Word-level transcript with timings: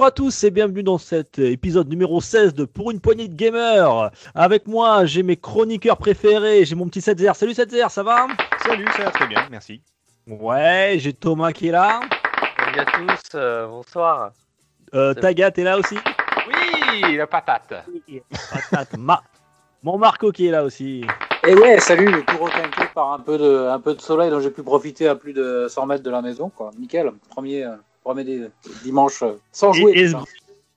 Bonjour 0.00 0.08
à 0.08 0.12
tous 0.12 0.44
et 0.44 0.50
bienvenue 0.50 0.82
dans 0.82 0.96
cet 0.96 1.38
épisode 1.38 1.86
numéro 1.90 2.22
16 2.22 2.54
de 2.54 2.64
Pour 2.64 2.90
une 2.90 3.00
poignée 3.00 3.28
de 3.28 3.34
gamers. 3.34 4.10
Avec 4.34 4.66
moi, 4.66 5.04
j'ai 5.04 5.22
mes 5.22 5.36
chroniqueurs 5.36 5.98
préférés, 5.98 6.64
j'ai 6.64 6.74
mon 6.74 6.86
petit 6.88 7.02
7 7.02 7.34
Salut 7.34 7.52
7 7.52 7.70
ça 7.90 8.02
va? 8.02 8.26
Salut, 8.64 8.86
ça 8.96 9.04
va 9.04 9.10
très 9.10 9.26
bien, 9.26 9.46
merci. 9.50 9.82
Ouais, 10.26 10.94
j'ai 10.96 11.12
Thomas 11.12 11.52
qui 11.52 11.68
est 11.68 11.72
là. 11.72 12.00
Salut 12.58 12.78
à 12.78 12.84
tous, 12.86 13.28
euh, 13.34 13.66
bonsoir. 13.66 14.30
Euh, 14.94 15.12
Taga, 15.12 15.50
t'es 15.50 15.64
là 15.64 15.76
aussi? 15.76 15.98
Oui, 16.48 17.16
la 17.18 17.26
patate. 17.26 17.74
Patate, 18.70 18.96
Ma- 18.96 19.22
Mon 19.82 19.98
Marco 19.98 20.32
qui 20.32 20.46
est 20.46 20.50
là 20.50 20.64
aussi. 20.64 21.04
Et 21.46 21.54
ouais, 21.54 21.78
salut, 21.78 22.24
tout 22.24 22.38
requinqué 22.38 22.84
par 22.94 23.12
un 23.12 23.18
peu 23.18 23.36
de, 23.36 23.68
un 23.68 23.80
peu 23.80 23.94
de 23.94 24.00
soleil 24.00 24.30
dont 24.30 24.40
j'ai 24.40 24.50
pu 24.50 24.62
profiter 24.62 25.08
à 25.08 25.14
plus 25.14 25.34
de 25.34 25.66
100 25.68 25.84
mètres 25.84 26.02
de 26.02 26.10
la 26.10 26.22
maison, 26.22 26.48
quoi. 26.48 26.70
Nickel, 26.78 27.12
premier, 27.28 27.64
euh, 27.64 27.76
premier 28.02 28.24
dé- 28.24 28.48
dimanche 28.84 29.22
euh, 29.22 29.34
sans 29.52 29.72
jouer. 29.72 29.92
Et, 29.96 30.10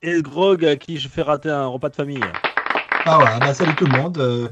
et, 0.02 0.16
et 0.18 0.22
Grog 0.22 0.64
à 0.64 0.76
qui 0.76 0.98
je 0.98 1.08
fais 1.08 1.22
rater 1.22 1.50
un 1.50 1.66
repas 1.66 1.88
de 1.88 1.94
famille. 1.94 2.20
Ah 3.04 3.18
voilà, 3.18 3.40
bah, 3.40 3.54
salut 3.54 3.72
tout 3.74 3.86
le 3.86 3.92
monde. 3.92 4.18
Euh, 4.18 4.48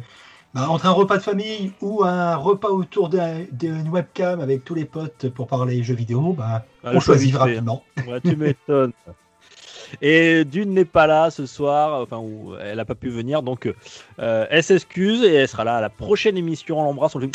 bah, 0.54 0.68
entre 0.68 0.86
un 0.86 0.90
repas 0.92 1.16
de 1.16 1.22
famille 1.22 1.72
ou 1.80 2.04
un 2.04 2.36
repas 2.36 2.68
autour 2.68 3.08
d'un- 3.08 3.44
d'une 3.52 3.88
webcam 3.88 4.40
avec 4.40 4.64
tous 4.64 4.74
les 4.74 4.84
potes 4.84 5.28
pour 5.30 5.46
parler 5.46 5.82
jeux 5.82 5.94
vidéo, 5.94 6.32
bah, 6.32 6.64
Ah, 6.84 6.90
on 6.94 7.00
choisit 7.00 7.34
rapidement. 7.34 7.82
Ouais, 8.08 8.20
tu 8.20 8.36
m'étonnes. 8.36 8.92
Et 10.00 10.44
Dune 10.44 10.70
n'est 10.72 10.84
pas 10.84 11.06
là 11.06 11.30
ce 11.30 11.46
soir, 11.46 12.00
enfin, 12.00 12.22
elle 12.62 12.76
n'a 12.76 12.84
pas 12.84 12.94
pu 12.94 13.10
venir, 13.10 13.42
donc 13.42 13.66
euh, 14.18 14.46
elle 14.50 14.62
s'excuse 14.62 15.22
et 15.22 15.34
elle 15.34 15.48
sera 15.48 15.64
là 15.64 15.76
à 15.76 15.80
la 15.80 15.90
prochaine 15.90 16.36
émission. 16.36 16.80
On 16.80 16.84
l'embrasse, 16.84 17.14
on 17.14 17.18
lui 17.18 17.26
fait 17.28 17.32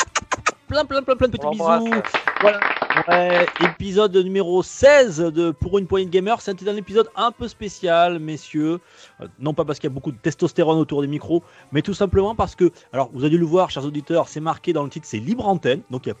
plein, 0.66 0.84
plein, 0.84 1.02
plein, 1.02 1.16
plein 1.16 1.28
de 1.28 1.32
petits 1.32 1.46
bisous. 1.50 2.02
Voilà. 2.40 2.60
Ouais, 3.08 3.46
épisode 3.64 4.16
numéro 4.16 4.62
16 4.62 5.18
de 5.18 5.50
Pour 5.50 5.78
une 5.78 5.86
poignée 5.86 6.06
de 6.06 6.10
gamer. 6.10 6.40
C'était 6.40 6.68
un 6.68 6.76
épisode 6.76 7.08
un 7.16 7.30
peu 7.32 7.46
spécial, 7.48 8.18
messieurs. 8.18 8.80
Euh, 9.20 9.28
non 9.38 9.54
pas 9.54 9.64
parce 9.64 9.78
qu'il 9.78 9.88
y 9.88 9.92
a 9.92 9.94
beaucoup 9.94 10.10
de 10.12 10.16
testostérone 10.18 10.78
autour 10.78 11.00
des 11.02 11.06
micros, 11.06 11.42
mais 11.72 11.82
tout 11.82 11.94
simplement 11.94 12.34
parce 12.34 12.54
que, 12.54 12.70
alors 12.92 13.10
vous 13.12 13.20
avez 13.20 13.30
dû 13.30 13.38
le 13.38 13.46
voir, 13.46 13.70
chers 13.70 13.84
auditeurs, 13.84 14.28
c'est 14.28 14.40
marqué 14.40 14.72
dans 14.72 14.82
le 14.82 14.90
titre, 14.90 15.06
c'est 15.08 15.18
libre 15.18 15.46
antenne. 15.46 15.82
Donc 15.90 16.06
il 16.06 16.10
y 16.10 16.12
a- 16.12 16.16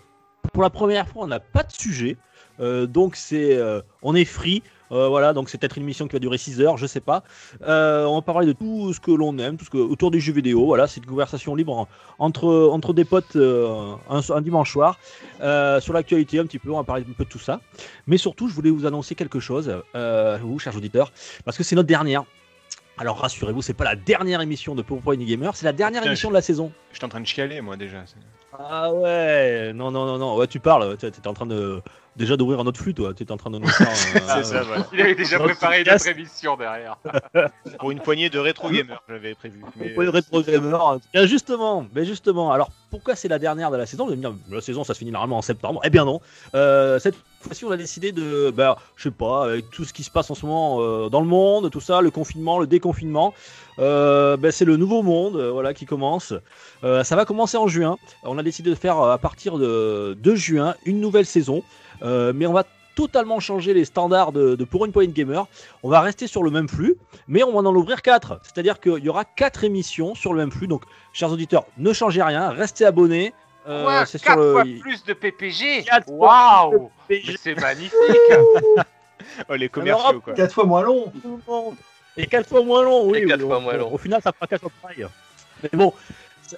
pour 0.52 0.62
la 0.62 0.70
première 0.70 1.08
fois, 1.08 1.24
on 1.24 1.28
n'a 1.28 1.40
pas 1.40 1.62
de 1.62 1.72
sujet. 1.72 2.16
Euh, 2.60 2.86
donc 2.86 3.16
c'est, 3.16 3.56
euh, 3.56 3.80
on 4.02 4.14
est 4.14 4.24
free. 4.24 4.62
Euh, 4.92 5.08
voilà, 5.08 5.32
donc 5.32 5.50
c'est 5.50 5.58
peut-être 5.58 5.76
une 5.76 5.82
émission 5.84 6.06
qui 6.06 6.14
va 6.14 6.18
durer 6.18 6.38
6 6.38 6.60
heures, 6.60 6.76
je 6.78 6.86
sais 6.86 7.00
pas. 7.00 7.22
Euh, 7.62 8.04
on 8.06 8.14
va 8.16 8.22
parler 8.22 8.46
de 8.46 8.52
tout 8.52 8.92
ce 8.92 9.00
que 9.00 9.10
l'on 9.10 9.36
aime, 9.38 9.56
tout 9.56 9.64
ce 9.64 9.70
que 9.70 9.78
autour 9.78 10.10
des 10.10 10.20
jeux 10.20 10.32
vidéo. 10.32 10.64
Voilà, 10.64 10.86
c'est 10.86 11.00
une 11.00 11.06
conversation 11.06 11.54
libre 11.54 11.76
en- 11.76 11.88
entre 12.18 12.68
entre 12.72 12.92
des 12.92 13.04
potes 13.04 13.36
euh, 13.36 13.94
un, 14.08 14.20
un 14.34 14.40
dimanche 14.40 14.72
soir 14.72 14.98
sur 15.80 15.92
l'actualité 15.92 16.38
un 16.38 16.44
petit 16.46 16.58
peu. 16.58 16.70
On 16.72 16.76
va 16.76 16.84
parler 16.84 17.04
un 17.08 17.12
peu 17.12 17.24
de 17.24 17.28
tout 17.28 17.38
ça. 17.38 17.60
Mais 18.06 18.16
surtout, 18.16 18.48
je 18.48 18.54
voulais 18.54 18.70
vous 18.70 18.86
annoncer 18.86 19.14
quelque 19.14 19.40
chose, 19.40 19.72
vous, 19.94 20.58
chers 20.58 20.76
auditeurs, 20.76 21.12
parce 21.44 21.56
que 21.56 21.62
c'est 21.62 21.76
notre 21.76 21.88
dernière. 21.88 22.24
Alors 23.00 23.18
rassurez-vous, 23.20 23.62
c'est 23.62 23.74
pas 23.74 23.84
la 23.84 23.94
dernière 23.94 24.40
émission 24.40 24.74
de 24.74 24.82
Pour 24.82 25.00
Point 25.00 25.14
Gamer, 25.18 25.54
c'est 25.54 25.66
la 25.66 25.72
dernière 25.72 26.00
Putain, 26.00 26.10
émission 26.10 26.30
de 26.30 26.34
la 26.34 26.42
saison. 26.42 26.72
J'étais 26.92 27.04
en 27.04 27.08
train 27.08 27.20
de 27.20 27.26
chialer, 27.26 27.60
moi, 27.60 27.76
déjà. 27.76 27.98
Ah 28.58 28.92
ouais, 28.92 29.72
non 29.72 29.92
non 29.92 30.04
non 30.06 30.18
non, 30.18 30.36
ouais 30.36 30.48
tu 30.48 30.58
parles, 30.58 30.96
tu 30.98 31.06
étais 31.06 31.28
en 31.28 31.34
train 31.34 31.46
de 31.46 31.80
déjà 32.18 32.36
d'ouvrir 32.36 32.60
un 32.60 32.66
autre 32.66 32.80
flux 32.80 32.92
toi, 32.92 33.14
tu 33.14 33.22
étais 33.22 33.32
en 33.32 33.36
train 33.38 33.50
de 33.50 33.58
nous 33.58 33.66
faire. 33.68 33.88
euh, 33.88 34.20
C'est 34.42 34.44
ça. 34.44 34.62
Il 34.92 35.00
avait 35.00 35.14
déjà 35.14 35.38
préparé 35.38 35.78
podcast- 35.82 36.06
notre 36.06 36.18
émission 36.18 36.56
derrière. 36.56 36.98
Pour 37.78 37.90
une 37.90 38.00
poignée 38.00 38.28
de 38.28 38.38
rétro 38.38 38.68
gamers, 38.68 39.02
j'avais 39.08 39.34
prévu. 39.34 39.62
Mais, 39.76 39.90
Pour 39.90 40.02
une 40.02 40.08
rétro 40.10 40.42
gamer. 40.42 40.98
Bien 41.14 41.26
justement, 41.26 41.86
mais 41.94 42.04
justement. 42.04 42.52
Alors 42.52 42.70
pourquoi 42.90 43.14
c'est 43.16 43.28
la 43.28 43.38
dernière 43.38 43.70
de 43.70 43.76
la 43.76 43.86
saison? 43.86 44.04
Vous 44.06 44.12
allez 44.12 44.20
me 44.20 44.28
dire, 44.28 44.34
la 44.50 44.60
saison 44.60 44.84
ça 44.84 44.92
se 44.94 44.98
finit 44.98 45.10
normalement 45.12 45.38
en 45.38 45.42
septembre. 45.42 45.80
Eh 45.84 45.90
bien 45.90 46.04
non. 46.04 46.20
Euh, 46.54 46.98
cette 46.98 47.14
fois-ci 47.40 47.64
on 47.64 47.70
a 47.70 47.76
décidé 47.76 48.12
de, 48.12 48.50
bah, 48.50 48.76
je 48.96 49.04
sais 49.04 49.10
pas, 49.10 49.44
avec 49.44 49.70
tout 49.70 49.84
ce 49.84 49.92
qui 49.92 50.02
se 50.02 50.10
passe 50.10 50.30
en 50.30 50.34
ce 50.34 50.44
moment 50.44 50.78
euh, 50.80 51.08
dans 51.08 51.20
le 51.20 51.26
monde, 51.26 51.70
tout 51.70 51.80
ça, 51.80 52.00
le 52.00 52.10
confinement, 52.10 52.58
le 52.58 52.66
déconfinement, 52.66 53.32
euh, 53.78 54.36
bah, 54.36 54.50
c'est 54.50 54.64
le 54.64 54.76
nouveau 54.76 55.02
monde, 55.02 55.36
euh, 55.36 55.50
voilà, 55.52 55.72
qui 55.74 55.86
commence. 55.86 56.32
Euh, 56.82 57.04
ça 57.04 57.14
va 57.14 57.24
commencer 57.24 57.56
en 57.56 57.68
juin. 57.68 57.96
On 58.24 58.38
a 58.38 58.42
décidé 58.42 58.70
de 58.70 58.74
faire 58.74 58.98
euh, 59.00 59.12
à 59.12 59.18
partir 59.18 59.58
de, 59.58 60.16
de 60.20 60.34
juin 60.34 60.74
une 60.84 61.00
nouvelle 61.00 61.26
saison, 61.26 61.62
Euh, 62.02 62.32
mais 62.34 62.46
on 62.46 62.52
va 62.52 62.64
totalement 62.94 63.38
changer 63.38 63.74
les 63.74 63.84
standards 63.84 64.32
de, 64.32 64.56
de 64.56 64.64
pour 64.64 64.84
une 64.84 64.90
point 64.92 65.06
gamer. 65.06 65.46
On 65.82 65.88
va 65.88 66.00
rester 66.00 66.26
sur 66.26 66.42
le 66.42 66.50
même 66.50 66.68
flux, 66.68 66.96
mais 67.28 67.42
on 67.44 67.52
va 67.52 67.58
en 67.68 67.74
ouvrir 67.74 68.02
4. 68.02 68.40
C'est-à-dire 68.42 68.80
qu'il 68.80 68.98
y 69.04 69.08
aura 69.08 69.24
4 69.24 69.64
émissions 69.64 70.14
sur 70.16 70.32
le 70.32 70.40
même 70.40 70.50
flux. 70.50 70.66
Donc, 70.66 70.82
chers 71.12 71.30
auditeurs, 71.30 71.64
ne 71.76 71.92
changez 71.92 72.22
rien, 72.22 72.50
restez 72.50 72.84
abonnés. 72.84 73.32
Euh, 73.68 73.84
Quoi 73.84 74.06
c'est 74.06 74.18
sur 74.18 74.28
4 74.28 74.38
le. 74.40 74.52
fois 74.52 74.62
plus 74.80 75.04
de 75.04 75.12
PPG 75.12 75.84
Waouh 76.08 76.90
C'est 77.42 77.54
magnifique 77.60 77.92
Oh, 79.48 79.54
les 79.54 79.68
commerciaux, 79.68 80.20
quoi. 80.20 80.32
Quatre 80.34 80.54
fois 80.54 80.64
moins 80.64 80.82
long. 80.82 81.12
tout 81.22 81.40
le 81.46 81.52
monde. 81.52 81.74
Et 82.16 82.26
4 82.26 82.48
fois 82.48 82.62
moins 82.64 82.82
long, 82.82 83.06
oui. 83.08 83.18
Et 83.18 83.26
quatre 83.26 83.40
oui, 83.42 83.46
fois 83.46 83.58
au- 83.58 83.60
moins 83.60 83.74
long. 83.74 83.92
Au 83.92 83.98
final, 83.98 84.20
ça 84.22 84.32
fera 84.32 84.46
4 84.46 84.60
fois 84.60 84.70
pareil. 84.82 85.06
Mais 85.62 85.68
bon, 85.72 85.92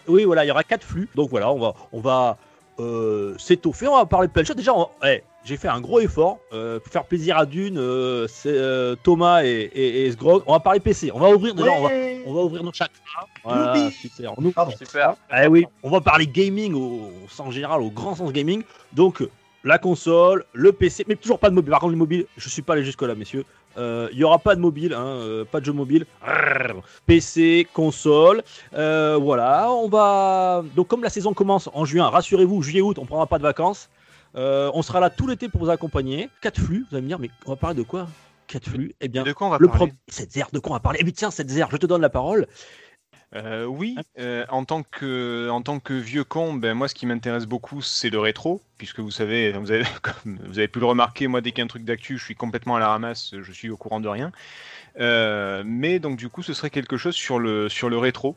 oui, 0.08 0.24
voilà, 0.24 0.44
il 0.44 0.48
y 0.48 0.50
aura 0.50 0.62
4 0.64 0.82
flux. 0.84 1.08
Donc 1.14 1.28
voilà, 1.30 1.50
on 1.50 1.58
va, 1.58 1.74
on 1.92 2.00
va 2.00 2.38
euh, 2.78 3.36
s'étoffer. 3.38 3.88
On 3.88 3.96
va 3.96 4.06
parler 4.06 4.28
de 4.28 4.32
plein 4.32 4.42
de 4.42 4.46
choses. 4.46 4.56
Déjà, 4.56 4.72
on- 4.74 4.88
eh, 5.04 5.22
j'ai 5.44 5.56
fait 5.56 5.68
un 5.68 5.80
gros 5.80 6.00
effort 6.00 6.38
euh, 6.52 6.78
pour 6.80 6.92
faire 6.92 7.04
plaisir 7.04 7.36
à 7.38 7.46
Dune, 7.46 7.78
euh, 7.78 8.26
euh, 8.46 8.94
Thomas 9.02 9.42
et, 9.44 9.48
et, 9.74 10.04
et 10.06 10.12
Sgrog. 10.12 10.42
On 10.46 10.52
va 10.52 10.60
parler 10.60 10.80
PC. 10.80 11.10
On 11.14 11.18
va 11.18 11.30
ouvrir 11.30 11.54
déjà, 11.54 11.70
on 11.72 11.82
va, 11.82 11.88
Ouais. 11.88 12.22
on 12.26 12.34
va 12.34 12.40
ouvrir 12.42 12.62
nos 12.62 12.72
chakras. 12.72 13.26
Voilà, 13.44 13.90
super. 13.90 14.34
On 14.38 14.42
ouvre- 14.44 14.54
Pardon. 14.54 14.72
Super 14.76 15.14
Eh 15.42 15.46
oui, 15.46 15.64
on 15.82 15.90
va 15.90 16.00
parler 16.00 16.26
gaming 16.26 16.74
au, 16.74 17.10
au 17.24 17.28
sens 17.28 17.52
général, 17.54 17.80
au 17.82 17.90
grand 17.90 18.14
sens 18.14 18.32
gaming. 18.32 18.62
Donc, 18.92 19.26
la 19.64 19.78
console, 19.78 20.44
le 20.52 20.72
PC, 20.72 21.04
mais 21.08 21.16
toujours 21.16 21.38
pas 21.38 21.50
de 21.50 21.54
mobile. 21.54 21.70
Par 21.70 21.80
contre, 21.80 21.92
le 21.92 21.98
mobile, 21.98 22.26
je 22.36 22.48
suis 22.48 22.62
pas 22.62 22.74
allé 22.74 22.84
jusque-là, 22.84 23.14
messieurs. 23.14 23.44
Euh, 23.78 24.08
Il 24.12 24.18
y 24.18 24.24
aura 24.24 24.38
pas 24.38 24.54
de 24.56 24.60
mobile, 24.60 24.92
hein, 24.94 25.04
euh, 25.06 25.44
pas 25.44 25.60
de 25.60 25.64
jeu 25.66 25.72
mobile. 25.72 26.04
Rrr. 26.22 26.80
PC, 27.06 27.66
console, 27.72 28.42
euh, 28.74 29.16
voilà. 29.20 29.70
On 29.70 29.88
va 29.88 30.64
donc 30.74 30.88
comme 30.88 31.02
la 31.02 31.10
saison 31.10 31.32
commence 31.34 31.68
en 31.72 31.84
juin, 31.84 32.08
rassurez-vous, 32.08 32.62
juillet-août, 32.62 32.98
on 32.98 33.04
prendra 33.06 33.26
pas 33.26 33.38
de 33.38 33.42
vacances. 33.44 33.88
Euh, 34.36 34.70
on 34.74 34.82
sera 34.82 35.00
là 35.00 35.10
tout 35.10 35.26
l'été 35.26 35.48
pour 35.48 35.60
vous 35.62 35.70
accompagner. 35.70 36.28
Quatre 36.40 36.60
flux, 36.60 36.86
vous 36.90 36.96
allez 36.96 37.02
me 37.02 37.08
dire, 37.08 37.18
mais 37.18 37.30
on 37.46 37.50
va 37.50 37.56
parler 37.56 37.76
de 37.76 37.82
quoi? 37.82 38.08
Quatre 38.46 38.68
flux 38.68 38.94
Eh 39.00 39.08
bien, 39.08 39.22
De 39.22 39.32
quoi 39.32 39.46
on 39.46 39.50
va 39.50 39.58
le 39.58 39.68
parler? 39.68 39.92
cette 40.08 40.32
zère, 40.32 40.48
de 40.52 40.58
quoi 40.58 40.72
on 40.72 40.74
va 40.74 40.80
parler? 40.80 40.98
Eh 41.00 41.04
bien, 41.04 41.12
tiens, 41.16 41.30
cette 41.30 41.50
zère, 41.50 41.68
je 41.70 41.76
te 41.76 41.86
donne 41.86 42.00
la 42.00 42.10
parole. 42.10 42.46
Euh, 43.36 43.64
Oui, 43.64 43.96
euh, 44.18 44.44
en, 44.48 44.64
tant 44.64 44.82
que, 44.82 45.48
en 45.50 45.62
tant 45.62 45.78
que 45.78 45.94
vieux 45.94 46.24
con, 46.24 46.54
ben, 46.54 46.74
moi, 46.74 46.88
ce 46.88 46.94
qui 46.94 47.06
m'intéresse 47.06 47.46
beaucoup, 47.46 47.80
c'est 47.80 48.10
le 48.10 48.18
rétro. 48.18 48.60
Puisque 48.76 48.98
vous 49.00 49.10
savez, 49.12 49.52
vous 49.58 49.70
avez, 49.70 49.84
comme 50.02 50.38
vous 50.46 50.58
avez 50.58 50.68
pu 50.68 50.80
le 50.80 50.86
remarquer, 50.86 51.28
moi, 51.28 51.40
dès 51.40 51.50
qu'il 51.50 51.58
y 51.58 51.62
a 51.62 51.64
un 51.64 51.68
truc 51.68 51.84
d'actu, 51.84 52.18
je 52.18 52.24
suis 52.24 52.34
complètement 52.34 52.76
à 52.76 52.80
la 52.80 52.88
ramasse, 52.88 53.34
je 53.40 53.52
suis 53.52 53.70
au 53.70 53.76
courant 53.76 54.00
de 54.00 54.08
rien. 54.08 54.32
Euh, 54.98 55.62
mais 55.64 56.00
donc, 56.00 56.16
du 56.16 56.28
coup, 56.28 56.42
ce 56.42 56.52
serait 56.54 56.70
quelque 56.70 56.96
chose 56.96 57.14
sur 57.14 57.38
le, 57.38 57.68
sur 57.68 57.88
le 57.88 57.98
rétro. 57.98 58.36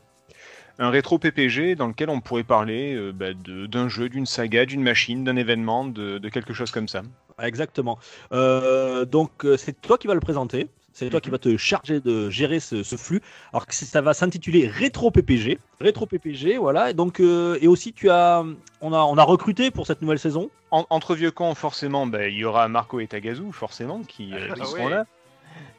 Un 0.78 0.90
rétro 0.90 1.18
PPG 1.18 1.76
dans 1.76 1.86
lequel 1.86 2.10
on 2.10 2.20
pourrait 2.20 2.42
parler 2.42 2.94
euh, 2.94 3.12
bah, 3.12 3.32
de- 3.32 3.66
d'un 3.66 3.88
jeu, 3.88 4.08
d'une 4.08 4.26
saga, 4.26 4.66
d'une 4.66 4.82
machine, 4.82 5.22
d'un 5.24 5.36
événement, 5.36 5.84
de, 5.84 6.18
de 6.18 6.28
quelque 6.28 6.52
chose 6.52 6.70
comme 6.72 6.88
ça. 6.88 7.02
Exactement. 7.40 7.98
Euh, 8.32 9.04
donc 9.04 9.44
euh, 9.44 9.56
c'est 9.56 9.80
toi 9.80 9.98
qui 9.98 10.06
vas 10.06 10.14
le 10.14 10.20
présenter. 10.20 10.68
C'est 10.92 11.10
toi 11.10 11.20
qui 11.20 11.28
vas 11.30 11.38
te 11.38 11.56
charger 11.56 11.98
de 12.00 12.30
gérer 12.30 12.60
ce, 12.60 12.84
ce 12.84 12.94
flux. 12.94 13.20
Alors 13.52 13.66
que 13.66 13.74
ça 13.74 14.00
va 14.00 14.14
s'intituler 14.14 14.68
Rétro 14.68 15.10
PPG. 15.10 15.58
Rétro 15.80 16.06
PPG, 16.06 16.56
voilà. 16.56 16.90
Et 16.90 16.94
donc 16.94 17.18
euh, 17.18 17.58
et 17.60 17.66
aussi 17.66 17.92
tu 17.92 18.10
as, 18.10 18.44
on 18.80 18.92
a, 18.92 18.98
on 19.00 19.18
a 19.18 19.22
recruté 19.24 19.72
pour 19.72 19.88
cette 19.88 20.02
nouvelle 20.02 20.20
saison. 20.20 20.50
En- 20.70 20.86
entre 20.90 21.16
vieux 21.16 21.32
cons, 21.32 21.56
forcément, 21.56 22.06
bah, 22.06 22.28
il 22.28 22.36
y 22.36 22.44
aura 22.44 22.68
Marco 22.68 23.00
et 23.00 23.08
Tagazu, 23.08 23.50
forcément, 23.50 24.02
qui, 24.06 24.32
euh, 24.34 24.54
qui 24.54 24.60
Ah 24.60 24.64
seront 24.66 24.84
oui. 24.86 24.90
là. 24.92 25.06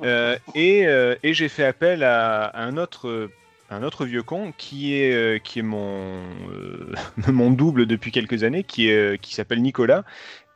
Euh, 0.04 0.38
et 0.54 0.86
euh, 0.86 1.16
et 1.24 1.34
j'ai 1.34 1.48
fait 1.48 1.64
appel 1.66 2.04
à, 2.04 2.46
à 2.48 2.64
un 2.64 2.76
autre. 2.76 3.30
Un 3.70 3.84
autre 3.84 4.06
vieux 4.06 4.24
con 4.24 4.54
qui 4.58 4.96
est, 4.96 5.14
euh, 5.14 5.40
qui 5.40 5.60
est 5.60 5.64
mon, 5.64 6.24
euh, 6.50 6.94
mon 7.32 7.52
double 7.52 7.86
depuis 7.86 8.12
quelques 8.12 8.44
années, 8.44 8.64
qui, 8.64 8.90
est, 8.90 9.14
euh, 9.14 9.18
qui 9.18 9.34
s'appelle 9.34 9.62
Nicolas 9.62 10.04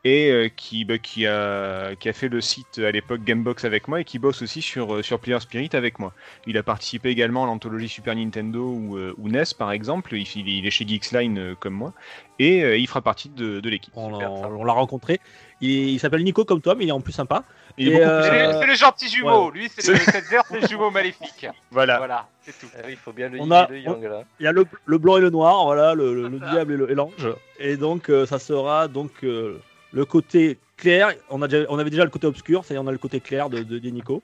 et 0.03 0.31
euh, 0.31 0.49
qui, 0.49 0.85
bah, 0.85 0.97
qui, 0.97 1.27
a, 1.27 1.95
qui 1.95 2.07
a 2.07 2.13
fait 2.13 2.29
le 2.29 2.39
site 2.39 2.79
à 2.79 2.91
l'époque 2.91 3.21
Gamebox 3.23 3.65
avec 3.65 3.87
moi 3.87 4.01
et 4.01 4.03
qui 4.05 4.17
bosse 4.17 4.41
aussi 4.41 4.61
sur, 4.61 5.03
sur 5.03 5.19
Player 5.19 5.39
Spirit 5.39 5.69
avec 5.73 5.99
moi. 5.99 6.13
Il 6.47 6.57
a 6.57 6.63
participé 6.63 7.09
également 7.09 7.43
à 7.43 7.47
l'anthologie 7.47 7.89
Super 7.89 8.15
Nintendo 8.15 8.71
ou, 8.71 8.97
euh, 8.97 9.13
ou 9.17 9.29
NES 9.29 9.43
par 9.57 9.71
exemple, 9.71 10.15
il, 10.15 10.25
il 10.47 10.65
est 10.65 10.71
chez 10.71 10.87
Geeksline 10.87 11.37
euh, 11.37 11.55
comme 11.55 11.73
moi, 11.73 11.93
et 12.39 12.77
il 12.77 12.87
fera 12.87 13.01
partie 13.01 13.27
de, 13.27 13.59
de 13.59 13.69
l'équipe. 13.69 13.91
On 13.97 14.63
l'a 14.63 14.71
rencontré. 14.71 15.19
Il, 15.61 15.69
il 15.89 15.99
s'appelle 15.99 16.23
Nico 16.23 16.45
comme 16.45 16.61
toi, 16.61 16.75
mais 16.75 16.85
il 16.85 16.89
est 16.89 16.93
en 16.93 17.01
plus 17.01 17.11
sympa. 17.13 17.43
Il 17.77 17.89
est 17.89 17.91
Et, 17.91 17.93
beaucoup 17.95 18.09
euh, 18.09 18.21
plus- 18.21 18.29
C'est 18.29 18.47
le- 18.47 18.59
c'est 18.61 18.67
le 18.67 18.75
gentil 18.75 19.09
jumeau. 19.09 19.51
Lui, 19.51 19.69
c'est 19.77 19.91
le 19.91 19.97
cette 19.97 20.31
heure, 20.33 20.43
c'est 20.49 20.61
le 20.61 20.67
jumeau 20.67 20.89
maléfique. 20.91 21.47
Voilà. 21.71 21.97
Voilà, 21.97 22.27
c'est 22.41 22.57
tout. 22.57 22.67
Ah 22.77 22.89
il 22.89 22.95
faut 22.97 23.11
bien 23.13 23.29
le 23.29 23.39
On 23.41 23.51
a- 23.51 23.67
le 23.69 23.79
yang 23.79 24.01
là. 24.03 24.23
Il 24.39 24.43
y 24.45 24.47
a 24.47 24.51
le, 24.51 24.65
le 24.85 24.97
blanc 24.97 25.17
et 25.17 25.21
le 25.21 25.29
noir, 25.29 25.63
voilà, 25.65 25.93
le, 25.93 26.13
le- 26.15 26.27
le 26.29 26.39
diable 26.39 26.73
et 26.73 26.77
le- 26.77 26.91
et 26.91 26.95
l'ange. 26.95 27.27
Et 27.59 27.77
donc, 27.77 28.09
euh, 28.09 28.25
ça 28.25 28.39
sera 28.39 28.87
donc 28.87 29.11
euh, 29.23 29.59
le 29.91 30.05
côté 30.05 30.57
clair. 30.79 31.13
On, 31.29 31.41
a 31.41 31.47
déjà- 31.47 31.65
on 31.69 31.77
avait 31.79 31.89
déjà 31.89 32.03
le 32.03 32.09
côté 32.09 32.27
obscur, 32.27 32.63
c'est-à-dire 32.65 32.83
on 32.83 32.87
a 32.87 32.91
le 32.91 32.97
côté 32.97 33.19
clair 33.19 33.49
de, 33.49 33.63
de, 33.63 33.77
des 33.79 33.91
Nico. 33.91 34.21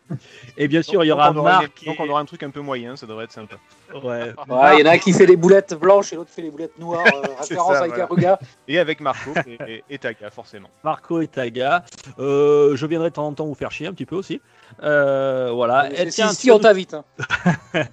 Et 0.58 0.68
bien 0.68 0.82
sûr, 0.82 1.04
il 1.04 1.08
y 1.08 1.10
Donc, 1.10 1.20
aura 1.20 1.32
on 1.32 1.38
aura 1.38 1.52
une- 1.54 1.60
Marc. 1.62 1.86
donc 1.86 1.96
on 2.00 2.10
aura 2.10 2.20
un 2.22 2.26
truc 2.26 2.42
un 2.44 2.50
peu 2.50 2.62
moyen, 2.62 2.96
ça 2.96 3.06
devrait 3.06 3.26
être 3.26 3.32
sympa. 3.32 3.56
Ouais. 3.94 4.34
Ouais, 4.48 4.78
il 4.78 4.80
y 4.80 4.84
en 4.84 4.92
a 4.92 4.94
un 4.94 4.98
qui 4.98 5.14
fait 5.14 5.26
les 5.26 5.36
boulettes 5.36 5.74
blanches 5.76 6.12
et 6.14 6.16
l'autre 6.16 6.32
fait 6.32 6.42
les 6.42 6.50
boulettes 6.52 6.78
noires. 6.80 7.06
euh, 7.06 7.28
référence 7.40 7.74
ça, 7.74 7.80
voilà. 7.80 7.94
Ikaruga. 7.96 8.40
Et 8.68 8.80
avec 8.80 9.00
Marco 9.02 9.32
et, 9.48 9.58
et, 9.72 9.84
et 9.90 9.98
Taka, 10.00 10.30
forcément. 10.32 10.70
Marco 10.84 11.22
et 11.22 11.28
Taga. 11.28 11.86
Euh, 12.20 12.76
je 12.76 12.86
viendrai 12.86 13.10
de 13.10 13.16
temps 13.16 13.28
en 13.28 13.34
temps 13.34 13.46
vous 13.46 13.54
faire 13.56 13.72
chier 13.72 13.88
un 13.88 13.94
petit 13.94 14.06
peu 14.06 14.16
aussi. 14.16 14.42
Euh, 14.84 15.52
voilà. 15.54 15.92
Et 15.92 16.10
Si, 16.10 16.16
tiens, 16.16 16.30
si, 16.30 16.50
on 16.52 16.60
t'invite. 16.60 16.94
hein. 16.96 17.04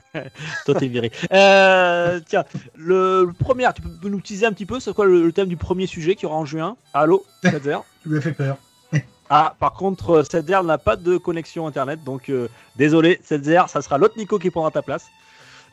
Toi, 0.67 0.75
t'es 0.75 0.87
viré. 0.87 1.11
Euh, 1.33 2.21
tiens, 2.27 2.45
le, 2.77 3.25
le 3.25 3.33
premier, 3.33 3.69
tu 3.75 3.83
peux 3.83 4.09
nous 4.09 4.21
teaser 4.21 4.47
un 4.47 4.53
petit 4.53 4.67
peu, 4.67 4.81
c'est 4.81 4.93
quoi 4.95 5.05
le, 5.05 5.23
le 5.25 5.33
thème 5.33 5.49
du 5.49 5.57
premier 5.57 5.87
sujet 5.87 6.15
qui 6.15 6.27
aura 6.27 6.37
en 6.37 6.45
juin 6.45 6.77
Allô, 6.95 7.25
Setzer 7.45 7.79
Tu 8.03 8.09
m'as 8.09 8.21
fait 8.21 8.33
peur. 8.33 8.57
Ah, 9.35 9.55
par 9.59 9.73
contre, 9.73 10.11
euh, 10.11 10.23
Setzer 10.25 10.63
n'a 10.63 10.77
pas 10.77 10.95
de 10.97 11.17
connexion 11.17 11.67
internet, 11.67 12.05
donc 12.05 12.29
euh, 12.29 12.49
désolé, 12.77 13.19
Setzer, 13.25 13.63
ça 13.69 13.81
sera 13.81 13.97
l'autre 13.97 14.19
Nico 14.19 14.39
qui 14.39 14.51
prendra 14.51 14.71
ta 14.71 14.83
place. 14.83 15.07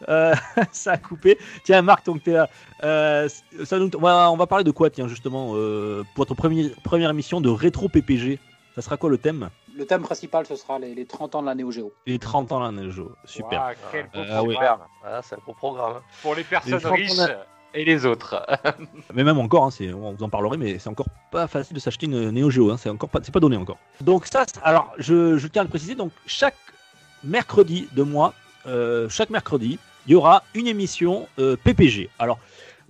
Euh, 0.07 0.33
ça 0.71 0.93
a 0.93 0.97
coupé. 0.97 1.37
Tiens, 1.65 1.81
Marc, 1.81 2.05
donc 2.05 2.23
t'es 2.23 2.31
là. 2.31 2.47
Euh, 2.85 3.27
ça 3.65 3.77
nous- 3.77 3.89
on, 3.97 3.99
va, 3.99 4.31
on 4.31 4.37
va 4.37 4.47
parler 4.47 4.63
de 4.63 4.71
quoi, 4.71 4.89
tiens, 4.89 5.09
justement, 5.09 5.51
euh, 5.55 6.03
pour 6.15 6.21
votre 6.21 6.35
premier- 6.35 6.69
première 6.85 7.09
émission 7.09 7.41
de 7.41 7.49
rétro 7.49 7.89
PPG 7.89 8.39
Ça 8.75 8.81
sera 8.81 8.95
quoi 8.95 9.09
le 9.09 9.17
thème? 9.17 9.49
Le 9.75 9.85
thème 9.85 10.03
principal, 10.03 10.45
ce 10.45 10.55
sera 10.55 10.79
les, 10.79 10.95
les 10.95 11.05
30 11.05 11.35
ans 11.35 11.41
de 11.41 11.47
la 11.47 11.55
Néo 11.55 11.69
Géo. 11.71 11.91
Les 12.05 12.17
30 12.19 12.53
ans 12.53 12.59
là, 12.61 12.71
Nejo. 12.71 13.11
Super. 13.25 13.59
Ouah, 13.59 13.73
quel 13.91 14.05
beau 14.05 14.19
Euh, 14.19 14.41
oui. 14.43 14.53
programme. 14.53 14.79
Ah, 15.03 15.19
c'est 15.21 15.35
un 15.35 15.39
gros 15.39 15.53
programme. 15.53 15.95
Pour 16.21 16.33
les 16.35 16.45
personnes 16.45 16.79
Les 16.81 16.89
riches 16.89 17.17
et 17.73 17.85
les 17.85 18.05
autres. 18.05 18.45
Mais 19.13 19.23
même 19.23 19.37
encore, 19.37 19.65
hein, 19.65 19.93
on 19.93 20.13
vous 20.13 20.23
en 20.23 20.29
parlerait, 20.29 20.57
mais 20.57 20.79
c'est 20.79 20.89
encore 20.89 21.07
pas 21.31 21.47
facile 21.47 21.75
de 21.75 21.79
s'acheter 21.79 22.05
une 22.05 22.31
Neo 22.31 22.49
Geo. 22.49 22.71
Hein, 22.71 22.77
c'est 22.77 22.89
encore 22.89 23.09
pas, 23.09 23.19
c'est 23.21 23.33
pas 23.33 23.39
donné 23.39 23.57
encore. 23.57 23.77
Donc 24.01 24.25
ça, 24.25 24.45
alors 24.63 24.93
je, 24.97 25.45
tiens 25.47 25.61
à 25.61 25.65
le 25.65 25.69
préciser. 25.69 25.95
Donc 25.95 26.11
chaque 26.25 26.57
mercredi 27.23 27.87
de 27.93 28.03
mois, 28.03 28.33
euh, 28.67 29.07
chaque 29.09 29.29
mercredi, 29.29 29.79
il 30.07 30.13
y 30.13 30.15
aura 30.15 30.43
une 30.53 30.67
émission 30.67 31.27
euh, 31.39 31.55
PPG. 31.63 32.09
Alors 32.19 32.39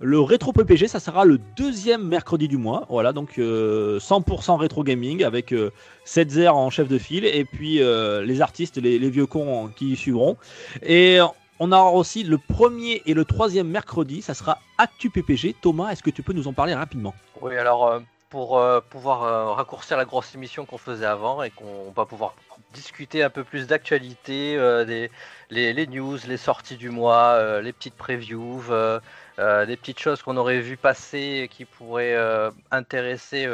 le 0.02 0.18
rétro 0.18 0.54
PPG, 0.54 0.88
ça 0.88 0.98
sera 0.98 1.26
le 1.26 1.38
deuxième 1.56 2.02
mercredi 2.02 2.48
du 2.48 2.56
mois. 2.56 2.86
Voilà, 2.88 3.12
donc 3.12 3.38
euh, 3.38 3.98
100% 3.98 4.56
rétro 4.56 4.82
gaming 4.82 5.22
avec 5.22 5.52
euh, 5.52 5.70
Setzer 6.06 6.48
en 6.48 6.70
chef 6.70 6.88
de 6.88 6.96
file 6.96 7.26
et 7.26 7.44
puis 7.44 7.82
euh, 7.82 8.24
les 8.24 8.40
artistes, 8.40 8.78
les, 8.78 8.98
les 8.98 9.10
vieux 9.10 9.26
cons 9.26 9.68
qui 9.76 9.92
y 9.92 9.96
suivront. 9.96 10.38
Et 10.82 11.18
on 11.60 11.72
aura 11.72 11.92
aussi 11.92 12.24
le 12.24 12.38
premier 12.38 13.02
et 13.04 13.12
le 13.12 13.26
troisième 13.26 13.68
mercredi, 13.68 14.22
ça 14.22 14.32
sera 14.32 14.58
Actu 14.78 15.10
PPG. 15.10 15.54
Thomas, 15.60 15.90
est-ce 15.90 16.02
que 16.02 16.10
tu 16.10 16.22
peux 16.22 16.32
nous 16.32 16.48
en 16.48 16.54
parler 16.54 16.74
rapidement? 16.74 17.14
Oui, 17.42 17.54
alors 17.54 17.86
euh, 17.86 18.00
pour 18.30 18.58
euh, 18.58 18.80
pouvoir 18.80 19.24
euh, 19.24 19.52
raccourcir 19.52 19.98
la 19.98 20.06
grosse 20.06 20.34
émission 20.34 20.64
qu'on 20.64 20.78
faisait 20.78 21.04
avant 21.04 21.42
et 21.42 21.50
qu'on 21.50 21.92
va 21.94 22.06
pouvoir 22.06 22.34
discuter 22.72 23.22
un 23.22 23.28
peu 23.28 23.44
plus 23.44 23.66
d'actualité, 23.66 24.56
les, 25.50 25.86
news, 25.86 26.16
les 26.26 26.36
sorties 26.38 26.76
du 26.76 26.88
mois, 26.88 27.60
les 27.60 27.72
petites 27.72 27.96
previews, 27.96 28.62
des 29.38 29.76
petites 29.76 29.98
choses 29.98 30.22
qu'on 30.22 30.36
aurait 30.36 30.60
vu 30.60 30.76
passer 30.76 31.42
et 31.42 31.48
qui 31.48 31.64
pourraient 31.64 32.16
intéresser 32.70 33.48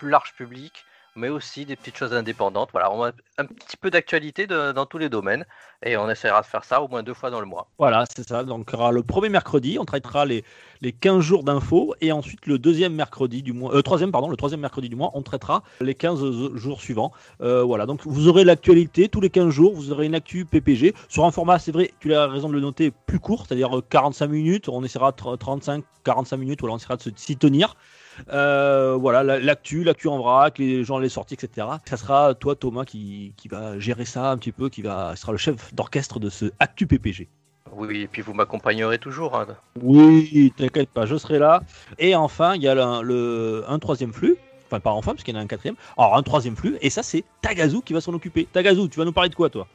plus 0.00 0.10
large 0.10 0.34
public, 0.34 0.84
mais 1.20 1.28
aussi 1.28 1.66
des 1.66 1.76
petites 1.76 1.96
choses 1.96 2.14
indépendantes. 2.14 2.70
Voilà, 2.72 2.90
on 2.92 3.04
a 3.04 3.12
un 3.38 3.44
petit 3.44 3.76
peu 3.76 3.90
d'actualité 3.90 4.46
dans 4.46 4.86
tous 4.86 4.98
les 4.98 5.08
domaines 5.08 5.44
et 5.84 5.96
on 5.96 6.10
essaiera 6.10 6.40
de 6.40 6.46
faire 6.46 6.64
ça 6.64 6.82
au 6.82 6.88
moins 6.88 7.02
deux 7.02 7.14
fois 7.14 7.30
dans 7.30 7.40
le 7.40 7.46
mois. 7.46 7.68
Voilà, 7.78 8.04
c'est 8.14 8.26
ça. 8.26 8.42
Donc, 8.44 8.72
le 8.72 9.02
premier 9.02 9.28
mercredi, 9.28 9.78
on 9.78 9.84
traitera 9.84 10.24
les, 10.24 10.44
les 10.80 10.92
15 10.92 11.20
jours 11.20 11.44
d'infos. 11.44 11.94
Et 12.00 12.12
ensuite, 12.12 12.46
le 12.46 12.58
deuxième 12.58 12.94
mercredi 12.94 13.42
du 13.42 13.52
mois, 13.52 13.74
euh, 13.74 13.82
troisième, 13.82 14.10
pardon, 14.10 14.28
le 14.28 14.36
troisième 14.36 14.60
mercredi 14.60 14.88
du 14.88 14.96
mois, 14.96 15.10
on 15.14 15.22
traitera 15.22 15.62
les 15.80 15.94
15 15.94 16.56
jours 16.56 16.80
suivants. 16.80 17.12
Euh, 17.40 17.62
voilà, 17.62 17.86
donc 17.86 18.06
vous 18.06 18.28
aurez 18.28 18.44
l'actualité 18.44 19.08
tous 19.08 19.20
les 19.20 19.30
15 19.30 19.50
jours, 19.50 19.74
vous 19.74 19.92
aurez 19.92 20.06
une 20.06 20.14
actu 20.14 20.44
PPG 20.44 20.94
sur 21.08 21.24
un 21.24 21.30
format, 21.30 21.58
c'est 21.58 21.72
vrai, 21.72 21.92
tu 22.00 22.14
as 22.14 22.26
raison 22.26 22.48
de 22.48 22.54
le 22.54 22.60
noter, 22.60 22.92
plus 23.06 23.20
court, 23.20 23.46
c'est-à-dire 23.46 23.78
euh, 23.78 23.84
45 23.88 24.26
minutes. 24.26 24.68
On 24.68 24.82
essaiera 24.82 25.12
de 25.12 25.36
35, 25.36 25.84
45 26.04 26.36
minutes, 26.36 26.60
voilà, 26.60 26.74
on 26.74 26.78
essaiera 26.78 26.96
de 26.96 27.12
s'y 27.16 27.36
tenir. 27.36 27.76
Euh, 28.32 28.96
voilà, 28.98 29.22
la- 29.22 29.38
l'actu, 29.40 29.84
l'actu 29.84 30.08
en 30.08 30.18
vrac, 30.18 30.58
les 30.58 30.84
gens 30.84 30.98
les 30.98 31.08
sorties, 31.08 31.34
etc. 31.34 31.66
Ça 31.86 31.96
sera 31.96 32.34
toi, 32.34 32.54
Thomas, 32.54 32.84
qui, 32.84 33.32
qui 33.36 33.48
va 33.48 33.78
gérer 33.78 34.04
ça 34.04 34.30
un 34.30 34.36
petit 34.38 34.52
peu, 34.52 34.68
qui 34.68 34.82
va 34.82 35.16
sera 35.16 35.32
le 35.32 35.38
chef 35.38 35.74
d'orchestre 35.74 36.18
de 36.20 36.28
ce 36.30 36.46
actu 36.60 36.86
PPG. 36.86 37.28
Oui, 37.72 38.02
et 38.02 38.06
puis 38.08 38.20
vous 38.22 38.34
m'accompagnerez 38.34 38.98
toujours. 38.98 39.36
hein. 39.36 39.46
Oui, 39.80 40.52
t'inquiète 40.56 40.90
pas, 40.90 41.06
je 41.06 41.16
serai 41.16 41.38
là. 41.38 41.62
Et 41.98 42.14
enfin, 42.16 42.54
il 42.56 42.62
y 42.62 42.68
a 42.68 42.74
le, 42.74 43.02
le- 43.02 43.64
un 43.68 43.78
troisième 43.78 44.12
flux. 44.12 44.36
Enfin, 44.66 44.80
pas 44.80 44.90
enfin, 44.90 45.12
parce 45.12 45.24
qu'il 45.24 45.34
y 45.34 45.36
en 45.36 45.40
a 45.40 45.42
un 45.44 45.48
quatrième. 45.48 45.74
Alors, 45.98 46.16
un 46.16 46.22
troisième 46.22 46.56
flux, 46.56 46.76
et 46.80 46.90
ça, 46.90 47.02
c'est 47.02 47.24
Tagazu 47.42 47.80
qui 47.82 47.92
va 47.92 48.00
s'en 48.00 48.14
occuper. 48.14 48.46
Tagazu, 48.52 48.88
tu 48.88 48.98
vas 48.98 49.04
nous 49.04 49.12
parler 49.12 49.30
de 49.30 49.34
quoi, 49.34 49.50
toi? 49.50 49.66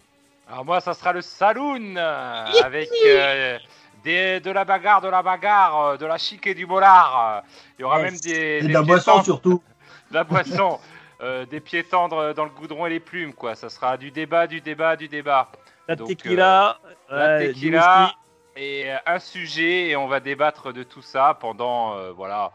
Alors 0.47 0.63
moi, 0.63 0.79
ça 0.79 0.93
sera 0.93 1.11
le 1.11 1.21
saloon 1.21 1.95
avec 1.95 2.89
euh, 3.07 3.57
des, 4.05 4.39
de 4.39 4.51
la 4.51 4.63
bagarre, 4.63 5.01
de 5.01 5.09
la 5.09 5.21
bagarre, 5.21 5.79
euh, 5.81 5.97
de 5.97 6.05
la 6.05 6.17
chic 6.17 6.47
et 6.47 6.53
du 6.53 6.65
molar. 6.65 7.43
euh. 7.43 7.47
Il 7.77 7.81
y 7.81 7.85
aura 7.85 7.99
même 7.99 8.15
des, 8.17 8.29
Et 8.31 8.61
des 8.61 8.67
de 8.69 8.73
la 8.73 8.81
boisson 8.83 9.11
tendres- 9.13 9.25
surtout. 9.25 9.61
de 10.11 10.15
la 10.15 10.23
boisson, 10.23 10.79
euh, 11.21 11.45
des 11.45 11.59
pieds 11.59 11.83
tendres 11.83 12.33
dans 12.33 12.45
le 12.45 12.51
goudron 12.51 12.85
et 12.85 12.89
les 12.91 12.99
plumes, 13.01 13.33
quoi. 13.33 13.55
Ça 13.55 13.69
sera 13.69 13.97
du 13.97 14.11
débat, 14.11 14.47
du 14.47 14.61
débat, 14.61 14.95
du 14.95 15.07
débat. 15.09 15.51
La 15.87 15.95
Donc, 15.95 16.07
tequila, 16.07 16.77
La 17.09 17.39
tequila 17.39 18.13
et 18.55 18.89
un 19.05 19.19
sujet 19.19 19.89
et 19.89 19.95
on 19.97 20.07
va 20.07 20.19
débattre 20.21 20.71
de 20.71 20.83
tout 20.83 21.01
ça 21.01 21.37
pendant 21.39 21.95
euh, 21.97 22.11
voilà 22.11 22.51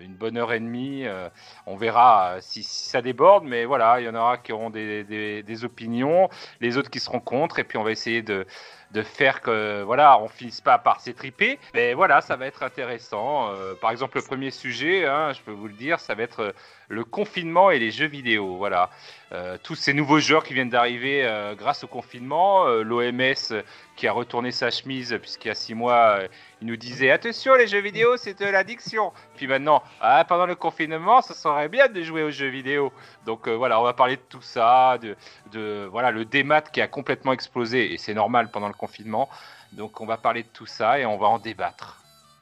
une 0.00 0.14
bonne 0.14 0.36
heure 0.36 0.52
et 0.52 0.60
demie. 0.60 1.06
euh, 1.06 1.30
on 1.64 1.74
verra 1.76 2.36
si, 2.40 2.62
si 2.62 2.88
ça 2.90 3.00
déborde, 3.00 3.44
mais 3.44 3.64
voilà, 3.64 4.00
il 4.00 4.04
y 4.04 4.08
en 4.08 4.14
aura 4.14 4.36
qui 4.36 4.52
auront 4.52 4.68
des, 4.68 5.02
des- 5.04 5.42
des 5.42 5.64
opinions, 5.64 6.28
les 6.60 6.76
autres 6.76 6.90
qui 6.90 7.00
seront 7.00 7.20
contre, 7.20 7.58
et 7.58 7.64
puis 7.64 7.78
on 7.78 7.84
va 7.84 7.90
essayer 7.92 8.20
de, 8.20 8.46
de 8.92 9.02
faire 9.02 9.40
que 9.40 9.82
voilà, 9.82 10.18
on 10.20 10.28
finisse 10.28 10.60
pas 10.60 10.78
par 10.78 11.00
s'étriper. 11.00 11.58
Mais 11.74 11.94
voilà, 11.94 12.20
ça 12.20 12.36
va 12.36 12.46
être 12.46 12.62
intéressant. 12.62 13.50
Euh, 13.50 13.74
par 13.74 13.90
exemple, 13.90 14.16
le 14.16 14.22
premier 14.22 14.50
sujet, 14.50 15.06
hein, 15.06 15.32
je 15.32 15.40
peux 15.42 15.52
vous 15.52 15.68
le 15.68 15.74
dire, 15.74 16.00
ça 16.00 16.14
va 16.14 16.22
être 16.22 16.40
euh, 16.40 16.52
le 16.88 17.04
confinement 17.04 17.70
et 17.70 17.78
les 17.78 17.90
jeux 17.90 18.06
vidéo. 18.06 18.56
Voilà. 18.56 18.90
Euh, 19.32 19.58
tous 19.62 19.74
ces 19.74 19.92
nouveaux 19.92 20.20
joueurs 20.20 20.42
qui 20.42 20.54
viennent 20.54 20.70
d'arriver 20.70 21.22
euh, 21.24 21.54
grâce 21.54 21.84
au 21.84 21.86
confinement, 21.86 22.66
euh, 22.66 22.82
l'OMS 22.82 23.62
qui 23.94 24.08
a 24.08 24.12
retourné 24.12 24.52
sa 24.52 24.70
chemise 24.70 25.16
puisqu'il 25.20 25.48
y 25.48 25.50
a 25.50 25.54
six 25.54 25.74
mois, 25.74 26.20
il 26.62 26.66
nous 26.66 26.76
disait 26.76 27.10
attention 27.10 27.54
les 27.54 27.66
jeux 27.66 27.80
vidéo 27.80 28.16
c'est 28.16 28.38
de 28.38 28.46
l'addiction. 28.46 29.12
Puis 29.36 29.46
maintenant, 29.46 29.82
ah, 30.00 30.24
pendant 30.26 30.46
le 30.46 30.54
confinement, 30.54 31.20
ça 31.20 31.34
serait 31.34 31.68
bien 31.68 31.88
de 31.88 32.02
jouer 32.02 32.22
aux 32.22 32.30
jeux 32.30 32.48
vidéo. 32.48 32.92
Donc 33.26 33.48
voilà, 33.48 33.78
on 33.80 33.84
va 33.84 33.92
parler 33.92 34.16
de 34.16 34.22
tout 34.28 34.42
ça, 34.42 34.96
de, 34.98 35.14
de 35.52 35.86
voilà 35.90 36.10
le 36.10 36.24
démat 36.24 36.62
qui 36.62 36.80
a 36.80 36.88
complètement 36.88 37.32
explosé 37.32 37.92
et 37.92 37.98
c'est 37.98 38.14
normal 38.14 38.50
pendant 38.50 38.68
le 38.68 38.74
confinement. 38.74 39.28
Donc 39.72 40.00
on 40.00 40.06
va 40.06 40.16
parler 40.16 40.42
de 40.42 40.48
tout 40.48 40.66
ça 40.66 40.98
et 40.98 41.04
on 41.04 41.18
va 41.18 41.26
en 41.26 41.38
débattre. 41.38 41.97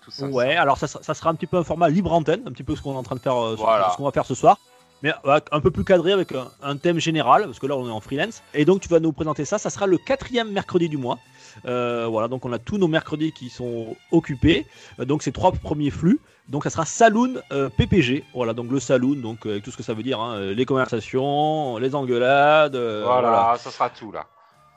Tout 0.07 0.11
ça. 0.13 0.27
Ouais, 0.29 0.57
alors 0.57 0.79
ça, 0.79 0.87
sera- 0.87 1.03
ça 1.03 1.13
sera 1.13 1.29
un 1.31 1.35
petit 1.35 1.47
peu 1.47 1.59
un 1.59 1.65
format 1.65 1.89
libre 1.91 2.13
antenne, 2.13 2.41
un 2.47 2.53
petit 2.53 2.63
peu 2.63 2.75
ce 2.75 2.81
qu'on 2.81 2.95
est 2.95 2.97
en 2.97 3.03
train 3.03 3.17
de 3.17 3.21
faire, 3.21 3.37
euh, 3.37 3.57
ce- 3.57 3.61
Voilà. 3.61 3.91
ce 3.91 3.97
qu'on 3.99 4.05
va 4.05 4.13
faire 4.13 4.25
ce 4.25 4.35
soir. 4.35 4.57
Mais 5.03 5.13
euh, 5.27 5.39
un 5.53 5.61
peu 5.61 5.71
plus 5.71 5.85
cadré 5.85 6.13
avec 6.13 6.33
un, 6.33 6.49
un 6.63 6.77
thème 6.79 6.99
général, 6.99 7.45
parce 7.45 7.59
que 7.59 7.67
là 7.67 7.77
on 7.77 7.87
est 7.87 7.91
en 7.93 8.01
freelance. 8.01 8.43
Et 8.55 8.65
donc 8.65 8.81
tu 8.81 8.89
vas 8.89 8.99
nous 8.99 9.13
présenter 9.13 9.45
ça. 9.45 9.59
Ça 9.59 9.69
sera 9.69 9.87
le 9.87 9.99
quatrième 9.99 10.51
mercredi 10.53 10.89
du 10.89 10.97
mois. 10.97 11.19
Euh, 11.67 12.07
voilà, 12.09 12.29
donc 12.29 12.47
on 12.47 12.53
a 12.53 12.59
tous 12.59 12.79
nos 12.79 12.89
mercredis 12.89 13.33
qui 13.33 13.51
sont 13.51 13.95
occupés. 14.11 14.67
Donc 14.99 15.23
ces 15.23 15.33
trois 15.33 15.53
premiers 15.53 15.91
flux. 15.91 16.19
Donc 16.49 16.63
ça 16.65 16.71
sera 16.71 16.87
Saloon 16.87 17.35
euh, 17.53 17.69
PPG. 17.69 18.25
Voilà, 18.33 18.55
donc 18.55 18.71
le 18.71 18.81
Saloon, 18.81 19.17
donc 19.17 19.45
euh, 19.47 19.51
avec 19.51 19.65
tout 19.65 19.71
ce 19.71 19.77
que 19.77 19.83
ça 19.83 19.93
veut 19.93 20.03
dire, 20.03 20.19
hein, 20.21 20.41
les 20.41 20.65
conversations, 20.65 21.77
les 21.79 21.95
engueulades. 21.95 22.77
euh, 22.77 23.03
voilà, 23.05 23.57
ça 23.59 23.71
sera 23.71 23.91
tout 23.91 24.13
là. 24.13 24.27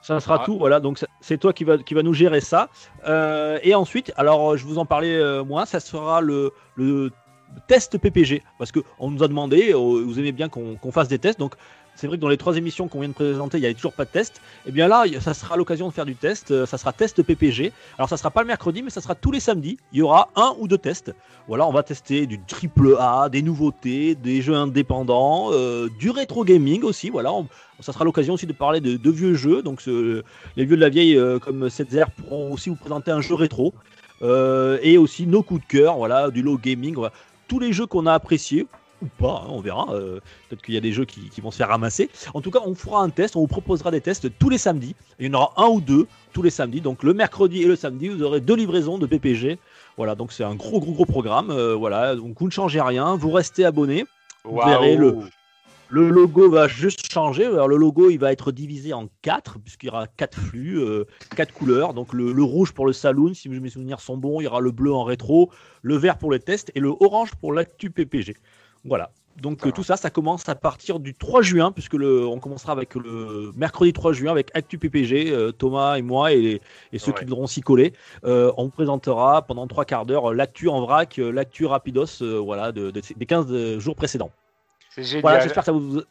Ça 0.02 0.20
sera 0.20 0.40
tout, 0.40 0.58
voilà. 0.58 0.80
Donc 0.80 1.00
c'est- 1.22 1.38
toi 1.38 1.54
qui 1.54 1.64
va 1.64 1.78
qui 1.78 1.94
va 1.94 2.04
nous 2.04 2.14
gérer 2.14 2.42
ça. 2.42 2.70
Euh, 3.08 3.60
et 3.64 3.76
ensuite, 3.76 4.12
alors 4.16 4.58
je 4.58 4.66
vous 4.66 4.78
en 4.78 4.86
parlais 4.86 5.16
euh, 5.16 5.44
moi, 5.44 5.66
ça 5.66 5.80
sera 5.80 6.22
le, 6.22 6.52
le 6.76 7.12
test 7.68 7.98
PPG 7.98 8.44
parce 8.58 8.72
que 8.72 8.80
on 9.00 9.10
nous 9.12 9.24
a 9.24 9.28
demandé, 9.28 9.72
euh, 9.74 9.78
vous 9.78 10.20
aimez 10.20 10.32
bien 10.32 10.50
qu'on 10.50 10.76
qu'on 10.76 10.92
fasse 10.92 11.08
des 11.08 11.20
tests, 11.20 11.40
donc 11.40 11.56
c'est 12.00 12.08
vrai 12.08 12.16
que 12.16 12.22
dans 12.22 12.30
les 12.30 12.38
trois 12.38 12.56
émissions 12.56 12.88
qu'on 12.88 13.02
vient 13.02 13.10
de 13.10 13.14
présenter, 13.14 13.58
il 13.58 13.62
n'y 13.62 13.66
avait 13.66 13.76
toujours 13.76 13.94
pas 13.94 14.06
de 14.06 14.10
test. 14.10 14.42
Et 14.66 14.72
bien 14.72 14.88
là, 14.88 15.04
ça 15.20 15.34
sera 15.34 15.58
l'occasion 15.58 15.88
de 15.90 15.94
faire 15.94 16.06
du 16.06 16.16
test. 16.16 16.52
Euh, 16.52 16.66
Ça 16.66 16.78
sera 16.78 16.94
test 16.94 17.22
PPG. 17.22 17.74
Alors 17.98 18.08
ça 18.08 18.16
sera 18.16 18.32
pas 18.32 18.42
le 18.42 18.48
mercredi, 18.48 18.82
mais 18.82 18.90
ça 18.90 19.02
sera 19.02 19.16
tous 19.16 19.32
les 19.32 19.42
samedis. 19.42 19.78
Il 19.92 20.00
y 20.00 20.02
aura 20.02 20.30
un 20.38 20.56
ou 20.60 20.68
deux 20.70 20.78
tests. 20.78 21.14
Voilà, 21.50 21.68
on 21.68 21.74
va 21.74 21.84
tester 21.84 22.26
du 22.26 22.40
triple 22.40 22.96
A, 23.00 23.28
des 23.28 23.42
nouveautés, 23.42 24.16
des 24.16 24.42
jeux 24.42 24.56
indépendants, 24.56 25.50
euh, 25.52 25.90
du 26.00 26.10
rétro 26.10 26.46
gaming 26.46 26.84
aussi. 26.84 27.10
Voilà, 27.10 27.32
ça 27.82 27.92
sera 27.92 28.06
l'occasion 28.06 28.36
aussi 28.36 28.46
de 28.46 28.54
parler 28.54 28.80
de, 28.80 29.12
vieux 29.12 29.34
jeux. 29.34 29.62
Donc 29.62 29.86
les 29.86 30.66
vieux 30.66 30.78
de 30.78 30.82
la 30.82 30.90
vieille 30.90 31.18
euh, 31.18 31.38
comme 31.38 31.70
7 31.70 32.06
pourront 32.16 32.54
aussi 32.54 32.70
vous 32.70 32.78
présenter 32.78 33.12
un 33.12 33.22
jeu 33.22 33.36
rétro. 33.36 33.74
Euh, 34.22 34.78
et 34.82 34.98
aussi 34.98 35.28
nos 35.28 35.44
coups 35.44 35.62
de 35.62 35.68
cœur, 35.68 35.96
voilà, 35.98 36.30
du 36.30 36.42
low 36.42 36.58
gaming, 36.58 36.94
voilà. 36.96 37.14
tous 37.48 37.60
les 37.60 37.72
jeux 37.72 37.86
qu'on 37.86 38.06
a 38.06 38.14
appréciés 38.14 38.68
ou 39.02 39.08
pas, 39.18 39.44
hein, 39.46 39.50
on 39.50 39.62
verra. 39.62 39.94
euh, 39.94 40.20
Peut-être 40.50 40.62
qu'il 40.62 40.74
y 40.74 40.78
a 40.78 40.82
des 40.82 40.92
jeux 40.92 41.06
qui, 41.06 41.30
qui 41.30 41.42
vont 41.42 41.52
se 41.52 41.58
faire 41.58 41.70
ramasser. 41.70 42.10
En 42.34 42.42
tout 42.42 42.52
cas, 42.52 42.60
on 42.66 42.76
fera 42.76 43.02
un 43.02 43.10
test, 43.10 43.36
on 43.36 43.42
vous 43.42 43.48
proposera 43.48 43.92
des 43.92 44.02
tests 44.02 44.28
tous 44.40 44.50
les 44.50 44.58
samedis. 44.58 44.96
Il 45.20 45.28
y 45.28 45.30
en 45.30 45.34
aura 45.34 45.54
un 45.58 45.68
ou 45.68 45.82
deux 45.82 46.08
tous 46.34 46.42
les 46.42 46.50
samedis. 46.50 46.82
Donc 46.82 47.04
le 47.04 47.14
mercredi 47.14 47.62
et 47.64 47.68
le 47.68 47.76
samedi, 47.76 48.08
vous 48.10 48.22
aurez 48.24 48.42
deux 48.42 48.56
livraisons 48.56 48.98
de 48.98 49.06
PPG. 49.06 49.58
Voilà, 49.98 50.16
donc 50.16 50.32
c'est 50.32 50.44
un 50.44 50.56
gros 50.56 50.80
gros 50.80 50.94
gros 50.94 51.06
programme. 51.06 51.50
euh, 51.52 51.76
voilà, 51.76 52.16
donc 52.16 52.40
vous 52.40 52.46
ne 52.48 52.52
changez 52.52 52.82
rien, 52.82 53.16
vous 53.16 53.32
restez 53.32 53.66
abonné. 53.66 54.06
Vous 54.46 54.56
verrez 54.70 54.96
le, 54.96 55.18
le 55.90 56.10
logo 56.10 56.50
va 56.50 56.68
juste 56.68 57.12
changer. 57.12 57.46
Alors, 57.46 57.68
le 57.68 57.76
logo, 57.76 58.10
il 58.12 58.18
va 58.20 58.32
être 58.32 58.52
divisé 58.52 58.94
en 58.94 59.10
quatre, 59.22 59.58
puisqu'il 59.60 59.88
y 59.88 59.90
aura 59.90 60.06
quatre 60.08 60.40
flux, 60.40 60.80
euh, 60.80 61.06
quatre 61.36 61.52
couleurs. 61.54 61.94
Donc, 61.94 62.14
le, 62.14 62.32
le 62.32 62.44
rouge 62.44 62.72
pour 62.74 62.86
le 62.86 62.94
saloon, 62.94 63.34
si 63.34 63.50
mes 63.50 63.70
souvenirs 63.70 64.00
sont 64.00 64.16
bons. 64.16 64.40
Il 64.40 64.44
y 64.44 64.48
aura 64.48 64.62
le 64.62 64.72
bleu 64.72 64.94
en 64.94 65.04
rétro, 65.04 65.50
le 65.82 65.98
vert 65.98 66.18
pour 66.18 66.32
les 66.32 66.40
tests 66.40 66.72
et 66.76 66.80
le 66.80 66.94
orange 67.00 67.32
pour 67.42 67.54
l'actu 67.54 67.90
PPG. 67.90 68.36
Voilà. 68.86 69.10
Donc, 69.38 69.66
euh, 69.66 69.72
tout 69.72 69.84
ça, 69.84 69.96
ça 69.96 70.10
commence 70.10 70.50
à 70.50 70.56
partir 70.56 71.00
du 71.00 71.14
3 71.14 71.42
juin, 71.42 71.72
puisque 71.72 71.94
le, 71.94 72.28
on 72.28 72.40
commencera 72.40 72.74
avec 72.74 72.96
le 72.96 73.52
mercredi 73.56 73.94
3 73.94 74.12
juin 74.12 74.32
avec 74.32 74.52
Actu 74.54 74.78
PPG, 74.78 75.32
euh, 75.32 75.52
Thomas 75.54 75.96
et 75.96 76.02
moi 76.02 76.34
et, 76.34 76.60
ceux 76.98 77.12
Ouais. 77.12 77.20
qui 77.20 77.24
voudront 77.24 77.48
s'y 77.48 77.62
coller. 77.62 77.94
Euh, 78.26 78.52
on 78.58 78.66
vous 78.66 78.70
présentera 78.70 79.44
pendant 79.44 79.66
trois 79.68 79.86
quarts 79.86 80.06
d'heure 80.06 80.32
euh, 80.32 80.34
l'actu 80.34 80.68
en 80.68 80.82
vrac, 80.82 81.16
l'actu 81.18 81.66
rapidos, 81.66 82.22
euh, 82.22 82.38
voilà, 82.38 82.74
de- 82.74 82.92
de- 82.92 83.02
des 83.16 83.26
15 83.26 83.78
jours 83.78 83.96
précédents. 83.96 84.32
C'est 84.90 85.04
génial. 85.04 85.22
Voilà, 85.22 85.40
j'espère 85.40 85.64
que 85.64 85.68
ça 85.68 85.72
vous. 85.72 86.00
J'ai 86.00 86.06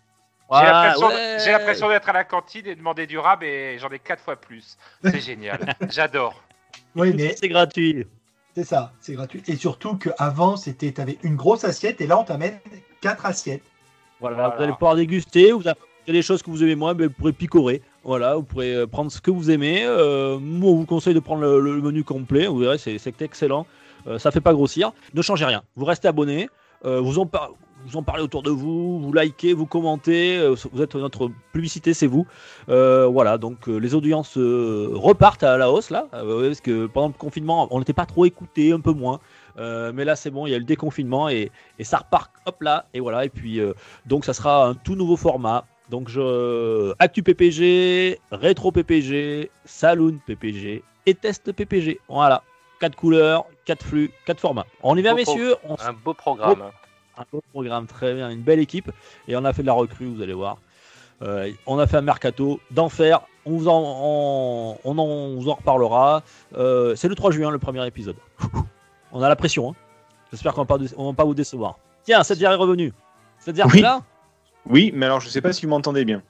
Voilà, 0.49 0.85
l'impression- 0.95 1.09
ouais. 1.09 1.37
j'ai 1.45 1.51
l'impression 1.53 1.89
d'être 1.91 2.09
à 2.09 2.13
la 2.15 2.25
cantine 2.25 2.67
et 2.67 2.75
de 2.75 2.79
demander 2.79 3.07
du 3.07 3.19
rab 3.19 3.43
et 3.43 3.77
j'en 3.79 3.91
ai 3.91 3.99
quatre 3.99 4.23
fois 4.23 4.37
plus. 4.37 4.79
C'est 5.05 5.21
génial. 5.21 5.59
J'adore. 5.91 6.43
Oui, 6.97 7.13
mais 7.15 7.37
C'est 7.37 7.49
gratuit. 7.49 8.07
C'est 8.59 8.65
ça, 8.65 8.93
c'est 9.00 9.12
gratuit. 9.15 9.43
Et 9.47 9.57
surtout 9.57 9.97
qu'avant, 9.97 10.57
c'était, 10.57 10.91
tu 10.93 11.00
avais 11.00 11.17
une 11.23 11.37
grosse 11.37 11.62
assiette 11.65 12.00
et 12.00 12.07
là, 12.07 12.19
on 12.19 12.25
t'amène 12.25 12.59
quatre 13.00 13.25
assiettes. 13.25 13.62
Voilà, 14.21 14.37
Voilà. 14.37 14.57
vous 14.57 14.62
allez 14.65 14.73
pouvoir 14.73 14.97
déguster. 14.97 15.53
Vous 15.53 15.67
avez 15.69 15.77
des 16.09 16.23
choses 16.23 16.43
que 16.43 16.50
vous 16.50 16.62
aimez 16.65 16.75
moins, 16.75 16.95
mais 16.95 17.07
vous 17.07 17.12
pourrez 17.12 17.33
picorer. 17.33 17.83
Voilà, 18.03 18.35
vous 18.35 18.43
pourrez 18.43 18.75
euh, 18.75 18.87
prendre 18.88 19.12
ce 19.12 19.21
que 19.21 19.31
vous 19.31 19.50
aimez. 19.50 19.85
Euh, 19.85 20.38
moi, 20.41 20.71
on 20.71 20.77
vous 20.77 20.87
conseille 20.87 21.15
de 21.15 21.21
prendre 21.21 21.43
le, 21.43 21.61
le 21.61 21.81
menu 21.81 22.03
complet. 22.03 22.47
Vous 22.49 22.59
verrez, 22.59 22.79
c'est 22.79 22.99
c'est 22.99 23.23
excellent. 23.23 23.67
Euh, 24.09 24.19
ça 24.19 24.31
fait 24.33 24.41
pas 24.41 24.55
grossir. 24.55 24.93
Ne 25.15 25.23
changez 25.23 25.45
rien. 25.45 25.62
Vous 25.77 25.85
restez 25.85 26.09
abonné. 26.09 26.49
Euh, 26.85 27.00
vous, 27.00 27.19
en 27.21 27.27
par- 27.27 27.50
vous 27.88 27.97
en 27.97 28.02
parlez 28.02 28.23
autour 28.23 28.42
de 28.42 28.50
vous. 28.50 29.00
Vous 29.00 29.12
likez, 29.12 29.52
vous 29.54 29.66
commentez. 29.66 30.37
euh, 30.38 30.54
vous 30.73 30.83
êtes 30.83 30.95
notre 30.95 31.30
publicité, 31.52 31.95
c'est 31.95 32.07
vous. 32.07 32.26
Euh, 32.68 33.07
voilà, 33.07 33.38
donc 33.38 33.68
euh, 33.68 33.78
les 33.78 33.95
audiences 33.95 34.37
repartent 34.37 35.42
à 35.42 35.57
la 35.57 35.71
hausse 35.71 35.90
là. 35.90 36.07
Parce 36.12 36.61
que 36.61 36.87
pendant 36.87 37.09
le 37.09 37.12
confinement, 37.14 37.68
on 37.71 37.78
n'était 37.78 37.92
pas 37.92 38.07
trop 38.07 38.25
écouté, 38.26 38.73
un 38.73 38.80
peu 38.80 38.92
moins. 38.92 39.21
Euh, 39.59 39.90
mais 39.95 40.04
là, 40.04 40.14
c'est 40.16 40.30
bon, 40.30 40.47
il 40.47 40.50
y 40.50 40.54
a 40.54 40.59
le 40.59 40.64
déconfinement 40.64 41.28
et, 41.28 41.50
et 41.78 41.85
ça 41.85 41.99
repart. 41.99 42.30
Hop 42.47 42.62
là, 42.62 42.87
et 42.95 43.00
voilà. 43.00 43.25
Et 43.25 43.28
puis. 43.28 43.61
euh, 43.61 43.73
donc 44.07 44.25
ça 44.25 44.33
sera 44.33 44.66
un 44.66 44.75
tout 44.75 44.95
nouveau 44.95 45.16
format. 45.16 45.64
Donc 45.90 46.09
je 46.09 46.92
Actu 46.99 47.23
PPG, 47.23 48.21
Rétro 48.30 48.71
PPG, 48.73 49.50
Saloon 49.64 50.18
PPG 50.26 50.83
et 51.07 51.14
Test 51.14 51.50
PPG. 51.52 52.00
Voilà. 52.09 52.42
Quatre 52.80 52.95
couleurs, 52.95 53.47
quatre 53.64 53.85
flux, 53.85 54.11
quatre 54.25 54.38
formats. 54.38 54.66
On 54.85 54.97
y 54.97 55.02
va 55.02 55.14
messieurs, 55.14 55.57
on 55.68 55.75
Un 55.85 55.92
beau 55.92 56.14
programme. 56.14 56.62
Un 57.19 57.25
beau 57.33 57.43
programme, 57.53 57.87
très 57.87 58.15
bien, 58.15 58.31
une 58.31 58.43
belle 58.43 58.61
équipe. 58.61 58.91
Et 59.27 59.37
on 59.37 59.45
a 59.45 59.53
fait 59.53 59.63
de 59.63 59.67
la 59.67 59.73
recrue, 59.73 60.07
vous 60.07 60.23
allez 60.23 60.33
voir. 60.33 60.59
Euh, 61.23 61.51
on 61.67 61.79
a 61.79 61.87
fait 61.87 61.97
un 61.97 62.03
mercato 62.03 62.61
d'enfer. 62.71 63.21
On 63.45 63.51
vous 63.57 63.69
en, 63.69 63.81
on, 63.83 64.79
on 64.85 64.99
en, 64.99 65.03
on 65.03 65.37
vous 65.41 65.49
en 65.49 65.55
reparlera. 65.55 66.23
Euh, 66.57 66.95
c'est 66.95 67.09
le 67.09 67.15
3 67.15 67.33
juin, 67.33 67.51
le 67.51 67.59
premier 67.59 67.85
épisode. 67.87 68.17
on 69.13 69.23
a 69.23 69.29
la 69.29 69.37
pression. 69.37 69.71
hein. 69.71 69.75
J'espère 70.31 70.53
qu'on 70.55 70.63
va 70.63 70.79
pas, 70.79 70.85
on 70.97 71.07
va 71.07 71.13
pas 71.15 71.25
vous 71.25 71.35
décevoir. 71.35 71.79
Tiens, 72.05 72.23
cette 72.23 72.41
est 72.41 72.47
revenu. 72.47 72.93
Cette 73.39 73.61
Oui. 73.73 73.81
là 73.81 74.03
Oui, 74.67 74.93
mais 74.95 75.07
alors 75.07 75.21
je 75.21 75.29
sais 75.29 75.41
pas 75.41 75.53
si 75.53 75.65
vous 75.67 75.71
m'entendez 75.71 76.05
bien. 76.05 76.23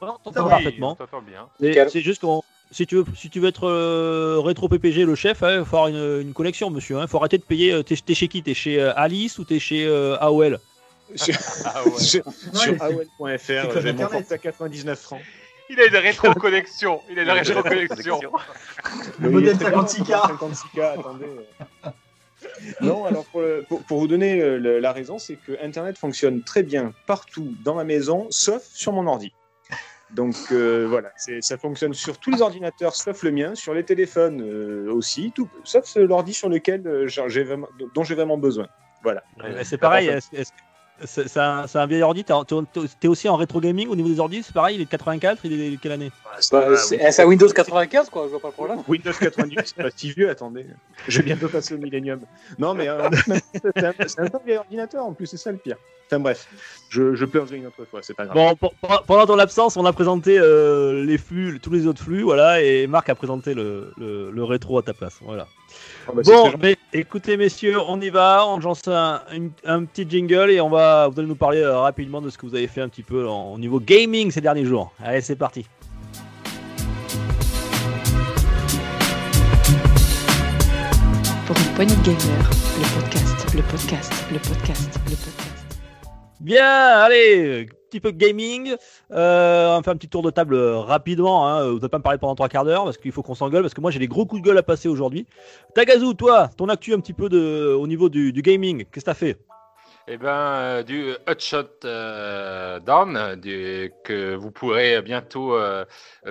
on 0.00 0.06
t'entend 0.24 0.48
parfaitement. 0.48 0.92
on 0.92 0.94
t'entend 0.96 1.22
bien. 1.22 1.48
C'est 1.58 1.68
Nickel. 1.68 1.90
c'est 1.90 2.00
juste 2.02 2.20
qu'on. 2.20 2.42
Si 2.70 2.86
tu, 2.86 2.96
veux, 2.96 3.04
si 3.16 3.30
tu 3.30 3.40
veux 3.40 3.48
être 3.48 3.64
euh, 3.66 4.40
rétro 4.40 4.68
PPG 4.68 5.04
le 5.06 5.14
chef, 5.14 5.38
il 5.42 5.64
faut 5.64 5.76
avoir 5.76 5.88
une, 5.88 6.20
une 6.20 6.34
collection, 6.34 6.68
monsieur. 6.70 6.98
Il 7.00 7.08
faut 7.08 7.16
arrêter 7.18 7.38
de 7.38 7.42
payer. 7.42 7.72
euh, 7.72 7.82
T'es 7.82 7.96
t'es 7.96 8.14
chez 8.14 8.28
qui? 8.28 8.42
T'es 8.42 8.52
chez 8.52 8.78
euh, 8.80 8.92
Alice 8.94 9.38
ou 9.38 9.44
t'es 9.44 9.58
chez 9.58 9.86
euh, 9.86 10.16
AOL 10.20 10.58
Sur, 11.14 11.34
Ah 11.64 11.82
ouais. 11.86 11.90
sur- 11.98 12.24
sur 12.52 12.82
AOL.fr, 12.82 13.24
Internet. 13.76 13.96
porter 13.96 14.34
à 14.34 14.38
99 14.38 14.98
francs. 15.00 15.20
Il 15.70 15.80
a 15.80 15.86
une 15.86 15.96
rétro-connexion. 15.96 17.00
Il 17.10 17.18
a 17.18 17.22
une 17.22 17.30
rétro-connexion. 17.30 18.20
Le 19.18 19.28
Oui, 19.28 19.34
modèle 19.34 19.56
très 19.58 19.70
bien, 19.70 19.82
56K. 19.82 20.38
56K, 20.38 20.82
attendez. 20.98 21.26
Non, 22.80 23.04
alors 23.04 23.24
pour, 23.24 23.40
le- 23.40 23.64
pour- 23.68 23.82
pour 23.82 23.98
vous 23.98 24.06
donner 24.06 24.36
le- 24.58 24.78
la 24.78 24.92
raison, 24.92 25.18
c'est 25.18 25.34
que 25.36 25.52
Internet 25.62 25.98
fonctionne 25.98 26.42
très 26.42 26.62
bien 26.62 26.92
partout 27.06 27.54
dans 27.64 27.74
ma 27.74 27.82
maison, 27.84 28.28
sauf 28.30 28.62
sur 28.72 28.92
mon 28.92 29.06
ordi. 29.08 29.32
Donc 30.14 30.34
euh, 30.52 30.86
voilà, 30.88 31.10
c'est- 31.16 31.42
ça 31.42 31.58
fonctionne 31.58 31.92
sur 31.92 32.18
tous 32.18 32.30
les 32.30 32.40
ordinateurs, 32.40 32.94
sauf 32.94 33.22
le 33.22 33.30
mien, 33.30 33.54
sur 33.54 33.74
les 33.74 33.84
téléphones 33.84 34.40
euh, 34.42 34.90
aussi, 34.92 35.32
tout, 35.32 35.48
sauf 35.64 35.94
l'ordi 35.96 36.32
sur 36.32 36.48
lequel 36.48 36.86
euh, 36.86 37.06
j'ai 37.06 37.44
vraiment, 37.44 37.68
dont 37.94 38.04
j'ai 38.04 38.14
vraiment 38.14 38.38
besoin. 38.38 38.66
Voilà. 39.02 39.22
C'est 39.64 39.78
pareil. 39.78 40.08
est-ce- 40.08 40.50
C'est 41.04 41.36
un, 41.36 41.64
un 41.72 41.86
vieil 41.86 42.02
ordi. 42.02 42.24
T'es 42.24 43.08
aussi 43.08 43.28
en 43.28 43.36
rétro 43.36 43.60
gaming 43.60 43.88
au 43.88 43.96
niveau 43.96 44.08
des 44.08 44.18
ordis. 44.20 44.42
C'est 44.42 44.52
pareil. 44.54 44.76
Il 44.76 44.80
est 44.82 44.84
de 44.86 44.90
84. 44.90 45.40
Il 45.44 45.52
est 45.60 45.70
de 45.70 45.76
quelle 45.76 45.92
année 45.92 46.10
Bah, 46.24 46.76
c'est 46.76 47.20
à 47.22 47.26
Windows 47.26 47.48
95, 47.48 48.10
quoi, 48.10 48.24
je 48.24 48.30
vois 48.30 48.40
pas 48.40 48.48
le 48.48 48.52
problème. 48.54 48.78
Windows 48.88 49.12
98, 49.12 49.60
c'est 49.64 49.82
pas 49.82 49.90
si 49.94 50.12
vieux, 50.12 50.28
attendez. 50.28 50.66
Je 51.06 51.18
vais 51.18 51.24
bientôt 51.26 51.48
passer 51.48 51.74
au 51.74 51.78
Millennium. 51.78 52.20
Non, 52.58 52.74
mais 52.74 52.88
euh, 52.88 53.08
c'est 53.54 53.84
un, 53.84 54.24
un 54.24 54.30
vieil 54.44 54.56
ordinateur 54.58 55.04
en 55.04 55.12
plus, 55.12 55.26
c'est 55.26 55.36
ça 55.36 55.52
le 55.52 55.58
pire. 55.58 55.76
Enfin 56.10 56.20
bref, 56.20 56.48
je, 56.88 57.14
je 57.14 57.24
pleurerai 57.26 57.58
une 57.58 57.66
autre 57.66 57.84
fois, 57.90 58.00
c'est 58.02 58.14
pas 58.14 58.24
grave. 58.24 58.34
Bon, 58.36 58.54
pour- 58.56 58.72
pour- 58.74 59.02
pendant 59.02 59.26
ton 59.26 59.38
absence, 59.38 59.76
on 59.76 59.84
a 59.84 59.92
présenté 59.92 60.38
euh, 60.38 61.04
les 61.04 61.18
flux, 61.18 61.60
tous 61.62 61.70
les 61.70 61.86
autres 61.86 62.02
flux, 62.02 62.22
voilà, 62.22 62.62
et 62.62 62.86
Marc 62.86 63.10
a 63.10 63.14
présenté 63.14 63.52
le, 63.52 63.92
le, 63.98 64.30
le 64.30 64.44
rétro 64.44 64.78
à 64.78 64.82
ta 64.82 64.94
place, 64.94 65.18
voilà. 65.20 65.46
Bah, 66.14 66.22
Bon, 66.24 66.52
mais 66.60 66.76
écoutez 66.92 67.36
messieurs, 67.36 67.76
on 67.86 68.00
y 68.00 68.08
va, 68.08 68.44
on 68.46 68.58
lance 68.58 68.88
un, 68.88 69.20
un 69.64 69.84
petit 69.84 70.06
jingle 70.08 70.50
et 70.50 70.60
on 70.60 70.70
va, 70.70 71.08
vous 71.08 71.18
allez 71.18 71.28
nous 71.28 71.34
parler 71.36 71.60
euh, 71.60 71.78
rapidement 71.78 72.20
de 72.22 72.30
ce 72.30 72.38
que 72.38 72.46
vous 72.46 72.54
avez 72.54 72.66
fait 72.66 72.80
un 72.80 72.88
petit 72.88 73.02
peu 73.02 73.28
en- 73.28 73.52
au 73.52 73.58
niveau 73.58 73.78
gaming 73.78 74.30
ces 74.30 74.40
derniers 74.40 74.64
jours. 74.64 74.92
Allez, 75.04 75.20
c'est 75.20 75.36
parti. 75.36 75.66
Pour 81.46 81.56
une 81.56 81.74
poignée 81.74 81.96
de 81.96 82.02
gamers, 82.02 82.50
le 82.78 83.00
podcast, 83.00 83.54
le 83.54 83.62
podcast, 83.62 84.12
le 84.30 84.38
podcast, 84.38 84.90
le 85.06 85.16
podcast. 85.16 85.76
Bien, 86.40 86.66
allez, 86.66 87.68
petit 87.88 88.00
peu 88.00 88.12
de 88.12 88.16
gaming. 88.18 88.74
Euh, 89.12 89.76
on 89.78 89.82
faire 89.82 89.92
un 89.92 89.96
petit 89.96 90.08
tour 90.08 90.22
de 90.22 90.30
table 90.30 90.54
euh, 90.54 90.78
rapidement. 90.78 91.48
Hein. 91.48 91.64
Vous 91.68 91.76
n'allez 91.76 91.88
pas 91.88 91.98
me 91.98 92.02
parler 92.02 92.18
pendant 92.18 92.34
trois 92.34 92.48
quarts 92.48 92.64
d'heure 92.64 92.84
parce 92.84 92.98
qu'il 92.98 93.12
faut 93.12 93.22
qu'on 93.22 93.34
s'engueule 93.34 93.62
parce 93.62 93.74
que 93.74 93.80
moi 93.80 93.90
j'ai 93.90 93.98
des 93.98 94.08
gros 94.08 94.26
coups 94.26 94.42
de 94.42 94.46
gueule 94.46 94.58
à 94.58 94.62
passer 94.62 94.88
aujourd'hui. 94.88 95.26
Tagazu, 95.74 96.14
toi, 96.14 96.48
ton 96.56 96.68
actu 96.68 96.92
un 96.94 97.00
petit 97.00 97.12
peu 97.14 97.28
de, 97.28 97.74
au 97.78 97.86
niveau 97.86 98.08
du, 98.08 98.32
du 98.32 98.42
gaming, 98.42 98.84
qu'est-ce 98.92 99.04
que 99.04 99.10
t'as 99.10 99.14
fait? 99.14 99.38
Eh 100.10 100.16
ben, 100.16 100.26
euh, 100.30 100.82
du 100.82 101.10
Hotshot 101.26 101.84
euh, 101.84 102.80
Down, 102.80 103.34
du- 103.38 103.92
que 104.04 104.34
vous 104.36 104.50
pourrez 104.50 105.02
bientôt 105.02 105.54
euh, 105.54 105.84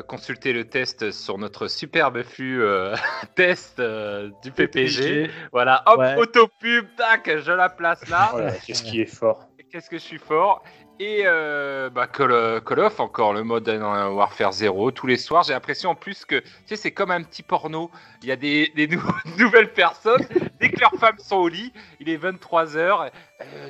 consulter 0.07 0.51
le 0.51 0.65
test 0.65 1.11
sur 1.11 1.37
notre 1.37 1.67
superbe 1.67 2.23
flux 2.23 2.63
euh, 2.63 2.95
test 3.35 3.79
euh, 3.79 4.31
du 4.43 4.51
PPG. 4.51 5.29
Voilà, 5.51 5.83
hop, 5.85 5.99
Ouais. 5.99 6.15
autopub, 6.15 6.87
tac, 6.97 7.29
je 7.37 7.51
la 7.51 7.69
place 7.69 8.01
là. 8.09 8.31
Là, 8.35 8.51
Qu'est-ce 8.65 8.81
qui 8.81 8.99
est 9.01 9.05
fort 9.05 9.47
Qu'est-ce 9.71 9.91
que 9.91 9.97
je 9.97 10.03
suis 10.03 10.17
fort? 10.17 10.63
Et 10.99 11.23
euh, 11.27 11.91
bah, 11.91 12.07
Call, 12.07 12.61
Call 12.65 12.79
of, 12.79 12.99
encore 12.99 13.31
le 13.31 13.43
mode 13.43 13.69
euh, 13.69 14.09
Warfare 14.09 14.51
0, 14.51 14.89
tous 14.89 15.05
les 15.05 15.17
soirs. 15.17 15.43
J'ai 15.43 15.53
l'impression 15.53 15.91
en 15.91 15.95
plus 15.95 16.25
que 16.25 16.39
tu 16.39 16.47
sais, 16.65 16.75
c'est 16.75 16.91
comme 16.91 17.11
un 17.11 17.21
petit 17.21 17.43
porno. 17.43 17.91
Il 18.23 18.29
y 18.29 18.31
a 18.31 18.35
des, 18.35 18.71
des 18.75 18.87
nou- 18.87 19.03
nouvelles 19.37 19.71
personnes. 19.73 20.25
Dès 20.59 20.71
que 20.71 20.79
leurs 20.79 20.95
femmes 20.95 21.19
sont 21.19 21.35
au 21.35 21.49
lit, 21.49 21.71
il 21.99 22.09
est 22.09 22.17
23h. 22.17 23.11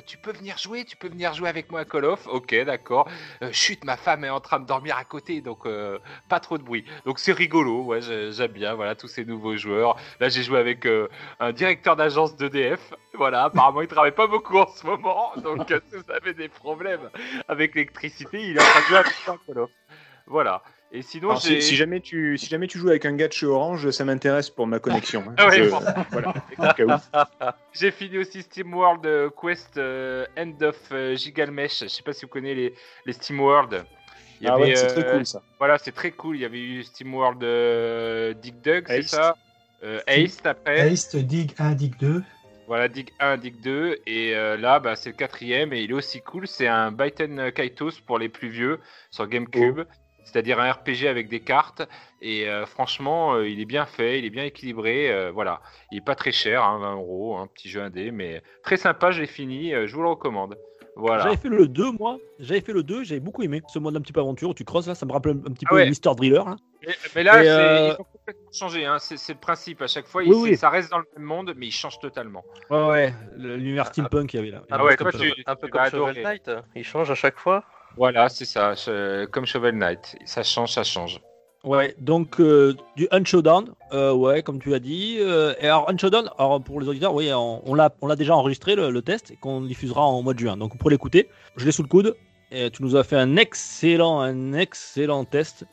tu 0.06 0.16
peux 0.16 0.32
venir 0.32 0.56
jouer 0.56 0.86
Tu 0.86 0.96
peux 0.96 1.08
venir 1.08 1.34
jouer 1.34 1.50
avec 1.50 1.70
moi 1.70 1.80
à 1.80 1.84
Call 1.84 2.06
of 2.06 2.26
Ok, 2.28 2.54
d'accord. 2.64 3.06
Euh, 3.42 3.50
chut, 3.52 3.84
ma 3.84 3.98
femme 3.98 4.24
est 4.24 4.30
en 4.30 4.40
train 4.40 4.58
de 4.58 4.64
dormir 4.66 4.96
à 4.96 5.04
côté, 5.04 5.42
donc 5.42 5.66
euh, 5.66 5.98
pas 6.30 6.40
trop 6.40 6.56
de 6.56 6.62
bruit. 6.62 6.86
Donc 7.04 7.18
c'est 7.18 7.32
rigolo, 7.32 7.94
j'aime 8.00 8.52
bien 8.52 8.72
voilà, 8.72 8.94
tous 8.94 9.08
ces 9.08 9.26
nouveaux 9.26 9.54
joueurs. 9.58 9.96
Là, 10.20 10.30
j'ai 10.30 10.42
joué 10.42 10.58
avec 10.58 10.86
euh, 10.86 11.08
un 11.40 11.52
directeur 11.52 11.94
d'agence 11.94 12.36
d'EDF. 12.36 12.94
Voilà, 13.14 13.44
apparemment, 13.44 13.82
il 13.82 13.88
travaille 13.88 14.12
pas 14.14 14.28
beaucoup 14.28 14.58
en 14.58 14.68
ce 14.68 14.86
moment. 14.86 15.32
Donc, 15.42 15.70
euh, 15.72 15.80
vous 15.92 16.10
avez 16.12 16.34
des 16.34 16.48
problèmes 16.48 17.10
avec 17.48 17.74
l'électricité, 17.74 18.40
il 18.42 18.56
est 18.56 18.60
en 18.60 18.64
train 18.64 18.80
de 18.80 18.86
jouer 18.86 18.96
avec 18.98 19.12
un 19.26 19.36
Call 19.46 19.58
of. 19.58 19.70
Voilà. 20.26 20.62
Et 20.90 21.02
sinon, 21.02 21.28
Alors, 21.30 21.42
si, 21.42 21.60
si 21.60 21.76
jamais 21.76 22.00
tu, 22.00 22.38
si 22.38 22.46
jamais 22.46 22.66
tu 22.66 22.78
joues 22.78 22.88
avec 22.88 23.04
un 23.04 23.14
gars 23.14 23.28
de 23.28 23.32
chez 23.32 23.44
Orange, 23.46 23.90
ça 23.90 24.04
m'intéresse 24.06 24.48
pour 24.48 24.66
ma 24.66 24.78
connexion. 24.78 25.22
hein. 25.28 25.34
Ah 25.38 25.48
ouais, 25.48 25.64
Je- 25.64 25.70
bon. 25.70 25.80
voilà. 26.12 26.34
J'ai 27.72 27.90
fini 27.90 28.18
aussi 28.18 28.42
Steam 28.42 28.72
World 28.74 29.04
euh, 29.06 29.28
Quest 29.30 29.76
euh, 29.76 30.24
End 30.38 30.54
of 30.62 30.76
euh, 30.92 31.14
Gigalmesh. 31.14 31.80
Je 31.82 31.88
sais 31.88 32.02
pas 32.02 32.12
si 32.12 32.24
vous 32.24 32.30
connaissez 32.30 32.54
les, 32.54 32.74
les 33.06 33.12
Steam 33.12 33.40
World. 33.40 33.84
Il 34.40 34.46
y 34.46 34.48
Ah 34.48 34.54
avait, 34.54 34.62
ouais, 34.64 34.76
c'est 34.76 34.86
très 34.86 35.04
cool 35.12 35.26
ça. 35.26 35.42
Voilà, 35.58 35.78
c'est 35.78 35.92
très 35.92 36.12
cool. 36.12 36.36
Il 36.36 36.42
y 36.42 36.44
avait 36.44 36.60
eu 36.60 36.82
Steam 36.84 37.14
World 37.14 37.42
euh, 37.42 38.32
Dig 38.34 38.60
Dug, 38.62 38.84
c'est 38.86 39.02
ça? 39.02 39.36
Euh, 39.84 40.00
Haste 40.06 40.46
après. 40.46 40.80
Haste, 40.90 41.16
Dig 41.16 41.54
1, 41.58 41.72
Dig 41.74 41.96
2. 41.98 42.22
Voilà, 42.68 42.88
Dig 42.88 43.08
1, 43.18 43.38
Dig 43.38 43.60
2. 43.62 43.96
Et 44.06 44.36
euh, 44.36 44.58
là, 44.58 44.78
bah, 44.78 44.94
c'est 44.94 45.08
le 45.08 45.16
quatrième 45.16 45.72
et 45.72 45.80
il 45.80 45.90
est 45.90 45.94
aussi 45.94 46.20
cool. 46.20 46.46
C'est 46.46 46.66
un 46.68 46.92
Baiten 46.92 47.50
Kaitos 47.50 48.00
pour 48.06 48.18
les 48.18 48.28
plus 48.28 48.48
vieux 48.50 48.78
sur 49.10 49.26
GameCube. 49.26 49.80
C'est-à-dire 50.24 50.60
un 50.60 50.70
RPG 50.70 51.06
avec 51.08 51.30
des 51.30 51.40
cartes. 51.40 51.88
Et 52.20 52.46
euh, 52.46 52.66
franchement, 52.66 53.36
euh, 53.36 53.48
il 53.48 53.58
est 53.60 53.64
bien 53.64 53.86
fait, 53.86 54.18
il 54.18 54.26
est 54.26 54.30
bien 54.30 54.44
équilibré. 54.44 55.30
voilà. 55.32 55.62
Il 55.90 55.98
est 55.98 56.04
pas 56.04 56.14
très 56.14 56.30
cher, 56.30 56.62
hein, 56.62 56.78
20 56.78 56.94
euros, 56.96 57.38
un 57.38 57.46
petit 57.46 57.70
jeu 57.70 57.80
indé. 57.80 58.10
Mais 58.10 58.42
très 58.62 58.76
sympa, 58.76 59.12
je 59.12 59.22
l'ai 59.22 59.26
fini. 59.26 59.70
je 59.70 59.94
vous 59.94 60.02
le 60.02 60.10
recommande. 60.10 60.58
Voilà. 60.94 61.22
J'avais 61.22 61.36
fait 61.36 61.48
le 61.48 61.68
2, 61.68 61.92
moi. 61.92 62.18
J'avais 62.38 62.60
fait 62.60 62.72
le 62.72 62.82
2, 62.82 63.04
j'avais 63.04 63.20
beaucoup 63.20 63.42
aimé 63.42 63.62
ce 63.68 63.78
mode 63.78 63.96
un 63.96 64.00
petit 64.00 64.12
peu 64.12 64.20
aventure 64.20 64.50
où 64.50 64.54
tu 64.54 64.64
crosses 64.64 64.88
là. 64.88 64.94
Ça 64.94 65.06
me 65.06 65.12
rappelle 65.12 65.40
un 65.46 65.52
petit 65.52 65.64
Ah 65.66 65.70
peu 65.70 65.76
ouais. 65.76 65.88
Mister 65.88 66.10
Driller. 66.14 66.42
Là. 66.44 66.56
Mais, 66.86 66.94
mais 67.14 67.22
là, 67.22 67.44
Et, 67.44 67.96
complètement 68.32 68.52
changé. 68.52 68.84
Hein. 68.86 68.96
C'est 68.98 69.16
c'est 69.16 69.32
le 69.34 69.38
principe. 69.40 69.82
À 69.82 69.86
chaque 69.86 70.06
fois, 70.06 70.22
Oui, 70.22 70.28
il- 70.28 70.34
oui. 70.50 70.56
ça 70.56 70.70
reste 70.70 70.90
dans 70.90 70.98
le 70.98 71.04
même 71.16 71.24
monde, 71.26 71.52
mais 71.56 71.66
il 71.66 71.72
change 71.72 71.98
totalement. 71.98 72.44
Ouais, 72.70 72.86
ouais. 72.88 73.14
le- 73.36 73.56
L'univers 73.56 73.86
steampunk 73.86 74.28
qu'il 74.30 74.40
y 74.40 74.42
avait 74.42 74.52
là. 74.52 74.58
Un 74.58 74.64
Ah 74.70 74.78
peu 74.78 74.84
ouais, 74.84 74.96
comme, 74.96 75.10
toi, 75.10 75.20
Shovel- 75.20 75.34
tu- 75.34 75.42
un 75.46 75.56
peu 75.56 75.68
comme 75.68 75.84
Shovel. 75.90 76.22
Knight, 76.22 76.50
il 76.76 76.84
change 76.84 77.10
à 77.10 77.14
chaque 77.14 77.38
fois. 77.38 77.64
Voilà, 77.96 78.28
c'est 78.28 78.44
ça. 78.44 78.74
je- 78.74 79.24
comme 79.26 79.46
Shovel 79.46 79.76
Knight. 79.76 80.16
Ça 80.24 80.42
change, 80.42 80.72
ça 80.72 80.84
change. 80.84 81.20
Ouais, 81.64 81.94
donc 81.98 82.40
euh, 82.40 82.74
du 82.96 83.08
Unshowdown, 83.10 83.74
euh, 83.92 84.12
ouais, 84.12 84.42
comme 84.44 84.60
tu 84.60 84.74
as 84.74 84.78
dit. 84.78 85.16
euh, 85.18 85.54
et 85.60 85.64
alors 85.66 85.90
Unshowdown, 85.90 86.30
alors 86.38 86.62
pour 86.62 86.80
les 86.80 86.88
auditeurs, 86.88 87.12
oui, 87.14 87.30
on, 87.32 87.62
on 87.68 87.74
l'a, 87.74 87.90
on 88.00 88.06
l'a 88.06 88.14
déjà 88.14 88.36
enregistré 88.36 88.76
le, 88.76 88.90
le 88.90 89.02
test 89.02 89.32
et 89.32 89.36
qu'on 89.36 89.62
diffusera 89.62 90.02
en 90.02 90.22
mois 90.22 90.34
de 90.34 90.38
juin. 90.38 90.56
Donc 90.56 90.78
pour 90.78 90.88
l'écouter, 90.88 91.28
je 91.56 91.64
l'ai 91.64 91.72
sous 91.72 91.82
le 91.82 91.88
coude. 91.88 92.14
Et 92.50 92.70
tu 92.70 92.82
nous 92.82 92.96
as 92.96 93.04
fait 93.04 93.16
un 93.16 93.36
excellent, 93.36 94.20
un 94.20 94.54
excellent 94.54 95.24
test. 95.24 95.66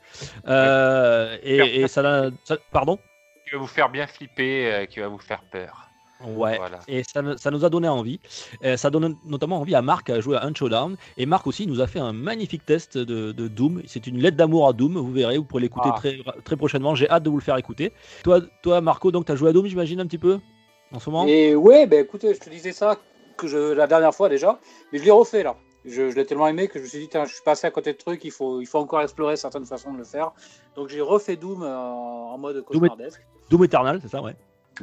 Euh, 0.46 1.36
et, 1.42 1.80
et 1.80 1.88
ça, 1.88 2.30
pardon? 2.70 2.98
Qui 3.44 3.52
va 3.52 3.58
vous 3.58 3.66
faire 3.66 3.88
bien 3.88 4.06
flipper, 4.06 4.72
euh, 4.72 4.84
qui 4.86 5.00
va 5.00 5.08
vous 5.08 5.18
faire 5.18 5.42
peur. 5.50 5.88
Ouais. 6.24 6.56
Voilà. 6.56 6.80
Et 6.88 7.02
ça, 7.02 7.22
ça 7.36 7.50
nous 7.50 7.64
a 7.64 7.68
donné 7.68 7.88
envie. 7.88 8.20
Euh, 8.64 8.76
ça 8.76 8.90
donne 8.90 9.16
notamment 9.26 9.58
envie 9.60 9.74
à 9.74 9.82
Marc 9.82 10.10
à 10.10 10.20
jouer 10.20 10.36
à 10.36 10.44
Unshowdown. 10.44 10.96
Et 11.16 11.26
Marc 11.26 11.46
aussi 11.46 11.66
nous 11.66 11.80
a 11.80 11.86
fait 11.86 11.98
un 11.98 12.12
magnifique 12.12 12.64
test 12.64 12.96
de, 12.96 13.32
de 13.32 13.48
Doom. 13.48 13.82
C'est 13.86 14.06
une 14.06 14.18
lettre 14.18 14.36
d'amour 14.36 14.68
à 14.68 14.72
Doom. 14.72 14.96
Vous 14.96 15.12
verrez, 15.12 15.36
vous 15.38 15.44
pourrez 15.44 15.62
l'écouter 15.62 15.90
Ah. 15.92 15.96
très, 15.98 16.18
très 16.44 16.56
prochainement. 16.56 16.94
J'ai 16.94 17.08
hâte 17.08 17.22
de 17.22 17.30
vous 17.30 17.36
le 17.36 17.42
faire 17.42 17.56
écouter. 17.58 17.92
Toi, 18.24 18.40
toi 18.62 18.80
Marco, 18.80 19.10
donc 19.10 19.26
tu 19.26 19.32
as 19.32 19.36
joué 19.36 19.50
à 19.50 19.52
Doom, 19.52 19.66
j'imagine, 19.66 20.00
un 20.00 20.06
petit 20.06 20.18
peu 20.18 20.40
en 20.92 21.00
ce 21.00 21.10
moment? 21.10 21.26
Et 21.26 21.54
ouais, 21.54 21.86
ben 21.86 22.02
écoutez, 22.02 22.34
je 22.34 22.40
te 22.40 22.48
disais 22.48 22.72
ça 22.72 22.96
que 23.36 23.46
je, 23.46 23.72
la 23.72 23.86
dernière 23.86 24.14
fois 24.14 24.30
déjà, 24.30 24.58
mais 24.92 24.98
je 24.98 25.04
l'ai 25.04 25.10
refait 25.10 25.42
là. 25.42 25.56
Je, 25.86 26.10
je 26.10 26.16
l'ai 26.16 26.26
tellement 26.26 26.48
aimé 26.48 26.66
que 26.68 26.78
je 26.78 26.84
me 26.84 26.88
suis 26.88 26.98
dit, 27.06 27.08
je 27.12 27.32
suis 27.32 27.42
passé 27.44 27.66
à 27.66 27.70
côté 27.70 27.92
de 27.92 27.98
trucs, 27.98 28.24
il 28.24 28.30
faut, 28.32 28.60
il 28.60 28.66
faut 28.66 28.78
encore 28.78 29.00
explorer 29.02 29.36
certaines 29.36 29.66
façons 29.66 29.92
de 29.92 29.98
le 29.98 30.04
faire. 30.04 30.32
Donc 30.74 30.88
j'ai 30.88 31.00
refait 31.00 31.36
Doom 31.36 31.62
euh, 31.62 31.76
en 31.76 32.36
mode 32.38 32.62
cauchemardesque. 32.64 33.24
Doom 33.50 33.64
Eternal, 33.64 34.00
c'est 34.02 34.08
ça, 34.08 34.20
ouais. 34.20 34.34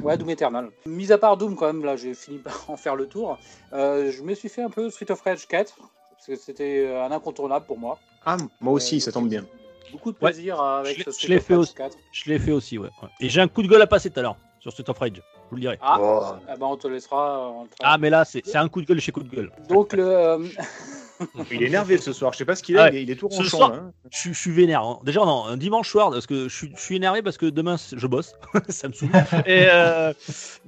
Ouais, 0.02 0.16
Doom 0.16 0.30
Eternal. 0.30 0.70
Mis 0.86 1.12
à 1.12 1.18
part 1.18 1.36
Doom, 1.36 1.54
quand 1.56 1.66
même, 1.66 1.84
là, 1.84 1.96
j'ai 1.96 2.14
fini 2.14 2.38
par 2.38 2.64
en 2.68 2.76
faire 2.76 2.96
le 2.96 3.06
tour. 3.06 3.38
Euh, 3.72 4.10
je 4.10 4.22
me 4.22 4.34
suis 4.34 4.48
fait 4.48 4.62
un 4.62 4.70
peu 4.70 4.88
Street 4.90 5.10
of 5.10 5.20
Rage 5.20 5.46
4, 5.46 5.76
parce 6.10 6.26
que 6.26 6.36
c'était 6.36 6.90
un 6.96 7.12
incontournable 7.12 7.66
pour 7.66 7.78
moi. 7.78 7.98
Ah, 8.24 8.36
moi 8.60 8.72
aussi, 8.72 8.96
Euh, 8.96 9.00
ça 9.00 9.12
tombe 9.12 9.28
bien. 9.28 9.44
Beaucoup 9.92 10.10
de 10.10 10.16
Ouais. 10.22 10.30
plaisir 10.32 10.60
avec 10.60 10.96
Je 10.98 11.04
ce 11.04 11.10
je 11.10 11.14
Street 11.16 11.28
l'ai 11.28 11.36
of 11.36 11.42
fait 11.44 11.54
Rage 11.54 11.62
aussi. 11.62 11.74
4. 11.74 11.96
Je 12.12 12.30
l'ai 12.30 12.38
fait 12.38 12.52
aussi, 12.52 12.78
ouais. 12.78 12.88
ouais. 13.02 13.08
Et 13.20 13.28
j'ai 13.28 13.40
un 13.42 13.46
coup 13.48 13.62
de 13.62 13.68
gueule 13.68 13.82
à 13.82 13.86
passer 13.86 14.10
tout 14.10 14.18
à 14.18 14.22
l'heure 14.22 14.36
sur 14.58 14.72
Street 14.72 14.88
of 14.88 14.98
Rage. 14.98 15.12
Je 15.16 15.50
vous 15.50 15.56
le 15.56 15.60
dirai. 15.60 15.78
Ah, 15.82 15.98
Oh. 16.00 16.22
ah 16.48 16.56
ben, 16.56 16.66
on 16.66 16.76
te 16.76 16.88
laissera. 16.88 17.50
on 17.50 17.66
te- 17.66 17.76
Ah, 17.82 17.98
mais 17.98 18.08
là, 18.10 18.24
c'est 18.24 18.44
c'est 18.44 18.56
un 18.56 18.68
coup 18.68 18.80
de 18.80 18.86
gueule 18.86 18.98
chez 18.98 19.12
coup 19.12 19.22
de 19.22 19.28
gueule. 19.28 19.52
Donc, 19.68 19.92
le, 19.92 20.02
euh, 20.04 20.38
Il 21.50 21.62
est 21.62 21.66
énervé 21.66 21.96
ce 21.98 22.12
soir. 22.12 22.32
Je 22.32 22.38
sais 22.38 22.44
pas 22.44 22.56
ce 22.56 22.62
qu'il 22.62 22.76
a. 22.78 22.84
Ah 22.84 22.90
il, 22.90 22.96
est, 22.96 23.02
il 23.04 23.10
est 23.10 23.14
tout 23.14 23.28
Ce 23.30 23.36
ronchon. 23.36 23.56
soir- 23.56 23.72
hein. 23.72 23.92
Je, 24.10 24.18
suis- 24.18 24.34
je 24.34 24.38
suis 24.38 24.50
vénère. 24.50 24.82
hein. 24.82 25.00
Déjà, 25.04 25.20
non, 25.20 25.44
un 25.44 25.56
dimanche 25.56 25.88
soir, 25.88 26.10
parce 26.10 26.26
que 26.26 26.48
je 26.48 26.54
suis, 26.56 26.72
je 26.76 26.80
suis 26.80 26.96
énervé 26.96 27.22
parce 27.22 27.38
que 27.38 27.46
demain, 27.46 27.76
je 27.92 28.06
bosse. 28.06 28.34
ça 28.68 28.88
me 28.88 28.92
saoule. 28.92 29.10
Et, 29.46 29.66
euh, 29.70 30.12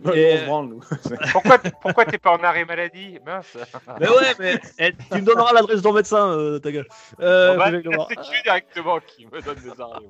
Ouais, 0.04 0.42
Et- 0.42 0.46
branle, 0.46 0.68
nous. 0.68 0.80
Pourquoi, 1.32 1.58
pourquoi 1.58 2.04
t'es 2.04 2.18
pas 2.18 2.32
en 2.32 2.42
arrêt 2.44 2.64
maladie 2.64 3.18
Mince? 3.26 3.56
mais 4.00 4.08
ouais, 4.08 4.34
mais 4.38 4.60
eh, 4.78 4.92
tu 5.10 5.20
me 5.20 5.26
donneras 5.26 5.52
l'adresse 5.52 5.78
de 5.78 5.82
ton 5.82 5.92
médecin, 5.92 6.28
euh, 6.30 6.58
ta 6.58 6.70
gueule. 6.70 6.86
Euh, 7.20 7.56
Bon, 7.56 7.90
bah, 7.96 8.06
c'est 8.08 8.16
Q 8.16 8.42
directement 8.44 8.98
qui 9.06 9.26
me 9.26 9.40
donne 9.42 9.56
des 9.56 9.80
arrêts? 9.80 10.06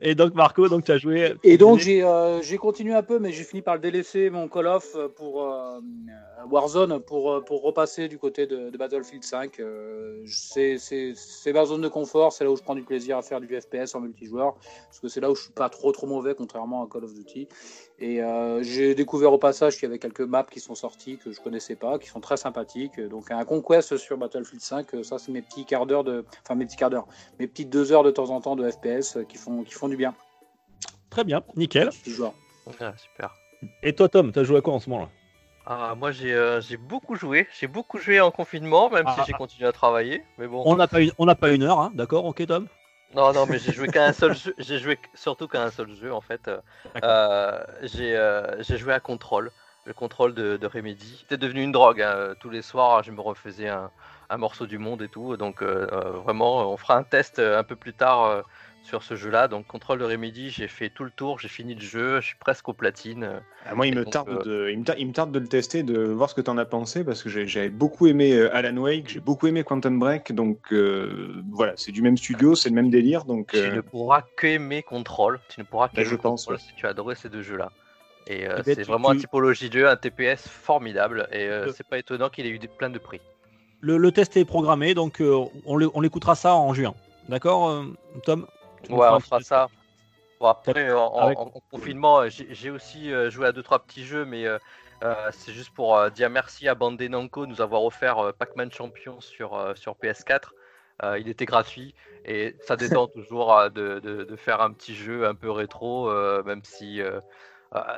Et 0.00 0.14
donc, 0.14 0.34
Marco, 0.34 0.68
donc 0.68 0.84
tu 0.84 0.92
as 0.92 0.98
joué. 0.98 1.34
Et 1.42 1.58
donc 1.58 1.78
j'ai 1.78 2.02
euh, 2.02 2.40
j'ai 2.40 2.56
continué 2.56 2.94
un 2.94 3.02
peu, 3.02 3.18
mais 3.18 3.32
j'ai 3.32 3.44
fini 3.44 3.60
par 3.60 3.74
le 3.74 3.80
délaisser 3.80 4.30
mon 4.30 4.48
Call 4.48 4.66
of 4.66 4.96
pour 5.16 5.42
euh, 5.44 5.78
Warzone 6.50 7.00
pour, 7.00 7.32
euh, 7.34 7.40
pour 7.42 7.62
repasser 7.62 8.08
du 8.08 8.13
côté 8.18 8.46
de, 8.46 8.70
de 8.70 8.78
Battlefield 8.78 9.24
5. 9.24 9.60
Euh, 9.60 10.22
c'est 10.26 11.52
ma 11.52 11.64
zone 11.64 11.82
de 11.82 11.88
confort, 11.88 12.32
c'est 12.32 12.44
là 12.44 12.50
où 12.50 12.56
je 12.56 12.62
prends 12.62 12.74
du 12.74 12.82
plaisir 12.82 13.18
à 13.18 13.22
faire 13.22 13.40
du 13.40 13.48
FPS 13.48 13.94
en 13.94 14.00
multijoueur, 14.00 14.54
parce 14.86 15.00
que 15.00 15.08
c'est 15.08 15.20
là 15.20 15.30
où 15.30 15.34
je 15.34 15.42
suis 15.42 15.52
pas 15.52 15.68
trop 15.68 15.92
trop 15.92 16.06
mauvais 16.06 16.34
contrairement 16.34 16.84
à 16.84 16.88
Call 16.88 17.04
of 17.04 17.14
Duty. 17.14 17.48
Et 17.98 18.22
euh, 18.22 18.62
j'ai 18.62 18.94
découvert 18.94 19.32
au 19.32 19.38
passage 19.38 19.74
qu'il 19.74 19.84
y 19.84 19.86
avait 19.86 19.98
quelques 19.98 20.20
maps 20.20 20.46
qui 20.50 20.60
sont 20.60 20.74
sorties 20.74 21.18
que 21.18 21.30
je 21.30 21.40
connaissais 21.40 21.76
pas, 21.76 21.98
qui 21.98 22.08
sont 22.08 22.20
très 22.20 22.36
sympathiques. 22.36 23.00
Donc 23.00 23.30
un 23.30 23.44
Conquest 23.44 23.96
sur 23.96 24.18
Battlefield 24.18 24.62
5, 24.62 24.94
euh, 24.94 25.02
ça 25.02 25.18
c'est 25.18 25.32
mes 25.32 25.42
petits 25.42 25.64
quarts 25.64 25.86
d'heure 25.86 26.04
de, 26.04 26.24
enfin 26.42 26.54
mes 26.54 26.66
petits 26.66 26.76
quarts 26.76 26.90
d'heure, 26.90 27.06
mes 27.38 27.46
petites 27.46 27.70
deux 27.70 27.92
heures 27.92 28.04
de 28.04 28.10
temps 28.10 28.30
en 28.30 28.40
temps 28.40 28.56
de 28.56 28.68
FPS 28.68 29.18
qui 29.28 29.36
font 29.36 29.62
qui 29.62 29.74
font 29.74 29.88
du 29.88 29.96
bien. 29.96 30.14
Très 31.10 31.24
bien, 31.24 31.42
nickel. 31.56 31.90
Ah, 32.80 32.94
super. 32.96 33.34
Et 33.82 33.94
toi, 33.94 34.08
Tom, 34.08 34.32
tu 34.32 34.38
as 34.38 34.44
joué 34.44 34.58
à 34.58 34.60
quoi 34.60 34.74
en 34.74 34.80
ce 34.80 34.90
moment 34.90 35.02
là 35.02 35.10
Ah, 35.66 35.94
moi 35.94 36.10
j'ai 36.12 36.32
euh, 36.32 36.60
j'ai 36.62 36.76
beaucoup 36.76 37.16
joué, 37.16 37.48
j'ai 37.52 37.66
beaucoup 37.66 37.98
joué 37.98 38.20
en 38.20 38.30
confinement, 38.30 38.90
même 38.90 39.06
Ah, 39.06 39.14
si 39.14 39.22
j'ai 39.22 39.34
continué 39.34 39.66
à 39.68 39.72
travailler. 39.72 40.24
Mais 40.38 40.46
bon. 40.46 40.68
On 40.70 40.74
n'a 40.74 40.88
pas, 40.88 41.00
une- 41.00 41.12
on 41.18 41.26
n'a 41.26 41.36
pas 41.36 41.52
une 41.52 41.62
heure, 41.62 41.78
hein, 41.78 41.92
d'accord, 41.94 42.24
ok, 42.24 42.44
Tom? 42.46 42.66
Non, 43.14 43.32
non, 43.32 43.46
mais 43.46 43.58
j'ai 43.58 43.72
joué 43.72 43.88
qu'à 43.88 44.06
un 44.06 44.12
seul 44.12 44.34
jeu. 44.34 44.54
J'ai 44.58 44.78
joué 44.78 44.98
surtout 45.14 45.46
qu'à 45.46 45.62
un 45.62 45.70
seul 45.70 45.94
jeu 45.94 46.12
en 46.12 46.20
fait. 46.20 46.48
Euh, 46.48 46.60
euh, 47.02 47.64
j'ai 47.82 48.16
euh, 48.16 48.60
j'ai 48.62 48.76
joué 48.78 48.92
à 48.92 48.98
Control, 49.00 49.52
le 49.84 49.94
contrôle 49.94 50.34
de, 50.34 50.56
de 50.56 50.66
Remedy. 50.66 51.18
C'était 51.20 51.36
devenu 51.38 51.62
une 51.62 51.70
drogue. 51.72 52.00
hein. 52.02 52.34
Tous 52.40 52.50
les 52.50 52.62
soirs, 52.62 53.02
je 53.04 53.12
me 53.12 53.20
refaisais 53.20 53.68
un, 53.68 53.92
un 54.30 54.36
morceau 54.36 54.66
du 54.66 54.78
monde 54.78 55.02
et 55.02 55.08
tout. 55.08 55.36
Donc 55.36 55.62
vraiment, 55.62 56.72
on 56.72 56.76
fera 56.76 56.96
un 56.96 57.04
test 57.04 57.38
un 57.38 57.62
peu 57.64 57.76
plus 57.76 57.94
tard 57.94 58.24
euh, 58.24 58.42
sur 58.84 59.02
ce 59.02 59.16
jeu-là. 59.16 59.48
Donc 59.48 59.66
contrôle 59.66 59.98
de 59.98 60.04
Remedy, 60.04 60.50
j'ai 60.50 60.68
fait 60.68 60.90
tout 60.90 61.04
le 61.04 61.10
tour, 61.10 61.40
j'ai 61.40 61.48
fini 61.48 61.74
le 61.74 61.80
jeu, 61.80 62.20
je 62.20 62.26
suis 62.26 62.36
presque 62.38 62.68
aux 62.68 62.72
platines. 62.72 63.40
Ah, 63.66 63.74
moi, 63.74 63.86
il 63.86 63.94
me, 63.94 64.04
Donc, 64.04 64.12
tarde 64.12 64.28
euh, 64.28 64.42
de, 64.44 64.70
il, 64.70 64.78
me 64.78 64.84
tarde, 64.84 64.98
il 65.00 65.06
me 65.08 65.12
tarde 65.12 65.32
de 65.32 65.38
le 65.38 65.48
tester, 65.48 65.82
de 65.82 65.98
voir 65.98 66.28
ce 66.28 66.34
que 66.34 66.42
tu 66.42 66.50
en 66.50 66.58
as 66.58 66.66
pensé, 66.66 67.02
parce 67.02 67.22
que 67.22 67.30
j'ai 67.30 67.46
j'ai 67.46 67.70
beaucoup 67.70 68.06
aimé 68.06 68.34
euh, 68.34 68.54
Alan 68.54 68.76
Wake, 68.76 69.08
j'ai 69.08 69.20
beaucoup 69.20 69.46
aimé 69.46 69.64
Quantum 69.64 69.98
Break, 69.98 70.32
donc 70.32 70.58
euh, 70.72 71.42
voilà, 71.50 71.72
c'est 71.76 71.90
du 71.90 72.02
même 72.02 72.18
studio, 72.18 72.54
c'est 72.54 72.68
le 72.68 72.74
même 72.74 72.90
délire, 72.90 73.24
donc 73.24 73.48
Tu 73.52 73.70
ne 73.70 73.80
pourras 73.80 74.22
qu'aimer 74.36 74.82
Control. 74.82 75.40
Tu 75.48 75.60
ne 75.60 75.64
pourras 75.64 75.88
qu'aimer 75.88 76.04
je 76.04 76.16
pense, 76.16 76.44
Control 76.44 76.60
si 76.60 76.74
tu 76.76 76.86
as 76.86 76.90
adoré 76.90 77.14
ces 77.14 77.30
deux 77.30 77.42
jeux-là. 77.42 77.72
Et 78.26 78.46
euh, 78.46 78.56
ben, 78.56 78.74
c'est 78.74 78.82
vraiment 78.82 79.10
tu- 79.10 79.16
un 79.16 79.20
typologie 79.20 79.70
de 79.70 79.78
jeu, 79.80 79.88
un 79.88 79.96
TPS 79.96 80.46
formidable. 80.46 81.26
Et 81.32 81.46
euh, 81.48 81.66
Le- 81.66 81.72
c'est 81.72 81.86
pas 81.86 81.98
étonnant 81.98 82.28
qu'il 82.28 82.44
ait 82.46 82.50
eu 82.50 82.58
plein 82.58 82.90
de 82.90 82.98
prix. 82.98 83.20
le, 83.80 83.96
le 83.96 84.12
test 84.12 84.36
est 84.36 84.44
programmé, 84.44 84.94
donc 84.94 85.20
euh, 85.20 85.42
on 85.64 85.76
l'é- 85.78 85.88
on 85.94 86.00
l'écoutera 86.02 86.34
ça 86.34 86.54
en 86.54 86.72
juin. 86.74 86.94
D'accord, 87.28 87.82
Tom? 88.24 88.46
Ouais, 88.90 89.08
on 89.10 89.20
fera 89.20 89.40
ça. 89.40 89.68
Bon, 90.40 90.46
après, 90.48 90.92
en, 90.92 91.06
en- 91.06 91.26
Avec- 91.26 91.38
en 91.38 91.50
confinement, 91.70 92.20
euh, 92.20 92.28
j'ai 92.28 92.70
aussi 92.70 93.12
euh, 93.12 93.30
joué 93.30 93.46
à 93.46 93.52
deux 93.52 93.62
trois 93.62 93.78
petits 93.84 94.04
jeux, 94.04 94.24
mais 94.24 94.46
euh, 94.46 94.58
c'est 95.32 95.52
juste 95.52 95.70
pour 95.74 95.96
euh, 95.96 96.10
dire 96.10 96.30
merci 96.30 96.68
à 96.68 96.74
Bandai 96.74 97.08
Namco 97.08 97.46
de 97.46 97.50
nous 97.50 97.60
avoir 97.60 97.84
offert 97.84 98.18
euh, 98.18 98.32
Pac-Man 98.32 98.70
Champion 98.72 99.20
sur, 99.20 99.72
sur 99.76 99.96
PS4. 99.96 100.54
Euh, 101.02 101.18
il 101.18 101.28
était 101.28 101.44
gratuit 101.44 101.94
et 102.24 102.56
ça 102.60 102.76
détend 102.76 103.08
toujours 103.08 103.54
de, 103.70 103.98
de- 104.00 104.24
de 104.24 104.36
faire 104.36 104.60
un 104.60 104.72
petit 104.72 104.94
jeu 104.94 105.26
un 105.26 105.34
peu 105.34 105.50
rétro, 105.50 106.10
même 106.44 106.62
si 106.64 107.00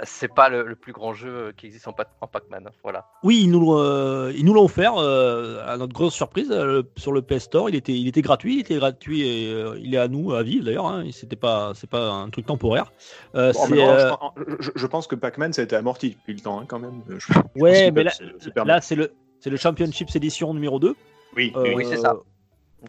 c'est 0.04 0.32
pas 0.32 0.48
le, 0.48 0.62
le 0.64 0.74
plus 0.74 0.92
grand 0.92 1.12
jeu 1.12 1.52
qui 1.56 1.66
existe 1.66 1.86
en, 1.88 1.94
en 2.20 2.26
Pac-Man. 2.26 2.68
Voilà. 2.82 3.06
Oui, 3.22 3.40
ils 3.44 3.50
nous, 3.50 3.74
euh, 3.74 4.32
ils 4.36 4.44
nous 4.44 4.54
l'ont 4.54 4.64
offert 4.64 4.94
euh, 4.96 5.62
à 5.66 5.76
notre 5.76 5.92
grosse 5.92 6.14
surprise 6.14 6.50
euh, 6.50 6.82
sur 6.96 7.12
le 7.12 7.20
PS 7.22 7.44
Store. 7.44 7.68
Il 7.68 7.74
était, 7.74 7.92
il 7.92 8.08
était 8.08 8.22
gratuit, 8.22 8.54
il 8.54 8.60
était 8.60 8.76
gratuit 8.76 9.22
et 9.22 9.52
euh, 9.52 9.78
il 9.78 9.94
est 9.94 9.98
à 9.98 10.08
nous 10.08 10.32
à 10.32 10.42
vivre 10.42 10.64
d'ailleurs. 10.64 10.86
Hein, 10.86 11.04
C'était 11.12 11.36
pas, 11.36 11.72
c'est 11.74 11.90
pas 11.90 12.10
un 12.10 12.30
truc 12.30 12.46
temporaire. 12.46 12.92
Euh, 13.34 13.52
bon, 13.52 13.58
euh, 13.90 14.10
je, 14.48 14.54
je- 14.60 14.70
je 14.74 14.86
pense 14.86 15.06
que 15.06 15.14
Pac-Man, 15.14 15.52
ça 15.52 15.60
a 15.62 15.64
été 15.64 15.76
amorti 15.76 16.10
depuis 16.10 16.34
le 16.34 16.40
temps, 16.40 16.60
hein, 16.60 16.64
quand 16.66 16.78
même. 16.78 17.02
Je- 17.08 17.32
ouais, 17.60 17.90
mais 17.90 18.04
là, 18.04 18.80
c'est 18.80 18.94
le, 18.96 19.12
c'est 19.40 19.50
le 19.50 19.56
Championships 19.56 20.14
édition 20.16 20.54
numéro 20.54 20.78
2. 20.78 20.94
oui, 21.36 21.52
Euh, 21.56 21.74
Oui, 21.74 21.84
c'est 21.88 21.96
ça. 21.98 22.14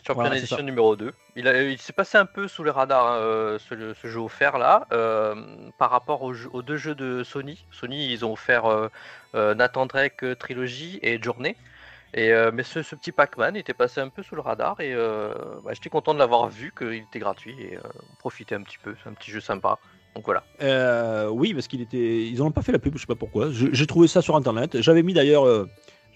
Champion 0.06 0.22
Voilà, 0.24 0.40
ça. 0.46 0.62
numéro 0.62 0.96
2. 0.96 1.14
Il, 1.36 1.48
a- 1.48 1.64
il 1.64 1.78
s'est 1.80 1.94
passé 1.94 2.18
un 2.18 2.26
peu 2.26 2.48
sous 2.48 2.64
les 2.64 2.72
radars 2.72 3.08
hein, 3.08 3.18
euh, 3.18 3.58
ce, 3.60 3.94
ce 3.94 4.08
jeu 4.08 4.20
offert 4.20 4.58
là 4.58 4.86
euh, 4.92 5.34
par 5.78 5.90
rapport 5.92 6.22
aux, 6.24 6.34
deux 6.62 6.78
jeux 6.78 6.94
de 6.96 7.24
Sony. 7.24 7.66
Sony 7.72 8.12
ils 8.12 8.26
ont 8.26 8.34
offert 8.34 8.66
euh, 8.66 8.90
euh, 9.36 9.56
Nathan 9.56 9.86
Drake 9.86 10.24
Trilogy 10.40 11.00
et 11.02 11.20
euh, 12.32 12.52
mais 12.54 12.64
ce, 12.64 12.84
ce 12.84 12.96
petit 12.96 13.12
Pac-Man 13.12 13.56
était 13.56 13.74
passé 13.74 14.00
un 14.02 14.10
peu 14.10 14.24
sous 14.24 14.36
le 14.36 14.42
radar 14.42 14.80
et 14.82 14.94
bah, 14.96 15.72
j'étais 15.74 15.90
content 15.90 16.14
de 16.14 16.20
l'avoir 16.20 16.48
vu, 16.50 16.74
qu'il 16.78 16.94
était 16.94 17.20
gratuit 17.20 17.56
et 17.60 17.78
on 17.78 18.16
profitait 18.20 18.56
un 18.56 18.64
petit 18.64 18.78
peu. 18.82 18.96
C'est 19.04 19.10
un 19.10 19.14
petit 19.14 19.32
jeu 19.32 19.42
sympa. 19.42 19.78
Donc 20.16 20.26
voilà. 20.26 20.44
Euh, 20.62 21.28
oui, 21.30 21.54
parce 21.54 21.68
qu'il 21.68 21.82
était. 21.82 22.26
Ils 22.26 22.38
n'ont 22.40 22.52
pas 22.52 22.62
fait 22.64 22.72
la 22.72 22.80
pub, 22.80 22.96
je 22.96 23.02
sais 23.02 23.06
pas 23.08 23.16
pourquoi. 23.16 23.50
J'ai 23.52 23.86
trouvé 23.88 24.08
ça 24.08 24.22
sur 24.22 24.36
internet. 24.36 24.82
J'avais 24.82 25.04
mis 25.04 25.14
d'ailleurs. 25.14 25.46
euh, 25.46 25.68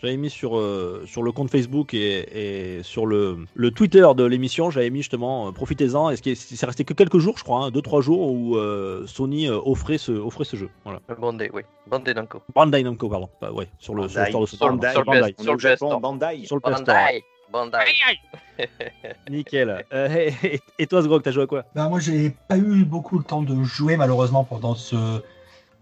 J'avais 0.02 0.18
mis 0.18 0.32
sur, 0.32 0.58
euh, 0.58 1.04
sur 1.06 1.22
le 1.22 1.32
compte 1.32 1.52
Facebook 1.52 1.94
et, 1.94 2.78
et 2.80 2.84
sur 2.84 3.06
le, 3.06 3.46
le 3.54 3.70
Twitter 3.72 4.06
de 4.16 4.24
l'émission, 4.24 4.72
j'avais 4.72 4.90
mis 4.90 5.00
justement 5.00 5.48
euh, 5.48 5.52
profitez-en. 5.52 6.10
Et 6.10 6.16
ce 6.16 6.24
qui 6.24 6.32
est- 6.32 6.36
c'est 6.56 6.66
resté 6.66 6.84
que 6.86 6.94
quelques 6.96 7.20
jours, 7.20 7.38
je 7.38 7.44
crois, 7.44 7.70
2-3 7.70 8.02
jours 8.02 8.32
où 8.32 8.56
euh, 8.58 9.06
Sony 9.06 9.48
euh, 9.48 9.60
offrait, 9.64 10.00
ce, 10.00 10.12
offrait 10.12 10.44
ce 10.44 10.56
jeu. 10.58 10.70
Voilà. 10.86 11.00
Bandai, 11.20 11.52
oui. 11.54 11.62
Bandai 11.88 12.16
Namco. 12.16 12.42
Bandai 12.56 12.82
Namco, 12.82 13.10
pardon. 13.10 13.30
Pas- 13.40 13.52
ouais, 13.52 13.68
sur 13.78 13.94
le, 13.94 14.08
sur 14.08 14.20
le 14.20 14.26
Bandai. 14.26 14.30
store 14.32 14.42
de 14.42 14.46
Sony. 14.48 14.58
Sur- 14.58 14.70
Bandai. 14.72 14.92
sur 14.92 15.00
le 15.02 15.06
Bandai. 15.06 15.36
Sur 15.44 15.54
le 15.54 15.60
Japon, 15.60 15.76
Store. 15.88 16.00
Bandai. 16.00 16.46
Sur 16.46 16.56
le. 16.56 16.62
Bandai. 16.62 17.24
Bandai. 17.52 17.78
Nickel. 19.30 19.86
Euh, 19.94 20.08
et, 20.16 20.34
et- 20.56 20.62
et 20.80 20.88
toi, 20.88 21.02
Sgrog, 21.04 21.22
t'as 21.22 21.32
joué 21.32 21.44
à 21.44 21.48
quoi? 21.48 21.64
Ben, 21.76 21.90
moi, 21.90 22.00
j'ai 22.00 22.32
pas 22.48 22.58
eu 22.58 22.84
beaucoup 22.86 23.18
le 23.18 23.24
temps 23.24 23.42
de 23.42 23.62
jouer, 23.64 23.98
malheureusement, 23.98 24.44
pendant 24.44 24.76
ce. 24.76 24.96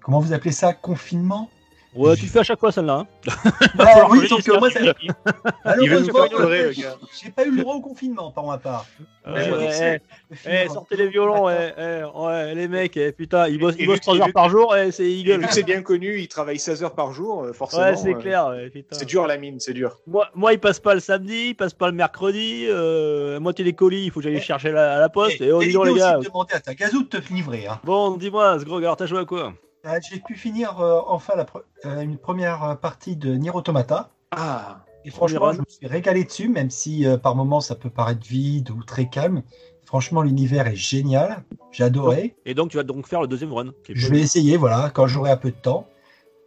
Comment 0.02 0.20
vous 0.20 0.34
appelez 0.34 0.52
ça? 0.52 0.74
Confinement? 0.74 1.50
Ouais, 1.96 2.16
tu 2.16 2.26
le 2.26 2.30
fais 2.30 2.40
à 2.40 2.44
chaque 2.44 2.60
fois 2.60 2.72
celle-là. 2.72 3.06
Hein 3.06 3.08
Ah 3.80 4.08
oui, 4.12 4.28
sauf 4.28 4.44
que 4.44 4.58
moi, 4.60 4.70
ça- 4.70 4.80
Il 4.80 5.90
veut 5.90 6.00
nous 6.02 6.14
malheureusement, 6.14 6.50
j'ai- 6.76 6.82
gars. 6.84 6.96
j'ai 7.24 7.32
pas 7.32 7.46
eu 7.46 7.52
le 7.52 7.62
droit 7.64 7.74
au 7.76 7.82
confinement, 7.82 8.32
par 8.32 8.46
ma 8.46 8.60
part. 8.60 8.86
Ouais, 9.28 9.34
ouais, 9.52 10.00
dit 10.00 10.04
Eh, 10.32 10.36
film- 10.36 10.70
sortez 10.74 10.96
les 10.98 11.08
violons, 11.08 11.46
ouais, 11.46 11.74
eh, 11.78 12.04
ouais, 12.16 12.54
les 12.56 12.68
mecs, 12.68 12.96
eh, 12.96 13.12
putain, 13.12 13.48
ils 13.48 13.58
bossent, 13.60 13.74
ils 13.80 13.88
bossent 13.88 13.96
vu 13.96 14.02
3 14.02 14.14
qu'il- 14.14 14.22
heures 14.22 14.32
par 14.34 14.50
jour, 14.50 14.76
et 14.78 14.92
c'est 14.92 15.10
Et 15.12 15.24
que 15.24 15.52
c'est 15.54 15.64
bien 15.64 15.82
connu, 15.82 16.20
il 16.20 16.28
travaille 16.28 16.60
16 16.60 16.84
heures 16.84 16.94
par 16.94 17.12
jour, 17.12 17.44
euh, 17.44 17.54
forcément. 17.54 17.84
Ouais, 17.84 17.96
c'est 17.96 18.14
euh, 18.14 18.20
clair. 18.20 18.54
C'est 18.92 19.06
dur 19.06 19.26
la 19.26 19.38
mine, 19.38 19.60
c'est 19.60 19.74
dur. 19.74 19.98
Moi, 20.06 20.28
moi, 20.36 20.54
il 20.54 20.60
passe 20.60 20.80
pas 20.80 20.94
le 20.94 21.00
samedi, 21.00 21.50
il 21.50 21.56
passe 21.56 21.74
pas 21.74 21.88
le 21.88 21.94
mercredi, 21.94 22.66
euh, 22.70 23.38
à 23.38 23.40
moitié 23.40 23.66
des 23.66 23.74
colis, 23.74 24.06
il 24.06 24.12
faut 24.12 24.20
que 24.20 24.26
j'aille 24.26 24.36
Eh, 24.38 24.42
chercher 24.42 24.70
à 24.70 24.74
la, 24.74 24.96
à 24.98 25.00
la 25.00 25.10
poste, 25.10 25.42
Et- 25.42 25.46
et 25.48 25.52
oh, 25.52 25.64
donc, 25.74 25.88
les 25.88 25.94
gars. 25.96 26.20
demander 26.20 26.54
à 26.54 26.60
ta 26.60 26.76
gazou 26.76 27.02
de 27.04 27.08
te 27.18 27.34
livrer. 27.34 27.66
Hein. 27.68 27.80
Bon, 27.84 28.12
dis-moi, 28.16 28.60
Sgrog, 28.60 28.84
alors 28.84 28.96
t'as 28.96 29.08
joué 29.08 29.20
à 29.20 29.26
quoi? 29.26 29.54
Euh, 29.86 30.00
J'ai 30.10 30.20
pu 30.20 30.36
finir 30.36 30.80
euh, 30.82 31.00
enfin 31.08 31.34
la 31.36 31.46
pre- 31.46 31.64
euh, 31.86 32.02
une 32.02 32.18
première 32.18 32.78
partie 32.80 33.16
de 33.16 33.34
Nier 33.36 33.52
Automata. 33.52 34.10
Ah 34.32 34.84
Et 35.06 35.10
franchement, 35.10 35.54
je 35.54 35.60
me 35.60 35.66
suis 35.68 35.88
régalé 35.88 36.24
dessus, 36.26 36.50
même 36.50 36.70
si 36.70 37.06
par 37.24 37.36
moments 37.36 37.62
ça 37.62 37.76
peut 37.76 37.90
paraître 37.90 38.26
vide 38.28 38.70
ou 38.72 38.84
très 38.84 39.10
calme. 39.10 39.42
Franchement, 39.86 40.22
l'univers 40.22 40.68
est 40.68 40.76
génial. 40.76 41.44
J'ai 41.72 41.84
adoré. 41.84 42.36
Et 42.46 42.54
donc, 42.54 42.70
tu 42.70 42.78
vas 42.78 42.84
donc 42.84 43.08
faire 43.08 43.22
le 43.22 43.28
deuxième 43.28 43.52
run. 43.54 43.72
Je 43.90 44.08
vais 44.10 44.20
essayer, 44.20 44.56
voilà, 44.56 44.92
quand 44.94 45.08
j'aurai 45.08 45.32
un 45.32 45.38
peu 45.38 45.50
de 45.50 45.56
temps. 45.56 45.88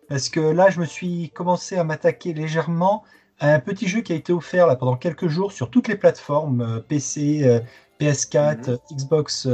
Parce 0.08 0.28
que 0.28 0.38
là, 0.38 0.70
je 0.70 0.78
me 0.78 0.84
suis 0.84 1.30
commencé 1.30 1.76
à 1.76 1.82
m'attaquer 1.84 2.34
légèrement 2.34 3.02
à 3.40 3.52
un 3.52 3.58
petit 3.58 3.88
jeu 3.88 4.02
qui 4.02 4.12
a 4.12 4.16
été 4.16 4.32
offert 4.32 4.66
là, 4.68 4.76
pendant 4.76 4.96
quelques 4.96 5.26
jours 5.26 5.50
sur 5.50 5.70
toutes 5.70 5.88
les 5.88 5.96
plateformes 5.96 6.82
PC, 6.86 7.42
euh, 7.42 7.60
PS4, 7.98 8.68
euh, 8.70 8.76
Xbox 8.92 9.46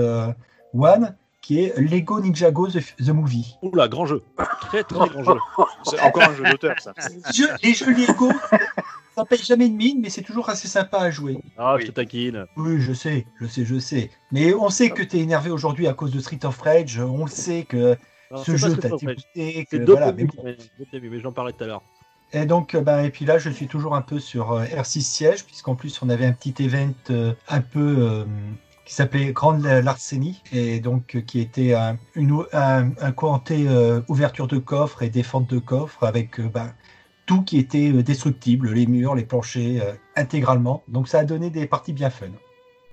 One, 0.74 1.16
qui 1.48 1.60
est 1.62 1.78
Lego 1.78 2.20
Ninjago 2.20 2.68
The, 2.68 2.80
The 3.02 3.08
Movie. 3.08 3.56
Oula, 3.62 3.88
grand 3.88 4.04
jeu. 4.04 4.22
Très, 4.60 4.84
très 4.84 5.08
grand 5.08 5.24
jeu. 5.24 5.40
C'est 5.84 5.98
encore 5.98 6.24
un 6.24 6.34
jeu 6.34 6.44
d'auteur, 6.44 6.74
ça. 6.78 6.92
Les 6.98 7.32
jeux, 7.32 7.48
les 7.62 7.72
jeux 7.72 7.90
Lego, 7.90 8.30
ça 9.16 9.24
paye 9.24 9.42
jamais 9.42 9.70
de 9.70 9.74
mine, 9.74 9.98
mais 10.02 10.10
c'est 10.10 10.20
toujours 10.20 10.50
assez 10.50 10.68
sympa 10.68 10.98
à 10.98 11.10
jouer. 11.10 11.38
Ah, 11.56 11.76
Oui. 11.76 11.82
je 11.82 11.86
te 11.86 11.92
taquine. 11.92 12.44
Oui, 12.58 12.82
je 12.82 12.92
sais, 12.92 13.24
je 13.40 13.46
sais, 13.46 13.64
je 13.64 13.78
sais. 13.78 14.10
Mais 14.30 14.52
on 14.52 14.68
sait 14.68 14.90
que 14.90 15.02
tu 15.02 15.16
es 15.16 15.20
énervé 15.20 15.48
aujourd'hui 15.48 15.86
à 15.86 15.94
cause 15.94 16.10
de 16.10 16.20
Street 16.20 16.44
of 16.44 16.60
Rage. 16.60 17.00
On 17.00 17.24
le 17.24 17.30
sait 17.30 17.62
que 17.62 17.96
Non, 18.30 18.44
ce 18.44 18.54
jeu 18.54 18.76
t'a 18.76 18.90
dégoûté. 18.90 19.66
C'est 19.70 19.84
voilà, 19.86 20.12
mais 20.12 20.24
bon. 20.24 20.44
mais, 20.44 21.20
j'en 21.20 21.32
parlais 21.32 21.54
tout 21.54 21.64
à 21.64 21.66
l'heure. 21.66 21.82
Et 22.34 22.44
donc, 22.44 22.74
euh, 22.74 22.82
ben, 22.82 23.04
et 23.04 23.08
puis 23.10 23.24
là, 23.24 23.38
je 23.38 23.48
suis 23.48 23.68
toujours 23.68 23.94
un 23.94 24.02
peu 24.02 24.18
sur 24.20 24.52
euh, 24.52 24.66
R6 24.66 25.00
Siège, 25.00 25.46
puisqu'en 25.46 25.76
plus, 25.76 25.98
on 26.02 26.10
avait 26.10 26.26
un 26.26 26.32
petit 26.32 26.62
event 26.62 26.92
euh, 27.08 27.32
un 27.48 27.62
peu 27.62 27.96
euh, 28.00 28.24
qui 28.88 28.94
s'appelait 28.94 29.32
Grande 29.32 29.66
Larcénie, 29.66 30.42
et 30.50 30.80
donc 30.80 31.14
euh, 31.14 31.20
qui 31.20 31.40
était 31.40 31.74
un, 31.74 31.98
une, 32.14 32.42
un, 32.54 32.90
un 32.98 33.12
cointé 33.12 33.66
euh, 33.68 34.00
ouverture 34.08 34.46
de 34.46 34.56
coffre 34.56 35.02
et 35.02 35.10
défente 35.10 35.46
de 35.50 35.58
coffre 35.58 36.04
avec 36.04 36.40
euh, 36.40 36.48
ben, 36.48 36.72
tout 37.26 37.42
qui 37.42 37.58
était 37.58 37.92
destructible, 38.02 38.72
les 38.72 38.86
murs, 38.86 39.14
les 39.14 39.26
planchers, 39.26 39.82
euh, 39.82 39.92
intégralement. 40.16 40.82
Donc, 40.88 41.06
ça 41.06 41.18
a 41.18 41.24
donné 41.24 41.50
des 41.50 41.66
parties 41.66 41.92
bien 41.92 42.08
fun. 42.08 42.28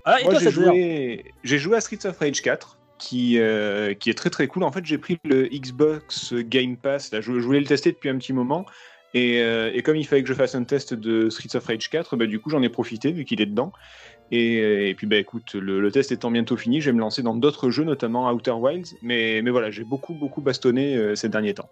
Ah, 0.04 0.20
et 0.20 0.24
Moi, 0.24 0.34
toi, 0.34 0.42
j'ai 0.42 0.50
joué... 0.50 1.24
j'ai 1.42 1.58
joué 1.58 1.78
à 1.78 1.80
Streets 1.80 2.06
of 2.06 2.18
Rage 2.18 2.42
4, 2.42 2.78
qui, 2.98 3.38
euh, 3.38 3.94
qui 3.94 4.10
est 4.10 4.14
très 4.14 4.28
très 4.28 4.48
cool. 4.48 4.64
En 4.64 4.72
fait, 4.72 4.84
j'ai 4.84 4.98
pris 4.98 5.16
le 5.24 5.46
Xbox 5.46 6.34
Game 6.34 6.76
Pass. 6.76 7.10
Là, 7.10 7.22
je, 7.22 7.40
je 7.40 7.44
voulais 7.46 7.60
le 7.60 7.66
tester 7.66 7.90
depuis 7.92 8.10
un 8.10 8.18
petit 8.18 8.34
moment. 8.34 8.66
Et, 9.14 9.40
euh, 9.40 9.70
et 9.72 9.82
comme 9.82 9.96
il 9.96 10.06
fallait 10.06 10.22
que 10.22 10.28
je 10.28 10.34
fasse 10.34 10.54
un 10.54 10.64
test 10.64 10.92
de 10.92 11.30
Streets 11.30 11.56
of 11.56 11.64
Rage 11.64 11.88
4, 11.88 12.16
bah, 12.16 12.26
du 12.26 12.38
coup, 12.38 12.50
j'en 12.50 12.60
ai 12.60 12.68
profité 12.68 13.12
vu 13.12 13.24
qu'il 13.24 13.40
est 13.40 13.46
dedans. 13.46 13.72
Et, 14.32 14.60
euh, 14.60 14.88
et 14.88 14.94
puis, 14.94 15.06
bah, 15.06 15.16
écoute, 15.16 15.54
le, 15.54 15.90
test 15.90 16.12
étant 16.12 16.30
bientôt 16.30 16.56
fini, 16.56 16.80
je 16.80 16.90
vais 16.90 16.94
me 16.94 17.00
lancer 17.00 17.22
dans 17.22 17.34
d'autres 17.34 17.70
jeux, 17.70 17.84
notamment 17.84 18.30
Outer 18.30 18.52
Wilds. 18.52 18.96
Mais, 19.02 19.40
mais 19.42 19.50
voilà, 19.50 19.70
j'ai 19.70 19.84
beaucoup 19.84 20.14
beaucoup 20.14 20.40
bastonné 20.40 20.96
euh, 20.96 21.14
ces 21.14 21.28
derniers 21.28 21.54
temps. 21.54 21.68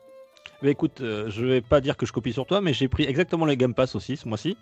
Mais 0.62 0.70
écoute, 0.70 1.00
euh, 1.00 1.28
je 1.28 1.44
vais 1.44 1.60
pas 1.60 1.80
dire 1.80 1.96
que 1.96 2.06
je 2.06 2.12
copie 2.12 2.32
sur 2.32 2.46
toi, 2.46 2.60
mais 2.60 2.72
j'ai 2.72 2.88
pris 2.88 3.04
exactement 3.04 3.44
les 3.44 3.56
Game 3.56 3.74
Pass 3.74 3.94
aussi 3.94 4.16
ce 4.16 4.28
mois-ci. 4.28 4.56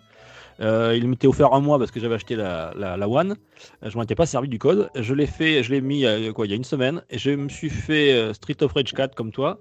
Euh, 0.59 0.95
il 0.97 1.07
m'était 1.07 1.27
offert 1.27 1.53
un 1.53 1.61
mois 1.61 1.79
parce 1.79 1.91
que 1.91 1.99
j'avais 1.99 2.15
acheté 2.15 2.35
la, 2.35 2.73
la, 2.75 2.97
la 2.97 3.09
One. 3.09 3.35
Je 3.81 3.95
m'en 3.95 4.03
étais 4.03 4.15
pas 4.15 4.25
servi 4.25 4.47
du 4.47 4.59
code. 4.59 4.89
Je 4.95 5.13
l'ai 5.13 5.25
fait, 5.25 5.63
je 5.63 5.71
l'ai 5.71 5.81
mis 5.81 6.05
quoi, 6.33 6.45
il 6.45 6.49
y 6.49 6.53
a 6.53 6.55
une 6.55 6.63
semaine. 6.63 7.03
Et 7.09 7.17
je 7.17 7.31
me 7.31 7.49
suis 7.49 7.69
fait 7.69 8.33
Street 8.33 8.61
of 8.61 8.73
Rage 8.73 8.93
4 8.93 9.15
comme 9.15 9.31
toi. 9.31 9.59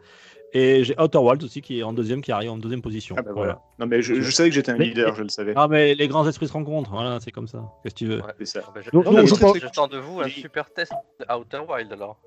Et 0.55 0.85
j'ai 0.85 0.95
Outer 1.01 1.19
Wilds 1.19 1.45
aussi 1.45 1.63
qui 1.63 1.79
est 1.79 1.83
en 1.83 1.93
deuxième, 1.95 2.21
qui 2.21 2.31
arrive 2.31 2.51
en 2.51 2.59
deuxième 2.59 2.83
position. 2.83 3.15
Ah 3.19 3.23
bah 3.23 3.31
voilà. 3.35 3.63
Non, 3.79 3.87
mais 3.87 4.03
je, 4.03 4.15
je 4.21 4.31
savais 4.31 4.51
que 4.51 4.55
j'étais 4.55 4.71
un 4.73 4.77
Mais- 4.77 4.85
leader, 4.87 5.15
je 5.15 5.23
le 5.23 5.31
savais. 5.31 5.55
Ah 5.57 5.67
mais 5.67 5.95
les 5.95 6.09
grands 6.09 6.29
esprits 6.29 6.47
se 6.49 6.53
rencontrent. 6.53 6.91
Voilà, 6.91 7.21
c'est 7.21 7.31
comme 7.31 7.49
ça. 7.49 7.65
Qu'est-ce 7.83 7.95
que 7.95 7.99
tu 7.99 8.07
veux 8.07 8.17
Ouais. 8.19 8.33
C'est 8.41 8.47
ça. 8.47 8.61
Ah, 8.67 8.71
bah, 8.75 8.81
je- 8.85 8.91
Donc, 8.91 9.05
je 9.07 9.27
j'attends- 9.61 9.87
de 9.89 9.97
vous 9.99 10.21
un 10.21 10.29
super 10.29 10.71
test 10.71 10.93
de 11.21 11.35
Outer 11.35 11.61
Wild 11.69 11.93
alors. 11.93 12.19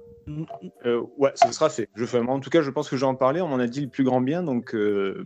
Euh, 0.88 1.04
ouais, 1.18 1.32
ce 1.36 1.52
sera 1.52 1.70
fait. 1.70 1.88
Je 1.96 2.04
fais, 2.06 2.18
en 2.20 2.40
tout 2.40 2.50
cas, 2.50 2.62
je 2.64 2.72
pense 2.72 2.90
que 2.90 2.98
j'ai 2.98 3.06
en 3.06 3.14
parlé. 3.16 3.42
On 3.42 3.48
m'en 3.48 3.60
a 3.60 3.68
dit 3.68 3.82
le 3.82 3.90
plus 3.90 4.04
grand 4.04 4.22
bien, 4.22 4.42
donc 4.42 4.74
euh, 4.74 5.24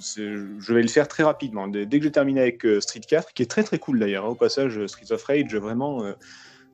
je 0.00 0.72
vais 0.72 0.82
le 0.82 0.88
faire 0.88 1.06
très 1.08 1.22
rapidement. 1.22 1.68
Dès, 1.68 1.84
dès 1.86 1.98
que 1.98 2.04
j'ai 2.04 2.12
terminé 2.12 2.40
avec 2.40 2.64
euh, 2.64 2.80
Street 2.80 3.00
4, 3.06 3.34
qui 3.34 3.42
est 3.42 3.46
très 3.50 3.62
très 3.62 3.78
cool 3.78 3.98
d'ailleurs. 3.98 4.24
hein, 4.24 4.28
au 4.28 4.34
passage, 4.34 4.84
Streets 4.86 5.12
of 5.12 5.22
Rage, 5.24 5.54
vraiment, 5.54 6.02
euh, 6.02 6.12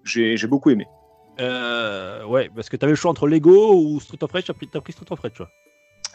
j'ai 0.04 0.36
j'ai 0.36 0.46
beaucoup 0.46 0.70
aimé. 0.70 0.86
Euh, 1.40 2.24
ouais, 2.24 2.51
parce 2.55 2.68
que 2.68 2.77
t'avais 2.77 2.92
le 2.92 2.96
choix 2.96 3.11
entre 3.11 3.29
Lego 3.29 3.74
ou 3.74 4.01
Street 4.01 4.18
of 4.22 4.33
Rage. 4.33 4.44
T'as 4.44 4.55
pris, 4.55 4.66
pris 4.66 4.92
Street 4.92 5.07
of 5.11 5.20
Rage, 5.20 5.33
toi. 5.35 5.51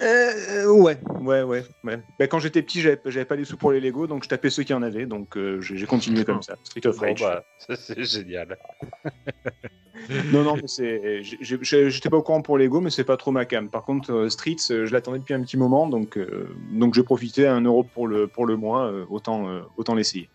Euh, 0.01 0.67
ouais, 0.71 0.97
ouais, 1.21 1.43
ouais. 1.43 1.63
ouais. 1.83 1.99
Ben, 2.17 2.27
quand 2.27 2.39
j'étais 2.39 2.61
petit, 2.61 2.81
j'avais 2.81 3.25
pas 3.25 3.35
les 3.35 3.45
sous 3.45 3.57
pour 3.57 3.71
les 3.71 3.79
Lego, 3.79 4.07
donc 4.07 4.23
je 4.23 4.29
tapais 4.29 4.49
ceux 4.49 4.63
qui 4.63 4.73
en 4.73 4.81
avaient. 4.81 5.05
Donc 5.05 5.37
euh, 5.37 5.61
j'ai 5.61 5.85
continué 5.85 6.25
comme 6.25 6.41
ça. 6.41 6.55
Street 6.63 6.85
of 6.87 6.97
Bon, 6.97 7.05
Rage. 7.05 7.21
bah, 7.21 7.43
ça, 7.59 7.75
c'est 7.75 8.03
génial. 8.03 8.57
Non, 10.33 10.43
non, 10.43 10.55
mais 10.55 11.21
J'étais 11.23 12.09
pas 12.09 12.17
au 12.17 12.23
courant 12.23 12.41
pour 12.41 12.57
Lego, 12.57 12.81
mais 12.81 12.89
c'est 12.89 13.03
pas 13.03 13.15
trop 13.17 13.31
ma 13.31 13.45
cam. 13.45 13.69
Par 13.69 13.83
contre, 13.85 14.11
euh, 14.11 14.29
Streets, 14.29 14.71
euh, 14.71 14.85
je 14.85 14.91
l'attendais 14.91 15.19
depuis 15.19 15.35
un 15.35 15.41
petit 15.41 15.57
moment, 15.57 15.87
donc 15.87 16.17
euh, 16.17 16.49
donc 16.71 16.95
j'ai 16.95 17.03
profité 17.03 17.45
à 17.45 17.53
un 17.53 17.61
euro 17.61 17.83
pour 17.83 18.07
le 18.07 18.27
pour 18.27 18.45
le 18.45 18.57
mois, 18.57 18.87
euh, 18.87 19.05
autant 19.09 19.47
euh, 19.47 19.61
autant 19.77 19.95
l'essayer. 19.95 20.29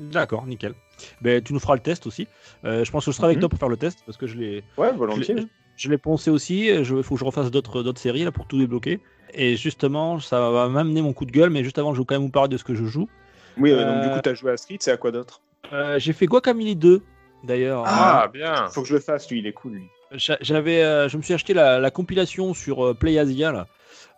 D'accord, 0.00 0.46
nickel. 0.46 0.74
Ben, 1.20 1.42
tu 1.42 1.52
nous 1.52 1.60
feras 1.60 1.74
le 1.74 1.80
test 1.80 2.06
aussi. 2.06 2.26
Euh, 2.64 2.84
je 2.84 2.90
pense 2.90 3.04
que 3.04 3.10
je 3.12 3.16
serai 3.16 3.26
avec 3.26 3.36
Mhm. 3.36 3.40
toi 3.42 3.48
pour 3.48 3.58
faire 3.58 3.68
le 3.68 3.76
test 3.76 4.02
parce 4.06 4.18
que 4.18 4.26
je 4.26 4.36
l'ai. 4.36 4.64
Ouais, 4.76 4.90
Je 4.92 4.96
volontiers. 4.96 5.34
l'ai- 5.34 5.46
je 5.76 5.90
l'ai 5.90 5.98
poncé 5.98 6.30
aussi, 6.30 6.66
il 6.68 6.84
faut 7.02 7.14
que 7.14 7.20
je 7.20 7.24
refasse 7.24 7.50
d'autres 7.50 7.82
d'autres 7.82 8.00
séries 8.00 8.24
là 8.24 8.32
pour 8.32 8.46
tout 8.46 8.58
débloquer. 8.58 9.00
Et 9.34 9.56
justement, 9.56 10.18
ça 10.20 10.50
va 10.50 10.68
m'amener 10.68 11.00
mon 11.02 11.12
coup 11.12 11.24
de 11.24 11.30
gueule, 11.32 11.50
mais 11.50 11.64
juste 11.64 11.78
avant, 11.78 11.94
je 11.94 12.00
vais 12.00 12.04
quand 12.04 12.14
même 12.14 12.22
vous 12.22 12.30
parler 12.30 12.48
de 12.50 12.56
ce 12.56 12.64
que 12.64 12.74
je 12.74 12.84
joue. 12.84 13.08
Oui, 13.56 13.70
euh, 13.72 13.84
donc 13.84 14.00
du 14.02 14.08
Euh, 14.08 14.10
coup, 14.10 14.20
t'as 14.20 14.34
joué 14.34 14.52
à 14.52 14.56
Street, 14.56 14.76
c'est 14.80 14.90
à 14.92 14.96
quoi 14.96 15.10
d'autre? 15.12 15.40
Euh, 15.72 15.98
J'ai 15.98 16.12
fait 16.12 16.26
Guacamole 16.26 16.74
2 16.74 17.02
d'ailleurs. 17.44 17.84
Ah, 17.86 18.28
bien. 18.32 18.68
Faut 18.68 18.82
que 18.82 18.88
je 18.88 18.94
le 18.94 19.00
fasse, 19.00 19.30
lui, 19.30 19.38
il 19.38 19.46
est 19.46 19.52
cool, 19.52 19.74
lui. 19.74 19.84
J'a- 20.12 20.36
J'avais, 20.42 20.82
euh, 20.82 21.08
je 21.08 21.16
me 21.16 21.22
suis 21.22 21.32
acheté 21.32 21.54
la, 21.54 21.78
la 21.80 21.90
compilation 21.90 22.52
sur 22.52 22.84
euh, 22.84 22.94
Play 22.94 23.18
Asia 23.18 23.50
là. 23.52 23.66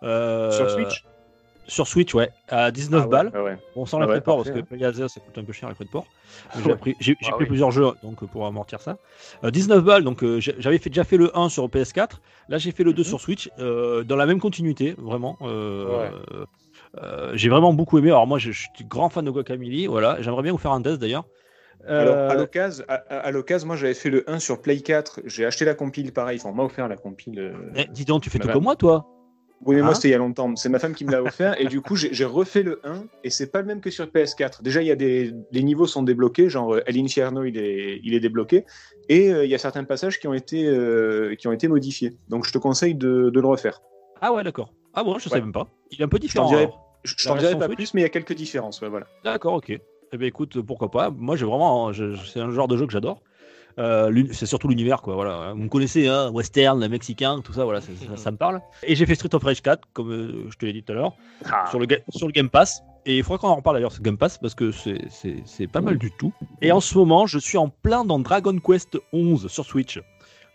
Euh, 0.03 0.51
Sur 0.51 0.69
Switch? 0.69 1.05
Sur 1.67 1.87
Switch, 1.87 2.13
ouais, 2.13 2.29
à 2.47 2.71
19 2.71 3.01
Ah 3.01 3.05
ouais, 3.05 3.11
balles. 3.11 3.31
ouais, 3.33 3.41
ouais. 3.41 3.57
Bon, 3.75 3.85
sans 3.85 3.99
Ah 3.99 4.01
les 4.01 4.07
frais 4.07 4.19
de 4.19 4.23
port, 4.25 4.37
parce 4.37 4.49
que 4.51 4.61
Play 4.61 4.85
Asia 4.85 5.07
ça 5.09 5.19
coûte 5.19 5.37
un 5.37 5.43
peu 5.43 5.51
cher 5.53 5.67
les 5.69 5.75
frais 5.75 5.85
de 5.85 5.89
port. 5.89 6.05
J'ai 6.63 6.71
Ah 6.71 6.75
pris 6.75 6.95
oui. 7.39 7.45
plusieurs 7.47 7.71
jeux 7.71 7.87
donc 8.03 8.21
euh, 8.23 8.27
pour 8.27 8.45
amortir 8.45 8.81
ça. 8.81 8.97
Euh, 9.43 9.51
19 9.51 9.83
balles, 9.83 10.03
donc 10.03 10.23
euh, 10.23 10.39
j'avais 10.39 10.77
fait, 10.77 10.89
déjà 10.89 11.03
fait 11.03 11.17
le 11.17 11.35
1 11.37 11.49
sur 11.49 11.67
PS4. 11.69 12.21
Là, 12.49 12.57
j'ai 12.57 12.71
fait 12.71 12.83
le 12.83 12.93
2 12.93 13.01
Mhm. 13.01 13.07
sur 13.07 13.19
Switch, 13.19 13.49
euh, 13.59 14.03
dans 14.03 14.15
la 14.15 14.25
même 14.25 14.39
continuité, 14.39 14.95
vraiment. 14.97 15.37
j'ai 17.33 17.49
vraiment 17.49 17.73
beaucoup 17.73 17.97
aimé. 17.97 18.09
Alors 18.09 18.27
moi, 18.27 18.37
je, 18.37 18.51
je 18.51 18.59
suis 18.75 18.85
grand 18.85 19.09
fan 19.09 19.25
de 19.25 19.31
Guacamole. 19.31 19.87
Voilà, 19.87 20.17
j'aimerais 20.21 20.43
bien 20.43 20.51
vous 20.51 20.57
faire 20.57 20.71
un 20.71 20.81
test 20.81 20.99
d'ailleurs. 20.99 21.25
Alors, 21.87 22.15
à 22.29 22.35
l'occasion, 22.35 22.83
à, 22.87 22.95
à- 22.95 23.17
à 23.19 23.31
l'occasion, 23.31 23.67
moi 23.67 23.75
j'avais 23.75 23.93
fait 23.93 24.09
le 24.09 24.29
1 24.29 24.39
sur 24.39 24.61
Play 24.61 24.79
4, 24.79 25.21
j'ai 25.25 25.45
acheté 25.45 25.65
la 25.65 25.75
compile 25.75 26.13
pareil, 26.13 26.39
enfin, 26.39 26.49
on 26.49 26.53
m'a 26.55 26.63
offert 26.63 26.87
la 26.87 26.95
compile. 26.95 27.53
eh, 27.75 27.85
dis 27.91 28.05
donc, 28.05 28.23
tu 28.23 28.29
fais 28.29 28.39
tout 28.39 28.47
comme 28.47 28.63
moi, 28.63 28.75
toi. 28.75 29.14
Oui, 29.61 29.75
mais 29.75 29.81
moi 29.81 29.91
Hein 29.91 29.93
c'était 29.95 30.09
il 30.09 30.11
y 30.11 30.15
a 30.15 30.17
longtemps, 30.17 30.55
c'est 30.55 30.69
ma 30.69 30.79
femme 30.79 30.93
qui 30.93 31.05
me 31.05 31.11
l'a 31.11 31.23
offert, 31.23 31.59
et 31.59 31.65
du 31.65 31.81
coup 31.81 31.95
j'ai 31.95 32.25
refait 32.25 32.61
le 32.61 32.81
1, 32.83 33.05
et 33.23 33.29
c'est 33.29 33.51
pas 33.51 33.61
le 33.61 33.67
même 33.67 33.81
que 33.81 33.89
sur 33.89 34.05
PS4. 34.05 34.61
Déjà, 34.61 34.81
il 34.81 34.87
y 34.87 34.91
a 34.91 34.95
des 34.95 35.33
les 35.51 35.63
niveaux 35.63 35.87
sont 35.87 36.03
débloqués, 36.03 36.49
genre 36.49 36.75
euh, 36.75 36.83
El 36.85 36.99
Infierno 36.99 37.43
il 37.45 37.57
est, 37.57 37.99
il 38.03 38.13
est 38.13 38.19
débloqué, 38.19 38.65
et 39.09 39.31
euh, 39.31 39.45
il 39.45 39.49
y 39.49 39.55
a 39.55 39.57
certains 39.57 39.83
passages 39.85 40.19
qui 40.19 40.27
ont 40.27 40.33
été, 40.33 40.67
euh, 40.67 41.35
qui 41.35 41.47
ont 41.47 41.51
été 41.51 41.67
modifiés. 41.67 42.17
Donc 42.27 42.45
je 42.45 42.51
te 42.51 42.57
conseille 42.57 42.95
de, 42.95 43.29
de 43.29 43.39
le 43.39 43.47
refaire. 43.47 43.81
Ah 44.21 44.33
ouais, 44.33 44.43
d'accord. 44.43 44.73
Ah 44.93 45.03
bon, 45.03 45.17
je 45.19 45.29
Ouais. 45.29 45.39
même 45.39 45.51
pas. 45.51 45.67
Il 45.91 46.01
est 46.01 46.03
un 46.03 46.07
peu 46.07 46.19
différent. 46.19 46.49
Je, 47.03 47.27
t'en 47.27 47.35
dirai 47.35 47.57
pas 47.57 47.65
Switch 47.65 47.75
plus, 47.75 47.93
mais 47.93 48.01
il 48.01 48.03
y 48.03 48.07
a 48.07 48.09
quelques 48.09 48.33
différences. 48.33 48.81
Ouais, 48.81 48.89
voilà. 48.89 49.05
D'accord, 49.23 49.53
ok. 49.53 49.69
Eh 49.69 50.17
bien, 50.17 50.27
écoute, 50.27 50.59
pourquoi 50.61 50.89
pas. 50.89 51.09
Moi, 51.09 51.35
j'ai 51.35 51.45
vraiment. 51.45 51.91
C'est 51.93 52.39
un 52.39 52.49
genre 52.51 52.67
de 52.67 52.77
jeu 52.77 52.85
que 52.87 52.93
j'adore. 52.93 53.21
Euh, 53.77 54.23
c'est 54.31 54.45
surtout 54.45 54.67
l'univers, 54.67 55.01
quoi. 55.01 55.15
Voilà. 55.15 55.51
Vous 55.53 55.63
me 55.63 55.67
connaissez, 55.69 56.07
hein, 56.07 56.29
western, 56.31 56.87
mexicain, 56.87 57.41
tout 57.43 57.51
ça, 57.53 57.63
voilà, 57.65 57.81
ça, 57.81 57.87
ça- 58.07 58.15
ça 58.17 58.31
me 58.31 58.37
parle. 58.37 58.61
Et 58.83 58.95
j'ai 58.95 59.05
fait 59.05 59.15
Street 59.15 59.33
of 59.33 59.43
Rage 59.43 59.61
4, 59.61 59.87
comme 59.93 60.11
euh, 60.11 60.45
je 60.49 60.57
te 60.57 60.65
l'ai 60.65 60.73
dit 60.73 60.83
tout 60.83 60.93
à 60.93 60.95
l'heure, 60.95 61.13
Ah. 61.51 61.65
sur, 61.69 61.79
le 61.79 61.87
sur 62.09 62.27
le 62.27 62.31
Game 62.33 62.49
Pass. 62.49 62.81
Et 63.07 63.17
il 63.17 63.23
faudrait 63.23 63.39
qu'on 63.39 63.49
en 63.49 63.55
reparle 63.57 63.75
d'ailleurs, 63.77 63.91
ce 63.91 64.01
Game 64.01 64.17
Pass, 64.17 64.37
parce 64.39 64.55
que 64.55 64.71
c'est- 64.71 65.05
c'est 65.09 65.35
c'est 65.45 65.67
pas 65.67 65.81
mal 65.81 65.97
du 65.97 66.09
tout. 66.11 66.33
Et 66.61 66.71
en 66.71 66.79
ce 66.79 66.97
moment, 66.97 67.27
je 67.27 67.37
suis 67.37 67.57
en 67.57 67.69
plein 67.69 68.03
dans 68.05 68.17
Dragon 68.17 68.57
Quest 68.57 68.97
11 69.13 69.47
sur 69.47 69.63
Switch. 69.65 69.99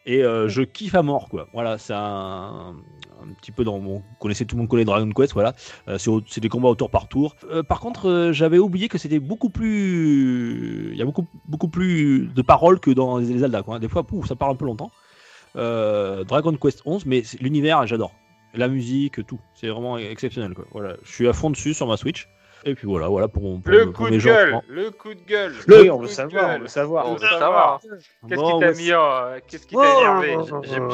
Et 0.07 0.25
euh, 0.25 0.49
je 0.49 0.63
kiffe 0.63 0.95
à 0.95 1.03
mort, 1.03 1.29
quoi. 1.29 1.49
Voilà, 1.53 1.79
c'est 1.79 1.93
un, 1.93 2.75
un 3.23 3.33
petit 3.39 3.53
peu 3.53 3.65
dans 3.65 3.79
mon. 3.79 3.97
Vous 3.97 4.05
connaissez, 4.19 4.47
tout 4.47 4.57
le 4.57 4.61
monde 4.61 4.69
connaît 4.69 4.85
Dragon 4.85 5.11
Quest, 5.11 5.35
voilà. 5.35 5.55
Euh, 5.89 5.99
c'est 5.99 6.41
des 6.41 6.49
combats 6.49 6.69
au 6.69 6.75
tour 6.75 6.91
par 6.91 7.09
tour. 7.09 7.37
Euh, 7.51 7.63
par 7.63 7.81
contre, 7.81 8.31
j'avais 8.33 8.59
oublié 8.59 8.89
que 8.89 8.99
c'était 8.99 9.19
beaucoup 9.19 9.51
plus. 9.51 10.91
Il 10.93 10.99
y 10.99 11.03
a 11.03 11.05
beaucoup, 11.05 11.27
beaucoup 11.47 11.69
plus 11.69 12.29
de 12.35 12.43
paroles 12.43 12.81
que 12.81 12.91
dans 12.91 13.19
les 13.19 13.39
Zelda, 13.39 13.63
quoi. 13.63 13.79
Des 13.79 13.89
fois, 13.89 14.05
pouf, 14.05 14.27
ça 14.27 14.37
parle 14.37 14.53
un 14.53 14.57
peu 14.57 14.65
longtemps. 14.65 14.91
Dragon 15.55 16.57
Quest 16.57 16.83
11, 16.87 17.07
mais 17.07 17.23
l'univers, 17.41 17.87
j'adore. 17.87 18.13
La 18.55 18.69
musique, 18.69 19.25
tout. 19.27 19.39
C'est 19.55 19.69
vraiment 19.69 19.99
exceptionnel, 19.99 20.55
quoi. 20.55 20.65
Voilà, 20.73 20.97
je 21.05 21.13
suis 21.13 21.29
à 21.29 21.33
fond 21.33 21.51
dessus 21.51 21.75
sur 21.75 21.87
ma 21.87 21.97
Switch. 21.97 22.27
Et 22.65 22.75
puis 22.75 22.87
voilà, 22.87 23.09
voilà 23.09 23.27
pour, 23.29 23.43
pour 23.43 23.73
Le 23.73 23.87
pour 23.87 23.95
coup 23.95 24.05
mes 24.05 24.11
de 24.13 24.19
gens. 24.19 24.31
gueule, 24.31 24.61
le 24.69 24.91
coup 24.91 25.15
de 25.15 25.21
gueule. 25.21 25.55
oui, 25.69 25.85
le 25.85 25.91
on 25.93 25.97
coup 25.97 26.03
veut 26.03 26.09
de 26.09 26.13
savoir, 26.13 26.51
on 26.57 26.59
veut 26.59 26.69
savoir. 26.69 27.07
On 27.07 27.11
On 27.13 27.15
veut 27.15 27.27
savoir. 27.27 27.81
Qu'est-ce 28.29 28.41
qui 28.53 28.61
t'a 28.61 28.73
mis 28.73 28.95
en... 28.95 29.41
Qu'est-ce 29.47 29.67
qui 29.67 29.75
t'a 29.75 29.81
Oh. 29.81 30.01
énervé 30.01 30.37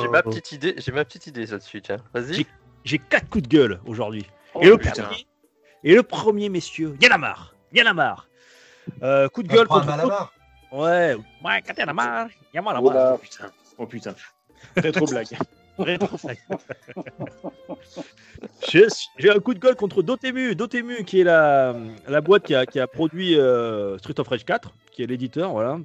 J'ai 0.00 0.08
ma 0.08 0.22
petite 0.22 0.52
idée, 0.52 0.74
j'ai 0.78 0.92
ma 0.92 1.04
petite 1.04 1.26
idée 1.26 1.46
le 1.56 1.60
Switch. 1.60 1.90
Hein. 1.90 1.96
Vas-y. 2.14 2.34
J'ai- 2.34 2.46
quatre 2.98 3.28
coups 3.28 3.42
de 3.42 3.48
gueule 3.48 3.80
aujourd'hui. 3.84 4.26
Oh, 4.54 4.60
et, 4.62 4.68
le 4.68 4.78
putain. 4.78 5.02
premier, 5.02 5.26
et 5.82 5.94
le 5.94 6.02
premier, 6.04 6.48
messieurs, 6.48 6.94
a 7.88 7.94
marre. 7.94 8.28
Euh, 9.02 9.28
coup 9.28 9.42
de 9.42 9.48
gueule 9.48 9.66
contre. 9.66 9.86
malabar. 9.86 10.32
Ouais, 10.72 11.16
ouais, 11.44 11.62
a 11.88 11.92
marre. 11.92 12.28
Oula. 12.82 13.12
Oh 13.14 13.18
putain. 13.18 13.46
Oh 13.78 13.86
putain. 13.86 14.14
Rétro 14.76 15.06
blague. 15.06 15.26
J'ai 18.68 18.86
j'ai 19.18 19.30
un 19.30 19.38
coup 19.38 19.54
de 19.54 19.58
gueule 19.58 19.76
contre 19.76 20.02
Dotemu, 20.02 20.54
Dotemu 20.54 21.04
qui 21.04 21.20
est 21.20 21.24
la, 21.24 21.74
la 22.08 22.20
boîte 22.20 22.44
qui 22.44 22.54
a, 22.54 22.66
qui 22.66 22.80
a 22.80 22.86
produit 22.86 23.38
euh, 23.38 23.98
Street 23.98 24.18
of 24.18 24.28
Rage 24.28 24.44
4, 24.44 24.72
qui 24.92 25.02
est 25.02 25.06
l'éditeur, 25.06 25.52
voilà. 25.52 25.78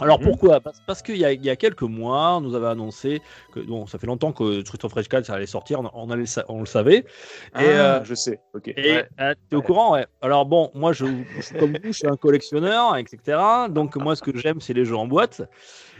Alors 0.00 0.18
Mhm. 0.18 0.26
pourquoi? 0.26 0.60
Parce, 0.60 0.80
parce 0.84 1.02
qu'il 1.02 1.16
y 1.18 1.24
a, 1.24 1.32
il 1.32 1.44
y 1.44 1.50
a 1.50 1.56
quelques 1.56 1.82
mois, 1.82 2.36
on 2.36 2.40
nous 2.40 2.54
avait 2.56 2.66
annoncé 2.66 3.22
que 3.52 3.60
bon, 3.60 3.86
ça 3.86 3.96
fait 3.98 4.08
longtemps 4.08 4.32
que 4.32 4.60
Street 4.62 4.78
of 4.82 4.92
Rage 4.92 5.08
4 5.08 5.24
ça 5.26 5.34
allait 5.34 5.46
sortir, 5.46 5.80
on, 5.80 5.90
on 5.94 6.10
allait 6.10 6.24
on 6.48 6.60
le 6.60 6.66
savait. 6.66 7.04
Ah, 7.52 7.62
euh, 7.62 8.04
je 8.04 8.14
sais. 8.14 8.40
Ok. 8.54 8.68
Et 8.68 8.92
Ouais. 8.92 9.08
euh, 9.20 9.34
t'es 9.50 9.56
au 9.56 9.62
courant, 9.62 9.92
ouais. 9.92 10.06
Alors 10.20 10.46
bon, 10.46 10.70
moi, 10.74 10.92
je, 10.92 11.04
je- 11.38 11.56
comme 11.58 11.72
vous, 11.72 11.92
je 11.92 11.98
suis 11.98 12.08
un 12.08 12.16
collectionneur, 12.16 12.96
etc. 12.96 13.38
Donc 13.70 13.94
moi, 13.96 14.16
ce 14.16 14.22
que 14.22 14.36
j'aime, 14.36 14.60
c'est 14.60 14.72
les 14.74 14.84
jeux 14.84 14.96
en 14.96 15.06
boîte. 15.06 15.42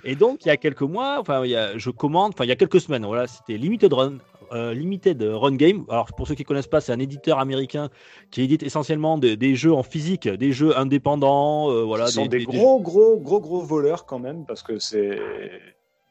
Et 0.04 0.16
donc, 0.16 0.44
il 0.44 0.48
y 0.48 0.50
a 0.50 0.56
quelques 0.56 0.82
mois, 0.82 1.18
enfin, 1.20 1.44
il 1.44 1.50
y 1.50 1.56
a, 1.56 1.76
je 1.78 1.90
commande, 1.90 2.32
enfin, 2.34 2.44
il 2.44 2.48
y 2.48 2.52
a 2.52 2.56
quelques 2.56 2.80
semaines, 2.80 3.04
voilà, 3.06 3.26
c'était 3.26 3.56
Limited 3.56 3.92
Run, 3.92 4.18
euh, 4.52 4.74
Limited 4.74 5.22
Run 5.22 5.56
Game. 5.56 5.84
Alors, 5.88 6.06
pour 6.14 6.28
ceux 6.28 6.34
qui 6.34 6.44
connaissent 6.44 6.66
pas, 6.66 6.80
c'est 6.80 6.92
un 6.92 6.98
éditeur 6.98 7.38
américain 7.38 7.88
qui 8.30 8.42
édite 8.42 8.62
essentiellement 8.62 9.16
des, 9.18 9.36
des 9.36 9.54
jeux 9.54 9.72
en 9.72 9.82
physique, 9.82 10.28
des 10.28 10.52
jeux 10.52 10.76
indépendants, 10.78 11.70
euh, 11.70 11.82
voilà. 11.84 12.06
Ils 12.08 12.12
sont 12.12 12.22
des, 12.26 12.38
des- 12.40 12.46
des- 12.46 12.58
gros, 12.58 12.80
gros, 12.80 13.16
gros, 13.18 13.40
gros 13.40 13.62
voleurs 13.62 14.04
quand 14.06 14.18
même, 14.18 14.44
parce 14.46 14.62
que 14.62 14.78
c'est. 14.78 15.18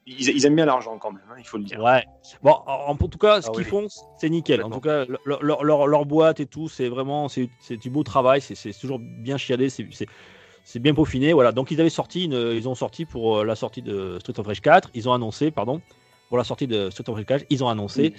Ils, 0.06 0.28
ils 0.36 0.46
aiment 0.46 0.56
bien 0.58 0.66
l'argent 0.66 0.98
quand 0.98 1.12
même, 1.14 1.24
hein, 1.32 1.36
il 1.40 1.46
faut 1.46 1.58
le 1.58 1.64
dire. 1.64 1.82
Ouais. 1.82 2.04
Bon, 2.42 2.56
en, 2.68 2.92
en 2.92 2.96
tout 2.96 3.18
cas, 3.18 3.42
ce 3.42 3.48
Ah 3.48 3.52
qu'ils 3.52 3.64
oui. 3.64 3.70
font, 3.70 3.88
c'est 4.20 4.30
nickel. 4.30 4.62
En 4.62 4.70
tout 4.70 4.82
cas, 4.82 5.06
leur, 5.24 5.42
leur, 5.42 5.64
leur- 5.64 5.88
leur 5.88 6.06
boîte 6.06 6.42
et 6.42 6.46
tout, 6.46 6.68
c'est 6.68 6.90
vraiment, 6.90 7.30
c'est 7.30 7.50
du 7.78 7.90
beau 7.90 8.04
travail. 8.04 8.42
C'est- 8.42 8.78
toujours 8.78 9.00
bien 9.00 9.38
chiadé. 9.38 9.70
C'est 9.70 9.88
c'est- 10.64 10.80
bien 10.80 10.94
peaufiné. 10.94 11.34
Voilà. 11.34 11.52
Donc, 11.52 11.72
ils 11.72 11.80
avaient 11.80 11.90
sorti, 11.90 12.26
une, 12.26 12.52
ils 12.56 12.68
ont 12.68 12.76
sorti 12.76 13.06
pour 13.06 13.40
euh, 13.40 13.46
la 13.46 13.56
sortie 13.56 13.82
de 13.82 14.18
Street 14.20 14.40
of 14.40 14.48
Rage 14.48 14.62
4. 14.62 14.90
Ils 14.94 15.08
ont 15.10 15.14
annoncé, 15.14 15.52
pardon, 15.52 15.82
pour 16.30 16.38
la 16.38 16.44
sortie 16.44 16.68
de 16.68 16.90
Street 16.90 17.08
of 17.10 17.16
Rage 17.16 17.26
4, 17.26 17.46
ils 17.50 17.64
ont 17.64 17.70
annoncé 17.70 18.14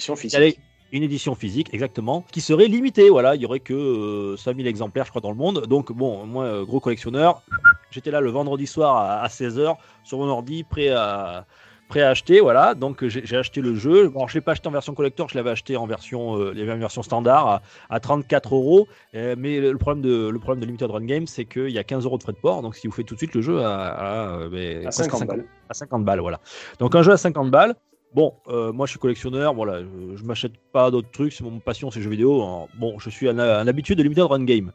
une 0.92 1.02
édition 1.02 1.34
physique, 1.34 1.70
exactement, 1.74 2.24
qui 2.30 2.40
serait 2.40 2.68
limitée. 2.68 3.10
Voilà, 3.10 3.34
il 3.34 3.42
y 3.42 3.46
aurait 3.46 3.58
que 3.60 3.74
euh, 3.74 4.36
5000 4.36 4.66
exemplaires, 4.68 5.04
je 5.06 5.10
crois, 5.10 5.20
dans 5.20 5.30
le 5.30 5.36
monde. 5.36 5.66
Donc, 5.66 5.90
bon, 5.90 6.24
moi, 6.24 6.44
euh, 6.44 6.64
gros 6.64 6.78
collectionneur, 6.78 7.42
j'étais 7.90 8.12
là 8.12 8.20
le 8.20 8.30
vendredi 8.30 8.66
soir 8.68 8.96
à, 8.96 9.22
à 9.22 9.28
16h 9.28 9.76
sur 10.04 10.18
mon 10.18 10.28
ordi, 10.28 10.62
prêt 10.62 10.90
à, 10.90 11.46
prêt 11.94 12.02
à 12.02 12.10
acheter. 12.10 12.40
Voilà, 12.40 12.74
donc 12.74 13.02
euh, 13.04 13.08
j'ai 13.08 13.36
acheté 13.36 13.60
le 13.60 13.74
jeu. 13.76 14.08
Bon, 14.08 14.26
je 14.26 14.34
l'ai 14.34 14.40
pas 14.40 14.52
acheté 14.52 14.66
en 14.68 14.72
version 14.72 14.94
collector, 14.94 15.28
je 15.28 15.36
l'avais 15.36 15.50
acheté 15.50 15.76
en 15.76 15.86
version, 15.86 16.36
euh, 16.36 16.50
il 16.52 16.58
y 16.58 16.62
avait 16.62 16.72
une 16.72 16.80
version 16.80 17.02
standard 17.02 17.46
à, 17.48 17.62
à 17.88 18.00
34 18.00 18.54
euros. 18.54 18.88
Euh, 19.14 19.36
Mais 19.38 19.60
le 19.60 19.78
problème 19.78 20.02
de, 20.02 20.28
le 20.28 20.38
problème 20.40 20.60
de 20.60 20.66
Limited 20.66 20.90
Run 20.90 21.04
Game, 21.04 21.26
c'est 21.28 21.44
qu'il 21.44 21.70
y 21.70 21.78
a 21.78 21.84
15 21.84 22.04
euros 22.04 22.18
de 22.18 22.22
frais 22.24 22.32
de 22.32 22.38
port. 22.38 22.62
Donc, 22.62 22.74
si 22.74 22.86
vous 22.88 22.92
faites 22.92 23.06
tout 23.06 23.14
de 23.14 23.20
suite 23.20 23.34
le 23.34 23.42
jeu 23.42 23.60
à, 23.62 23.84
à, 23.86 24.28
euh, 24.38 24.48
ben, 24.48 24.78
À 24.78 24.90
presque 24.90 25.04
50 25.12 25.26
balles. 25.28 25.44
à 25.68 25.74
50 25.74 26.04
balles, 26.04 26.20
voilà. 26.20 26.40
Donc 26.80 26.94
un 26.96 27.02
jeu 27.02 27.12
à 27.12 27.16
50 27.16 27.50
balles. 27.50 27.74
Bon, 28.12 28.32
euh, 28.46 28.72
moi 28.72 28.86
je 28.86 28.90
suis 28.90 29.00
collectionneur, 29.00 29.54
voilà, 29.54 29.80
je, 29.82 30.16
je 30.16 30.22
m'achète 30.24 30.52
pas 30.72 30.92
d'autres 30.92 31.10
trucs, 31.10 31.32
c'est 31.32 31.42
mon 31.42 31.58
passion, 31.58 31.90
c'est 31.90 32.00
jeux 32.00 32.10
vidéo. 32.10 32.42
hein. 32.42 32.68
Bon, 32.78 32.96
je 33.00 33.10
suis 33.10 33.28
un, 33.28 33.40
un 33.40 33.66
habitué 33.66 33.96
de 33.96 34.02
Limited 34.04 34.22
Run 34.24 34.44
Game. 34.44 34.70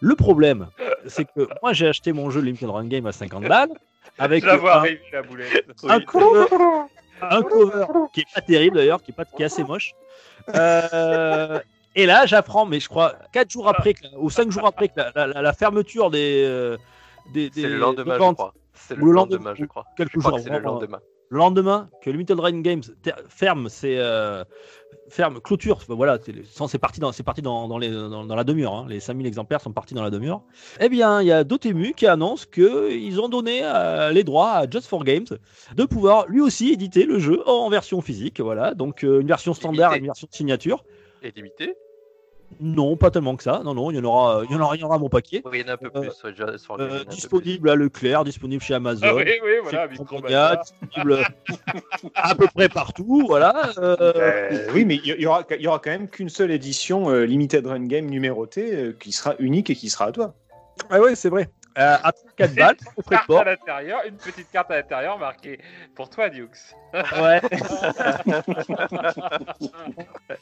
Le 0.00 0.14
problème, 0.16 0.68
c'est 1.06 1.24
que 1.24 1.48
moi 1.62 1.72
j'ai 1.72 1.86
acheté 1.88 2.12
mon 2.12 2.30
jeu 2.30 2.40
Limited 2.40 2.68
Run 2.70 2.86
Game 2.86 3.06
à 3.06 3.12
50 3.12 3.44
balles 3.44 3.70
avec 4.18 4.44
Je 4.44 4.48
un, 4.50 4.64
arriver, 4.66 5.00
la 5.12 5.22
boulette. 5.22 5.66
un 5.88 6.00
cover, 6.00 6.46
un 7.22 7.42
cover 7.42 7.86
qui 8.12 8.20
est 8.20 8.34
pas 8.34 8.40
terrible 8.40 8.76
d'ailleurs, 8.76 9.02
qui 9.02 9.10
est 9.10 9.14
pas 9.14 9.24
qui 9.24 9.42
est 9.42 9.46
assez 9.46 9.62
moche. 9.64 9.92
Euh, 10.54 11.60
et 11.94 12.06
là, 12.06 12.24
j'apprends, 12.26 12.66
mais 12.66 12.80
je 12.80 12.88
crois 12.88 13.14
4 13.32 13.50
jours 13.50 13.68
après, 13.68 13.94
que- 13.94 14.06
ou 14.16 14.30
5 14.30 14.50
jours 14.50 14.66
après 14.66 14.88
que 14.88 14.94
la, 14.96 15.26
la- 15.26 15.42
la- 15.42 15.52
fermeture 15.52 16.10
des, 16.10 16.44
euh, 16.46 16.76
des, 17.32 17.50
des 17.50 17.62
C'est 17.62 17.68
le 17.68 17.76
lendemain, 17.78 18.04
des 18.04 18.10
je 18.12 18.16
ventes, 18.18 18.36
crois. 18.36 18.54
C'est 18.74 18.94
le 18.96 19.02
Ou 19.02 19.06
le 19.06 19.12
lendemain, 19.12 19.36
lendemain, 19.36 19.54
je 19.58 19.64
crois. 19.66 19.84
quelques 19.96 20.12
Je 20.14 20.18
crois 20.18 20.30
jours 20.30 20.38
que 20.38 20.44
c'est 20.44 20.50
le 20.50 20.58
lendemain. 20.60 21.00
Le 21.30 21.38
lendemain 21.38 21.88
que 22.02 22.10
Limited 22.10 22.38
Run 22.38 22.60
Games 22.60 22.82
ferme 23.28 23.68
ses 23.68 23.96
euh, 23.98 24.44
ferme 25.08 25.40
clôture 25.40 25.76
enfin, 25.76 25.94
voilà 25.94 26.18
c'est 26.66 26.78
parti 26.78 26.98
dans 26.98 27.12
c'est 27.12 27.22
parti 27.22 27.40
dans, 27.40 27.68
dans 27.68 27.78
les 27.78 27.90
dans, 27.90 28.24
dans 28.26 28.34
la 28.34 28.44
demi-heure 28.44 28.74
hein. 28.74 28.86
les 28.88 28.98
5000 28.98 29.26
exemplaires 29.26 29.60
sont 29.60 29.72
partis 29.72 29.94
dans 29.94 30.02
la 30.02 30.10
demi-heure. 30.10 30.42
Eh 30.80 30.88
bien 30.88 31.22
il 31.22 31.28
y 31.28 31.32
a 31.32 31.44
Dotemu 31.44 31.94
qui 31.94 32.06
annonce 32.06 32.46
que 32.46 32.92
ils 32.92 33.20
ont 33.20 33.28
donné 33.28 33.60
euh, 33.62 34.10
les 34.10 34.24
droits 34.24 34.52
à 34.52 34.68
Just 34.68 34.86
for 34.86 35.04
Games 35.04 35.26
de 35.74 35.84
pouvoir 35.84 36.26
lui 36.26 36.40
aussi 36.40 36.72
éditer 36.72 37.04
le 37.04 37.20
jeu 37.20 37.48
en 37.48 37.70
version 37.70 38.00
physique 38.00 38.40
voilà. 38.40 38.74
Donc 38.74 39.04
euh, 39.04 39.20
une 39.20 39.28
version 39.28 39.54
standard 39.54 39.94
et 39.94 39.98
une 39.98 40.06
version 40.06 40.26
signature. 40.30 40.84
Et 41.22 41.30
limité 41.30 41.76
non 42.58 42.96
pas 42.96 43.10
tellement 43.10 43.36
que 43.36 43.42
ça 43.44 43.60
non 43.64 43.74
non 43.74 43.90
il 43.90 43.96
y 43.96 44.00
en 44.00 44.04
aura 44.04 44.42
il 44.44 44.50
y 44.52 44.54
en 44.56 44.60
aura, 44.60 44.74
il 44.76 44.80
y 44.80 44.82
en 44.84 44.86
aura 44.88 44.96
à 44.96 44.98
mon 44.98 45.08
paquet 45.08 45.40
Oui, 45.44 45.60
il 45.60 45.60
y 45.60 45.64
en 45.64 45.68
a 45.68 45.74
un 45.74 45.76
peu 45.76 45.90
Euh, 45.94 46.00
plus. 46.00 46.24
ouais, 46.24 46.30
déjà, 46.32 46.58
sur 46.58 46.80
Euh, 46.80 47.04
plus. 47.04 47.06
disponible 47.06 47.70
à 47.70 47.74
Leclerc 47.76 48.24
disponible 48.24 48.62
chez 48.62 48.74
Amazon 48.74 49.06
Ah 49.08 49.14
oui, 49.14 49.24
oui, 49.44 49.50
voilà, 49.62 49.86
Micromania. 49.88 50.56
Disponible 50.82 51.26
à 52.14 52.34
peu 52.34 52.46
près 52.54 52.68
partout 52.68 53.24
voilà 53.26 53.70
euh, 53.78 53.96
Euh, 54.00 54.66
oui, 54.74 54.84
mais 54.84 54.96
il 54.96 55.06
y, 55.18 55.22
y 55.22 55.26
aura, 55.26 55.44
il 55.50 55.62
y 55.62 55.66
aura 55.68 55.78
quand 55.78 55.90
même 55.90 56.08
qu'une 56.08 56.28
seule 56.28 56.50
édition 56.50 57.08
euh, 57.10 57.24
Limited 57.24 57.66
Run 57.66 57.86
Game 57.86 58.06
numérotée 58.06 58.74
euh, 58.74 58.92
qui 58.98 59.12
sera 59.12 59.34
unique 59.38 59.70
et 59.70 59.74
qui 59.76 59.88
sera 59.90 60.06
à 60.06 60.12
toi. 60.12 60.34
Ouais, 60.90 60.98
ouais, 60.98 61.14
c'est 61.14 61.28
vrai. 61.28 61.48
Euh, 61.78 61.96
à 62.02 62.12
4 62.36 62.54
balles, 62.56 62.76
au 62.96 63.02
frais 63.02 63.14
de 63.14 63.16
Carte 63.18 63.26
port. 63.28 63.40
à 63.42 63.44
l'intérieur, 63.44 64.00
une 64.06 64.16
petite 64.16 64.50
carte 64.50 64.70
à 64.72 64.76
l'intérieur 64.76 65.18
marquée 65.18 65.60
pour 65.94 66.10
toi, 66.10 66.28
Dukes. 66.28 66.50
Ouais. 66.92 67.40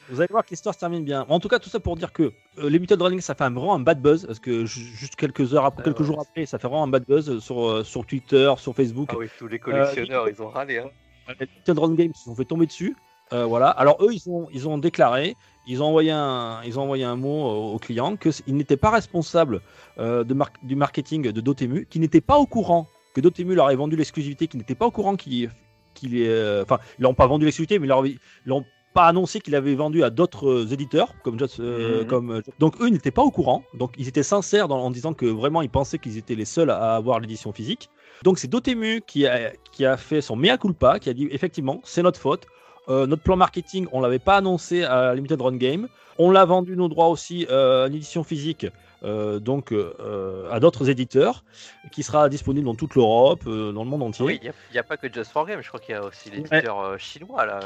Vous 0.09 0.19
allez 0.21 0.27
voir 0.31 0.43
que 0.43 0.49
l'histoire 0.51 0.73
se 0.73 0.79
termine 0.79 1.03
bien. 1.03 1.25
En 1.29 1.39
tout 1.39 1.47
cas, 1.47 1.59
tout 1.59 1.69
ça 1.69 1.79
pour 1.79 1.95
dire 1.95 2.11
que 2.11 2.31
euh, 2.57 2.69
Limited 2.69 3.01
Running, 3.01 3.21
ça 3.21 3.35
fait 3.35 3.43
un, 3.43 3.51
vraiment 3.51 3.75
un 3.75 3.79
bad 3.79 4.01
buzz. 4.01 4.25
Parce 4.25 4.39
que 4.39 4.65
ju- 4.65 4.81
juste 4.95 5.15
quelques 5.15 5.53
heures 5.53 5.65
après, 5.65 5.81
Ah 5.81 5.85
quelques 5.85 5.99
ouais. 5.99 6.05
jours 6.05 6.19
après, 6.27 6.45
ça 6.45 6.57
fait 6.57 6.67
vraiment 6.67 6.83
un 6.83 6.87
bad 6.87 7.05
buzz 7.07 7.39
sur, 7.39 7.67
euh, 7.69 7.83
sur 7.83 8.05
Twitter, 8.05 8.51
sur 8.57 8.75
Facebook. 8.75 9.09
Ah 9.13 9.17
oui, 9.17 9.29
tous 9.37 9.47
les 9.47 9.59
collectionneurs, 9.59 10.27
ils 10.29 10.41
ont 10.41 10.49
râlé. 10.49 10.79
Hein. 10.79 10.89
Les 11.39 11.45
Limited 11.45 11.77
Run 11.79 11.93
Games 11.93 12.13
se 12.15 12.23
sont 12.23 12.35
fait 12.35 12.45
tomber 12.45 12.65
dessus. 12.65 12.95
Euh, 13.33 13.45
voilà. 13.45 13.69
Alors 13.69 13.97
eux, 14.03 14.11
ils 14.11 14.27
ont, 14.29 14.47
ils 14.51 14.67
ont 14.67 14.79
déclaré, 14.79 15.35
ils 15.69 15.81
ont 15.81 15.85
envoyé 15.87 16.11
un, 16.11 16.61
ils 16.65 16.77
ont 16.79 16.83
envoyé 16.83 17.03
un 17.05 17.15
mot 17.15 17.39
au, 17.49 17.73
au 17.75 17.79
client 17.79 18.17
qu'ils 18.17 18.55
n'étaient 18.55 18.75
pas 18.85 18.89
responsables 18.89 19.61
euh, 19.99 20.23
de 20.25 20.33
mar- 20.33 20.51
du 20.63 20.75
marketing 20.75 21.31
de 21.31 21.41
Dotemu, 21.41 21.85
qui 21.89 21.99
n'étaient 21.99 22.21
pas 22.31 22.37
au 22.37 22.45
courant 22.45 22.87
que 23.13 23.21
Dotemu 23.21 23.55
leur 23.55 23.67
avait 23.67 23.75
vendu 23.75 23.95
l'exclusivité, 23.95 24.47
qui 24.47 24.57
n'étaient 24.57 24.75
pas 24.75 24.87
au 24.87 24.91
courant 24.91 25.15
qu'il, 25.15 25.49
qu'il 25.93 26.11
est, 26.21 26.27
euh, 26.27 26.63
enfin, 26.63 26.79
ils 26.97 27.03
l'ont 27.03 27.13
pas 27.13 27.27
vendu 27.27 27.45
l'exclusivité, 27.45 27.79
mais 27.79 27.87
ils 28.05 28.19
l'ont 28.45 28.65
pas 28.93 29.05
annoncé 29.05 29.39
qu'il 29.39 29.53
avait 29.55 29.75
vendu 29.75 30.03
à 30.03 30.09
d'autres 30.09 30.49
euh, 30.49 30.73
éditeurs, 30.73 31.13
comme, 31.23 31.37
Just- 31.39 31.59
euh, 31.59 32.01
Mhm. 32.01 32.07
comme 32.07 32.31
euh, 32.31 32.41
donc 32.57 32.81
eux 32.81 32.87
ils 32.87 32.93
n'étaient 32.93 33.11
pas 33.11 33.21
au 33.21 33.29
courant, 33.31 33.63
donc 33.75 33.91
ils 33.99 34.07
étaient 34.07 34.23
sincères 34.23 34.67
dans- 34.67 34.81
en 34.83 34.89
disant 34.91 35.13
que 35.13 35.27
vraiment 35.27 35.61
ils 35.61 35.69
pensaient 35.69 35.99
qu'ils 35.99 36.17
étaient 36.17 36.33
les 36.43 36.45
seuls 36.45 36.71
à 36.71 36.95
avoir 36.95 37.19
l'édition 37.19 37.51
physique. 37.53 37.89
Donc 38.23 38.39
c'est 38.39 38.47
Dotemu 38.47 39.01
qui 39.05 39.27
a, 39.27 39.51
qui 39.71 39.85
a 39.85 39.95
fait 39.95 40.21
son 40.21 40.35
mea 40.35 40.57
culpa, 40.57 40.97
qui 40.99 41.09
a 41.09 41.13
dit 41.13 41.27
effectivement 41.31 41.79
c'est 41.83 42.01
notre 42.01 42.19
faute. 42.19 42.47
Euh, 42.89 43.05
notre 43.05 43.21
plan 43.21 43.35
marketing, 43.35 43.87
on 43.91 44.01
l'avait 44.01 44.19
pas 44.19 44.37
annoncé 44.37 44.83
à 44.83 45.13
Limited 45.13 45.39
Run 45.41 45.57
Game. 45.57 45.87
on 46.17 46.31
l'a 46.31 46.43
vendu 46.43 46.75
nos 46.75 46.87
droits 46.89 47.07
aussi 47.07 47.45
euh, 47.49 47.87
en 47.87 48.23
physique. 48.23 48.65
Euh, 49.03 49.39
donc 49.39 49.71
euh, 49.71 50.49
à 50.51 50.59
d'autres 50.59 50.89
éditeurs, 50.89 51.43
qui 51.91 52.03
sera 52.03 52.29
disponible 52.29 52.65
dans 52.65 52.75
toute 52.75 52.95
l'Europe, 52.95 53.43
euh, 53.47 53.71
dans 53.71 53.83
le 53.83 53.89
monde 53.89 54.03
entier. 54.03 54.25
Oui, 54.25 54.39
il 54.43 54.51
n'y 54.73 54.77
a, 54.79 54.83
pas 54.83 54.97
que 54.97 55.11
Just 55.11 55.31
for 55.31 55.45
Game, 55.45 55.61
je 55.61 55.67
crois 55.67 55.79
qu'il 55.79 55.93
y 55.93 55.97
a 55.97 56.03
aussi 56.03 56.29
l'éditeur 56.29 56.79
euh, 56.79 56.97
chinois 56.97 57.45
là. 57.45 57.59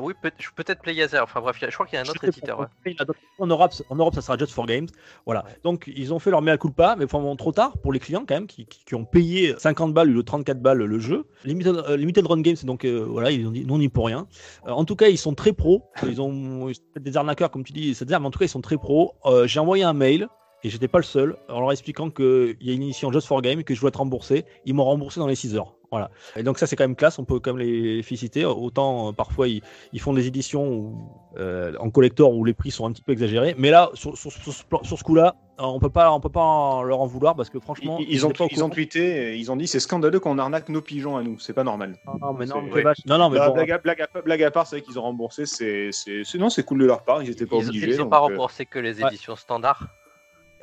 oui, 0.00 0.14
peut- 0.20 0.30
peut-être 0.56 0.80
Playazer, 0.82 1.22
enfin 1.22 1.40
bref, 1.40 1.56
je 1.60 1.70
crois 1.74 1.86
qu'il 1.86 1.96
y 1.96 1.98
a 1.98 2.02
un 2.04 2.08
autre 2.08 2.24
éditeur. 2.24 2.60
ouais. 2.60 2.96
en 3.38 3.46
Europe, 3.46 3.72
en 3.88 3.96
Europe, 3.96 4.14
ça 4.14 4.22
sera 4.22 4.36
Just 4.38 4.52
for 4.52 4.66
Games. 4.66 4.86
Voilà. 5.26 5.44
Donc, 5.62 5.90
ils 5.94 6.12
ont 6.14 6.18
fait 6.18 6.30
leur 6.30 6.42
mea 6.42 6.56
culpa, 6.56 6.96
mais 6.98 7.04
vraiment 7.04 7.34
trop 7.36 7.52
tard 7.52 7.76
pour 7.78 7.92
les 7.92 7.98
clients 7.98 8.24
quand 8.26 8.34
même, 8.34 8.46
qui, 8.46 8.66
qui- 8.66 8.84
qui 8.84 8.94
ont 8.94 9.04
payé 9.04 9.54
50 9.58 9.92
balles 9.92 10.16
ou 10.16 10.22
34 10.22 10.60
balles 10.60 10.78
le 10.78 10.98
jeu. 10.98 11.26
Limited, 11.44 11.76
Limited 11.90 12.26
Run 12.26 12.40
Games, 12.40 12.56
donc 12.64 12.84
voilà, 12.86 13.30
ils 13.30 13.46
ont 13.46 13.50
dit 13.50 13.64
non, 13.66 13.78
ni 13.78 13.88
pour 13.88 14.06
rien. 14.06 14.26
En 14.66 14.84
tout 14.84 14.96
cas, 14.96 15.08
ils 15.08 15.18
sont 15.18 15.34
très 15.34 15.52
pros. 15.52 15.82
Ils 16.06 16.20
ont 16.20 16.66
peut-être 16.66 17.02
des 17.02 17.16
arnaqueurs, 17.16 17.50
comme 17.50 17.64
tu 17.64 17.72
dis, 17.72 17.94
c'est-à-dire, 17.94 18.20
mais 18.20 18.26
en 18.26 18.30
tout 18.30 18.38
cas, 18.38 18.44
ils 18.46 18.48
sont 18.48 18.60
très 18.60 18.76
pros. 18.76 19.14
J'ai 19.46 19.60
envoyé 19.60 19.84
un 19.84 19.92
mail. 19.92 20.13
Et 20.66 20.70
j'étais 20.70 20.88
pas 20.88 20.96
le 20.98 21.04
seul, 21.04 21.36
en 21.50 21.60
leur 21.60 21.72
expliquant 21.72 22.08
qu'il 22.08 22.56
y 22.62 22.70
a 22.70 22.72
une 22.72 22.82
édition 22.84 23.12
Just 23.12 23.26
for 23.26 23.42
Game, 23.42 23.64
que 23.64 23.74
je 23.74 23.80
dois 23.82 23.88
être 23.88 23.96
remboursé. 23.98 24.46
Ils 24.64 24.72
m'ont 24.72 24.84
remboursé 24.84 25.20
dans 25.20 25.26
les 25.26 25.34
6 25.34 25.56
heures. 25.56 25.74
Voilà. 25.90 26.10
Et 26.36 26.42
donc 26.42 26.58
ça 26.58 26.66
c'est 26.66 26.74
quand 26.74 26.84
même 26.84 26.96
classe, 26.96 27.18
on 27.18 27.24
peut 27.24 27.38
quand 27.38 27.52
même 27.52 27.64
les 27.64 28.02
féliciter. 28.02 28.44
Autant 28.46 29.10
euh, 29.10 29.12
parfois 29.12 29.46
ils, 29.46 29.60
ils 29.92 30.00
font 30.00 30.12
des 30.14 30.26
éditions 30.26 30.66
où, 30.66 31.08
euh, 31.38 31.74
en 31.78 31.90
collector 31.90 32.32
où 32.34 32.44
les 32.46 32.54
prix 32.54 32.70
sont 32.72 32.86
un 32.86 32.92
petit 32.92 33.02
peu 33.02 33.12
exagérés, 33.12 33.54
mais 33.58 33.70
là 33.70 33.90
sur, 33.94 34.16
sur- 34.16 34.32
sur 34.32 34.52
ce 34.52 34.64
plan- 34.64 34.82
sur 34.82 34.98
ce 34.98 35.04
coup-là, 35.04 35.36
euh, 35.60 35.64
on 35.64 35.78
peut 35.78 35.90
pas 35.90 36.10
on 36.12 36.18
peut 36.18 36.30
pas 36.30 36.40
en- 36.40 36.82
leur 36.82 37.00
en 37.00 37.06
vouloir 37.06 37.36
parce 37.36 37.48
que 37.50 37.60
franchement 37.60 37.98
Ils, 38.00 38.10
ils 38.10 38.26
ont, 38.26 38.32
ils 38.50 38.64
ont 38.64 38.70
tweeté, 38.70 39.38
ils 39.38 39.52
ont 39.52 39.56
dit 39.56 39.68
c'est 39.68 39.78
scandaleux 39.80 40.18
qu'on 40.18 40.38
arnaque 40.38 40.68
nos 40.70 40.80
pigeons 40.80 41.16
à 41.16 41.22
nous, 41.22 41.38
c'est 41.38 41.52
pas 41.52 41.62
normal. 41.62 41.96
Non, 42.20 42.32
mais 42.32 42.46
non, 42.46 42.54
C'est- 42.56 42.74
mais 42.74 42.84
ouais. 42.86 42.92
non, 43.06 43.18
non, 43.18 43.28
mais 43.30 43.38
Bah, 43.38 43.48
bon, 43.48 43.54
blague, 43.54 43.70
à, 43.70 43.78
blague, 43.78 44.00
à, 44.00 44.20
blague 44.22 44.42
à 44.42 44.50
part, 44.50 44.66
c'est 44.66 44.76
vrai 44.76 44.82
qu'ils 44.84 44.98
ont 44.98 45.02
remboursé, 45.02 45.44
c'est, 45.46 45.90
c'est, 45.92 46.24
c'est- 46.24 46.38
non, 46.38 46.48
c'est 46.48 46.64
cool 46.64 46.78
de 46.80 46.86
leur 46.86 47.04
part, 47.04 47.22
ils 47.22 47.30
étaient 47.30 47.46
pas 47.46 47.56
Ils 47.58 47.68
obligés. 47.68 47.92
n'ont 47.98 48.04
donc, 48.04 48.10
pas 48.10 48.16
euh, 48.16 48.20
remboursé 48.22 48.64
que 48.66 48.78
les 48.80 49.00
ouais. 49.00 49.08
éditions 49.08 49.36
standards. 49.36 49.86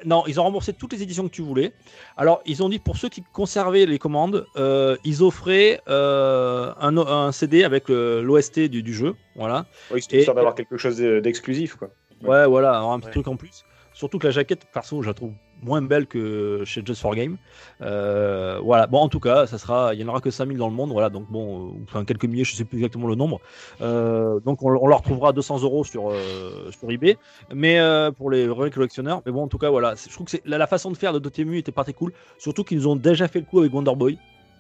Non, 0.06 0.24
ils 0.28 0.40
ont 0.40 0.44
remboursé 0.44 0.74
toutes 0.74 0.94
les 0.94 1.04
éditions 1.04 1.24
que 1.28 1.34
tu 1.34 1.42
voulais. 1.42 1.74
Alors, 2.18 2.42
ils 2.46 2.64
ont 2.64 2.70
dit 2.70 2.80
pour 2.80 2.98
ceux 2.98 3.10
qui 3.10 3.24
conservaient 3.34 3.86
les 3.86 4.00
commandes, 4.00 4.46
euh, 4.58 4.96
ils 5.04 5.24
offraient 5.24 5.82
euh, 5.90 6.74
un, 6.80 6.98
un 6.98 7.32
CD 7.32 7.64
avec 7.64 7.90
euh, 7.90 8.22
l'OST 8.22 8.62
du, 8.62 8.82
du 8.84 8.94
jeu. 8.94 9.16
Voilà. 9.36 9.66
Et- 9.94 10.18
histoire 10.20 10.36
d'avoir 10.36 10.56
quelque 10.56 10.78
chose 10.78 10.98
d'exclusif, 10.98 11.76
quoi. 11.76 11.90
Ouais, 12.24 12.46
voilà, 12.48 12.72
alors 12.78 12.94
un 12.94 13.00
petit 13.00 13.08
Ouais. 13.08 13.12
truc 13.14 13.28
en 13.28 13.36
plus. 13.36 13.64
Surtout 13.94 14.20
que 14.20 14.28
la 14.28 14.32
jaquette, 14.32 14.66
perso, 14.74 15.02
je 15.02 15.08
la 15.08 15.14
trouve 15.14 15.34
moins 15.62 15.82
belle 15.82 16.08
que 16.08 16.64
chez 16.66 16.82
Just 16.86 17.02
for 17.02 17.16
Game. 17.16 17.38
Euh, 17.82 18.60
voilà, 18.64 18.88
bon, 18.88 19.00
en 19.00 19.10
tout 19.10 19.20
cas, 19.20 19.48
ça 19.48 19.58
sera, 19.58 19.94
il 19.94 20.02
y 20.02 20.04
en 20.04 20.08
aura 20.08 20.22
que 20.22 20.32
5000 20.32 20.58
dans 20.58 20.68
le 20.68 20.74
monde, 20.74 20.92
voilà, 20.92 21.10
donc 21.10 21.30
bon, 21.30 21.68
euh, 21.68 21.72
enfin 21.84 22.06
quelques 22.06 22.26
milliers, 22.26 22.44
je 22.44 22.56
sais 22.56 22.66
plus 22.66 22.78
exactement 22.78 23.08
le 23.08 23.16
nombre. 23.16 23.40
Euh, 23.82 24.40
donc 24.40 24.64
on, 24.64 24.70
on 24.70 24.88
leur 24.88 25.00
retrouvera 25.00 25.34
200 25.34 25.62
euros 25.64 25.84
sur, 25.84 26.12
euh, 26.12 26.72
sur 26.72 26.90
eBay, 26.92 27.18
mais 27.54 27.80
pour 28.18 28.32
les 28.32 28.48
vrais 28.48 28.72
collectionneurs. 28.72 29.22
Mais 29.26 29.32
bon, 29.32 29.44
en 29.44 29.48
tout 29.48 29.58
cas, 29.58 29.70
voilà, 29.70 29.96
je 29.96 30.12
trouve 30.14 30.28
que 30.28 30.38
la, 30.46 30.58
la 30.58 30.68
façon 30.68 30.92
de 30.92 30.98
faire 30.98 31.14
de 31.14 31.20
Dotemu 31.20 31.58
était 31.58 31.72
pas 31.72 31.84
très 31.84 31.94
cool, 31.94 32.14
surtout 32.38 32.64
qu'ils 32.64 32.78
nous 32.78 32.88
ont 32.88 32.96
déjà 32.96 33.28
fait 33.28 33.40
le 33.40 33.46
coup 33.46 33.60
avec 33.60 33.74
Wonder 33.74 33.96
Boy. 33.96 34.18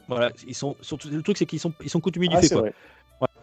Voilà, 0.08 0.32
ils 0.46 0.56
sont, 0.56 0.76
surtout, 0.82 1.08
le 1.10 1.22
truc, 1.22 1.38
c'est 1.38 1.46
qu'ils 1.46 1.60
sont, 1.60 1.74
ils 1.82 1.90
sont 1.90 2.02
coutumiers 2.02 2.28
du 2.28 2.36
Ah, 2.36 2.42
fait, 2.42 2.50
quoi. 2.50 2.62
vrai. 2.62 2.74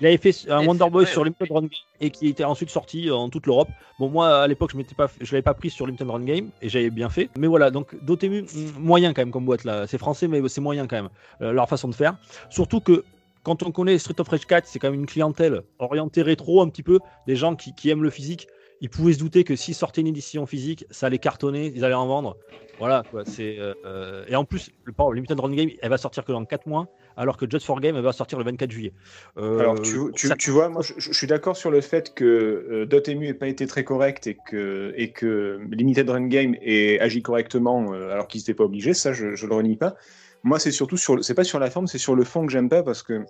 Il 0.00 0.06
avait 0.06 0.16
fait 0.16 0.48
un 0.50 0.60
Et 0.60 0.66
Wonder 0.66 0.84
c'est 0.84 0.90
Boy 0.90 1.04
vrai, 1.04 1.12
sur. 1.12 1.24
Limited 1.24 1.50
Run 1.50 1.60
Game 1.62 1.70
et 2.00 2.10
qui 2.10 2.28
était 2.28 2.44
ensuite 2.44 2.70
sorti 2.70 3.10
en 3.10 3.28
toute 3.28 3.46
l'Europe. 3.46 3.68
Bon, 3.98 4.08
moi 4.08 4.42
à 4.42 4.46
l'époque, 4.46 4.70
je 4.72 4.76
m'étais 4.76 4.94
pas, 4.94 5.10
je 5.20 5.32
l'avais 5.32 5.42
pas 5.42 5.54
pris 5.54 5.70
sur 5.70 5.86
Limited 5.86 6.08
Run 6.08 6.24
Game 6.24 6.50
et 6.62 6.68
j'avais 6.68 6.90
bien 6.90 7.08
fait. 7.08 7.30
Mais 7.36 7.46
voilà, 7.46 7.70
donc 7.70 7.96
Dotemu, 8.04 8.44
moyen 8.78 9.12
quand 9.12 9.22
même 9.22 9.32
comme 9.32 9.44
boîte 9.44 9.64
là. 9.64 9.86
C'est 9.86 9.98
français, 9.98 10.28
mais 10.28 10.46
c'est 10.48 10.60
moyen 10.60 10.86
quand 10.86 10.96
même 10.96 11.10
euh, 11.42 11.52
leur 11.52 11.68
façon 11.68 11.88
de 11.88 11.94
faire. 11.94 12.16
Surtout 12.50 12.80
que 12.80 13.04
quand 13.42 13.62
on 13.62 13.70
connaît 13.70 13.98
Street 13.98 14.20
of 14.20 14.28
Rage 14.28 14.46
4, 14.46 14.66
c'est 14.66 14.78
quand 14.78 14.90
même 14.90 15.00
une 15.00 15.06
clientèle 15.06 15.62
orientée 15.78 16.22
rétro 16.22 16.60
un 16.60 16.68
petit 16.68 16.82
peu, 16.82 16.98
des 17.26 17.36
gens 17.36 17.56
qui, 17.56 17.74
qui 17.74 17.90
aiment 17.90 18.02
le 18.02 18.10
physique. 18.10 18.48
Ils 18.80 18.90
pouvaient 18.90 19.14
se 19.14 19.18
douter 19.18 19.42
que 19.42 19.56
s'ils 19.56 19.74
sortaient 19.74 20.00
une 20.00 20.06
édition 20.06 20.46
physique, 20.46 20.84
ça 20.90 21.06
allait 21.06 21.18
cartonner, 21.18 21.72
ils 21.74 21.84
allaient 21.84 21.94
en 21.94 22.06
vendre. 22.06 22.36
Voilà 22.78 23.02
quoi. 23.10 23.24
C'est 23.24 23.58
euh, 23.58 23.74
euh, 23.84 24.24
et 24.28 24.36
en 24.36 24.44
plus, 24.44 24.70
le 24.84 24.92
Limited 25.14 25.38
Run 25.40 25.52
Game, 25.52 25.70
elle 25.82 25.90
va 25.90 25.98
sortir 25.98 26.24
que 26.24 26.32
dans 26.32 26.44
4 26.44 26.66
mois, 26.66 26.86
alors 27.18 27.36
que 27.36 27.44
Just 27.50 27.66
for 27.66 27.80
Game, 27.80 27.98
va 28.00 28.12
sortir 28.12 28.38
le 28.38 28.44
24 28.44 28.70
juillet. 28.70 28.92
Euh, 29.36 29.58
Alors, 29.58 29.80
tu, 29.82 29.98
tu, 30.14 30.28
ça- 30.28 30.36
tu 30.36 30.50
vois, 30.50 30.68
moi, 30.68 30.82
je, 30.82 30.94
je 30.96 31.12
suis 31.12 31.26
d'accord 31.26 31.56
sur 31.56 31.70
le 31.70 31.80
fait 31.80 32.14
que 32.14 32.24
euh, 32.24 32.86
Dotemu 32.86 33.26
n'ait 33.26 33.34
pas 33.34 33.48
été 33.48 33.66
très 33.66 33.84
correct 33.84 34.26
et 34.26 34.36
que, 34.46 34.92
et 34.96 35.10
que 35.12 35.60
Limited 35.70 36.08
Run 36.08 36.28
Game 36.28 36.54
ait 36.62 36.98
agi 37.00 37.20
correctement 37.22 37.92
euh, 37.92 38.10
alors 38.12 38.28
qu'ils 38.28 38.40
n'étaient 38.40 38.54
pas 38.54 38.64
obligés. 38.64 38.94
Ça, 38.94 39.12
je, 39.12 39.34
je 39.34 39.46
le 39.46 39.54
renie 39.54 39.76
pas. 39.76 39.96
Moi, 40.44 40.58
c'est 40.58 40.70
surtout 40.70 40.96
sur, 40.96 41.22
c'est 41.24 41.34
pas 41.34 41.44
sur 41.44 41.58
la 41.58 41.68
forme, 41.70 41.86
c'est 41.88 41.98
sur 41.98 42.14
le 42.14 42.24
fond 42.24 42.46
que 42.46 42.52
j'aime 42.52 42.68
pas 42.68 42.82
parce 42.82 43.02
que 43.02 43.24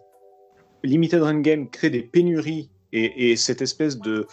Limited 0.85 1.23
Run 1.23 1.41
Game 1.41 1.69
crée 1.71 1.91
des 1.91 2.03
pénuries 2.03 2.71
et, 2.93 3.31
et 3.31 3.37
cette 3.37 3.63
espèce 3.63 3.99
de 3.99 4.27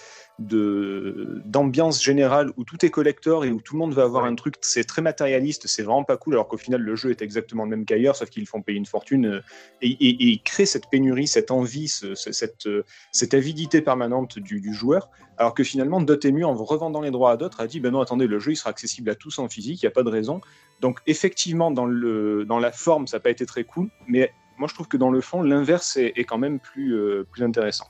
d'ambiance 1.46 2.04
générale 2.04 2.52
où 2.58 2.64
tout 2.66 2.86
est 2.86 2.90
collector 2.90 3.46
et 3.46 3.52
où 3.52 3.62
tout 3.62 3.74
le 3.76 3.80
monde 3.80 3.94
va 3.94 4.04
avoir 4.04 4.24
Ouais. 4.24 4.30
un 4.30 4.36
truc, 4.36 4.56
c'est 4.62 4.84
très 4.84 5.02
matérialiste, 5.02 5.68
c'est 5.68 5.84
vraiment 5.84 6.04
pas 6.04 6.18
cool, 6.18 6.34
alors 6.34 6.48
qu'au 6.48 6.58
final 6.58 6.82
le 6.82 6.96
jeu 6.96 7.12
est 7.12 7.22
exactement 7.22 7.64
le 7.64 7.70
même 7.70 7.86
qu'ailleurs, 7.86 8.16
sauf 8.16 8.30
qu'ils 8.30 8.46
font 8.48 8.62
payer 8.62 8.78
une 8.78 8.86
fortune 8.86 9.26
euh, 9.28 9.42
et, 9.82 9.88
et, 9.90 10.10
et 10.10 10.26
ils 10.28 10.42
créent 10.42 10.66
cette 10.66 10.90
pénurie, 10.90 11.28
cette 11.28 11.52
envie, 11.52 11.88
ce- 11.88 12.16
ce- 12.16 12.32
cette, 12.34 12.66
euh, 12.68 12.84
cette 13.12 13.34
avidité 13.34 13.82
permanente 13.82 14.40
du, 14.40 14.60
du 14.60 14.74
joueur, 14.74 15.10
alors 15.38 15.54
que 15.54 15.64
finalement 15.64 16.02
Dotemu, 16.02 16.44
en 16.44 16.54
revendant 16.56 17.02
les 17.02 17.12
droits 17.12 17.32
à 17.32 17.38
d'autres, 17.38 17.62
a 17.62 17.68
dit 17.68 17.80
ben 17.80 17.92
non, 17.92 18.02
attendez, 18.02 18.28
le 18.28 18.40
jeu 18.40 18.52
il 18.52 18.56
sera 18.58 18.72
accessible 18.72 19.10
à 19.10 19.16
tous 19.16 19.40
en 19.40 19.48
physique, 19.48 19.82
il 19.82 19.86
n'y 19.86 19.90
a 19.90 19.92
pas 19.92 20.04
de 20.04 20.10
raison. 20.10 20.42
Donc 20.82 21.00
effectivement, 21.08 21.72
dans, 21.72 21.86
le, 21.86 22.46
dans 22.46 22.60
la 22.60 22.72
forme, 22.74 23.08
ça 23.08 23.18
n'a 23.18 23.22
pas 23.22 23.30
été 23.30 23.46
très 23.46 23.64
cool, 23.64 23.90
mais 24.08 24.32
moi 24.58 24.68
je 24.68 24.74
trouve 24.74 24.88
que 24.90 24.98
dans 24.98 25.12
le 25.12 25.22
fond, 25.22 25.42
l'inverse 25.42 25.96
est, 25.98 26.14
est 26.18 26.26
quand 26.26 26.38
même 26.38 26.60
plus, 26.60 26.94
euh, 26.96 27.26
plus 27.32 27.44
intéressant. 27.44 27.88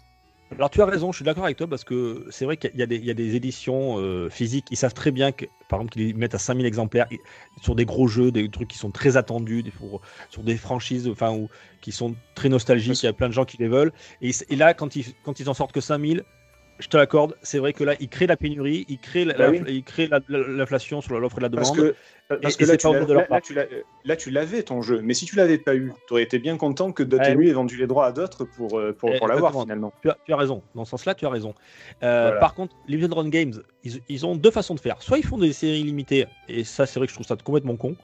Alors 0.51 0.69
tu 0.69 0.79
as 0.81 0.85
raison, 0.85 1.11
je 1.11 1.17
suis 1.17 1.25
d'accord 1.25 1.43
avec 1.45 1.57
toi 1.57 1.67
parce 1.67 1.83
que 1.83 2.27
c'est 2.29 2.45
vrai 2.45 2.55
qu'il 2.57 2.75
y, 2.75 2.81
a 2.83 2.85
des- 2.85 2.97
il 2.97 3.03
y 3.05 3.09
a 3.09 3.15
des 3.15 3.35
éditions 3.35 3.97
euh, 3.99 4.29
physiques, 4.29 4.67
ils 4.69 4.77
savent 4.77 4.93
très 4.93 5.11
bien 5.11 5.31
que 5.31 5.45
par 5.67 5.79
exemple 5.79 5.93
qu'ils 5.93 6.15
mettent 6.15 6.35
à 6.35 6.39
5000 6.39 6.67
exemplaires 6.67 7.07
sur 7.61 7.75
des 7.75 7.85
gros 7.85 8.07
jeux, 8.07 8.31
des 8.31 8.47
trucs 8.49 8.67
qui 8.69 8.77
sont 8.77 8.91
très 8.91 9.17
attendus, 9.17 9.63
des, 9.63 9.71
pour- 9.71 10.01
sur 10.29 10.43
des 10.43 10.55
franchises 10.55 11.07
enfin, 11.09 11.33
ou, 11.33 11.49
qui 11.81 11.91
sont 11.91 12.15
très 12.35 12.49
nostalgiques, 12.49 13.01
il 13.01 13.05
y 13.07 13.09
a 13.09 13.13
plein 13.13 13.27
de 13.27 13.33
gens 13.33 13.45
qui 13.45 13.57
les 13.57 13.67
veulent. 13.67 13.91
Et, 14.21 14.31
et 14.49 14.55
là, 14.55 14.73
quand 14.75 14.95
ils, 14.95 15.15
quand 15.23 15.39
ils 15.39 15.49
en 15.49 15.53
sortent 15.55 15.71
que 15.73 15.81
5000, 15.81 16.23
je 16.79 16.87
te 16.87 16.97
l'accorde, 16.97 17.35
c'est 17.41 17.57
vrai 17.59 17.73
que 17.73 17.83
là, 17.83 17.93
ils 17.99 18.09
créent 18.09 18.27
la 18.27 18.37
pénurie, 18.37 18.85
ils 18.89 18.99
créent 18.99 19.25
la- 19.25 19.33
Bah 19.33 19.49
l'inflation 20.29 21.01
sur 21.01 21.19
l'offre 21.19 21.37
et 21.37 21.41
la 21.41 21.49
Parce 21.49 21.71
demande. 21.71 21.91
que, 21.91 21.95
parce 22.41 22.55
Et- 22.55 22.57
que 22.57 22.63
et 22.63 22.67
là, 22.67 22.77
tu 22.77 22.87
de 22.87 22.93
leur 23.13 23.21
là- 23.21 23.27
part. 23.27 23.39
là, 24.03 24.15
tu 24.15 24.29
l'avais 24.29 24.63
ton 24.63 24.81
jeu, 24.81 24.99
mais 25.01 25.13
si 25.13 25.25
tu 25.25 25.35
l'avais 25.35 25.57
pas 25.57 25.75
eu, 25.75 25.93
tu 26.07 26.13
aurais 26.13 26.23
été 26.23 26.37
bien 26.39 26.57
content 26.57 26.91
que 26.91 27.03
Dotemu 27.03 27.45
Ouais. 27.45 27.47
ait 27.49 27.53
vendu 27.53 27.77
les 27.77 27.87
droits 27.87 28.07
à 28.07 28.11
d'autres 28.11 28.45
pour, 28.45 28.77
euh, 28.79 28.91
pour, 28.93 29.11
pour 29.17 29.27
l'avoir 29.27 29.53
finalement. 29.61 29.93
Tu 30.01 30.09
as, 30.09 30.17
tu 30.25 30.33
as 30.33 30.37
raison, 30.37 30.63
dans 30.73 30.85
ce 30.85 30.91
sens-là, 30.91 31.15
tu 31.15 31.25
as 31.25 31.29
raison. 31.29 31.53
Euh, 32.03 32.23
Voilà. 32.25 32.39
Par 32.39 32.53
contre, 32.55 32.75
Limited 32.87 33.13
Run 33.13 33.29
Games, 33.29 33.53
ils, 33.83 34.01
ils 34.09 34.25
ont 34.25 34.35
deux 34.35 34.51
façons 34.51 34.75
de 34.75 34.79
faire. 34.79 35.01
Soit 35.01 35.17
ils 35.17 35.25
font 35.25 35.37
des 35.37 35.53
séries 35.53 35.83
limitées, 35.83 36.25
et 36.49 36.63
ça, 36.63 36.85
c'est 36.85 36.99
vrai 36.99 37.07
que 37.07 37.11
je 37.11 37.15
trouve 37.15 37.27
ça 37.27 37.35
complètement 37.35 37.75
con. 37.77 37.95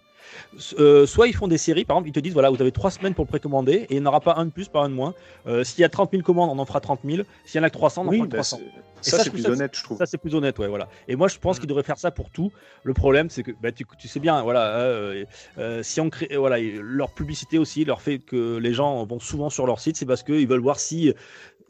Euh, 0.80 1.06
soit 1.06 1.28
ils 1.28 1.36
font 1.36 1.48
des 1.48 1.58
séries, 1.58 1.86
par 1.86 1.98
exemple, 1.98 2.10
ils 2.10 2.13
te 2.13 2.20
disent 2.20 2.34
voilà, 2.34 2.50
vous 2.50 2.62
avez 2.62 2.72
trois 2.72 2.91
semaines 2.91 3.13
pour 3.13 3.26
le 3.26 3.30
précommander, 3.30 3.86
et 3.89 3.96
il 3.96 4.00
n'y 4.00 4.04
en 4.04 4.10
aura 4.10 4.20
pas 4.22 4.36
un 4.38 4.46
de 4.46 4.52
plus, 4.52 4.67
pas 4.67 4.82
un 4.82 4.89
de 4.89 4.94
moins. 4.94 5.13
Euh, 5.48 5.63
S'il 5.63 5.82
y 5.82 5.84
a 5.84 5.89
30 5.89 6.12
000 6.12 6.24
commandes, 6.24 6.50
on 6.52 6.60
en 6.60 6.65
fera 6.65 6.80
30 6.80 7.00
000. 7.06 7.24
S'il 7.46 7.60
y 7.60 7.62
en 7.62 7.63
a 7.65 7.70
que 7.70 7.76
300, 7.76 8.04
on 8.04 8.08
en 8.08 8.10
Oui, 8.10 8.17
fera 8.17 8.28
que 8.28 8.32
bah, 8.32 8.38
300. 8.38 8.58
c'est- 8.58 9.10
ça, 9.10 9.17
ça, 9.17 9.24
c'est 9.24 9.30
plus 9.32 9.41
ça, 9.41 9.50
honnête, 9.50 9.72
je 9.76 9.84
trouve. 9.84 9.98
Ça, 9.98 10.06
c'est 10.06 10.20
plus 10.20 10.36
honnête, 10.36 10.60
ouais, 10.60 10.67
voilà. 10.67 10.88
Et 11.08 11.15
moi, 11.15 11.28
je 11.28 11.39
pense 11.39 11.58
qu'ils 11.58 11.67
devraient 11.67 11.82
faire 11.82 11.98
ça 11.98 12.12
pour 12.12 12.30
tout. 12.30 12.52
Le 12.84 12.94
problème, 12.94 13.32
c'est 13.32 13.41
que 13.41 13.50
bah, 13.60 13.72
tu, 13.72 13.84
tu 13.98 14.08
sais 14.08 14.20
bien, 14.20 14.44
voilà, 14.44 14.78
euh, 14.78 15.26
euh, 15.58 15.82
si 15.82 16.00
on 16.02 16.12
crée, 16.12 16.30
voilà, 16.38 16.60
leur 16.60 17.12
publicité 17.12 17.58
aussi, 17.58 17.84
leur 17.84 18.00
fait 18.00 18.20
que 18.20 18.58
les 18.58 18.74
gens 18.74 19.04
vont 19.06 19.20
souvent 19.20 19.50
sur 19.50 19.65
leur 19.65 19.80
site, 19.80 19.98
c'est 19.98 20.06
parce 20.06 20.22
qu'ils 20.22 20.48
veulent 20.48 20.60
voir 20.62 20.80
si. 20.80 21.13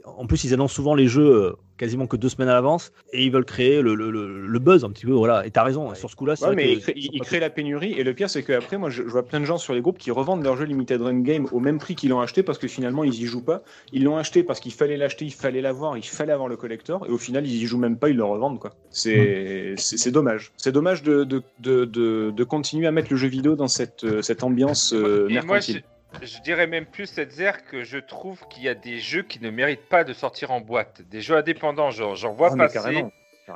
En 0.05 0.25
plus, 0.25 0.43
ils 0.43 0.53
annoncent 0.53 0.73
souvent 0.73 0.95
les 0.95 1.07
jeux 1.07 1.31
euh, 1.33 1.51
quasiment 1.77 2.05
que 2.07 2.15
deux 2.17 2.29
semaines 2.29 2.49
à 2.49 2.53
l'avance 2.53 2.91
et 3.13 3.23
ils 3.23 3.31
veulent 3.31 3.45
créer 3.45 3.81
le, 3.81 3.95
le, 3.95 4.11
le- 4.11 4.45
le 4.47 4.59
buzz 4.59 4.83
un 4.83 4.89
petit 4.89 5.05
peu. 5.05 5.13
Voilà. 5.13 5.45
Et 5.45 5.51
t'as 5.51 5.63
raison, 5.63 5.93
sur 5.95 6.09
ce 6.09 6.15
coup-là, 6.15 6.35
c'est 6.35 6.45
Ouais, 6.47 6.55
mais 6.55 6.63
que- 6.65 6.69
il 6.71 6.79
crée, 6.81 6.93
il- 6.95 7.09
il 7.13 7.21
crée 7.21 7.39
la 7.39 7.49
pénurie, 7.49 7.93
et 7.93 8.03
le 8.03 8.13
pire, 8.13 8.29
c'est 8.29 8.43
qu'après, 8.43 8.77
moi, 8.77 8.89
je, 8.89 9.03
je 9.03 9.07
vois 9.09 9.23
plein 9.23 9.39
de 9.39 9.45
gens 9.45 9.57
sur 9.57 9.73
les 9.73 9.81
groupes 9.81 9.97
qui 9.97 10.11
revendent 10.11 10.43
leur 10.43 10.57
jeu 10.57 10.65
Limited 10.65 11.01
Run 11.01 11.19
Game 11.21 11.47
au 11.51 11.59
même 11.59 11.77
prix 11.79 11.95
qu'ils 11.95 12.09
l'ont 12.09 12.19
acheté 12.19 12.43
parce 12.43 12.57
que 12.57 12.67
finalement, 12.67 13.03
ils 13.03 13.13
y 13.21 13.25
jouent 13.25 13.43
pas. 13.45 13.63
Ils 13.93 14.03
l'ont 14.03 14.17
acheté 14.17 14.43
parce 14.43 14.59
qu'il 14.59 14.73
fallait 14.73 14.97
l'acheter, 14.97 15.25
il 15.25 15.33
fallait 15.33 15.61
l'avoir, 15.61 15.97
il 15.97 16.03
fallait 16.03 16.33
avoir 16.33 16.47
le 16.49 16.57
collector, 16.57 17.05
et 17.07 17.11
au 17.11 17.17
final, 17.17 17.45
ils 17.47 17.61
y 17.61 17.65
jouent 17.65 17.77
même 17.79 17.97
pas, 17.97 18.09
ils 18.09 18.17
le 18.17 18.23
revendent, 18.25 18.59
quoi. 18.59 18.71
C'est 18.89 19.73
c'est- 19.77 19.97
c'est 19.97 20.11
dommage. 20.11 20.51
C'est 20.57 20.71
dommage 20.71 21.03
de, 21.03 21.23
de, 21.23 21.41
de, 21.59 21.85
de, 21.85 22.31
de 22.35 22.43
continuer 22.43 22.87
à 22.87 22.91
mettre 22.91 23.07
le 23.11 23.17
jeu 23.17 23.27
vidéo 23.27 23.55
dans 23.55 23.67
cette, 23.67 24.03
euh, 24.03 24.21
cette 24.21 24.43
ambiance 24.43 24.93
euh, 24.93 25.27
Et 25.29 25.33
moi, 25.33 25.41
je, 25.59 25.73
mercantile. 25.73 25.83
Je 26.21 26.41
dirais 26.41 26.67
même 26.67 26.85
plus 26.85 27.07
cette 27.07 27.31
zère 27.31 27.65
que 27.65 27.83
je 27.83 27.97
trouve 27.97 28.47
qu'il 28.49 28.63
y 28.63 28.69
a 28.69 28.75
des 28.75 28.99
jeux 28.99 29.23
qui 29.23 29.39
ne 29.41 29.49
méritent 29.49 29.87
pas 29.87 30.03
de 30.03 30.13
sortir 30.13 30.51
en 30.51 30.61
boîte. 30.61 31.01
Des 31.03 31.21
jeux 31.21 31.35
indépendants, 31.37 31.91
genre 31.91 32.15
j'en 32.15 32.33
vois 32.33 32.49
Ah, 32.51 32.55
mais 32.55 32.67
passer. 32.67 33.05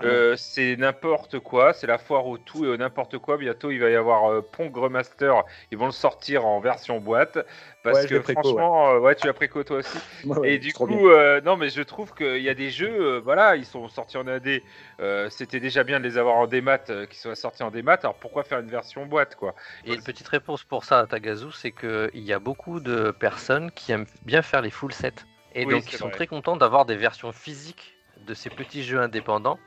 Euh, 0.04 0.36
c'est 0.36 0.76
n'importe 0.76 1.39
quoi, 1.39 1.71
c'est 1.71 1.88
la 1.88 1.98
foire 1.98 2.26
au 2.28 2.38
tout 2.38 2.65
et 2.65 2.67
au 2.67 2.76
n'importe 2.76 3.17
quoi. 3.17 3.38
Bientôt, 3.38 3.71
il 3.71 3.80
va 3.80 3.89
y 3.89 3.95
avoir 3.95 4.30
euh, 4.30 4.41
Pong 4.41 4.76
Remaster. 4.76 5.43
Ils 5.71 5.78
vont 5.78 5.86
le 5.86 5.91
sortir 5.93 6.45
en 6.45 6.60
version 6.60 7.00
boîte 7.00 7.38
parce 7.84 8.02
Ouais, 8.02 8.08
que 8.08 8.15
préco, 8.15 8.41
franchement, 8.41 8.89
euh, 8.95 9.00
ouais. 9.00 9.15
tu 9.15 9.26
l'as 9.26 9.34
préco 9.34 9.63
toi 9.63 9.78
aussi. 9.78 9.98
Et 10.43 10.58
du 10.58 10.74
coup, 10.74 11.08
euh, 11.10 11.39
non, 11.41 11.56
mais 11.56 11.69
je 11.69 11.82
trouve 11.82 12.13
qu'il 12.13 12.41
y 12.41 12.50
a 12.50 12.54
des 12.54 12.71
jeux, 12.71 12.89
euh, 13.00 13.21
voilà, 13.24 13.56
ils 13.56 13.65
sont 13.65 13.88
sortis 13.88 14.17
en 14.17 14.28
AD. 14.28 14.62
euh, 15.00 15.30
C'était 15.30 15.62
déjà 15.62 15.84
bien 15.86 16.00
de 16.00 16.04
les 16.06 16.17
avoir 16.17 16.36
en 16.36 16.48
démat, 16.48 16.80
euh, 16.89 17.06
qu'ils 17.06 17.19
soient 17.19 17.36
sortis 17.36 17.63
en 17.63 17.71
démat. 17.71 18.00
Alors 18.02 18.15
pourquoi 18.15 18.43
faire 18.43 18.60
une 18.60 18.69
version 18.69 19.06
boîte, 19.06 19.36
quoi? 19.36 19.56
Et 19.86 19.93
une 19.93 20.04
petite 20.04 20.28
réponse 20.28 20.63
pour 20.63 20.84
ça 20.84 21.00
à 21.00 21.06
Tagazu, 21.08 21.52
c'est 21.54 21.71
qu'il 21.71 22.10
y 22.15 22.34
a 22.34 22.39
beaucoup 22.39 22.80
de 22.82 23.12
personnes 23.12 23.71
qui 23.71 23.93
aiment 23.93 24.08
bien 24.24 24.41
faire 24.41 24.62
les 24.62 24.71
full 24.71 24.91
sets. 24.91 25.13
Et 25.54 25.65
Oui, 25.65 25.71
donc 25.74 25.93
ils 25.93 25.95
sont 25.95 26.08
vrai. 26.08 26.15
très 26.15 26.28
contents 26.28 26.58
d'avoir 26.58 26.86
des 26.86 26.98
versions 26.98 27.32
physiques 27.32 27.93
de 28.28 28.34
ces 28.34 28.50
petits 28.50 28.84
jeux 28.84 29.00
indépendants 29.00 29.58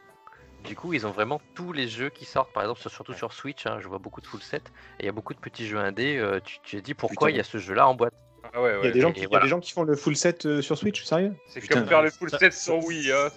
Du 0.64 0.75
coup, 0.77 0.92
ils 0.92 1.07
ont 1.07 1.11
vraiment 1.12 1.40
tous 1.55 1.73
les 1.73 1.88
jeux 1.88 2.11
qui 2.11 2.25
sortent, 2.25 2.53
par 2.53 2.62
exemple, 2.62 2.81
sur- 2.81 2.90
surtout 2.90 3.14
sur 3.14 3.33
Switch. 3.33 3.66
hein, 3.66 3.79
je 3.81 3.88
vois 3.88 3.99
beaucoup 3.99 4.21
de 4.21 4.27
full 4.27 4.42
set 4.42 4.62
et 4.99 5.05
il 5.05 5.07
y 5.07 5.09
a 5.09 5.12
beaucoup 5.12 5.33
de 5.35 5.38
petits 5.40 5.66
jeux 5.66 5.79
indés. 5.79 6.16
euh, 6.18 6.40
tu 6.44 6.59
tu 6.62 6.77
te 6.77 6.83
dis 6.83 6.94
pourquoi 6.94 7.29
Putain. 7.29 7.31
il 7.31 7.37
y 7.37 7.40
a 7.40 7.44
ce 7.44 7.59
jeu-là 7.59 7.88
en 7.88 7.94
boîte. 7.94 8.12
Ah 8.55 8.62
ouais, 8.62 8.77
Il 8.83 8.87
y 8.87 8.88
a 8.88 8.92
des 8.92 9.00
gens 9.00 9.13
qui, 9.13 9.19
il 9.21 9.23
y 9.25 9.27
a 9.27 9.29
voilà. 9.29 9.44
des 9.44 9.50
gens 9.50 9.61
qui 9.61 9.73
font 9.73 9.83
le 9.83 9.94
full 9.94 10.17
set 10.17 10.46
euh, 10.46 10.63
sur 10.63 10.79
Switch, 10.79 11.02
sérieux? 11.04 11.35
C'est 11.48 11.67
comme 11.69 11.87
faire 11.87 12.02
le 12.02 12.11
full 12.11 12.31
ça- 12.31 12.38
set 12.38 12.52
sur 12.54 12.83
Wii. 12.85 13.13
Hein. 13.13 13.29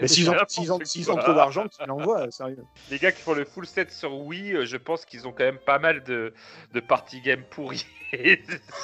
Mais 0.00 0.08
s'ils 0.08 0.28
ont, 0.30 0.34
ont, 0.34 1.16
trop 1.16 1.34
d'argent, 1.34 1.68
qu'ils 1.68 1.86
l'envoient, 1.86 2.30
sérieux. 2.30 2.64
Les 2.90 2.98
gars 2.98 3.12
qui 3.12 3.22
font 3.22 3.34
le 3.34 3.44
full 3.44 3.66
set 3.66 3.92
sur 3.92 4.14
Wii, 4.18 4.54
euh, 4.54 4.64
je 4.66 4.76
pense 4.76 5.04
qu'ils 5.04 5.26
ont 5.28 5.32
quand 5.32 5.44
même 5.44 5.58
pas 5.58 5.78
mal 5.78 6.02
de, 6.04 6.32
de 6.72 6.80
party 6.80 7.20
game 7.20 7.42
pourries. 7.50 7.86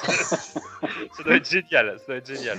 ça 0.02 1.22
doit 1.24 1.36
être 1.36 1.48
génial, 1.50 1.96
ça 1.98 2.06
doit 2.06 2.16
être 2.16 2.26
génial. 2.28 2.58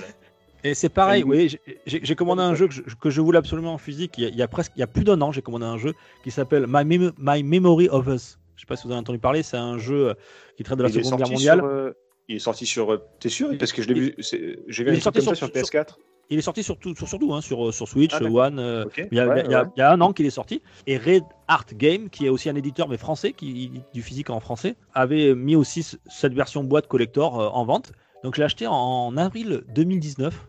Et 0.64 0.72
c'est 0.74 0.88
pareil, 0.88 1.22
Oui. 1.24 1.48
oui, 1.52 1.76
j'ai- 1.86 2.14
commandé 2.16 2.42
un 2.42 2.54
jeu 2.54 2.66
que 2.68 2.74
je, 2.74 2.82
que 2.98 3.10
je 3.10 3.20
voulais 3.20 3.38
absolument 3.38 3.74
en 3.74 3.78
physique. 3.78 4.14
Il 4.16 4.24
y 4.24 4.26
a, 4.26 4.30
il 4.30 4.36
y 4.36 4.42
a 4.42 4.48
presque, 4.48 4.72
il 4.76 4.80
y 4.80 4.82
a 4.82 4.86
plus 4.86 5.04
d'un 5.04 5.20
an, 5.20 5.30
j'ai 5.30 5.42
commandé 5.42 5.66
un 5.66 5.76
jeu 5.76 5.92
qui 6.22 6.30
s'appelle 6.30 6.64
My, 6.66 6.84
Mem- 6.84 7.12
My 7.18 7.42
Memory 7.42 7.88
of 7.90 8.06
Us. 8.08 8.38
Je 8.56 8.62
sais 8.62 8.66
pas 8.66 8.76
si 8.76 8.84
vous 8.84 8.90
en 8.90 8.92
avez 8.94 9.00
entendu 9.00 9.18
parler. 9.18 9.42
C'est 9.42 9.56
un 9.58 9.76
jeu 9.78 10.08
euh, 10.08 10.14
qui 10.56 10.62
traite 10.62 10.78
de 10.78 10.82
la 10.84 10.88
Il 10.88 11.04
Seconde 11.04 11.18
Guerre 11.20 11.30
mondiale. 11.30 11.58
sur, 11.58 11.66
euh, 11.66 11.92
il 12.28 12.36
est 12.36 12.38
sorti 12.40 12.64
sur. 12.66 12.92
euh, 12.92 13.02
T'es 13.20 13.28
sûr? 13.28 13.50
Parce 13.58 13.72
que 13.72 13.82
je 13.82 13.88
l'ai 13.88 13.94
vu. 13.94 14.14
J'ai 14.18 14.84
vu 14.84 14.90
un 14.90 15.00
sorti 15.00 15.18
comme 15.18 15.28
ça 15.28 15.34
sur- 15.34 15.48
sur 15.48 15.48
PS4. 15.48 15.98
Il 16.30 16.38
est 16.38 16.42
sorti 16.42 16.62
sur 16.62 16.78
tout, 16.78 16.94
sur, 16.96 17.06
sur 17.06 17.18
tout, 17.18 17.34
hein, 17.34 17.42
sur, 17.42 17.74
sur 17.74 17.86
Switch, 17.86 18.14
Ah. 18.14 18.24
One. 18.24 18.58
euh, 18.58 18.86
il, 18.96 19.18
y 19.18 19.20
a, 19.20 19.26
Ouais, 19.28 19.42
il 19.44 19.50
y 19.50 19.54
a- 19.54 19.64
ouais. 19.64 19.68
il 19.76 19.80
y 19.80 19.82
a 19.82 19.92
un 19.92 20.00
an 20.00 20.14
qu'il 20.14 20.24
est 20.24 20.30
sorti. 20.30 20.62
Et 20.86 20.96
Red 20.96 21.24
Art 21.48 21.66
Game, 21.74 22.08
qui 22.08 22.24
est 22.24 22.30
aussi 22.30 22.48
un 22.48 22.54
éditeur 22.54 22.88
mais 22.88 22.96
français, 22.96 23.32
qui 23.34 23.70
du 23.92 24.00
physique 24.00 24.30
en 24.30 24.40
français, 24.40 24.76
avait 24.94 25.34
mis 25.34 25.54
aussi 25.56 25.82
ce- 25.82 25.96
cette 26.08 26.32
version 26.32 26.64
boîte 26.64 26.86
collector 26.86 27.38
euh, 27.38 27.48
en 27.48 27.66
vente. 27.66 27.92
Donc 28.22 28.36
je 28.36 28.40
l'ai 28.40 28.46
acheté 28.46 28.66
en 28.66 29.14
avril 29.18 29.64
2019. 29.74 30.48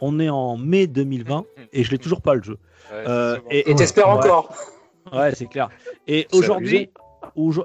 On 0.00 0.20
est 0.20 0.28
en 0.28 0.56
mai 0.56 0.86
2020 0.86 1.44
et 1.72 1.84
je 1.84 1.90
l'ai 1.90 1.98
toujours 1.98 2.20
pas 2.20 2.34
le 2.34 2.42
jeu. 2.42 2.58
Ouais, 2.92 3.04
Euh, 3.08 3.38
et- 3.50 3.74
t'espères 3.74 4.08
Ouais. 4.08 4.14
encore. 4.14 4.54
Ouais, 5.12 5.34
c'est 5.34 5.46
clair. 5.46 5.68
Aujourd'hui, 6.32 6.90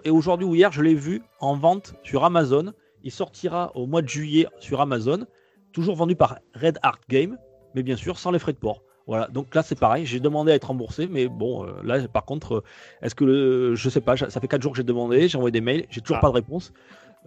et 0.04 0.10
aujourd'hui 0.12 0.46
ou 0.46 0.56
hier, 0.56 0.72
je 0.72 0.82
l'ai 0.82 0.96
vu 0.96 1.22
en 1.40 1.56
vente 1.56 1.94
sur 2.04 2.24
Amazon. 2.24 2.74
Il 3.04 3.12
sortira 3.12 3.72
au 3.76 3.86
mois 3.88 4.02
de 4.02 4.08
juillet 4.10 4.48
sur 4.60 4.80
Amazon, 4.82 5.26
toujours 5.72 5.96
vendu 5.96 6.16
par 6.16 6.38
Red 6.56 6.78
Art 6.84 7.00
Game, 7.10 7.38
mais 7.76 7.84
bien 7.84 7.96
sûr 7.96 8.20
sans 8.20 8.32
les 8.32 8.40
frais 8.40 8.54
de 8.54 8.58
port. 8.58 8.82
Voilà, 9.08 9.28
donc 9.28 9.54
là 9.56 9.64
c'est 9.64 9.78
pareil, 9.80 10.06
j'ai 10.06 10.20
demandé 10.20 10.52
à 10.52 10.56
être 10.56 10.66
remboursé, 10.66 11.08
mais 11.08 11.28
bon, 11.28 11.66
euh, 11.66 11.72
là 11.84 12.08
par 12.08 12.24
contre, 12.24 12.58
euh, 12.58 12.64
est-ce 13.02 13.16
que 13.16 13.26
le, 13.26 13.76
je 13.76 13.90
sais 13.90 14.00
pas, 14.02 14.16
ça 14.16 14.40
fait 14.40 14.48
4 14.48 14.62
jours 14.62 14.72
que 14.74 14.78
j'ai 14.78 14.84
demandé, 14.84 15.28
j'ai 15.28 15.38
envoyé 15.38 15.52
des 15.52 15.60
mails, 15.62 15.86
j'ai 15.90 16.02
toujours 16.02 16.18
Ah. 16.18 16.22
pas 16.22 16.28
de 16.30 16.34
réponse. 16.36 16.72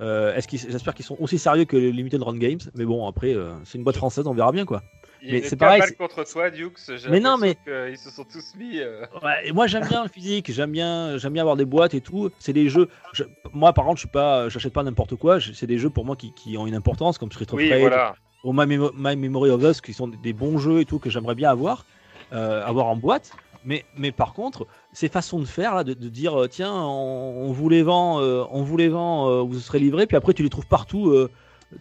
Euh, 0.00 0.34
est-ce 0.34 0.48
qu'ils, 0.48 0.58
j'espère 0.58 0.92
qu'ils 0.94 1.04
sont 1.04 1.16
aussi 1.20 1.38
sérieux 1.38 1.64
que 1.66 1.76
les 1.76 1.92
Limited 1.92 2.20
Run 2.22 2.36
Games, 2.38 2.58
mais 2.74 2.84
bon 2.84 3.06
après, 3.06 3.32
euh, 3.34 3.52
c'est 3.64 3.78
une 3.78 3.84
boîte 3.84 3.96
française, 3.96 4.26
on 4.26 4.34
verra 4.34 4.50
bien 4.50 4.64
quoi. 4.64 4.82
Il 5.22 5.32
mais 5.32 5.42
c'est 5.42 5.56
pareil, 5.56 5.82
c'est- 5.86 5.94
contre 5.94 6.24
toi, 6.24 6.50
Dukes. 6.50 6.76
Mais 7.08 7.20
non, 7.20 7.36
l'impression 7.38 7.56
qu'ils 7.88 7.98
se 7.98 8.10
sont 8.10 8.24
tous 8.24 8.54
mis. 8.58 8.80
euh, 8.80 9.06
Ouais, 9.22 9.46
et 9.48 9.52
moi 9.52 9.66
j'aime 9.68 9.86
bien 9.88 10.02
le 10.02 10.08
physique, 10.08 10.50
j'aime 10.52 10.72
bien, 10.72 11.16
j'aime 11.16 11.32
bien 11.32 11.42
avoir 11.42 11.56
des 11.56 11.64
boîtes 11.64 11.94
et 11.94 12.00
tout. 12.00 12.30
C'est 12.40 12.52
des 12.52 12.68
jeux. 12.68 12.88
je- 13.12 13.22
moi 13.52 13.72
par 13.72 13.84
contre, 13.84 13.96
je 13.98 14.00
suis 14.02 14.08
pas, 14.08 14.48
j'achète 14.48 14.72
pas 14.72 14.82
n'importe 14.82 15.14
quoi. 15.14 15.38
C'est 15.40 15.66
des 15.68 15.78
jeux 15.78 15.90
pour 15.90 16.04
moi 16.04 16.16
qui, 16.16 16.32
qui 16.34 16.58
ont 16.58 16.66
une 16.66 16.74
importance, 16.74 17.16
comme 17.16 17.30
Street 17.30 17.46
of 17.52 17.54
Oui, 17.56 17.70
Rage 17.70 17.80
voilà. 17.80 18.16
ou 18.42 18.52
My, 18.52 18.66
Memo- 18.66 18.92
My 18.96 19.14
Memory 19.16 19.50
of 19.50 19.62
Us, 19.62 19.80
qui 19.80 19.92
sont 19.94 20.08
des, 20.08 20.32
bons 20.32 20.58
jeux 20.58 20.80
et 20.80 20.84
tout 20.84 20.98
que 20.98 21.08
j'aimerais 21.08 21.36
bien 21.36 21.50
avoir, 21.50 21.86
avoir 22.32 22.86
en 22.86 22.96
boîte. 22.96 23.30
Mais, 23.64 23.84
mais 23.96 24.12
par 24.12 24.34
contre, 24.34 24.66
ces 24.92 25.08
façons 25.08 25.38
de 25.38 25.46
faire 25.46 25.74
là, 25.74 25.84
de, 25.84 25.94
dire 25.94 26.38
euh, 26.38 26.48
tiens, 26.48 26.72
on, 26.72 27.50
vous 27.50 27.68
les 27.68 27.82
vend, 27.82 28.20
euh, 28.20 28.44
on 28.50 28.62
vous 28.62 28.76
les 28.76 28.88
euh, 28.88 29.42
vous 29.42 29.58
serez 29.58 29.78
livrés, 29.78 30.06
puis 30.06 30.16
après 30.16 30.34
tu 30.34 30.42
les 30.42 30.50
trouves 30.50 30.66
partout. 30.66 31.14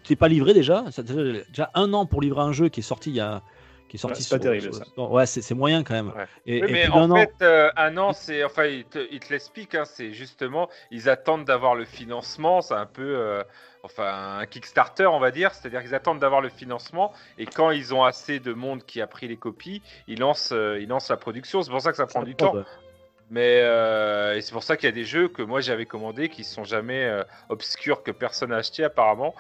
T'es 0.03 0.15
pas 0.15 0.27
livré 0.27 0.53
déjà. 0.53 0.85
Ça, 0.91 1.03
déjà 1.03 1.69
un 1.75 1.93
an 1.93 2.05
pour 2.05 2.21
livrer 2.21 2.41
un 2.41 2.53
jeu 2.53 2.69
qui 2.69 2.79
est 2.79 2.83
sorti 2.83 3.09
il 3.09 3.17
y 3.17 3.19
a, 3.19 3.43
qui 3.93 3.97
est 3.97 3.99
sorti. 3.99 4.17
Ouais, 4.17 4.23
c'est 4.23 4.29
pas 4.37 4.41
sur- 4.43 4.51
terrible, 4.51 4.73
sur- 4.73 4.85
ça. 4.95 5.01
Ouais, 5.03 5.25
c'est 5.27 5.41
c'est 5.43 5.53
moyen 5.53 5.83
quand 5.83 5.93
même. 5.93 6.07
Ouais. 6.15 6.25
Et, 6.47 6.63
Oui, 6.63 6.69
et 6.69 6.73
mais 6.73 6.87
en 6.89 7.11
an. 7.11 7.15
fait, 7.15 7.33
euh, 7.43 7.69
un 7.77 7.95
an, 7.97 8.11
c'est. 8.11 8.43
Enfin, 8.43 8.65
ils 8.65 8.85
te, 8.85 8.97
ils 9.11 9.19
te 9.19 9.31
l'expliquent, 9.31 9.75
hein, 9.75 9.85
c'est 9.85 10.13
justement. 10.13 10.67
Ils 10.89 11.09
attendent 11.09 11.45
d'avoir 11.45 11.75
le 11.75 11.85
financement, 11.85 12.61
c'est 12.61 12.73
un 12.73 12.87
peu. 12.87 13.03
euh, 13.03 13.43
enfin, 13.83 14.39
un 14.39 14.45
Kickstarter, 14.47 15.05
on 15.05 15.19
va 15.19 15.29
dire. 15.29 15.53
C'est-à-dire 15.53 15.81
qu'ils 15.83 15.93
attendent 15.93 16.17
d'avoir 16.19 16.41
le 16.41 16.49
financement, 16.49 17.13
et 17.37 17.45
quand 17.45 17.69
ils 17.69 17.93
ont 17.93 18.03
assez 18.03 18.39
de 18.39 18.53
monde 18.53 18.83
qui 18.83 18.99
a 18.99 19.05
pris 19.05 19.27
les 19.27 19.37
copies, 19.37 19.83
ils 20.07 20.19
lancent, 20.19 20.53
euh, 20.53 20.79
ils 20.81 20.87
lancent 20.87 21.09
la 21.09 21.17
production. 21.17 21.61
C'est 21.61 21.69
pour 21.69 21.81
ça 21.81 21.91
que 21.91 21.97
ça 21.97 22.07
prend 22.07 22.23
du 22.23 22.33
temps. 22.35 22.55
Mais 23.33 23.61
euh, 23.63 24.35
et 24.35 24.41
c'est 24.41 24.51
pour 24.51 24.61
ça 24.61 24.77
qu'il 24.77 24.85
y 24.85 24.91
a 24.91 24.93
des 24.93 25.05
jeux 25.05 25.27
que 25.27 25.41
moi 25.41 25.59
j'avais 25.59 25.87
commandés 25.87 26.29
qui 26.29 26.43
sont 26.43 26.63
jamais 26.63 27.03
euh, 27.05 27.23
obscurs 27.49 28.03
que 28.03 28.11
personne 28.11 28.51
n'a 28.51 28.57
acheté 28.57 28.83
apparemment 28.83 29.33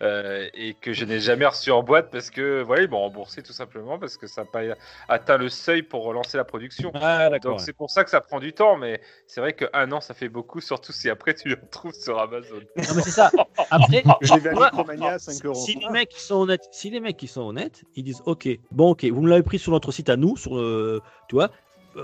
euh, 0.00 0.48
et 0.54 0.72
que 0.72 0.94
je 0.94 1.04
n'ai 1.04 1.20
jamais 1.20 1.44
reçu 1.44 1.70
en 1.70 1.82
boîte 1.82 2.10
parce 2.10 2.30
que 2.30 2.62
voilà 2.62 2.84
ils 2.84 2.88
m'ont 2.88 3.00
remboursé 3.00 3.42
tout 3.42 3.52
simplement 3.52 3.98
parce 3.98 4.16
que 4.16 4.26
ça 4.26 4.44
n'a 4.44 4.48
pas 4.50 4.62
atteint 5.10 5.36
le 5.36 5.50
seuil 5.50 5.82
pour 5.82 6.04
relancer 6.04 6.38
la 6.38 6.44
production. 6.44 6.90
Ah. 6.94 7.28
Donc 7.38 7.58
ouais. 7.58 7.58
c'est 7.58 7.74
pour 7.74 7.90
ça 7.90 8.02
que 8.02 8.08
ça 8.08 8.22
prend 8.22 8.40
du 8.40 8.54
temps, 8.54 8.78
mais 8.78 9.02
c'est 9.26 9.42
vrai 9.42 9.52
qu'un 9.52 9.92
an 9.92 10.00
ça 10.00 10.14
fait 10.14 10.30
beaucoup, 10.30 10.62
surtout 10.62 10.92
si 10.92 11.10
après 11.10 11.34
tu 11.34 11.50
le 11.50 11.58
retrouves 11.60 11.92
sur 11.92 12.18
Amazon. 12.18 12.60
Non, 12.76 12.94
mais 12.96 13.02
c'est 13.02 13.10
ça. 13.10 13.30
Après, 13.70 14.02
Je 14.22 14.32
l'ai 14.32 14.40
vu 14.40 14.48
à 14.48 14.54
Ouais. 14.54 14.60
Micromania 14.72 15.12
à 15.12 15.18
5 15.18 15.44
euros. 15.44 15.54
si 15.54 15.74
les 15.74 15.90
mecs 15.90 16.08
qui 16.08 16.20
sont 16.22 16.36
honnêtes, 16.36 16.66
si 16.72 16.88
les 16.88 17.00
mecs 17.00 17.18
qui 17.18 17.26
sont 17.26 17.42
honnêtes, 17.42 17.82
ils 17.94 18.04
disent 18.04 18.22
OK, 18.24 18.48
bon 18.70 18.92
OK, 18.92 19.04
vous 19.04 19.20
me 19.20 19.28
l'avez 19.28 19.42
pris 19.42 19.58
sur 19.58 19.72
notre 19.72 19.92
site 19.92 20.08
à 20.08 20.16
nous, 20.16 20.38
sur 20.38 20.56
euh, 20.56 21.02
tu 21.28 21.34
vois, 21.34 21.50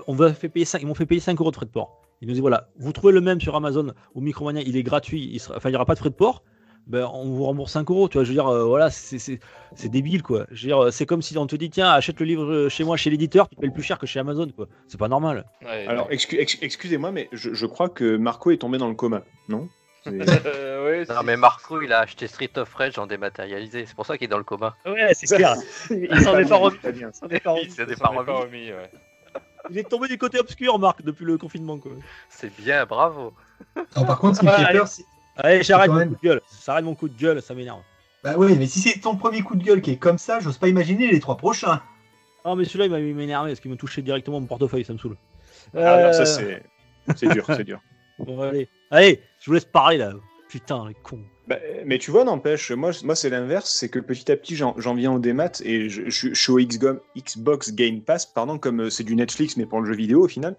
on 0.07 0.15
va 0.15 0.33
fait 0.33 0.49
payer 0.49 0.65
5, 0.65 0.81
ils 0.83 0.87
m'ont 0.87 0.95
fait 0.95 1.07
payer 1.07 1.21
5 1.21 1.39
euros 1.41 1.51
de 1.51 1.57
frais 1.57 1.67
de 1.67 1.71
port. 1.71 2.01
Ils 2.21 2.27
nous 2.29 2.33
disent 2.35 2.41
voilà, 2.43 2.69
vous 2.79 2.93
trouvez 2.93 3.13
le 3.13 3.21
même 3.21 3.41
sur 3.41 3.57
Amazon 3.57 3.93
ou 4.15 4.21
Micromania, 4.21 4.63
il 4.67 4.77
est 4.77 4.83
gratuit, 4.83 5.31
il 5.33 5.39
sera, 5.41 5.57
enfin 5.57 5.71
il 5.71 5.73
y 5.73 5.77
aura 5.77 5.87
pas 5.87 5.95
de 5.95 5.99
frais 6.01 6.11
de 6.11 6.15
port. 6.15 6.43
Ben, 6.87 7.09
on 7.13 7.31
vous 7.31 7.45
rembourse 7.45 7.73
5 7.73 7.89
euros, 7.91 8.09
tu 8.09 8.17
vois. 8.17 8.25
Je 8.25 8.29
veux 8.31 8.35
dire, 8.35 8.49
euh, 8.49 8.65
voilà, 8.65 8.91
c'est- 8.91 9.19
c'est 9.19 9.39
c'est 9.77 9.89
débile, 9.91 10.23
quoi. 10.23 10.47
Je 10.51 10.63
veux 10.63 10.69
dire, 10.69 10.85
euh, 10.85 10.91
c'est 10.91 11.07
comme 11.07 11.23
si 11.23 11.37
on 11.39 11.47
te 11.47 11.55
dit, 11.55 11.71
tiens, 11.71 11.91
achète 11.91 12.19
le 12.19 12.27
livre 12.27 12.45
euh, 12.51 12.69
chez 12.69 12.83
moi, 12.85 12.97
chez 12.97 13.11
l'éditeur, 13.11 13.49
tu 13.49 13.55
payes 13.57 13.71
plus 13.71 13.83
cher 13.83 13.99
que 13.99 14.07
chez 14.07 14.19
Amazon, 14.19 14.49
quoi. 14.49 14.67
C'est 14.89 14.99
pas 14.99 15.07
normal. 15.07 15.45
Ouais, 15.63 15.87
Alors, 15.87 16.07
non. 16.09 16.11
excu- 16.15 16.39
ex- 16.41 16.59
excusez-moi, 16.63 17.13
mais 17.13 17.29
je, 17.33 17.55
je 17.55 17.67
crois 17.67 17.91
que 17.91 18.17
Marco 18.17 18.51
est 18.51 18.57
tombé 18.57 18.79
dans 18.79 18.89
le 18.89 18.95
coma, 18.95 19.23
non? 19.49 19.69
Euh, 20.09 20.11
Non, 21.09 21.23
mais 21.25 21.37
Marco, 21.37 21.81
il 21.83 21.93
a 21.93 22.01
acheté 22.01 22.27
Street 22.27 22.51
of 22.57 22.73
Rage 22.75 22.99
en 22.99 23.07
dématérialisé. 23.07 23.85
C'est 23.87 23.95
pour 23.95 24.07
ça 24.07 24.17
qu'il 24.19 24.25
est 24.25 24.29
dans 24.29 24.39
le 24.39 24.45
coma. 24.45 24.75
Ouais, 24.87 25.13
c'est 25.15 25.27
clair. 25.37 25.55
Il 25.91 26.21
s'en 26.23 26.37
est 26.39 26.49
pas 26.49 26.57
remis. 26.57 26.77
Il 26.83 27.15
s'en 27.15 27.29
est 27.29 27.41
pas 27.41 27.53
remis. 27.53 28.71
Il 29.71 29.79
est 29.79 29.89
tombé 29.89 30.09
du 30.09 30.17
côté 30.19 30.39
obscur, 30.39 30.79
Marc, 30.79 31.03
depuis 31.03 31.25
le 31.25 31.37
confinement, 31.39 31.79
quoi. 31.79 31.93
C'est 32.29 32.55
bien, 32.57 32.87
bravo. 32.87 33.33
Par 33.95 34.19
contre, 34.19 34.37
ce 34.37 34.41
qui 34.41 34.47
me 34.47 34.51
Ah, 34.53 34.57
fait 34.57 34.65
allez. 34.65 34.79
peur, 34.79 34.89
c'est. 34.89 35.05
Allez, 35.37 35.63
j'arrête 35.63 35.91
mon 35.91 36.07
coup 36.07 36.15
de 36.15 36.21
gueule. 36.23 36.41
Ça 36.49 36.73
arrête 36.73 36.85
mon 36.85 36.95
coup 36.95 37.09
de 37.09 37.19
gueule, 37.19 37.43
ça 37.43 37.55
m'énerve. 37.55 37.81
Bah 38.25 38.35
oui, 38.37 38.55
mais 38.59 38.67
si 38.67 38.81
c'est 38.81 39.01
ton 39.01 39.17
premier 39.17 39.43
coup 39.43 39.57
de 39.57 39.63
gueule 39.65 39.81
qui 39.81 39.93
est 39.93 39.97
comme 39.97 40.19
ça, 40.19 40.41
j'ose 40.41 40.59
pas 40.59 40.69
imaginer 40.69 41.11
les 41.11 41.21
trois 41.21 41.37
prochains. 41.37 41.81
Non, 42.45 42.57
mais 42.57 42.65
celui-là, 42.65 42.87
il 42.87 42.91
m'a 42.91 42.99
m'énervé 42.99 43.51
parce 43.51 43.61
qu'il 43.61 43.71
me 43.71 43.77
touchait 43.77 44.03
directement 44.03 44.41
mon 44.41 44.47
portefeuille, 44.47 44.85
ça 44.85 44.93
me 44.93 44.99
saoule. 44.99 45.17
Ah, 45.75 46.03
non, 46.03 46.13
ça, 46.13 46.23
Euh, 46.23 46.25
c'est 46.25 46.63
c'est 47.17 47.29
dur, 47.29 47.45
c'est 47.47 47.65
dur. 47.65 47.81
Bon, 48.19 48.39
allez. 48.43 48.69
allez, 48.91 49.23
je 49.41 49.47
vous 49.47 49.55
laisse 49.55 49.65
parler 49.65 49.97
là. 49.97 50.13
Putain, 50.51 50.89
les 50.89 50.95
cons. 50.95 51.23
Bah, 51.47 51.59
mais 51.87 51.99
tu 51.99 52.11
vois, 52.11 52.25
n'empêche, 52.25 52.73
moi, 52.73 52.91
moi 53.05 53.15
c'est 53.15 53.31
l'inverse, 53.31 53.73
c'est 53.73 53.89
que 53.89 54.01
petit 54.01 54.33
à 54.33 54.37
petit, 54.37 54.57
j'en 54.57 54.95
viens 54.95 55.13
au 55.13 55.21
démat 55.21 55.53
et 55.65 55.89
je, 55.89 56.11
suis 56.11 56.53
au 56.53 56.59
Xgom- 56.59 56.99
Xbox 57.17 57.73
Game 57.73 58.01
Pass, 58.01 58.27
pardon, 58.27 58.59
comme 58.59 58.83
euh, 58.83 58.91
c'est 58.91 59.05
du 59.05 59.15
Netflix, 59.15 59.57
mais 59.57 59.65
pour 59.65 59.81
le 59.81 59.87
jeu 59.87 59.95
vidéo 59.95 60.25
au 60.25 60.29
final. 60.29 60.57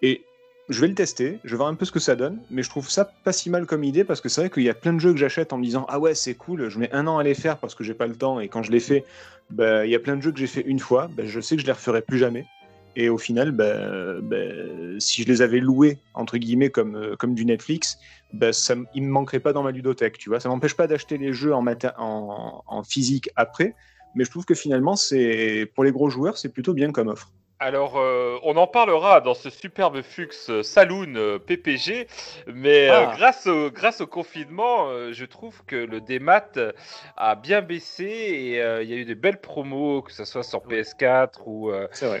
Et 0.00 0.22
je 0.70 0.80
vais 0.80 0.88
le 0.88 0.94
tester, 0.94 1.40
je 1.44 1.50
vais 1.50 1.56
voir 1.58 1.68
un 1.68 1.74
peu 1.74 1.84
ce 1.84 1.92
que 1.92 2.00
ça 2.00 2.16
donne, 2.16 2.40
mais 2.50 2.62
je 2.62 2.70
trouve 2.70 2.88
ça 2.88 3.04
pas 3.04 3.32
si 3.32 3.50
mal 3.50 3.66
comme 3.66 3.84
idée 3.84 4.02
parce 4.02 4.22
que 4.22 4.30
c'est 4.30 4.40
vrai 4.40 4.50
qu'il 4.50 4.62
y 4.62 4.70
a 4.70 4.74
plein 4.74 4.94
de 4.94 4.98
jeux 4.98 5.12
que 5.12 5.18
j'achète 5.18 5.52
en 5.52 5.58
me 5.58 5.64
disant 5.64 5.84
ah 5.90 5.98
ouais 5.98 6.14
c'est 6.14 6.34
cool, 6.34 6.70
je 6.70 6.78
mets 6.78 6.90
un 6.92 7.06
an 7.06 7.18
à 7.18 7.22
les 7.22 7.34
faire 7.34 7.58
parce 7.58 7.74
que 7.74 7.84
j'ai 7.84 7.92
pas 7.92 8.06
le 8.06 8.16
temps 8.16 8.40
et 8.40 8.48
quand 8.48 8.62
je 8.62 8.72
les 8.72 8.80
fais, 8.80 9.04
bah, 9.50 9.84
il 9.84 9.92
y 9.92 9.94
a 9.94 9.98
plein 9.98 10.16
de 10.16 10.22
jeux 10.22 10.32
que 10.32 10.38
j'ai 10.38 10.46
fait 10.46 10.62
une 10.62 10.78
fois, 10.78 11.10
bah, 11.14 11.24
je 11.26 11.38
sais 11.40 11.56
que 11.56 11.60
je 11.60 11.66
les 11.66 11.72
referai 11.72 12.00
plus 12.00 12.18
jamais. 12.18 12.46
Et 12.96 13.08
au 13.08 13.18
final, 13.18 13.50
bah, 13.50 14.20
bah, 14.22 14.36
si 14.98 15.22
je 15.22 15.28
les 15.28 15.42
avais 15.42 15.60
loués 15.60 16.00
entre 16.14 16.38
guillemets 16.38 16.70
comme, 16.70 16.94
euh, 16.96 17.16
comme 17.16 17.34
du 17.34 17.44
Netflix, 17.44 17.98
bah, 18.32 18.52
ça, 18.52 18.74
m- 18.74 18.86
il 18.94 19.02
me 19.02 19.10
manquerait 19.10 19.40
pas 19.40 19.52
dans 19.52 19.62
ma 19.62 19.72
ludothèque, 19.72 20.18
tu 20.18 20.28
vois. 20.28 20.40
Ça 20.40 20.48
m'empêche 20.48 20.74
pas 20.76 20.86
d'acheter 20.86 21.18
les 21.18 21.32
jeux 21.32 21.54
en, 21.54 21.64
en, 22.66 22.82
physique 22.84 23.30
après, 23.36 23.74
mais 24.14 24.24
je 24.24 24.30
trouve 24.30 24.44
que 24.44 24.54
finalement, 24.54 24.94
pour 25.74 25.84
les 25.84 25.92
gros 25.92 26.08
joueurs, 26.08 26.38
c'est 26.38 26.50
plutôt 26.50 26.72
bien 26.74 26.92
comme 26.92 27.08
offre. 27.08 27.32
Alors, 27.60 27.98
euh, 27.98 28.36
on 28.42 28.56
en 28.56 28.66
parlera 28.66 29.20
dans 29.20 29.34
ce 29.34 29.48
superbe 29.48 30.02
Fux 30.02 30.50
Saloon 30.62 31.14
euh, 31.16 31.38
PPG, 31.38 32.08
mais 32.48 32.90
euh, 32.90 33.06
Ah. 33.06 33.14
grâce, 33.16 33.46
au, 33.46 33.70
grâce 33.70 34.00
au 34.00 34.06
confinement, 34.06 34.88
je 35.12 35.24
trouve 35.24 35.64
que 35.64 35.76
le 35.76 36.00
démat 36.00 36.50
a 37.16 37.34
bien 37.36 37.62
baissé 37.62 38.04
et 38.04 38.58
il 38.82 38.88
y 38.88 38.92
a 38.92 38.96
eu 38.96 39.04
de 39.04 39.14
belles 39.14 39.40
promos, 39.40 40.02
que 40.02 40.12
ce 40.12 40.24
soit 40.24 40.42
sur 40.42 40.60
PS4 40.60 41.42
ou, 41.46 41.72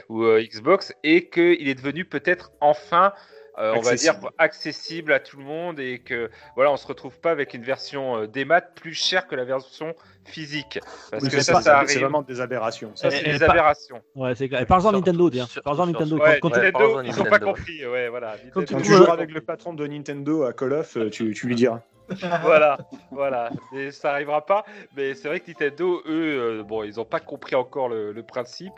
ou 0.08 0.24
Xbox, 0.38 0.94
et 1.02 1.28
qu'il 1.28 1.68
est 1.68 1.74
devenu 1.74 2.04
peut-être 2.04 2.52
enfin, 2.60 3.12
on 3.56 3.80
va 3.80 3.94
dire, 3.94 4.14
Accessible. 4.38 5.12
à 5.12 5.20
tout 5.20 5.36
le 5.38 5.44
monde 5.44 5.78
et 5.80 5.98
que 6.00 6.30
voilà, 6.56 6.72
on 6.72 6.76
se 6.76 6.86
retrouve 6.86 7.18
pas 7.20 7.30
avec 7.30 7.54
une 7.54 7.62
version 7.62 8.18
euh, 8.22 8.26
démat 8.26 8.60
plus 8.60 8.94
chère 8.94 9.26
que 9.26 9.34
la 9.36 9.44
version 9.44 9.94
physique, 10.24 10.78
parce 11.10 11.22
Oui, 11.22 11.28
que 11.30 11.40
ça, 11.40 11.54
ça, 11.54 11.54
ça 11.54 11.62
c'est 11.62 11.70
arrive. 11.70 12.00
vraiment 12.00 12.22
des 12.22 12.40
aberrations. 12.40 12.90
Ça, 12.94 13.08
Et- 13.08 13.10
c'est 13.10 13.20
et 13.28 13.32
des 13.32 13.42
aberrations. 13.42 14.00
Ouais, 14.14 14.34
c'est 14.34 14.48
clair. 14.48 14.60
Surtout- 14.66 14.90
Nintendo, 14.92 15.30
surtout 15.30 15.60
Parle-en 15.62 15.84
sur 15.84 15.92
Nintendo. 15.92 16.16
Ouais, 16.18 16.38
Quand- 16.40 16.50
Nintendo, 16.50 17.02
ils 17.02 17.20
ont 17.20 17.24
pas 17.24 17.38
compris. 17.38 17.86
Ouais, 17.86 18.08
voilà. 18.08 18.36
Quand 18.52 18.60
Nintendo, 18.60 18.80
tu 18.82 18.86
tu 18.88 18.92
euh, 18.92 18.96
joueras 18.96 19.12
avec 19.12 19.30
le 19.30 19.40
patron 19.42 19.74
de 19.74 19.86
Nintendo 19.86 20.44
à 20.44 20.52
Call 20.52 20.72
of, 20.72 20.96
euh, 20.96 21.10
tu, 21.10 21.32
tu 21.34 21.46
lui 21.46 21.54
diras. 21.54 21.80
voilà, 22.42 22.76
voilà. 23.12 23.48
Et 23.74 23.90
ça 23.90 24.12
arrivera 24.12 24.44
pas. 24.44 24.64
Mais 24.96 25.14
c'est 25.14 25.26
vrai 25.28 25.40
que 25.40 25.48
Nintendo, 25.48 26.02
eux, 26.06 26.58
euh, 26.60 26.62
bon, 26.62 26.84
ils 26.84 26.96
n'ont 26.96 27.04
pas 27.06 27.20
compris 27.20 27.54
encore 27.54 27.88
le, 27.88 28.12
le 28.12 28.22
principe, 28.22 28.74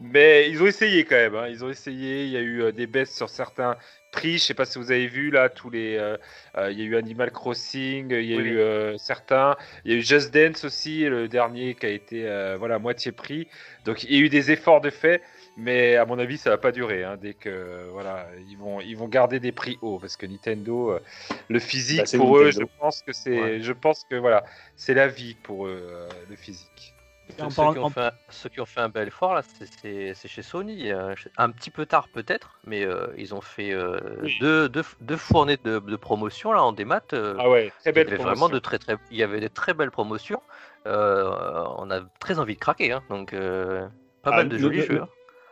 mais 0.00 0.50
ils 0.50 0.62
ont 0.62 0.66
essayé 0.66 1.04
quand 1.04 1.16
même. 1.16 1.34
hein. 1.34 1.46
Ils 1.48 1.64
ont 1.64 1.70
essayé. 1.70 2.24
Il 2.24 2.30
y 2.30 2.36
a 2.36 2.40
eu 2.40 2.62
euh, 2.62 2.72
des 2.72 2.86
baisses 2.86 3.14
sur 3.14 3.28
certains 3.30 3.76
prix. 4.10 4.38
Je 4.38 4.44
sais 4.44 4.54
pas 4.54 4.64
si 4.64 4.78
vous 4.78 4.90
avez 4.90 5.06
vu 5.06 5.30
là 5.30 5.48
tous 5.48 5.70
les. 5.70 5.96
euh, 5.96 6.16
euh, 6.56 6.70
il 6.70 6.78
y 6.78 6.82
a 6.82 6.84
eu 6.86 6.96
Animal 6.96 7.30
Crossing. 7.30 8.10
Il 8.12 8.24
y 8.24 8.34
a 8.34 8.36
Oui, 8.38 8.44
eu 8.48 8.58
euh, 8.58 8.96
certains. 8.98 9.56
Il 9.84 9.92
y 9.92 9.94
a 9.94 9.98
eu 9.98 10.02
Just 10.02 10.32
Dance 10.32 10.64
aussi, 10.64 11.04
le 11.04 11.28
dernier 11.28 11.74
qui 11.74 11.86
a 11.86 11.90
été 11.90 12.26
euh, 12.28 12.56
voilà 12.58 12.78
moitié 12.78 13.12
prix. 13.12 13.48
Donc 13.84 14.04
il 14.04 14.14
y 14.14 14.18
a 14.18 14.20
eu 14.20 14.28
des 14.28 14.50
efforts 14.50 14.80
de 14.80 14.90
fait. 14.90 15.22
Mais 15.60 15.96
à 15.96 16.04
mon 16.06 16.20
avis, 16.20 16.38
ça 16.38 16.50
va 16.50 16.58
pas 16.58 16.70
durer. 16.70 17.02
hein, 17.02 17.16
dès 17.20 17.34
que 17.34 17.88
voilà, 17.90 18.28
ils 18.48 18.56
vont 18.56 18.80
ils 18.80 18.96
vont 18.96 19.08
garder 19.08 19.40
des 19.40 19.50
prix 19.50 19.76
hauts 19.82 19.98
parce 19.98 20.16
que 20.16 20.24
Nintendo, 20.24 21.00
le 21.48 21.58
physique 21.58 21.98
Bah, 22.12 22.18
pour 22.18 22.38
eux, 22.38 22.52
je 22.52 22.60
pense 22.78 23.02
que 23.02 23.12
c'est, 23.12 23.40
Ouais. 23.40 23.60
je 23.60 23.72
pense 23.72 24.04
que 24.08 24.14
voilà, 24.14 24.44
c'est 24.76 24.94
la 24.94 25.08
vie 25.08 25.34
pour 25.42 25.66
eux, 25.66 26.08
le 26.30 26.36
physique. 26.36 26.94
Ceux, 27.36 27.48
parlant- 27.56 27.72
qui 27.72 27.78
en- 27.78 27.84
ont 27.84 27.90
fait 27.90 28.00
un, 28.00 28.12
ceux 28.30 28.48
qui 28.48 28.60
ont 28.60 28.66
fait 28.66 28.80
un 28.80 28.88
bel 28.88 29.08
effort 29.08 29.34
là, 29.34 29.42
c'est- 29.42 30.26
chez 30.28 30.42
Sony. 30.42 30.90
euh, 30.90 31.14
un 31.36 31.50
petit 31.50 31.70
peu 31.70 31.86
tard 31.86 32.08
peut-être, 32.08 32.58
mais 32.64 32.84
euh, 32.84 33.06
ils 33.16 33.34
ont 33.34 33.40
fait 33.40 33.72
euh, 33.72 33.98
Oui. 34.22 34.36
deux, 34.40 34.68
deux, 34.68 34.82
deux 35.00 35.16
fournées 35.16 35.58
de, 35.62 35.78
de 35.78 35.96
promotion 35.96 36.52
là 36.52 36.62
en 36.62 36.72
démat. 36.72 37.02
euh, 37.12 37.34
Ah 37.38 37.48
ouais, 37.50 37.70
très 37.80 37.90
il 37.90 37.92
y 37.92 37.92
belle 37.94 38.06
avait 38.08 38.16
promotion. 38.16 38.34
vraiment 38.46 38.48
de 38.54 38.58
très 38.58 38.78
très, 38.78 38.96
il 39.10 39.16
y 39.16 39.22
avait 39.22 39.40
des 39.40 39.50
très 39.50 39.74
belles 39.74 39.90
promotions. 39.90 40.42
Euh, 40.86 41.30
on 41.76 41.90
a 41.90 42.00
très 42.20 42.38
envie 42.38 42.54
de 42.54 42.60
craquer, 42.60 42.92
hein, 42.92 43.02
donc 43.10 43.32
euh, 43.34 43.86
pas 44.22 44.30
Ah, 44.32 44.36
mal 44.36 44.48
de 44.48 44.58
jolis 44.58 44.82
jeux. 44.82 45.02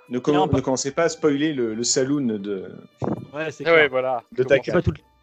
Ne, 0.09 0.19
ne 0.19 0.61
commencez 0.61 0.93
pas 0.93 1.05
à 1.05 1.09
spoiler 1.09 1.53
le, 1.53 1.75
le 1.75 1.83
saloon 1.85 2.39
de, 2.39 2.73
Ouais, 3.33 3.51
c'est 3.51 3.69
ouais, 3.69 3.89
voilà. 3.89 4.23
de 4.33 4.45
pas, 4.45 4.57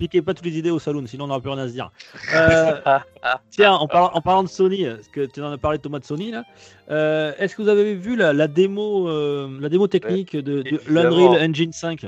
piquez 0.04 0.22
pas 0.22 0.34
toutes 0.34 0.46
les 0.46 0.58
idées 0.58 0.70
au 0.70 0.80
saloon, 0.80 1.08
sinon 1.08 1.26
on 1.26 1.28
n'aura 1.28 1.40
plus 1.40 1.50
rien 1.50 1.64
à 1.64 1.68
se 1.68 1.74
dire. 1.74 1.90
Euh, 2.36 3.00
tiens, 3.52 3.74
en 3.74 3.88
parlant, 3.88 4.12
en 4.14 4.22
parlant 4.22 4.44
de 4.44 4.50
Sony, 4.50 4.86
parce 4.86 5.08
que 5.08 5.26
tu 5.26 5.42
en 5.42 5.52
as 5.52 5.58
parlé 5.58 5.80
Thomas 5.80 6.00
de 6.00 6.04
Sony 6.04 6.32
là, 6.32 6.44
euh, 6.92 7.32
est-ce 7.38 7.56
que 7.56 7.62
vous 7.62 7.70
avez 7.70 7.96
vu 7.96 8.18
la, 8.18 8.34
la 8.34 8.48
démo, 8.48 9.08
euh, 9.08 9.58
la 9.62 9.70
démo 9.70 9.88
technique 9.88 10.36
de, 10.36 10.62
de 10.62 10.82
l'Unreal 10.88 11.50
Engine 11.50 11.72
5 11.72 12.08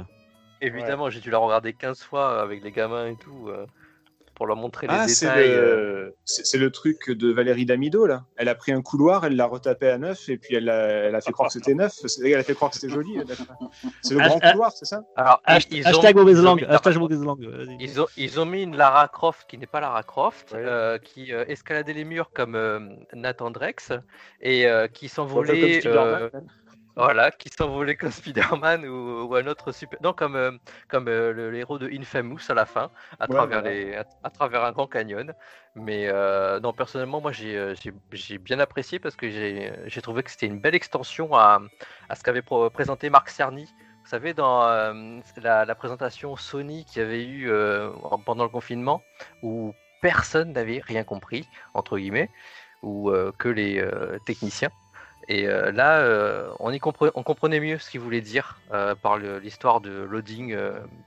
Évidemment, 0.62 1.10
j'ai 1.10 1.22
dû 1.22 1.30
la 1.30 1.38
regarder 1.38 1.74
15 1.74 2.04
fois 2.04 2.42
avec 2.42 2.64
les 2.64 2.72
gamins 2.72 3.08
et 3.08 3.16
tout 3.16 3.50
pour 4.36 4.46
leur 4.48 4.58
montrer 4.58 4.86
Ah, 4.90 5.06
les 5.08 5.14
c'est 5.14 5.26
détails. 5.28 5.50
euh. 5.50 5.76
le, 6.06 6.16
c'est 6.26 6.46
c'est 6.46 6.58
le 6.58 6.70
truc 6.72 7.10
de 7.10 7.32
Valérie 7.32 7.66
Damido, 7.66 8.06
là. 8.06 8.26
Elle 8.36 8.50
a 8.50 8.56
pris 8.56 8.72
un 8.74 8.82
couloir, 8.82 9.26
elle 9.26 9.36
l'a 9.36 9.46
retapé 9.46 9.90
à 9.90 9.98
neuf, 9.98 10.30
et 10.30 10.38
puis 10.38 10.56
elle 10.56 10.70
a, 10.70 10.76
elle 11.08 11.16
a 11.16 11.22
fait 11.22 11.32
croire 11.32 11.48
que 11.48 11.54
c'était 11.54 11.74
neuf. 11.74 11.94
C'est- 12.06 12.30
Elle 12.30 12.40
a 12.40 12.44
fait 12.44 12.54
croire 12.54 12.70
que 12.72 12.78
c'était 12.78 12.94
joli. 12.94 13.18
C'est 14.02 14.14
le 14.14 14.20
grand 14.20 14.40
couloir, 14.40 14.72
c'est 14.72 14.86
ça? 14.86 15.04
Alors, 15.16 15.42
ils- 15.48 15.52
Hashtag, 15.54 15.78
ils 15.78 15.86
ont- 15.86 15.90
hashtag 15.90 16.16
mauvaise 16.16 16.38
ils 16.38 16.42
ont 16.42 16.44
langue. 16.44 16.66
Hashtag 16.70 16.98
mauvaise 16.98 17.24
langue. 17.24 17.50
Ils 17.80 18.02
ont, 18.02 18.08
ils 18.18 18.40
ont 18.40 18.46
mis 18.46 18.64
une 18.64 18.76
Lara 18.76 19.08
Croft 19.08 19.46
qui 19.50 19.58
n'est 19.58 19.68
pas 19.68 19.80
Lara 19.80 20.04
Croft, 20.04 20.52
Ouais. 20.52 20.60
euh, 20.64 20.98
qui 20.98 21.34
euh, 21.34 21.46
escaladait 21.48 21.94
les 21.94 22.04
murs 22.04 22.32
comme 22.34 22.56
euh, 22.56 22.80
Nathan 23.14 23.52
Drex 23.52 23.92
et 24.42 24.68
euh, 24.68 24.88
qui 24.88 25.08
s'envolait, 25.10 25.82
voilà, 26.96 27.32
qui 27.32 27.50
s'envolait 27.50 27.96
comme 27.98 28.12
Spider-Man 28.12 28.86
ou, 28.86 29.26
ou 29.28 29.36
un 29.36 29.48
autre 29.48 29.72
super, 29.74 30.00
non 30.02 30.14
comme 30.14 30.36
euh, 30.36 30.52
comme 30.88 31.08
euh, 31.10 31.34
le, 31.34 31.52
le 31.52 31.58
héros 31.58 31.78
de 31.80 31.90
Infamous 31.90 32.40
à 32.50 32.54
la 32.54 32.66
fin, 32.66 32.92
à 33.20 33.28
Ouais, 33.28 33.46
travers 33.46 33.62
les, 33.62 33.96
à, 33.96 34.06
à 34.24 34.30
travers 34.30 34.64
un 34.64 34.72
grand 34.72 34.88
canyon. 34.88 35.34
Mais 35.76 36.08
euh, 36.08 36.60
non, 36.62 36.74
personnellement, 36.74 37.22
moi 37.22 37.32
j'ai 37.32 37.74
j'ai- 37.82 37.94
j'ai 38.12 38.38
bien 38.38 38.60
apprécié 38.60 39.00
parce 39.00 39.16
que 39.16 39.30
j'ai 39.30 39.74
j'ai 39.86 40.02
trouvé 40.02 40.24
que 40.24 40.32
c'était 40.32 40.48
une 40.48 40.60
belle 40.60 40.76
extension 40.76 41.34
à, 41.36 41.60
à 42.10 42.16
ce 42.16 42.24
qu'avait 42.24 42.42
présenté 42.74 43.10
Marc 43.10 43.30
Cerny. 43.30 43.76
Vous 44.04 44.10
savez, 44.10 44.34
dans 44.34 44.68
la, 45.38 45.66
la 45.66 45.76
présentation 45.76 46.36
Sony 46.36 46.86
qu'il 46.86 47.02
y 47.02 47.06
avait 47.06 47.26
eu 47.26 47.52
en- 48.04 48.20
pendant 48.20 48.44
le 48.44 48.50
confinement, 48.50 49.06
où 49.42 49.76
personne 50.02 50.54
n'avait 50.54 50.80
rien 50.80 51.04
compris, 51.04 51.50
entre 51.74 51.98
guillemets, 51.98 52.32
ou 52.82 53.12
que 53.38 53.50
les 53.50 53.84
techniciens. 54.26 54.72
Et 55.28 55.48
euh, 55.48 55.72
là, 55.72 56.00
euh, 56.00 56.50
on, 56.60 56.72
y 56.72 56.80
comprenait 56.80 57.60
mieux 57.60 57.80
ce 57.80 57.90
qu'il 57.90 58.00
voulait 58.00 58.22
dire 58.22 58.62
euh, 58.72 58.96
par 58.96 59.18
l'histoire 59.18 59.82
de 59.82 59.92
loading 59.92 60.56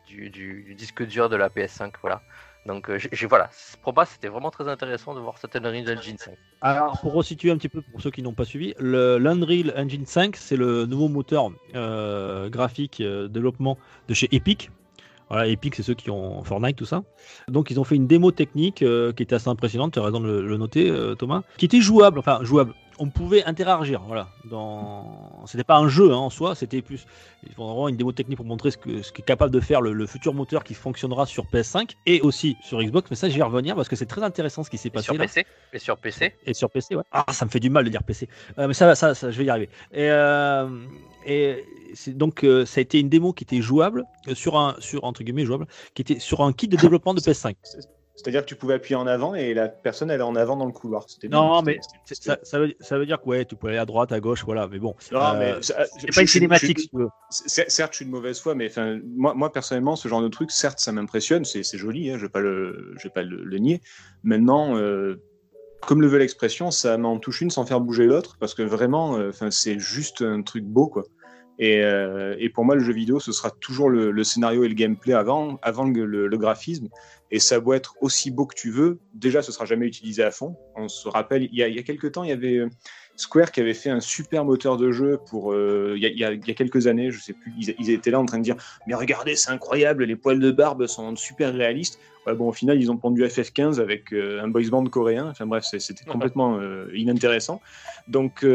du, 0.06 0.74
disque 0.76 1.04
dur 1.06 1.28
de 1.28 1.36
la 1.36 1.48
PS5. 1.48 1.92
Voilà. 2.00 2.22
Donc, 2.66 2.90
j'ai- 2.96 3.26
voilà. 3.26 3.48
Pour 3.82 3.94
moi, 3.94 4.04
c'était 4.04 4.28
vraiment 4.28 4.50
très 4.50 4.68
intéressant 4.68 5.14
de 5.14 5.20
voir 5.20 5.38
cette 5.38 5.54
Unreal 5.56 5.98
Engine 5.98 6.18
5. 6.18 6.34
Alors, 6.60 7.00
pour 7.00 7.12
resituer 7.12 7.50
un 7.50 7.56
petit 7.56 7.68
peu 7.68 7.80
pour 7.80 8.02
ceux 8.02 8.10
qui 8.10 8.22
n'ont 8.22 8.34
pas 8.34 8.44
suivi, 8.44 8.74
l'Unreal 8.80 9.72
Engine 9.76 10.04
5, 10.04 10.36
c'est 10.36 10.56
le 10.56 10.86
nouveau 10.86 11.08
moteur 11.08 11.50
graphique 12.50 13.00
développement 13.00 13.78
de 14.08 14.14
chez 14.14 14.28
Epic. 14.34 14.70
Voilà, 15.30 15.46
Epic, 15.46 15.76
c'est 15.76 15.82
ceux 15.82 15.94
qui 15.94 16.10
ont 16.10 16.42
Fortnite, 16.42 16.76
tout 16.76 16.86
ça. 16.86 17.04
Donc, 17.48 17.70
ils 17.70 17.78
ont 17.78 17.84
fait 17.84 17.96
une 17.96 18.06
démo 18.06 18.32
technique 18.32 18.76
qui 18.76 19.22
était 19.22 19.34
assez 19.34 19.48
impressionnante, 19.48 19.92
tu 19.92 20.00
as 20.00 20.02
raison 20.02 20.20
de 20.20 20.40
le, 20.40 20.56
noter, 20.56 20.92
Thomas, 21.18 21.42
qui 21.56 21.66
était 21.66 21.80
jouable, 21.80 22.18
enfin, 22.18 22.40
jouable. 22.42 22.74
On 22.98 23.10
pouvait 23.10 23.44
interagir, 23.44 24.02
voilà. 24.06 24.28
Dans... 24.44 25.44
C'était 25.46 25.64
pas 25.64 25.76
un 25.76 25.88
jeu 25.88 26.12
hein, 26.12 26.16
en 26.16 26.30
soi, 26.30 26.54
c'était 26.54 26.82
plus. 26.82 27.06
Ils 27.46 27.52
font 27.54 27.66
vraiment 27.66 27.88
une 27.88 27.96
démo 27.96 28.12
technique 28.12 28.36
pour 28.36 28.46
montrer 28.46 28.70
ce 28.70 28.76
que 28.76 29.02
ce 29.02 29.12
qu'est 29.12 29.22
capable 29.22 29.52
de 29.52 29.60
faire 29.60 29.80
le, 29.80 29.92
le 29.92 30.06
futur 30.06 30.34
moteur 30.34 30.64
qui 30.64 30.74
fonctionnera 30.74 31.26
sur 31.26 31.46
PS5 31.46 31.90
et 32.06 32.20
aussi 32.20 32.56
sur 32.62 32.82
Xbox. 32.82 33.10
Mais 33.10 33.16
ça, 33.16 33.28
j'y 33.28 33.36
vais 33.38 33.44
revenir 33.44 33.76
parce 33.76 33.88
que 33.88 33.96
c'est 33.96 34.06
très 34.06 34.22
intéressant 34.22 34.64
ce 34.64 34.70
qui 34.70 34.78
s'est 34.78 34.88
Et 34.88 34.90
passé 34.90 35.04
sur 35.04 35.14
là. 35.14 35.20
PC 35.20 35.46
Et 35.72 35.78
sur 35.78 35.96
PC 35.98 36.34
Et 36.46 36.54
sur 36.54 36.70
PC, 36.70 36.96
ouais. 36.96 37.04
Ah, 37.12 37.24
ça 37.32 37.44
me 37.44 37.50
fait 37.50 37.60
du 37.60 37.70
mal 37.70 37.84
de 37.84 37.90
dire 37.90 38.02
PC. 38.02 38.28
Euh, 38.58 38.66
mais 38.68 38.74
ça, 38.74 38.86
va, 38.86 38.94
ça, 38.94 39.14
ça, 39.14 39.30
je 39.30 39.38
vais 39.38 39.44
y 39.44 39.50
arriver. 39.50 39.68
Et, 39.92 40.10
euh, 40.10 40.68
et 41.24 41.64
donc, 42.08 42.44
euh, 42.44 42.64
ça 42.64 42.78
a 42.78 42.82
été 42.82 42.98
une 43.00 43.08
démo 43.08 43.32
qui 43.32 43.44
était 43.44 43.60
jouable 43.60 44.04
euh, 44.28 44.34
sur 44.34 44.56
un, 44.56 44.76
sur 44.78 45.04
entre 45.04 45.22
guillemets 45.22 45.44
jouable, 45.44 45.66
qui 45.94 46.02
était 46.02 46.18
sur 46.18 46.42
un 46.42 46.52
kit 46.52 46.68
de 46.68 46.76
développement 46.76 47.14
de 47.14 47.20
PS5. 47.20 47.54
C'est-à-dire 48.18 48.42
que 48.42 48.46
tu 48.46 48.56
pouvais 48.56 48.74
appuyer 48.74 48.96
en 48.96 49.06
avant 49.06 49.36
et 49.36 49.54
la 49.54 49.68
personne 49.68 50.10
elle 50.10 50.18
est 50.18 50.24
en 50.24 50.34
avant 50.34 50.56
dans 50.56 50.66
le 50.66 50.72
couloir. 50.72 51.06
Bien, 51.22 51.30
Non, 51.30 51.60
c'était- 51.60 51.78
mais 52.08 52.14
ça, 52.14 52.36
ça 52.42 52.58
veut, 52.58 52.74
ça 52.80 52.98
veut 52.98 53.06
dire 53.06 53.20
que 53.20 53.26
ouais, 53.26 53.44
tu 53.44 53.54
peux 53.54 53.68
aller 53.68 53.78
à 53.78 53.86
droite, 53.86 54.10
à 54.10 54.18
gauche, 54.18 54.44
voilà. 54.44 54.66
Mais 54.66 54.80
bon, 54.80 54.96
Non, 55.12 55.20
euh, 55.20 55.38
mais 55.38 55.62
ça- 55.62 55.84
c'est 56.00 56.12
pas 56.12 56.20
une 56.22 56.26
cinématique. 56.26 56.78
je- 56.78 56.82
si 56.82 56.88
tu 56.90 56.96
veux. 56.96 57.08
Certes, 57.30 57.92
je 57.92 57.96
suis 57.98 58.04
de 58.06 58.10
mauvaise 58.10 58.40
foi, 58.40 58.56
mais 58.56 58.70
moi, 59.14 59.34
moi 59.34 59.52
personnellement, 59.52 59.94
ce 59.94 60.08
genre 60.08 60.20
de 60.20 60.28
truc, 60.28 60.50
certes, 60.50 60.80
ça 60.80 60.90
m'impressionne, 60.90 61.44
c'est 61.44 61.62
joli, 61.78 62.10
hein, 62.10 62.16
je 62.18 62.22
vais 62.22 62.28
pas 62.28 62.40
le, 62.40 62.92
je 62.98 63.04
vais 63.04 63.12
pas 63.12 63.22
le, 63.22 63.44
le 63.44 63.58
nier. 63.58 63.80
Maintenant, 64.24 64.76
euh, 64.76 65.22
comme 65.86 66.00
le 66.02 66.08
veut 66.08 66.18
l'expression, 66.18 66.72
ça 66.72 66.98
m'en 66.98 67.18
touche 67.20 67.40
une 67.40 67.50
sans 67.50 67.64
faire 67.64 67.80
bouger 67.80 68.06
l'autre, 68.06 68.36
parce 68.40 68.52
que 68.54 68.62
vraiment, 68.62 69.16
euh, 69.16 69.30
c'est 69.50 69.78
juste 69.78 70.22
un 70.22 70.42
truc 70.42 70.64
beau, 70.64 70.88
quoi. 70.88 71.04
Et, 71.60 71.82
euh, 71.82 72.36
et 72.38 72.50
pour 72.50 72.64
moi, 72.64 72.74
le 72.76 72.82
jeu 72.82 72.92
vidéo, 72.92 73.18
ce 73.18 73.32
sera 73.32 73.50
toujours 73.50 73.88
le, 73.88 74.10
le 74.12 74.24
scénario 74.24 74.62
et 74.64 74.68
le 74.68 74.74
gameplay 74.74 75.12
avant, 75.12 75.58
avant 75.62 75.84
le, 75.84 76.04
le- 76.04 76.26
le 76.28 76.38
graphisme. 76.38 76.88
Et 77.30 77.38
ça 77.40 77.60
doit 77.60 77.76
être 77.76 77.94
aussi 78.00 78.30
beau 78.30 78.46
que 78.46 78.54
tu 78.54 78.70
veux. 78.70 79.00
Déjà, 79.12 79.42
ce 79.42 79.52
sera 79.52 79.64
jamais 79.66 79.86
utilisé 79.86 80.22
à 80.22 80.30
fond. 80.30 80.56
On 80.76 80.88
se 80.88 81.08
rappelle, 81.08 81.44
il 81.44 81.54
y 81.54 81.62
a, 81.62 81.68
il 81.68 81.76
y 81.76 81.78
a 81.78 81.82
quelques 81.82 82.12
temps, 82.12 82.24
il 82.24 82.30
y 82.30 82.32
avait 82.32 82.56
euh, 82.56 82.68
Square 83.16 83.52
qui 83.52 83.60
avait 83.60 83.74
fait 83.74 83.90
un 83.90 84.00
super 84.00 84.44
moteur 84.44 84.76
de 84.76 84.92
jeu 84.92 85.18
pour 85.28 85.52
euh, 85.52 85.92
il, 85.96 86.02
y 86.02 86.06
a, 86.06 86.08
il 86.08 86.18
y 86.18 86.24
a- 86.24 86.32
il 86.32 86.46
y 86.46 86.50
a 86.50 86.54
quelques 86.54 86.86
années, 86.86 87.10
je 87.10 87.20
sais 87.20 87.32
plus, 87.34 87.52
ils, 87.60 87.74
ils 87.78 87.90
étaient 87.90 88.10
là 88.12 88.20
en 88.20 88.24
train 88.24 88.38
de 88.38 88.44
dire 88.44 88.54
mais 88.86 88.94
regardez 88.94 89.34
c'est 89.34 89.50
incroyable, 89.50 90.04
les 90.04 90.14
poils 90.16 90.38
de 90.38 90.50
barbe 90.52 90.86
sont 90.86 91.16
super 91.16 91.52
réalistes. 91.52 91.98
Ouais, 92.26 92.34
bon 92.34 92.48
au 92.48 92.52
final 92.52 92.80
ils 92.80 92.90
ont 92.92 92.96
pondu 92.96 93.24
FF15 93.24 93.80
avec 93.80 94.12
euh, 94.12 94.40
un 94.40 94.48
boys 94.48 94.68
band 94.70 94.84
coréen. 94.84 95.28
Enfin 95.30 95.46
bref 95.46 95.64
c'était 95.64 96.04
complètement 96.04 96.58
euh, 96.60 96.86
inintéressant. 96.94 97.60
Donc 98.06 98.46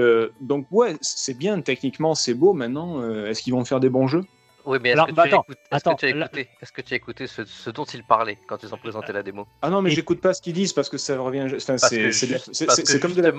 donc 0.41 0.65
ouais 0.71 0.95
c'est 1.01 1.38
bien 1.38 1.59
techniquement 1.61 2.15
c'est 2.15 2.34
beau. 2.34 2.53
Maintenant 2.53 3.03
est-ce 3.26 3.41
qu'ils 3.43 3.53
vont 3.53 3.65
faire 3.65 3.80
des 3.82 3.89
bons 3.89 4.07
jeux? 4.07 4.24
Oui, 4.66 4.78
mais 4.82 4.89
est-ce 4.89 4.93
Alors, 4.97 5.07
que, 5.07 5.11
bah, 5.14 5.24
tu 5.24 5.30
as 5.30 5.32
attends, 5.34 5.43
écouté- 5.43 5.59
est-ce 5.59 5.76
attends, 5.76 5.95
que 5.95 5.99
tu 5.99 6.05
as 6.05 6.16
là- 6.16 6.26
écouté, 6.26 6.49
est-ce 6.61 6.72
que 6.72 6.82
tu 6.82 6.93
as 6.93 6.97
écouté 6.97 7.28
ce, 7.28 7.45
ce 7.45 7.70
dont 7.70 7.84
ils 7.86 8.03
parlaient 8.03 8.38
quand 8.47 8.64
ils 8.64 8.74
ont 8.74 8.78
présenté 8.78 9.11
la 9.11 9.22
démo? 9.24 9.45
Ah 9.61 9.70
non 9.70 9.82
mais 9.82 9.91
Et- 9.91 9.95
j'écoute 9.95 10.22
pas 10.22 10.34
ce 10.34 10.41
qu'ils 10.41 10.53
disent 10.53 10.74
parce 10.74 10.89
que 10.89 10.97
ça 10.97 11.18
revient. 11.20 11.41
Enfin, 11.45 11.76
Parce 11.76 11.89
c'est 11.89 11.97
que 11.97 12.03
juste- 12.11 12.49
c'est- 12.53 12.66
parce 12.66 12.78
c'est- 12.78 12.84
que 12.84 12.89
c'est 12.89 12.99
comme 12.99 13.14
de 13.14 13.22
la 13.22 13.32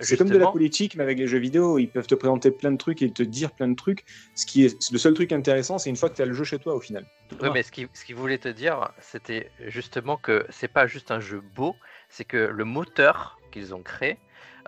C'est 0.00 0.16
comme 0.16 0.30
de 0.30 0.38
la 0.38 0.46
politique, 0.48 0.96
mais 0.96 1.02
avec 1.04 1.18
les 1.18 1.26
jeux 1.28 1.38
vidéo, 1.38 1.78
ils 1.78 1.88
peuvent 1.88 2.06
te 2.06 2.14
présenter 2.14 2.50
plein 2.50 2.72
de 2.72 2.76
trucs 2.76 3.02
et 3.02 3.12
te 3.12 3.22
dire 3.22 3.52
plein 3.52 3.68
de 3.68 3.74
trucs. 3.74 4.04
Ce 4.34 4.46
qui 4.46 4.64
est 4.64 4.90
le 4.90 4.98
seul 4.98 5.14
truc 5.14 5.32
intéressant, 5.32 5.78
c'est 5.78 5.90
une 5.90 5.96
fois 5.96 6.08
que 6.08 6.14
tu 6.14 6.22
as 6.22 6.26
le 6.26 6.32
jeu 6.32 6.44
chez 6.44 6.58
toi 6.58 6.74
au 6.74 6.80
final. 6.80 7.06
Oui, 7.40 7.50
mais 7.52 7.62
ce 7.62 7.72
qu'il 7.72 7.88
ce 7.94 8.04
qu'il 8.04 8.14
voulait 8.16 8.38
te 8.38 8.48
dire, 8.48 8.92
c'était 8.98 9.52
justement 9.58 10.16
que 10.16 10.44
c'est 10.50 10.68
pas 10.68 10.86
juste 10.86 11.10
un 11.10 11.20
jeu 11.20 11.40
beau, 11.40 11.78
c'est 12.08 12.24
que 12.24 12.36
le 12.36 12.64
moteur 12.64 13.38
qu'ils 13.50 13.74
ont 13.74 13.82
créé, 13.82 14.18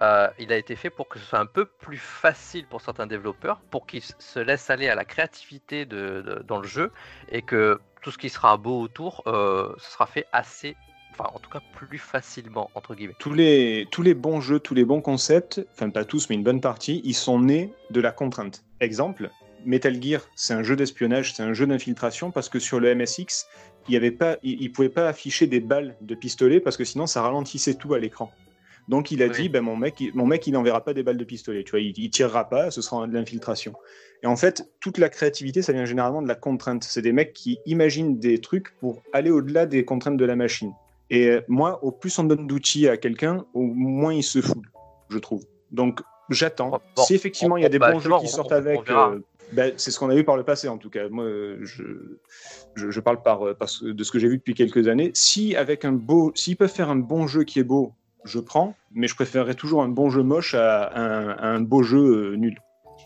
euh, 0.02 0.28
il 0.38 0.52
a 0.52 0.56
été 0.56 0.76
fait 0.76 0.90
pour 0.90 1.08
que 1.08 1.18
ce 1.18 1.24
soit 1.24 1.38
un 1.38 1.46
peu 1.46 1.66
plus 1.66 1.98
facile 1.98 2.66
pour 2.68 2.80
certains 2.80 3.06
développeurs, 3.06 3.64
pour 3.70 3.86
qu'ils 3.86 4.02
se 4.02 4.38
laissent 4.38 4.70
aller 4.70 4.88
à 4.88 4.94
la 4.94 5.04
créativité 5.04 5.86
de, 5.86 6.22
de- 6.22 6.42
dans 6.42 6.58
le 6.58 6.66
jeu, 6.66 6.92
et 7.28 7.42
que 7.42 7.80
tout 8.02 8.10
ce 8.10 8.18
qui 8.18 8.28
sera 8.28 8.56
beau 8.56 8.80
autour, 8.80 9.22
euh, 9.26 9.74
ce 9.78 9.90
sera 9.92 10.06
fait 10.06 10.26
assez, 10.32 10.78
enfin 11.16 11.30
en 11.34 11.38
tout 11.38 11.50
cas 11.50 11.60
plus 11.76 11.98
facilement, 11.98 12.70
entre 12.74 12.94
guillemets. 12.94 13.14
Tous 13.18 13.32
les, 13.32 13.86
tous 13.90 14.02
les 14.02 14.14
bons 14.14 14.40
jeux, 14.40 14.58
tous 14.58 14.74
les 14.74 14.84
bons 14.84 15.00
concepts, 15.00 15.64
enfin 15.72 15.90
pas 15.90 16.04
tous, 16.04 16.28
mais 16.28 16.36
une 16.36 16.42
bonne 16.44 16.60
partie, 16.60 17.00
ils 17.04 17.14
sont 17.14 17.40
nés 17.40 17.72
de 17.90 18.00
la 18.00 18.12
contrainte. 18.12 18.64
Exemple, 18.80 19.30
Metal 19.64 20.00
Gear, 20.02 20.20
c'est 20.34 20.54
un 20.54 20.62
jeu 20.62 20.76
d'espionnage, 20.76 21.34
c'est 21.34 21.42
un 21.42 21.52
jeu 21.54 21.66
d'infiltration, 21.66 22.30
parce 22.30 22.48
que 22.48 22.58
sur 22.58 22.80
le 22.80 22.94
MSX, 22.94 23.46
il 23.88 23.98
ne 24.00 24.10
il, 24.42 24.62
il 24.62 24.72
pouvait 24.72 24.88
pas 24.88 25.08
afficher 25.08 25.46
des 25.46 25.60
balles 25.60 25.96
de 26.00 26.14
pistolet, 26.14 26.60
parce 26.60 26.76
que 26.76 26.84
sinon 26.84 27.06
ça 27.06 27.22
ralentissait 27.22 27.74
tout 27.74 27.94
à 27.94 27.98
l'écran. 27.98 28.30
Donc 28.88 29.10
il 29.10 29.22
a 29.22 29.26
Oui. 29.28 29.32
dit, 29.32 29.48
ben, 29.48 29.62
mon, 29.62 29.76
mec, 29.76 29.98
il- 30.00 30.14
mon 30.14 30.26
mec, 30.26 30.46
il 30.46 30.52
n'enverra 30.52 30.84
pas 30.84 30.92
des 30.92 31.02
balles 31.02 31.16
de 31.16 31.24
pistolet, 31.24 31.64
tu 31.64 31.70
vois, 31.70 31.80
il, 31.80 31.94
il 31.96 32.10
tirera 32.10 32.48
pas, 32.50 32.70
ce 32.70 32.82
sera 32.82 33.06
de 33.06 33.14
l'infiltration. 33.14 33.72
Et 34.22 34.26
en 34.26 34.36
fait, 34.36 34.70
toute 34.80 34.98
la 34.98 35.08
créativité, 35.08 35.62
ça 35.62 35.72
vient 35.72 35.84
généralement 35.86 36.20
de 36.22 36.28
la 36.28 36.34
contrainte. 36.34 36.84
C'est 36.84 37.02
des 37.02 37.12
mecs 37.12 37.32
qui 37.32 37.58
imaginent 37.66 38.18
des 38.18 38.40
trucs 38.40 38.74
pour 38.80 39.02
aller 39.12 39.30
au-delà 39.30 39.64
des 39.66 39.84
contraintes 39.86 40.16
de 40.18 40.24
la 40.24 40.36
machine. 40.36 40.72
Et 41.14 41.28
euh, 41.28 41.40
moi, 41.48 41.82
au 41.84 41.92
plus 41.92 42.18
on 42.18 42.24
donne 42.24 42.46
d'outils 42.46 42.88
à 42.88 42.96
quelqu'un, 42.96 43.44
au 43.54 43.62
moins 43.62 44.12
il 44.12 44.22
se 44.22 44.40
fout, 44.40 44.62
je 45.08 45.18
trouve. 45.18 45.44
Donc 45.70 46.00
j'attends. 46.30 46.70
Bon, 46.96 47.02
si 47.02 47.14
effectivement 47.14 47.56
il 47.56 47.62
y 47.62 47.66
a 47.66 47.68
des 47.68 47.78
bah, 47.78 47.92
bons 47.92 48.00
jeux 48.00 48.10
qui 48.18 48.26
on- 48.26 48.28
sortent 48.28 48.52
on- 48.52 48.56
avec, 48.56 48.90
euh, 48.90 49.20
ben, 49.52 49.72
c'est 49.76 49.90
ce 49.90 49.98
qu'on 49.98 50.10
a 50.10 50.14
vu 50.14 50.24
par 50.24 50.36
le 50.36 50.42
passé 50.42 50.68
en 50.68 50.78
tout 50.78 50.90
cas. 50.90 51.08
Moi, 51.08 51.26
je, 51.60 51.84
je, 52.74 52.90
je 52.90 53.00
parle 53.00 53.22
par, 53.22 53.46
euh, 53.46 53.54
par 53.54 53.68
de 53.82 54.04
ce 54.04 54.10
que 54.10 54.18
j'ai 54.18 54.28
vu 54.28 54.38
depuis 54.38 54.54
quelques 54.54 54.88
années. 54.88 55.12
Si 55.14 55.54
avec 55.54 55.84
un 55.84 55.92
beau, 55.92 56.32
s'ils 56.34 56.56
peuvent 56.56 56.72
faire 56.72 56.90
un 56.90 56.96
bon 56.96 57.26
jeu 57.26 57.44
qui 57.44 57.60
est 57.60 57.64
beau, 57.64 57.92
je 58.24 58.40
prends, 58.40 58.74
mais 58.92 59.06
je 59.06 59.14
préférerais 59.14 59.54
toujours 59.54 59.82
un 59.82 59.88
bon 59.88 60.10
jeu 60.10 60.22
moche 60.22 60.54
à 60.54 60.90
un, 60.98 61.28
à 61.30 61.46
un 61.48 61.60
beau 61.60 61.82
jeu 61.82 62.34
nul. 62.36 62.58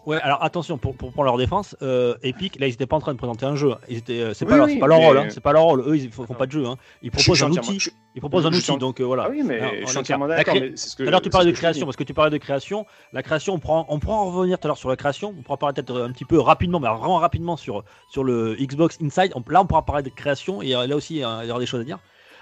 Ouais, 0.09 0.17
alors 0.23 0.43
attention, 0.43 0.79
pour, 0.79 0.97
pour 0.97 1.13
prendre 1.13 1.27
leur 1.27 1.37
défense, 1.37 1.77
euh, 1.83 2.15
Epic, 2.23 2.59
là, 2.59 2.67
ils 2.67 2.73
étaient 2.73 2.87
pas 2.87 2.97
en 2.97 3.01
train 3.01 3.13
de 3.13 3.19
présenter 3.19 3.45
un 3.45 3.57
jeu. 3.57 3.75
Ils 3.91 3.99
étaient, 3.99 4.21
euh, 4.21 4.33
c'est 4.33 4.47
Oui, 4.47 4.57
pas, 4.59 4.65
oui, 4.65 4.79
pas 4.79 4.87
leur 4.87 5.01
rôle, 5.01 5.19
hein, 5.19 5.27
c'est 5.29 5.43
pas 5.43 5.53
leur 5.53 5.65
rôle. 5.65 5.83
Eux, 5.87 5.97
ils 5.99 6.11
font, 6.11 6.25
font 6.25 6.33
pas 6.33 6.47
de 6.47 6.53
jeu. 6.53 6.65
Hein. 6.65 6.77
Ils 7.03 7.11
proposent 7.11 7.43
un 7.43 7.51
outil. 7.51 7.79
je- 7.79 7.91
Ils 8.15 8.21
proposent 8.21 8.47
un 8.47 8.53
outil, 8.53 8.79
donc 8.79 9.01
euh, 9.01 9.05
voilà. 9.05 9.25
Ah 9.27 9.31
oui, 9.31 9.43
mais 9.45 9.61
Alors, 9.61 9.73
je 9.83 9.87
suis 9.87 9.99
entièrement 9.99 10.27
d'accord. 10.27 10.55
cré- 10.55 10.73
Tout 10.97 11.03
à 11.03 11.11
l'heure, 11.11 11.21
tu 11.21 11.29
parlais 11.29 11.51
de 11.53 11.57
création, 11.57 11.85
parce 11.85 11.97
que 11.97 12.05
tu 12.05 12.15
parlais 12.15 12.31
de 12.31 12.39
création. 12.39 12.87
La 13.13 13.23
création, 13.23 13.53
on, 13.53 13.59
prend, 13.59 13.85
on 13.91 13.99
pourra 13.99 14.17
en 14.17 14.31
revenir 14.31 14.59
tout 14.59 14.67
à 14.67 14.69
l'heure 14.69 14.79
sur 14.79 14.89
la 14.89 14.97
création. 14.97 15.35
On 15.39 15.43
pourra 15.43 15.59
parler 15.59 15.75
peut-être 15.75 16.01
un 16.01 16.11
petit 16.11 16.25
peu 16.25 16.41
rapidement, 16.41 16.81
mais 16.81 16.89
vraiment 16.89 17.17
rapidement 17.19 17.59
sur, 17.59 17.85
sur 18.11 18.25
le 18.25 18.57
Xbox 18.59 18.97
Inside. 19.03 19.33
On- 19.35 19.43
là, 19.51 19.61
on 19.61 19.67
pourra 19.67 19.85
parler 19.85 20.03
de 20.03 20.09
création 20.09 20.63
et 20.63 20.71
là 20.71 20.97
aussi, 20.97 21.17
il 21.17 21.21
y 21.21 21.25
aura 21.25 21.59
des 21.61 21.67
choses 21.67 21.81
à 21.83 21.85
dire. 21.85 21.99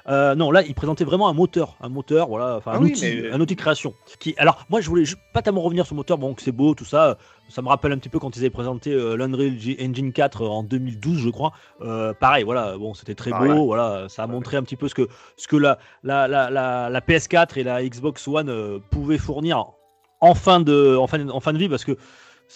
Euh, 0.08 0.34
non, 0.36 0.50
là, 0.52 0.62
il 0.62 0.74
présentait 0.74 1.04
vraiment 1.04 1.28
un 1.28 1.32
moteur, 1.32 1.76
un 1.80 1.88
moteur, 1.88 2.28
voilà, 2.28 2.56
enfin 2.56 2.72
Ah 2.74 2.76
un, 2.76 2.82
oui, 2.82 2.92
outil, 2.92 3.22
mais- 3.22 3.30
un 3.32 3.40
outil 3.40 3.54
de 3.56 3.60
création. 3.60 3.92
Qui, 4.20 4.34
alors, 4.38 4.64
moi, 4.70 4.80
je 4.80 4.88
voulais 4.88 5.04
pas 5.32 5.42
tellement 5.42 5.62
revenir 5.62 5.84
sur 5.84 5.94
le 5.94 5.98
moteur, 5.98 6.16
bon, 6.18 6.32
que 6.34 6.42
c'est 6.42 6.52
beau, 6.52 6.74
tout 6.74 6.84
ça. 6.84 7.18
Ça 7.48 7.60
me 7.62 7.68
rappelle 7.68 7.92
un 7.92 7.98
petit 7.98 8.08
peu 8.08 8.18
quand 8.18 8.36
ils 8.36 8.40
avaient 8.40 8.50
présenté 8.50 8.92
euh, 8.92 9.16
l'Unreal 9.16 9.56
Engine 9.80 10.12
4 10.12 10.42
en 10.46 10.62
2012, 10.62 11.18
je 11.18 11.30
crois. 11.30 11.52
Euh, 11.82 12.12
pareil, 12.12 12.44
voilà, 12.44 12.76
bon, 12.78 12.94
c'était 12.94 13.14
très 13.14 13.30
beau, 13.32 13.66
voilà, 13.66 14.08
ça 14.08 14.22
a 14.22 14.26
montré 14.26 14.56
un 14.56 14.62
petit 14.62 14.76
peu 14.76 14.88
ce 14.88 14.94
que, 14.94 15.08
ce 15.36 15.48
que 15.48 15.56
la, 15.56 15.78
la, 16.02 16.28
la, 16.28 16.50
la, 16.50 16.88
la 16.90 17.00
PS4 17.00 17.58
et 17.58 17.64
la 17.64 17.82
Xbox 17.84 18.26
One 18.28 18.48
euh, 18.48 18.78
pouvaient 18.90 19.18
fournir 19.18 19.64
en 20.20 20.34
fin 20.34 20.60
de, 20.60 20.96
en 20.96 21.06
fin, 21.06 21.28
en 21.28 21.40
fin 21.40 21.52
de 21.52 21.58
vie, 21.58 21.68
parce 21.68 21.84
que 21.84 21.96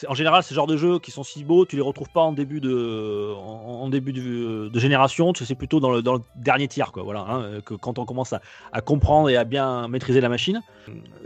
en 0.07 0.15
général, 0.15 0.43
ces 0.43 0.55
genres 0.55 0.67
de 0.67 0.77
jeux 0.77 0.99
qui 0.99 1.11
sont 1.11 1.25
si 1.25 1.45
beaux, 1.45 1.67
tu 1.67 1.77
les 1.77 1.83
retrouves 1.83 2.11
pas 2.11 2.23
en 2.23 2.33
début 2.33 2.61
de, 2.61 3.33
en, 3.35 3.89
début 3.89 4.13
de, 4.13 4.79
génération. 4.79 5.33
C'est 5.35 5.55
plutôt 5.55 5.81
dans 5.81 5.91
le, 5.91 6.01
dans 6.01 6.15
le 6.15 6.23
dernier 6.37 6.69
tiers, 6.69 6.93
quoi. 6.93 7.03
Voilà, 7.03 7.21
hein, 7.21 7.61
que 7.65 7.75
quand 7.75 7.99
on 7.99 8.05
commence 8.05 8.33
à, 8.33 8.41
à 8.73 8.81
comprendre 8.81 9.29
et 9.29 9.37
à 9.37 9.45
bien 9.45 9.89
maîtriser 9.89 10.21
la 10.21 10.29
machine. 10.29 10.63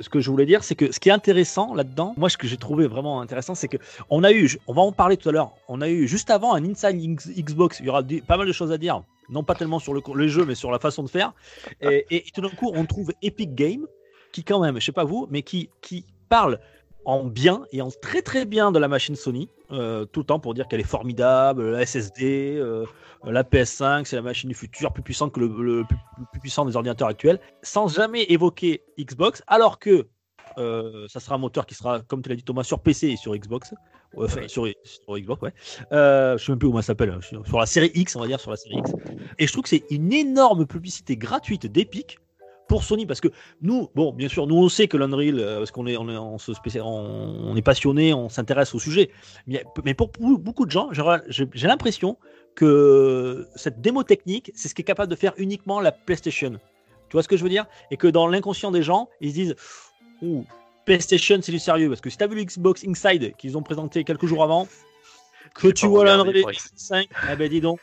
Ce 0.00 0.08
que 0.08 0.20
je 0.20 0.30
voulais 0.30 0.46
dire, 0.46 0.64
c'est 0.64 0.74
que 0.74 0.92
ce 0.92 0.98
qui 0.98 1.08
est 1.08 1.12
intéressant 1.12 1.74
là-dedans, 1.74 2.14
moi, 2.16 2.28
ce 2.28 2.36
que 2.36 2.46
j'ai 2.46 2.56
trouvé 2.56 2.86
vraiment 2.86 3.20
intéressant, 3.20 3.54
c'est 3.54 3.68
que 3.68 3.76
on 4.10 4.24
a 4.24 4.32
eu, 4.32 4.58
on 4.66 4.72
va 4.72 4.82
en 4.82 4.92
parler 4.92 5.16
tout 5.16 5.28
à 5.28 5.32
l'heure. 5.32 5.52
On 5.68 5.80
a 5.80 5.88
eu 5.88 6.08
juste 6.08 6.30
avant 6.30 6.54
un 6.54 6.64
Inside 6.64 6.96
Xbox. 6.96 7.80
Il 7.80 7.86
y 7.86 7.88
aura 7.90 8.02
pas 8.26 8.36
mal 8.36 8.46
de 8.46 8.52
choses 8.52 8.72
à 8.72 8.78
dire, 8.78 9.02
non 9.28 9.44
pas 9.44 9.54
tellement 9.54 9.78
sur 9.78 9.94
le, 9.94 10.28
jeu, 10.28 10.44
mais 10.46 10.54
sur 10.54 10.70
la 10.70 10.78
façon 10.78 11.02
de 11.02 11.10
faire. 11.10 11.32
Et, 11.82 12.06
et 12.10 12.24
tout 12.34 12.40
d'un 12.40 12.48
coup, 12.48 12.72
on 12.74 12.86
trouve 12.86 13.12
Epic 13.22 13.54
Game, 13.54 13.86
qui 14.32 14.42
quand 14.42 14.60
même, 14.60 14.80
je 14.80 14.86
sais 14.86 14.92
pas 14.92 15.04
vous, 15.04 15.28
mais 15.30 15.42
qui 15.42 15.68
qui 15.80 16.04
parle 16.28 16.58
en 17.04 17.24
bien 17.24 17.66
et 17.72 17.82
en 17.82 17.90
très 17.90 18.22
très 18.22 18.44
bien 18.44 18.72
de 18.72 18.78
la 18.78 18.88
machine 18.88 19.16
Sony 19.16 19.48
euh, 19.72 20.04
tout 20.04 20.20
le 20.20 20.26
temps 20.26 20.38
pour 20.38 20.54
dire 20.54 20.68
qu'elle 20.68 20.80
est 20.80 20.84
formidable, 20.84 21.70
la 21.70 21.84
SSD, 21.84 22.56
euh, 22.56 22.84
la 23.24 23.42
PS5, 23.42 24.04
c'est 24.04 24.16
la 24.16 24.22
machine 24.22 24.48
du 24.48 24.54
futur, 24.54 24.92
plus 24.92 25.02
puissante 25.02 25.32
que 25.32 25.40
le, 25.40 25.48
le 25.48 25.84
plus, 25.84 25.96
puissant 26.40 26.64
des 26.64 26.76
ordinateurs 26.76 27.08
actuels, 27.08 27.40
sans 27.62 27.88
jamais 27.88 28.24
évoquer 28.24 28.82
Xbox, 28.98 29.42
alors 29.46 29.78
que 29.78 30.06
euh, 30.58 31.08
ça 31.08 31.18
sera 31.18 31.34
un 31.34 31.38
moteur 31.38 31.66
qui 31.66 31.74
sera, 31.74 32.00
comme 32.00 32.22
tu 32.22 32.28
l'as 32.28 32.36
dit 32.36 32.44
Thomas, 32.44 32.62
sur 32.62 32.80
PC 32.80 33.08
et 33.08 33.16
sur 33.16 33.34
Xbox. 33.34 33.74
Ouais, 34.14 34.26
Enfin, 34.26 34.46
sur, 34.46 34.68
sur 34.84 35.18
Xbox, 35.18 35.42
ouais. 35.42 35.52
Je 35.90 36.36
sais 36.38 36.52
même 36.52 36.58
plus 36.58 36.68
comment 36.68 36.82
ça 36.82 36.88
s'appelle. 36.88 37.18
Sur, 37.22 37.44
sur 37.44 37.58
la 37.58 37.66
série 37.66 37.90
X, 37.94 38.14
on 38.14 38.20
va 38.20 38.28
dire, 38.28 38.38
sur 38.38 38.52
la 38.52 38.56
série 38.56 38.76
X. 38.76 38.92
Et 39.38 39.46
je 39.46 39.52
trouve 39.52 39.64
que 39.64 39.70
c'est 39.70 39.84
une 39.90 40.12
énorme 40.12 40.66
publicité 40.66 41.16
gratuite 41.16 41.66
d'Epic 41.66 42.18
pour 42.74 42.82
Sony 42.82 43.06
parce 43.06 43.20
que 43.20 43.28
nous, 43.62 43.88
bon, 43.94 44.12
bien 44.12 44.28
sûr, 44.28 44.48
nous 44.48 44.56
on 44.56 44.68
sait 44.68 44.88
que 44.88 44.96
l'Unreal, 44.96 45.38
euh, 45.38 45.58
parce 45.58 45.70
qu'on 45.70 45.86
est, 45.86 45.96
on 45.96 46.08
est, 46.08 46.16
on 46.16 46.38
se 46.38 46.52
spécial, 46.54 46.82
on, 46.84 46.90
on 47.50 47.54
est 47.54 47.62
passionné, 47.62 48.12
on 48.12 48.28
s'intéresse 48.28 48.74
au 48.74 48.80
sujet. 48.80 49.10
Mais, 49.46 49.62
mais 49.84 49.94
pour 49.94 50.08
beaucoup 50.08 50.38
beaucoup 50.38 50.66
de 50.66 50.72
gens, 50.72 50.88
j'ai 51.28 51.68
l'impression 51.68 52.16
que 52.56 53.46
cette 53.54 53.80
démo 53.80 54.02
technique, 54.02 54.50
c'est 54.56 54.66
ce 54.68 54.74
qui 54.74 54.82
est 54.82 54.84
capable 54.84 55.08
de 55.08 55.14
faire 55.16 55.34
uniquement 55.36 55.78
la 55.80 55.92
PlayStation. 55.92 56.50
Tu 57.08 57.12
vois 57.12 57.22
ce 57.22 57.28
que 57.28 57.36
je 57.36 57.44
veux 57.44 57.48
dire? 57.48 57.66
Et 57.92 57.96
que 57.96 58.08
dans 58.08 58.26
l'inconscient 58.26 58.72
des 58.72 58.82
gens, 58.82 59.08
ils 59.20 59.30
se 59.30 59.34
disent, 59.34 59.56
ouh, 60.20 60.44
PlayStation, 60.84 61.38
c'est 61.42 61.52
du 61.52 61.60
sérieux. 61.60 61.88
Parce 61.88 62.00
que 62.00 62.10
si 62.10 62.16
tu 62.16 62.24
as 62.24 62.26
vu 62.26 62.34
le 62.34 62.42
Xbox 62.42 62.84
Inside 62.84 63.36
qu'ils 63.36 63.56
ont 63.56 63.62
présenté 63.62 64.02
quelques 64.02 64.26
jours 64.26 64.42
avant, 64.42 64.66
que 65.54 65.68
tu 65.68 65.86
vois 65.86 66.04
l'Unreal 66.16 66.34
faudrait 66.40 66.54
que- 66.54 66.60
5, 66.74 67.08
eh 67.32 67.36
ben 67.36 67.48
dis 67.48 67.60
donc, 67.60 67.78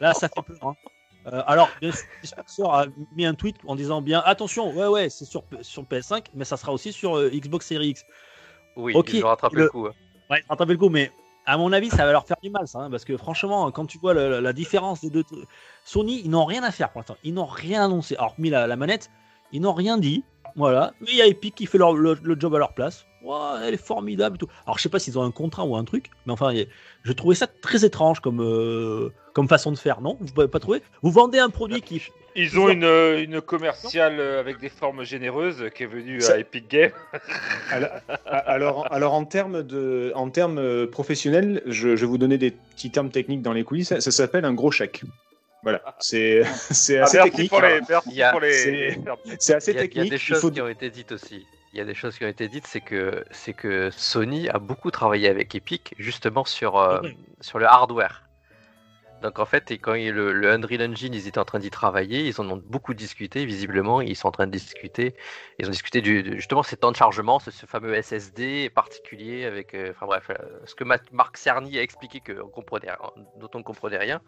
là 0.00 0.12
ça 0.12 0.28
fait 0.28 0.42
peur. 0.42 0.58
hein. 0.70 0.74
Euh, 1.26 1.42
alors, 1.46 1.68
bien 1.80 1.92
sûr, 1.92 2.04
le 2.22 2.26
sponsor 2.26 2.74
a 2.74 2.86
mis 3.14 3.24
un 3.26 3.34
tweet 3.34 3.56
en 3.66 3.76
disant 3.76 4.02
bien 4.02 4.22
attention, 4.24 4.72
ouais, 4.74 4.86
ouais, 4.88 5.08
c'est 5.10 5.24
sur, 5.24 5.44
sur 5.62 5.84
PS5, 5.84 6.26
mais 6.34 6.44
ça 6.44 6.56
sera 6.56 6.72
aussi 6.72 6.92
sur 6.92 7.16
euh, 7.16 7.30
Xbox 7.32 7.66
Series 7.66 7.90
X. 7.90 8.04
Oui, 8.76 8.94
Ok, 8.96 9.12
ils 9.12 9.24
ont 9.24 9.28
rattrapé 9.28 9.56
le- 9.56 9.64
le 9.64 9.68
coup. 9.70 9.86
hein. 9.86 9.92
Ouais, 10.30 10.42
rattraper 10.48 10.72
le 10.72 10.78
coup, 10.78 10.88
mais 10.88 11.12
à 11.46 11.56
mon 11.58 11.72
avis, 11.72 11.90
ça 11.90 12.04
va 12.06 12.12
leur 12.12 12.26
faire 12.26 12.36
du 12.42 12.50
mal, 12.50 12.66
ça, 12.66 12.80
hein, 12.80 12.90
parce 12.90 13.04
que 13.04 13.16
franchement, 13.16 13.70
quand 13.70 13.86
tu 13.86 13.98
vois 13.98 14.14
le- 14.14 14.40
la 14.40 14.52
différence 14.52 15.00
des 15.00 15.10
deux, 15.10 15.24
Sony, 15.84 16.22
ils 16.24 16.30
n'ont 16.30 16.44
rien 16.44 16.62
à 16.62 16.70
faire 16.70 16.90
pour 16.90 17.00
l'instant. 17.00 17.16
Ils 17.22 17.34
n'ont 17.34 17.44
rien 17.46 17.84
annoncé. 17.84 18.16
Alors, 18.16 18.34
mis 18.38 18.50
la, 18.50 18.66
la 18.66 18.76
manette, 18.76 19.10
ils 19.52 19.60
n'ont 19.60 19.72
rien 19.74 19.98
dit. 19.98 20.24
Voilà. 20.56 20.92
Mais 21.00 21.08
il 21.10 21.16
y 21.16 21.22
a 21.22 21.26
Epic 21.26 21.54
qui 21.54 21.66
fait 21.66 21.78
leur- 21.78 21.94
le, 21.94 22.16
le 22.22 22.36
job 22.38 22.54
à 22.54 22.58
leur 22.58 22.72
place. 22.74 23.06
Elle 23.64 23.74
est 23.74 23.76
formidable 23.76 24.34
et 24.34 24.38
tout. 24.38 24.48
Alors, 24.66 24.78
je 24.78 24.82
sais 24.82 24.88
pas 24.88 24.98
s'ils 24.98 25.16
ont 25.18 25.22
un 25.22 25.30
contrat 25.30 25.64
ou 25.64 25.76
un 25.76 25.84
truc, 25.84 26.10
mais 26.26 26.32
enfin, 26.32 26.52
je 27.04 27.12
trouvais 27.12 27.36
ça 27.36 27.46
très 27.46 27.84
étrange 27.84 28.18
comme, 28.20 28.40
euh, 28.42 29.10
comme 29.32 29.46
façon 29.48 29.70
de 29.70 29.78
faire, 29.78 30.00
non? 30.00 30.16
Vous 30.20 30.32
pouvez 30.32 30.48
pas 30.48 30.58
trouver? 30.58 30.82
Vous 31.02 31.12
vendez 31.12 31.38
un 31.38 31.48
produit 31.48 31.80
qui. 31.82 32.02
Ils 32.34 32.58
ont 32.58 32.68
une, 32.70 32.82
euh, 32.82 33.22
une 33.22 33.40
commerciale 33.42 34.18
euh, 34.18 34.40
avec 34.40 34.58
des 34.58 34.70
formes 34.70 35.04
généreuses 35.04 35.66
qui 35.74 35.82
est 35.84 35.86
venue 35.86 36.20
Ça- 36.20 36.32
à 36.34 36.38
Epic 36.38 36.68
Games. 36.68 36.90
Alors, 37.70 37.90
alors, 38.24 38.92
alors 38.92 39.14
en 39.14 39.24
termes 39.24 39.62
de, 39.62 40.10
en 40.16 40.28
termes 40.30 40.86
professionnels, 40.88 41.62
je, 41.66 41.94
je 41.94 42.00
vais 42.00 42.06
vous 42.06 42.18
donner 42.18 42.38
des 42.38 42.50
petits 42.50 42.90
termes 42.90 43.10
techniques 43.10 43.42
dans 43.42 43.52
les 43.52 43.62
coulisses. 43.64 43.88
Ça, 43.90 44.00
ça 44.00 44.10
s'appelle 44.10 44.44
un 44.44 44.54
gros 44.54 44.70
chèque. 44.70 45.02
Voilà, 45.62 45.80
c'est 46.00 46.42
c'est 46.70 46.98
Ah, 46.98 47.04
assez 47.04 47.18
technique. 47.24 47.50
c'est- 49.38 49.54
assez 49.54 49.70
a, 49.70 49.74
il 49.74 49.78
y 49.78 49.78
a 49.78 49.82
technique. 49.88 50.10
des 50.10 50.18
choses 50.18 50.40
faut- 50.40 50.50
qui 50.50 50.60
ont 50.60 50.68
été 50.68 50.90
dites 50.90 51.12
aussi. 51.12 51.46
Il 51.72 51.78
y 51.78 51.80
a 51.80 51.84
des 51.84 51.94
choses 51.94 52.18
qui 52.18 52.24
ont 52.24 52.28
été 52.28 52.48
dites, 52.48 52.66
c'est 52.66 52.80
que 52.82 53.24
c'est 53.30 53.54
que 53.54 53.90
Sony 53.92 54.48
a 54.50 54.58
beaucoup 54.58 54.90
travaillé 54.90 55.28
avec 55.28 55.54
Epic 55.54 55.94
justement 55.98 56.44
sur 56.44 56.78
euh, 56.78 57.00
Ouais. 57.00 57.16
sur 57.40 57.58
le 57.58 57.66
hardware. 57.66 58.22
Donc 59.22 59.38
en 59.38 59.46
fait, 59.46 59.70
quand 59.80 59.92
le, 59.94 60.32
le 60.32 60.50
Unreal 60.50 60.82
Engine, 60.90 61.14
ils 61.14 61.28
étaient 61.28 61.38
en 61.38 61.44
train 61.44 61.60
d'y 61.60 61.70
travailler, 61.70 62.26
ils 62.26 62.40
en 62.40 62.50
ont 62.50 62.56
beaucoup 62.56 62.92
discuté. 62.94 63.44
Visiblement, 63.46 64.00
ils 64.00 64.16
sont 64.16 64.28
en 64.28 64.32
train 64.32 64.46
de 64.46 64.50
discuter. 64.52 65.14
Ils 65.58 65.66
ont 65.66 65.70
discuté 65.70 66.00
du, 66.00 66.22
du- 66.22 66.36
justement 66.36 66.62
ces 66.62 66.76
temps 66.76 66.90
de 66.90 66.96
chargement, 66.96 67.38
ce, 67.38 67.50
fameux 67.66 67.94
SSD 67.94 68.68
particulier 68.70 69.44
avec, 69.44 69.74
euh, 69.74 69.90
enfin 69.92 70.06
bref, 70.06 70.30
euh, 70.30 70.34
ce 70.64 70.74
que 70.74 70.84
Ma- 70.84 70.98
Marc 71.12 71.36
Cerny 71.36 71.78
a 71.78 71.82
expliqué 71.82 72.20
que 72.20 72.32
on 72.42 72.48
comprenait, 72.48 72.88
dont 73.38 73.48
on 73.54 73.58
ne 73.58 73.62
comprenait 73.62 73.98
rien. 73.98 74.20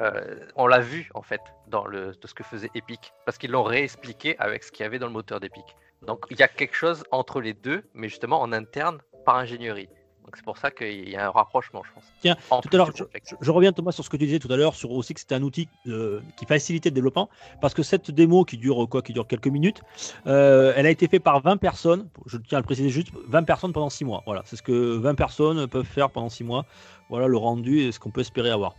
Euh, 0.00 0.46
on 0.56 0.66
l'a 0.66 0.80
vu 0.80 1.10
en 1.14 1.22
fait 1.22 1.40
dans 1.68 1.86
le 1.86 2.12
de 2.20 2.26
ce 2.26 2.34
que 2.34 2.42
faisait 2.42 2.70
Epic, 2.74 3.12
parce 3.26 3.38
qu'ils 3.38 3.50
l'ont 3.52 3.62
réexpliqué 3.62 4.36
avec 4.38 4.64
ce 4.64 4.72
qu'il 4.72 4.82
y 4.82 4.86
avait 4.86 4.98
dans 4.98 5.06
le 5.06 5.12
moteur 5.12 5.40
d'Epic. 5.40 5.76
Donc 6.02 6.24
il 6.30 6.38
y 6.38 6.42
a 6.42 6.48
quelque 6.48 6.74
chose 6.74 7.04
entre 7.12 7.40
les 7.40 7.54
deux, 7.54 7.84
mais 7.94 8.08
justement 8.08 8.40
en 8.40 8.52
interne 8.52 9.00
par 9.24 9.36
ingénierie. 9.36 9.88
Donc 10.30 10.36
c'est 10.36 10.44
pour 10.44 10.58
ça 10.58 10.70
qu'il 10.70 11.08
y 11.08 11.16
a 11.16 11.26
un 11.26 11.30
rapprochement, 11.30 11.82
je 11.84 11.92
pense. 11.92 12.04
Tiens, 12.20 12.36
En 12.50 12.60
Tout 12.60 12.68
à 12.72 12.76
l'heure, 12.76 12.92
je, 13.40 13.50
reviens 13.50 13.72
Thomas 13.72 13.90
sur 13.90 14.04
ce 14.04 14.10
que 14.10 14.16
tu 14.16 14.26
disais 14.26 14.38
tout 14.38 14.52
à 14.52 14.56
l'heure 14.56 14.76
sur 14.76 14.92
aussi 14.92 15.12
que 15.12 15.18
c'était 15.18 15.34
un 15.34 15.42
outil 15.42 15.68
euh, 15.88 16.20
qui 16.36 16.46
facilitait 16.46 16.90
le 16.90 16.94
développement 16.94 17.28
parce 17.60 17.74
que 17.74 17.82
cette 17.82 18.12
démo 18.12 18.44
qui 18.44 18.56
dure 18.56 18.86
quoi, 18.88 19.02
qui 19.02 19.12
dure 19.12 19.26
quelques 19.26 19.48
minutes, 19.48 19.82
euh, 20.28 20.72
elle 20.76 20.86
a 20.86 20.90
été 20.90 21.08
faite 21.08 21.24
par 21.24 21.40
20 21.40 21.56
personnes. 21.56 22.08
Je 22.26 22.36
tiens 22.36 22.58
à 22.58 22.60
le 22.60 22.64
préciser 22.64 22.90
juste, 22.90 23.08
20 23.26 23.42
personnes 23.42 23.72
pendant 23.72 23.90
6 23.90 24.04
mois. 24.04 24.22
Voilà, 24.24 24.42
c'est 24.44 24.54
ce 24.54 24.62
que 24.62 24.98
20 24.98 25.16
personnes 25.16 25.66
peuvent 25.66 25.84
faire 25.84 26.10
pendant 26.10 26.28
6 26.28 26.44
mois. 26.44 26.64
Voilà 27.08 27.26
le 27.26 27.36
rendu 27.36 27.80
et 27.80 27.90
ce 27.90 27.98
qu'on 27.98 28.12
peut 28.12 28.20
espérer 28.20 28.50
avoir. 28.52 28.76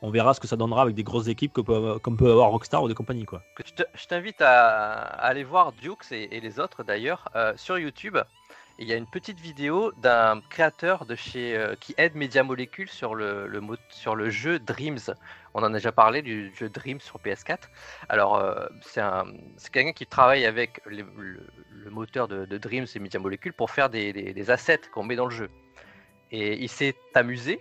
On 0.00 0.08
verra 0.10 0.32
ce 0.32 0.40
que 0.40 0.46
ça 0.46 0.56
donnera 0.56 0.80
avec 0.80 0.94
des 0.94 1.02
grosses 1.04 1.28
équipes 1.28 1.52
que 1.52 1.60
peut- 1.60 1.98
comme 1.98 2.16
peut 2.16 2.30
avoir 2.30 2.50
Rockstar 2.52 2.82
ou 2.82 2.88
des 2.88 2.94
compagnies 2.94 3.26
quoi. 3.26 3.42
Je 3.58 4.06
t'invite 4.06 4.40
à, 4.40 4.92
à 5.02 5.26
aller 5.26 5.44
voir 5.44 5.72
Dukes 5.72 6.10
et, 6.10 6.34
et 6.34 6.40
les 6.40 6.58
autres 6.58 6.84
d'ailleurs 6.84 7.28
euh, 7.36 7.52
sur 7.56 7.78
YouTube. 7.78 8.16
Il 8.78 8.88
y 8.88 8.92
a 8.92 8.96
une 8.96 9.06
petite 9.06 9.40
vidéo 9.40 9.90
d'un 9.96 10.42
créateur 10.50 11.06
de 11.06 11.14
chez 11.14 11.56
euh, 11.56 11.74
qui 11.80 11.94
aide 11.96 12.14
Media 12.14 12.42
Molecule 12.42 12.90
sur 12.90 13.14
le, 13.14 13.48
jeu 14.28 14.58
Dreams. 14.58 15.14
On 15.54 15.60
en 15.60 15.64
a 15.64 15.70
déjà 15.70 15.92
parlé 15.92 16.20
du 16.20 16.54
jeu 16.54 16.68
Dreams 16.68 17.00
sur 17.00 17.18
PS4. 17.18 17.58
Alors 18.10 18.36
euh, 18.36 18.66
c'est 18.82 19.00
un 19.00 19.24
c'est 19.56 19.72
quelqu'un 19.72 19.92
qui 19.92 20.06
travaille 20.06 20.44
avec 20.44 20.82
le, 20.84 21.06
moteur 21.90 22.28
de, 22.28 22.44
Dreams 22.58 22.86
et 22.94 22.98
Media 22.98 23.18
Molecule 23.18 23.54
pour 23.54 23.70
faire 23.70 23.88
des, 23.88 24.50
assets 24.50 24.82
qu'on 24.92 25.04
met 25.04 25.16
dans 25.16 25.26
le 25.26 25.34
jeu. 25.34 25.48
Et 26.30 26.62
il 26.62 26.68
s'est 26.68 26.96
amusé. 27.14 27.58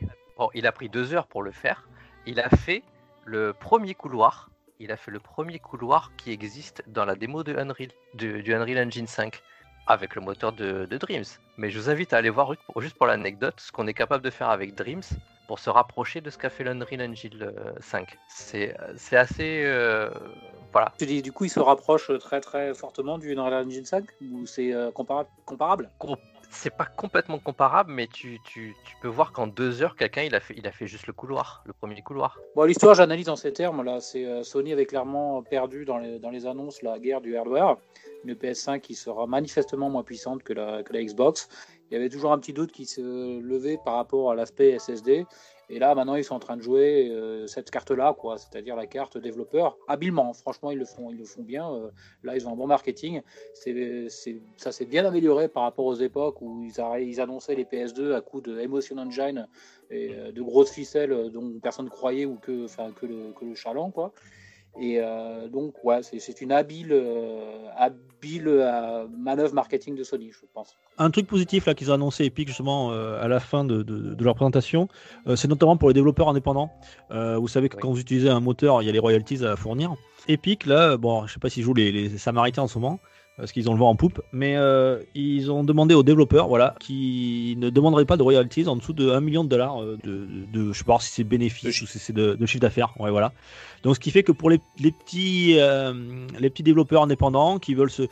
Il 0.54 0.68
a 0.68 0.74
pris 0.74 0.90
deux 0.90 1.14
heures 1.14 1.28
pour 1.28 1.44
le 1.44 1.52
faire. 1.52 1.88
Il 2.26 2.42
a 2.42 2.50
fait 2.50 2.84
le 3.24 3.54
premier 3.54 3.96
couloir 3.96 4.50
il 4.80 4.92
a 4.92 4.98
fait 4.98 5.12
le 5.12 5.20
premier 5.20 5.58
couloir 5.60 6.12
qui 6.18 6.32
existe 6.32 6.84
dans 6.88 7.06
la 7.06 7.16
démo 7.16 7.44
de 7.44 7.56
Unreal, 7.56 7.92
du 8.14 8.54
Unreal 8.54 8.88
Engine 8.88 9.08
5, 9.08 9.42
avec 9.88 10.16
le 10.16 10.22
moteur 10.22 10.52
de, 10.54 10.86
de 10.86 10.98
Dreams. 10.98 11.26
Mais 11.58 11.70
je 11.70 11.80
vous 11.80 11.90
invite 11.90 12.14
à 12.14 12.18
aller 12.18 12.30
voir, 12.30 12.54
juste 12.80 12.96
pour- 12.96 13.08
l'anecdote, 13.08 13.60
ce 13.60 13.72
qu'on 13.72 13.88
est 13.88 13.94
capable 13.94 14.24
de 14.24 14.30
faire 14.30 14.50
avec 14.50 14.76
Dreams 14.76 15.04
pour 15.48 15.60
se 15.60 15.70
rapprocher 15.70 16.22
de 16.22 16.30
ce 16.30 16.38
qu'a 16.38 16.50
fait 16.50 16.64
l'Unreal 16.64 17.02
Engine 17.10 17.32
euh, 17.42 17.74
5. 17.80 18.18
C'est 18.28 18.76
assez. 19.16 19.64
euh, 19.64 20.10
voilà. 20.72 20.92
Tu 20.98 21.06
dis, 21.06 21.22
du 21.22 21.32
coup, 21.32 21.46
il 21.46 21.50
se 21.50 21.60
rapproche 21.60 22.12
très 22.20 22.42
très 22.42 22.74
fortement 22.74 23.18
du 23.18 23.32
Unreal 23.38 23.66
Engine 23.66 23.86
5 23.86 24.06
ou 24.22 24.46
c'est 24.46 24.74
euh, 24.74 24.92
compara- 24.92 25.28
comparable? 25.46 25.90
C'est 26.50 26.76
pas 26.76 26.86
complètement 26.86 27.40
comparable, 27.40 27.92
mais 27.92 28.08
tu, 28.08 28.40
tu, 28.46 28.76
tu 28.86 28.96
peux 29.02 29.08
voir 29.08 29.32
qu'en 29.32 29.48
deux 29.48 29.82
heures, 29.82 29.96
quelqu'un 29.96 30.24
il 30.24 30.36
a 30.36 30.40
fait 30.40 30.56
il 30.58 30.66
a 30.68 30.72
fait 30.72 30.88
juste 30.88 31.08
le 31.08 31.14
couloir, 31.14 31.64
le 31.66 31.74
premier 31.74 32.02
couloir. 32.02 32.40
Bon, 32.56 32.64
l'histoire, 32.64 32.96
j'analyse 32.96 33.30
en 33.30 33.36
ces 33.36 33.54
termes. 33.54 33.84
Là, 33.84 34.00
c'est 34.00 34.26
euh, 34.26 34.44
Sony 34.44 34.74
avait 34.74 34.86
clairement 34.86 35.44
perdu 35.44 35.86
dans 35.86 35.98
les, 35.98 36.20
dans 36.20 36.30
les 36.30 36.46
annonces 36.46 36.82
la 36.82 37.00
guerre 37.00 37.22
du 37.22 37.38
hardware. 37.38 37.78
Une 38.24 38.34
PS5 38.34 38.80
qui 38.80 38.96
sera 38.96 39.28
manifestement 39.28 39.90
moins 39.90 40.04
puissante 40.04 40.44
que 40.44 40.54
la, 40.54 40.84
que 40.84 40.94
la 40.94 41.04
Xbox. 41.04 41.48
Il 41.90 41.94
y 41.94 41.98
avait 41.98 42.10
toujours 42.10 42.32
un 42.32 42.40
petit 42.40 42.54
doute 42.54 42.72
qui 42.72 42.86
se 42.86 43.40
levait 43.40 43.78
par 43.84 43.96
rapport 43.96 44.32
à 44.32 44.36
l'aspect 44.36 44.78
SSD. 44.80 45.26
Et 45.70 45.80
là, 45.80 45.96
maintenant, 45.96 46.16
ils 46.16 46.24
sont 46.24 46.36
en 46.36 46.40
train 46.40 46.58
de 46.58 46.62
jouer 46.62 47.10
euh, 47.10 47.48
cette 47.48 47.72
carte-là, 47.72 48.14
quoi, 48.18 48.38
c'est-à-dire 48.38 48.76
la 48.76 48.86
carte 48.86 49.18
développeur, 49.18 49.78
habilement. 49.88 50.34
Franchement, 50.34 50.72
ils 50.72 50.78
le 50.78 50.86
font, 50.86 51.10
ils 51.12 51.18
le 51.18 51.26
font 51.26 51.42
bien. 51.42 51.72
Euh, 51.72 51.90
là, 52.24 52.36
ils 52.36 52.48
ont 52.48 52.54
un 52.54 52.56
bon 52.56 52.68
marketing. 52.68 53.22
Ça 53.54 54.72
s'est 54.72 54.86
bien 54.86 55.06
amélioré 55.06 55.48
par 55.48 55.64
rapport 55.64 55.86
aux 55.86 55.96
époques 55.96 56.42
où 56.42 56.64
ils, 56.64 57.22
annonçaient 57.22 57.56
les 57.56 57.66
PS2 57.66 58.14
à 58.14 58.22
coup 58.22 58.42
de 58.42 58.60
Emotion 58.60 58.98
Engine 58.98 59.48
et 59.90 60.14
euh, 60.14 60.32
de 60.32 60.42
grosses 60.42 60.72
ficelles 60.72 61.32
dont 61.32 61.60
personne 61.62 61.86
ne 61.86 61.90
croyait 61.90 62.26
ou 62.26 62.36
que 62.36 62.52
le, 62.52 63.34
que 63.34 63.46
le 63.46 63.56
chaland, 63.56 63.92
quoi. 63.92 64.14
Et 64.80 65.00
euh, 65.00 65.48
donc, 65.48 65.74
ouais, 65.84 66.02
c'est, 66.04 66.42
une 66.42 66.52
habile, 66.52 66.90
euh, 66.92 67.68
habile 67.78 68.48
euh, 68.48 69.08
manœuvre 69.18 69.54
marketing 69.54 69.96
de 69.96 70.04
Sony, 70.04 70.32
je 70.32 70.46
pense. 70.54 70.76
Un 70.98 71.12
truc 71.12 71.28
positif 71.28 71.66
là 71.66 71.74
qu'ils 71.74 71.92
ont 71.92 71.96
annoncé 71.96 72.26
Epic 72.26 72.48
justement 72.48 72.92
à 72.92 73.28
la 73.28 73.40
fin 73.40 73.64
de, 73.66 73.84
de- 73.84 74.14
de 74.16 74.24
leur 74.24 74.36
présentation, 74.36 74.88
c'est 75.36 75.48
notamment 75.50 75.76
pour 75.76 75.90
les 75.90 75.94
développeurs 75.94 76.30
indépendants. 76.30 76.72
Vous 77.10 77.48
savez 77.50 77.68
que 77.70 77.76
Oui. 77.76 77.82
quand 77.82 77.92
vous 77.92 78.00
utilisez 78.00 78.30
un 78.30 78.40
moteur, 78.40 78.82
il 78.82 78.86
y 78.86 78.90
a 78.90 78.94
les 78.94 79.00
royalties 79.00 79.46
à 79.46 79.56
fournir. 79.58 79.94
Epic 80.30 80.66
là, 80.66 80.96
bon, 80.98 81.28
je 81.28 81.34
sais 81.34 81.40
pas 81.40 81.50
s'ils 81.50 81.64
jouent 81.64 81.74
les, 81.74 81.92
les 81.92 82.18
Samaritains 82.18 82.64
en 82.64 82.68
ce 82.68 82.80
moment, 82.80 83.00
parce 83.38 83.52
qu'ils 83.52 83.70
ont 83.70 83.74
le 83.74 83.80
vent 83.80 83.90
en 83.90 83.96
poupe, 83.96 84.22
mais 84.32 84.56
euh, 84.56 85.02
ils 85.14 85.52
ont 85.52 85.64
demandé 85.64 85.94
aux 85.94 86.04
développeurs, 86.04 86.48
voilà, 86.48 86.76
qui 86.80 87.56
ne 87.60 87.70
demanderaient 87.70 88.06
pas 88.06 88.16
de 88.18 88.24
royalties 88.24 88.68
en 88.68 88.76
dessous 88.78 88.94
de 88.94 89.10
1 89.10 89.20
million 89.20 89.44
de 89.44 89.50
dollars 89.50 89.82
euh, 89.84 89.98
de, 90.04 90.26
de, 90.26 90.46
de- 90.68 90.74
je 90.74 90.78
sais 90.78 90.86
pas 90.86 90.98
si 91.00 91.12
c'est 91.12 91.24
bénéfice 91.26 91.82
ou 91.82 91.88
si 91.88 92.00
c'est 92.00 92.14
de, 92.14 92.36
de 92.36 92.46
chiffre 92.46 92.62
d'affaires, 92.62 92.94
ouais 93.00 93.12
voilà. 93.12 93.34
Donc 93.84 93.96
ce 93.96 94.00
qui 94.00 94.12
fait 94.12 94.24
que 94.24 94.32
pour 94.32 94.50
les, 94.50 94.62
les 94.80 94.92
petits 94.92 95.56
euh, 95.60 95.94
les 96.40 96.50
petits 96.50 96.64
développeurs 96.64 97.04
indépendants 97.04 97.60
qui 97.60 97.76
veulent 97.76 97.92
se 97.92 98.04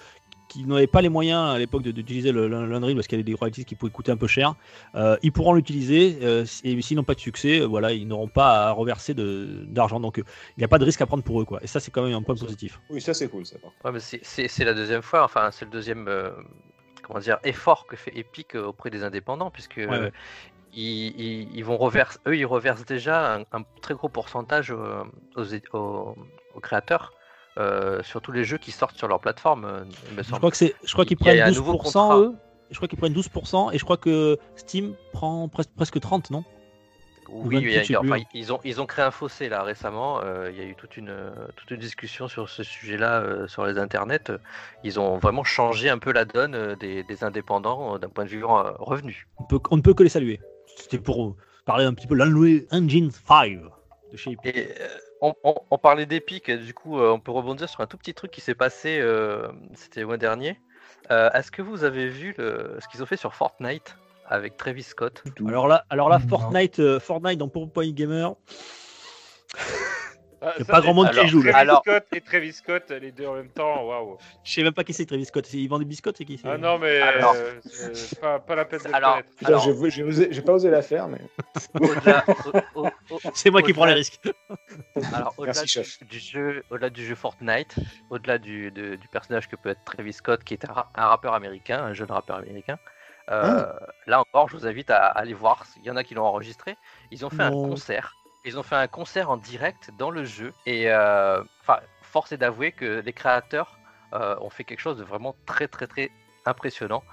qui 0.53 0.65
n'avaient 0.65 0.87
pas 0.87 1.01
les 1.01 1.09
moyens 1.09 1.55
à 1.55 1.57
l'époque 1.57 1.81
de- 1.81 1.91
d'utiliser 1.91 2.31
l'Unreal 2.31 2.93
parce 2.95 3.07
qu'il 3.07 3.17
y 3.17 3.19
avait 3.19 3.23
des 3.23 3.33
royalties 3.33 3.65
qui 3.65 3.75
pouvaient 3.75 3.91
coûter 3.91 4.11
un 4.11 4.17
peu 4.17 4.27
cher, 4.27 4.55
euh, 4.95 5.17
ils 5.23 5.31
pourront 5.31 5.53
l'utiliser 5.53 6.19
euh, 6.21 6.45
et 6.63 6.81
s'ils 6.81 6.95
n'ont 6.97 7.03
pas 7.03 7.15
de 7.15 7.19
succès, 7.19 7.61
euh, 7.61 7.65
voilà, 7.65 7.91
ils 7.91 8.07
n'auront 8.07 8.27
pas 8.27 8.67
à 8.67 8.71
reverser 8.71 9.13
d'argent. 9.15 9.99
Donc 9.99 10.19
euh, 10.19 10.23
il 10.55 10.59
n'y 10.59 10.63
a 10.63 10.67
pas 10.67 10.77
de 10.79 10.85
risque 10.85 11.01
à 11.01 11.05
prendre 11.05 11.23
pour 11.23 11.41
eux, 11.41 11.45
quoi. 11.45 11.59
Et 11.63 11.67
ça, 11.67 11.79
c'est 11.79 11.91
quand 11.91 12.03
même 12.03 12.13
un 12.13 12.21
point 12.21 12.35
positif. 12.35 12.79
Oui, 12.89 13.01
ça 13.01 13.13
c'est 13.13 13.27
cool, 13.27 13.45
ça. 13.45 13.57
Ouais, 13.83 13.99
c'est- 13.99 14.63
la 14.63 14.73
deuxième 14.73 15.01
fois, 15.01 15.23
enfin 15.23 15.49
c'est 15.51 15.65
le 15.65 15.71
deuxième 15.71 16.07
euh, 16.07 16.29
comment 17.01 17.19
dire 17.19 17.39
effort 17.43 17.85
que 17.87 17.95
fait 17.95 18.17
Epic 18.17 18.55
auprès 18.55 18.89
des 18.89 19.03
indépendants, 19.03 19.49
puisque 19.51 19.77
Ouais, 19.77 19.87
ouais. 19.87 20.11
Ils, 20.75 21.13
ils- 21.21 21.55
ils 21.55 21.63
vont 21.63 21.77
reverser, 21.77 22.17
eux 22.27 22.35
ils 22.35 22.45
reversent 22.47 22.85
déjà 22.85 23.35
un, 23.35 23.41
un 23.51 23.63
très 23.81 23.93
gros 23.93 24.09
pourcentage 24.09 24.71
aux, 24.71 25.43
é- 25.43 25.61
aux- 25.73 26.15
aux 26.55 26.59
créateurs 26.61 27.13
sur 28.03 28.21
tous 28.21 28.31
les 28.31 28.43
jeux 28.43 28.57
qui 28.57 28.71
sortent 28.71 28.97
sur 28.97 29.07
leur 29.07 29.19
plateforme. 29.19 29.65
euh, 29.65 29.83
il 30.09 30.17
me 30.17 30.23
Je 30.23 30.31
crois 30.31 30.51
que 30.51 30.57
c'est, 30.57 30.73
je 30.83 30.91
crois 30.93 31.05
qu'ils 31.05 31.17
prennent 31.17 31.39
un 31.39 31.51
nouveau 31.51 31.73
12% 31.73 31.77
contrat. 31.77 32.17
eux. 32.19 32.33
Je 32.71 32.75
crois 32.77 32.87
qu'ils 32.87 32.97
prennent 32.97 33.13
12% 33.13 33.71
et 33.73 33.77
je 33.77 33.83
crois 33.83 33.97
que 33.97 34.37
Steam 34.55 34.95
prend 35.11 35.47
pres- 35.47 35.67
presque 35.75 35.99
30, 35.99 36.31
non? 36.31 36.43
Oui, 37.29 37.55
28, 37.55 37.89
il 37.89 37.95
a- 37.95 38.01
enfin, 38.01 38.17
ils, 38.33 38.51
ont, 38.53 38.59
ils 38.63 38.81
ont 38.81 38.85
créé 38.85 39.03
un 39.05 39.11
fossé 39.11 39.47
là 39.49 39.63
récemment. 39.63 40.19
euh, 40.23 40.49
il 40.51 40.57
y 40.57 40.61
a 40.61 40.65
eu 40.65 40.75
toute 40.75 40.97
une, 40.97 41.09
euh, 41.09 41.31
toute 41.55 41.71
une 41.71 41.79
discussion 41.79 42.27
sur 42.27 42.49
ce 42.49 42.63
sujet-là 42.63 43.21
euh, 43.21 43.47
sur 43.47 43.65
les 43.65 43.77
internets. 43.77 44.31
Ils 44.83 44.99
ont 44.99 45.17
vraiment 45.19 45.43
changé 45.43 45.89
un 45.89 45.97
peu 45.99 46.11
la 46.11 46.25
donne 46.25 46.53
euh, 46.55 46.75
des, 46.75 47.03
des 47.03 47.23
indépendants 47.23 47.95
euh, 47.95 47.97
d'un 47.97 48.09
point 48.09 48.25
de 48.25 48.29
vue 48.29 48.43
euh, 48.43 48.71
revenu. 48.79 49.27
on, 49.37 49.45
peut, 49.45 49.59
on 49.71 49.77
ne 49.77 49.81
peut 49.81 49.93
que 49.93 50.03
les 50.03 50.09
saluer. 50.09 50.39
C'était 50.75 50.99
pour 50.99 51.25
euh, 51.25 51.35
parler 51.65 51.85
un 51.85 51.93
petit 51.93 52.07
peu 52.07 52.15
de 52.15 52.23
l'Unreal 52.23 52.61
Engine 52.71 53.09
5 53.11 53.59
de 54.13 54.17
chez 54.17 54.31
Epic. 54.31 54.55
Et 54.55 54.69
euh, 54.79 54.87
on, 55.21 55.33
on- 55.43 55.55
on 55.69 55.77
parlait 55.77 56.05
d'Epic, 56.05 56.47
et 56.47 56.57
du 56.57 56.73
coup, 56.73 56.99
euh, 56.99 57.11
on 57.11 57.19
peut 57.19 57.31
rebondir 57.31 57.67
sur 57.67 57.81
un 57.81 57.87
tout 57.87 57.97
petit 57.97 58.13
truc 58.13 58.31
qui 58.31 58.39
s'est 58.39 58.55
passé, 58.55 58.99
euh, 59.01 59.49
c'était 59.75 59.99
le 60.01 60.05
mois 60.05 60.17
dernier. 60.17 60.57
Euh, 61.11 61.29
Est-ce 61.31 61.51
que 61.51 61.61
vous 61.61 61.83
avez 61.83 62.07
vu 62.07 62.33
le- 62.37 62.77
ce 62.79 62.87
qu'ils 62.87 63.03
ont 63.03 63.05
fait 63.05 63.17
sur 63.17 63.33
Fortnite 63.33 63.97
avec 64.25 64.55
Travis 64.55 64.83
Scott? 64.83 65.23
Alors 65.47 65.67
là, 65.67 65.83
alors 65.89 66.07
là. 66.07 66.19
Fortnite, 66.19 66.79
euh, 66.79 66.99
Fortnite 66.99 67.37
dans 67.39 67.49
Pour 67.49 67.69
Point 67.69 67.91
Gamer, 67.91 68.35
il 70.57 70.63
n'y 70.63 70.69
a 70.69 70.71
pas 70.73 70.81
grand 70.81 70.93
monde 70.93 71.09
qui 71.11 71.19
alors, 71.19 71.27
joue. 71.27 71.41
Là. 71.41 71.51
Travis 71.51 71.61
Alors- 71.69 71.81
Scott 71.85 72.05
et 72.13 72.21
Travis 72.21 72.53
Scott, 72.53 72.89
les 72.91 73.11
deux 73.11 73.25
en 73.27 73.33
même 73.35 73.49
temps, 73.49 73.85
waouh. 73.85 74.17
Je 74.43 74.51
sais 74.53 74.63
même 74.63 74.73
pas 74.73 74.83
qui 74.83 74.93
c'est 74.93 75.05
Travis 75.05 75.25
Scott. 75.25 75.51
Il 75.53 75.67
vend 75.67 75.79
des 75.79 75.85
biscottes, 75.85 76.17
c'est 76.17 76.25
qui 76.25 76.37
c'est 76.37 76.47
Ah 76.47 76.57
non, 76.57 76.77
mais 76.79 76.99
Alors- 76.99 77.33
euh, 77.35 77.59
c'est 77.93 78.19
pas, 78.19 78.39
pas 78.39 78.55
la 78.55 78.65
peine 78.65 78.79
de 78.79 78.87
le 78.89 78.95
Alors-. 78.95 79.23
Putain, 79.37 79.47
Alors- 79.47 79.63
j'ai- 79.89 80.41
pas 80.41 80.53
osé 80.53 80.69
la 80.69 80.81
faire, 80.81 81.07
mais. 81.07 81.19
C'est 83.33 83.49
moi 83.49 83.61
qui 83.61 83.73
prends 83.73 83.85
les 83.85 83.93
risques. 83.93 84.19
Alors, 85.13 85.33
au-delà 85.37 85.53
Merci, 85.55 85.99
du, 86.09 86.19
jeu, 86.19 86.63
au-delà 86.69 86.89
du 86.89 87.05
jeu 87.05 87.15
Fortnite, 87.15 87.75
au-delà 88.09 88.37
du, 88.37 88.71
de- 88.71 88.95
du 88.95 89.07
personnage 89.07 89.47
que 89.47 89.55
peut 89.55 89.69
être 89.69 89.83
Travis 89.85 90.13
Scott, 90.13 90.43
qui 90.43 90.53
est 90.53 90.65
un, 90.65 90.73
un 90.95 91.07
rappeur 91.07 91.33
américain, 91.33 91.83
un 91.83 91.93
jeune 91.93 92.11
rappeur 92.11 92.37
américain, 92.37 92.77
euh, 93.31 93.65
là 94.07 94.19
encore, 94.19 94.49
je 94.49 94.57
vous 94.57 94.67
invite 94.67 94.89
à, 94.89 94.97
à 95.07 95.19
aller 95.19 95.33
voir. 95.33 95.65
Il 95.77 95.85
y 95.85 95.91
en 95.91 95.95
a 95.95 96.03
qui 96.03 96.13
l'ont 96.13 96.25
enregistré. 96.25 96.75
Ils 97.11 97.25
ont 97.25 97.29
fait 97.29 97.49
Non. 97.49 97.65
un 97.65 97.69
concert. 97.69 98.15
Ils 98.45 98.59
ont 98.59 98.63
fait 98.63 98.75
un 98.75 98.87
concert 98.87 99.29
en 99.29 99.37
direct 99.37 99.91
dans 99.97 100.09
le 100.11 100.25
jeu. 100.25 100.53
Et 100.65 100.89
euh, 100.91 101.41
enfin, 101.61 101.79
force 102.01 102.31
est 102.31 102.37
d'avouer 102.37 102.71
que 102.71 103.01
les 103.05 103.13
créateurs 103.13 103.77
euh, 104.13 104.35
ont 104.41 104.49
fait 104.49 104.63
quelque 104.63 104.79
chose 104.81 104.97
de 104.97 105.03
vraiment 105.03 105.35
très, 105.45 105.67
très, 105.67 105.87
très 105.87 106.11
impressionnant. 106.45 107.03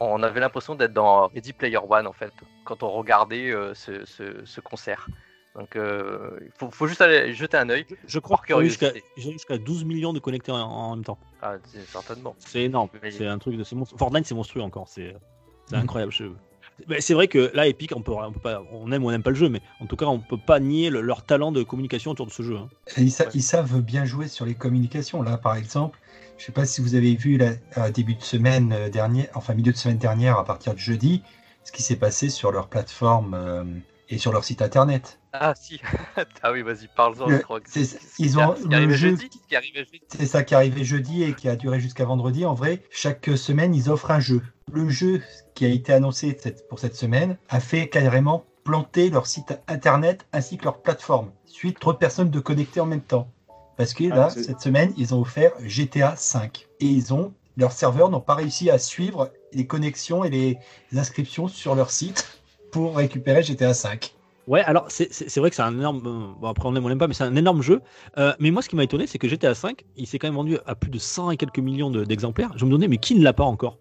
On 0.00 0.22
avait 0.22 0.40
l'impression 0.40 0.74
d'être 0.74 0.92
dans 0.92 1.28
Ready 1.28 1.52
Player 1.52 1.78
One 1.88 2.06
en 2.06 2.12
fait 2.12 2.32
quand 2.64 2.82
on 2.82 2.90
regardait 2.90 3.50
euh, 3.50 3.74
ce, 3.74 4.04
ce- 4.04 4.44
ce 4.44 4.60
concert. 4.60 5.06
Donc 5.54 5.76
euh, 5.76 6.38
il 6.44 6.50
faut, 6.58 6.70
faut 6.70 6.86
juste 6.88 7.00
aller 7.00 7.32
jeter 7.32 7.56
un 7.58 7.68
œil. 7.68 7.86
Je 8.06 8.18
crois 8.18 8.40
qu'ils 8.44 8.54
ont 8.56 8.60
eu 8.60 8.64
jusqu'à 8.66 8.88
curiosité. 8.88 9.12
ils 9.16 9.26
ont 9.26 9.30
eu 9.30 9.32
jusqu'à 9.34 9.58
12 9.58 9.84
millions 9.84 10.12
de 10.12 10.18
connectés 10.18 10.50
en, 10.50 10.58
en 10.60 10.96
même 10.96 11.04
temps. 11.04 11.18
Ah, 11.42 11.54
c'est- 11.64 11.86
certainement. 11.86 12.34
C'est 12.38 12.62
énorme. 12.62 12.88
C'est 13.10 13.26
un 13.28 13.38
truc 13.38 13.56
de 13.56 13.64
Fortnite, 13.64 14.26
c'est 14.26 14.34
monstrueux 14.34 14.62
encore. 14.62 14.88
C'est 14.88 15.14
Mhm. 15.70 15.78
incroyable. 15.78 16.12
Je- 16.12 16.24
c'est 17.00 17.14
vrai 17.14 17.28
que 17.28 17.50
là, 17.54 17.66
Epic, 17.66 17.92
on 17.94 18.02
peut, 18.02 18.12
on 18.12 18.32
peut 18.32 18.40
pas, 18.40 18.62
on 18.72 18.90
aime 18.92 19.04
ou 19.04 19.08
on 19.08 19.10
n'aime 19.10 19.22
pas 19.22 19.30
le 19.30 19.36
jeu, 19.36 19.48
mais 19.48 19.60
en 19.80 19.86
tout 19.86 19.96
cas, 19.96 20.06
on 20.06 20.18
peut 20.18 20.38
pas 20.38 20.58
nier 20.60 20.90
le- 20.90 21.00
leur 21.00 21.24
talent 21.24 21.52
de 21.52 21.62
communication 21.62 22.10
autour 22.10 22.26
de 22.26 22.32
ce 22.32 22.42
jeu. 22.42 22.56
hein. 22.56 22.68
Ils, 22.96 23.10
sa- 23.12 23.24
Ouais. 23.24 23.30
ils 23.34 23.42
savent 23.42 23.80
bien 23.80 24.04
jouer 24.04 24.28
sur 24.28 24.44
les 24.44 24.54
communications. 24.54 25.22
Là, 25.22 25.36
par 25.38 25.54
exemple, 25.56 25.98
je 26.38 26.44
sais 26.44 26.52
pas 26.52 26.66
si 26.66 26.80
vous 26.80 26.94
avez 26.94 27.14
vu 27.14 27.36
la, 27.36 27.52
à 27.74 27.90
début 27.90 28.14
de 28.14 28.22
semaine 28.22 28.72
euh, 28.72 28.88
dernière, 28.90 29.28
enfin 29.34 29.54
milieu 29.54 29.72
de 29.72 29.76
semaine 29.76 29.98
dernière, 29.98 30.38
à 30.38 30.44
partir 30.44 30.74
de 30.74 30.78
jeudi, 30.78 31.22
ce 31.64 31.72
qui 31.72 31.82
s'est 31.82 31.96
passé 31.96 32.28
sur 32.30 32.50
leur 32.52 32.68
plateforme 32.68 33.34
euh, 33.34 33.64
et 34.08 34.18
sur 34.18 34.32
leur 34.32 34.44
site 34.44 34.62
internet. 34.62 35.20
Ah 35.32 35.54
si. 35.56 35.80
ah 36.42 36.52
oui, 36.52 36.62
vas-y, 36.62 36.88
parle-en. 36.94 37.26
Le- 37.26 37.38
je 37.38 37.42
crois 37.42 37.60
que 37.60 37.70
c'est- 37.70 37.84
ce 37.84 37.96
qui- 38.16 38.22
ils 38.24 38.38
ont 38.38 38.52
qui 38.54 38.68
le 38.68 38.74
arrivait 38.76 38.94
jeu- 38.96 39.08
jeudi. 39.16 39.28
ce 39.32 39.48
qui 39.48 39.56
arrivait 39.56 39.84
jeudi. 39.84 40.02
C'est 40.08 40.26
ça 40.26 40.44
qui 40.44 40.54
est 40.54 40.56
arrivé 40.56 40.84
jeudi 40.84 41.22
et 41.22 41.34
qui 41.34 41.48
a 41.48 41.56
duré 41.56 41.80
jusqu'à 41.80 42.04
vendredi. 42.04 42.44
En 42.44 42.54
vrai, 42.54 42.82
chaque 42.90 43.30
semaine, 43.36 43.74
ils 43.74 43.90
offrent 43.90 44.10
un 44.10 44.20
jeu. 44.20 44.42
Le 44.72 44.88
jeu 44.88 45.22
qui 45.54 45.64
a 45.64 45.68
été 45.68 45.92
annoncé 45.92 46.36
cette- 46.40 46.68
pour 46.68 46.78
cette 46.78 46.96
semaine 46.96 47.36
a 47.48 47.60
fait 47.60 47.88
carrément 47.88 48.44
planter 48.64 49.10
leur 49.10 49.26
site 49.26 49.58
internet 49.68 50.26
ainsi 50.32 50.56
que 50.58 50.64
leur 50.64 50.82
plateforme, 50.82 51.32
suite 51.46 51.80
trop 51.80 51.92
de 51.92 51.98
personnes 51.98 52.30
de 52.30 52.40
connecter 52.40 52.80
en 52.80 52.86
même 52.86 53.00
temps. 53.02 53.28
Parce 53.76 53.94
que 53.94 54.04
Ah, 54.12 54.16
là, 54.16 54.30
cette 54.30 54.60
semaine, 54.60 54.92
ils 54.96 55.14
ont 55.14 55.20
offert 55.20 55.52
GTA 55.64 56.14
5 56.16 56.68
et 56.80 56.86
ils 56.86 57.12
ont 57.14 57.32
leurs 57.56 57.72
serveurs 57.72 58.08
n'ont 58.08 58.20
pas 58.20 58.34
réussi 58.34 58.70
à 58.70 58.78
suivre 58.78 59.30
les 59.52 59.66
connexions 59.66 60.24
et 60.24 60.30
les 60.30 60.58
inscriptions 60.96 61.48
sur 61.48 61.74
leur 61.74 61.90
site 61.90 62.38
pour 62.70 62.96
récupérer 62.96 63.42
GTA 63.42 63.74
5. 63.74 64.14
Ouais, 64.48 64.62
alors 64.62 64.90
c'est- 64.90 65.12
c'est 65.12 65.28
c'est 65.28 65.38
vrai 65.40 65.50
que 65.50 65.56
c'est 65.56 65.62
un 65.62 65.72
énorme. 65.72 66.00
Bon, 66.40 66.48
après, 66.48 66.68
on 66.68 66.74
aime 66.74 66.82
ou 66.82 66.86
on 66.86 66.88
n'aime 66.88 66.98
pas, 66.98 67.06
mais 67.06 67.14
c'est 67.14 67.22
un 67.24 67.36
énorme 67.36 67.62
jeu. 67.62 67.80
Euh, 68.18 68.32
mais 68.40 68.50
moi, 68.50 68.60
ce 68.62 68.68
qui 68.68 68.74
m'a 68.76 68.82
étonné, 68.84 69.06
c'est 69.06 69.18
que 69.18 69.28
GTA 69.28 69.54
5, 69.54 69.84
il 69.96 70.06
s'est 70.06 70.18
quand 70.18 70.26
même 70.26 70.34
vendu 70.34 70.58
à 70.66 70.74
plus 70.74 70.90
de 70.90 70.98
100 70.98 71.30
et 71.30 71.36
quelques 71.36 71.60
millions 71.60 71.90
de- 71.90 72.04
d'exemplaires. 72.04 72.50
Je 72.56 72.64
me 72.64 72.70
demandais, 72.70 72.88
mais 72.88 72.98
qui 72.98 73.14
ne 73.14 73.22
l'a 73.22 73.32
pas 73.32 73.44
encore? 73.44 73.78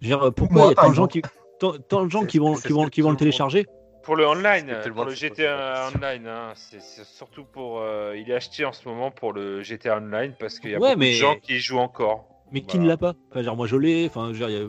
Je 0.00 0.08
veux 0.08 0.14
dire, 0.16 0.26
euh, 0.26 0.30
Pourquoi 0.30 0.66
il 0.66 0.68
y 0.68 0.72
a 0.72 0.74
tant 0.76 0.88
de 0.90 0.94
gens 0.94 1.08
qui, 1.08 1.22
tant, 1.58 1.72
tant 1.88 2.04
de 2.04 2.10
gens 2.10 2.24
qui 2.24 2.38
vont, 2.38 2.54
qui 2.54 2.72
vont, 2.72 2.86
qui 2.86 3.00
vont 3.00 3.10
le 3.10 3.16
télécharger? 3.16 3.66
Pour 4.04 4.14
le 4.14 4.24
online, 4.26 4.78
pour 4.94 5.04
le 5.04 5.14
GTA. 5.14 5.90
Online, 5.94 6.26
hein, 6.28 6.52
c'est 6.54 6.80
surtout 7.04 7.44
pour. 7.44 7.80
euh, 7.80 8.14
il 8.16 8.30
est 8.30 8.34
acheté 8.34 8.64
en 8.64 8.72
ce 8.72 8.88
moment 8.88 9.10
pour 9.10 9.32
le 9.32 9.62
GTA 9.62 9.98
Online 9.98 10.32
parce 10.38 10.60
qu'il 10.60 10.70
y 10.70 10.74
a 10.74 10.78
Ouais, 10.78 10.90
beaucoup 10.90 11.00
mais- 11.00 11.10
de 11.10 11.16
gens 11.16 11.36
qui 11.42 11.56
y 11.56 11.58
jouent 11.58 11.78
encore. 11.78 12.26
Mais 12.52 12.62
qui 12.62 12.78
ne 12.78 12.86
l'a 12.88 12.96
pas? 12.96 13.12
Enfin, 13.30 13.42
genre, 13.42 13.56
moi, 13.56 13.66
je 13.66 13.76
l'ai. 13.76 14.06
Enfin, 14.06 14.28
je 14.32 14.38
veux 14.38 14.46
dire, 14.46 14.48
il 14.48 14.54
y 14.54 14.64
a 14.64 14.68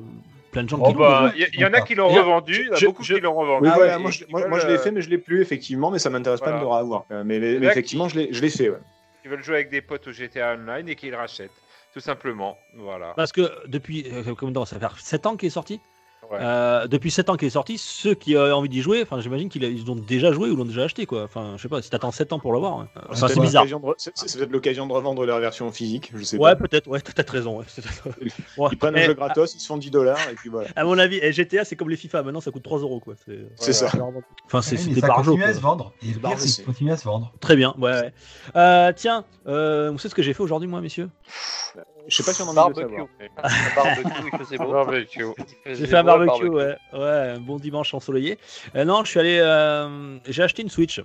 plein 0.52 0.64
de 0.64 0.70
gens 0.70 0.78
Oh 0.82 0.88
qui 0.88 0.94
l'ont. 0.94 1.00
bah, 1.00 1.32
il 1.36 1.60
y, 1.60 1.66
en 1.66 1.74
a 1.74 1.82
qui 1.82 1.96
l'ont 1.96 2.08
revendu, 2.08 2.54
il 2.62 2.66
y 2.68 2.70
en 2.70 2.74
a 2.74 2.80
beaucoup 2.86 3.04
je- 3.04 3.14
qui 3.16 3.20
l'ont 3.22 3.34
revendu. 3.36 3.68
Oui, 3.68 3.74
voilà, 3.76 3.98
moi 4.00 4.12
je, 4.12 4.24
moi, 4.30 4.60
je 4.60 4.68
l'ai 4.68 4.74
euh, 4.74 4.78
fait, 4.80 4.92
mais 4.92 5.02
je 5.02 5.10
l'ai 5.10 5.18
plus 5.18 5.42
effectivement, 5.42 5.92
mais 5.92 6.00
ça 6.00 6.10
m'intéresse 6.10 6.40
pas 6.42 6.52
de 6.52 6.60
le 6.60 6.66
revoir. 6.66 7.06
Euh, 7.12 7.24
mais, 7.26 7.38
effectivement, 7.38 8.08
je 8.10 8.20
l'ai 8.20 8.34
je 8.34 8.42
l'ai 8.42 8.50
fait. 8.50 8.70
Ouais. 8.70 8.78
qui 9.22 9.28
veulent 9.28 9.44
jouer 9.44 9.56
avec 9.56 9.70
des 9.70 9.82
potes 9.82 10.08
au 10.08 10.12
GTA 10.12 10.54
Online 10.56 10.88
et 10.90 10.96
qui 10.96 11.10
le 11.10 11.18
rachètent. 11.18 11.52
Tout 11.94 12.00
simplement. 12.00 12.58
Voilà. 12.76 13.14
Parce 13.16 13.32
que 13.32 13.50
depuis. 13.68 14.06
euh, 14.12 14.52
temps 14.54 14.66
Ça 14.66 14.80
fait 14.80 14.86
7 15.00 15.26
ans 15.26 15.36
qu'il 15.36 15.48
est 15.48 15.52
sorti 15.52 15.82
Ouais. 16.32 16.38
Euh, 16.42 16.86
depuis 16.88 17.10
7 17.10 17.30
ans 17.30 17.38
qu'il 17.38 17.48
est 17.48 17.52
sorti, 17.52 17.80
ceux 17.80 18.14
qui 18.14 18.38
ont 18.38 18.42
envie 18.54 18.70
d'y 18.70 18.82
jouer, 18.82 19.02
enfin 19.02 19.20
j'imagine 19.20 19.50
qu'ils 19.50 19.64
ils 19.64 19.90
ont 19.90 19.96
déjà 19.96 20.32
joué 20.32 20.52
ou 20.52 20.56
l'ont 20.56 20.66
déjà 20.66 20.84
acheté 20.84 21.08
quoi. 21.08 21.24
Enfin 21.24 21.54
je 21.58 21.62
sais 21.64 21.68
pas, 21.70 21.82
si 21.82 21.90
t'attends 21.90 22.12
7 22.12 22.34
ans 22.34 22.40
pour 22.40 22.54
l'avoir, 22.54 22.82
hein. 22.82 22.88
enfin, 23.10 23.28
c'est 23.28 23.34
peut-être 23.34 23.42
bizarre. 23.42 23.64
l'occasion 23.64 23.80
de 23.80 23.86
re- 23.88 23.94
C'est 24.14 24.38
peut-être 24.38 24.52
l'occasion 24.52 24.86
de 24.86 24.94
revendre 24.94 25.26
leur 25.26 25.40
version 25.40 25.72
physique, 25.72 26.12
je 26.16 26.24
sais 26.24 26.38
Ouais 26.38 26.52
pas. 26.56 26.68
peut-être, 26.68 26.88
ouais 26.88 27.02
t'as 27.02 27.14
peut-être 27.14 27.32
raison. 27.32 27.58
ouais. 27.58 27.66
Peut-être- 27.76 28.20
Ouais. 28.60 28.70
Ils 28.72 28.78
prennent 28.78 28.96
un 28.96 29.00
Eh, 29.00 29.06
jeu 29.06 29.14
gratos, 29.16 29.56
ils 29.56 29.60
se 29.60 29.66
font 29.66 29.78
10 29.78 29.90
dollars 29.90 30.20
et 30.32 30.36
puis 30.36 30.50
voilà. 30.52 30.68
À 30.76 30.84
mon 30.84 31.00
avis, 31.00 31.18
et 31.18 31.32
GTA 31.34 31.66
c'est 31.66 31.76
comme 31.76 31.90
les 31.90 31.98
FIFA, 31.98 32.22
maintenant 32.22 32.42
ça 32.42 32.52
coûte 32.52 32.62
3 32.64 32.78
euros 32.80 33.00
quoi. 33.00 33.16
C'est 33.56 33.74
ça. 33.74 33.88
Enfin 34.46 34.62
c'est 34.62 34.76
des 34.94 35.02
barjots. 35.02 35.32
continue 35.32 35.44
à 35.44 35.48
quoi. 35.48 35.56
se 35.56 35.62
vendre. 35.62 35.94
Et 36.04 36.06
le 36.06 36.14
C'est 36.14 36.20
pire, 36.20 36.22
barjot, 36.22 36.38
c'est 36.42 36.48
c'est- 36.48 36.56
qu'il 36.58 36.66
continue 36.66 36.92
à 36.92 36.98
se 36.98 37.06
vendre. 37.06 37.34
Très 37.40 37.56
bien, 37.56 37.74
ouais. 37.80 37.92
ouais. 37.92 38.14
Euh, 38.56 38.92
tiens, 38.96 39.26
euh, 39.48 39.90
vous 39.92 39.98
savez 39.98 40.10
ce 40.10 40.16
que 40.16 40.22
j'ai 40.22 40.34
fait 40.36 40.44
aujourd'hui 40.44 40.68
moi 40.68 40.80
messieurs? 40.82 41.10
Je 42.10 42.16
sais 42.18 42.24
pas 42.24 42.34
si 42.34 42.42
on 42.42 42.46
a 42.46 42.48
de 42.48 42.50
le 42.52 42.56
Barbecue. 42.56 42.82
savoir. 42.82 43.08
Un 43.44 43.76
barbecue, 43.76 44.30
il 44.34 44.40
faisait 44.40 44.58
beau. 44.58 44.72
Barbecue. 44.72 45.24
Il 45.38 45.46
faisait 45.72 45.86
J'ai 45.86 45.88
fait 45.92 45.98
un 45.98 46.04
barbecue, 46.04 46.48
ouais. 46.50 46.76
Ouais, 46.94 47.34
un 47.36 47.40
bon 47.40 47.58
dimanche 47.58 47.94
ensoleillé. 47.94 48.38
Euh, 48.76 48.86
non, 48.86 49.04
je 49.04 49.10
suis 49.12 49.20
allé. 49.20 49.40
euh, 49.42 50.18
j'ai 50.28 50.44
acheté 50.44 50.62
une 50.64 50.70
Switch. 50.70 51.02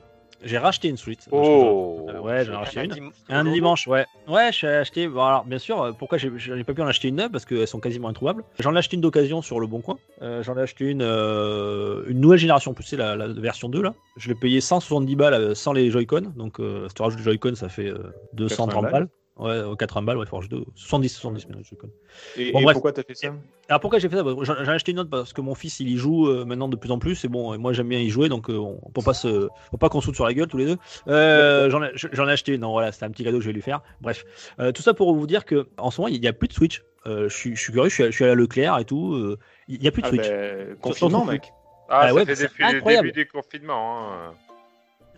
J'ai 0.46 0.58
racheté 0.58 0.88
une 0.88 0.98
Switch. 0.98 1.20
Oh. 1.30 2.06
Euh, 2.10 2.18
ouais, 2.20 2.44
j'en 2.44 2.52
ai 2.52 2.56
racheté 2.56 2.80
Un 2.80 2.84
une. 2.84 2.90
dim- 2.90 3.12
Un 3.30 3.44
dimanche, 3.44 3.86
ouais. 3.86 4.04
Ouais, 4.28 4.50
j'ai 4.52 4.68
acheté. 4.68 5.08
Bon, 5.08 5.24
alors, 5.24 5.44
bien 5.46 5.58
sûr, 5.58 5.96
pourquoi 5.98 6.18
j'ai 6.18 6.30
j'ai 6.36 6.64
pas 6.64 6.74
pu 6.74 6.82
en 6.82 6.86
acheter 6.86 7.08
une 7.08 7.16
neuve 7.16 7.30
Parce 7.30 7.46
qu'elles 7.46 7.66
sont 7.66 7.80
quasiment 7.80 8.08
introuvables. 8.08 8.44
J'en 8.58 8.74
ai 8.74 8.78
acheté 8.78 8.96
une 8.96 9.00
d'occasion 9.00 9.40
sur 9.40 9.58
le 9.58 9.66
Bon 9.66 9.80
Coin. 9.80 9.96
Euh, 10.20 10.42
J'en 10.42 10.58
ai 10.58 10.60
acheté 10.60 10.84
une, 10.84 11.00
euh, 11.00 12.02
une 12.08 12.20
nouvelle 12.20 12.38
génération, 12.40 12.72
en 12.72 12.74
plus 12.74 12.84
c'est 12.84 12.98
la, 12.98 13.16
la 13.16 13.26
version 13.28 13.70
2 13.70 13.80
là. 13.80 13.94
Je 14.18 14.28
l'ai 14.28 14.34
payé 14.34 14.60
170 14.60 15.16
balles 15.16 15.56
sans 15.56 15.72
les 15.72 15.90
Joy-Con. 15.90 16.32
Donc, 16.36 16.60
euh, 16.60 16.88
si 16.88 16.94
tu 16.94 17.00
rajoutes 17.02 17.20
les 17.20 17.24
Joy-Con, 17.24 17.54
ça 17.54 17.70
fait 17.70 17.88
euh, 17.88 18.12
230 18.34 18.82
balles. 18.82 18.92
balles. 18.92 19.08
Ouais, 19.36 19.50
euh, 19.50 19.74
80 19.74 20.02
balles, 20.02 20.18
ouais, 20.18 20.26
faut 20.26 20.36
rajouter 20.36 20.56
70, 20.76 21.08
70 21.08 21.48
mais 21.48 21.56
les 21.56 21.64
Joy-Con. 21.64 21.88
Et, 22.36 22.52
Bon, 22.52 22.60
et 22.60 22.72
pourquoi 22.72 22.92
t'as 22.92 23.02
fait 23.02 23.16
ça 23.16 23.34
Alors 23.68 23.80
pourquoi 23.80 23.98
j'ai 23.98 24.08
fait 24.08 24.14
ça? 24.14 24.22
Bah, 24.22 24.32
J'en 24.42 24.54
ai 24.54 24.68
acheté 24.68 24.92
une 24.92 25.00
autre 25.00 25.10
parce 25.10 25.32
que 25.32 25.40
mon 25.40 25.56
fils 25.56 25.80
il 25.80 25.88
y 25.88 25.96
joue 25.96 26.28
euh, 26.28 26.44
maintenant 26.44 26.68
de 26.68 26.76
plus 26.76 26.92
en 26.92 27.00
plus 27.00 27.24
et 27.24 27.28
bon 27.28 27.58
moi 27.58 27.72
j'aime 27.72 27.88
bien 27.88 27.98
y 27.98 28.10
jouer 28.10 28.28
donc 28.28 28.48
euh, 28.48 28.56
on 28.56 28.90
peut 28.92 29.02
pas 29.02 29.12
se 29.12 29.48
faut 29.72 29.76
pas 29.76 29.88
qu'on 29.88 30.00
saute 30.00 30.14
sur 30.14 30.24
la 30.24 30.34
gueule 30.34 30.46
tous 30.46 30.56
les 30.58 30.66
deux. 30.66 30.76
Euh, 31.08 31.68
J'en 31.68 31.82
ai, 31.82 31.90
j'en 31.94 32.28
ai 32.28 32.32
acheté 32.32 32.54
une 32.54 32.60
non 32.60 32.70
voilà 32.70 32.92
c'était 32.92 33.06
un 33.06 33.10
petit 33.10 33.24
cadeau 33.24 33.38
que 33.38 33.42
je 33.42 33.48
vais 33.48 33.54
lui 33.54 33.62
faire. 33.62 33.80
Bref 34.00 34.24
Euh, 34.60 34.70
tout 34.70 34.82
ça 34.82 34.94
pour 34.94 35.12
vous 35.12 35.26
dire 35.26 35.44
que 35.44 35.66
en 35.78 35.90
ce 35.90 36.00
moment 36.00 36.14
il 36.14 36.22
y 36.22 36.28
a 36.28 36.32
plus 36.32 36.46
de 36.48 36.52
Switch. 36.52 36.82
Je, 37.04 37.28
suis, 37.28 37.56
je 37.56 37.72
curieux 37.72 37.88
je 37.90 37.94
suis, 37.94 38.02
à- 38.04 38.10
je 38.12 38.24
à 38.24 38.34
Leclerc 38.36 38.78
et 38.78 38.84
tout. 38.84 39.36
il 39.66 39.82
y 39.82 39.88
a 39.88 39.90
plus 39.90 40.02
de 40.02 40.06
Ah 40.06 40.10
Switch. 40.10 40.22
ben, 40.28 40.76
Confinement, 40.80 41.24
mec. 41.24 41.52
Ah, 41.88 42.02
Ah 42.02 42.08
ça 42.08 42.14
ouais, 42.14 42.24
fait 42.24 42.34
c'est 42.36 42.44
depuis 42.44 42.64
le 42.72 42.80
début 42.80 43.12
du 43.12 43.26
confinement. 43.26 44.12
hein. 44.12 44.32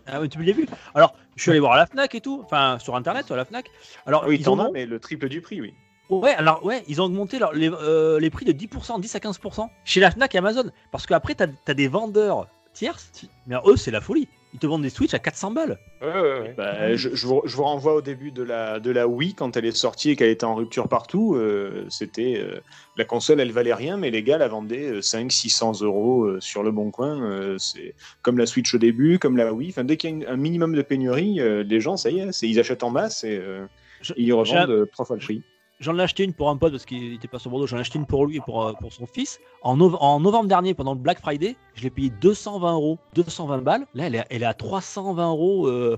Ah 0.07 0.21
oui 0.21 0.29
tu 0.29 0.41
l'as 0.41 0.53
vu 0.53 0.65
Alors 0.95 1.15
je 1.35 1.41
suis 1.41 1.51
allé 1.51 1.59
voir 1.59 1.73
à 1.73 1.77
la 1.77 1.85
Fnac 1.85 2.15
et 2.15 2.21
tout 2.21 2.41
enfin 2.45 2.77
sur 2.79 2.95
internet 2.95 3.29
à 3.29 3.35
la 3.35 3.45
Fnac. 3.45 3.69
Alors 4.05 4.21
Ah 4.25 4.29
oui, 4.29 4.37
ils 4.39 4.43
t'en 4.45 4.57
ont 4.59 4.67
as, 4.67 4.71
mais 4.71 4.85
le 4.85 4.99
triple 4.99 5.29
du 5.29 5.41
prix, 5.41 5.61
oui. 5.61 5.73
Ouais, 6.09 6.33
alors 6.35 6.63
ouais, 6.63 6.83
ils 6.87 7.01
ont 7.01 7.05
augmenté 7.05 7.37
leur- 7.37 7.51
les, 7.53 7.69
euh, 7.69 8.17
les 8.19 8.29
prix 8.29 8.45
de 8.45 8.53
10%, 8.53 8.99
10 8.99 9.13
à 9.15 9.19
15% 9.19 9.69
chez 9.83 9.99
la 9.99 10.09
Fnac 10.11 10.33
et 10.33 10.37
Amazon. 10.37 10.63
Parce 10.91 11.05
qu'après, 11.05 11.35
t'as 11.35 11.47
as 11.67 11.73
des 11.73 11.89
vendeurs 11.89 12.47
tierces, 12.73 13.11
mais 13.45 13.57
eux, 13.65 13.75
c'est 13.75 13.91
la 13.91 13.99
folie. 13.99 14.29
Ils 14.53 14.59
te 14.59 14.65
vendent 14.65 14.81
des 14.83 14.89
Switch 14.89 15.13
à 15.13 15.19
400 15.19 15.51
balles. 15.51 15.77
Ouais, 16.01 16.07
ouais, 16.07 16.39
ouais. 16.39 16.53
Bah, 16.57 16.95
je, 16.95 17.09
je 17.13 17.27
vous, 17.27 17.41
je 17.45 17.55
vous 17.55 17.63
renvoie 17.63 17.95
au 17.95 18.01
début 18.01 18.31
de 18.31 18.43
la, 18.43 18.79
de 18.79 18.91
la 18.91 19.07
Wii 19.07 19.33
quand 19.35 19.55
elle 19.57 19.65
est 19.65 19.75
sortie 19.75 20.11
et 20.11 20.15
qu'elle 20.15 20.29
était 20.29 20.45
en 20.45 20.55
rupture 20.55 20.87
partout. 20.87 21.35
euh, 21.35 21.85
C'était 21.89 22.37
euh, 22.39 22.59
la 22.95 23.03
console, 23.03 23.41
elle 23.41 23.51
valait 23.51 23.73
rien, 23.73 23.97
mais 23.97 24.09
les 24.09 24.23
gars 24.23 24.37
la 24.37 24.47
vendaient 24.47 24.99
500-600 25.01 25.83
euros 25.83 26.23
euh, 26.23 26.39
sur 26.39 26.63
le 26.63 26.71
bon 26.71 26.91
coin. 26.91 27.21
euh, 27.23 27.57
c'est 27.57 27.93
comme 28.21 28.37
la 28.37 28.45
Switch 28.45 28.73
au 28.73 28.77
début, 28.77 29.19
comme 29.19 29.35
la 29.37 29.53
Wii. 29.53 29.69
Enfin, 29.69 29.83
dès 29.83 29.97
qu'il 29.97 30.09
y 30.09 30.13
a 30.13 30.15
une- 30.15 30.25
un 30.27 30.37
minimum 30.37 30.73
de 30.75 30.81
pénurie, 30.81 31.39
euh, 31.41 31.63
les 31.63 31.81
gens, 31.81 31.97
ça 31.97 32.09
y 32.09 32.19
est, 32.19 32.31
c'est- 32.31 32.47
ils 32.47 32.59
achètent 32.59 32.83
en 32.83 32.89
masse 32.89 33.23
et 33.25 33.37
euh, 33.37 33.65
Je- 34.01 34.13
ils 34.15 34.31
revendent 34.33 34.89
trois 34.91 35.05
fois 35.05 35.17
le 35.17 35.21
prix. 35.21 35.43
J'en 35.79 35.97
ai 35.99 36.01
acheté 36.01 36.23
une 36.23 36.33
pour 36.33 36.49
un 36.49 36.57
pote 36.57 36.71
parce 36.71 36.85
qu'il 36.85 37.13
était 37.13 37.27
pas 37.27 37.37
sur 37.37 37.51
Bordeaux. 37.51 37.67
J'en 37.67 37.77
ai 37.77 37.81
acheté 37.81 37.99
une 37.99 38.07
pour 38.07 38.25
lui 38.25 38.37
et 38.37 38.41
pour, 38.41 38.63
euh, 38.65 38.73
son 38.89 39.05
fils. 39.05 39.39
En, 39.61 39.77
nov- 39.77 39.97
en 39.99 40.19
novembre 40.19 40.47
dernier, 40.49 40.73
pendant 40.73 40.93
le 40.93 40.99
Black 40.99 41.19
Friday, 41.19 41.55
je 41.75 41.83
l'ai 41.83 41.91
payé 41.91 42.09
220 42.09 42.73
euros. 42.73 42.97
220 43.13 43.59
balles. 43.59 43.85
Là, 43.93 44.07
elle 44.07 44.15
est, 44.15 44.25
elle 44.31 44.43
à 44.43 44.55
320 44.55 45.29
euros 45.29 45.67
euh, 45.67 45.97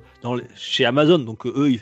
chez 0.55 0.83
Amazon. 0.83 1.19
Donc, 1.19 1.45
euh, 1.45 1.53
eux, 1.55 1.71
ils, 1.71 1.81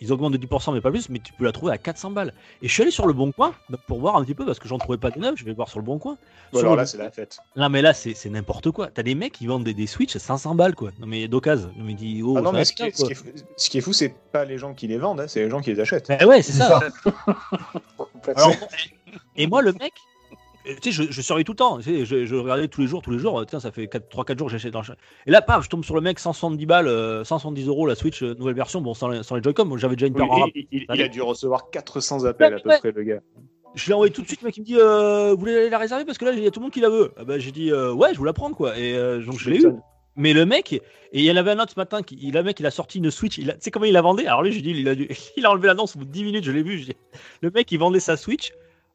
ils 0.00 0.12
augmentent 0.12 0.32
de 0.32 0.38
10%, 0.46 0.72
mais 0.74 0.80
pas 0.80 0.90
plus. 0.90 1.08
Mais 1.08 1.18
tu 1.18 1.32
peux 1.32 1.44
la 1.44 1.52
trouver 1.52 1.72
à 1.72 1.78
400 1.78 2.10
balles. 2.10 2.34
Et 2.62 2.68
je 2.68 2.72
suis 2.72 2.82
allé 2.82 2.90
sur 2.90 3.06
le 3.06 3.12
bon 3.12 3.32
coin 3.32 3.54
pour 3.86 4.00
voir 4.00 4.16
un 4.16 4.24
petit 4.24 4.34
peu 4.34 4.44
parce 4.44 4.58
que 4.58 4.68
j'en 4.68 4.78
trouvais 4.78 4.98
pas 4.98 5.10
de 5.10 5.18
neuf. 5.18 5.34
Je 5.36 5.44
vais 5.44 5.52
voir 5.52 5.68
sur 5.68 5.78
le 5.78 5.84
bon 5.84 5.98
coin. 5.98 6.16
Bon, 6.52 6.58
Sur 6.58 6.66
alors 6.66 6.76
le- 6.76 6.82
là, 6.82 6.86
c'est 6.86 6.98
la 6.98 7.10
fête. 7.10 7.38
Non 7.56 7.68
mais 7.68 7.82
là 7.82 7.94
c'est 7.94 8.14
c'est 8.14 8.30
n'importe 8.30 8.70
quoi. 8.70 8.88
T'as 8.88 9.02
des 9.02 9.14
mecs 9.14 9.32
qui 9.32 9.46
vendent 9.46 9.64
des, 9.64 9.74
des 9.74 9.86
Switch 9.86 10.14
à 10.16 10.18
500 10.18 10.54
balles 10.54 10.74
quoi. 10.74 10.90
Non 10.98 11.06
mais 11.06 11.28
d'occasion. 11.28 11.70
Non 11.76 11.84
mais 11.84 11.94
dis 11.94 12.22
oh. 12.24 12.34
Ah 12.36 12.40
non, 12.40 12.50
ça 12.52 12.56
mais 12.58 12.64
ce 12.64 12.72
qui, 12.72 12.82
est, 12.82 12.90
ce 12.90 12.96
quoi. 12.98 13.06
qui 13.06 13.12
est 13.12 13.14
fou, 13.14 13.24
ce 13.56 13.70
qui 13.70 13.78
est 13.78 13.80
fou, 13.80 13.92
c'est 13.92 14.14
pas 14.32 14.44
les 14.44 14.58
gens 14.58 14.74
qui 14.74 14.86
les 14.88 14.98
vendent, 14.98 15.20
hein, 15.20 15.26
c'est 15.28 15.42
les 15.44 15.50
gens 15.50 15.60
qui 15.60 15.72
les 15.72 15.80
achètent. 15.80 16.08
Bah 16.08 16.26
ouais 16.26 16.42
c'est 16.42 16.52
ça. 16.52 16.80
Alors, 18.36 18.52
et 19.36 19.46
moi 19.46 19.62
le 19.62 19.72
mec, 19.72 19.92
tu 20.64 20.92
sais 20.92 20.92
je, 20.92 21.10
je 21.12 21.20
surveille 21.22 21.44
tout 21.44 21.52
le 21.52 21.56
temps. 21.56 21.78
Tu 21.78 21.84
sais, 21.84 22.04
je, 22.04 22.24
je 22.24 22.34
regardais 22.36 22.68
tous 22.68 22.80
les 22.80 22.86
jours 22.86 23.02
tous 23.02 23.10
les 23.10 23.18
jours. 23.18 23.40
euh, 23.40 23.44
Tiens 23.44 23.60
ça 23.60 23.70
fait 23.70 23.84
3-4 23.86 24.38
jours 24.38 24.46
que 24.48 24.52
j'achète. 24.52 24.72
dans 24.72 24.82
Et 25.26 25.30
là 25.30 25.42
paf 25.42 25.64
je 25.64 25.68
tombe 25.68 25.84
sur 25.84 25.94
le 25.94 26.00
mec 26.00 26.18
170 26.18 26.66
balles, 26.66 26.88
euh, 26.88 27.24
170 27.24 27.68
euros 27.68 27.86
la 27.86 27.94
Switch 27.94 28.22
euh, 28.22 28.34
nouvelle 28.34 28.54
version. 28.54 28.80
Bon 28.80 28.94
sans 28.94 29.08
les, 29.08 29.22
sans 29.22 29.36
les 29.36 29.42
Joy-Con. 29.42 29.76
J'avais 29.76 29.96
déjà 29.96 30.06
une 30.06 30.14
Oui, 30.14 30.20
paire 30.20 30.30
en 30.32 30.40
rap. 30.40 30.50
il, 30.54 30.66
il- 30.72 30.86
il 30.94 31.02
a 31.02 31.08
dû 31.08 31.20
recevoir 31.22 31.70
400 31.70 32.24
appels 32.24 32.54
à 32.54 32.58
peu 32.60 32.68
Ouais. 32.68 32.78
près, 32.78 32.92
le 32.92 33.02
gars. 33.02 33.20
Je 33.74 33.88
l'ai 33.88 33.92
envoyé 33.94 34.12
tout 34.12 34.22
de 34.22 34.26
suite. 34.26 34.40
Le 34.42 34.46
mec 34.46 34.56
il 34.56 34.60
me 34.60 34.66
dit 34.66 34.76
euh, 34.78 35.32
vous 35.32 35.38
voulez 35.40 35.68
la 35.68 35.78
réserver? 35.78 36.04
Parce 36.04 36.18
que 36.18 36.24
là 36.24 36.32
il 36.32 36.42
y 36.42 36.46
a 36.46 36.50
tout 36.50 36.60
le 36.60 36.64
monde 36.64 36.72
qui 36.72 36.80
la 36.80 36.90
veut. 36.90 37.12
Ah 37.16 37.24
bah 37.24 37.38
j'ai 37.38 37.50
dit 37.52 37.72
ouais 37.72 38.10
je 38.12 38.18
vous 38.18 38.24
la 38.24 38.32
prends 38.32 38.52
quoi. 38.52 38.78
Et 38.78 38.92
donc 39.24 39.38
je 39.38 39.50
l'ai 39.50 39.58
eu. 39.62 39.66
Mais 40.16 40.32
le 40.32 40.46
mec, 40.46 40.72
et 40.72 40.80
il 41.12 41.22
y 41.24 41.30
en 41.32 41.34
avait 41.34 41.50
un 41.50 41.58
autre 41.58 41.72
ce 41.72 41.80
matin, 41.80 42.00
qui, 42.02 42.14
le 42.30 42.42
mec, 42.44 42.60
il 42.60 42.66
a 42.66 42.70
sorti 42.70 42.98
une 42.98 43.10
Switch. 43.10 43.34
Tu 43.40 43.44
sais 43.58 43.72
comment 43.72 43.84
il 43.84 43.92
la 43.94 44.00
vendait? 44.00 44.28
Alors 44.28 44.44
lui, 44.44 44.52
j'ai 44.52 44.60
dit, 44.60 44.70
il 44.70 44.88
a, 44.88 44.94
dû- 44.94 45.08
il 45.36 45.44
a 45.44 45.50
enlevé 45.50 45.66
l'annonce 45.66 45.96
au 45.96 45.98
bout 45.98 46.04
de 46.04 46.12
10 46.12 46.22
minutes, 46.22 46.44
je 46.44 46.52
l'ai 46.52 46.62
vu. 46.62 46.78
je 46.78 46.84
dis- 46.84 46.96
le 47.40 47.50
mec, 47.50 47.72
il 47.72 47.78
vendait 47.80 47.98
sa 47.98 48.16
Switch. 48.16 48.52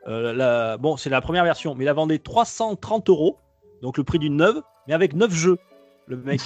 Euh, 0.07 0.33
la- 0.33 0.77
bon, 0.77 0.97
c'est 0.97 1.09
la 1.09 1.21
première 1.21 1.43
version, 1.43 1.75
mais 1.75 1.83
il 1.83 1.87
la 1.87 1.93
vendait 1.93 2.19
330 2.19 3.09
euros, 3.09 3.37
donc 3.81 3.97
le 3.97 4.03
prix 4.03 4.19
d'une 4.19 4.37
neuve, 4.37 4.61
mais 4.87 4.93
avec 4.93 5.13
9 5.13 5.31
jeux, 5.33 5.57
le 6.07 6.17
mec. 6.17 6.41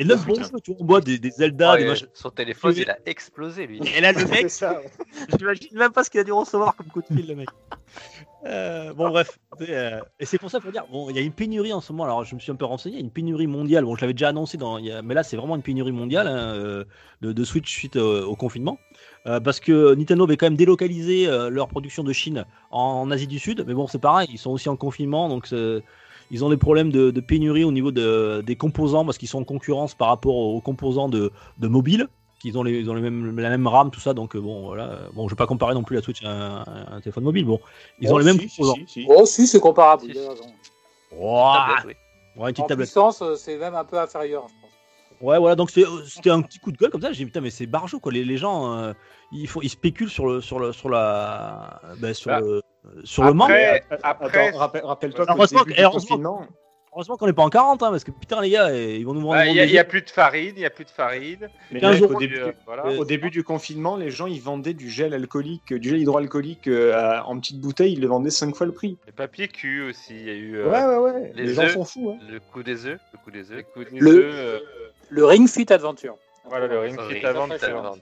Et 0.00 0.04
9 0.04 0.24
bons 0.26 0.34
jeux, 0.36 0.60
tu 0.62 0.74
vois, 0.78 1.00
des, 1.00 1.18
des 1.18 1.30
Zelda, 1.30 1.76
des 1.76 1.82
et 1.82 1.86
machins. 1.88 2.06
son 2.14 2.30
téléphone, 2.30 2.72
il 2.76 2.88
a 2.88 2.98
explosé, 3.04 3.66
lui. 3.66 3.80
Et 3.96 4.00
là, 4.00 4.12
le 4.12 4.24
mec, 4.30 4.48
ça. 4.48 4.80
J'imagine 5.38 5.76
même 5.76 5.90
pas 5.90 6.04
ce 6.04 6.10
qu'il 6.10 6.20
a 6.20 6.24
dû 6.24 6.30
recevoir 6.30 6.76
comme 6.76 6.86
coup 6.86 7.00
de 7.02 7.06
fil, 7.06 7.26
le 7.26 7.34
mec. 7.34 7.48
Euh, 8.46 8.92
bon, 8.94 9.08
bref. 9.08 9.38
Euh, 9.62 10.00
et 10.20 10.24
c'est 10.24 10.38
pour 10.38 10.50
ça 10.52 10.60
pour 10.60 10.70
dire, 10.70 10.84
bon, 10.92 11.10
il 11.10 11.16
y 11.16 11.18
a 11.18 11.22
une 11.22 11.32
pénurie 11.32 11.72
en 11.72 11.80
ce 11.80 11.92
moment. 11.92 12.04
Alors, 12.04 12.24
je 12.24 12.34
me 12.36 12.40
suis 12.40 12.52
un 12.52 12.54
peu 12.54 12.64
renseigné. 12.64 12.94
Il 12.96 13.00
y 13.00 13.02
a 13.02 13.04
une 13.04 13.10
pénurie 13.10 13.48
mondiale. 13.48 13.84
Bon, 13.84 13.96
je 13.96 14.00
l'avais 14.02 14.12
déjà 14.12 14.28
annoncé 14.28 14.56
dans. 14.56 14.78
y 14.78 14.92
a- 14.92 15.02
mais 15.02 15.14
là, 15.14 15.24
c'est 15.24 15.36
vraiment 15.36 15.56
une 15.56 15.62
pénurie 15.62 15.90
mondiale 15.90 16.28
hein, 16.28 16.84
de, 17.20 17.32
de 17.32 17.44
Switch 17.44 17.68
suite 17.68 17.96
au 17.96 18.36
confinement. 18.36 18.78
Euh, 19.26 19.40
parce 19.40 19.60
que 19.60 19.94
Nintendo 19.94 20.24
avait 20.24 20.36
quand 20.36 20.46
même 20.46 20.56
délocalisé 20.56 21.26
euh, 21.26 21.50
leur 21.50 21.68
production 21.68 22.02
de 22.04 22.12
Chine 22.12 22.44
en 22.70 23.10
Asie 23.10 23.26
du 23.26 23.38
Sud. 23.38 23.64
Mais 23.66 23.74
bon, 23.74 23.86
c'est 23.86 23.98
pareil. 23.98 24.28
Ils 24.32 24.38
sont 24.38 24.50
aussi 24.50 24.68
en 24.68 24.76
confinement. 24.76 25.28
Donc, 25.28 25.52
ils 26.30 26.44
ont 26.44 26.50
des 26.50 26.56
problèmes 26.56 26.90
de, 26.92 27.10
de 27.10 27.20
pénurie 27.20 27.64
au 27.64 27.72
niveau 27.72 27.90
de, 27.90 28.42
des 28.46 28.54
composants 28.56 29.04
parce 29.04 29.18
qu'ils 29.18 29.28
sont 29.28 29.40
en 29.40 29.44
concurrence 29.44 29.94
par 29.94 30.08
rapport 30.08 30.34
aux 30.36 30.60
composants 30.60 31.08
de, 31.08 31.32
de 31.58 31.68
mobile 31.68 32.06
qu'ils 32.40 32.56
ont, 32.56 32.62
les, 32.62 32.78
ils 32.78 32.88
ont 32.88 32.94
les 32.94 33.00
mêmes, 33.00 33.36
la 33.40 33.50
même 33.50 33.66
RAM, 33.66 33.90
tout 33.90 33.98
ça. 33.98 34.14
Donc, 34.14 34.36
euh, 34.36 34.40
bon, 34.40 34.66
voilà. 34.66 34.98
Bon, 35.14 35.26
je 35.26 35.34
vais 35.34 35.36
pas 35.38 35.46
comparer 35.46 35.74
non 35.74 35.82
plus 35.82 35.96
la 35.96 36.02
Switch 36.02 36.22
à 36.24 36.28
un, 36.30 36.62
à 36.62 36.94
un 36.94 37.00
téléphone 37.00 37.24
mobile. 37.24 37.44
Bon, 37.44 37.58
ils 38.00 38.08
ont 38.12 38.14
Oh, 38.14 38.18
les 38.18 38.24
mêmes 38.26 38.38
si, 38.38 38.48
composants. 38.48 38.74
si, 38.86 39.02
si. 39.02 39.06
Oh, 39.08 39.26
si, 39.26 39.46
c'est 39.48 39.58
comparable. 39.58 40.04
Oui. 41.10 41.94
ouais, 42.36 42.50
une 42.50 42.52
petite 42.52 42.60
En 42.60 42.66
tablette. 42.68 42.86
puissance, 42.88 43.22
c'est 43.36 43.56
même 43.58 43.74
un 43.74 43.84
peu 43.84 43.98
inférieur, 43.98 44.46
je 44.48 44.54
pense. 44.54 44.57
Ouais, 45.20 45.38
voilà, 45.38 45.56
donc 45.56 45.70
euh, 45.76 45.84
c'était 46.06 46.30
un 46.30 46.42
petit 46.42 46.58
coup 46.60 46.70
de 46.70 46.76
gueule 46.76 46.90
comme 46.90 47.02
ça. 47.02 47.10
J'ai 47.12 47.18
dit, 47.18 47.26
putain, 47.26 47.40
mais 47.40 47.50
c'est 47.50 47.66
barjot, 47.66 47.98
quoi. 47.98 48.12
Les, 48.12 48.24
les 48.24 48.36
gens, 48.36 48.76
euh, 48.78 48.92
ils, 49.32 49.48
font, 49.48 49.60
ils 49.62 49.68
spéculent 49.68 50.10
sur 50.10 50.26
le, 50.28 50.40
sur 50.40 50.58
le, 50.60 50.72
sur 50.72 50.88
la, 50.88 51.80
ben, 51.98 52.14
sur 52.14 52.30
Bah, 52.30 52.40
le, 52.40 52.62
sur 53.04 53.24
le 53.24 53.32
manque. 53.32 53.50
Après, 53.50 53.82
après 54.02 54.50
rappelle- 54.50 54.84
rappelle-toi 54.84 55.26
heureusement 55.28 55.64
que- 55.64 57.18
qu'on 57.18 57.26
n'est 57.26 57.32
pas 57.32 57.42
en 57.42 57.50
40, 57.50 57.82
hein, 57.82 57.90
parce 57.90 58.02
que 58.04 58.10
putain, 58.10 58.40
les 58.40 58.50
gars, 58.50 58.72
ils 58.74 59.04
vont 59.04 59.12
nous 59.12 59.20
vendre. 59.20 59.34
bah, 59.34 59.46
il 59.46 59.52
n'y 59.52 59.60
a, 59.60 59.66
des- 59.66 59.72
il 59.72 59.74
y 59.74 59.78
a 59.78 59.84
plus 59.84 60.02
de 60.02 60.10
farine, 60.10 60.52
il 60.56 60.60
n'y 60.60 60.64
a 60.64 60.70
plus 60.70 60.84
de 60.84 60.90
farine. 60.90 61.48
mais 61.70 61.80
15 61.80 61.94
mec, 62.00 62.02
euros 62.10 62.14
au, 62.16 62.18
début, 62.20 62.38
euh, 62.40 62.52
voilà. 62.66 62.86
Au 62.86 63.04
début 63.04 63.30
du 63.30 63.44
confinement, 63.44 63.96
les 63.96 64.10
gens 64.10 64.26
ils 64.26 64.40
vendaient 64.40 64.72
du 64.74 64.88
gel 64.88 65.14
alcoolique, 65.14 65.72
du 65.74 65.90
gel 65.90 65.98
hydroalcoolique 66.00 66.66
euh, 66.66 67.18
en 67.24 67.38
petite 67.38 67.60
bouteille, 67.60 67.92
ils 67.92 68.00
le 68.00 68.06
vendaient 68.08 68.30
5 68.30 68.54
fois 68.56 68.66
le 68.66 68.72
prix. 68.72 68.96
Les 69.06 69.12
papiers 69.12 69.48
cul 69.48 69.82
aussi, 69.82 70.14
il 70.14 70.26
y 70.26 70.30
a 70.30 70.34
eu 70.34 70.56
euh, 70.56 70.70
Ouais, 70.70 70.84
ouais, 70.96 71.12
ouais. 71.12 71.32
les 71.36 71.44
Les, 71.44 71.54
gens 71.54 71.68
sont 71.68 71.84
fous. 71.84 72.10
Hein. 72.20 72.24
Le 72.30 72.40
coup 72.40 72.62
des 72.62 72.86
œufs. 72.86 73.00
Le 73.12 73.18
coup 73.18 73.30
des 73.30 73.50
œufs. 73.52 73.56
les 73.58 73.64
coups 73.64 73.92
de 73.92 73.98
Le- 74.00 74.10
œufs, 74.24 74.62
Le 75.10 75.24
Ring 75.24 75.48
Fit 75.48 75.72
Adventure. 75.72 76.16
voilà, 76.44 76.66
le 76.66 76.78
ring 76.80 76.98
fit. 77.08 77.24
Adventure. 77.26 77.94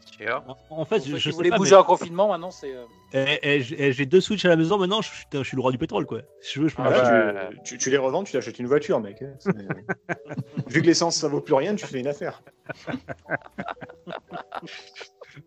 En 0.71 0.85
fait, 0.85 1.05
je, 1.07 1.17
je 1.17 1.31
pas, 1.51 1.57
bouger 1.57 1.73
mais- 1.73 1.77
en 1.79 1.85
confinement, 1.85 2.29
maintenant, 2.29 2.51
c'est. 2.51 2.73
euh, 2.73 2.85
Eh, 3.13 3.39
eh, 3.43 3.61
j'ai 3.61 3.77
eh, 3.89 3.93
j'ai 3.93 4.07
deux 4.07 4.21
Switch 4.21 4.45
à 4.45 4.49
la 4.49 4.57
maison 4.57 4.79
maintenant, 4.79 5.01
je, 5.03 5.43
suis 5.43 5.57
le 5.57 5.61
roi 5.63 5.73
du 5.73 5.79
pétrole, 5.79 6.07
quoi. 6.07 6.21
Si 6.41 6.55
je 6.55 6.61
veux, 6.63 6.69
je 6.69 6.77
peux 6.77 6.83
Ah 6.85 6.91
bah, 6.91 7.49
tu, 7.55 7.63
tu- 7.63 7.79
tu 7.79 7.91
les 7.91 7.97
revends, 7.97 8.23
tu 8.25 8.33
t'achètes 8.33 8.59
une 8.59 8.67
voiture, 8.67 9.01
mec. 9.01 9.23
hein. 9.23 9.35
Vu 10.69 10.81
que 10.83 10.87
l'essence 10.87 11.17
ça 11.17 11.29
vaut 11.29 11.41
plus 11.41 11.55
rien, 11.55 11.75
tu 11.75 11.87
fais 11.87 12.01
une 12.01 12.09
affaire. 12.09 12.43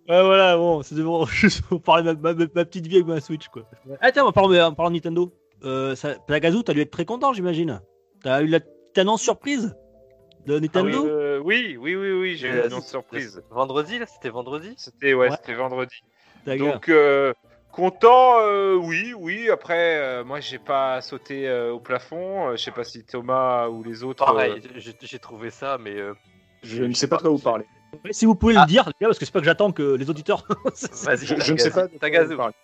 Ouais, 0.07 0.21
voilà, 0.23 0.55
bon, 0.55 0.83
c'est 0.83 0.93
bon, 1.01 1.25
juste 1.25 1.63
pour 1.63 1.81
parler 1.81 2.03
de 2.13 2.19
ma, 2.19 2.33
ma- 2.33 2.45
ma 2.53 2.65
petite 2.65 2.85
vie 2.85 2.97
avec 2.97 3.07
ma 3.07 3.19
Switch, 3.21 3.47
quoi. 3.47 3.63
Ah, 4.01 4.11
tiens, 4.11 4.23
en 4.23 4.31
parlant 4.31 4.49
de, 4.49 4.59
en 4.59 4.73
parlant 4.73 4.91
de 4.91 4.95
Nintendo, 4.95 5.33
euh, 5.63 5.95
ça, 5.95 6.15
t'as 6.27 6.39
dû 6.73 6.81
être 6.81 6.91
très 6.91 7.05
content, 7.05 7.33
j'imagine. 7.33 7.81
T'as 8.23 8.41
eu 8.43 8.47
la 8.47 8.59
petite 8.59 8.97
annonce 8.97 9.21
surprise 9.23 9.75
de 10.45 10.53
Ah 10.53 10.57
oui, 10.57 10.61
Nintendo? 10.61 11.05
Euh, 11.39 11.43
oui, 11.43 11.77
oui, 11.79 11.95
oui, 11.95 12.11
oui, 12.11 12.35
j'ai 12.35 12.47
eu 12.47 12.51
Euh, 12.51 12.59
une 12.59 12.65
annonce 12.73 12.87
surprise. 12.87 13.41
Vendredi, 13.49 13.99
là 13.99 14.05
C'était 14.05 14.29
vendredi 14.29 14.73
C'était 14.77 15.13
ouais, 15.13 15.29
Ouais. 15.29 15.35
c'était 15.35 15.53
vendredi. 15.55 15.95
Donc, 16.45 16.89
euh, 16.89 17.33
Content, 17.71 18.39
euh, 18.41 18.73
oui, 18.75 19.13
oui. 19.15 19.49
Après, 19.51 19.97
euh, 19.97 20.23
moi, 20.23 20.39
j'ai 20.39 20.57
pas 20.57 21.01
sauté 21.01 21.47
euh, 21.47 21.71
au 21.71 21.79
plafond. 21.79 22.49
Euh, 22.49 22.51
je 22.57 22.63
sais 22.63 22.71
pas 22.71 22.83
si 22.83 23.03
Thomas 23.05 23.67
ou 23.67 23.83
les 23.83 24.03
autres. 24.03 24.25
Pareil, 24.25 24.53
euh, 24.75 24.79
j'ai- 25.01 25.19
trouvé 25.19 25.51
ça, 25.51 25.77
mais. 25.79 25.95
euh, 25.95 26.13
Je 26.63 26.83
ne 26.83 26.93
sais 26.93 27.07
pas 27.07 27.17
de 27.17 27.21
quoi 27.21 27.29
vous 27.29 27.37
parlez. 27.37 27.65
Mais 28.03 28.11
Si 28.11 28.25
vous 28.25 28.33
pouvez 28.35 28.55
Ah. 28.57 28.61
le 28.61 28.65
dire, 28.67 28.85
les 28.87 28.93
gars, 28.99 29.07
parce 29.07 29.19
que 29.19 29.25
c'est 29.25 29.31
pas 29.31 29.39
que 29.39 29.45
j'attends 29.45 29.71
que 29.71 29.95
les 29.95 30.09
auditeurs. 30.09 30.45
Vas-y, 31.03 31.25
Je, 31.27 31.35
je 31.39 31.53
ne 31.53 31.57
sais 31.57 31.69
pas. 31.69 31.85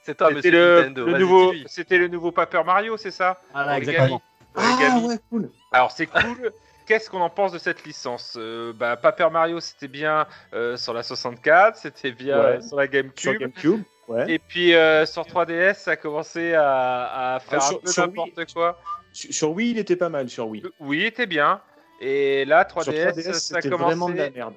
C'est 0.02 0.16
toi, 0.18 0.28
C'était 0.30 0.36
monsieur 0.36 0.52
le, 0.52 0.76
Nintendo. 0.78 1.06
le 1.06 1.18
nouveau, 1.20 1.54
c'était 1.68 1.98
le 2.00 2.08
nouveau 2.08 2.32
Paper 2.32 2.64
Mario, 2.66 2.98
c'est 2.98 3.12
ça 3.12 3.40
Voilà, 3.54 3.74
Origami. 3.74 3.90
exactement. 3.96 4.22
Ah 4.58 5.00
ouais, 5.00 5.20
cool. 5.30 5.52
Alors 5.72 5.92
c'est 5.92 6.08
cool. 6.08 6.52
Qu'est-ce 6.86 7.10
qu'on 7.10 7.22
en 7.22 7.30
pense 7.30 7.52
de 7.52 7.58
cette 7.58 7.84
licence 7.86 8.36
Euh, 8.40 8.74
bah, 8.74 8.96
Paper 8.98 9.30
Mario, 9.32 9.60
c'était 9.60 9.88
bien 9.88 10.28
euh, 10.54 10.78
sur 10.78 10.94
la 10.94 11.04
64, 11.04 11.78
c'était 11.78 12.12
bien 12.12 12.38
Ouais. 12.40 12.46
euh, 12.58 12.62
sur 12.62 12.78
la 12.78 12.86
Sur 13.16 13.34
GameCube. 13.38 13.82
Ouais. 14.08 14.32
Et 14.32 14.38
puis 14.40 14.76
euh, 14.76 15.06
sur 15.08 15.24
3DS, 15.24 15.74
ça 15.76 15.92
a 15.92 15.96
commencé 15.96 16.54
à, 16.54 17.36
à 17.36 17.40
faire 17.40 17.60
Ah, 17.62 17.66
un 17.66 17.70
sur- 17.70 17.82
peu 17.82 17.92
n'importe 18.02 18.54
quoi. 18.54 18.80
Sur, 19.14 19.34
sur 19.34 19.52
Wii, 19.52 19.72
il 19.72 19.80
était 19.80 19.96
pas 19.96 20.10
mal 20.10 20.30
sur 20.30 20.48
Wii. 20.48 20.64
Oui, 20.80 21.04
était 21.06 21.26
bien. 21.26 21.60
Et 22.02 22.46
là, 22.46 22.66
3DS, 22.66 22.84
sur 22.84 22.94
3DS, 22.94 23.34
ça 23.34 23.58
a 23.58 23.62
commencé. 23.62 23.84
vraiment 23.84 24.10
de 24.10 24.18
la 24.18 24.30
merde. 24.30 24.54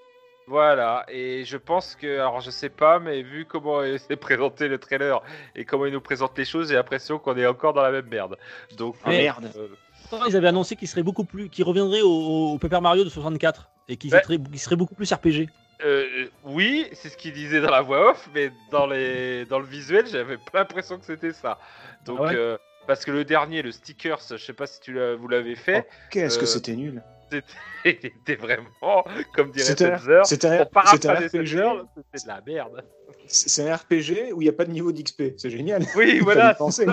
Voilà, 0.46 1.04
et 1.08 1.44
je 1.44 1.58
pense 1.58 1.94
que, 1.94 2.06
alors 2.20 2.40
je 2.40 2.50
sais 2.50 2.70
pas, 2.70 2.98
mais 2.98 3.20
vu 3.22 3.44
comment 3.44 3.82
il 3.84 3.98
s'est 3.98 4.16
présenté 4.16 4.66
le 4.68 4.78
trailer 4.78 5.22
et 5.54 5.64
comment 5.66 5.84
il 5.86 5.92
nous 5.92 6.00
présente 6.00 6.36
les 6.38 6.46
choses, 6.46 6.68
j'ai 6.70 6.74
l'impression 6.74 7.18
qu'on 7.18 7.36
est 7.36 7.46
encore 7.46 7.74
dans 7.74 7.82
la 7.82 7.90
même 7.90 8.06
merde. 8.08 8.36
Donc, 8.76 8.96
Ah, 9.04 9.10
Mais- 9.10 9.22
merde. 9.24 9.50
euh, 9.56 9.68
Pourtant, 10.10 10.26
Ils 10.26 10.36
avaient 10.36 10.48
annoncé 10.48 10.76
qu'ils 10.76 10.88
seraient 10.88 11.02
beaucoup 11.02 11.24
plus, 11.24 11.48
qu'ils 11.48 11.64
reviendraient 11.64 12.00
au, 12.02 12.52
au 12.52 12.58
Paper 12.58 12.80
Mario 12.80 13.04
de 13.04 13.08
64 13.10 13.68
et 13.88 13.96
qu'ils 13.96 14.12
Ouais. 14.14 14.22
seraient, 14.22 14.38
qu'ils 14.38 14.58
seraient 14.58 14.76
beaucoup 14.76 14.94
plus 14.94 15.12
RPG. 15.12 15.48
euh, 15.84 16.26
oui, 16.44 16.86
c'est 16.92 17.08
ce 17.08 17.16
qu'il 17.16 17.32
disait 17.32 17.60
dans 17.60 17.70
la 17.70 17.82
voix 17.82 18.10
off, 18.10 18.28
mais 18.34 18.50
dans, 18.70 18.86
les, 18.86 19.44
dans 19.46 19.58
le 19.58 19.66
visuel, 19.66 20.06
j'avais 20.06 20.36
pas 20.38 20.58
l'impression 20.60 20.98
que 20.98 21.04
c'était 21.04 21.32
ça. 21.32 21.58
Donc, 22.04 22.18
Ah 22.20 22.24
ouais 22.24 22.34
euh, 22.34 22.56
parce 22.86 23.04
que 23.04 23.10
le 23.10 23.24
dernier, 23.24 23.60
le 23.62 23.70
Stickers, 23.70 24.18
je 24.30 24.36
sais 24.38 24.54
pas 24.54 24.66
si 24.66 24.80
tu 24.80 24.98
vous 25.18 25.28
l'avez 25.28 25.56
fait, 25.56 25.86
Qu'est-ce 26.10 26.38
que 26.38 26.44
euh, 26.44 26.46
c'était 26.46 26.74
nul. 26.74 27.02
c'était 27.30 27.44
il 27.84 27.90
était 28.06 28.36
vraiment, 28.36 29.04
comme 29.34 29.50
dirait 29.50 29.66
C'était 29.66 29.84
un- 29.92 29.98
Setzer, 29.98 30.22
c'était 30.24 30.48
de 30.48 32.26
la 32.26 32.40
merde. 32.46 32.82
C'est 33.26 33.68
un 33.68 33.76
RPG 33.76 34.32
où 34.32 34.40
il 34.40 34.44
n'y 34.46 34.48
a 34.48 34.52
pas 34.54 34.64
de 34.64 34.70
niveau 34.72 34.90
d'XP. 34.90 35.34
C'est 35.36 35.50
génial. 35.50 35.84
Oui, 35.96 36.12
Il 36.16 36.22
voilà, 36.22 36.54
penser, 36.54 36.86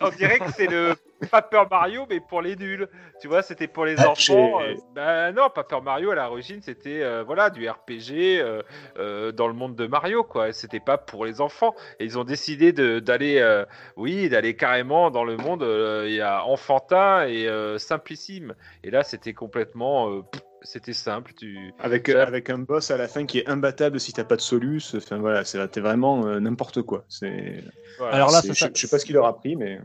On 0.00 0.08
dirait 0.10 0.38
que 0.38 0.52
c'est 0.56 0.68
le 0.68 0.94
Paper 1.30 1.64
Mario, 1.70 2.06
mais 2.08 2.20
pour 2.20 2.40
les 2.42 2.56
nuls. 2.56 2.88
Tu 3.20 3.28
vois, 3.28 3.42
c'était 3.42 3.66
pour 3.68 3.84
les 3.84 3.96
Ah, 3.98 4.08
enfants. 4.10 4.60
euh, 4.62 4.74
ben 4.94 5.32
non, 5.32 5.48
Paper 5.54 5.80
Mario 5.82 6.10
à 6.10 6.14
l'origine, 6.14 6.60
c'était 6.62 7.02
euh, 7.02 7.22
voilà 7.24 7.50
du 7.50 7.68
RPG 7.68 8.40
euh, 8.40 8.62
euh, 8.98 9.30
dans 9.32 9.46
le 9.46 9.52
monde 9.54 9.76
de 9.76 9.86
Mario, 9.86 10.24
quoi. 10.24 10.52
C'était 10.52 10.80
pas 10.80 10.96
pour 10.98 11.26
les 11.26 11.40
enfants. 11.40 11.74
Et 11.98 12.04
ils 12.04 12.18
ont 12.18 12.24
décidé 12.24 12.72
de- 12.72 13.00
d'aller, 13.00 13.38
euh, 13.38 13.64
oui, 13.96 14.28
d'aller 14.28 14.56
carrément 14.56 15.10
dans 15.10 15.24
le 15.24 15.36
monde. 15.36 15.62
euh, 15.62 16.06
Il 16.08 16.14
y 16.14 16.20
a 16.22 16.44
enfantin 16.44 17.26
et 17.26 17.46
euh, 17.48 17.78
simplissime. 17.78 18.54
Et 18.82 18.90
là, 18.90 19.02
c'était 19.02 19.34
complètement, 19.34 20.10
euh, 20.10 20.22
c'était 20.62 20.92
simple. 20.94 21.32
Tu 21.34 21.72
Avec, 21.78 22.08
Ça- 22.08 22.22
avec 22.22 22.48
un 22.50 22.58
boss 22.58 22.90
à 22.90 22.96
la 22.96 23.08
fin 23.08 23.26
qui 23.26 23.38
est 23.40 23.48
imbattable 23.48 24.00
si 24.00 24.12
t'as 24.12 24.24
pas 24.24 24.36
de 24.36 24.40
solus. 24.40 24.94
Enfin 24.96 25.18
voilà, 25.18 25.44
c'est 25.44 25.66
t'es 25.68 25.80
vraiment 25.80 26.26
euh, 26.26 26.40
n'importe 26.40 26.82
quoi. 26.82 27.04
C'est. 27.08 27.62
voilà. 27.98 28.14
Alors 28.16 28.30
là, 28.30 28.40
je, 28.44 28.52
ça- 28.54 28.68
je 28.74 28.80
sais 28.80 28.88
pas 28.88 28.98
ce 28.98 29.04
qu'il 29.04 29.14
leur 29.14 29.26
a 29.26 29.36
pris, 29.38 29.56
mais. 29.56 29.78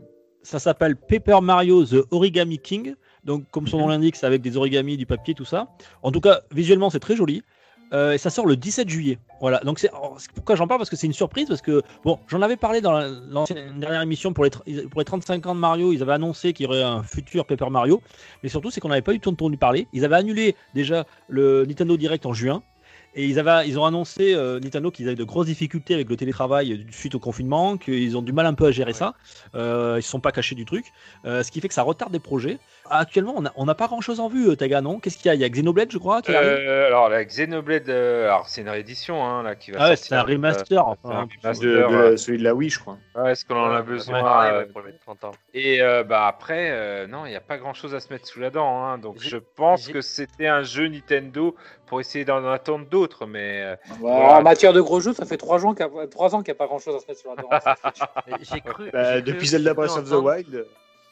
Ça 0.46 0.60
s'appelle 0.60 0.94
Paper 0.96 1.40
Mario 1.42 1.84
The 1.84 2.06
Origami 2.12 2.58
King. 2.58 2.94
Donc, 3.24 3.44
comme 3.50 3.66
son 3.66 3.78
nom 3.78 3.88
l'indique, 3.88 4.14
c'est 4.14 4.26
avec 4.26 4.42
des 4.42 4.56
origamis, 4.56 4.96
du 4.96 5.04
papier, 5.04 5.34
tout 5.34 5.44
ça. 5.44 5.66
En 6.04 6.12
tout 6.12 6.20
cas, 6.20 6.42
visuellement, 6.52 6.88
c'est 6.88 7.00
très 7.00 7.16
joli. 7.16 7.42
Euh, 7.92 8.12
et 8.12 8.18
ça 8.18 8.30
sort 8.30 8.46
le 8.46 8.56
17 8.56 8.88
juillet. 8.88 9.18
Voilà. 9.40 9.58
Donc, 9.60 9.78
c'est 9.80 9.88
alors, 9.90 10.14
c'est 10.18 10.30
pourquoi 10.32 10.54
j'en 10.56 10.66
parle? 10.68 10.78
Parce 10.78 10.90
que 10.90 10.94
c'est 10.96 11.06
une 11.08 11.12
surprise. 11.12 11.48
Parce 11.48 11.62
que, 11.62 11.82
bon, 12.04 12.18
j'en 12.28 12.42
avais 12.42 12.56
parlé 12.56 12.80
dans 12.80 12.92
la- 12.92 13.10
dernière 13.78 14.02
émission 14.02 14.32
pour 14.32 14.44
les, 14.44 14.50
pour 14.50 15.00
les 15.00 15.04
35 15.04 15.44
ans 15.46 15.54
de 15.54 15.60
Mario. 15.60 15.92
Ils 15.92 16.02
avaient 16.02 16.12
annoncé 16.12 16.52
qu'il 16.52 16.64
y 16.64 16.68
aurait 16.68 16.82
un 16.82 17.02
futur 17.02 17.44
Paper 17.44 17.68
Mario. 17.70 18.00
Mais 18.44 18.48
surtout, 18.48 18.70
c'est 18.70 18.80
qu'on 18.80 18.88
n'avait 18.88 19.02
pas 19.02 19.12
eu 19.12 19.16
le 19.16 19.20
temps 19.20 19.30
de 19.32 19.36
entendu 19.36 19.56
parler. 19.56 19.88
Ils 19.92 20.04
avaient 20.04 20.16
annulé 20.16 20.54
déjà 20.74 21.06
le 21.28 21.64
Nintendo 21.66 21.96
Direct 21.96 22.24
en 22.26 22.32
juin. 22.32 22.62
Et 23.16 23.24
ils, 23.24 23.38
avaient, 23.38 23.66
ils 23.66 23.78
ont 23.78 23.86
annoncé, 23.86 24.34
euh, 24.34 24.60
Nintendo, 24.60 24.90
qu'ils 24.90 25.06
avaient 25.06 25.16
de 25.16 25.24
grosses 25.24 25.46
difficultés 25.46 25.94
avec 25.94 26.10
le 26.10 26.16
télétravail 26.16 26.72
euh, 26.72 26.76
suite 26.90 27.14
au 27.14 27.18
confinement, 27.18 27.78
qu'ils 27.78 28.14
ont 28.14 28.20
du 28.20 28.32
mal 28.32 28.44
un 28.44 28.52
peu 28.52 28.66
à 28.66 28.70
gérer 28.70 28.92
ça. 28.92 29.14
Euh, 29.54 29.94
ils 29.94 29.96
ne 29.96 30.00
se 30.02 30.10
sont 30.10 30.20
pas 30.20 30.32
cachés 30.32 30.54
du 30.54 30.66
truc. 30.66 30.92
Euh, 31.24 31.42
ce 31.42 31.50
qui 31.50 31.62
fait 31.62 31.68
que 31.68 31.74
ça 31.74 31.82
retarde 31.82 32.12
des 32.12 32.20
projets. 32.20 32.58
Actuellement, 32.90 33.34
on 33.36 33.42
n'a 33.42 33.52
on 33.56 33.66
pas 33.74 33.86
grand 33.86 34.00
chose 34.00 34.20
en 34.20 34.28
vue, 34.28 34.48
euh, 34.50 34.56
Taga, 34.56 34.80
non? 34.80 34.98
Qu'est-ce 35.00 35.16
qu'il 35.18 35.26
y 35.26 35.28
a? 35.30 35.34
Il 35.34 35.40
y 35.40 35.44
a 35.44 35.48
Xenoblade, 35.48 35.90
je 35.90 35.98
crois, 35.98 36.22
qui 36.22 36.34
arrive? 36.34 36.48
Euh, 36.48 36.86
alors 36.86 37.08
la 37.08 37.24
Xenoblade, 37.24 37.88
euh, 37.88 38.26
alors 38.26 38.48
c'est 38.48 38.60
une 38.62 38.68
réédition 38.68 39.24
hein, 39.24 39.42
là 39.42 39.54
qui 39.54 39.70
va 39.70 39.78
Ah 39.80 39.88
ouais, 39.90 39.96
c'est 39.96 40.14
un 40.14 40.22
remaster. 40.22 40.86
Euh, 40.88 40.92
c'est 41.02 41.08
un 41.08 41.12
enfin. 41.12 41.28
remaster, 41.42 41.60
De, 41.60 41.76
de 41.76 41.82
euh, 41.82 42.10
la- 42.12 42.16
celui 42.16 42.38
de 42.38 42.44
la 42.44 42.54
Wii, 42.54 42.70
je 42.70 42.78
crois. 42.78 42.98
ouais, 43.16 43.32
Est-ce 43.32 43.44
qu'on 43.44 43.56
en 43.56 43.72
a 43.72 43.82
besoin 43.82 44.20
pareil, 44.20 44.56
ouais, 44.58 44.66
pour 44.66 44.82
les 44.82 44.92
30 44.98 45.24
ans. 45.24 45.32
Et 45.54 45.82
euh, 45.82 46.04
bah 46.04 46.26
après, 46.26 46.70
euh, 46.70 47.06
non, 47.06 47.26
il 47.26 47.30
n'y 47.30 47.36
a 47.36 47.40
pas 47.40 47.58
grand 47.58 47.74
chose 47.74 47.94
à 47.94 48.00
se 48.00 48.12
mettre 48.12 48.26
sous 48.26 48.40
la 48.40 48.50
dent. 48.50 48.84
hein, 48.84 48.98
donc 48.98 49.16
J'ai- 49.20 49.30
je 49.30 49.36
pense 49.36 49.86
j'ai- 49.86 49.92
que 49.92 50.00
c'était 50.00 50.46
un 50.48 50.62
jeu 50.62 50.88
Nintendo 50.88 51.54
pour 51.86 52.00
essayer 52.00 52.24
d'en 52.24 52.44
attendre 52.48 52.86
d'autres. 52.88 53.26
Mais 53.26 53.76
En 54.02 54.42
matière 54.42 54.72
de 54.72 54.80
gros 54.80 55.00
jeux, 55.00 55.12
ça 55.12 55.24
fait 55.24 55.36
trois 55.36 55.64
ans 55.66 55.74
qu'il 55.74 55.84
n'y 55.86 56.50
a, 56.50 56.54
pas 56.54 56.66
grand 56.66 56.78
chose 56.78 56.94
à 56.96 57.00
se 57.00 57.06
mettre 57.08 57.20
sur 57.20 57.34
la 57.34 57.42
dent. 57.42 57.48
Mais 58.26 58.34
J'ai 58.42 58.60
cru. 58.60 58.90
Bah, 58.92 59.14
j'ai 59.16 59.20
cru- 59.20 59.32
depuis 59.32 59.46
Zelda 59.48 59.74
Breath 59.74 59.90
of 59.90 60.04
the 60.08 60.12
entendre- 60.12 60.34
Wild. 60.36 60.66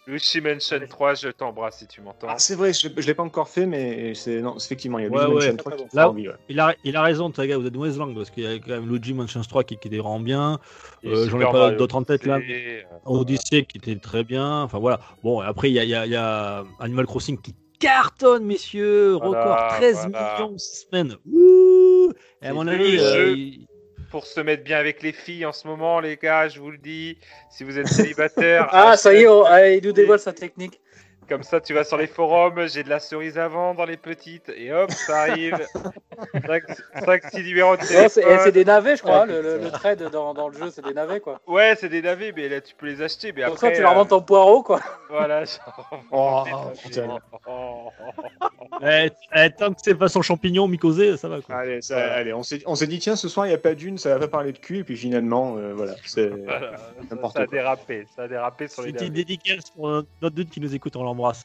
Luigi 0.07 0.41
Mansion 0.43 0.81
3, 0.87 1.15
je 1.15 1.29
t'embrasse 1.31 1.79
si 1.79 1.87
tu 1.87 2.03
m'entends. 2.03 2.27
Ah, 2.29 2.39
c'est 2.39 2.55
vrai, 2.57 2.75
je 2.75 2.89
l'ai- 2.89 2.95
je 3.01 3.07
l'ai 3.07 3.15
pas 3.15 3.23
encore 3.23 3.49
fait, 3.49 3.65
mais 3.65 4.15
c'est 4.15 4.43
non, 4.43 4.55
effectivement, 4.57 4.99
il 4.99 5.05
y 5.05 5.07
a 5.07 5.09
Luigi 5.09 5.25
ouais. 5.27 5.33
Mansion 5.35 5.57
3 5.57 5.73
qui 5.73 5.85
Là- 5.97 6.09
envie, 6.11 6.29
ouais. 6.29 6.35
Il, 6.51 6.61
a, 6.61 6.75
il 6.85 6.95
a 6.97 7.03
raison, 7.03 7.31
Taga, 7.31 7.57
vous 7.57 7.67
êtes 7.67 7.73
de 7.73 7.79
mauvaise 7.79 7.97
langue, 7.99 8.15
parce 8.15 8.29
qu'il 8.31 8.43
y 8.43 8.47
a 8.47 8.55
quand 8.59 8.69
même 8.69 8.87
Luigi 8.89 9.15
Mansion 9.15 9.41
3 9.41 9.65
qui, 9.65 9.79
qui 9.79 9.89
était 9.89 9.97
vraiment 9.99 10.21
bien. 10.21 10.59
Euh, 11.07 11.27
J'en 11.29 11.41
ai 11.41 11.45
pas 11.51 11.71
d'autres 11.71 11.97
en 11.97 12.03
tête 12.03 12.27
là. 12.27 12.37
Odyssey, 12.37 12.85
euh, 12.85 12.97
Odyssey 13.07 13.65
qui 13.65 13.79
était 13.79 13.97
très 13.97 14.25
bien. 14.25 14.63
Enfin 14.63 14.79
voilà. 14.79 15.01
Bon, 15.23 15.41
après, 15.41 15.71
il 15.71 15.75
y 15.75 15.79
a, 15.79 15.85
il 15.85 15.91
y 15.91 15.95
a- 15.95 16.05
il 16.05 16.13
y 16.13 16.17
a 16.17 16.65
Animal 16.81 17.07
Crossing 17.07 17.41
qui 17.41 17.55
cartonne, 17.81 18.45
messieurs. 18.45 19.13
Voilà, 19.15 19.43
Record 19.45 19.69
13 19.79 20.09
voilà. 20.11 20.35
millions 20.39 20.59
6 20.59 20.87
semaines. 20.91 21.17
Ouh 21.33 22.13
et 22.43 22.49
à 22.49 22.53
mon 22.53 22.67
avis, 22.67 22.99
euh, 22.99 23.31
il- 23.35 23.67
Pour 24.15 24.27
se 24.27 24.39
mettre 24.39 24.63
bien 24.63 24.79
avec 24.79 25.03
les 25.03 25.11
filles 25.11 25.45
en 25.45 25.51
ce 25.51 25.67
moment, 25.67 25.99
les 25.99 26.17
gars, 26.17 26.47
je 26.47 26.61
vous 26.61 26.71
le 26.71 26.79
dis. 26.79 27.19
Si 27.51 27.65
vous 27.65 27.81
êtes 27.81 27.89
célibataire, 27.89 28.69
Ah, 28.71 28.97
ça 28.97 29.13
y 29.13 29.23
est, 29.23 29.27
oh, 29.27 29.43
ah, 29.45 29.69
il 29.69 29.85
nous 29.85 29.91
dévoile 29.91 30.21
sa 30.21 30.33
technique. 30.33 30.81
Comme 31.29 31.43
ça, 31.43 31.61
tu 31.61 31.73
vas 31.75 31.85
sur 31.85 31.97
les 31.97 32.07
forums, 32.07 32.67
j'ai 32.69 32.83
de 32.83 32.89
la 32.91 32.99
cerise 33.01 33.39
à 33.39 33.49
vendre 33.49 33.79
dans 33.79 33.85
les 33.87 33.97
petites, 33.97 34.51
et 34.57 34.73
hop, 34.73 34.91
ça 34.91 35.23
arrive. 35.23 35.59
5-6 36.35 37.43
numéros 37.45 37.77
de 37.77 37.83
c'est 37.83 38.09
téléphone. 38.09 38.39
c'est 38.45 38.53
des 38.53 38.65
navets, 38.65 38.97
je 38.97 39.03
crois. 39.03 39.27
Le, 39.27 39.43
le- 39.43 39.53
putain. 39.59 39.65
le 39.65 39.71
trade 39.71 40.11
dans, 40.13 40.35
dans 40.35 40.49
le 40.49 40.57
jeu, 40.57 40.71
c'est 40.71 40.85
des 40.85 40.95
navets, 40.95 41.21
quoi. 41.21 41.41
Ouais, 41.47 41.75
c'est 41.79 41.89
des 41.89 42.03
navets, 42.03 42.33
mais 42.37 42.49
là, 42.49 42.61
tu 42.61 42.75
peux 42.75 42.87
les 42.87 43.03
acheter. 43.03 43.33
Mais 43.33 43.43
Pour 43.45 43.55
après, 43.55 43.71
ça, 43.71 43.75
tu 43.77 43.83
leur 43.83 43.93
euh, 43.93 43.95
vends 43.95 44.05
ton 44.07 44.21
poireau, 44.23 44.63
quoi. 44.63 44.81
Voilà. 45.11 45.45
genre- 45.45 45.91
Oh, 46.13 46.45
putain. 46.83 47.19
Oh. 47.47 47.89
eh, 48.83 49.11
eh, 49.35 49.51
tant 49.59 49.71
que 49.73 49.81
c'est 49.83 49.95
pas 49.95 50.09
son 50.09 50.23
champignon 50.23 50.69
mycosé, 50.69 51.17
ça 51.17 51.29
va. 51.29 51.41
Quoi. 51.41 51.55
Allez, 51.57 51.83
ça- 51.83 51.95
Voilà. 51.97 52.13
allez, 52.15 52.33
on 52.33 52.43
s'est 52.43 52.87
dit, 52.87 52.99
tiens, 52.99 53.17
ce 53.17 53.29
soir, 53.29 53.47
il 53.47 53.51
n'y 53.51 53.55
a 53.55 53.59
pas 53.59 53.75
d'une, 53.75 53.99
ça 53.99 54.11
va 54.11 54.19
pas 54.21 54.29
parler 54.29 54.53
de 54.53 54.59
cul, 54.59 54.79
et 54.79 54.85
puis 54.85 54.97
finalement, 54.97 55.57
euh, 55.57 55.73
voilà. 55.75 55.95
c'est- 56.05 56.29
Voilà, 56.29 56.77
ça, 56.77 57.15
a 57.15 57.17
quoi. 57.17 57.47
dérapé, 57.47 58.07
ça 58.15 58.23
a 58.23 58.29
dérapé 58.29 58.69
sur 58.69 58.83
les 58.83 58.93
Petite 58.93 59.13
dédicace 59.13 59.71
pour 59.71 59.89
euh, 59.89 60.07
notre 60.23 60.37
dude 60.37 60.51
qui 60.51 60.61
nous 60.61 60.75
écoute, 60.75 60.95
on 60.97 61.05
l'embrasse. 61.15 61.43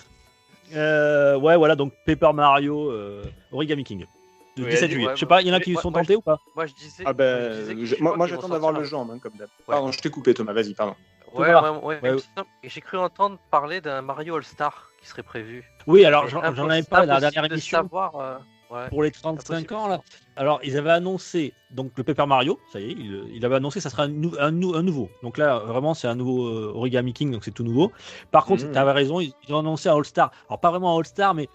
Euh, 0.76 1.38
ouais, 1.38 1.56
voilà, 1.58 1.76
donc 1.76 1.94
Paper 2.06 2.32
Mario, 2.34 2.92
euh, 2.92 3.24
Origami 3.52 3.84
King. 3.84 4.06
Le 4.58 4.64
Ouais, 4.66 4.70
17 4.72 4.88
dis- 4.90 4.94
juillet. 4.96 5.08
ouais, 5.08 5.16
je 5.16 5.20
sais 5.20 5.26
pas, 5.26 5.42
il 5.42 5.48
y 5.48 5.52
en 5.52 5.54
a 5.54 5.60
qui 5.60 5.72
moi- 5.72 5.82
sont 5.82 5.92
moi, 5.92 6.02
tentés 6.02 6.16
ou 6.16 6.22
pas? 6.22 6.40
Moi, 6.56 6.66
je 6.66 6.74
disais. 6.74 7.04
Ah 7.06 7.14
moi, 7.14 7.26
je 7.26 7.60
disais 7.62 7.76
ben, 7.76 7.86
je- 7.86 8.04
moi, 8.04 8.28
j'attends 8.28 8.50
d'avoir 8.50 8.72
le 8.74 8.84
jambe, 8.84 9.10
hein, 9.12 9.20
comme 9.22 9.34
d'hab. 9.34 9.48
Ouais. 9.60 9.66
Pardon, 9.68 9.92
je 9.92 10.00
t'ai 10.00 10.10
coupé, 10.10 10.34
Thomas, 10.34 10.54
vas-y, 10.54 10.74
pardon. 10.74 10.96
Ouais, 11.34 11.54
ouais, 11.54 12.00
ouais, 12.02 12.16
j'ai 12.64 12.82
cru 12.82 12.98
entendre 12.98 13.38
parler 13.52 13.82
d'un 13.82 14.02
Mario 14.02 14.36
All-Star 14.38 14.90
qui 15.00 15.08
serait 15.08 15.24
prévu. 15.24 15.64
Oui, 15.86 16.04
alors 16.04 16.28
j'en 16.28 16.42
avais 16.42 16.56
dans 16.56 16.66
la 17.06 17.20
dernière 17.20 17.48
de 17.48 17.54
émission. 17.54 17.78
savoir, 17.80 18.16
euh, 18.16 18.38
ouais. 18.70 18.88
pour 18.90 19.04
les 19.04 19.12
35 19.12 19.54
Impossible. 19.54 19.74
ans 19.76 19.88
là. 19.88 20.02
Alors 20.36 20.60
ils 20.64 20.78
avaient 20.78 20.92
annoncé 20.92 21.54
donc 21.72 21.92
le 21.98 22.04
Paper 22.04 22.26
Mario, 22.26 22.60
ça 22.72 22.80
y 22.80 22.86
est, 22.90 22.92
il, 22.92 23.24
il 23.36 23.46
avait 23.46 23.56
annoncé 23.56 23.80
que 23.80 23.84
ça 23.84 23.90
sera 23.90 24.04
un, 24.04 24.08
nou- 24.08 24.36
un 24.40 24.52
nou- 24.52 24.76
un 24.76 24.84
nouveau. 24.84 25.10
Donc 25.24 25.38
là 25.38 25.60
vraiment 25.60 25.94
c'est 25.94 26.08
un 26.08 26.16
nouveau 26.16 26.48
euh, 26.48 26.72
Origami 26.76 27.14
King, 27.14 27.32
donc 27.32 27.44
c'est 27.44 27.52
tout 27.52 27.64
nouveau. 27.64 27.92
Par 28.32 28.46
contre, 28.46 28.66
Mhm. 28.66 28.72
tu 28.72 28.78
avais 28.78 28.92
raison, 28.92 29.20
ils, 29.20 29.34
ils 29.48 29.54
ont 29.54 29.60
annoncé 29.60 29.90
un 29.90 29.96
All 29.96 30.06
Star. 30.06 30.32
Alors 30.48 30.60
pas 30.60 30.70
vraiment 30.72 30.96
un 30.96 31.00
All 31.00 31.06
Star, 31.06 31.34
mais 31.34 31.48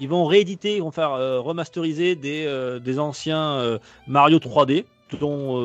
ils 0.00 0.08
vont 0.08 0.24
rééditer, 0.26 0.76
ils 0.76 0.82
vont 0.82 0.90
faire 0.90 1.12
euh, 1.12 1.40
remasteriser 1.40 2.16
des, 2.16 2.44
euh, 2.46 2.78
des 2.80 2.98
anciens 2.98 3.78
Mario 4.08 4.38
3D, 4.38 4.84
dont 5.20 5.64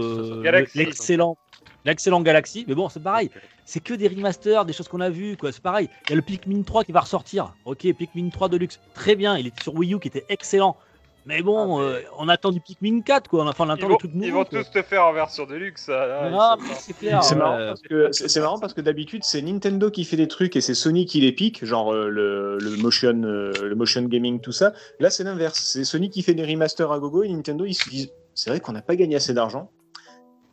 l'excellent 0.76 1.38
l'excellent 1.86 2.22
Galaxy. 2.22 2.66
Mais 2.68 2.76
bon, 2.76 2.90
c'est 2.90 3.02
pareil, 3.02 3.30
c'est 3.66 3.80
que 3.80 3.94
des 3.94 4.08
remasters, 4.08 4.66
des 4.66 4.74
choses 4.74 4.88
qu'on 4.90 5.00
a 5.02 5.10
vues, 5.10 5.38
quoi. 5.38 5.52
C'est 5.52 5.64
pareil. 5.64 5.90
Il 6.06 6.10
y 6.12 6.14
a 6.14 6.16
le 6.18 6.22
Pikmin 6.22 6.62
3 6.64 6.84
qui 6.84 6.92
va 6.92 7.00
ressortir. 7.00 7.54
Ok, 7.66 7.88
Pikmin 7.94 8.30
3 8.30 8.50
Deluxe, 8.50 8.80
très 8.94 9.16
bien. 9.16 9.38
Il 9.38 9.48
était 9.48 9.64
sur 9.64 9.74
Wii 9.76 9.94
U 9.96 10.00
qui 10.00 10.10
était 10.10 10.26
excellent. 10.30 10.76
Mais 11.30 11.44
bon, 11.44 11.78
Ah, 11.78 11.82
mais- 11.82 11.96
euh, 11.98 12.02
on 12.18 12.28
attend 12.28 12.52
du 12.52 12.60
Pikmin 12.60 13.02
4, 13.02 13.28
quoi. 13.30 13.46
Enfin, 13.48 13.66
on 13.66 13.68
Ils 13.68 13.72
attend 13.74 13.88
vont, 13.88 13.94
des 13.94 13.98
trucs 14.00 14.12
ils 14.16 14.20
nouveaux. 14.20 14.40
vont 14.40 14.46
quoi. 14.46 14.64
tous 14.64 14.72
te 14.72 14.82
faire 14.82 15.06
en 15.06 15.14
version 15.14 15.46
de 15.46 15.54
luxe. 15.56 15.84
ça, 15.84 16.08
là, 16.08 16.28
ils 16.30 16.36
Ah, 16.38 16.58
c'est 16.80 16.98
clair. 16.98 17.24
C'est 17.24 17.36
ouais. 17.36 17.40
marrant 17.40 17.58
parce 17.58 17.82
que 17.82 18.12
c'est 18.12 18.28
c'est 18.28 18.40
marrant 18.42 18.60
parce 18.60 18.74
que 18.74 18.82
d'habitude 18.82 19.24
c'est 19.24 19.42
Nintendo 19.44 19.92
qui 19.92 20.06
fait 20.06 20.18
des 20.18 20.28
trucs 20.28 20.56
et 20.56 20.62
c'est 20.62 20.74
Sony 20.74 21.06
qui 21.06 21.22
les 21.22 21.32
pique, 21.32 21.64
genre 21.64 21.94
euh, 21.94 22.10
le, 22.10 22.58
le 22.58 22.78
motion 22.78 23.22
euh, 23.24 23.52
le 23.62 23.76
motion 23.76 24.02
gaming 24.04 24.42
tout 24.42 24.52
ça. 24.52 24.74
Là 25.00 25.10
c'est 25.12 25.24
l'inverse, 25.24 25.60
c'est 25.60 25.84
Sony 25.84 26.10
qui 26.10 26.24
fait 26.24 26.34
des 26.34 26.44
remasters 26.46 26.92
à 26.92 26.98
gogo 27.00 27.22
et 27.24 27.30
Nintendo 27.30 27.64
ils 27.66 27.76
se 27.76 27.88
disent 27.90 28.12
c'est 28.34 28.50
vrai 28.50 28.60
qu'on 28.60 28.72
n'a 28.72 28.82
pas 28.82 28.96
gagné 28.96 29.16
assez 29.16 29.34
d'argent. 29.36 29.70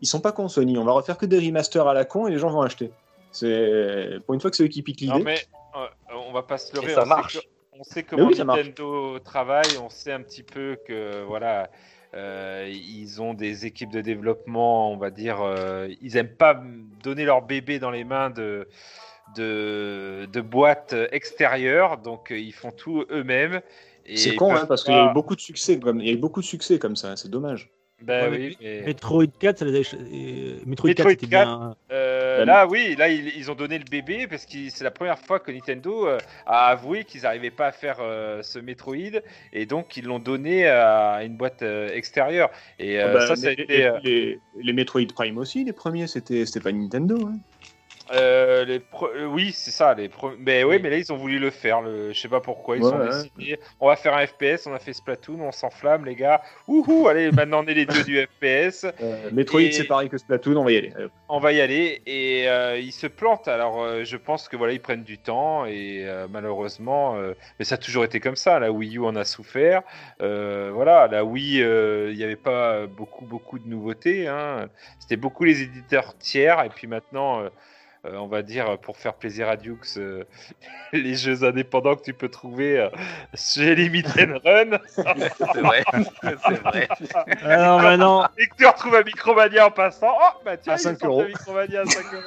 ils 0.03 0.07
sont 0.07 0.20
pas 0.20 0.33
cons 0.33 0.49
Sony. 0.49 0.77
On 0.77 0.85
va 0.85 0.93
refaire 0.93 1.16
que 1.16 1.24
des 1.27 1.39
remasters 1.39 1.87
à 1.89 1.95
la 1.95 2.05
con 2.05 2.27
et 2.27 2.31
les 2.31 2.39
gens 2.39 2.51
vont 2.51 2.61
acheter. 2.62 2.91
C'est 3.33 4.18
pour 4.27 4.35
une 4.35 4.41
fois 4.41 4.51
que 4.51 4.57
c'est 4.57 4.64
eux 4.64 4.68
qui 4.68 4.83
piquent 4.83 5.03
Non, 5.09 5.14
l'idée. 5.14 5.24
mais 5.24 5.39
euh, 5.77 6.16
on 6.29 6.33
va 6.33 6.43
pas 6.43 6.59
se 6.59 6.74
leurrer. 6.74 6.93
Et 6.93 6.95
ça 6.95 7.03
sait 7.03 7.09
marche. 7.09 7.39
que- 7.41 7.45
on 7.79 7.85
sait 7.85 8.03
comment 8.03 8.27
oui. 8.27 8.39
Nintendo 8.39 9.18
travaille. 9.18 9.77
On 9.83 9.89
sait 9.89 10.12
un 10.12 10.22
petit 10.22 10.43
peu 10.43 10.79
que 10.87 11.24
voilà, 11.24 11.70
euh, 12.14 12.70
ils 12.70 13.20
ont 13.20 13.35
des 13.35 13.66
équipes 13.66 13.91
de 13.91 14.01
développement. 14.01 14.93
On 14.93 14.97
va 14.97 15.11
dire, 15.11 15.41
euh, 15.41 15.89
ils 16.01 16.16
aiment 16.16 16.37
pas 16.37 16.61
donner 17.03 17.24
leur 17.24 17.43
bébé 17.43 17.79
dans 17.79 17.91
les 17.91 18.05
mains 18.05 18.31
de 18.31 18.68
de, 19.35 20.29
de 20.33 20.41
boîtes 20.41 20.95
extérieures. 21.12 21.99
Donc 21.99 22.31
euh, 22.31 22.39
ils 22.39 22.55
font 22.55 22.70
tout 22.70 23.05
eux-mêmes. 23.11 23.61
C'est 24.14 24.37
con 24.37 24.55
hein, 24.55 24.66
parce 24.66 24.85
qu'il 24.85 24.95
y 24.95 24.97
a 24.97 25.11
eu 25.11 25.14
beaucoup 25.14 25.35
de 25.35 25.41
succès 25.41 25.81
comme 25.81 26.01
il 26.01 26.07
y 26.07 26.11
a 26.11 26.12
eu 26.12 26.18
beaucoup 26.18 26.41
de 26.41 26.47
succès 26.47 26.79
comme 26.79 26.95
ça. 26.95 27.16
C'est 27.16 27.31
dommage. 27.31 27.76
Ben 28.03 28.31
Ouais, 28.31 28.39
oui, 28.39 28.57
mais- 28.61 28.83
Metroid 28.83 29.25
4, 29.41 29.59
ça 29.59 29.65
les 29.65 29.75
a... 29.75 29.95
euh, 29.97 30.59
Metroid, 30.67 30.91
Metroid 30.91 30.95
4, 30.95 31.09
c'était 31.11 31.27
4, 31.29 31.29
bien. 31.29 31.77
Euh, 31.91 32.45
là, 32.45 32.67
oui, 32.67 32.95
là, 32.99 33.09
ils, 33.09 33.29
ils 33.37 33.51
ont 33.51 33.55
donné 33.55 33.79
le 33.79 33.85
bébé 33.91 34.27
parce 34.27 34.45
que 34.45 34.69
c'est 34.69 34.85
la 34.85 34.91
première 34.91 35.19
fois 35.19 35.41
que 35.41 35.51
Nintendo 35.51 36.07
euh, 36.07 36.19
a 36.45 36.67
avoué 36.67 37.05
qu'ils 37.05 37.23
n'arrivaient 37.23 37.51
pas 37.51 37.69
à 37.69 37.73
faire 37.73 37.97
euh, 38.01 38.43
ce 38.43 38.59
Metroid 38.59 38.97
et 39.55 39.65
donc 39.65 39.97
ils 39.97 40.05
l'ont 40.05 40.19
donné 40.19 40.67
à 40.69 41.25
une 41.25 41.37
boîte 41.39 41.63
euh, 41.63 41.89
extérieure. 41.95 42.51
Et 42.79 42.99
bah, 42.99 43.27
ça, 43.27 43.35
ça 43.35 43.49
a 43.49 43.53
été. 43.53 43.87
euh, 43.87 43.99
les, 44.05 44.39
les 44.61 44.73
Metroid 44.75 45.07
Prime 45.15 45.39
aussi, 45.39 45.65
les 45.65 45.73
premiers, 45.73 46.07
c'était 46.07 46.45
c'était 46.45 46.61
pas 46.61 46.73
Nintendo. 46.73 47.17
hein. 47.29 47.39
Euh, 48.13 48.65
les 48.65 48.81
euh, 49.03 49.27
oui, 49.27 49.53
c'est 49.53 49.71
ça. 49.71 49.95
Les 49.95 50.11
mais 50.39 50.65
oui, 50.65 50.79
mais 50.83 50.91
là, 50.91 50.97
ils 50.97 51.13
ont 51.13 51.17
voulu 51.17 51.39
le 51.39 51.51
faire. 51.51 51.81
Le... 51.83 52.13
Je 52.13 52.21
sais 52.21 52.29
pas 52.29 52.41
pourquoi. 52.41 52.77
Ils 52.77 52.83
Ouais, 52.85 52.93
ont 52.93 52.99
ouais. 52.99 53.09
décidé. 53.09 53.59
On 53.81 53.89
va 53.89 53.97
faire 53.97 54.15
un 54.17 54.27
FPS. 54.27 54.67
On 54.67 54.75
a 54.75 54.79
fait 54.79 54.93
Splatoon. 54.93 55.41
On 55.41 55.53
s'enflamme, 55.53 56.05
les 56.05 56.15
gars. 56.15 56.43
Ouhou, 56.69 57.09
allez, 57.09 57.31
maintenant 57.33 57.63
on 57.65 57.67
est 57.67 57.75
les 57.75 57.87
dieux 57.87 58.05
du 58.05 58.21
FPS. 58.21 58.87
Euh, 59.03 59.31
Metroid, 59.33 59.61
Et- 59.61 59.73
c'est 59.73 59.85
pareil 59.85 60.09
que 60.09 60.19
Splatoon, 60.19 60.57
on 60.57 60.65
va 60.65 60.73
y 60.73 60.77
aller. 60.79 60.93
On 61.29 61.39
va 61.41 61.53
y 61.53 61.61
aller 61.61 62.01
et 62.07 62.49
euh, 62.49 62.79
ils 62.79 62.93
se 62.93 63.07
plantent. 63.07 63.49
Alors 63.49 64.05
je 64.05 64.17
pense 64.17 64.49
que 64.49 64.57
voilà 64.57 64.73
ils 64.73 64.81
prennent 64.81 65.03
du 65.05 65.19
temps 65.19 65.67
et 65.67 66.07
malheureusement, 66.31 67.17
mais 67.59 67.65
ça 67.65 67.75
a 67.75 67.79
toujours 67.79 68.05
été 68.05 68.21
comme 68.21 68.37
ça. 68.37 68.59
La 68.59 68.71
Wii 68.73 68.97
U 68.97 69.05
en 69.05 69.17
a 69.17 69.25
souffert. 69.25 69.83
Voilà, 70.21 71.09
la 71.09 71.25
Wii, 71.25 71.59
il 71.59 72.17
n'y 72.17 72.23
avait 72.25 72.37
pas 72.37 72.87
beaucoup 72.87 73.25
beaucoup 73.25 73.59
de 73.59 73.69
nouveautés. 73.69 74.27
hein. 74.29 74.69
C'était 74.99 75.17
beaucoup 75.17 75.45
les 75.45 75.63
éditeurs 75.63 76.17
tiers 76.19 76.63
et 76.65 76.69
puis 76.69 76.87
maintenant. 76.87 77.43
Euh, 78.07 78.17
on 78.17 78.27
va 78.27 78.43
dire 78.43 78.79
pour 78.79 78.97
faire 78.97 79.15
plaisir 79.15 79.49
à 79.49 79.57
Dukes, 79.57 79.97
euh, 79.99 80.25
les 80.93 81.15
jeux 81.15 81.45
indépendants 81.45 81.97
que 81.97 82.03
tu 82.03 82.15
peux 82.15 82.29
trouver 82.29 82.79
euh, 82.79 82.89
chez 83.35 83.75
Limit 83.75 84.05
and 84.19 84.39
Run 84.45 84.79
C'est 84.89 85.61
vrai. 85.61 85.85
C'est 86.23 86.63
vrai. 86.63 86.89
Ah 87.43 87.57
non, 87.57 87.83
mais 87.83 87.97
non. 87.97 88.25
et 88.39 88.47
que 88.47 88.57
tu 88.57 88.67
retrouves 88.67 88.95
à 88.95 89.03
Micromania 89.03 89.67
en 89.67 89.71
passant. 89.71 90.13
Oh, 90.13 90.41
bah 90.45 90.57
tiens, 90.57 90.75
À 90.75 90.77
ils 90.77 90.81
5 90.81 90.99
sortent 90.99 91.05
euros. 91.05 91.25
Micromania 91.25 91.83
à 91.83 91.87
5 91.87 92.05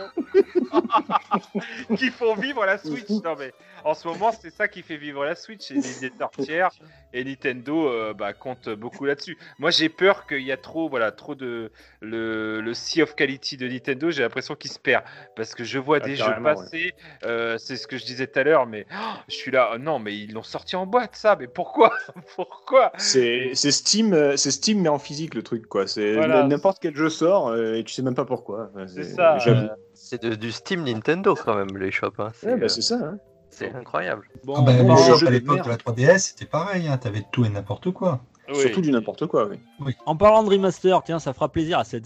euros. 1.47 1.97
qui 1.97 2.09
font 2.09 2.35
vivre 2.35 2.65
la 2.65 2.77
Switch. 2.77 3.09
Non, 3.09 3.35
mais 3.37 3.53
en 3.83 3.93
ce 3.93 4.07
moment, 4.07 4.31
c'est 4.31 4.49
ça 4.49 4.67
qui 4.67 4.81
fait 4.81 4.97
vivre 4.97 5.25
la 5.25 5.35
Switch. 5.35 5.71
Et 5.71 5.75
les 5.75 6.05
éditeurs 6.05 6.31
tiers 6.31 6.69
et 7.13 7.23
Nintendo 7.23 7.87
euh, 7.87 8.13
bah, 8.13 8.33
comptent 8.33 8.69
beaucoup 8.69 9.05
là-dessus. 9.05 9.37
Moi, 9.57 9.71
j'ai 9.71 9.89
peur 9.89 10.27
qu'il 10.27 10.41
y 10.41 10.51
a 10.51 10.57
trop, 10.57 10.89
voilà, 10.89 11.11
trop 11.11 11.35
de. 11.35 11.71
Le, 12.01 12.61
le 12.61 12.73
Sea 12.73 13.03
of 13.03 13.15
Quality 13.15 13.57
de 13.57 13.67
Nintendo, 13.67 14.11
j'ai 14.11 14.21
l'impression 14.21 14.55
qu'il 14.55 14.71
se 14.71 14.79
perd. 14.79 15.03
Parce 15.35 15.55
que 15.55 15.63
je 15.69 15.79
vois 15.79 15.99
Ah, 16.01 16.05
des 16.05 16.15
jeux 16.15 16.25
ouais. 16.25 16.41
passer. 16.43 16.93
euh, 17.25 17.57
c'est 17.57 17.75
ce 17.77 17.87
que 17.87 17.97
je 17.97 18.05
disais 18.05 18.27
tout 18.27 18.39
à 18.39 18.43
l'heure, 18.43 18.65
mais 18.65 18.85
oh, 18.91 19.13
je 19.27 19.35
suis 19.35 19.51
là. 19.51 19.71
oh 19.73 19.77
non, 19.77 19.99
mais 19.99 20.15
ils 20.17 20.33
l'ont 20.33 20.43
sorti 20.43 20.75
en 20.75 20.85
boîte, 20.85 21.15
ça. 21.15 21.35
Mais 21.39 21.47
pourquoi? 21.47 21.91
Pourquoi? 22.35 22.91
C'est 22.97 23.53
Steam, 23.55 24.13
euh, 24.13 24.35
c'est 24.37 24.51
Steam 24.51 24.81
mais 24.81 24.89
en 24.89 24.99
physique 24.99 25.35
le 25.35 25.43
truc 25.43 25.67
quoi. 25.67 25.87
C'est 25.87 26.15
Voilà. 26.15 26.43
n'importe 26.43 26.79
quel 26.81 26.95
jeu 26.95 27.09
sort 27.09 27.49
euh, 27.49 27.75
et 27.75 27.83
tu 27.83 27.93
sais 27.93 28.01
même 28.01 28.15
pas 28.15 28.25
pourquoi. 28.25 28.71
C'est 28.87 29.03
ça. 29.03 29.37
Euh, 29.47 29.67
C'est 29.93 30.25
du 30.25 30.51
Steam 30.51 30.83
Nintendo 30.83 31.35
quand 31.35 31.55
même, 31.55 31.77
les 31.77 31.91
shops. 31.91 32.07
hein. 32.19 32.29
C'est 32.33 32.47
Ouais, 32.47 32.57
bah, 32.57 32.65
euh, 32.65 32.67
c'est 32.67 32.81
ça. 32.81 32.95
hein. 32.95 33.17
c'est 33.49 33.73
incroyable. 33.73 34.27
Bon, 34.43 34.55
Ah 34.57 34.61
bah, 34.61 34.71
les 34.73 34.97
shops 35.03 35.25
à 35.27 35.31
l'époque 35.31 35.63
de 35.63 35.69
la 35.69 35.77
3DS, 35.77 36.17
c'était 36.19 36.45
pareil, 36.45 36.87
hein, 36.87 36.97
t'avais 36.97 37.23
tout 37.31 37.45
et 37.45 37.49
n'importe 37.49 37.91
quoi. 37.91 38.21
oui. 38.49 38.55
Surtout 38.61 38.81
du 38.81 38.91
n'importe 38.91 39.27
quoi. 39.27 39.49
Oui. 39.81 39.93
En 40.05 40.15
parlant 40.15 40.43
de 40.43 40.49
remaster, 40.49 41.03
tiens, 41.03 41.19
ça 41.19 41.33
fera 41.33 41.49
plaisir 41.49 41.77
à 41.79 41.83
7 41.83 42.05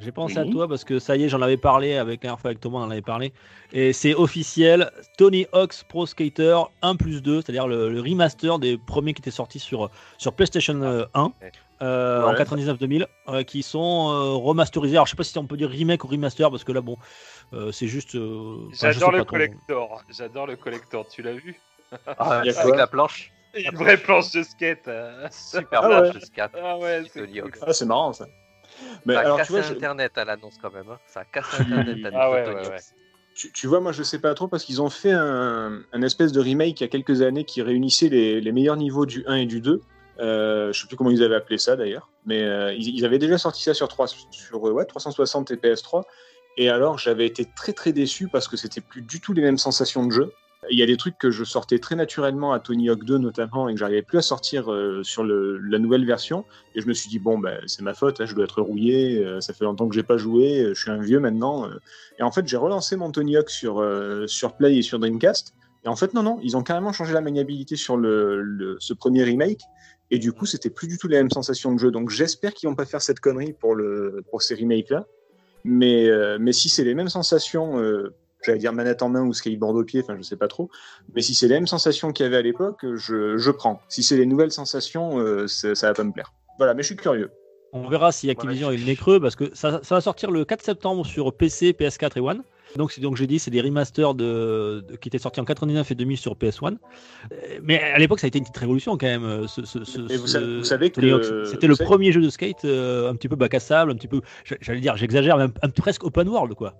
J'ai 0.00 0.12
pensé 0.12 0.38
à 0.38 0.44
toi 0.46 0.66
parce 0.66 0.84
que 0.84 0.98
ça 0.98 1.16
y 1.16 1.24
est, 1.24 1.28
j'en 1.28 1.42
avais 1.42 1.56
parlé 1.58 1.96
avec 1.96 2.24
un 2.24 2.36
fois 2.36 2.48
avec 2.50 2.60
Thomas, 2.60 2.78
on 2.78 2.82
en 2.84 2.90
avait 2.90 3.02
parlé. 3.02 3.32
Et 3.72 3.92
c'est 3.92 4.14
officiel, 4.14 4.90
Tony 5.18 5.46
Hawk's 5.52 5.84
Pro 5.84 6.06
Skater 6.06 6.56
1 6.82 6.96
plus 6.96 7.22
2, 7.22 7.42
c'est-à-dire 7.42 7.66
le, 7.68 7.90
le 7.90 8.00
remaster 8.00 8.58
des 8.58 8.78
premiers 8.78 9.12
qui 9.12 9.20
étaient 9.20 9.30
sortis 9.30 9.58
sur, 9.58 9.90
sur 10.16 10.32
PlayStation 10.32 10.80
euh, 10.82 11.04
1 11.14 11.32
euh, 11.82 12.22
en 12.24 12.32
Ouais. 12.32 12.42
99-2000, 12.44 13.06
euh, 13.28 13.42
qui 13.42 13.62
sont 13.62 14.10
euh, 14.10 14.34
remasterisés. 14.36 14.96
Alors 14.96 15.06
je 15.06 15.10
sais 15.10 15.16
pas 15.16 15.22
si 15.24 15.36
on 15.38 15.46
peut 15.46 15.56
dire 15.56 15.68
remake 15.70 16.04
ou 16.04 16.08
remaster 16.08 16.50
parce 16.50 16.64
que 16.64 16.72
là, 16.72 16.80
bon, 16.80 16.96
euh, 17.52 17.70
c'est 17.72 17.86
juste. 17.88 18.14
euh, 18.14 18.56
J'adore 18.72 19.12
le 19.12 19.24
collector. 19.24 20.02
J'adore 20.10 20.46
le 20.46 20.56
collector. 20.56 21.06
Tu 21.08 21.22
l'as 21.22 21.32
vu? 21.34 21.60
Ah, 22.06 22.40
Il 22.44 22.50
y 22.52 22.54
a 22.54 22.60
avec 22.60 22.76
la 22.76 22.86
planche. 22.86 23.32
Une 23.54 23.76
vraie 23.76 23.96
planche 23.96 24.30
de 24.32 24.42
skate. 24.44 24.86
euh. 24.88 25.26
Super 25.30 25.82
Ah 25.84 25.88
planche 25.88 26.08
ouais. 26.08 26.12
de 26.14 26.20
skate. 26.20 26.52
Ah 26.62 26.78
ouais, 26.78 27.02
c'est 27.12 27.20
Tony 27.20 27.40
cool. 27.40 27.48
Hawk. 27.48 27.58
Ah 27.66 27.72
c'est 27.72 27.84
marrant 27.86 28.12
ça. 28.12 28.26
Mais 29.06 29.14
Ça 29.14 29.20
a 29.20 29.22
alors 29.24 29.40
tu 29.42 29.52
je- 29.52 29.72
Internet 29.72 30.18
à 30.18 30.24
l'annonce 30.24 30.56
quand 30.60 30.72
même. 30.72 30.88
hein. 30.90 30.98
Ça 31.06 31.20
a 31.20 31.24
cassé 31.24 31.56
Internet 31.60 32.04
à 32.06 32.10
Ah 32.14 32.30
ouais, 32.30 32.44
Tony 32.44 32.56
ouais, 32.56 32.60
Hawk. 32.62 32.70
ouais. 32.72 32.80
tu, 33.34 33.52
tu 33.52 33.66
vois, 33.66 33.80
moi 33.80 33.92
je 33.92 34.02
sais 34.02 34.18
pas 34.18 34.34
trop 34.34 34.48
parce 34.48 34.64
qu'ils 34.64 34.80
ont 34.82 34.90
fait 34.90 35.12
un, 35.12 35.80
un 35.92 36.02
espèce 36.02 36.32
de 36.32 36.40
remake 36.40 36.80
il 36.80 36.84
y 36.84 36.86
a 36.86 36.88
quelques 36.88 37.22
années 37.22 37.44
qui 37.44 37.62
réunissait 37.62 38.08
les, 38.08 38.40
les 38.40 38.52
meilleurs 38.52 38.76
niveaux 38.76 39.06
du 39.06 39.24
1 39.26 39.36
et 39.36 39.46
du 39.46 39.60
2. 39.60 39.80
Euh, 40.18 40.70
je 40.72 40.80
sais 40.82 40.86
plus 40.86 40.96
comment 40.96 41.10
ils 41.10 41.22
avaient 41.22 41.36
appelé 41.36 41.56
ça 41.56 41.76
d'ailleurs, 41.76 42.10
mais 42.26 42.42
euh, 42.42 42.74
ils, 42.74 42.94
ils 42.94 43.04
avaient 43.06 43.18
déjà 43.18 43.38
sorti 43.38 43.62
ça 43.62 43.72
sur, 43.72 43.88
3, 43.88 44.06
sur 44.08 44.62
ouais, 44.62 44.84
360 44.84 45.50
et 45.52 45.56
PS3. 45.56 46.02
Et 46.58 46.68
alors 46.68 46.98
j'avais 46.98 47.24
été 47.26 47.46
très 47.56 47.72
très 47.72 47.92
déçu 47.92 48.28
parce 48.28 48.46
que 48.48 48.56
c'était 48.58 48.82
plus 48.82 49.00
du 49.02 49.20
tout 49.20 49.32
les 49.32 49.40
mêmes 49.40 49.56
sensations 49.56 50.04
de 50.04 50.12
jeu. 50.12 50.32
Il 50.70 50.78
y 50.78 50.82
a 50.82 50.86
des 50.86 50.96
trucs 50.96 51.18
que 51.18 51.30
je 51.30 51.42
sortais 51.42 51.80
très 51.80 51.96
naturellement 51.96 52.52
à 52.52 52.60
Tony 52.60 52.88
Hawk 52.90 53.04
2 53.04 53.18
notamment 53.18 53.68
et 53.68 53.74
que 53.74 53.78
j'arrivais 53.78 54.02
plus 54.02 54.18
à 54.18 54.22
sortir 54.22 54.72
euh, 54.72 55.02
sur 55.02 55.24
la 55.24 55.78
nouvelle 55.78 56.06
version. 56.06 56.44
Et 56.74 56.80
je 56.80 56.86
me 56.86 56.92
suis 56.92 57.08
dit 57.08 57.18
bon 57.18 57.38
ben 57.38 57.60
c'est 57.66 57.82
ma 57.82 57.92
faute, 57.92 58.20
hein, 58.20 58.26
je 58.26 58.34
dois 58.34 58.44
être 58.44 58.62
rouillé. 58.62 59.24
euh, 59.24 59.40
ça 59.40 59.52
fait 59.52 59.64
longtemps 59.64 59.88
que 59.88 59.94
j'ai 59.94 60.04
pas 60.04 60.16
joué, 60.16 60.62
euh, 60.62 60.74
je 60.74 60.80
suis 60.80 60.90
un 60.90 61.00
vieux 61.00 61.18
maintenant. 61.18 61.68
Et 62.18 62.22
en 62.22 62.30
fait 62.30 62.46
j'ai 62.46 62.56
relancé 62.56 62.96
mon 62.96 63.10
Tony 63.10 63.36
Hawk 63.36 63.50
sur 63.50 63.84
sur 64.26 64.56
Play 64.56 64.76
et 64.76 64.82
sur 64.82 64.98
Dreamcast. 65.00 65.54
Et 65.84 65.88
en 65.88 65.96
fait 65.96 66.14
non 66.14 66.22
non, 66.22 66.38
ils 66.42 66.56
ont 66.56 66.62
carrément 66.62 66.92
changé 66.92 67.12
la 67.12 67.20
maniabilité 67.20 67.74
sur 67.74 67.96
ce 67.96 68.92
premier 68.94 69.24
remake. 69.24 69.62
Et 70.12 70.18
du 70.18 70.32
coup 70.32 70.46
c'était 70.46 70.70
plus 70.70 70.86
du 70.86 70.98
tout 70.98 71.08
les 71.08 71.16
mêmes 71.16 71.30
sensations 71.30 71.72
de 71.72 71.78
jeu. 71.78 71.90
Donc 71.90 72.10
j'espère 72.10 72.54
qu'ils 72.54 72.68
vont 72.68 72.76
pas 72.76 72.86
faire 72.86 73.02
cette 73.02 73.20
connerie 73.20 73.54
pour 73.54 73.74
le 73.74 74.22
pour 74.30 74.42
ces 74.42 74.54
remakes 74.54 74.90
là. 74.90 75.06
Mais 75.64 76.08
mais 76.38 76.52
si 76.52 76.68
c'est 76.68 76.84
les 76.84 76.94
mêmes 76.94 77.08
sensations 77.08 77.76
j'allais 78.44 78.58
dire 78.58 78.72
manette 78.72 79.02
en 79.02 79.08
main 79.08 79.22
ou 79.22 79.32
skateboard 79.32 79.76
au 79.76 79.84
pied, 79.84 80.00
enfin 80.02 80.16
je 80.16 80.22
sais 80.22 80.36
pas 80.36 80.48
trop. 80.48 80.70
Mais 81.14 81.22
si 81.22 81.34
c'est 81.34 81.48
les 81.48 81.54
mêmes 81.54 81.66
sensations 81.66 82.12
qu'il 82.12 82.24
y 82.24 82.26
avait 82.26 82.36
à 82.38 82.42
l'époque, 82.42 82.84
je, 82.96 83.36
je 83.36 83.50
prends. 83.50 83.80
Si 83.88 84.02
c'est 84.02 84.16
les 84.16 84.26
nouvelles 84.26 84.52
sensations, 84.52 85.18
euh, 85.18 85.46
ça, 85.46 85.72
va 85.88 85.94
pas 85.94 86.04
me 86.04 86.12
plaire. 86.12 86.32
Voilà, 86.58 86.74
mais 86.74 86.82
je 86.82 86.86
suis 86.88 86.96
curieux. 86.96 87.30
On 87.72 87.88
verra 87.88 88.10
si 88.10 88.28
Activision 88.28 88.68
a 88.68 88.74
eu 88.74 88.78
le 88.78 88.84
nez 88.84 88.96
creux 88.96 89.20
parce 89.20 89.36
que 89.36 89.44
ça, 89.54 89.80
ça 89.84 89.94
va 89.94 90.00
sortir 90.00 90.30
le 90.32 90.44
4 90.44 90.62
septembre 90.62 91.06
sur 91.06 91.32
PC, 91.32 91.72
PS4 91.72 92.16
et 92.16 92.20
One. 92.20 92.42
Donc, 92.76 92.92
c'est 92.92 93.00
donc 93.00 93.16
j'ai 93.16 93.26
dit, 93.26 93.38
c'est 93.40 93.50
des 93.50 93.60
remasters 93.60 94.14
de, 94.14 94.84
de- 94.88 94.96
qui 94.96 95.08
étaient 95.08 95.18
sortis 95.18 95.40
en 95.40 95.44
99 95.44 95.90
et 95.90 95.94
2000 95.96 96.16
sur 96.16 96.34
PS1. 96.36 96.76
Euh, 97.32 97.36
Mais 97.62 97.80
à 97.80 97.98
l'époque, 97.98 98.20
ça 98.20 98.26
a 98.26 98.28
été 98.28 98.38
une 98.38 98.44
petite 98.44 98.56
révolution 98.58 98.96
quand 98.96 99.06
même. 99.06 99.24
euh, 99.24 99.46
Ce, 99.48 99.64
ce- 99.64 99.84
ce- 99.84 100.00
Et 100.12 100.16
vous 100.16 100.26
ce- 100.26 100.32
savez- 100.32 100.58
vous 100.58 100.64
savez 100.64 100.90
Tony 100.90 101.10
que-. 101.10 101.44
C'était 101.46 101.66
le 101.68 101.74
savez- 101.74 101.86
premier 101.88 102.12
jeu 102.12 102.20
de 102.20 102.28
skate 102.30 102.64
euh, 102.64 103.08
un 103.10 103.14
petit 103.14 103.28
peu 103.28 103.36
bac 103.36 103.54
à 103.54 103.60
sable, 103.60 103.90
un 103.92 103.94
petit 103.96 104.08
peu, 104.08 104.20
j'allais 104.60 104.80
dire, 104.80 104.96
j'exagère, 104.96 105.36
même 105.36 105.52
un, 105.62 105.68
presque 105.70 106.04
open 106.04 106.28
world 106.28 106.54
quoi. 106.54 106.74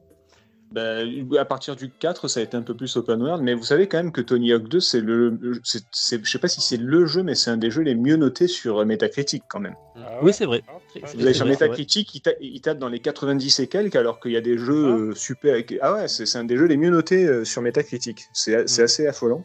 Ben, 0.73 1.27
à 1.37 1.45
partir 1.45 1.75
du 1.75 1.91
4, 1.91 2.29
ça 2.29 2.39
a 2.41 2.43
été 2.45 2.57
un 2.57 2.62
peu 2.62 2.77
plus 2.77 2.97
open 2.97 3.21
world, 3.21 3.43
mais 3.43 3.55
vous 3.55 3.64
savez 3.64 3.89
quand 3.89 3.99
même 3.99 4.12
que 4.12 4.21
Tony 4.21 4.53
Hawk 4.53 4.68
2, 4.68 4.79
c'est 4.79 5.01
le, 5.01 5.37
c'est, 5.64 5.83
c'est- 5.91 6.25
je 6.25 6.31
sais 6.31 6.39
pas 6.39 6.47
si 6.47 6.61
c'est 6.61 6.77
le 6.77 7.07
jeu, 7.07 7.25
mais 7.25 7.35
c'est 7.35 7.51
un 7.51 7.57
des 7.57 7.71
jeux 7.73 7.83
les 7.83 7.97
mieux 7.97 8.14
notés 8.16 8.47
sur 8.47 8.85
Metacritic 8.87 9.43
quand 9.49 9.59
même. 9.59 9.75
Ah 9.97 10.18
Oui, 10.23 10.33
c'est 10.33 10.45
vrai. 10.45 10.62
Ah, 10.68 10.79
C'est-. 10.95 11.16
Vous 11.16 11.25
allez 11.25 11.35
sur 11.35 11.45
vrai, 11.45 11.55
Metacritic, 11.55 12.14
il, 12.14 12.21
ta- 12.21 12.31
il 12.41 12.61
tape 12.61 12.79
dans 12.79 12.89
les 12.89 13.01
90 13.01 13.59
et 13.59 13.66
quelques, 13.66 13.97
alors 13.97 14.21
qu'il 14.21 14.31
y 14.31 14.37
a 14.37 14.41
des 14.41 14.59
jeux 14.59 15.11
euh, 15.11 15.14
super. 15.16 15.61
Ah 15.81 15.95
ouais, 15.95 16.07
c'est, 16.09 16.37
un 16.37 16.45
des 16.45 16.57
jeux 16.57 16.66
les 16.66 16.77
mieux 16.77 16.91
notés 16.91 17.27
euh, 17.27 17.45
sur 17.45 17.62
Metacritic. 17.62 18.27
C'est, 18.33 18.68
c'est 18.68 18.83
Mm. 18.83 18.85
assez 18.85 19.07
affolant. 19.09 19.43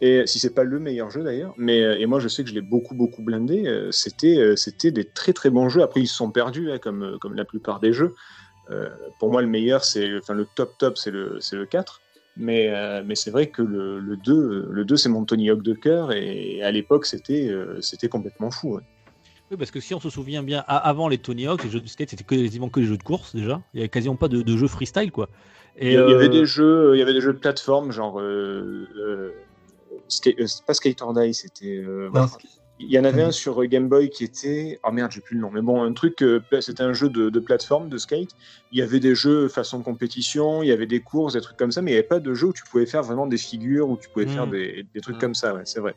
Et 0.00 0.26
si 0.26 0.38
c'est 0.38 0.52
pas 0.52 0.64
le 0.64 0.78
meilleur 0.78 1.10
jeu 1.10 1.22
d'ailleurs, 1.22 1.54
mais 1.56 1.82
euh, 1.82 1.96
et 1.98 2.04
moi 2.04 2.20
je 2.20 2.28
sais 2.28 2.42
que 2.44 2.50
je 2.50 2.54
l'ai 2.54 2.60
beaucoup 2.60 2.94
beaucoup 2.94 3.22
blindé. 3.22 3.66
euh, 3.66 3.90
c'était 3.92 4.36
euh, 4.36 4.54
c'était 4.54 4.90
des 4.90 5.08
très 5.10 5.32
très 5.32 5.48
bons 5.48 5.70
jeux. 5.70 5.80
Après 5.82 6.00
ils 6.02 6.06
se 6.06 6.14
sont 6.16 6.30
perdus 6.30 6.70
hein, 6.70 6.78
comme 6.78 7.02
euh, 7.02 7.18
comme 7.18 7.34
la 7.34 7.46
plupart 7.46 7.80
des 7.80 7.94
jeux. 7.94 8.14
Euh, 8.70 8.88
pour 9.18 9.30
moi 9.30 9.42
le 9.42 9.48
meilleur 9.48 9.84
c'est 9.84 10.16
enfin 10.18 10.34
le 10.34 10.46
top 10.56 10.76
top 10.78 10.98
c'est 10.98 11.10
le 11.10 11.38
c'est 11.40 11.56
le 11.56 11.66
4. 11.66 12.00
Mais 12.36 12.68
euh, 12.68 13.02
mais 13.06 13.14
c'est 13.14 13.30
vrai 13.30 13.48
que 13.48 13.62
le, 13.62 13.98
le 14.00 14.16
2 14.16 14.32
euh, 14.34 14.68
le 14.70 14.84
2 14.84 14.96
c'est 14.96 15.08
mon 15.08 15.24
Tony 15.24 15.48
Hawk 15.50 15.62
de 15.62 15.72
cœur 15.72 16.12
et 16.12 16.62
à 16.62 16.70
l'époque 16.70 17.06
c'était 17.06 17.48
euh, 17.48 17.80
c'était 17.80 18.08
complètement 18.08 18.50
fou. 18.50 18.74
ouais. 18.74 18.82
Oui, 19.50 19.56
parce 19.56 19.70
que 19.70 19.78
si 19.78 19.94
on 19.94 20.00
se 20.00 20.10
souvient 20.10 20.42
bien, 20.42 20.64
a- 20.66 20.76
avant 20.76 21.06
les 21.08 21.18
Tony 21.18 21.46
Hawk, 21.46 21.62
les 21.62 21.70
jeux 21.70 21.80
de 21.80 21.86
skate, 21.86 22.10
c'était 22.10 22.24
quasiment 22.24 22.68
que 22.68 22.80
des 22.80 22.86
jeux 22.86 22.96
de 22.96 23.02
course 23.04 23.34
déjà. 23.36 23.62
Il 23.72 23.76
y 23.78 23.80
avait 23.82 23.88
quasiment 23.88 24.16
pas 24.16 24.26
de, 24.26 24.42
de 24.42 24.56
jeux 24.56 24.66
freestyle 24.66 25.12
quoi. 25.12 25.28
Et 25.76 25.92
Il 25.92 25.92
y, 25.92 25.96
avait 25.96 26.24
euh, 26.26 26.28
des 26.28 26.46
jeux, 26.46 26.90
il 26.94 26.98
y 26.98 27.02
avait 27.02 27.12
des 27.12 27.20
jeux 27.20 27.32
de 27.32 27.38
plateforme, 27.38 27.92
genre 27.92 28.18
euh, 28.20 28.88
euh, 28.98 29.30
Ska- 30.08 30.34
euh, 30.40 30.46
pas 30.66 30.74
Skate 30.74 31.00
or 31.00 31.14
Die, 31.14 31.32
c'était 31.32 31.76
euh, 31.76 32.10
Non, 32.12 32.26
Il 32.78 32.90
y 32.90 32.98
en 32.98 33.04
avait 33.04 33.22
un 33.22 33.30
sur 33.32 33.62
euh, 33.62 33.66
Game 33.66 33.88
Boy 33.88 34.10
qui 34.10 34.24
était. 34.24 34.78
Oh 34.84 34.92
merde, 34.92 35.10
j'ai 35.10 35.22
plus 35.22 35.34
le 35.36 35.40
nom. 35.40 35.50
Mais 35.50 35.62
bon, 35.62 35.82
un 35.82 35.92
truc, 35.94 36.22
euh, 36.22 36.40
c'était 36.60 36.82
un 36.82 36.92
jeu 36.92 37.08
de, 37.08 37.30
de, 37.30 37.40
plateforme, 37.40 37.88
de 37.88 37.96
skate. 37.96 38.30
Il 38.70 38.78
y 38.78 38.82
avait 38.82 39.00
des 39.00 39.14
jeux 39.14 39.48
façon 39.48 39.82
compétition, 39.82 40.62
il 40.62 40.68
y 40.68 40.72
avait 40.72 40.86
des 40.86 41.00
courses, 41.00 41.32
des 41.32 41.40
trucs 41.40 41.56
comme 41.56 41.72
ça, 41.72 41.80
mais 41.80 41.92
il 41.92 41.94
n'y 41.94 41.98
avait 41.98 42.06
pas 42.08 42.20
de 42.20 42.34
jeu 42.34 42.48
où 42.48 42.52
tu 42.52 42.64
pouvais 42.70 42.84
faire 42.86 43.02
vraiment 43.02 43.26
des 43.26 43.38
figures, 43.38 43.88
où 43.88 43.96
tu 43.96 44.08
pouvais 44.10 44.26
faire 44.26 44.46
Mm. 44.46 44.50
des, 44.50 44.86
des 44.94 45.00
trucs 45.00 45.16
Mm. 45.16 45.20
comme 45.20 45.34
ça, 45.34 45.54
ouais, 45.54 45.62
c'est 45.64 45.80
vrai. 45.80 45.94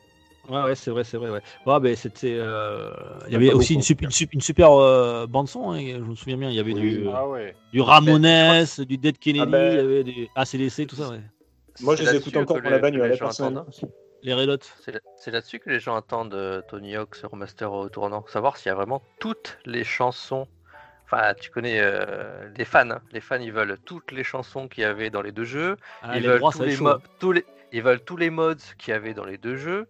Ouais, 0.48 0.64
ouais, 0.64 0.76
c'est 0.76 0.90
vrai, 0.90 1.04
c'est 1.04 1.18
vrai. 1.18 1.30
Ouais. 1.30 1.42
Ouais, 1.66 1.80
ben, 1.82 1.96
c'était. 1.98 2.38
euh, 2.40 2.90
Il 3.28 3.34
y 3.34 3.36
avait 3.36 3.52
aussi 3.52 3.74
une, 3.74 3.80
beaucoup, 3.82 3.86
sup- 3.88 4.02
une, 4.02 4.10
sup- 4.12 4.34
une 4.34 4.42
super 4.42 4.72
euh, 4.72 5.28
bande 5.28 5.50
son. 5.50 5.72
hein, 5.72 5.80
je 5.80 5.98
me 6.02 6.16
souviens 6.16 6.38
bien. 6.38 6.50
Il 6.50 6.56
y 6.56 6.60
avait 6.60 6.74
Oui. 6.74 6.80
du, 6.80 7.08
Ah 7.14 7.28
ouais. 7.28 7.56
du 7.74 7.82
Ramones, 7.82 8.66
du 8.88 8.98
Dead 8.98 9.20
Kennedy, 9.20 9.44
Ah 9.44 9.46
ben- 9.46 9.72
il 9.74 9.76
y 9.76 9.80
avait 9.80 10.04
du 10.06 10.28
ACDC, 10.36 10.88
tout 10.88 10.96
ça. 10.96 11.10
Ouais. 11.10 11.20
Moi, 11.82 11.98
je 11.98 12.04
les 12.04 12.16
écoute 12.16 12.36
encore 12.38 12.62
pour 12.62 12.72
la 12.72 12.80
bagnole, 12.80 13.12
gens 13.14 13.26
personne. 13.26 13.64
Les 14.22 14.34
Hot. 14.34 14.58
C'est 14.82 14.92
là- 14.92 15.00
c'est 15.16 15.32
là-dessus 15.32 15.60
que 15.60 15.70
les 15.70 15.80
gens 15.80 15.96
attendent 15.96 16.34
euh, 16.34 16.62
Tony 16.68 16.96
Hawk 16.96 17.16
sur 17.16 17.36
Master 17.36 17.72
au 17.72 17.88
tournant. 17.90 18.26
Savoir 18.28 18.58
s'il 18.58 18.68
y 18.68 18.72
a 18.72 18.76
vraiment 18.76 19.02
toutes 19.20 19.58
les 19.66 19.84
chansons. 19.84 20.48
Enfin, 21.06 21.34
tu 21.40 21.50
connais 21.50 21.80
euh, 21.80 22.50
les 22.56 22.66
fans. 22.66 22.90
hein. 22.90 23.02
Les 23.12 23.22
fans, 23.22 23.40
ils 23.40 23.52
veulent 23.52 23.78
toutes 23.86 24.12
les 24.12 24.24
chansons 24.24 24.68
qu'il 24.68 24.84
y 24.84 24.86
avait 24.86 25.10
dans 25.10 25.22
les 25.22 25.32
deux 25.32 25.46
jeux. 25.46 25.78
Ah, 26.04 26.18
ils, 26.18 26.22
les 26.22 26.28
veulent 26.28 26.40
droits, 26.40 26.52
tous 26.52 26.62
les 26.64 26.74
être 26.74 26.82
mo- 26.82 26.92
chaud. 26.92 27.02
tous 27.20 27.32
les... 27.32 27.46
ils 27.72 27.82
veulent 27.82 28.02
tous 28.02 28.18
les 28.18 28.30
mods 28.30 28.56
qu'il 28.78 28.92
y 28.92 28.96
avait 28.96 29.14
dans 29.14 29.26
les 29.26 29.38
deux 29.38 29.56
jeux. 29.56 29.88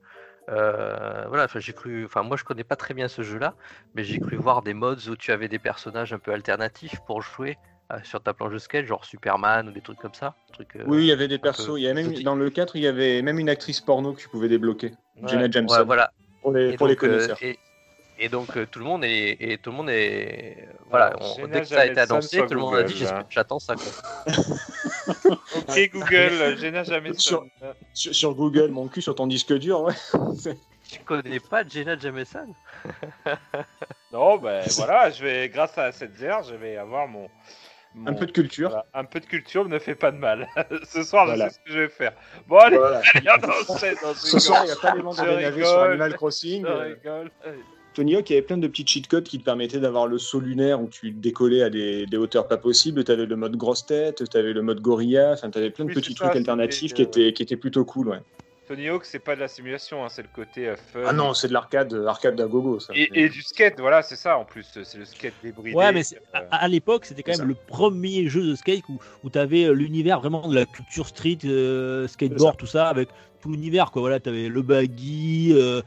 Euh, 0.49 1.25
voilà, 1.27 1.47
j'ai 1.53 1.73
cru. 1.73 2.05
Enfin, 2.05 2.23
moi, 2.23 2.37
je 2.37 2.43
connais 2.43 2.63
pas 2.63 2.75
très 2.75 2.93
bien 2.93 3.07
ce 3.07 3.21
jeu-là, 3.21 3.53
mais 3.93 4.03
j'ai 4.03 4.19
cru 4.19 4.35
voir 4.35 4.61
des 4.61 4.73
mods 4.73 5.09
où 5.09 5.15
tu 5.15 5.31
avais 5.31 5.47
des 5.47 5.59
personnages 5.59 6.13
un 6.13 6.19
peu 6.19 6.31
alternatifs 6.31 6.99
pour 7.05 7.21
jouer 7.21 7.57
sur 8.03 8.21
ta 8.21 8.33
planche 8.33 8.53
de 8.53 8.59
skate, 8.59 8.85
genre 8.85 9.03
Superman 9.05 9.67
ou 9.67 9.71
des 9.71 9.81
trucs 9.81 9.97
comme 9.99 10.13
ça. 10.13 10.35
Trucs, 10.53 10.75
euh, 10.75 10.83
Oui, 10.85 10.99
il 10.99 11.05
y 11.07 11.11
avait 11.11 11.27
des 11.27 11.39
persos. 11.39 11.73
Il 11.77 11.81
y 11.83 11.87
avait 11.87 12.03
même, 12.03 12.13
dans 12.23 12.35
le 12.35 12.49
4, 12.49 12.75
il 12.75 12.83
y 12.83 12.87
avait 12.87 13.21
même 13.21 13.39
une 13.39 13.49
actrice 13.49 13.81
porno 13.81 14.13
que 14.13 14.21
tu 14.21 14.29
pouvais 14.29 14.47
débloquer. 14.47 14.93
Jenna 15.25 15.43
ouais, 15.43 15.51
Jameson. 15.51 15.77
ouais, 15.79 15.83
voilà. 15.85 16.11
Pour 16.41 16.51
les, 16.53 16.69
Et 16.73 16.77
pour 16.77 16.87
les 16.87 16.95
donc, 16.95 17.03
euh, 17.03 17.07
connaisseurs. 17.13 17.37
et, 17.41 17.57
et 18.19 18.29
donc 18.29 18.55
euh, 18.57 18.65
tout 18.65 18.79
le 18.79 18.85
monde 18.85 19.03
est 19.03 19.37
et 19.39 19.57
tout 19.57 19.71
le 19.71 19.77
monde 19.77 19.89
est 19.89 20.67
voilà 20.89 21.07
Alors, 21.07 21.21
on- 21.21 21.35
Jenna 21.35 21.47
dès 21.55 21.61
que 21.61 21.67
ça 21.67 21.79
a 21.81 21.85
été 21.85 21.95
Jameson 21.95 22.13
annoncé 22.13 22.35
sur 22.37 22.47
tout 22.47 22.53
le 22.53 22.59
monde 22.59 22.75
a 22.75 22.83
dit 22.83 23.05
hein. 23.05 23.25
j'attends 23.29 23.59
ça 23.59 23.75
quoi. 23.75 24.33
Ok 25.55 25.89
Google, 25.91 26.55
je 26.57 26.67
n'ai 26.67 26.83
jamais 26.85 27.13
Sur- 27.17 27.45
Sur, 27.93 28.13
sur 28.15 28.35
Google, 28.35 28.69
mon 28.69 28.87
cul 28.87 29.01
sur 29.01 29.15
ton 29.15 29.25
disque 29.27 29.53
dur, 29.57 29.81
ouais. 29.81 29.93
tu 30.89 30.99
connais 31.05 31.39
pas 31.39 31.67
Jenna 31.67 31.97
Jameson? 31.97 32.53
Non, 34.11 34.37
ben 34.37 34.63
voilà, 34.75 35.11
je 35.11 35.23
vais, 35.23 35.49
grâce 35.49 35.77
à 35.77 35.91
cette 35.91 36.19
heure, 36.23 36.41
je 36.43 36.55
vais 36.55 36.77
avoir 36.77 37.07
mon. 37.07 37.29
Un 38.05 38.13
peu 38.13 38.25
de 38.25 38.31
culture. 38.31 38.69
voilà, 38.69 38.85
un 38.93 39.03
peu 39.03 39.19
de 39.19 39.25
culture 39.25 39.67
ne 39.67 39.79
fait 39.79 39.95
pas 39.95 40.11
de 40.11 40.17
mal. 40.17 40.47
Ce 40.83 41.03
soir, 41.03 41.25
Voilà. 41.25 41.47
je 41.47 41.53
sais 41.53 41.55
ce 41.59 41.65
que 41.65 41.73
je 41.73 41.79
vais 41.79 41.89
faire. 41.89 42.13
Bon, 42.47 42.57
allez, 42.57 42.77
Voilà. 42.77 43.01
allez, 43.15 43.27
on 43.67 43.73
enchaîne, 43.73 43.95
Ce 44.15 44.39
soir, 44.39 44.59
il 44.63 44.67
n'y 44.67 44.71
a 44.71 44.75
pas 44.75 44.95
les 44.95 45.01
BNAV 45.01 45.63
sur. 45.65 45.79
Animal 45.81 46.13
Crossing. 46.15 46.65
Euh. 46.65 46.95
Tony 47.95 48.15
Hawk, 48.15 48.29
il 48.29 48.33
y 48.33 48.37
avait 48.37 48.45
plein 48.45 48.57
de 48.57 48.67
petits 48.67 48.85
cheat 48.85 49.07
codes 49.07 49.23
qui 49.23 49.39
te 49.39 49.43
permettaient 49.43 49.79
d'avoir 49.79 50.05
le 50.07 50.19
saut 50.19 50.39
lunaire 50.39 50.79
où 50.79 50.87
tu 50.87 51.11
décollais 51.11 51.63
à 51.63 51.69
des, 51.71 52.05
des 52.05 52.17
hauteurs 52.17 52.47
pas 52.47 52.57
possibles. 52.57 53.03
Tu 53.03 53.11
avais 53.11 53.25
le 53.25 53.35
mode 53.35 53.55
grosse 53.57 53.85
tête, 53.85 54.23
tu 54.29 54.37
avais 54.37 54.53
le 54.53 54.61
mode 54.61 54.79
gorilla, 54.79 55.31
enfin, 55.33 55.49
tu 55.49 55.57
avais 55.57 55.71
plein 55.71 55.85
de 55.85 55.89
Oui, 55.89 55.95
petits 55.95 56.13
trucs 56.13 56.35
alternatifs 56.35 56.93
qui 56.93 57.01
étaient, 57.01 57.33
qui 57.33 57.41
étaient 57.43 57.57
plutôt 57.57 57.83
cool. 57.85 58.09
Ouais. 58.09 58.19
Tony 58.69 58.87
Hawk, 58.87 59.03
c'est 59.03 59.17
pas 59.17 59.33
de 59.35 59.39
la 59.39 59.47
simulation, 59.47 60.05
hein, 60.05 60.09
c'est 60.09 60.21
le 60.21 60.27
côté 60.31 60.67
euh, 60.67 60.75
fun. 60.75 61.01
Ah 61.03 61.11
non, 61.11 61.33
c'est 61.33 61.47
de 61.47 61.53
l'arcade, 61.53 61.91
arcade 62.07 62.35
d'à 62.35 62.45
gogo. 62.45 62.79
Ça. 62.79 62.93
Et, 62.95 63.09
et 63.15 63.27
du 63.27 63.41
skate, 63.41 63.79
voilà, 63.79 64.03
c'est 64.03 64.15
ça 64.15 64.37
en 64.37 64.45
plus, 64.45 64.63
c'est 64.83 64.97
le 64.97 65.05
skate 65.05 65.33
débridé. 65.41 65.75
Ouais, 65.75 65.91
mais 65.91 66.03
c'est- 66.03 66.17
euh, 66.35 66.39
à, 66.51 66.57
à 66.65 66.67
l'époque, 66.67 67.05
c'était 67.05 67.23
quand 67.23 67.31
même 67.31 67.39
ça. 67.39 67.45
le 67.45 67.55
premier 67.55 68.27
jeu 68.27 68.45
de 68.45 68.53
skate 68.53 68.87
où, 68.87 68.99
où 69.23 69.31
tu 69.31 69.39
avais 69.39 69.73
l'univers 69.73 70.19
vraiment 70.19 70.47
de 70.47 70.53
la 70.53 70.67
culture 70.67 71.07
street, 71.07 71.39
euh, 71.45 72.07
skateboard, 72.07 72.57
tout 72.57 72.67
ça, 72.67 72.87
avec 72.89 73.09
tout 73.41 73.51
l'univers. 73.51 73.91
quoi. 73.91 74.01
Voilà, 74.01 74.19
tu 74.19 74.29
avais 74.29 74.49
le 74.49 74.61
baggy. 74.61 75.51
Euh, 75.53 75.81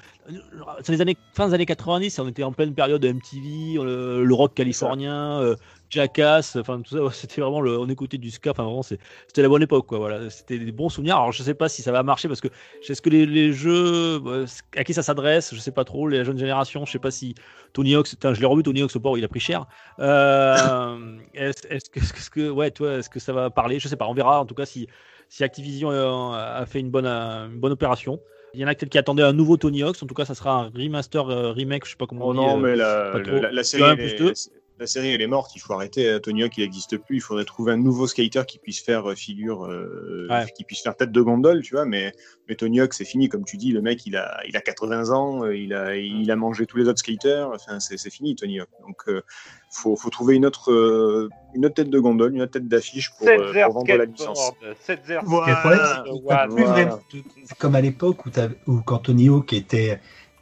c'est 0.83 0.93
les 0.93 1.01
années, 1.01 1.17
fin 1.35 1.49
des 1.49 1.55
années 1.55 1.67
90, 1.67 2.19
on 2.21 2.29
était 2.29 2.45
en 2.45 2.53
pleine 2.53 2.75
période 2.75 3.03
de 3.03 3.09
MTV, 3.13 3.75
le, 3.83 4.25
le 4.25 4.35
rock 4.35 4.55
californien, 4.55 5.41
euh, 5.41 5.57
Jackass, 5.91 6.57
enfin 6.57 6.81
tout 6.81 6.97
ça, 6.97 7.03
ouais, 7.03 7.11
c'était 7.13 7.41
vraiment 7.41 7.61
le, 7.61 7.79
on 7.79 7.89
écoutait 7.89 8.19
du 8.19 8.31
ska, 8.31 8.53
enfin 8.53 8.63
vraiment, 8.63 8.83
c'était 8.83 9.43
la 9.43 9.49
bonne 9.49 9.63
époque. 9.63 9.87
quoi. 9.87 9.99
Voilà, 9.99 10.31
c'était 10.31 10.59
des 10.59 10.73
bons 10.73 10.89
souvenirs. 10.89 11.17
Alors 11.17 11.33
je 11.33 11.43
sais 11.43 11.55
pas 11.55 11.69
si 11.69 11.83
ça 11.83 11.93
va 11.93 12.03
marcher 12.03 12.29
parce 12.29 12.41
que 12.41 12.49
je 12.81 12.93
sais 12.93 13.03
que 13.03 13.11
les, 13.11 13.27
les 13.27 13.53
jeux, 13.53 14.23
euh, 14.25 14.47
à 14.77 14.85
qui 14.85 14.95
ça 14.95 15.03
s'adresse, 15.03 15.55
je 15.55 15.61
sais 15.61 15.73
pas 15.73 15.85
trop, 15.85 16.09
les 16.09 16.25
jeunes 16.25 16.39
générations, 16.39 16.87
je 16.87 16.93
sais 16.93 16.99
pas 16.99 17.11
si 17.11 17.35
Tony 17.73 17.95
Hawk, 17.95 18.07
je 18.23 18.41
l'ai 18.41 18.47
revu, 18.47 18.63
Tony 18.63 18.83
Hawk, 18.83 18.91
ce 18.91 18.99
pauvre, 18.99 19.19
il 19.19 19.25
a 19.25 19.29
pris 19.29 19.41
cher. 19.41 19.67
Euh, 19.99 21.19
est-ce 21.35 21.67
est-ce 21.69 21.91
que, 21.91 21.99
est-ce 21.99 22.31
que, 22.31 22.49
ouais, 22.49 22.71
toi, 22.71 22.99
est-ce 22.99 23.11
que 23.11 23.21
ça 23.21 23.33
va 23.33 23.51
parler? 23.51 23.79
Je 23.79 23.89
sais 23.89 23.97
pas, 23.97 24.07
on 24.07 24.15
verra. 24.15 24.41
En 24.41 24.47
tout 24.47 24.55
cas, 24.55 24.67
si, 24.67 24.87
si 25.29 25.45
Activision 25.45 25.91
euh, 25.91 26.61
a 26.61 26.67
fait 26.67 26.81
une 26.81 26.91
bonne, 26.91 27.07
une 27.47 27.59
bonne 27.61 27.73
opération. 27.73 28.21
Il 28.55 28.61
y 28.61 28.65
en 28.65 28.69
a 28.69 28.75
peut-être 28.75 28.91
qui 28.91 28.99
attendaient 28.99 29.23
un 29.23 29.33
nouveau 29.33 29.57
Tony 29.57 29.83
Hawk. 29.83 29.97
En 30.03 30.07
tout 30.07 30.15
cas, 30.15 30.25
ça 30.27 30.35
sera 30.35 30.65
un 30.65 30.71
remaster, 30.77 31.27
euh, 31.29 31.53
remake, 31.53 31.87
je 31.87 31.91
sais 31.93 31.97
pas 31.97 32.07
comment 32.07 32.27
Oh 32.27 32.31
on 32.31 32.35
dit. 32.35 32.41
non, 32.41 32.59
euh, 32.59 32.61
mais 32.61 32.77
la, 32.77 33.15
la, 33.19 33.51
la 33.51 33.65
série, 33.65 33.99
est, 34.01 34.51
la 34.83 34.87
série, 34.87 35.11
elle 35.13 35.23
est 35.23 35.27
morte. 35.27 35.53
Il 35.57 35.61
faut 35.61 35.73
arrêter. 35.73 36.07
euh, 36.09 36.19
Tony 36.19 36.43
Hawk, 36.43 36.59
il 36.59 36.63
n'existe 36.65 36.99
plus. 36.99 37.17
Il 37.17 37.21
faudrait 37.21 37.45
trouver 37.45 37.73
un 37.73 37.77
nouveau 37.77 38.07
skater 38.07 38.43
qui 38.47 38.59
puisse 38.59 38.81
faire 38.83 39.11
euh, 39.11 39.15
figure, 39.15 39.65
euh, 39.65 40.27
Ouais. 40.29 40.45
qui 40.57 40.65
puisse 40.65 40.83
faire 40.83 40.97
tête 40.97 41.13
de 41.13 41.21
gondole, 41.21 41.63
tu 41.63 41.75
vois. 41.75 41.85
Mais, 41.85 42.13
mais 42.49 42.55
Tony 42.57 42.81
Hawk, 42.81 42.93
c'est 42.95 43.05
fini. 43.05 43.29
Comme 43.29 43.45
tu 43.45 43.57
dis, 43.57 43.71
le 43.73 43.81
mec, 43.81 44.05
il 44.07 44.17
a, 44.17 44.41
il 44.49 44.57
a 44.57 44.61
80 44.61 45.11
ans. 45.11 45.47
Il 45.51 45.73
a, 45.73 45.97
il 45.97 46.31
a 46.31 46.37
mangé 46.37 46.67
tous 46.67 46.77
les 46.77 46.89
autres 46.89 46.99
skaters. 46.99 47.49
Enfin, 47.55 47.79
c'est 47.81 48.11
fini, 48.11 48.35
Tony 48.35 48.61
Hawk. 48.61 48.69
Donc, 48.87 48.97
euh, 49.09 49.23
faut, 49.71 49.97
faut 49.97 50.11
trouver 50.11 50.35
une 50.35 50.45
autre, 50.45 50.71
euh, 50.73 51.29
une 51.55 51.65
autre 51.65 51.77
tête 51.77 51.91
de 51.91 51.99
gondole, 51.99 52.35
une 52.35 52.43
autre 52.43 52.53
tête 52.53 52.69
d'affiche 52.69 53.11
pour, 53.17 53.29
euh, 53.29 53.53
7 53.53 53.57
heures 53.57 53.67
pour 53.69 53.75
vendre 53.79 53.97
la 53.97 54.05
licence. 54.05 54.39
skateboard, 54.39 54.77
7 54.81 55.11
heures 55.11 55.23
Voilà. 55.25 56.05
Voilà. 56.23 56.99
c'est 57.45 57.57
comme 57.59 57.75
à 57.77 57.81
l'époque 57.81 58.27
où, 58.27 58.31
où 58.67 58.81
quand 58.83 58.99
Tony 58.99 59.29
Hawk 59.29 59.53
était, 59.53 60.01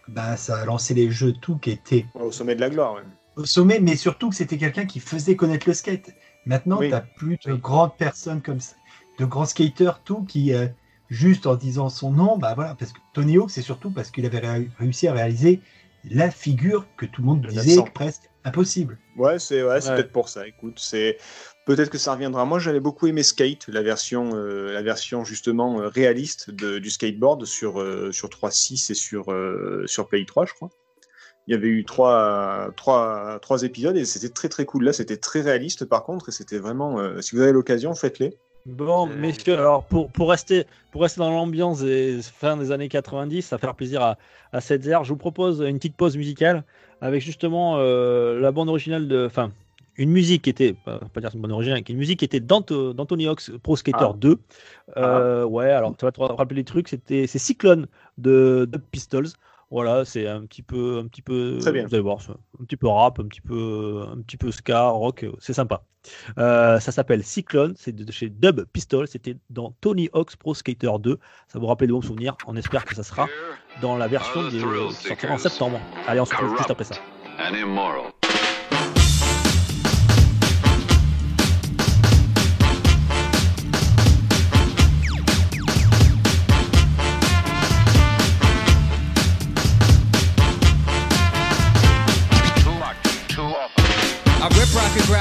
bah, 0.08 0.36
ça 0.36 0.56
a 0.56 0.64
lancé 0.64 0.94
les 0.94 1.10
jeux 1.10 1.32
tout 1.32 1.58
qui 1.58 1.70
était 1.70 2.06
Au 2.14 2.32
sommet 2.32 2.54
de 2.56 2.60
la 2.60 2.70
gloire. 2.70 2.94
ouais. 2.94 3.02
Au 3.40 3.44
sommet, 3.46 3.80
mais 3.80 3.96
surtout 3.96 4.30
que 4.30 4.36
c'était 4.36 4.58
quelqu'un 4.58 4.86
qui 4.86 5.00
faisait 5.00 5.36
connaître 5.36 5.68
le 5.68 5.74
skate. 5.74 6.10
Maintenant, 6.46 6.78
Oui. 6.78 6.86
tu 6.86 6.92
n'as 6.92 7.00
plus 7.00 7.38
de 7.44 7.54
grandes 7.54 7.96
personnes 7.96 8.42
comme 8.42 8.60
ça, 8.60 8.76
de 9.18 9.24
grands 9.24 9.46
skaters, 9.46 10.02
tout 10.04 10.24
qui, 10.24 10.52
euh, 10.54 10.66
juste 11.08 11.46
en 11.46 11.56
disant 11.56 11.88
son 11.88 12.12
nom, 12.12 12.38
bah 12.38 12.54
voilà, 12.54 12.74
parce 12.76 12.92
que 12.92 12.98
Tony 13.14 13.36
Hawk, 13.36 13.50
c'est 13.50 13.62
surtout 13.62 13.90
parce 13.90 14.10
qu'il 14.10 14.24
avait 14.26 14.38
ré- 14.38 14.70
réussi 14.78 15.08
à 15.08 15.12
réaliser 15.12 15.60
la 16.04 16.30
figure 16.30 16.86
que 16.96 17.04
tout 17.06 17.20
le 17.20 17.26
monde 17.26 17.42
Le 17.44 17.50
disait 17.50 17.76
900. 17.76 17.90
presque 17.92 18.30
impossible. 18.44 18.98
Ouais, 19.18 19.38
c'est 19.38 19.62
ouais, 19.62 19.80
c'est 19.80 19.90
Ouais. 19.90 19.96
peut-être 19.96 20.12
pour 20.12 20.28
ça. 20.30 20.46
Écoute, 20.46 20.78
c'est 20.80 21.18
peut-être 21.66 21.90
que 21.90 21.98
ça 21.98 22.14
reviendra. 22.14 22.46
Moi, 22.46 22.58
j'avais 22.58 22.80
beaucoup 22.80 23.06
aimé 23.06 23.22
Skate, 23.22 23.68
la 23.68 23.82
version, 23.82 24.34
euh, 24.34 24.72
la 24.72 24.82
version 24.82 25.24
justement 25.24 25.80
euh, 25.80 25.88
réaliste 25.88 26.50
de, 26.50 26.78
du 26.78 26.88
skateboard 26.90 27.44
sur 27.44 27.80
euh, 27.80 28.12
sur 28.12 28.30
3.6 28.30 28.90
et 28.90 28.94
sur 28.94 29.30
euh, 29.30 29.84
sur 29.86 30.08
Play 30.08 30.24
3, 30.24 30.46
je 30.46 30.54
crois. 30.54 30.70
Il 31.50 31.54
y 31.54 31.56
avait 31.56 31.66
eu 31.66 31.84
trois, 31.84 32.70
trois, 32.76 33.40
trois 33.42 33.64
épisodes 33.64 33.96
et 33.96 34.04
c'était 34.04 34.28
très 34.28 34.48
très 34.48 34.64
cool. 34.64 34.84
Là, 34.84 34.92
c'était 34.92 35.16
très 35.16 35.40
réaliste 35.40 35.84
par 35.84 36.04
contre 36.04 36.28
et 36.28 36.32
c'était 36.32 36.58
vraiment. 36.58 37.00
euh, 37.00 37.20
si 37.22 37.34
vous 37.34 37.42
avez 37.42 37.50
l'occasion, 37.50 37.92
faites-les. 37.96 38.36
Bon, 38.66 39.06
messieurs, 39.06 39.54
alors 39.58 39.82
pour, 39.82 40.12
pour, 40.12 40.30
rester, 40.30 40.64
pour 40.92 41.02
rester 41.02 41.18
dans 41.18 41.30
l'ambiance 41.32 41.80
des 41.80 42.20
fin 42.22 42.56
des 42.56 42.70
années 42.70 42.88
90, 42.88 43.42
ça 43.42 43.56
va 43.56 43.60
faire 43.60 43.74
plaisir 43.74 44.00
à, 44.00 44.16
à 44.52 44.60
cette 44.60 44.84
je 44.84 45.08
vous 45.08 45.16
propose 45.16 45.60
une 45.60 45.78
petite 45.78 45.96
pause 45.96 46.16
musicale 46.16 46.62
avec 47.00 47.20
justement 47.20 47.78
euh, 47.78 48.38
la 48.38 48.52
bande 48.52 48.68
originale 48.68 49.08
de. 49.08 49.26
Enfin, 49.26 49.50
une 49.96 50.10
musique 50.10 50.42
qui 50.42 50.50
était, 50.50 50.72
pas, 50.72 51.00
pas 51.12 51.20
dire 51.20 51.30
une 51.34 51.40
bande 51.40 51.50
originale, 51.50 51.82
une 51.88 51.96
musique 51.96 52.20
qui 52.20 52.24
était 52.24 52.40
Tony 52.40 53.26
Hawk's 53.26 53.50
Pro 53.60 53.74
Skater 53.74 53.98
Ah. 54.10 54.14
2. 54.16 54.38
Euh, 54.98 55.44
Ouais, 55.44 55.72
alors 55.72 55.96
tu 55.96 56.04
vas 56.04 56.12
te 56.12 56.20
rappeler 56.20 56.58
les 56.58 56.64
trucs, 56.64 56.88
c'était 56.88 57.26
c'est 57.26 57.40
Cyclone 57.40 57.88
de, 58.18 58.68
de 58.70 58.78
Pistols. 58.78 59.26
Voilà, 59.70 60.04
c'est 60.04 60.26
un 60.26 60.44
petit 60.46 60.62
peu, 60.62 60.98
un 60.98 61.06
petit 61.06 61.22
peu, 61.22 61.58
Très 61.60 61.70
bien. 61.70 61.86
vous 61.86 61.94
allez 61.94 62.02
voir, 62.02 62.18
un 62.60 62.64
petit 62.64 62.76
peu 62.76 62.88
rap, 62.88 63.20
un 63.20 63.26
petit 63.28 63.40
peu, 63.40 64.04
un 64.10 64.20
petit 64.20 64.36
peu 64.36 64.50
ska, 64.50 64.88
rock, 64.88 65.24
c'est 65.38 65.52
sympa. 65.52 65.84
Euh, 66.38 66.80
ça 66.80 66.90
s'appelle 66.92 67.22
Cyclone, 67.22 67.74
c'est 67.76 67.92
de 67.94 68.10
chez 68.10 68.30
Dub 68.30 68.64
Pistol, 68.72 69.06
c'était 69.06 69.36
dans 69.48 69.72
Tony 69.80 70.08
Hawk's 70.12 70.34
Pro 70.34 70.54
Skater 70.54 70.90
2. 70.98 71.18
Ça 71.46 71.58
vous 71.58 71.66
rappelle 71.66 71.88
de 71.88 71.92
bons 71.92 72.02
souvenirs, 72.02 72.36
on 72.46 72.56
espère 72.56 72.84
que 72.84 72.94
ça 72.96 73.04
sera 73.04 73.28
dans 73.80 73.96
la 73.96 74.08
version 74.08 74.48
qui 74.48 74.60
sortira 75.06 75.34
en 75.34 75.38
septembre. 75.38 75.80
Allez, 76.08 76.20
on 76.20 76.24
se 76.24 76.34
retrouve 76.34 76.56
juste 76.56 76.70
après 76.70 76.84
ça. 76.84 76.96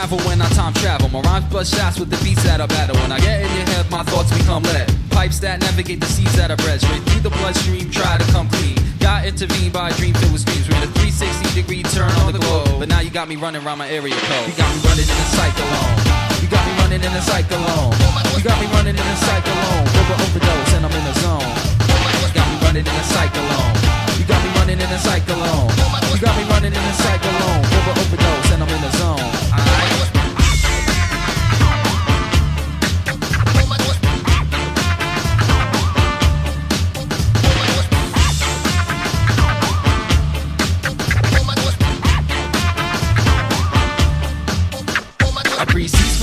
Gravel 0.10 0.27
when 0.27 0.41
I 0.41 0.49
time 0.49 0.73
travel. 0.73 1.10
My 1.10 1.22
rhymes 1.22 1.45
bust 1.53 1.76
shots 1.76 1.99
with 1.99 2.10
the 2.10 2.18
beats 2.23 2.44
that 2.44 2.61
I 2.61 2.65
battle. 2.65 2.95
When 2.98 3.11
I 3.11 3.19
get 3.19 3.41
in 3.41 3.52
your 3.53 3.68
head, 3.69 3.90
my 3.91 4.03
thoughts 4.03 4.31
become 4.36 4.64
lead. 4.64 4.90
Pipes 5.11 5.40
that 5.40 5.60
navigate 5.61 5.99
the 5.99 6.07
seas 6.07 6.34
that 6.36 6.52
I 6.52 6.56
bred. 6.56 6.81
Straight 6.81 7.03
through 7.03 7.22
the 7.22 7.30
bloodstream, 7.30 7.90
try 7.91 8.18
to 8.18 8.26
come 8.31 8.49
clean. 8.49 8.77
Got 8.99 9.26
intervened 9.26 9.73
by 9.73 9.90
a 9.90 9.94
dream 9.94 10.14
filled 10.15 10.34
with 10.34 10.45
dreams. 10.45 10.68
Made 10.69 10.84
a 10.84 10.91
360 10.98 11.53
degree 11.53 11.84
turn 11.84 12.11
on 12.26 12.34
the 12.34 12.40
globe. 12.40 12.80
But 12.80 12.90
now 12.90 13.02
you 13.02 13.11
got 13.11 13.27
me 13.30 13.36
running 13.36 13.61
around 13.65 13.77
my 13.77 13.90
area 13.90 14.15
code. 14.15 14.48
You 14.49 14.56
got 14.57 14.69
me 14.73 14.80
running 14.81 15.06
in 15.06 15.18
a 15.18 15.27
cyclone. 15.38 15.94
You 16.41 16.48
got 16.49 16.64
me 16.65 16.73
running 16.81 17.02
in 17.06 17.14
a 17.14 17.22
cyclone. 17.22 17.94
You 18.34 18.41
got 18.41 18.57
me 18.57 18.68
running 18.73 18.98
in 18.98 19.06
a 19.06 19.18
cyclone. 19.22 19.86
Over 19.94 20.15
overdose 20.26 20.73
and 20.73 20.86
I'm 20.86 20.95
in 20.95 21.06
the 21.06 21.15
zone. 21.22 21.49
You 22.26 22.34
got 22.34 22.48
me 22.49 22.56
running 22.65 22.86
in 22.86 22.95
a 22.95 23.06
cyclone. 23.06 23.73
You 24.18 24.26
got 24.26 24.41
me 24.41 24.49
running 24.57 24.69
running 24.69 24.86
in 24.86 24.94
a 24.94 24.99
cyclone. 24.99 25.69
You 26.14 26.19
got 26.22 26.38
me 26.38 26.44
running 26.49 26.73
in 26.73 26.77
a 26.77 26.94
cyclone. 26.94 27.65
Over 27.65 27.94
overdose 27.99 28.52
and 28.53 28.64
I'm 28.64 28.69
in 28.69 28.81
the 28.81 28.91
zone. 28.98 29.49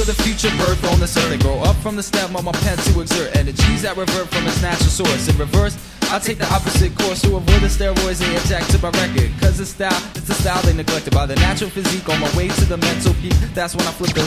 The 0.07 0.15
future 0.23 0.55
birth 0.57 0.79
on 0.93 1.01
this 1.01 1.17
earth. 1.17 1.31
They 1.31 1.39
grow 1.39 1.59
up 1.67 1.75
from 1.83 1.97
the 1.97 2.03
stem 2.03 2.37
of 2.37 2.45
my 2.45 2.53
pen 2.63 2.79
to 2.79 3.01
exert 3.01 3.35
energies 3.35 3.83
that 3.83 3.97
revert 3.97 4.29
from 4.29 4.47
its 4.47 4.63
natural 4.63 4.89
source. 4.89 5.29
In 5.29 5.37
reverse, 5.37 5.75
I 6.15 6.21
take 6.21 6.39
the 6.39 6.47
opposite 6.55 6.95
course 6.95 7.21
to 7.23 7.35
avoid 7.35 7.61
the 7.61 7.67
steroids 7.67 8.23
they 8.23 8.31
inject 8.31 8.71
to 8.71 8.79
my 8.79 8.91
record. 9.03 9.35
Cause 9.43 9.59
it's 9.59 9.71
style, 9.71 9.91
it's 10.15 10.31
the 10.31 10.35
style 10.35 10.63
they 10.63 10.73
neglected 10.73 11.13
by 11.13 11.27
the 11.27 11.35
natural 11.43 11.71
physique 11.71 12.09
on 12.09 12.21
my 12.21 12.31
way 12.37 12.47
to 12.47 12.65
the 12.67 12.77
mental 12.79 13.15
peak. 13.15 13.35
That's 13.53 13.75
when 13.75 13.85
I 13.87 13.91
flip 13.91 14.15
the 14.15 14.23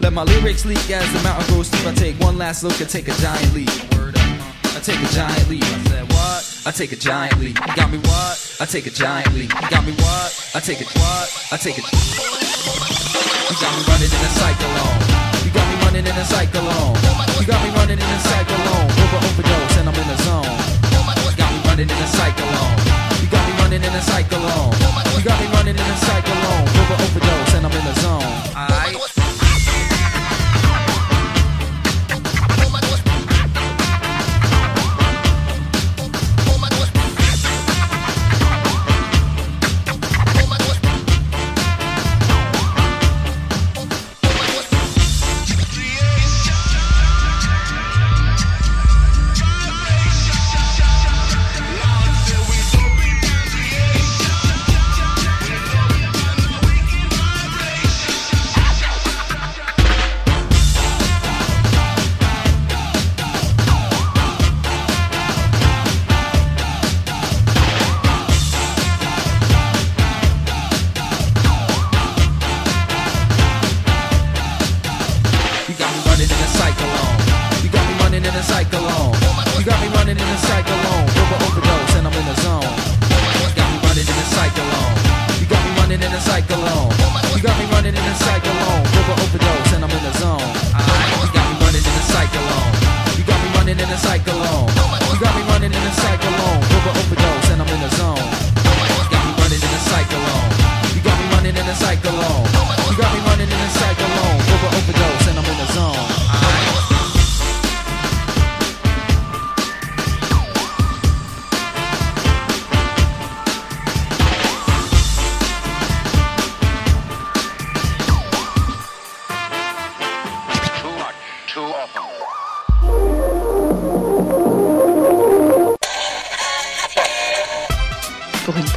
Let 0.00 0.12
my 0.12 0.24
lyrics 0.24 0.66
leak 0.66 0.90
as 0.90 1.08
the 1.16 1.22
mountain 1.24 1.54
grows 1.54 1.68
steep. 1.68 1.86
I 1.86 1.94
take 1.94 2.20
one 2.20 2.36
last 2.36 2.62
look 2.62 2.78
and 2.78 2.88
take 2.88 3.08
a 3.08 3.16
giant 3.16 3.54
leap. 3.54 3.72
I 4.76 4.80
take 4.84 5.00
a 5.00 5.08
giant 5.16 5.48
leap. 5.48 5.64
I 5.64 5.84
said 5.88 6.04
what? 6.12 6.62
I 6.66 6.70
take 6.70 6.92
a 6.92 6.96
giant 6.96 7.40
leap. 7.40 7.56
You 7.56 7.74
got 7.74 7.90
me 7.90 7.98
what? 8.04 8.36
I 8.60 8.66
take 8.66 8.86
a 8.86 8.90
giant 8.90 9.32
leap. 9.32 9.48
You 9.56 9.70
got 9.70 9.86
me 9.86 9.92
what? 10.04 10.52
I 10.54 10.60
take 10.60 10.82
it 10.82 10.88
what? 11.00 11.48
I 11.50 11.56
take 11.56 11.78
it. 11.78 13.17
You 13.48 13.56
got 13.56 13.74
me 13.78 13.82
running 13.88 14.12
in 14.12 14.20
a 14.20 14.30
cyclone. 14.36 15.00
You 15.42 15.50
got 15.52 15.66
me 15.70 15.76
running 15.82 16.06
in 16.06 16.14
a 16.14 16.24
cyclone. 16.26 16.94
You 17.40 17.46
got 17.46 17.64
me 17.64 17.70
running 17.70 17.98
in 17.98 18.04
a 18.04 18.20
cyclone. 18.20 18.97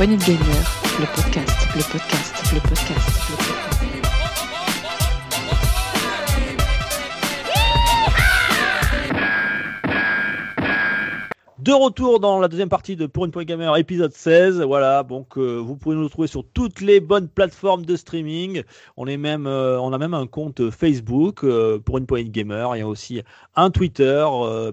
Pour 0.02 0.51
retour 12.02 12.20
dans 12.20 12.40
la 12.40 12.48
deuxième 12.48 12.68
partie 12.70 12.96
de 12.96 13.06
Pour 13.06 13.26
une 13.26 13.32
Point 13.32 13.44
Gamer, 13.44 13.78
épisode 13.78 14.12
16. 14.12 14.62
Voilà, 14.62 15.04
donc 15.04 15.38
euh, 15.38 15.58
vous 15.58 15.78
pouvez 15.78 15.96
nous 15.96 16.06
retrouver 16.06 16.28
sur 16.28 16.44
toutes 16.44 16.82
les 16.82 17.00
bonnes 17.00 17.28
plateformes 17.28 17.86
de 17.86 17.96
streaming. 17.96 18.64
On 18.98 19.06
est 19.06 19.18
même, 19.18 19.46
euh, 19.46 19.80
on 19.80 19.94
a 19.94 20.00
même 20.00 20.16
un 20.16 20.26
compte 20.26 20.72
Facebook 20.72 21.44
euh, 21.44 21.78
pour 21.78 22.00
une 22.00 22.08
Point 22.08 22.24
Gamer. 22.24 22.76
Il 22.76 22.80
y 22.80 22.82
a 22.82 22.88
aussi 22.88 23.22
un 23.56 23.70
Twitter, 23.70 24.26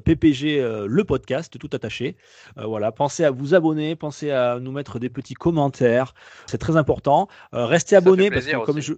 PPG 0.05 0.63
le 0.87 1.05
podcast, 1.05 1.59
tout 1.59 1.69
attaché. 1.75 2.17
Voilà, 2.57 2.93
pensez 2.93 3.25
à 3.25 3.31
vous 3.31 3.55
abonner, 3.55 3.95
pensez 3.95 4.31
à 4.31 4.59
nous 4.59 4.73
mettre 4.73 4.99
des 4.99 5.11
petits 5.11 5.35
commentaires. 5.35 6.15
C'est 6.47 6.57
très 6.57 6.79
important. 6.79 7.29
Restez 7.53 7.95
abonnés 7.97 8.31
parce 8.31 8.47
que 8.47 8.65
comme 8.65 8.81
je 8.81 8.95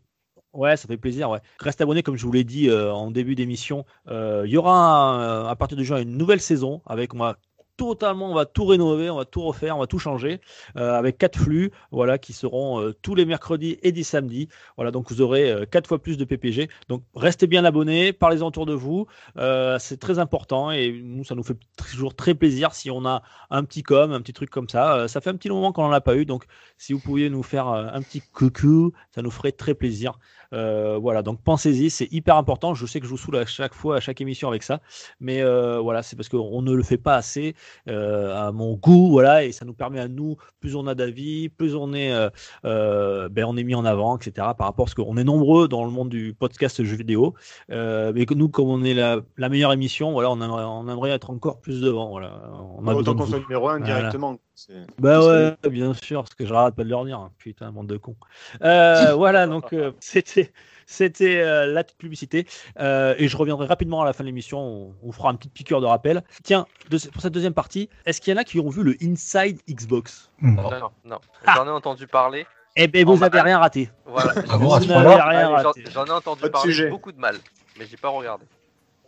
Ouais, 0.52 0.76
ça 0.76 0.88
fait 0.88 0.96
plaisir. 0.96 1.30
Ouais. 1.30 1.38
Restez 1.60 1.84
abonnés, 1.84 2.02
comme 2.02 2.16
je 2.16 2.26
vous 2.26 2.32
l'ai 2.32 2.42
dit 2.42 2.68
euh, 2.68 2.92
en 2.92 3.12
début 3.12 3.36
d'émission. 3.36 3.84
Euh, 4.08 4.42
Il 4.46 4.50
y 4.50 4.56
aura 4.56 4.74
un- 4.74 5.46
à 5.46 5.54
partir 5.54 5.78
de 5.78 5.84
juin 5.84 6.00
une 6.02 6.16
nouvelle 6.16 6.40
saison 6.40 6.82
avec 6.86 7.14
on 7.14 7.18
va 7.18 7.36
totalement, 7.88 8.30
on 8.30 8.34
va 8.34 8.44
tout 8.44 8.66
rénover, 8.66 9.08
on 9.08 9.16
va 9.16 9.24
tout 9.24 9.40
refaire, 9.42 9.76
on 9.76 9.80
va 9.80 9.86
tout 9.86 9.98
changer 9.98 10.40
euh, 10.76 10.98
avec 10.98 11.16
quatre 11.16 11.38
flux, 11.38 11.70
voilà, 11.90 12.18
qui 12.18 12.34
seront 12.34 12.80
euh, 12.80 12.94
tous 13.00 13.14
les 13.14 13.24
mercredis 13.24 13.78
et 13.82 13.90
des 13.90 14.02
samedis. 14.02 14.48
Voilà, 14.76 14.90
donc 14.90 15.10
vous 15.10 15.22
aurez 15.22 15.50
euh, 15.50 15.64
quatre 15.64 15.86
fois 15.86 15.98
plus 15.98 16.18
de 16.18 16.24
PPG. 16.24 16.68
Donc 16.88 17.02
restez 17.14 17.46
bien 17.46 17.64
abonnés, 17.64 18.12
parlez-en 18.12 18.48
autour 18.48 18.66
de 18.66 18.74
vous. 18.74 19.06
C'est 19.78 19.98
très 19.98 20.18
important 20.18 20.70
et 20.70 20.92
nous, 21.02 21.24
ça 21.24 21.34
nous 21.34 21.42
fait 21.42 21.56
toujours 21.76 22.14
très 22.14 22.34
plaisir 22.34 22.74
si 22.74 22.90
on 22.90 23.06
a 23.06 23.22
un 23.48 23.64
petit 23.64 23.82
com, 23.82 24.12
un 24.12 24.20
petit 24.20 24.34
truc 24.34 24.50
comme 24.50 24.68
ça. 24.68 25.08
Ça 25.08 25.20
fait 25.20 25.30
un 25.30 25.36
petit 25.36 25.48
moment 25.48 25.72
qu'on 25.72 25.82
n'en 25.82 25.92
a 25.92 26.00
pas 26.00 26.16
eu, 26.16 26.26
donc 26.26 26.44
si 26.76 26.92
vous 26.92 27.00
pouviez 27.00 27.30
nous 27.30 27.42
faire 27.42 27.68
un 27.68 28.02
petit 28.02 28.20
coucou, 28.20 28.92
ça 29.14 29.22
nous 29.22 29.30
ferait 29.30 29.52
très 29.52 29.74
plaisir. 29.74 30.18
Euh, 30.52 30.98
voilà, 30.98 31.22
donc 31.22 31.40
pensez-y, 31.42 31.90
c'est 31.90 32.08
hyper 32.12 32.36
important. 32.36 32.74
Je 32.74 32.86
sais 32.86 33.00
que 33.00 33.06
je 33.06 33.10
vous 33.10 33.16
saoule 33.16 33.36
à 33.36 33.46
chaque 33.46 33.74
fois, 33.74 33.96
à 33.96 34.00
chaque 34.00 34.20
émission 34.20 34.48
avec 34.48 34.62
ça, 34.62 34.80
mais 35.20 35.42
euh, 35.42 35.78
voilà, 35.78 36.02
c'est 36.02 36.16
parce 36.16 36.28
qu'on 36.28 36.62
ne 36.62 36.72
le 36.72 36.82
fait 36.82 36.98
pas 36.98 37.14
assez 37.16 37.54
euh, 37.88 38.34
à 38.48 38.52
mon 38.52 38.74
goût, 38.74 39.10
voilà, 39.10 39.44
et 39.44 39.52
ça 39.52 39.64
nous 39.64 39.74
permet 39.74 40.00
à 40.00 40.08
nous, 40.08 40.36
plus 40.60 40.76
on 40.76 40.86
a 40.86 40.94
d'avis, 40.94 41.48
plus 41.48 41.74
on 41.74 41.92
est, 41.92 42.12
euh, 42.12 42.30
euh, 42.64 43.28
ben 43.28 43.44
on 43.44 43.56
est 43.56 43.64
mis 43.64 43.74
en 43.74 43.84
avant, 43.84 44.16
etc. 44.16 44.32
Par 44.56 44.66
rapport 44.66 44.86
à 44.86 44.90
ce 44.90 44.94
qu'on 44.94 45.16
est 45.16 45.24
nombreux 45.24 45.68
dans 45.68 45.84
le 45.84 45.90
monde 45.90 46.08
du 46.08 46.34
podcast 46.34 46.82
jeux 46.82 46.96
vidéo, 46.96 47.34
euh, 47.70 48.12
mais 48.14 48.26
que 48.26 48.34
nous, 48.34 48.48
comme 48.48 48.68
on 48.68 48.82
est 48.82 48.94
la, 48.94 49.20
la 49.36 49.48
meilleure 49.48 49.72
émission, 49.72 50.12
voilà, 50.12 50.30
on 50.30 50.40
aimerait, 50.40 50.64
on 50.64 50.88
aimerait 50.88 51.10
être 51.10 51.30
encore 51.30 51.60
plus 51.60 51.80
devant, 51.80 52.10
voilà. 52.10 52.42
On 52.78 52.86
a 52.86 52.94
Autant 52.94 53.14
qu'on 53.14 53.26
soit 53.26 53.38
numéro 53.38 53.68
1 53.68 53.78
Voilà. 53.78 53.84
directement. 53.94 54.38
Bah 54.98 55.20
ouais, 55.26 55.70
bien 55.70 55.94
sûr, 55.94 56.22
parce 56.22 56.34
que 56.34 56.44
je 56.46 56.52
rate 56.52 56.74
pas 56.74 56.84
de 56.84 56.88
leur 56.90 57.04
dire. 57.04 57.18
hein. 57.18 57.30
Putain, 57.38 57.70
bande 57.72 57.86
de 57.86 57.96
cons. 57.96 58.16
Euh, 58.62 59.14
voilà, 59.16 59.46
donc 59.46 59.72
euh, 59.72 59.92
c'était 60.00 60.52
c'était 60.86 61.40
euh, 61.40 61.66
la 61.66 61.84
petite 61.84 61.98
publicité. 61.98 62.46
Euh, 62.78 63.14
et 63.18 63.28
je 63.28 63.36
reviendrai 63.36 63.66
rapidement 63.66 64.02
à 64.02 64.04
la 64.04 64.12
fin 64.12 64.24
de 64.24 64.28
l'émission. 64.28 64.58
On, 64.60 64.94
on 65.02 65.12
fera 65.12 65.30
une 65.30 65.38
petite 65.38 65.52
piqûre 65.52 65.80
de 65.80 65.86
rappel. 65.86 66.22
Tiens, 66.42 66.66
de- 66.90 66.98
pour 67.12 67.22
cette 67.22 67.32
deuxième 67.32 67.54
partie, 67.54 67.88
est-ce 68.06 68.20
qu'il 68.20 68.32
y 68.34 68.36
en 68.36 68.40
a 68.40 68.44
qui 68.44 68.58
ont 68.60 68.68
vu 68.68 68.82
le 68.82 68.96
Inside 69.02 69.60
Xbox? 69.68 70.30
Non. 70.42 70.70
Non, 70.70 70.90
non. 71.04 71.18
Ah. 71.46 71.54
J'en 71.56 71.66
ai 71.66 71.70
entendu 71.70 72.06
parler. 72.06 72.46
Eh 72.76 72.86
ben, 72.88 73.04
Oh, 73.06 73.14
vous 73.14 73.20
bah, 73.20 73.26
avez 73.26 73.40
rien 73.40 73.58
raté. 73.58 73.90
Voilà. 74.06 74.32
Ah 74.48 74.58
n'avez 74.58 74.86
j'en- 74.86 75.68
raté. 75.68 75.84
J'en 75.90 76.04
ai 76.06 76.10
entendu 76.10 76.42
parler 76.50 76.70
sujet. 76.72 76.88
beaucoup 76.88 77.12
de 77.12 77.18
mal, 77.18 77.36
mais 77.78 77.86
j'ai 77.86 77.96
pas 77.96 78.08
regardé. 78.08 78.44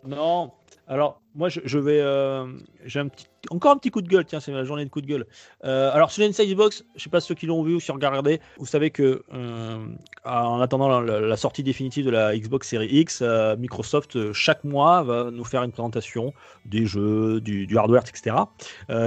Non, 0.05 0.51
Alors, 0.87 1.21
moi, 1.35 1.49
je, 1.49 1.59
je 1.65 1.79
vais. 1.79 1.99
euh, 2.01 2.45
J'ai 2.85 2.99
un 2.99 3.07
petit, 3.07 3.25
encore 3.49 3.71
un 3.71 3.77
petit 3.77 3.91
coup 3.91 4.01
de 4.01 4.07
gueule. 4.07 4.25
Tiens, 4.25 4.39
c'est 4.39 4.51
ma 4.51 4.63
journée 4.63 4.85
de 4.85 4.89
coup 4.89 5.01
de 5.01 5.07
gueule. 5.07 5.25
Euh, 5.65 5.91
alors, 5.93 6.11
sur 6.11 6.23
l'Inside 6.23 6.47
Xbox, 6.49 6.83
je 6.95 7.03
sais 7.03 7.09
pas 7.09 7.19
ceux 7.21 7.35
qui 7.35 7.45
l'ont 7.45 7.63
vu 7.63 7.75
ou 7.75 7.79
si 7.79 7.91
ont 7.91 7.95
regardé. 7.95 8.39
Vous 8.57 8.65
savez 8.65 8.89
que, 8.91 9.23
euh, 9.33 9.85
en 10.25 10.61
attendant 10.61 10.99
la, 11.01 11.19
la 11.19 11.37
sortie 11.37 11.63
définitive 11.63 12.05
de 12.05 12.11
la 12.11 12.37
Xbox 12.37 12.69
Series 12.69 12.87
X, 12.99 13.23
Microsoft 13.57 14.31
chaque 14.33 14.63
mois 14.63 15.03
va 15.03 15.29
nous 15.31 15.43
faire 15.43 15.63
une 15.63 15.71
présentation 15.71 16.33
des 16.65 16.85
jeux, 16.85 17.41
du, 17.41 17.67
du 17.67 17.77
hardware, 17.77 18.03
etc. 18.07 18.35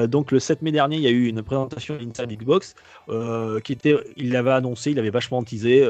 Donc, 0.09 0.33
le 0.33 0.39
7 0.39 0.63
mai 0.63 0.73
dernier, 0.73 0.97
il 0.97 1.03
y 1.03 1.07
a 1.07 1.11
eu 1.11 1.27
une 1.27 1.43
présentation 1.43 1.97
d'Inside 1.97 2.31
Xbox 2.39 2.75
qui 3.65 3.73
était, 3.73 3.97
il 4.17 4.33
l'avait 4.33 4.51
annoncé, 4.53 4.91
il 4.91 4.99
avait 4.99 5.11
vachement 5.11 5.43
teasé, 5.43 5.89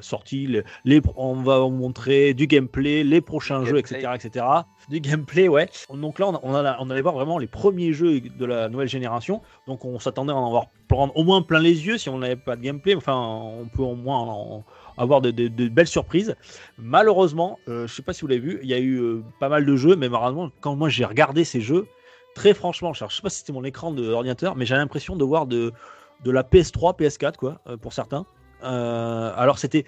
sorti. 0.00 0.46
les- 0.46 0.62
les, 0.84 1.00
on 1.16 1.34
va 1.34 1.58
vous 1.60 1.70
montrer 1.70 2.34
du 2.34 2.46
gameplay, 2.46 3.02
les 3.04 3.20
prochains 3.20 3.64
jeux, 3.64 3.78
etc., 3.78 4.00
etc. 4.14 4.44
Du 4.88 5.00
gameplay, 5.00 5.48
ouais. 5.48 5.68
Donc 5.92 6.18
là, 6.18 6.30
on, 6.42 6.90
allait 6.90 7.02
voir 7.02 7.14
vraiment 7.14 7.38
les 7.38 7.46
premiers 7.46 7.92
jeux 7.92 8.20
de 8.20 8.44
la 8.44 8.68
nouvelle 8.68 8.88
génération. 8.88 9.42
Donc 9.66 9.84
on 9.84 9.98
s'attendait 9.98 10.32
à 10.32 10.36
en 10.36 10.46
avoir 10.46 10.66
au 11.14 11.24
moins 11.24 11.42
plein 11.42 11.60
les 11.60 11.86
yeux 11.86 11.98
si 11.98 12.08
on 12.08 12.18
n'avait 12.18 12.36
pas 12.36 12.56
de 12.56 12.62
gameplay. 12.62 12.94
Enfin, 12.94 13.16
on 13.16 13.66
peut 13.66 13.82
au 13.82 13.94
moins 13.94 14.64
avoir 14.96 15.20
de, 15.20 15.68
belles 15.68 15.86
surprises. 15.86 16.36
Malheureusement, 16.76 17.58
euh, 17.68 17.86
je 17.86 17.94
sais 17.94 18.02
pas 18.02 18.12
si 18.12 18.22
vous 18.22 18.28
l'avez 18.28 18.40
vu, 18.40 18.60
il 18.62 18.68
y 18.68 18.74
a 18.74 18.78
eu 18.78 18.96
euh, 18.96 19.22
pas 19.40 19.48
mal 19.48 19.64
de 19.64 19.76
jeux, 19.76 19.96
mais 19.96 20.08
malheureusement, 20.08 20.50
quand 20.60 20.76
moi 20.76 20.88
j'ai 20.88 21.04
regardé 21.04 21.44
ces 21.44 21.60
jeux, 21.60 21.86
très 22.34 22.54
franchement, 22.54 22.92
je 22.92 23.04
sais 23.04 23.22
pas 23.22 23.30
si 23.30 23.40
c'était 23.40 23.52
mon 23.52 23.64
écran 23.64 23.92
de 23.92 24.08
l'ordinateur, 24.08 24.56
mais 24.56 24.64
j'ai 24.64 24.76
l'impression 24.76 25.16
de 25.16 25.24
voir 25.24 25.46
de, 25.46 25.72
la 26.24 26.42
PS3, 26.42 26.96
PS4, 26.98 27.36
quoi, 27.36 27.60
euh, 27.66 27.76
pour 27.76 27.92
certains. 27.92 28.26
Euh, 28.64 29.32
alors 29.36 29.58
c'était 29.58 29.84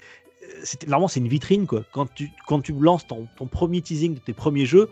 c'était 0.63 0.87
vraiment 0.87 1.09
c'est 1.09 1.19
une 1.19 1.29
vitrine 1.29 1.67
quoi. 1.67 1.83
Quand 1.93 2.07
tu 2.15 2.31
quand 2.47 2.61
tu 2.61 2.73
lances 2.73 3.05
ton 3.05 3.27
premier 3.47 3.81
teasing 3.83 4.15
de 4.15 4.21
tes 4.21 4.33
premiers 4.33 4.67
jeux, 4.67 4.91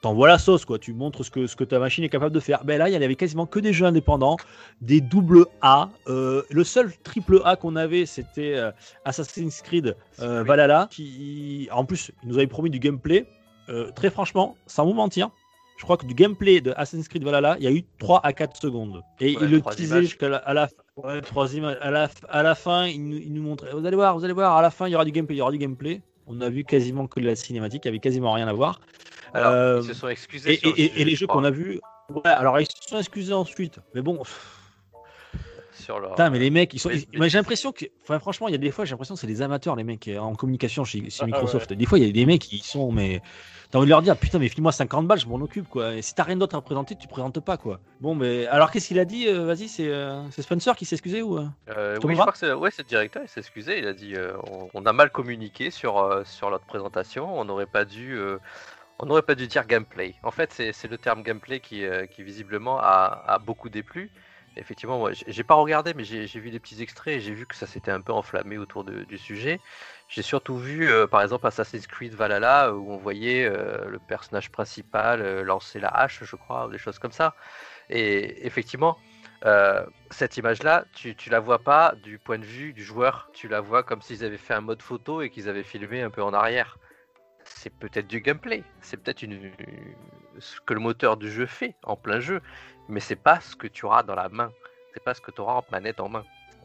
t'envoies 0.00 0.28
la 0.28 0.38
sauce 0.38 0.64
quoi. 0.64 0.78
Tu 0.78 0.92
montres 0.92 1.24
ce 1.24 1.30
que 1.30 1.46
ce 1.46 1.56
que 1.56 1.64
ta 1.64 1.78
machine 1.78 2.04
est 2.04 2.08
capable 2.08 2.34
de 2.34 2.40
faire. 2.40 2.64
Ben 2.64 2.78
là, 2.78 2.88
il 2.88 2.92
y 2.92 2.96
avait 2.96 3.14
quasiment 3.14 3.46
que 3.46 3.58
des 3.58 3.72
jeux 3.72 3.86
indépendants, 3.86 4.36
des 4.80 5.00
double 5.00 5.46
A. 5.62 5.90
Euh, 6.08 6.42
le 6.50 6.64
seul 6.64 6.92
triple 7.02 7.40
A 7.44 7.56
qu'on 7.56 7.76
avait, 7.76 8.06
c'était 8.06 8.54
euh, 8.56 8.72
Assassin's 9.04 9.62
Creed 9.62 9.96
euh, 10.20 10.42
Valhalla, 10.42 10.88
qui 10.90 11.68
en 11.72 11.84
plus 11.84 12.12
il 12.22 12.28
nous 12.28 12.38
avait 12.38 12.46
promis 12.46 12.70
du 12.70 12.78
gameplay. 12.78 13.26
Très 13.94 14.10
franchement, 14.10 14.56
sans 14.66 14.84
vous 14.84 14.94
mentir. 14.94 15.30
Je 15.78 15.84
crois 15.84 15.96
que 15.96 16.04
du 16.04 16.12
gameplay 16.12 16.60
de 16.60 16.72
Assassin's 16.76 17.06
Creed 17.06 17.22
Valhalla, 17.22 17.56
il 17.58 17.64
y 17.64 17.68
a 17.68 17.70
eu 17.70 17.84
3 18.00 18.20
à 18.22 18.32
4 18.32 18.60
secondes. 18.60 19.02
Et 19.20 19.36
Ouais, 19.36 19.44
il 19.44 19.50
le 19.50 19.60
teasait 19.62 20.02
jusqu'à 20.02 20.28
la, 20.28 20.38
à 20.38 20.52
la, 20.52 20.68
ouais. 20.96 21.20
À 21.80 21.90
la, 21.90 22.10
à 22.28 22.42
la 22.42 22.54
fin, 22.56 22.86
il 22.86 23.08
nous, 23.08 23.16
il 23.16 23.32
nous 23.32 23.42
montrait. 23.42 23.70
Vous 23.72 23.86
allez 23.86 23.94
voir, 23.94 24.18
vous 24.18 24.24
allez 24.24 24.34
voir, 24.34 24.56
à 24.56 24.60
la 24.60 24.70
fin, 24.70 24.88
il 24.88 24.90
y 24.90 24.94
aura 24.96 25.04
du 25.04 25.12
gameplay. 25.12 25.36
Il 25.36 25.38
y 25.38 25.40
aura 25.40 25.52
du 25.52 25.58
gameplay. 25.58 26.02
On 26.26 26.40
a 26.40 26.50
vu 26.50 26.64
quasiment 26.64 27.06
que 27.06 27.20
la 27.20 27.34
cinématique, 27.34 27.84
il 27.84 27.88
n'y 27.88 27.90
avait 27.90 28.00
quasiment 28.00 28.32
rien 28.32 28.48
à 28.48 28.52
voir. 28.52 28.80
Alors, 29.34 29.52
Euh, 29.52 29.80
ils 29.82 29.86
se 29.88 29.94
sont 29.94 30.08
excusés. 30.08 30.52
Et, 30.54 30.56
sur 30.58 30.70
le 30.70 30.78
et- 30.80 30.84
et 30.84 30.88
sujet, 30.90 31.04
les 31.04 31.10
je 31.12 31.16
jeux 31.20 31.26
qu'on 31.26 31.44
a 31.44 31.50
vus. 31.50 31.80
Ouais, 32.10 32.20
alors 32.30 32.58
ils 32.60 32.66
se 32.66 32.72
sont 32.88 32.98
excusés 32.98 33.32
ensuite. 33.32 33.78
Mais 33.94 34.02
bon, 34.02 34.22
Sur 35.72 36.00
leur... 36.00 36.10
putain, 36.10 36.30
mais 36.30 36.38
les 36.38 36.50
mecs, 36.50 36.74
ils 36.74 36.78
sont. 36.78 36.88
mais- 36.88 37.06
ils- 37.12 37.30
j'ai 37.30 37.38
l'impression 37.38 37.72
que. 37.72 37.86
Enfin, 38.02 38.18
franchement, 38.18 38.48
il 38.48 38.52
y 38.52 38.54
a 38.54 38.58
des 38.58 38.70
fois, 38.70 38.84
j'ai 38.84 38.90
l'impression 38.90 39.14
que 39.14 39.20
c'est 39.20 39.26
des 39.26 39.40
amateurs, 39.42 39.76
les 39.76 39.84
mecs, 39.84 40.10
en 40.18 40.34
communication 40.34 40.84
chez, 40.84 41.08
chez 41.10 41.20
Ah, 41.22 41.26
Microsoft. 41.26 41.72
Des 41.72 41.86
fois, 41.86 41.98
il 41.98 42.06
y 42.06 42.08
a 42.08 42.12
des 42.12 42.26
mecs 42.26 42.42
qui 42.42 42.58
sont. 42.58 42.90
Mais. 42.92 43.22
T'as 43.70 43.78
envie 43.78 43.86
de 43.86 43.90
leur 43.90 44.02
dire, 44.02 44.16
putain, 44.16 44.40
mais 44.40 44.48
file-moi 44.48 44.72
50 44.72 45.06
balles, 45.06 45.20
je 45.20 45.28
m'en 45.28 45.36
occupe, 45.36 45.68
quoi. 45.68 45.94
Et 45.94 46.02
si 46.02 46.12
t'as 46.12 46.24
rien 46.24 46.36
d'autre 46.36 46.56
à 46.56 46.60
présenter, 46.60 46.96
tu 46.96 47.06
présentes 47.06 47.38
pas, 47.38 47.56
quoi. 47.56 47.78
Bon, 48.00 48.16
mais. 48.16 48.48
Alors, 48.48 48.72
qu'est-ce 48.72 48.88
qu'il 48.88 48.98
a 48.98 49.04
dit 49.04 49.28
euh, 49.28 49.44
Vas-y, 49.44 49.68
c'est 49.68 49.86
euh, 49.86 50.28
c'est 50.32 50.42
Spencer 50.42 50.74
qui 50.74 50.84
s'est 50.84 50.96
excusé 50.96 51.22
ou. 51.22 51.38
euh 51.38 51.46
oui, 52.02 52.14
je 52.16 52.20
crois 52.20 52.32
que 52.32 52.38
c'est 52.38 52.52
ouais, 52.52 52.70
le 52.76 52.82
directeur, 52.84 53.22
il 53.24 53.28
s'est 53.28 53.38
excusé, 53.40 53.78
il 53.78 53.86
a 53.86 53.92
dit 53.92 54.16
euh, 54.16 54.32
on, 54.50 54.68
on 54.74 54.86
a 54.86 54.92
mal 54.92 55.10
communiqué 55.12 55.70
sur, 55.70 55.98
euh, 55.98 56.24
sur 56.24 56.50
notre 56.50 56.64
présentation, 56.66 57.38
on 57.38 57.44
n'aurait 57.44 57.66
pas 57.66 57.84
dû 57.84 58.16
euh, 58.18 58.38
on 59.02 59.06
n'aurait 59.06 59.22
pas 59.22 59.34
dû 59.34 59.46
dire 59.46 59.66
gameplay. 59.66 60.14
En 60.22 60.30
fait, 60.30 60.52
c'est 60.52 60.88
le 60.88 60.98
terme 60.98 61.22
gameplay 61.22 61.60
qui, 61.60 61.84
euh, 61.84 62.06
visiblement 62.18 62.78
a, 62.80 63.38
beaucoup 63.44 63.68
déplu. 63.68 64.10
Effectivement, 64.56 64.98
moi, 64.98 65.12
j'ai 65.12 65.44
pas 65.44 65.54
regardé, 65.54 65.94
mais 65.94 66.04
j'ai 66.04 66.26
vu 66.26 66.50
des 66.50 66.58
petits 66.58 66.82
extraits 66.82 67.16
et 67.16 67.20
j'ai 67.20 67.32
vu 67.32 67.46
que 67.46 67.54
ça 67.54 67.66
s'était 67.66 67.92
un 67.92 68.00
peu 68.00 68.12
enflammé 68.12 68.58
autour 68.58 68.84
du 68.84 69.18
sujet. 69.18 69.60
J'ai 70.08 70.22
surtout 70.22 70.58
vu, 70.58 70.90
euh, 70.90 71.06
par 71.06 71.22
exemple, 71.22 71.46
Assassin's 71.46 71.86
Creed 71.86 72.14
Valhalla, 72.14 72.74
où 72.74 72.92
on 72.92 72.96
voyait 72.96 73.44
euh, 73.46 73.88
le 73.88 73.98
personnage 74.00 74.50
principal 74.50 75.22
euh, 75.22 75.44
lancer 75.44 75.78
la 75.78 75.88
hache, 75.88 76.24
je 76.24 76.36
crois, 76.36 76.66
ou 76.66 76.70
des 76.70 76.78
choses 76.78 76.98
comme 76.98 77.12
ça. 77.12 77.36
Et 77.90 78.44
effectivement, 78.44 78.98
euh, 79.46 79.86
cette 80.10 80.36
image-là, 80.36 80.84
tu, 80.94 81.14
tu 81.14 81.30
la 81.30 81.40
vois 81.40 81.60
pas 81.60 81.94
du 82.02 82.18
point 82.18 82.38
de 82.38 82.44
vue 82.44 82.72
du 82.72 82.84
joueur, 82.84 83.30
tu 83.32 83.48
la 83.48 83.60
vois 83.60 83.82
comme 83.82 84.02
s'ils 84.02 84.24
avaient 84.24 84.36
fait 84.36 84.54
un 84.54 84.60
mode 84.60 84.82
photo 84.82 85.22
et 85.22 85.30
qu'ils 85.30 85.48
avaient 85.48 85.62
filmé 85.62 86.02
un 86.02 86.10
peu 86.10 86.22
en 86.22 86.34
arrière. 86.34 86.76
C'est 87.56 87.72
peut-être 87.72 88.06
du 88.06 88.20
gameplay, 88.20 88.62
c'est 88.80 88.96
peut-être 88.96 89.22
une... 89.22 89.50
ce 90.38 90.60
que 90.60 90.72
le 90.72 90.80
moteur 90.80 91.16
du 91.16 91.30
jeu 91.30 91.46
fait 91.46 91.74
en 91.82 91.96
plein 91.96 92.20
jeu, 92.20 92.40
mais 92.88 93.00
c'est 93.00 93.16
pas 93.16 93.40
ce 93.40 93.54
que 93.56 93.66
tu 93.66 93.84
auras 93.84 94.02
dans 94.02 94.14
la 94.14 94.28
main, 94.28 94.50
c'est 94.94 95.02
pas 95.02 95.14
ce 95.14 95.20
que 95.20 95.30
tu 95.30 95.40
auras 95.40 95.54
en 95.54 95.64
manette 95.70 96.00
en 96.00 96.08
main. 96.08 96.24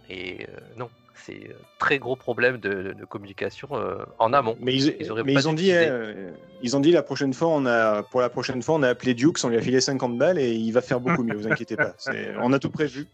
Et 0.09 0.45
euh, 0.47 0.59
non, 0.77 0.89
c'est 1.15 1.49
un 1.49 1.65
très 1.79 1.97
gros 1.97 2.15
problème 2.15 2.57
de, 2.59 2.95
communication 3.09 3.67
euh, 3.73 4.05
en 4.19 4.31
amont. 4.33 4.55
Mais 4.61 4.73
ils, 4.75 4.95
Ils 4.99 5.11
auraient 5.11 5.23
mais 5.23 5.33
pas 5.33 5.39
ils 5.41 5.49
ont 5.49 5.53
dit, 5.53 5.71
euh, 5.71 6.31
ils 6.61 6.77
ont 6.77 6.79
dit 6.79 6.91
la 6.91 7.01
prochaine 7.03 7.33
fois, 7.33 7.47
on 7.49 7.65
a, 7.65 8.03
pour 8.03 8.21
la 8.21 8.29
prochaine 8.29 8.61
fois, 8.61 8.75
on 8.75 8.83
a 8.83 8.89
appelé 8.89 9.13
Dukes, 9.15 9.43
on 9.43 9.49
lui 9.49 9.57
a 9.57 9.61
filé 9.61 9.81
50 9.81 10.17
balles 10.17 10.37
et 10.39 10.53
il 10.53 10.71
va 10.71 10.81
faire 10.81 10.99
beaucoup 10.99 11.23
mieux. 11.23 11.35
vous 11.35 11.47
inquiétez 11.47 11.75
pas. 11.75 11.95
On 12.41 12.53
a 12.53 12.59
tout 12.59 12.69
prévu. 12.69 13.07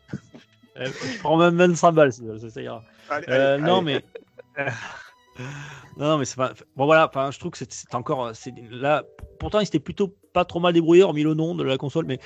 Euh, 0.77 0.85
Je 0.85 1.19
prends 1.19 1.38
même 1.38 1.56
25 1.56 1.91
balles, 1.91 2.14
ça, 2.14 2.49
ça 2.49 2.61
ira. 2.61 2.84
Allez, 3.10 3.26
Euh, 3.30 3.56
allez, 3.56 3.64
non, 3.64 3.80
allez. 3.81 4.02
mais. 4.57 4.65
non, 5.97 6.18
mais 6.18 6.26
c'est 6.26 6.35
pas. 6.38 6.53
Bon, 6.76 6.85
voilà, 6.85 7.07
enfin, 7.07 7.31
je 7.31 7.39
trouve 7.39 7.51
que 7.51 7.57
c'est- 7.57 7.93
encore. 7.95 8.31
c'est- 8.34 8.53
Là, 8.72 9.03
pourtant, 9.39 9.59
ils 9.59 9.65
s'étaient 9.65 9.80
plutôt 9.80 10.15
pas 10.34 10.45
trop 10.45 10.59
mal 10.59 10.73
débrouillés, 10.73 11.03
hormis 11.03 11.23
le 11.23 11.34
nom 11.34 11.55
de 11.55 11.63
la 11.63 11.77
console, 11.77 12.05
mais 12.05 12.19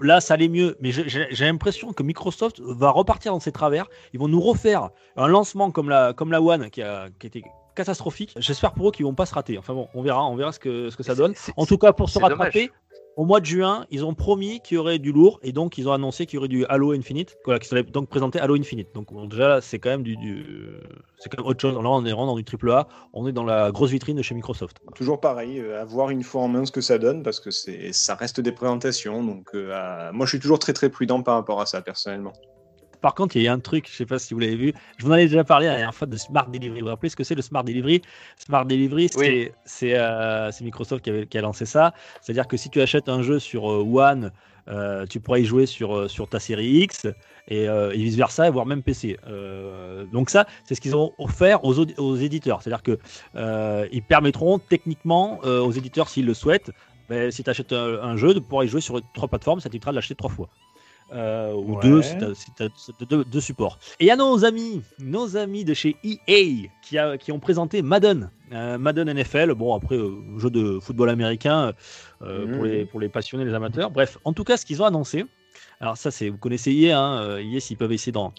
là, 0.00 0.20
ça 0.20 0.34
allait 0.34 0.48
mieux. 0.48 0.76
Mais 0.80 0.92
j'ai- 0.92 1.28
l'impression 1.44 1.92
que 1.92 2.02
Microsoft 2.02 2.60
va 2.60 2.90
repartir 2.90 3.32
dans 3.32 3.40
ses 3.40 3.52
travers. 3.52 3.86
Ils 4.12 4.20
vont 4.20 4.28
nous 4.28 4.40
refaire 4.40 4.90
un 5.16 5.26
lancement 5.28 5.70
comme 5.70 5.88
la, 5.88 6.12
comme 6.12 6.30
la 6.32 6.40
One 6.42 6.70
qui 6.70 6.82
a, 6.82 7.08
qui 7.18 7.26
était 7.26 7.42
catastrophique. 7.74 8.34
J'espère 8.36 8.72
pour 8.74 8.88
eux 8.88 8.92
qu'ils 8.92 9.06
vont 9.06 9.14
pas 9.14 9.24
se 9.26 9.34
rater. 9.34 9.56
Enfin 9.58 9.72
bon, 9.74 9.88
on 9.94 10.02
verra, 10.02 10.24
on 10.26 10.36
verra 10.36 10.52
ce 10.52 10.58
que, 10.58 10.90
ce 10.90 10.96
que 10.96 11.02
ça 11.02 11.14
donne. 11.14 11.34
En 11.56 11.64
tout 11.66 11.78
cas, 11.78 11.92
pour 11.92 12.08
se 12.10 12.18
dommage. 12.36 12.52
Au 13.16 13.24
mois 13.24 13.40
de 13.40 13.46
juin, 13.46 13.86
ils 13.90 14.04
ont 14.04 14.14
promis 14.14 14.60
qu'il 14.60 14.76
y 14.76 14.78
aurait 14.78 14.98
du 14.98 15.12
lourd 15.12 15.38
et 15.42 15.52
donc 15.52 15.78
ils 15.78 15.88
ont 15.88 15.92
annoncé 15.92 16.26
qu'il 16.26 16.36
y 16.36 16.38
aurait 16.38 16.48
du 16.48 16.64
Halo 16.66 16.92
Infinite, 16.92 17.36
voilà, 17.44 17.58
qui 17.58 17.68
donc 17.90 18.08
présenté 18.08 18.38
Halo 18.40 18.54
Infinite. 18.54 18.88
Donc 18.94 19.08
déjà 19.28 19.60
c'est 19.60 19.78
quand 19.78 19.90
même 19.90 20.02
du, 20.02 20.16
du- 20.16 20.80
c'est 21.18 21.28
quand 21.28 21.42
autre 21.44 21.60
chose. 21.60 21.74
Là, 21.74 21.88
on 21.88 22.04
est 22.04 22.10
dans 22.10 22.36
du 22.36 22.44
triple 22.44 22.70
A, 22.70 22.88
on 23.12 23.26
est 23.26 23.32
dans 23.32 23.44
la 23.44 23.70
grosse 23.70 23.90
vitrine 23.90 24.16
de 24.16 24.22
chez 24.22 24.34
Microsoft. 24.34 24.78
Toujours 24.94 25.20
pareil, 25.20 25.60
euh, 25.60 25.80
à 25.80 25.84
voir 25.84 26.10
une 26.10 26.22
fois 26.22 26.42
en 26.42 26.48
main 26.48 26.64
ce 26.64 26.72
que 26.72 26.80
ça 26.80 26.98
donne, 26.98 27.22
parce 27.22 27.40
que 27.40 27.50
c'est, 27.50 27.92
ça 27.92 28.14
reste 28.14 28.40
des 28.40 28.52
présentations. 28.52 29.22
Donc, 29.22 29.50
euh, 29.54 30.10
moi, 30.12 30.26
je 30.26 30.30
suis 30.30 30.40
toujours 30.40 30.58
très 30.58 30.72
très 30.72 30.88
prudent 30.88 31.22
par 31.22 31.34
rapport 31.34 31.60
à 31.60 31.66
ça, 31.66 31.82
personnellement. 31.82 32.32
Par 33.02 33.14
contre, 33.14 33.36
il 33.36 33.42
y 33.42 33.48
a 33.48 33.52
un 33.52 33.58
truc, 33.58 33.88
je 33.90 33.96
sais 33.96 34.06
pas 34.06 34.18
si 34.18 34.32
vous 34.32 34.40
l'avez 34.40 34.54
vu, 34.56 34.72
je 34.96 35.04
vous 35.04 35.10
en 35.10 35.14
avais 35.14 35.24
déjà 35.24 35.42
parlé 35.44 35.66
la 35.66 35.72
dernière 35.72 35.94
fois 35.94 36.06
de 36.06 36.16
Smart 36.16 36.48
Delivery. 36.48 36.80
Vous 36.80 36.86
vous 36.86 36.90
rappelez 36.90 37.10
ce 37.10 37.16
que 37.16 37.24
c'est 37.24 37.34
le 37.34 37.42
Smart 37.42 37.64
Delivery? 37.64 38.00
Smart 38.38 38.64
Delivery, 38.64 39.08
c'est 39.10 39.18
Oui. 39.18 39.50
c'est, 39.64 39.98
euh, 39.98 40.50
c'est 40.52 40.64
Microsoft 40.64 41.02
qui, 41.04 41.10
avait- 41.10 41.26
qui 41.26 41.36
a 41.36 41.40
lancé 41.42 41.66
ça. 41.66 41.92
C'est-à-dire 42.20 42.46
que 42.46 42.56
si 42.56 42.70
tu 42.70 42.80
achètes 42.80 43.08
un 43.08 43.20
jeu 43.22 43.38
sur 43.40 43.70
euh, 43.70 43.82
One, 43.84 44.30
euh, 44.68 45.04
tu 45.06 45.18
pourras 45.18 45.38
y 45.38 45.44
jouer 45.44 45.66
sur, 45.66 46.08
sur 46.08 46.28
ta 46.28 46.38
série 46.38 46.68
X 46.84 47.06
et, 47.48 47.68
euh, 47.68 47.90
et 47.90 47.96
vice-versa, 47.98 48.48
voire 48.50 48.66
même 48.66 48.84
PC. 48.84 49.18
Euh, 49.26 50.06
donc 50.06 50.30
ça, 50.30 50.46
c'est 50.64 50.76
ce 50.76 50.80
qu'ils 50.80 50.94
ont 50.94 51.12
offert 51.18 51.64
aux, 51.64 51.76
aux 51.80 52.16
éditeurs. 52.16 52.62
C'est-à-dire 52.62 52.84
que 52.84 52.98
ils 53.92 54.02
permettront 54.04 54.60
techniquement 54.60 55.40
aux 55.40 55.72
éditeurs, 55.72 56.08
s'ils 56.08 56.26
le 56.26 56.34
souhaitent, 56.34 56.70
ben, 57.08 57.32
si 57.32 57.42
tu 57.42 57.50
achètes 57.50 57.72
un, 57.72 58.00
un 58.00 58.16
jeu, 58.16 58.32
de 58.32 58.38
pouvoir 58.38 58.62
y 58.62 58.68
jouer 58.68 58.80
sur 58.80 59.00
trois 59.12 59.26
plateformes, 59.28 59.58
ça 59.58 59.68
t'évitera 59.68 59.90
de 59.90 59.96
l'acheter 59.96 60.14
trois 60.14 60.30
fois. 60.30 60.48
Euh, 61.14 61.52
ou 61.52 61.74
Ouais. 61.74 61.80
deux 61.82 62.00
si 62.02 62.16
si 62.74 63.40
supports. 63.42 63.78
Et 64.00 64.04
il 64.04 64.06
y 64.06 64.10
a 64.10 64.16
nos 64.16 64.44
amis, 64.46 64.82
nos 64.98 65.36
amis 65.36 65.62
de 65.64 65.74
chez 65.74 65.94
EA 66.02 66.68
qui, 66.82 66.96
a- 66.96 67.18
qui 67.18 67.32
ont 67.32 67.38
présenté 67.38 67.82
Madden. 67.82 68.30
Euh, 68.52 68.78
Madden 68.78 69.08
NFL, 69.08 69.52
bon 69.54 69.74
après, 69.74 69.96
euh, 69.96 70.38
jeu 70.38 70.48
de 70.48 70.78
football 70.80 71.10
américain 71.10 71.72
Mhm. 72.22 72.52
pour, 72.54 72.64
les, 72.64 72.84
pour 72.86 72.98
les 73.00 73.08
passionnés, 73.10 73.44
les 73.44 73.52
amateurs. 73.54 73.90
Bref, 73.90 74.16
en 74.24 74.32
tout 74.32 74.44
cas, 74.44 74.56
ce 74.56 74.64
qu'ils 74.64 74.80
ont 74.80 74.86
annoncé, 74.86 75.26
alors 75.80 75.98
ça 75.98 76.10
c'est, 76.10 76.30
vous 76.30 76.38
connaissez 76.38 76.72
EA, 76.72 76.98
hein, 76.98 77.38
EA 77.38 77.60
s'ils 77.60 77.76
peuvent 77.76 77.92
essayer 77.92 78.12
d'en 78.12 78.32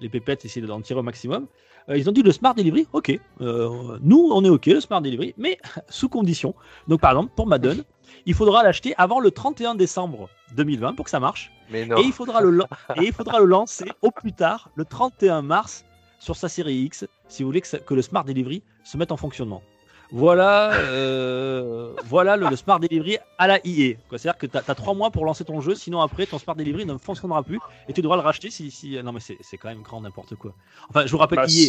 les 0.00 0.08
pépettes, 0.08 0.44
essayer 0.44 0.64
d'en 0.66 0.80
tirer 0.80 0.98
au 1.00 1.04
maximum. 1.04 1.46
Ils 1.94 2.08
ont 2.08 2.12
dit 2.12 2.22
le 2.22 2.32
Smart 2.32 2.54
Delivery, 2.54 2.86
ok. 2.92 3.18
Nous, 3.40 4.30
on 4.32 4.44
est 4.44 4.48
ok, 4.50 4.66
le 4.66 4.80
Smart 4.80 5.00
Delivery, 5.00 5.34
mais 5.38 5.56
sous 5.88 6.08
condition. 6.08 6.54
Donc 6.88 7.00
par 7.00 7.12
exemple, 7.12 7.32
pour 7.36 7.46
Madden, 7.46 7.82
il 8.26 8.34
faudra 8.34 8.62
l'acheter 8.62 8.92
avant 8.98 9.20
le 9.20 9.30
31 9.30 9.74
décembre 9.74 10.28
2020 10.56 10.94
pour 10.94 11.04
que 11.04 11.10
ça 11.10 11.20
marche. 11.20 11.50
Et 11.72 11.86
il, 12.04 12.12
faudra 12.12 12.40
le, 12.40 13.44
lancer 13.44 13.90
au 14.02 14.10
plus 14.10 14.32
tard, 14.32 14.70
le 14.74 14.84
31 14.84 15.42
mars, 15.42 15.84
sur 16.18 16.36
sa 16.36 16.48
série 16.48 16.76
X, 16.76 17.06
si 17.28 17.42
vous 17.42 17.48
voulez 17.48 17.60
que 17.60 17.94
le 17.94 18.02
Smart 18.02 18.24
Delivery 18.24 18.62
se 18.84 18.96
mette 18.96 19.12
en 19.12 19.16
fonctionnement. 19.16 19.62
Voilà, 20.10 20.72
euh, 20.74 21.92
voilà 22.06 22.36
le, 22.36 22.48
le 22.48 22.56
Smart 22.56 22.80
Delivery 22.80 23.18
à 23.36 23.46
la 23.46 23.58
IE. 23.66 23.96
C'est-à-dire 24.10 24.38
que 24.38 24.46
tu 24.46 24.56
as, 24.56 24.74
trois 24.74 24.94
mois 24.94 25.10
pour 25.10 25.24
lancer 25.24 25.44
ton 25.44 25.60
jeu, 25.60 25.74
sinon 25.74 26.00
après 26.00 26.26
ton 26.26 26.38
Smart 26.38 26.56
Delivery 26.56 26.86
ne 26.86 26.96
fonctionnera 26.96 27.42
plus 27.42 27.58
et 27.88 27.92
tu 27.92 28.00
devras 28.00 28.16
le 28.16 28.22
racheter 28.22 28.50
si. 28.50 28.70
si... 28.70 29.00
Non, 29.02 29.12
mais 29.12 29.20
c'est 29.20 29.58
quand 29.58 29.68
même 29.68 29.82
grand 29.82 30.00
n'importe 30.00 30.34
quoi. 30.36 30.54
Enfin, 30.88 31.04
je 31.06 31.12
vous 31.12 31.18
rappelle 31.18 31.36
Bah, 31.38 31.44
IE. 31.46 31.68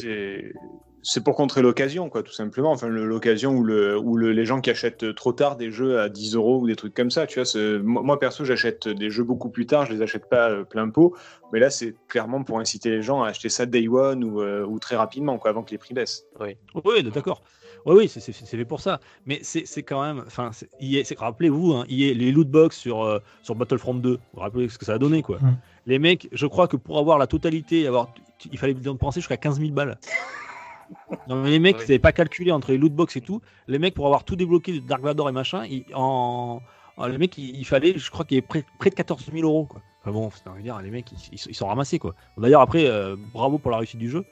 c'est- 1.02 1.22
pour 1.24 1.36
contrer 1.36 1.62
l'occasion, 1.62 2.10
quoi, 2.10 2.24
tout 2.24 2.32
simplement. 2.32 2.72
Enfin, 2.72 2.88
l'occasion 2.88 3.52
où, 3.56 3.64
le, 3.64 3.98
où 3.98 4.16
le- 4.18 4.32
les 4.32 4.46
gens 4.46 4.62
qui 4.62 4.70
achètent 4.70 5.16
trop 5.16 5.34
tard 5.34 5.56
des 5.58 5.72
jeux 5.72 6.00
à 6.00 6.08
10 6.10 6.36
euros 6.36 6.60
ou 6.60 6.68
des 6.68 6.76
trucs 6.76 6.94
comme 6.94 7.12
ça, 7.12 7.28
tu 7.28 7.42
vois. 7.42 7.80
Moi, 7.82 8.04
moi, 8.04 8.20
perso, 8.20 8.46
j'achète 8.46 8.88
des 8.88 9.10
jeux 9.10 9.24
beaucoup 9.24 9.50
plus 9.50 9.66
tard, 9.66 9.86
je 9.86 9.94
les 9.94 10.02
achète 10.02 10.30
pas 10.30 10.50
euh, 10.50 10.64
plein 10.64 10.90
pot. 10.90 11.16
Mais 11.52 11.60
là, 11.60 11.70
c'est 11.70 11.96
clairement 12.08 12.44
pour 12.44 12.60
inciter 12.60 12.90
les 12.90 13.02
gens 13.02 13.22
à 13.24 13.30
acheter 13.30 13.50
ça 13.50 13.66
day 13.66 13.88
one 13.88 14.24
ou, 14.24 14.42
euh, 14.42 14.66
ou 14.66 14.80
très 14.80 14.96
rapidement, 14.96 15.38
quoi, 15.38 15.50
avant 15.52 15.64
que 15.64 15.72
les 15.72 15.78
prix 15.78 15.94
baissent. 15.94 16.26
Oui, 16.40 17.04
d'accord. 17.04 17.44
Oui, 17.86 17.96
oui, 17.98 18.08
c'est 18.10 18.32
fait 18.32 18.66
pour 18.66 18.82
ça. 18.82 19.00
Mais 19.26 19.40
c'est 19.44 19.84
quand 19.84 20.02
même. 20.02 20.24
Enfin, 20.28 20.52
rappelez-vous, 21.18 21.74
hein, 21.74 21.86
les 21.88 22.32
loot 22.32 22.48
box 22.50 22.78
sur, 22.78 23.04
euh, 23.04 23.20
sur 23.44 23.56
Battlefront 23.56 23.94
2, 23.96 24.12
vous 24.12 24.18
vous 24.34 24.40
rappelez 24.40 24.70
ce 24.70 24.78
que 24.78 24.86
ça 24.86 24.94
a 24.94 24.98
donné, 24.98 25.22
quoi. 25.22 25.38
Mm. 25.40 25.58
Les 25.86 26.00
mecs, 26.00 26.28
je 26.32 26.46
crois 26.48 26.68
que 26.68 26.78
pour 26.78 26.98
avoir 27.00 27.18
la 27.18 27.28
totalité, 27.28 27.88
avoir, 27.88 28.14
il 28.52 28.58
fallait 28.58 28.74
dépenser 28.74 29.22
jusqu'à 29.22 29.38
15 29.38 29.60
000 29.60 29.72
balles. 29.72 29.98
Non, 31.28 31.36
mais 31.44 31.52
les 31.52 31.60
mecs, 31.60 31.78
Oui. 31.78 31.84
ils 31.86 31.92
n'avaient 31.92 32.00
pas 32.00 32.12
calculé 32.12 32.52
entre 32.52 32.72
les 32.72 32.78
loot 32.78 32.94
box 32.94 33.16
et 33.16 33.22
tout. 33.22 33.42
Les 33.68 33.78
mecs, 33.80 33.94
pour 33.94 34.06
avoir 34.06 34.24
tout 34.24 34.36
débloqué 34.36 34.74
de 34.74 34.80
Dark 34.80 35.02
Vador 35.04 35.30
et 35.30 35.32
machin, 35.32 35.66
ils- 35.66 35.86
en, 35.94 36.62
en- 36.98 37.08
les 37.08 37.18
mecs, 37.18 37.38
il, 37.38 37.56
il 37.58 37.66
fallait, 37.66 37.98
je 37.98 38.10
crois 38.12 38.26
qu'il 38.26 38.36
y 38.36 38.40
avait 38.40 38.48
près, 38.48 38.66
près 38.80 38.90
de 38.90 38.96
14 38.96 39.24
000 39.32 39.48
euros, 39.48 39.66
quoi. 39.66 39.82
Enfin 40.02 40.12
bon, 40.12 40.30
c'est- 40.32 40.62
dire, 40.64 40.80
les 40.82 40.90
mecs, 40.90 41.12
ils, 41.12 41.18
ils- 41.36 41.50
ils 41.50 41.56
sont 41.56 41.68
ramassés, 41.68 42.00
quoi. 42.00 42.16
D'ailleurs, 42.38 42.62
après, 42.62 42.86
euh, 42.88 43.16
bravo 43.34 43.58
pour 43.60 43.70
la 43.72 43.78
réussite 43.78 44.00
du 44.00 44.10
jeu. 44.10 44.26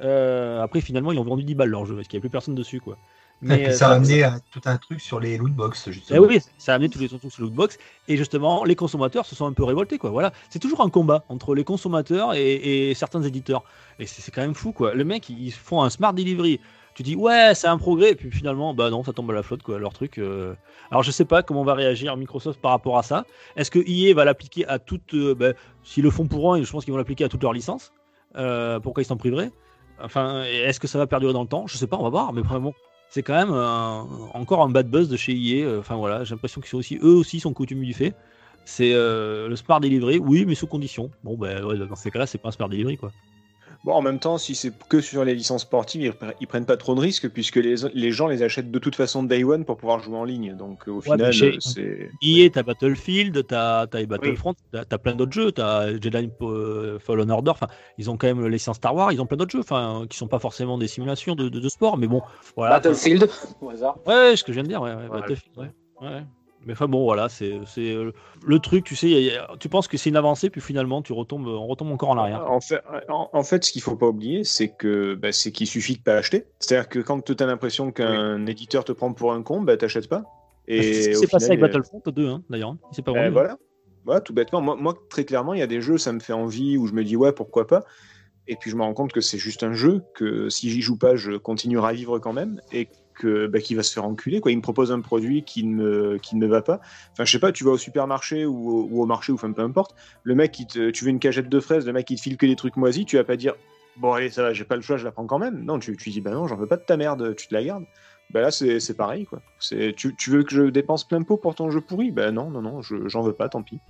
Euh, 0.00 0.62
après, 0.62 0.80
finalement, 0.80 1.12
ils 1.12 1.18
ont 1.18 1.24
vendu 1.24 1.44
10 1.44 1.54
balles 1.54 1.68
leur 1.68 1.84
jeu 1.86 1.94
parce 1.94 2.08
qu'il 2.08 2.16
n'y 2.16 2.22
avait 2.22 2.28
plus 2.28 2.32
personne 2.32 2.54
dessus, 2.54 2.80
quoi. 2.80 2.96
Puis 3.40 3.66
euh, 3.66 3.72
ça 3.72 3.88
a 3.88 3.94
amené 3.94 4.22
à 4.22 4.38
tout 4.52 4.60
un 4.66 4.76
truc 4.76 5.00
sur 5.00 5.18
les 5.18 5.36
lootbox, 5.36 5.88
eh 5.88 5.92
justement. 5.92 6.20
oui, 6.20 6.38
ça 6.58 6.72
a 6.72 6.74
amené 6.76 6.88
tous 6.88 7.00
les 7.00 7.08
trucs 7.08 7.20
sur 7.22 7.42
le 7.42 7.46
lootbox 7.48 7.76
et 8.06 8.16
justement 8.16 8.62
les 8.62 8.76
consommateurs 8.76 9.26
se 9.26 9.34
sont 9.34 9.46
un 9.46 9.52
peu 9.52 9.64
révoltés 9.64 9.98
quoi. 9.98 10.10
Voilà, 10.10 10.32
c'est 10.48 10.60
toujours 10.60 10.80
un 10.80 10.90
combat 10.90 11.24
entre 11.28 11.56
les 11.56 11.64
consommateurs 11.64 12.34
et, 12.34 12.90
et 12.90 12.94
certains 12.94 13.22
éditeurs 13.22 13.64
et 13.98 14.06
c'est 14.06 14.22
c'est 14.22 14.30
quand 14.30 14.42
même 14.42 14.54
fou 14.54 14.70
quoi. 14.70 14.94
Le 14.94 15.02
mec 15.02 15.28
ils 15.28 15.50
font 15.50 15.82
un 15.82 15.90
smart 15.90 16.12
delivery. 16.12 16.60
Tu 16.94 17.02
dis 17.02 17.16
ouais 17.16 17.52
c'est 17.56 17.66
un 17.66 17.78
progrès 17.78 18.12
et 18.12 18.14
puis 18.14 18.30
finalement 18.30 18.74
bah 18.74 18.90
non 18.90 19.02
ça 19.02 19.12
tombe 19.12 19.28
à 19.32 19.34
la 19.34 19.42
flotte 19.42 19.64
quoi 19.64 19.80
leur 19.80 19.92
truc. 19.92 20.18
euh. 20.18 20.54
Alors 20.92 21.02
je 21.02 21.10
sais 21.10 21.24
pas 21.24 21.42
comment 21.42 21.64
va 21.64 21.74
réagir 21.74 22.16
Microsoft 22.16 22.60
par 22.60 22.70
rapport 22.70 22.96
à 22.96 23.02
ça. 23.02 23.24
Est-ce 23.56 23.72
que 23.72 23.80
EA 23.84 24.14
va 24.14 24.24
l'appliquer 24.24 24.68
à 24.68 24.78
toutes 24.78 25.14
euh, 25.14 25.34
bah, 25.34 25.52
s'ils 25.82 26.04
le 26.04 26.10
font 26.10 26.28
pour 26.28 26.54
un, 26.54 26.62
je 26.62 26.70
pense 26.70 26.84
qu'ils 26.84 26.92
vont 26.92 26.98
l'appliquer 26.98 27.24
à 27.24 27.28
toutes 27.28 27.42
leurs 27.42 27.52
licences. 27.54 27.92
Euh, 28.36 28.78
pourquoi 28.78 29.02
ils 29.02 29.06
s'en 29.06 29.16
priveraient 29.16 29.50
Enfin 30.02 30.42
est-ce 30.44 30.80
que 30.80 30.88
ça 30.88 30.98
va 30.98 31.06
perdurer 31.06 31.32
dans 31.32 31.42
le 31.42 31.48
temps? 31.48 31.66
Je 31.66 31.76
sais 31.76 31.86
pas 31.86 31.96
on 31.98 32.02
va 32.02 32.10
voir 32.10 32.32
mais 32.32 32.42
vraiment 32.42 32.72
c'est 33.08 33.22
quand 33.22 33.34
même 33.34 33.52
un- 33.52 34.06
encore 34.34 34.62
un 34.62 34.70
bad 34.70 34.88
buzz 34.90 35.08
de 35.08 35.16
chez 35.16 35.32
EA. 35.34 35.66
euh, 35.66 35.80
Enfin 35.80 35.96
voilà, 35.96 36.24
j'ai 36.24 36.34
l'impression 36.34 36.60
qu'ils 36.60 36.70
sont 36.70 36.78
aussi, 36.78 36.96
eux 37.02 37.14
aussi 37.14 37.40
sont 37.40 37.52
coutumes 37.54 37.82
du 37.84 37.92
fait. 37.94 38.16
C'est 38.64 38.92
euh, 38.94 39.48
le 39.48 39.56
smart 39.56 39.80
delivery, 39.80 40.18
oui, 40.18 40.44
mais 40.46 40.54
sous 40.54 40.66
condition. 40.68 41.12
Bon, 41.22 41.36
ben 41.36 41.64
ouais, 41.64 41.76
dans 41.78 41.94
ces 41.96 42.10
cas-là, 42.10 42.26
c'est 42.26 42.38
pas 42.38 42.48
un 42.50 42.52
smart 42.52 42.68
delivery 42.68 42.96
quoi. 42.96 43.12
Bon, 43.84 43.94
en 43.94 44.02
même 44.02 44.20
temps, 44.20 44.38
si 44.38 44.54
c'est 44.54 44.72
que 44.88 45.00
sur 45.00 45.24
les 45.24 45.34
licences 45.34 45.62
sportives, 45.62 46.02
ils, 46.02 46.34
ils 46.40 46.46
prennent 46.46 46.66
pas 46.66 46.76
trop 46.76 46.94
de 46.94 47.00
risques 47.00 47.28
puisque 47.28 47.56
les, 47.56 47.74
les 47.94 48.12
gens 48.12 48.28
les 48.28 48.42
achètent 48.44 48.70
de 48.70 48.78
toute 48.78 48.94
façon 48.94 49.24
day 49.24 49.42
one 49.42 49.64
pour 49.64 49.76
pouvoir 49.76 49.98
jouer 49.98 50.16
en 50.16 50.24
ligne. 50.24 50.54
Donc 50.56 50.86
au 50.86 51.00
final, 51.00 51.32
euh, 51.42 51.56
c'est. 51.58 52.10
EA, 52.22 52.48
t'as 52.50 52.62
Battlefield, 52.62 53.44
t'as 53.46 53.80
as 53.80 54.06
Battlefront, 54.06 54.54
t'as 54.70 54.84
t'as 54.84 54.98
plein 54.98 55.16
d'autres 55.16 55.32
jeux, 55.32 55.50
t'as 55.50 55.90
Jedi 56.00 56.30
euh, 56.42 57.00
Fallen 57.00 57.30
Order. 57.30 57.50
Enfin, 57.50 57.66
ils 57.98 58.08
ont 58.08 58.16
quand 58.16 58.28
même 58.28 58.44
les 58.44 58.50
licences 58.50 58.76
Star 58.76 58.94
Wars, 58.94 59.10
ils 59.10 59.20
ont 59.20 59.26
plein 59.26 59.36
d'autres 59.36 59.50
jeux, 59.52 59.60
enfin, 59.60 60.06
qui 60.08 60.16
sont 60.16 60.28
pas 60.28 60.38
forcément 60.38 60.78
des 60.78 60.86
simulations 60.86 61.34
de, 61.34 61.48
de, 61.48 61.58
de 61.58 61.68
sport, 61.68 61.98
mais 61.98 62.06
bon, 62.06 62.22
voilà. 62.56 62.76
Battlefield, 62.76 63.28
au 63.60 63.70
hasard. 63.70 63.98
Ouais, 64.06 64.36
ce 64.36 64.44
que 64.44 64.52
je 64.52 64.54
viens 64.54 64.62
de 64.62 64.68
dire, 64.68 64.80
ouais, 64.80 64.90
ouais, 64.94 65.06
Voilà. 65.08 65.22
Battlefield, 65.22 65.58
ouais. 65.58 66.22
Mais 66.66 66.72
enfin 66.74 66.86
bon, 66.86 67.02
voilà, 67.04 67.28
c'est 67.28 67.58
c'est, 67.66 67.92
euh, 67.92 68.12
le 68.46 68.58
truc, 68.60 68.84
tu 68.84 68.94
sais, 68.94 69.08
y 69.08 69.16
a- 69.16 69.20
y 69.20 69.36
a- 69.36 69.50
tu 69.58 69.68
penses 69.68 69.88
que 69.88 69.96
c'est 69.96 70.10
une 70.10 70.16
avancée, 70.16 70.48
puis 70.48 70.60
finalement, 70.60 71.02
tu 71.02 71.12
retombes, 71.12 71.46
on 71.46 71.66
retombe 71.66 71.90
encore 71.90 72.10
en 72.10 72.18
arrière. 72.18 72.48
En 72.50 72.60
fait, 72.60 72.80
en, 73.08 73.28
en 73.32 73.42
fait, 73.42 73.64
ce 73.64 73.72
qu'il 73.72 73.82
faut 73.82 73.96
pas 73.96 74.06
oublier, 74.06 74.44
c'est 74.44 74.68
que 74.68 75.14
bah, 75.14 75.32
c'est 75.32 75.50
qu'il 75.52 75.66
suffit 75.66 75.96
de 75.96 76.02
pas 76.02 76.14
acheter. 76.14 76.44
C'est-à-dire 76.60 76.88
que 76.88 76.98
quand 77.00 77.20
tu 77.24 77.34
as 77.42 77.46
l'impression 77.46 77.90
qu'un 77.90 78.46
éditeur 78.46 78.84
te 78.84 78.92
prend 78.92 79.12
pour 79.12 79.32
un 79.32 79.42
con, 79.42 79.60
bah 79.62 79.76
t'achètes 79.76 80.08
pas. 80.08 80.22
C'est 80.68 81.14
ce 81.14 81.26
passé 81.26 81.46
avec 81.46 81.60
Battlefront 81.60 82.00
2, 82.06 82.28
hein, 82.28 82.42
d'ailleurs. 82.48 82.76
Il 82.92 82.94
s'est 82.94 83.02
pas 83.02 83.10
Euh, 83.10 83.14
vendu. 83.14 83.26
hein. 83.28 83.30
voilà. 83.32 83.56
Voilà, 84.04 84.20
tout 84.20 84.32
bêtement. 84.32 84.60
Moi, 84.60 84.76
moi, 84.76 84.94
très 85.10 85.24
clairement, 85.24 85.54
il 85.54 85.60
y 85.60 85.62
a 85.62 85.66
des 85.68 85.80
jeux, 85.80 85.96
ça 85.98 86.12
me 86.12 86.18
fait 86.20 86.32
envie, 86.32 86.76
où 86.76 86.86
je 86.88 86.92
me 86.92 87.04
dis, 87.04 87.14
ouais, 87.16 87.32
pourquoi 87.32 87.66
pas. 87.68 87.84
Et 88.48 88.56
puis 88.56 88.68
je 88.70 88.74
me 88.76 88.82
rends 88.82 88.94
compte 88.94 89.12
que 89.12 89.20
c'est 89.20 89.38
juste 89.38 89.62
un 89.62 89.72
jeu, 89.74 90.02
que 90.16 90.48
si 90.48 90.70
j'y 90.70 90.80
joue 90.82 90.96
pas, 90.98 91.14
je 91.14 91.32
continuerai 91.36 91.90
à 91.90 91.92
vivre 91.92 92.18
quand 92.18 92.32
même, 92.32 92.60
et 92.72 92.88
bah, 93.48 93.60
qu'il 93.60 93.76
va 93.76 93.82
se 93.82 93.92
faire 93.92 94.04
enculer. 94.04 94.40
Quoi. 94.40 94.52
Il 94.52 94.56
me 94.56 94.62
propose 94.62 94.92
un 94.92 95.00
produit 95.00 95.44
qui 95.44 95.64
ne, 95.64 96.18
qui 96.18 96.36
ne 96.36 96.40
me 96.46 96.50
va 96.50 96.62
pas. 96.62 96.80
Enfin, 97.12 97.24
je 97.24 97.32
sais 97.32 97.38
pas, 97.38 97.52
tu 97.52 97.64
vas 97.64 97.72
au 97.72 97.78
supermarché 97.78 98.46
ou, 98.46 98.68
au- 99.00 99.06
marché, 99.06 99.32
ou 99.32 99.34
enfin 99.36 99.52
peu 99.52 99.62
importe. 99.62 99.92
Le 100.22 100.34
mec, 100.34 100.58
il 100.58 100.66
te- 100.66 100.90
tu 100.90 101.04
veux 101.04 101.10
une 101.10 101.18
cagette 101.20 101.48
de 101.48 101.60
fraises, 101.60 101.86
le 101.86 101.92
mec, 101.92 102.10
il 102.10 102.16
te 102.16 102.22
file 102.22 102.36
que 102.36 102.46
des 102.46 102.56
trucs 102.56 102.76
moisis, 102.76 103.04
tu 103.06 103.16
vas 103.16 103.24
pas 103.24 103.36
dire, 103.36 103.54
bon, 103.96 104.12
allez, 104.12 104.30
ça 104.30 104.42
va, 104.42 104.52
j'ai 104.52 104.64
pas 104.64 104.76
le 104.76 104.82
choix, 104.82 104.96
je 104.96 105.04
la 105.04 105.12
prends 105.12 105.26
quand 105.26 105.38
même. 105.38 105.64
Non, 105.64 105.78
tu, 105.78 105.96
tu 105.96 106.10
dis, 106.10 106.20
bah 106.20 106.30
non, 106.32 106.46
j'en 106.46 106.56
veux 106.56 106.66
pas 106.68 106.76
de 106.76 106.84
ta 106.84 106.96
merde, 106.96 107.34
tu 107.36 107.48
te 107.48 107.54
la 107.54 107.62
gardes. 107.64 107.86
Bah 108.30 108.40
là, 108.40 108.50
c'est 108.50 108.96
pareil, 108.96 109.24
quoi. 109.26 109.42
Tu, 109.60 110.16
tu 110.16 110.30
veux 110.30 110.42
que 110.42 110.54
je 110.54 110.62
dépense 110.64 111.06
plein 111.06 111.22
pot 111.22 111.36
pour 111.36 111.54
ton 111.54 111.70
jeu 111.70 111.80
pourri? 111.82 112.10
Bah 112.12 112.30
non, 112.32 112.50
non, 112.50 112.62
non, 112.62 112.80
je- 112.82 113.06
j'en 113.08 113.22
veux 113.22 113.34
pas, 113.34 113.48
tant 113.50 113.62
pis. 113.62 113.82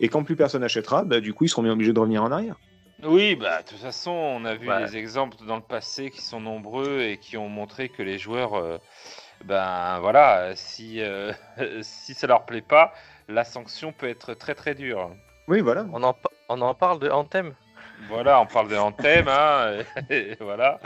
Et 0.00 0.08
quand 0.08 0.24
plus 0.24 0.36
personne 0.36 0.62
achètera, 0.64 1.04
bah 1.04 1.20
du 1.20 1.34
coup, 1.34 1.44
ils 1.44 1.48
seront 1.48 1.62
bien 1.62 1.72
obligés 1.72 1.92
de 1.92 2.00
revenir 2.00 2.22
en 2.22 2.32
arrière. 2.32 2.60
Oui, 3.04 3.34
bah 3.36 3.62
de 3.62 3.68
toute 3.68 3.78
façon, 3.78 4.10
on 4.10 4.44
a 4.44 4.54
vu 4.54 4.68
Ouais. 4.68 4.84
des 4.84 4.96
exemples 4.96 5.36
dans 5.46 5.56
le 5.56 5.62
passé 5.62 6.10
qui 6.10 6.22
sont 6.22 6.40
nombreux 6.40 7.00
et 7.02 7.18
qui 7.18 7.36
ont 7.36 7.48
montré 7.48 7.88
que 7.88 8.02
les 8.02 8.18
joueurs, 8.18 8.54
euh, 8.54 8.78
ben 9.44 9.98
voilà, 10.00 10.56
si 10.56 11.00
euh, 11.02 11.32
si 11.82 12.14
ça 12.14 12.26
leur 12.26 12.44
plaît 12.46 12.62
pas, 12.62 12.92
la 13.28 13.44
sanction 13.44 13.92
peut 13.92 14.08
être 14.08 14.34
très 14.34 14.54
très 14.54 14.74
dure. 14.74 15.10
Oui, 15.48 15.60
voilà. 15.60 15.86
On 15.92 16.02
en, 16.02 16.14
pa- 16.14 16.30
on 16.48 16.60
en 16.62 16.74
parle 16.74 16.98
de 16.98 17.10
Anthem? 17.10 17.54
Voilà, 18.08 18.38
on 18.40 18.44
parle 18.46 18.68
de 18.68 18.76
Anthem, 18.76 19.26
hein, 19.28 19.78
et 20.10 20.36
voilà. 20.40 20.78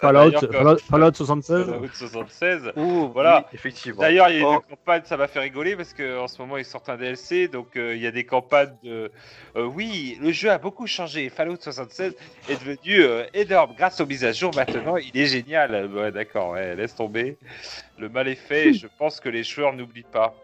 Fallout, 0.00 0.32
Fallout, 0.38 0.48
quand- 0.52 0.80
Fallout 0.82 1.14
76. 1.14 1.66
Fallout 1.66 1.88
76. 1.94 2.72
Ouh, 2.76 3.08
Voilà. 3.12 3.38
oui, 3.38 3.44
effectivement. 3.54 4.02
D'ailleurs, 4.02 4.28
il 4.28 4.38
y 4.40 4.42
a 4.42 4.46
Oh. 4.46 4.52
une 4.68 4.76
campagne, 4.76 5.00
ça 5.04 5.16
m'a 5.16 5.28
fait 5.28 5.40
rigoler 5.40 5.76
parce 5.76 5.94
qu'en 5.94 6.28
ce 6.28 6.38
moment 6.42 6.58
ils 6.58 6.64
sortent 6.66 6.90
un 6.90 6.96
DLC, 6.98 7.48
donc 7.48 7.74
euh, 7.76 7.96
il 7.96 8.02
y 8.02 8.06
a 8.06 8.10
des 8.10 8.24
campagnes 8.24 8.74
de. 8.82 9.10
euh, 9.56 9.64
oui, 9.64 10.18
le 10.20 10.30
jeu 10.30 10.50
a 10.50 10.58
beaucoup 10.58 10.86
changé. 10.86 11.30
Fallout 11.30 11.56
76 11.58 12.14
est 12.50 12.60
devenu 12.60 13.00
euh, 13.02 13.24
énorme 13.32 13.74
grâce 13.74 13.98
aux 14.02 14.06
mises 14.06 14.24
à 14.24 14.32
jour. 14.32 14.50
Maintenant, 14.54 14.96
il 14.98 15.18
est 15.18 15.26
génial. 15.26 15.86
Ouais, 15.90 16.12
d'accord, 16.12 16.50
ouais, 16.50 16.76
laisse 16.76 16.94
tomber. 16.94 17.38
Le 17.98 18.10
mal 18.10 18.28
est 18.28 18.34
fait. 18.34 18.68
et 18.68 18.72
je 18.74 18.88
pense 18.98 19.20
que 19.20 19.30
les 19.30 19.42
joueurs 19.42 19.72
n'oublient 19.72 20.02
pas. 20.12 20.34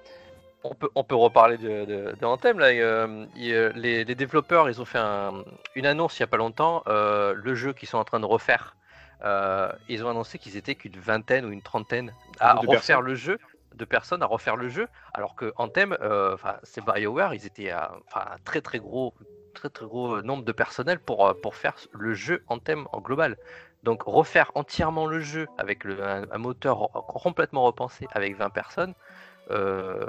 On 0.67 0.75
peut, 0.75 0.89
on 0.95 1.05
peut 1.05 1.15
reparler 1.15 1.59
de, 1.59 1.85
de, 1.85 2.17
de 2.19 2.25
Anthem. 2.25 2.59
Là. 2.59 2.69
Euh, 2.69 3.27
euh, 3.39 3.73
les, 3.75 4.05
les 4.05 4.15
développeurs, 4.15 4.69
ils 4.71 4.81
ont 4.81 4.85
fait 4.87 4.99
un- 4.99 5.45
une 5.75 5.87
annonce 5.87 6.19
il 6.19 6.23
n'y 6.23 6.25
a 6.25 6.29
pas 6.29 6.39
longtemps. 6.39 6.83
euh, 6.87 7.35
le 7.37 7.55
jeu 7.55 7.73
qu'ils 7.75 7.89
sont 7.89 7.99
en 7.99 8.05
train 8.05 8.19
de 8.21 8.25
refaire, 8.27 8.75
euh, 9.25 9.71
ils 9.89 10.05
ont 10.05 10.09
annoncé 10.09 10.39
qu'ils 10.39 10.57
étaient 10.57 10.75
qu'une 10.75 10.99
vingtaine 10.99 11.45
ou 11.45 11.51
une 11.53 11.63
trentaine 11.63 12.13
à 12.41 12.55
De 12.55 12.59
refaire 12.61 12.99
personnes. 12.99 13.05
le 13.05 13.15
jeu, 13.15 13.39
de 13.75 13.85
personnes 13.85 14.23
à 14.23 14.27
refaire 14.27 14.57
le 14.57 14.69
jeu, 14.69 14.89
alors 15.13 15.35
que 15.35 15.53
Anthem, 15.57 15.97
c'est 16.63 16.83
BioWare, 16.85 17.35
ils 17.35 17.45
étaient 17.47 17.71
à 17.71 17.93
un 18.15 18.37
très 18.45 18.61
très 18.63 18.79
gros, 18.79 19.15
très 19.55 19.69
très 19.69 19.85
gros 19.87 20.23
nombre 20.23 20.45
de 20.45 20.53
personnel 20.53 20.99
pour, 20.99 21.35
pour 21.43 21.55
faire 21.57 21.75
le 21.93 22.15
jeu 22.15 22.43
Anthem 22.49 22.87
en 22.93 23.01
global. 23.01 23.37
Donc 23.83 24.03
refaire 24.05 24.51
entièrement 24.55 25.07
le 25.07 25.21
jeu 25.21 25.47
avec 25.59 25.85
le, 25.85 26.03
un, 26.03 26.25
un 26.31 26.39
moteur 26.39 26.89
complètement 27.07 27.65
repensé 27.65 28.07
avec 28.13 28.35
20 28.37 28.49
personnes, 28.51 28.95
euh, 29.51 30.07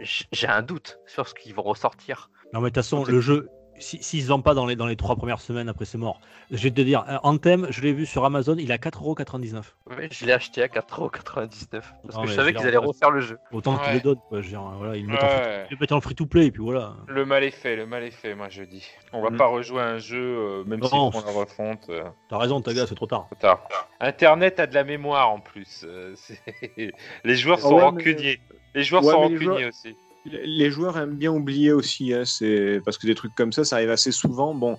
j'ai 0.00 0.48
un 0.48 0.62
doute 0.62 0.98
sur 1.06 1.28
ce 1.28 1.34
qu'ils 1.34 1.54
vont 1.54 1.62
ressortir. 1.62 2.30
Non, 2.52 2.60
mais 2.60 2.70
de 2.70 2.74
toute 2.74 2.76
façon, 2.76 3.04
le 3.04 3.20
jeu, 3.20 3.48
si- 3.78 4.02
s'ils 4.02 4.22
se 4.22 4.28
vendent 4.28 4.44
pas 4.44 4.54
dans 4.54 4.66
les, 4.66 4.76
dans 4.76 4.86
les 4.86 4.96
trois 4.96 5.16
premières 5.16 5.40
semaines 5.40 5.68
après 5.68 5.84
c'est 5.84 5.98
mort. 5.98 6.20
Je 6.50 6.62
vais 6.62 6.70
te 6.70 6.80
dire, 6.80 7.04
euh, 7.08 7.16
Anthem, 7.22 7.66
je 7.70 7.80
l'ai 7.82 7.92
vu 7.92 8.06
sur 8.06 8.24
Amazon, 8.24 8.56
il 8.58 8.70
a 8.72 8.78
4,99€. 8.78 9.62
Oui, 9.90 10.08
je 10.10 10.26
l'ai 10.26 10.32
acheté 10.32 10.62
à 10.62 10.68
4,99€ 10.68 11.68
parce 11.70 12.14
Non, 12.16 12.22
que 12.22 12.28
je 12.28 12.34
savais 12.34 12.52
qu'ils 12.52 12.62
l'ai 12.62 12.68
allaient 12.68 12.76
en- 12.76 12.82
refaire 12.86 13.10
le 13.10 13.20
jeu. 13.20 13.38
Autant 13.52 13.76
qu'ils 13.78 13.92
les 13.94 14.00
donnent, 14.00 14.20
quoi. 14.28 14.40
Je 14.40 14.44
veux 14.46 14.50
dire, 14.50 14.62
voilà, 14.78 14.96
ils 14.96 15.06
le 15.06 15.12
mettent, 15.12 15.22
en, 15.22 15.26
Ouais. 15.26 15.66
ils 15.70 15.74
le 15.74 15.78
mettent 15.80 15.92
en 15.92 16.00
free-to-play, 16.00 16.46
et 16.46 16.50
puis 16.50 16.62
voilà. 16.62 16.94
Le 17.08 17.24
mal 17.24 17.42
est 17.44 17.50
fait, 17.50 17.76
le 17.76 17.86
mal 17.86 18.02
est 18.04 18.10
fait, 18.10 18.34
moi 18.34 18.48
je 18.50 18.62
dis. 18.62 18.86
On 19.12 19.22
va 19.22 19.30
Mhm. 19.30 19.36
pas 19.36 19.46
rejouer 19.46 19.80
un 19.82 19.98
jeu, 19.98 20.18
euh, 20.20 20.64
même 20.64 20.80
Non. 20.80 21.10
s'ils 21.12 21.20
font 21.20 21.26
la 21.26 21.32
refonte. 21.32 21.86
euh, 21.90 22.04
T'as 22.28 22.38
raison, 22.38 22.60
Taga, 22.60 22.86
c'est 22.86 22.94
trop 22.94 23.06
tard. 23.06 23.26
trop 23.26 23.36
tard. 23.40 23.68
Internet 24.00 24.60
a 24.60 24.66
de 24.66 24.74
la 24.74 24.84
mémoire 24.84 25.30
en 25.30 25.40
plus. 25.40 25.84
euh, 25.86 26.14
les 27.24 27.36
joueurs 27.36 27.58
sont 27.60 27.70
Ouais, 27.70 27.76
mais- 27.76 27.82
rancuniers. 27.82 28.40
Les 28.74 28.82
joueurs 28.82 29.04
Ouais, 29.04 29.12
sont 29.12 29.18
rancuniers 29.20 29.44
joueurs- 29.44 29.68
aussi. 29.68 29.96
Les 30.26 30.70
joueurs 30.70 30.96
aiment 30.98 31.16
bien 31.16 31.32
oublier 31.32 31.72
aussi, 31.72 32.14
hein, 32.14 32.24
c'est 32.24 32.80
parce 32.84 32.96
que 32.98 33.06
des 33.06 33.14
trucs 33.14 33.34
comme 33.34 33.52
ça, 33.52 33.64
ça 33.64 33.76
arrive 33.76 33.90
assez 33.90 34.10
souvent. 34.12 34.54
Bon, 34.54 34.76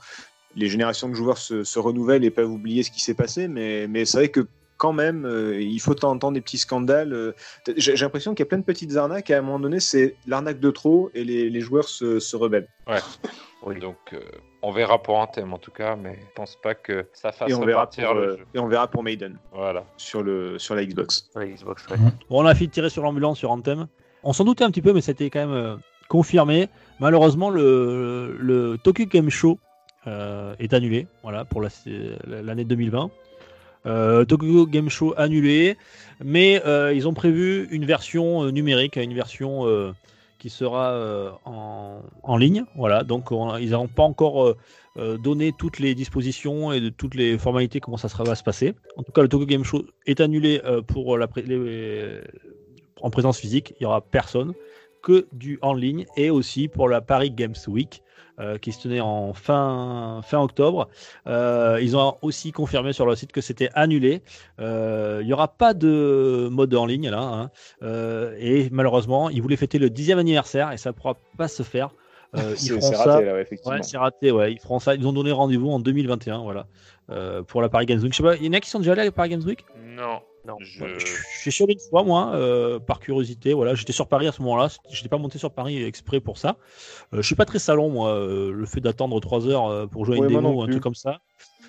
les 0.55 0.67
générations 0.67 1.07
de 1.09 1.13
joueurs 1.13 1.37
se, 1.37 1.63
se 1.63 1.79
renouvellent 1.79 2.23
et 2.23 2.31
peuvent 2.31 2.49
oublier 2.51 2.81
ce 2.83 2.89
qui 2.91 3.01
s'est 3.01 3.13
passé, 3.13 3.47
mais, 3.47 3.87
mais 3.87 4.05
c'est 4.05 4.17
vrai 4.17 4.29
que 4.29 4.47
quand 4.77 4.91
même, 4.91 5.25
euh, 5.25 5.61
il 5.61 5.79
faut 5.79 6.03
entendre 6.03 6.33
des 6.33 6.41
petits 6.41 6.57
scandales. 6.57 7.13
euh, 7.13 7.31
J'ai 7.77 7.95
l'impression 7.95 8.33
qu'il 8.33 8.43
y 8.43 8.47
a 8.47 8.49
plein 8.49 8.57
de 8.57 8.63
petites 8.65 8.95
arnaques. 8.97 9.29
Et 9.29 9.33
à 9.33 9.39
un 9.39 9.41
moment 9.41 9.59
donné, 9.59 9.79
c'est 9.79 10.15
l'arnaque 10.27 10.59
de 10.59 10.69
trop 10.69 11.09
et 11.13 11.23
les, 11.23 11.49
les 11.49 11.61
joueurs 11.61 11.87
se, 11.87 12.19
se 12.19 12.35
rebellent. 12.35 12.67
Oui. 13.65 13.79
Donc 13.79 13.97
euh, 14.13 14.19
on 14.61 14.71
verra 14.73 15.01
pour 15.01 15.15
Anthem 15.15 15.53
en 15.53 15.57
tout 15.57 15.71
cas, 15.71 15.95
mais 15.95 16.19
je 16.21 16.25
pense 16.35 16.55
pas 16.61 16.75
que 16.75 17.05
ça 17.13 17.31
fasse 17.31 17.49
Et 17.49 17.53
on, 17.55 17.65
verra 17.65 17.89
pour, 17.89 18.13
le 18.13 18.37
jeu. 18.37 18.45
et 18.53 18.59
on 18.59 18.67
verra 18.67 18.87
pour 18.87 19.01
Maiden 19.01 19.39
Voilà. 19.53 19.85
sur, 19.97 20.21
le, 20.21 20.59
sur 20.59 20.75
la 20.75 20.85
Xbox. 20.85 21.29
sur 21.31 21.39
la 21.39 21.47
Xbox. 21.47 21.87
ouais. 21.89 21.97
Bon, 22.29 22.43
on 22.43 22.45
a 22.45 22.53
fait 22.53 22.67
tirer 22.67 22.89
sur 22.89 23.01
l'ambulance 23.01 23.39
sur 23.39 23.51
Anthem. 23.51 23.87
On 24.25 24.33
s'en 24.33 24.43
doutait 24.43 24.63
un 24.63 24.71
petit 24.71 24.81
peu, 24.81 24.91
mais 24.91 25.01
c'était 25.01 25.29
quand 25.29 25.39
même 25.39 25.53
euh, 25.53 25.75
confirmé. 26.09 26.67
Malheureusement, 26.99 27.51
le, 27.51 28.75
Tokyo 28.83 29.05
Game 29.05 29.29
Show 29.29 29.59
euh, 30.07 30.55
est 30.59 30.73
annulé 30.73 31.07
voilà, 31.21 31.45
pour 31.45 31.61
la- 31.61 31.69
l'année 32.25 32.65
2020. 32.65 33.11
Euh, 33.85 34.25
Tokyo 34.25 34.65
Game 34.65 34.89
Show 34.89 35.13
annulé, 35.15 35.77
mais 36.23 36.59
ils 36.95 37.07
ont 37.07 37.13
prévu 37.13 37.67
une 37.69 37.85
version 37.85 38.49
numérique, 38.51 38.95
une 38.95 39.13
version 39.13 39.93
qui 40.39 40.49
sera 40.49 41.37
en, 41.45 42.37
ligne. 42.37 42.63
Voilà, 42.75 43.03
donc 43.03 43.31
on- 43.31 43.57
ils 43.57 43.71
n'ont 43.71 43.87
pas 43.87 44.03
encore 44.03 44.55
donné 44.95 45.53
toutes 45.55 45.77
les 45.77 45.93
dispositions 45.93 46.73
et 46.73 46.91
toutes 46.97 47.13
les 47.13 47.37
formalités 47.37 47.79
comment 47.79 47.97
ça 47.97 48.07
va 48.23 48.33
se 48.33 48.43
passer. 48.43 48.73
En 48.97 49.03
tout 49.03 49.11
cas, 49.11 49.21
le 49.21 49.29
Tokyo 49.29 49.45
Game 49.45 49.63
Show 49.63 49.85
est 50.07 50.19
annulé 50.19 50.61
pour 50.87 51.15
la 51.19 51.27
les- 51.35 52.21
en 53.01 53.09
présence 53.09 53.37
physique. 53.39 53.73
Il 53.79 53.83
y 53.83 53.85
aura 53.85 54.01
personne 54.01 54.53
que 55.01 55.27
du 55.31 55.59
en 55.61 55.73
ligne 55.73 56.05
et 56.17 56.29
aussi 56.31 56.67
pour 56.67 56.89
la 56.89 56.99
Paris 57.01 57.31
Games 57.31 57.53
Week 57.67 58.01
euh, 58.39 58.57
qui 58.57 58.71
se 58.73 58.81
tenait 58.83 58.99
en 59.01 59.33
fin, 59.33 60.21
fin 60.23 60.41
octobre. 60.41 60.89
Euh, 61.27 61.79
ils 61.81 61.95
ont 61.95 62.17
aussi 62.21 62.51
confirmé 62.51 62.91
sur 62.91 63.05
leur 63.05 63.15
site 63.17 63.31
que 63.31 63.39
c'était 63.39 63.69
annulé. 63.75 64.23
Euh, 64.59 65.19
il 65.21 65.27
n'y 65.27 65.33
aura 65.33 65.47
pas 65.47 65.73
de 65.73 66.49
mode 66.51 66.73
en 66.75 66.85
ligne 66.85 67.09
là. 67.09 67.19
hein. 67.21 67.51
Euh, 67.83 68.35
et 68.39 68.67
malheureusement, 68.71 69.29
ils 69.29 69.41
voulaient 69.41 69.55
fêter 69.55 69.77
le 69.79 69.89
dixième 69.89 70.19
anniversaire 70.19 70.71
et 70.71 70.77
ça 70.77 70.89
ne 70.89 70.95
pourra 70.95 71.15
pas 71.37 71.47
se 71.47 71.63
faire. 71.63 71.91
Euh, 72.35 72.39
ils 72.53 72.57
C'est 72.57 72.69
feront 72.81 72.91
ça. 72.91 73.13
raté, 73.13 73.25
là, 73.25 73.33
ouais, 73.35 73.41
effectivement. 73.41 73.75
Ouais, 73.77 73.83
c'est 73.83 73.97
raté. 73.97 74.31
Ouais, 74.31 74.51
ils 74.53 74.59
feront 74.59 74.79
ça. 74.79 74.95
Ils 74.95 75.07
ont 75.07 75.13
donné 75.13 75.31
rendez-vous 75.31 75.69
en 75.69 75.79
2021. 75.79 76.39
Voilà. 76.39 76.65
Euh, 77.11 77.43
pour 77.43 77.61
la 77.61 77.69
Paris 77.69 77.85
Games 77.85 78.01
Week. 78.01 78.11
Je 78.11 78.17
sais 78.17 78.23
pas, 78.23 78.35
il 78.35 78.45
y 78.45 78.49
en 78.49 78.53
a 78.53 78.59
qui 78.59 78.69
sont 78.69 78.79
déjà 78.79 78.93
allés 78.93 79.01
à 79.01 79.05
la 79.05 79.11
Paris 79.11 79.29
Games 79.29 79.43
Week? 79.45 79.63
Non. 79.81 80.19
Non. 80.45 80.57
Je... 80.59 80.83
Ouais, 80.83 80.97
suis 81.39 81.51
sûr 81.51 81.67
une 81.69 81.79
fois, 81.89 82.03
moi, 82.03 82.31
euh, 82.35 82.79
par 82.79 82.99
curiosité. 82.99 83.53
Voilà, 83.53 83.73
j'étais 83.75 83.93
sur 83.93 84.07
Paris 84.07 84.27
à 84.27 84.31
ce 84.31 84.41
moment-là. 84.43 84.67
Je 84.89 84.97
n'étais 84.97 85.09
pas 85.09 85.17
monté 85.17 85.37
sur 85.39 85.51
Paris 85.51 85.83
exprès 85.83 86.19
pour 86.19 86.37
ça. 86.37 86.57
Euh, 87.13 87.17
je 87.17 87.21
suis 87.21 87.35
pas 87.35 87.45
très 87.45 87.59
salon, 87.59 87.89
moi. 87.89 88.09
euh, 88.13 88.51
le 88.51 88.65
fait 88.65 88.81
d'attendre 88.81 89.19
3 89.19 89.47
heures 89.47 89.67
euh, 89.67 89.87
pour 89.87 90.05
jouer 90.05 90.15
à 90.15 90.17
une 90.19 90.25
Ouais, 90.25 90.27
démo 90.27 90.49
ou 90.53 90.61
un 90.61 90.67
truc 90.67 90.83
comme 90.83 90.95
ça, 90.95 91.19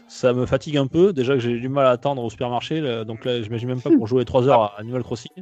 ça 0.08 0.32
me 0.32 0.46
fatigue 0.46 0.76
un 0.76 0.86
peu. 0.86 1.12
Déjà 1.12 1.34
que 1.34 1.40
j'ai 1.40 1.58
du 1.58 1.68
mal 1.68 1.86
à 1.86 1.90
attendre 1.90 2.22
au 2.22 2.30
supermarché. 2.30 2.80
là, 2.80 3.04
donc 3.04 3.24
là, 3.24 3.42
j'imagine 3.42 3.68
même 3.68 3.82
pas 3.82 3.90
pour 3.90 4.06
jouer 4.06 4.24
3 4.24 4.48
heures 4.48 4.62
à 4.62 4.78
Animal 4.78 5.02
Crossing. 5.02 5.32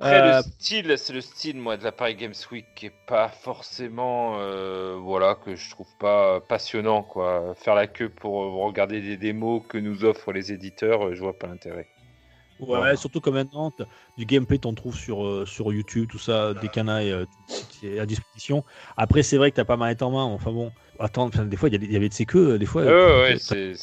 Après, 0.00 0.20
Euh, 0.20 0.38
le 0.38 0.42
style, 0.42 0.98
c'est 0.98 1.12
le 1.12 1.20
style, 1.20 1.56
moi, 1.56 1.76
de 1.76 1.84
la 1.84 1.92
Paris 1.92 2.16
Games 2.16 2.34
Week 2.50 2.66
qui 2.74 2.86
est 2.86 2.92
pas 3.06 3.28
forcément, 3.28 4.36
euh, 4.40 4.96
voilà, 5.00 5.34
que 5.36 5.54
je 5.56 5.70
trouve 5.70 5.88
pas 5.98 6.40
passionnant, 6.40 7.02
quoi. 7.02 7.54
Faire 7.56 7.74
la 7.76 7.86
queue 7.86 8.08
pour 8.08 8.34
regarder 8.64 9.00
des 9.00 9.16
démos 9.16 9.62
que 9.68 9.78
nous 9.78 10.04
offrent 10.04 10.32
les 10.32 10.52
éditeurs, 10.52 11.14
je 11.14 11.20
vois 11.20 11.38
pas 11.38 11.46
l'intérêt. 11.46 11.88
Ouais, 12.60 12.66
Voilà. 12.66 12.96
surtout 12.96 13.20
que 13.20 13.30
maintenant, 13.30 13.72
du 14.16 14.24
gameplay, 14.26 14.58
t'en 14.58 14.74
trouves 14.74 14.96
sur, 14.96 15.24
euh, 15.26 15.44
sur 15.46 15.72
YouTube, 15.72 16.08
tout 16.10 16.18
ça, 16.18 16.54
des 16.54 16.68
canailles 16.68 17.10
euh, 17.10 17.26
à 18.00 18.06
disposition. 18.06 18.64
Après, 18.96 19.22
c'est 19.22 19.36
vrai 19.36 19.50
que 19.50 19.56
t'as 19.56 19.64
pas 19.64 19.76
mal 19.76 19.96
en 20.00 20.10
main. 20.10 20.22
Enfin 20.24 20.52
bon, 20.52 20.70
attends, 20.98 21.24
enfin, 21.26 21.44
des 21.44 21.56
fois, 21.56 21.68
il 21.68 21.92
y, 21.92 21.96
avait 21.96 22.08
de 22.08 22.14
ces 22.14 22.26
queues, 22.26 22.58
des 22.58 22.66
fois. 22.66 22.82
Ouais, 22.82 22.88
euh, 22.88 23.22
ouais, 23.22 23.38
c'est 23.38 23.74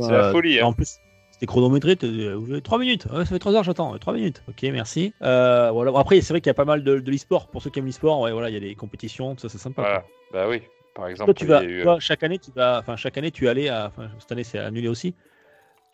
la 0.00 0.32
folie. 0.32 0.60
hein. 0.60 0.66
En 0.66 0.72
plus, 0.72 0.98
c'était 1.30 1.46
chronométré, 1.46 1.96
t'as- 1.96 2.06
euh, 2.06 2.34
vous 2.36 2.50
avez 2.50 2.62
3 2.62 2.78
minutes. 2.78 3.06
Ouais, 3.12 3.18
ça 3.18 3.26
fait 3.26 3.38
3 3.38 3.54
heures, 3.54 3.64
j'attends. 3.64 3.96
3 3.98 4.14
minutes. 4.14 4.42
Ok, 4.48 4.62
merci. 4.62 5.12
Euh, 5.22 5.70
voilà. 5.70 5.92
Bon, 5.92 5.98
après, 5.98 6.20
c'est 6.22 6.32
vrai 6.32 6.40
qu'il 6.40 6.48
y 6.48 6.50
a 6.50 6.54
pas 6.54 6.64
mal 6.64 6.82
de, 6.82 6.98
de 6.98 7.10
l'e-sport. 7.10 7.48
Pour 7.48 7.62
ceux 7.62 7.70
qui 7.70 7.78
aiment 7.78 7.86
l'e-sport, 7.86 8.20
ouais, 8.20 8.32
voilà, 8.32 8.48
il 8.48 8.54
y 8.54 8.56
a 8.56 8.60
des 8.60 8.74
compétitions, 8.74 9.34
tout 9.34 9.42
ça, 9.42 9.48
c'est 9.50 9.58
sympa. 9.58 9.82
Voilà. 9.82 10.04
Bah 10.32 10.48
oui. 10.48 10.62
Par 10.94 11.08
exemple, 11.08 11.34
Toi, 11.34 11.34
tu 11.34 11.44
il 11.44 11.48
y 11.48 11.50
vas, 11.50 11.58
a 11.58 11.64
eu, 11.64 11.80
euh, 11.80 11.82
toi, 11.82 12.00
chaque 12.00 12.22
année, 12.22 12.38
tu 12.38 12.50
vas, 12.52 12.78
enfin, 12.80 12.96
chaque 12.96 13.18
année, 13.18 13.30
tu 13.30 13.44
es 13.44 13.48
allé 13.48 13.68
à, 13.68 13.86
enfin, 13.88 14.08
cette 14.18 14.32
année, 14.32 14.44
c'est 14.44 14.58
annulé 14.58 14.88
aussi. 14.88 15.14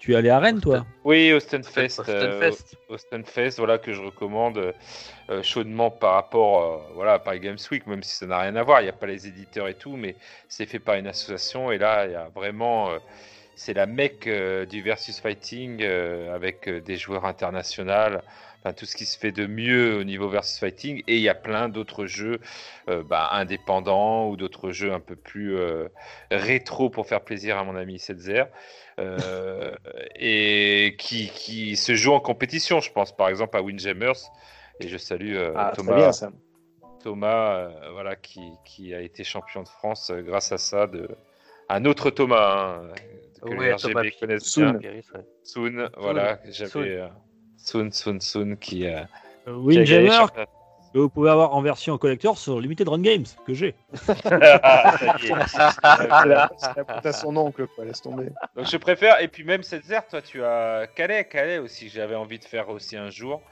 Tu 0.03 0.15
es 0.15 0.17
allé 0.17 0.31
à 0.31 0.41
Rennes, 0.41 0.61
toi 0.61 0.85
Oui, 1.05 1.33
Austin 1.33 1.63
Fest. 1.63 2.01
Austin 2.01 2.13
euh, 2.13 2.41
Fest. 2.41 2.77
Austin 2.89 3.23
Fest, 3.23 3.59
voilà, 3.59 3.79
que 3.79 3.93
je 3.93 4.03
recommande 4.03 4.75
euh, 5.31 5.43
chaudement 5.45 5.93
par 5.93 6.15
rapport 6.15 6.61
euh, 6.61 6.93
voilà, 6.97 7.13
à 7.13 7.19
Paris 7.21 7.39
Games 7.39 7.59
Week, 7.71 7.87
même 7.87 8.03
si 8.03 8.17
ça 8.17 8.27
n'a 8.27 8.41
rien 8.41 8.57
à 8.57 8.65
voir. 8.65 8.81
Il 8.81 8.85
n'y 8.85 8.91
a 8.91 8.95
pas 8.95 9.07
les 9.07 9.29
éditeurs 9.29 9.69
et 9.69 9.75
tout, 9.75 9.95
mais 9.95 10.17
c'est 10.49 10.67
fait 10.67 10.81
par 10.81 10.97
une 10.97 11.07
association. 11.07 11.71
Et 11.71 11.79
là, 11.79 12.07
il 12.07 12.13
y 12.13 12.17
a 12.17 12.29
vraiment. 12.35 12.91
C'est 13.55 13.75
la 13.75 13.87
mecque 13.87 14.27
euh, 14.27 14.67
du 14.67 14.83
versus 14.83 15.21
fighting 15.21 15.83
euh, 15.83 16.35
avec 16.35 16.69
euh, 16.69 16.81
des 16.81 16.97
joueurs 16.97 17.25
internationaux. 17.25 18.19
Enfin, 18.65 18.73
tout 18.75 18.87
ce 18.87 18.97
qui 18.97 19.07
se 19.07 19.19
fait 19.19 19.33
de 19.33 19.47
mieux 19.47 19.97
au 19.99 20.05
niveau 20.05 20.29
versus 20.29 20.59
fighting. 20.59 21.03
Et 21.09 21.17
il 21.17 21.23
y 21.23 21.29
a 21.29 21.35
plein 21.35 21.69
d'autres 21.69 22.07
jeux 22.07 22.39
euh, 22.89 23.03
bah, 23.03 23.29
indépendants 23.33 24.29
ou 24.29 24.37
d'autres 24.37 24.71
jeux 24.71 24.93
un 24.93 25.01
peu 25.01 25.17
plus 25.17 25.57
rétro 26.31 26.89
pour 26.89 27.07
faire 27.07 27.23
plaisir 27.23 27.59
à 27.59 27.65
mon 27.65 27.75
ami 27.77 27.99
Setzer. 27.99 28.45
Et 30.15 30.95
qui, 30.99 31.29
qui 31.31 31.77
se 31.77 31.95
joue 31.97 32.13
en 32.13 32.21
compétition, 32.21 32.81
je 32.81 32.93
pense 32.93 33.17
par 33.17 33.29
exemple 33.29 33.57
à 33.57 33.63
Windjammers. 33.63 34.31
Et 34.81 34.89
je 34.89 34.97
salue 34.97 35.37
Ah, 35.57 35.73
Thomas, 35.75 35.97
bien 35.97 36.13
ça. 36.13 36.31
Thomas 37.03 37.57
euh, 37.57 37.91
voilà, 37.93 38.17
qui, 38.17 38.41
qui 38.65 38.95
a 38.95 39.01
été 39.01 39.25
champion 39.25 39.63
de 39.63 39.69
France 39.69 40.11
euh, 40.11 40.23
grâce 40.23 40.53
à 40.53 40.59
ça. 40.59 40.87
De... 40.87 41.09
Un 41.69 41.85
autre 41.85 42.11
Thomas, 42.11 42.79
hein, 42.79 42.93
que 43.43 43.49
Oui, 43.55 43.67
les 43.67 43.77
Thomas 43.77 44.01
RGB 44.01 44.17
connaissent 44.21 44.45
Soon. 44.45 44.71
bien. 44.71 44.79
Pieris, 44.81 45.05
ouais. 45.15 45.21
Soon, 45.43 45.89
voilà, 45.97 46.39
j'avais 46.45 46.71
Soon. 46.71 46.83
euh, 46.83 47.09
Soon, 47.57 47.91
Soon, 47.93 48.21
Soon 48.21 48.57
qui, 48.57 48.87
euh, 48.87 49.03
Euh, 49.49 49.55
Windjammer, 49.57 50.27
que 50.93 50.99
vous 50.99 51.09
pouvez 51.09 51.31
avoir 51.31 51.55
en 51.55 51.63
version 51.63 51.97
collector 51.99 52.37
sur 52.39 52.61
Limited 52.61 52.89
Run 52.89 53.01
Games, 53.01 53.25
que 53.47 53.55
j'ai. 53.55 53.75
Ah, 54.63 54.97
à 57.05 57.13
son 57.13 57.37
oncle, 57.37 57.67
quoi, 57.75 57.85
laisse 57.85 58.03
tomber. 58.03 58.29
Donc 58.57 58.67
je 58.67 58.77
préfère, 58.77 59.21
et 59.21 59.29
puis 59.29 59.45
même 59.45 59.63
cette 59.63 59.85
zère, 59.85 60.07
toi 60.07 60.23
tu 60.23 60.43
as 60.45 60.87
Calais, 60.95 61.25
Calais 61.25 61.59
aussi, 61.59 61.89
j'avais 61.89 62.15
envie 62.15 62.39
de 62.39 62.45
faire 62.45 62.69
aussi 62.69 62.97
un 62.97 63.11
jour. 63.11 63.43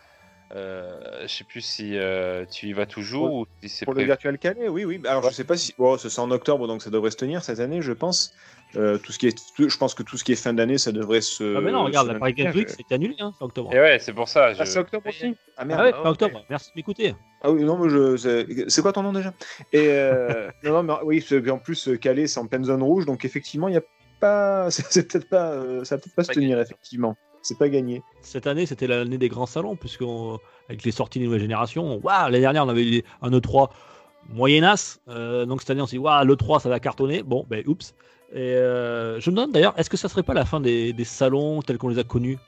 Euh, 0.57 1.23
je 1.23 1.29
sais 1.29 1.45
plus 1.45 1.61
si 1.61 1.97
euh, 1.97 2.45
tu 2.45 2.67
y 2.67 2.73
vas 2.73 2.87
toujours 2.87 3.33
ou 3.33 3.47
si 3.63 3.69
c'est 3.69 3.85
Pour 3.85 3.95
le. 3.95 4.03
Virtual 4.03 4.37
Calais, 4.37 4.69
oui, 4.69 4.85
oui. 4.85 5.01
Alors, 5.07 5.23
je 5.23 5.31
sais 5.35 5.45
pas 5.45 5.57
si. 5.57 5.73
Bon, 5.79 5.97
c'est 5.97 6.19
en 6.19 6.31
octobre, 6.33 6.67
donc 6.67 6.83
ça 6.83 6.91
devrait 6.91 7.13
se 7.13 7.17
tenir 7.17 7.45
cette 7.45 7.61
année, 7.61 7.83
je 7.83 7.93
pense. 7.93 8.33
Euh, 8.77 8.99
tout 8.99 9.11
ce 9.11 9.19
qui 9.19 9.27
est... 9.27 9.37
Je 9.59 9.77
pense 9.79 9.95
que 9.95 10.03
tout 10.05 10.17
ce 10.17 10.23
qui 10.23 10.33
est 10.33 10.37
fin 10.37 10.53
d'année, 10.53 10.79
ça 10.79 10.91
devrait 10.93 11.21
se. 11.21 11.57
Ah, 11.57 11.61
mais 11.61 11.71
non, 11.71 11.85
regarde, 11.85 12.09
la 12.09 12.19
Paris 12.19 12.35
Games. 12.35 12.53
Week, 12.55 12.69
c'était 12.69 12.95
annulé, 12.97 13.15
hein, 13.21 13.33
c'est 13.39 13.45
octobre. 13.45 13.73
Et 13.73 13.81
ouais, 13.81 13.99
c'est 14.01 14.13
pour 14.13 14.29
ça. 14.29 14.53
Je... 14.55 14.63
Ah, 14.63 14.67
c'est 14.67 14.79
octobre 14.79 15.07
aussi 15.09 15.37
Ah 15.57 15.59
Ah 15.59 15.65
merde. 15.65 15.81
ouais, 15.83 15.91
Ah, 15.95 16.03
fin 16.03 16.11
ok. 16.11 16.23
octobre, 16.23 16.45
merci 16.51 16.71
de 16.71 16.77
m'écouter. 16.77 17.15
Ah 17.43 17.51
oui, 17.53 17.63
non, 17.63 17.79
mais 17.79 17.89
je. 17.89 18.17
C'est 18.17 18.69
c'est 18.71 18.83
quoi 18.83 18.93
ton 18.93 19.03
nom 19.03 19.13
déjà? 19.13 19.33
Et 19.73 19.87
euh... 19.89 20.51
non, 20.65 20.83
non, 20.83 20.83
mais 20.83 20.95
oui, 21.05 21.25
en 21.51 21.59
plus, 21.59 21.91
Calais, 22.01 22.27
c'est 22.27 22.41
en 22.41 22.47
pleine 22.47 22.65
zone 22.65 22.83
rouge, 22.83 23.07
donc 23.07 23.25
effectivement, 23.25 23.69
il 23.69 23.73
n'y 23.73 23.79
a 23.79 23.83
pas. 24.19 24.69
C'est 24.71 24.85
c'est 24.91 25.11
peut-être 25.11 25.29
pas. 25.29 25.85
Ça 25.85 25.97
va 25.97 26.03
peut-être 26.03 26.15
pas 26.17 26.25
se 26.25 26.33
tenir, 26.33 26.61
effectivement. 26.61 27.17
C'est 27.43 27.59
pas 27.59 27.69
gagné. 27.69 28.03
Cette 28.21 28.47
année, 28.47 28.67
c'était 28.67 28.87
l'année 28.87 29.19
des 29.19 29.29
grands 29.29 29.47
salons, 29.47 29.77
puisque 29.77 30.05
avec 30.69 30.85
les 30.85 30.93
sorties 30.93 31.19
des 31.19 31.25
nouvelles 31.25 31.41
générations, 31.41 31.97
waouh, 32.03 32.25
l'année 32.27 32.41
dernière, 32.41 32.65
on 32.67 32.69
avait 32.69 32.85
eu 32.85 33.03
un 33.23 33.31
E3 33.31 33.71
moyennasse. 34.29 35.01
euh, 35.09 35.47
donc 35.47 35.61
cette 35.61 35.71
année, 35.71 35.81
on 35.81 35.87
s'est 35.87 35.97
dit, 35.97 35.99
waouh, 35.99 36.25
l'E3, 36.25 36.61
ça 36.61 36.69
va 36.69 36.81
cartonner. 36.81 37.23
Bon, 37.23 37.47
ben, 37.49 37.65
oups. 37.67 37.95
Et 38.33 38.39
euh, 38.39 39.19
je 39.21 39.31
me 39.31 39.37
demande 39.37 39.53
d'ailleurs, 39.53 39.75
est-ce 39.77 39.91
que 39.91 39.97
ça 39.97 40.09
serait 40.09 40.23
pas 40.23 40.35
la 40.35 40.45
fin 40.45 40.61
des, 40.61 40.93
des 40.93 41.05
salons 41.05 41.63
tels 41.63 41.79
qu'on 41.79 41.89
les 41.89 41.99
a 41.99 42.05
connus? 42.05 42.39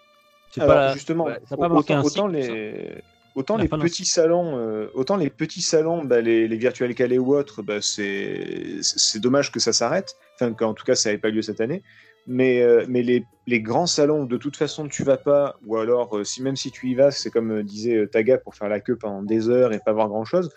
C'est 0.51 0.61
Alors, 0.61 0.75
pas 0.77 0.81
la- 0.87 0.93
justement, 0.95 1.25
ouais, 1.25 1.41
ça 1.49 1.55
a 1.55 1.59
pas 1.59 1.69
marqué 1.69 1.95
autant, 1.95 1.97
un 1.97 2.01
autant 2.01 2.29
cycle, 2.29 2.53
les. 2.53 3.03
Autant 3.35 3.57
petits 3.57 4.05
salons, 4.05 4.59
euh, 4.59 4.89
autant 4.93 5.17
les 5.17 5.31
petits 5.31 5.63
salons, 5.63 6.05
bah, 6.05 6.21
les, 6.21 6.47
les 6.47 6.57
Virtual 6.59 6.95
Calais 6.95 7.17
ou 7.17 7.35
autres, 7.35 7.63
bah, 7.63 7.81
c'est 7.81 8.77
c'est 8.83 9.21
dommage 9.21 9.51
que 9.51 9.59
ça 9.59 9.73
s'arrête. 9.73 10.17
Enfin, 10.35 10.53
qu'en 10.53 10.75
tout 10.75 10.85
cas, 10.85 10.95
ça 10.95 11.09
n'avait 11.09 11.19
pas 11.19 11.31
lieu 11.31 11.41
cette 11.41 11.63
année. 11.63 11.83
Mais, 12.27 12.63
euh, 12.63 12.85
mais 12.89 13.03
les, 13.03 13.25
les 13.47 13.61
grands 13.61 13.87
salons, 13.87 14.25
de 14.25 14.37
toute 14.37 14.57
façon, 14.57 14.87
tu 14.89 15.03
vas 15.03 15.17
pas, 15.17 15.59
ou 15.67 15.77
alors, 15.77 16.17
euh, 16.17 16.25
si 16.25 16.43
même 16.43 16.57
si 16.57 16.71
tu 16.71 16.89
y 16.89 16.95
vas, 16.95 17.11
c'est 17.11 17.31
comme 17.31 17.51
euh, 17.51 17.63
disait 17.63 18.07
Taga 18.07 18.39
pour 18.39 18.55
faire 18.55 18.69
la 18.69 18.81
queue 18.81 18.97
pendant 18.97 19.23
des 19.23 19.49
heures 19.49 19.73
et 19.73 19.81
pas 19.85 19.93
voir 19.93 20.09
grand 20.09 20.25
chose. 20.25 20.51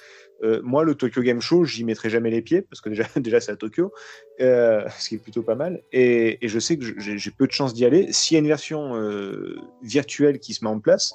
moi, 0.64 0.84
le 0.84 0.94
Tokyo 0.96 1.22
Game 1.22 1.42
Show, 1.42 1.66
j'y 1.66 1.84
mettrai 1.84 2.10
jamais 2.10 2.30
les 2.30 2.42
pieds 2.42 2.62
parce 2.62 2.82
que 2.82 2.90
déjà, 2.90 3.04
déjà 3.16 3.40
c'est 3.40 3.52
à 3.52 3.56
Tokyo, 3.56 3.92
ce 4.40 5.10
qui 5.10 5.16
est 5.16 5.20
plutôt 5.20 5.42
pas 5.42 5.56
mal. 5.56 5.82
Et, 5.92 6.44
et 6.46 6.48
je 6.48 6.60
sais 6.60 6.78
que 6.78 6.86
j'ai 7.00 7.32
peu 7.32 7.48
de 7.48 7.52
chances 7.52 7.74
d'y 7.74 7.86
aller. 7.86 8.12
S'il 8.12 8.36
y 8.36 8.38
a 8.38 8.42
une 8.42 8.48
version 8.48 8.94
virtuelle 9.82 10.40
qui 10.40 10.54
se 10.54 10.64
met 10.64 10.70
en 10.70 10.80
place, 10.80 11.14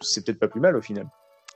c'est 0.00 0.24
peut-être 0.24 0.40
pas 0.40 0.48
plus 0.48 0.60
mal 0.60 0.76
au 0.76 0.82
final. 0.82 1.06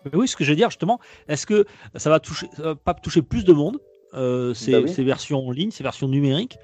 Mais 0.04 0.16
oui, 0.16 0.28
ce 0.28 0.36
que 0.36 0.44
je 0.44 0.50
veux 0.50 0.56
dire 0.56 0.70
justement, 0.70 1.00
est-ce 1.28 1.46
que 1.46 1.64
ça 1.94 2.10
va 2.10 2.20
toucher, 2.20 2.48
ça 2.56 2.62
va 2.62 2.74
pas 2.74 2.94
toucher 2.94 3.22
plus 3.22 3.44
de 3.44 3.52
monde 3.52 3.78
euh, 4.14 4.54
ces, 4.54 4.72
Bah 4.72 4.80
oui. 4.82 4.88
ces 4.88 5.04
versions 5.04 5.46
en 5.46 5.50
ligne, 5.50 5.70
ces 5.70 5.82
versions 5.82 6.08
numériques, 6.08 6.58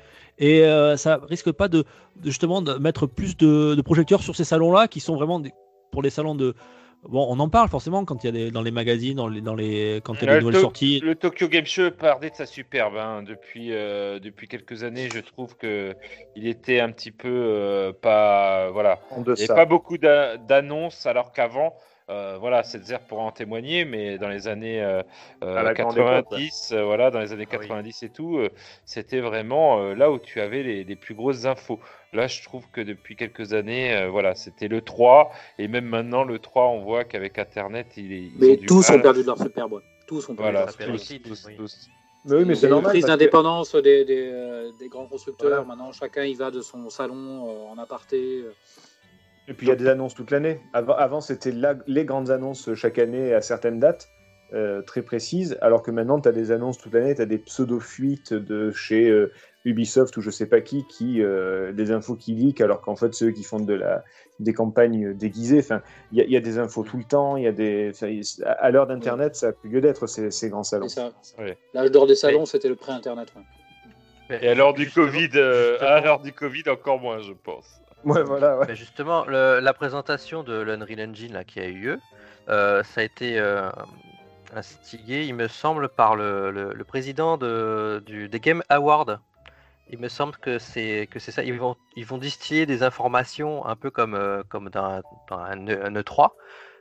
et 0.49 0.65
euh, 0.65 0.97
ça 0.97 1.21
risque 1.29 1.53
pas 1.53 1.69
de, 1.69 1.81
de, 2.23 2.27
justement 2.35 2.61
de 2.63 2.75
mettre 2.75 3.07
plus 3.07 3.37
de, 3.37 3.75
de 3.79 3.83
projecteurs 3.83 4.23
sur 4.23 4.35
ces 4.37 4.45
salons-là 4.45 4.89
qui 4.89 5.01
sont 5.01 5.17
vraiment 5.17 5.41
des- 5.41 5.53
pour 5.93 6.03
les 6.03 6.11
salons 6.11 6.35
de 6.35 6.55
bon, 7.05 7.27
on 7.29 7.39
en 7.41 7.49
parle 7.49 7.69
forcément 7.69 8.05
quand 8.05 8.23
il 8.23 8.27
y 8.27 8.31
a 8.31 8.33
des, 8.33 8.51
dans 8.51 8.63
les 8.63 8.71
magazines, 8.71 9.17
dans 9.17 9.29
les, 9.29 9.41
dans 9.41 9.55
les 9.55 10.01
quand 10.05 10.15
il 10.15 10.21
y 10.23 10.25
a 10.25 10.35
des 10.35 10.39
nouvelles 10.39 10.55
le, 10.55 10.61
sorties. 10.61 11.01
le 11.01 11.15
Tokyo 11.15 11.49
Game 11.49 11.67
Show 11.67 11.91
perdait 11.91 12.31
de 12.31 12.37
sa 12.37 12.47
superbe. 12.47 12.97
hein. 12.97 13.23
Depuis, 13.23 13.73
euh, 13.73 14.19
depuis 14.21 14.49
quelques 14.49 14.85
années, 14.85 15.09
je 15.11 15.21
trouve 15.21 15.57
que 15.57 15.95
il 16.37 16.47
était 16.47 16.81
un 16.81 16.91
petit 16.93 17.13
peu 17.13 17.29
euh, 17.29 17.93
pas. 17.93 18.71
Voilà. 18.71 19.01
Il 19.13 19.19
n'y 19.19 19.25
deçà. 19.25 19.55
pas 19.55 19.67
beaucoup 19.67 19.99
d'a- 19.99 20.37
d'annonces, 20.39 21.07
alors 21.07 21.33
qu'avant, 21.33 21.75
euh, 22.11 22.37
voilà, 22.39 22.63
cette 22.63 22.85
zère 22.85 23.01
pourra 23.07 23.23
en 23.23 23.33
témoigner, 23.33 23.85
mais 23.85 24.19
dans 24.19 24.29
les 24.29 24.49
années 24.49 24.83
euh, 24.83 25.03
euh, 25.43 25.57
À 25.57 25.63
la 25.63 25.75
grande 25.75 25.95
90, 25.97 26.73
euh, 26.73 26.85
voilà, 26.85 27.11
dans 27.11 27.21
les 27.21 27.33
années 27.33 27.47
Ah 27.51 27.57
oui. 27.59 27.67
90 27.69 28.03
et 28.03 28.09
tout, 28.11 28.39
euh, 28.39 28.49
c'était 28.85 29.21
vraiment 29.21 29.81
euh, 29.83 29.95
là 29.95 30.11
où 30.11 30.19
tu 30.19 30.41
avais 30.41 30.63
les, 30.63 30.85
les 30.85 30.97
plus 30.97 31.15
grosses 31.15 31.45
infos. 31.45 31.81
Là, 32.13 32.27
je 32.27 32.43
trouve 32.43 32.69
que 32.71 32.81
depuis 32.81 33.17
quelques 33.17 33.53
années, 33.55 33.95
euh, 33.95 34.09
voilà, 34.09 34.35
c'était 34.35 34.69
le 34.69 34.81
3, 34.83 35.31
et 35.59 35.69
même 35.69 35.87
maintenant, 35.87 36.25
le 36.25 36.39
3, 36.39 36.69
on 36.69 36.81
voit 36.81 37.05
qu'avec 37.05 37.39
Internet, 37.39 37.87
il 37.97 38.13
est. 38.13 38.17
ils 38.21 38.33
Mais 38.39 38.51
ont 38.53 38.55
du 38.57 38.67
tous 38.67 38.89
mal. 38.91 38.99
ont 38.99 39.03
perdu 39.03 39.23
de 39.23 39.27
leur 39.27 39.39
superbe. 39.39 39.83
Tous 40.07 40.25
ont 40.29 40.35
perdu 40.35 40.43
Voilà, 40.43 40.61
leur 40.61 40.71
superbe. 40.71 40.97
tous, 41.25 41.45
oui. 41.47 41.57
tous. 41.57 41.89
Mais 42.25 42.37
oui, 42.37 42.45
mais 42.45 42.55
c'est 42.55 42.69
normal. 42.69 43.01
que- 43.01 43.05
d'indépendance 43.07 43.75
des, 43.75 44.05
des, 44.05 44.31
euh, 44.33 44.71
des 44.79 44.89
grands 44.89 45.07
constructeurs. 45.09 45.49
Voilà. 45.49 45.65
Maintenant, 45.65 45.91
chacun 45.93 46.25
y 46.25 46.35
va 46.35 46.51
de 46.53 46.61
son 46.61 46.89
salon 46.89 47.49
euh, 47.49 47.73
en 47.73 47.79
aparté. 47.79 48.45
Et 49.49 49.55
puis 49.55 49.67
il 49.67 49.69
y 49.71 49.73
a 49.73 49.77
des 49.77 49.89
annonces 49.89 50.15
toute 50.15 50.31
l'année. 50.31 50.61
Avant, 50.73 50.95
avant 50.95 51.21
c'était 51.21 51.53
les 51.87 52.05
grandes 52.05 52.31
annonces 52.31 52.73
chaque 52.75 52.99
année 52.99 53.35
à 53.35 53.41
certaines 53.41 53.81
dates 53.81 54.09
euh, 54.55 54.83
très 54.83 55.03
précises, 55.03 55.57
alors 55.63 55.83
que 55.83 55.91
maintenant 55.91 56.21
tu 56.21 56.29
as 56.29 56.33
des 56.33 56.51
annonces 56.53 56.79
toute 56.79 56.93
l'année, 56.95 57.15
tu 57.15 57.23
as 57.23 57.27
des 57.27 57.39
pseudo-fuites 57.39 58.35
de 58.35 58.71
chez 58.71 59.09
euh, 59.09 59.33
Ubisoft 59.65 60.17
ou 60.17 60.21
je 60.21 60.31
sais 60.31 60.47
pas 60.47 60.61
qui, 60.61 60.85
qui 60.87 61.23
euh, 61.23 61.73
des 61.73 61.91
infos 61.91 62.17
qui 62.17 62.35
leak, 62.35 62.61
alors 62.61 62.83
qu'en 62.83 62.95
fait 62.95 63.15
ceux 63.15 63.31
qui 63.31 63.43
font 63.45 63.59
de 63.61 63.73
la, 63.75 64.05
des 64.41 64.53
campagnes 64.53 65.15
déguisées, 65.15 65.59
enfin 65.61 65.81
il 66.13 66.19
y, 66.19 66.21
a- 66.21 66.25
il 66.25 66.31
y 66.31 66.37
a 66.37 66.41
des 66.41 66.59
infos 66.59 66.83
tout 66.85 66.99
le 66.99 67.05
temps, 67.05 67.37
il 67.37 67.45
y 67.45 67.47
a 67.49 67.53
des, 67.53 67.93
à 68.47 68.71
l'heure 68.71 68.87
d'internet 68.87 69.35
ça 69.37 69.49
a 69.49 69.53
plus 69.53 69.71
lieu 69.71 69.81
d'être 69.81 70.07
ces, 70.07 70.31
ces 70.31 70.51
grands 70.51 70.63
salons. 70.65 70.87
C'est 70.89 71.01
ça. 71.01 71.13
Ouais. 71.39 71.57
L'âge 71.75 71.91
d'or 71.91 72.07
des 72.07 72.15
salons, 72.15 72.45
c'était 72.47 72.69
le 72.69 72.77
pré-internet. 72.77 73.33
ouais. 73.35 74.39
Et 74.43 74.49
à 74.49 74.55
l'heure 74.55 74.73
du 74.75 74.85
Justement- 74.85 75.07
Covid, 75.07 75.29
euh, 75.37 75.71
justement- 75.73 75.91
à 75.91 76.01
l'heure 76.01 76.21
du 76.21 76.33
Covid 76.33 76.63
encore 76.69 77.01
moins, 77.01 77.19
je 77.21 77.33
pense. 77.33 77.82
Ouais 78.05 78.23
voilà. 78.23 78.59
Ouais. 78.59 78.67
Mais 78.69 78.75
justement, 78.77 79.25
le- 79.27 79.61
la 79.61 79.73
présentation 79.75 80.43
de 80.43 80.61
l'Unreal 80.61 81.11
Engine 81.11 81.33
là, 81.33 81.45
qui 81.45 81.61
a 81.61 81.67
eu 81.67 81.73
lieu, 81.75 82.01
euh, 82.49 82.83
ça 82.83 83.01
a 83.01 83.05
été 83.05 83.39
euh, 83.39 83.71
instigé, 84.55 85.25
il 85.25 85.35
me 85.35 85.49
semble, 85.49 85.89
par 85.89 86.17
le, 86.17 86.51
le- 86.51 86.73
le 86.75 86.85
président 86.85 87.37
de, 87.37 88.03
du, 88.05 88.29
des 88.29 88.41
Game 88.41 88.63
Awards. 88.69 89.19
Il 89.91 89.99
me 89.99 90.09
semble 90.09 90.37
que 90.37 90.59
c'est 90.59 91.09
que 91.11 91.19
c'est 91.19 91.33
ça. 91.33 91.43
Ils 91.43 91.59
vont 91.59 91.77
ils 91.97 92.07
vont 92.07 92.19
distiller 92.19 92.67
des 92.67 92.83
informations 92.83 93.67
un 93.67 93.77
peu 93.77 93.91
comme 93.91 94.15
euh, 94.15 94.43
comme 94.49 94.71
dans, 94.71 94.85
un- 94.85 95.03
dans 95.29 95.39
un, 95.39 95.67
E- 95.69 95.85
un 95.85 95.93
E3, 95.95 96.31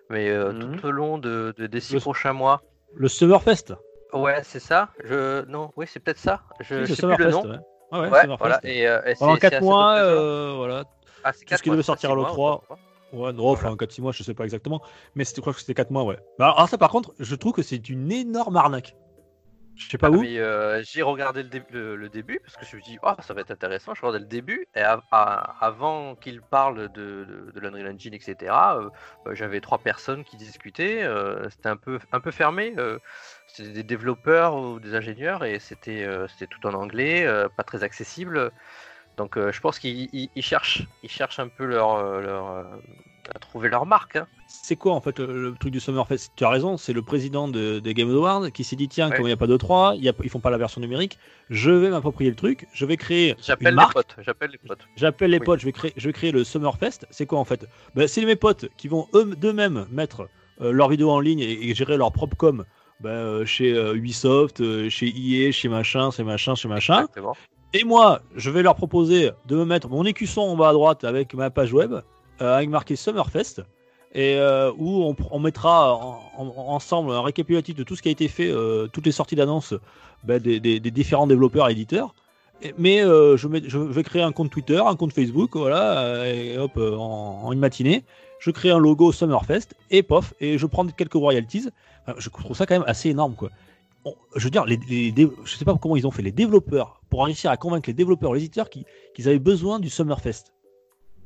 mais 0.10 0.30
euh, 0.30 0.54
Mhm. 0.54 0.78
tout 0.78 0.86
au 0.88 0.92
long 0.92 1.18
de, 1.18 1.54
de- 1.58 1.68
des 1.68 1.80
six 1.82 1.96
Le- 1.96 2.00
prochains 2.00 2.34
mois. 2.34 2.62
Le 2.96 3.08
Summerfest. 3.08 3.74
Ouais, 4.14 4.42
c'est 4.44 4.60
ça. 4.60 4.90
Je 5.04 5.44
non, 5.46 5.72
oui, 5.76 5.86
c'est 5.88 6.00
peut-être 6.00 6.20
ça. 6.20 6.42
Je, 6.60 6.66
sais 6.66 6.76
plus 6.76 6.90
le 6.90 6.96
Summerfest. 6.96 7.32
nom. 7.32 7.60
Ouais, 7.92 8.00
ouais, 8.00 8.10
ouais, 8.10 8.36
voilà. 8.40 8.60
Et, 8.64 8.88
euh, 8.88 9.02
et 9.06 9.16
Pendant 9.16 9.36
c'est- 9.36 9.42
c'est 9.42 9.48
à 9.48 9.50
4 9.50 9.54
cette 9.60 9.62
mois, 9.64 9.96
euh, 9.98 10.54
voilà. 10.56 10.84
Ah, 11.24 11.34
tout 11.34 11.56
ce 11.56 11.64
qui 11.64 11.70
devait 11.70 11.84
sortir 11.84 12.12
à 12.12 12.16
mois, 12.16 12.16
l'E3. 12.16 12.36
autant 12.36 12.54
pour 12.56 12.66
moi. 12.70 12.80
Ouais, 13.14 13.34
non, 13.34 13.50
enfin, 13.50 13.76
4-6 13.76 14.02
mois, 14.02 14.14
je 14.14 14.24
sais 14.24 14.34
pas 14.34 14.46
exactement. 14.46 14.82
Mais 15.16 15.26
je 15.26 15.42
crois 15.42 15.54
que 15.54 15.60
c'était 15.60 15.74
4 15.74 15.92
mois, 15.92 16.04
ouais. 16.04 16.18
Bah, 16.40 16.46
alors, 16.46 16.58
alors 16.58 16.70
ça, 16.70 16.78
par 16.78 16.90
contre, 16.90 17.14
je 17.20 17.36
trouve 17.36 17.52
que 17.54 17.62
c'est 17.62 17.90
une 17.90 18.12
énorme 18.12 18.56
arnaque. 18.56 18.96
Je 19.76 19.90
sais 19.90 19.98
pas 19.98 20.08
Ah, 20.08 20.12
où. 20.12 20.24
euh, 20.24 20.82
j'ai 20.86 21.02
regardé 21.02 21.44
le, 21.44 21.50
dé- 21.50 21.64
le- 21.72 21.96
le 21.96 22.10
début 22.10 22.40
parce 22.44 22.56
que 22.56 22.66
je 22.66 22.76
me 22.76 22.82
suis 22.82 22.92
dit, 22.94 23.00
oh, 23.04 23.14
ça 23.20 23.34
va 23.34 23.42
être 23.42 23.52
intéressant. 23.52 23.94
Je 23.96 24.02
regardais 24.02 24.20
le 24.20 24.26
début 24.26 24.68
et 24.76 24.82
à- 24.82 25.02
avant 25.60 26.16
qu'il 26.16 26.42
parle 26.42 26.90
de, 26.90 27.26
de, 27.26 27.52
de 27.54 27.60
l'Unreal 27.60 27.94
Engine, 27.94 28.14
etc., 28.14 28.78
euh, 28.80 28.90
euh, 29.28 29.36
j'avais 29.36 29.60
trois 29.62 29.80
personnes 29.80 30.24
qui 30.24 30.38
discutaient. 30.38 31.04
euh, 31.04 31.50
c'était 31.50 31.70
un 31.70 31.78
peu, 31.78 32.00
un 32.12 32.20
peu 32.20 32.32
fermé. 32.32 32.76
c'était 33.48 33.72
des 33.72 33.84
développeurs 33.84 34.56
ou 34.56 34.80
des 34.80 34.96
ingénieurs 34.96 35.44
et 35.44 35.60
c'était 35.60 36.08
tout 36.50 36.66
en 36.68 36.74
anglais, 36.74 37.26
pas 37.58 37.64
très 37.64 37.84
accessible. 37.84 38.52
Donc 39.18 39.38
euh, 39.38 39.52
je 39.52 39.60
pense 39.62 39.78
qu'ils 39.80 40.10
ils- 40.14 40.30
ils 40.36 40.42
cherchent, 40.44 40.84
ils 41.04 41.10
cherchent 41.10 41.40
un 41.40 41.48
peu 41.48 41.66
leur, 41.66 41.96
euh, 41.96 42.22
leur, 42.22 42.48
euh, 42.52 42.64
à 43.36 43.40
trouver 43.40 43.70
leur 43.70 43.86
marque. 43.86 44.16
hein. 44.16 44.28
C'est 44.48 44.76
quoi 44.76 44.94
en 44.94 45.02
fait 45.02 45.20
le, 45.20 45.50
le 45.50 45.54
truc 45.54 45.72
du 45.72 45.80
Summerfest? 45.80 46.32
Tu 46.36 46.44
as 46.44 46.50
raison, 46.50 46.76
c'est 46.78 46.92
le 46.94 47.02
président 47.02 47.48
de- 47.48 47.80
des 47.80 47.94
Game 47.94 48.10
Awards 48.10 48.52
qui 48.52 48.64
s'est 48.64 48.76
dit 48.76 48.88
tiens, 48.90 49.10
Ouais. 49.10 49.16
comme 49.16 49.26
il 49.26 49.30
n'y 49.30 49.34
a 49.34 49.38
pas 49.38 49.48
de 49.48 49.56
3, 49.58 49.94
il 49.96 50.04
y 50.04 50.10
a- 50.10 50.14
ils 50.24 50.30
font 50.30 50.40
pas 50.40 50.50
la 50.50 50.58
version 50.58 50.82
numérique, 50.82 51.20
je 51.50 51.72
vais 51.72 51.90
m'approprier 51.90 52.30
le 52.30 52.36
truc, 52.36 52.68
je 52.74 52.86
vais 52.86 52.98
créer 52.98 53.36
J'appelle 53.42 53.68
les 53.70 53.76
marque. 53.76 53.94
potes. 53.94 54.16
J'appelle 54.20 54.52
les 54.52 54.58
potes. 54.58 54.88
J'appelle 54.96 55.32
les 55.32 55.40
Oui. 55.40 55.46
potes, 55.46 55.60
je 55.62 55.66
vais 55.66 55.72
créer, 55.72 55.94
je 55.96 56.08
vais 56.08 56.14
créer 56.14 56.32
le 56.32 56.44
Summerfest. 56.44 57.06
C'est 57.12 57.26
quoi 57.26 57.40
en 57.40 57.46
fait? 57.46 57.66
Ben, 57.96 58.08
C'est 58.08 58.26
mes 58.26 58.36
potes 58.36 58.68
qui 58.76 58.88
vont 58.88 59.08
eux 59.14 59.36
d'eux-mêmes 59.36 59.88
mettre 59.92 60.30
euh, 60.62 60.72
leurs 60.72 60.90
vidéos 60.90 61.12
en 61.12 61.20
ligne 61.20 61.40
et, 61.40 61.70
et 61.70 61.74
gérer 61.76 61.96
leur 61.98 62.12
propre 62.12 62.36
com 62.36 62.66
ben, 63.00 63.10
euh, 63.10 63.46
chez 63.46 63.74
euh, 63.74 63.96
Ubisoft, 63.96 64.62
chez 64.90 65.08
EA, 65.08 65.52
chez 65.52 65.70
machin, 65.70 66.12
chez 66.12 66.24
machin, 66.24 66.56
chez 66.56 66.68
machin. 66.68 66.96
Exactement. 67.02 67.36
Et 67.74 67.84
moi, 67.86 68.22
je 68.36 68.50
vais 68.50 68.64
leur 68.64 68.76
proposer 68.76 69.32
de 69.48 69.56
me 69.56 69.64
mettre 69.66 69.88
mon 69.88 70.06
écusson 70.06 70.42
en 70.42 70.56
bas 70.58 70.70
à 70.70 70.74
droite 70.74 71.04
avec 71.06 71.34
ma 71.34 71.50
page 71.50 71.72
web, 71.72 71.94
euh, 72.42 72.56
avec 72.58 72.70
marqué 72.70 72.98
Summerfest, 72.98 73.62
et 74.14 74.36
euh, 74.36 74.72
où 74.78 75.16
on, 75.32 75.40
mettra 75.40 75.96
en- 75.96 76.20
en- 76.38 76.54
ensemble 76.74 77.12
un 77.12 77.22
récapitulatif 77.22 77.76
de 77.76 77.84
tout 77.84 77.96
ce 77.96 78.02
qui 78.02 78.10
a 78.10 78.12
été 78.12 78.28
fait, 78.28 78.52
euh, 78.52 78.88
toutes 78.92 79.06
les 79.06 79.14
sorties 79.14 79.36
d'annonces 79.36 79.74
ben, 80.26 80.38
des, 80.42 80.80
différents 80.80 81.28
développeurs 81.28 81.70
et 81.70 81.72
éditeurs. 81.72 82.14
Mais 82.78 83.00
je, 83.00 83.48
vais 83.78 84.04
créer 84.04 84.22
un 84.22 84.32
compte 84.34 84.52
Twitter, 84.52 84.80
un 84.86 84.96
compte 84.96 85.14
Facebook, 85.14 85.56
voilà, 85.56 86.28
et 86.30 86.58
hop, 86.60 86.78
en, 86.78 87.52
une 87.54 87.60
matinée, 87.60 88.04
je 88.38 88.52
crée 88.52 88.70
un 88.70 88.78
logo 88.78 89.12
Summerfest, 89.12 89.76
et 89.90 90.04
pof, 90.04 90.34
et 90.40 90.58
je 90.60 90.66
prends 90.68 90.86
quelques 90.86 91.14
royalties. 91.14 91.70
Je 92.18 92.30
trouve 92.30 92.56
ça 92.56 92.66
quand 92.68 92.76
même 92.76 92.84
assez 92.88 93.10
énorme, 93.10 93.34
quoi. 93.34 93.50
Je 94.36 94.44
veux 94.44 94.50
dire, 94.50 94.66
les, 94.66 94.78
les 94.78 95.14
je 95.46 95.56
sais 95.56 95.66
pas 95.66 95.76
comment 95.76 95.96
ils 95.96 96.08
ont 96.08 96.12
fait 96.12 96.22
les 96.24 96.32
développeurs 96.32 97.02
pour 97.10 97.26
réussir 97.26 97.52
à 97.52 97.58
convaincre 97.58 97.90
les 97.90 97.94
développeurs, 97.94 98.34
les 98.34 98.40
éditeurs 98.42 98.70
qui- 98.70 98.86
qu'ils 99.14 99.28
avaient 99.30 99.38
besoin 99.40 99.80
du 99.80 99.90
Summerfest. 99.90 100.52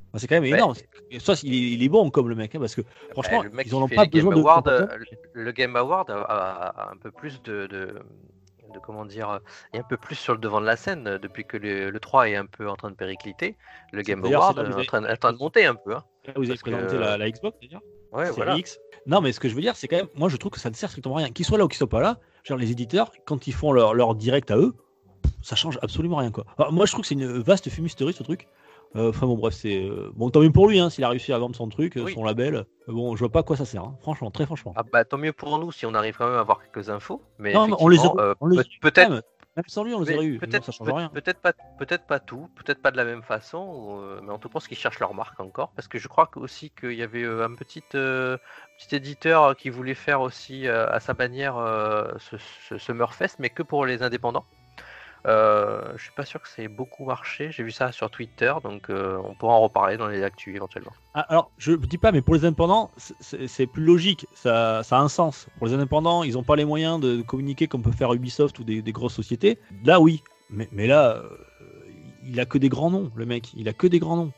Enfin, 0.09 0.17
c'est 0.19 0.27
quand 0.27 0.35
même 0.35 0.43
Ouais. 0.43 0.51
énorme. 0.57 0.73
Soit 1.19 1.41
il 1.43 1.53
est, 1.53 1.71
il 1.73 1.83
est 1.83 1.89
bon 1.89 2.09
comme 2.09 2.27
le 2.29 2.35
mec, 2.35 2.53
hein, 2.55 2.59
parce 2.59 2.75
que 2.75 2.81
franchement, 3.11 3.43
le 3.43 3.49
mec 3.49 3.67
ils 3.67 3.75
en 3.75 3.81
ont 3.81 3.87
pas 3.87 4.07
Game 4.07 4.25
besoin 4.25 4.61
de. 4.61 4.69
De- 4.71 4.71
euh, 4.71 4.87
le 5.33 5.51
Game 5.51 5.75
Award 5.75 6.09
a, 6.09 6.15
a- 6.21 6.67
a 6.87 6.91
un 6.91 6.97
peu 6.97 7.11
plus 7.11 7.41
de, 7.43 7.67
de, 7.67 7.95
de 8.73 8.79
comment 8.81 9.05
dire, 9.05 9.29
euh, 9.29 9.39
est 9.73 9.79
un 9.79 9.83
peu 9.83 9.97
plus 9.97 10.15
sur 10.15 10.33
le 10.33 10.39
devant 10.39 10.59
de 10.59 10.65
la 10.65 10.75
scène 10.75 11.07
euh, 11.07 11.17
depuis 11.19 11.45
que 11.45 11.55
le, 11.57 11.89
le 11.91 11.99
3 11.99 12.29
est 12.29 12.35
un 12.35 12.45
peu 12.45 12.67
en 12.69 12.75
train 12.75 12.89
de 12.91 12.95
péricliter. 12.95 13.55
Le 13.93 14.01
Game 14.01 14.23
Award 14.25 14.57
est 14.59 14.63
vous 14.69 14.79
en 14.79 14.83
train, 14.83 15.01
de- 15.01 15.07
est 15.07 15.11
en 15.13 15.17
train 15.17 15.33
de 15.33 15.37
monter 15.37 15.65
un 15.65 15.75
peu. 15.75 15.95
Hein. 15.95 16.03
Vous 16.35 16.39
avez 16.43 16.47
parce 16.49 16.63
que- 16.63 16.71
présenté 16.71 16.97
la, 16.97 17.17
la 17.17 17.29
Xbox 17.29 17.57
d'ailleurs 17.61 17.81
Ouais, 18.11 18.31
voilà. 18.31 18.55
X. 18.57 18.79
Non, 19.07 19.19
mais 19.21 19.33
ce 19.33 19.39
que 19.41 19.49
je 19.49 19.55
veux 19.55 19.61
dire, 19.61 19.75
c'est 19.75 19.87
quand 19.89 19.97
même, 19.97 20.07
moi 20.15 20.29
je 20.29 20.37
trouve 20.37 20.51
que 20.51 20.59
ça 20.59 20.69
ne 20.69 20.75
sert 20.75 20.89
strictement 20.89 21.15
à 21.17 21.19
rien. 21.19 21.29
Qu'ils 21.31 21.45
soient 21.45 21.57
là 21.57 21.65
ou 21.65 21.67
qu'ils 21.67 21.77
soient 21.77 21.89
pas 21.89 21.99
là, 22.01 22.17
genre 22.45 22.57
les 22.57 22.71
éditeurs, 22.71 23.11
quand 23.25 23.47
ils 23.47 23.53
font 23.53 23.71
leur, 23.73 23.93
leur 23.93 24.15
direct 24.15 24.51
à 24.51 24.57
eux, 24.57 24.73
ça 25.41 25.55
change 25.55 25.77
absolument 25.81 26.17
rien 26.17 26.31
quoi. 26.31 26.45
Alors, 26.57 26.71
moi 26.71 26.85
je 26.85 26.91
trouve 26.91 27.01
que 27.01 27.07
c'est 27.07 27.15
une 27.15 27.39
vaste 27.39 27.69
fumisterie 27.69 28.13
ce 28.13 28.23
truc. 28.23 28.47
Euh, 28.95 29.09
Enfin 29.09 29.25
bon, 29.27 29.35
bref, 29.35 29.53
c'est. 29.53 29.83
euh, 29.83 30.09
Bon, 30.15 30.29
tant 30.29 30.39
mieux 30.39 30.51
pour 30.51 30.69
lui, 30.69 30.79
hein, 30.79 30.89
s'il 30.89 31.03
a 31.03 31.09
réussi 31.09 31.33
à 31.33 31.37
vendre 31.37 31.55
son 31.55 31.67
truc, 31.67 31.97
euh, 31.97 32.03
Oui. 32.03 32.13
son 32.13 32.23
label. 32.23 32.65
Bon, 32.87 33.15
je 33.15 33.19
vois 33.19 33.29
pas 33.31 33.39
à 33.39 33.43
quoi 33.43 33.57
ça 33.57 33.65
sert, 33.65 33.83
hein. 33.83 33.97
franchement, 34.01 34.31
très 34.31 34.45
franchement. 34.45 34.73
Ah 34.77 34.83
bah, 34.89 35.03
tant 35.03 35.17
mieux 35.17 35.33
pour 35.33 35.57
nous 35.59 35.71
si 35.73 35.85
on 35.85 35.93
arrive 35.95 36.15
quand 36.17 36.27
même 36.27 36.35
à 36.37 36.39
avoir 36.39 36.61
quelques 36.61 36.89
infos. 36.89 37.21
Mais 37.39 37.51
non, 37.53 37.75
on 37.79 37.87
les 37.89 37.99
a. 37.99 38.13
euh, 38.17 38.35
peut- 38.39 38.63
peut-être 38.81 39.23
même, 39.55 39.65
sans 39.67 39.83
lui, 39.83 39.93
on 39.93 40.01
les 40.01 40.13
aurait 40.13 40.25
eu. 40.25 40.37
Peut-être 40.37 40.65
ça 40.65 40.71
change 40.71 40.87
peut- 40.87 40.93
rien. 40.93 41.09
peut-être 41.09 41.39
pas, 41.41 41.53
peut-être 41.77 42.05
pas 42.05 42.19
tout, 42.19 42.49
peut-être 42.55 42.81
pas 42.81 42.91
de 42.91 42.97
la 42.97 43.05
même 43.05 43.23
façon, 43.23 43.99
euh, 44.01 44.19
mais 44.21 44.31
en 44.31 44.39
tout 44.39 44.49
cas, 44.49 44.59
qu'ils 44.59 44.77
cherchent 44.77 44.99
leur 44.99 45.13
marque 45.13 45.39
encore, 45.39 45.71
parce 45.73 45.87
que 45.87 45.97
je 45.99 46.07
crois 46.07 46.27
que- 46.27 46.39
aussi 46.39 46.71
qu'il 46.71 46.93
y 46.93 47.03
avait 47.03 47.23
euh, 47.23 47.45
un 47.45 47.55
petit, 47.55 47.83
euh, 47.95 48.37
petit 48.77 48.95
éditeur 48.95 49.55
qui 49.55 49.69
voulait 49.69 49.93
faire 49.95 50.21
aussi 50.21 50.67
euh, 50.67 50.87
à 50.89 50.99
sa 50.99 51.13
manière 51.13 51.57
euh, 51.57 52.11
ce, 52.19 52.37
ce 52.37 52.77
Summerfest, 52.77 53.37
mais 53.39 53.49
que 53.49 53.63
pour 53.63 53.85
les 53.85 54.03
indépendants. 54.03 54.45
Euh, 55.25 55.81
je 55.95 56.03
suis 56.03 56.11
pas 56.11 56.25
sûr 56.25 56.41
que 56.41 56.47
c'est 56.47 56.67
beaucoup 56.67 57.05
marché. 57.05 57.51
J'ai 57.51 57.63
vu 57.63 57.71
ça 57.71 57.91
sur 57.91 58.11
Twitter, 58.11 58.53
donc 58.63 58.89
euh, 58.89 59.17
on 59.23 59.33
pourra 59.33 59.53
en 59.53 59.61
reparler 59.61 59.97
dans 59.97 60.07
les 60.07 60.23
actus 60.23 60.55
éventuellement. 60.55 60.91
Ah, 61.15 61.21
Alors, 61.29 61.51
je 61.57 61.73
dis 61.73 61.97
pas, 61.97 62.11
mais 62.11 62.21
pour 62.21 62.35
les 62.35 62.45
indépendants, 62.45 62.91
c'est- 62.97 63.65
plus 63.65 63.83
logique. 63.83 64.27
Ça, 64.33 64.83
ça 64.83 64.97
a 64.97 65.01
un 65.01 65.09
sens. 65.09 65.47
Pour 65.57 65.67
les 65.67 65.73
indépendants, 65.73 66.23
ils 66.23 66.33
n'ont 66.33 66.43
pas 66.43 66.55
les 66.55 66.65
moyens 66.65 66.99
de 66.99 67.23
communiquer 67.23 67.67
comme 67.67 67.81
peut 67.81 67.91
faire 67.91 68.13
Ubisoft 68.13 68.59
ou 68.59 68.63
des, 68.63 68.81
grosses 68.91 69.15
sociétés. 69.15 69.57
Là, 69.83 69.99
oui. 69.99 70.21
Mais, 70.51 70.85
là, 70.85 71.15
euh, 71.15 71.29
il 72.23 72.39
a 72.39 72.45
que 72.45 72.59
des 72.59 72.69
grands 72.69 72.91
noms, 72.91 73.11
le 73.15 73.25
mec. 73.25 73.51
Il 73.55 73.67
a 73.67 73.73
que 73.73 73.87
des 73.87 73.99
grands 73.99 74.17
noms. 74.17 74.31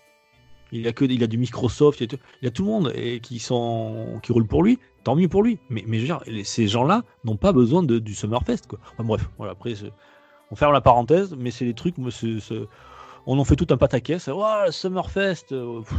Il 0.71 0.87
a 0.87 0.91
que 0.91 1.05
il 1.05 1.23
a 1.23 1.27
du 1.27 1.37
Microsoft, 1.37 2.01
il 2.01 2.09
a 2.13 2.47
a 2.47 2.51
tout 2.51 2.63
le 2.63 2.69
monde 2.69 2.93
qui 3.21 3.39
sont 3.39 4.19
qui 4.21 4.33
roulent 4.33 4.47
pour 4.47 4.63
lui. 4.63 4.79
Tant 5.05 5.15
mieux 5.15 5.29
pour 5.29 5.43
lui. 5.43 5.59
Mais, 5.69 5.83
je 5.87 5.91
veux 5.91 6.05
dire, 6.05 6.21
ces 6.45 6.67
gens-là 6.67 7.03
n'ont 7.23 7.37
pas 7.37 7.53
besoin 7.53 7.83
de, 7.83 7.99
du 7.99 8.13
Summerfest. 8.13 8.67
Quoi. 8.67 8.79
Bref, 8.99 9.29
voilà. 9.37 9.53
Après, 9.53 9.73
on 10.51 10.55
ferme 10.55 10.73
la 10.73 10.81
parenthèse, 10.81 11.35
mais 11.37 11.51
c'est 11.51 11.65
des 11.65 11.73
trucs. 11.73 11.97
moi, 11.97 12.09
on 13.25 13.37
en 13.39 13.43
fait 13.43 13.55
tout 13.55 13.67
un 13.71 13.77
pataquès. 13.77 14.27
Ouais, 14.27 14.65
le 14.67 14.71
Summerfest. 14.71 15.51
euh, 15.51 15.81
pff, 15.81 15.93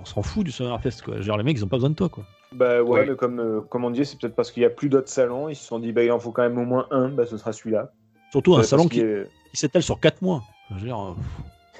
on 0.00 0.04
s'en 0.04 0.22
fout 0.22 0.44
du 0.44 0.50
Summerfest. 0.52 1.02
Quoi. 1.04 1.20
Genre, 1.20 1.36
les 1.36 1.44
mecs, 1.44 1.56
ils 1.58 1.64
ont 1.64 1.68
pas 1.68 1.76
besoin 1.76 1.90
de 1.90 1.94
toi. 1.94 2.08
Quoi. 2.08 2.24
Bah 2.52 2.82
ouais, 2.82 3.00
Oui. 3.02 3.06
mais 3.10 3.16
comme, 3.16 3.38
euh, 3.38 3.60
comme 3.60 3.84
on 3.84 3.90
dit, 3.90 4.04
c'est 4.04 4.18
peut-être 4.18 4.34
parce 4.34 4.50
qu'il 4.50 4.62
n'y 4.62 4.66
a 4.66 4.70
plus 4.70 4.88
d'autres 4.88 5.10
salons. 5.10 5.48
Ils 5.48 5.56
se 5.56 5.64
sont 5.66 5.78
dit, 5.78 5.92
bah 5.92 6.02
il 6.02 6.10
en 6.10 6.18
faut 6.18 6.32
quand 6.32 6.42
même 6.42 6.58
au 6.58 6.64
moins 6.64 6.86
un, 6.90 7.08
bah 7.10 7.26
ce 7.26 7.36
sera 7.36 7.52
celui-là. 7.52 7.92
Surtout 8.32 8.56
un 8.56 8.62
salon 8.62 8.88
qui, 8.88 9.04
s'étale 9.52 9.82
sur 9.82 10.00
4 10.00 10.22
mois. 10.22 10.42
Je 10.70 10.74
veux 10.76 10.80
dire, 10.86 10.98
euh, 10.98 11.12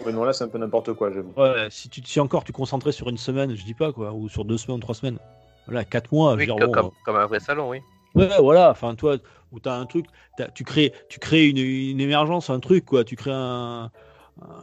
Ouais, 0.04 0.12
non, 0.12 0.24
là 0.24 0.32
c'est 0.32 0.44
un 0.44 0.48
peu 0.48 0.58
n'importe 0.58 0.92
quoi, 0.94 1.10
j'avoue. 1.12 1.32
ouais, 1.36 1.68
si, 1.70 1.88
tu, 1.90 2.00
si 2.04 2.20
encore 2.20 2.42
tu 2.44 2.52
concentrais 2.52 2.92
sur 2.92 3.08
une 3.08 3.18
semaine, 3.18 3.54
je 3.54 3.64
dis 3.64 3.74
pas 3.74 3.92
quoi, 3.92 4.12
ou 4.12 4.28
sur 4.28 4.44
deux 4.44 4.56
semaines 4.58 4.80
trois 4.80 4.94
semaines. 4.94 5.18
Voilà, 5.66 5.84
4 5.84 6.12
mois. 6.12 6.30
je 6.32 6.34
veux 6.36 6.40
Oui, 6.40 6.46
dire, 6.46 6.56
co- 6.56 6.66
bon, 6.66 6.72
comme, 6.72 6.90
comme 7.04 7.16
un 7.16 7.26
vrai 7.26 7.38
salon, 7.40 7.68
oui. 7.70 7.80
Ouais, 8.14 8.28
voilà, 8.40 8.70
enfin, 8.70 8.94
toi, 8.94 9.16
où 9.52 9.60
t'as 9.60 9.76
un 9.76 9.86
truc, 9.86 10.06
tu 10.54 10.64
crées, 10.64 10.92
tu 11.08 11.18
crées 11.18 11.48
une, 11.48 12.00
émergence, 12.00 12.50
un 12.50 12.60
truc, 12.60 12.84
quoi. 12.84 13.04
Tu 13.04 13.16
crées 13.16 13.32
un, 13.32 13.90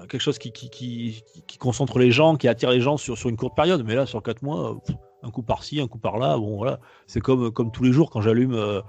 quelque 0.09 0.21
chose 0.21 0.39
qui, 0.39 1.23
concentre 1.59 1.99
les 1.99 2.11
gens, 2.11 2.35
qui 2.35 2.47
attire 2.47 2.71
les 2.71 2.81
gens 2.81 2.97
sur, 2.97 3.17
sur 3.17 3.29
une 3.29 3.37
courte 3.37 3.55
période. 3.55 3.83
Mais 3.85 3.95
là, 3.95 4.05
sur 4.05 4.23
4 4.23 4.41
mois, 4.41 4.77
un 5.23 5.31
coup 5.31 5.43
par-ci, 5.43 5.79
un 5.81 5.87
coup 5.87 5.99
par-là, 5.99 6.37
bon, 6.37 6.57
voilà. 6.57 6.79
C'est 7.05 7.21
comme, 7.21 7.51
comme 7.51 7.71
tous 7.71 7.83
les 7.83 7.91
jours 7.91 8.09
quand 8.09 8.21
j'allume 8.21 8.53
euh, 8.53 8.81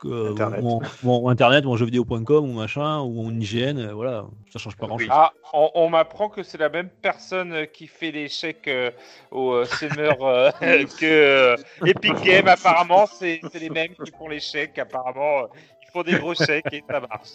que- 0.00 0.30
Internet. 0.32 0.62
Mon, 0.62 0.80
mon 1.02 1.28
internet, 1.28 1.64
mon 1.64 1.76
jeuxvideo.com 1.76 2.50
ou 2.50 2.52
machin, 2.52 3.00
ou 3.00 3.10
mon 3.22 3.30
IGN, 3.40 3.78
euh, 3.78 3.92
voilà, 3.94 4.26
ça 4.52 4.58
change 4.58 4.76
pas 4.76 4.86
grand-chose. 4.86 5.08
Ah, 5.10 5.32
on, 5.52 5.70
on 5.74 5.88
m'apprend 5.90 6.28
que 6.28 6.42
c'est 6.42 6.58
la 6.58 6.68
même 6.68 6.88
personne 7.02 7.52
euh, 7.52 7.64
qui 7.66 7.86
fait 7.86 8.10
les 8.10 8.28
chèques 8.28 8.68
euh, 8.68 8.90
au 9.30 9.52
euh, 9.52 9.64
Summer 9.64 10.16
euh, 10.22 10.50
que 11.00 11.04
euh, 11.04 11.56
Epic 11.84 12.14
Games. 12.22 12.48
Apparemment, 12.48 13.06
c'est 13.06 13.40
les 13.60 13.70
mêmes 13.70 13.94
qui 14.02 14.10
font 14.10 14.28
les 14.28 14.40
chèques. 14.40 14.78
Apparemment, 14.78 15.40
euh, 15.40 15.46
ils 15.82 15.90
font 15.92 16.02
des 16.02 16.18
gros 16.18 16.34
chèques 16.34 16.66
et 16.72 16.82
ça 16.88 17.00
marche. 17.00 17.28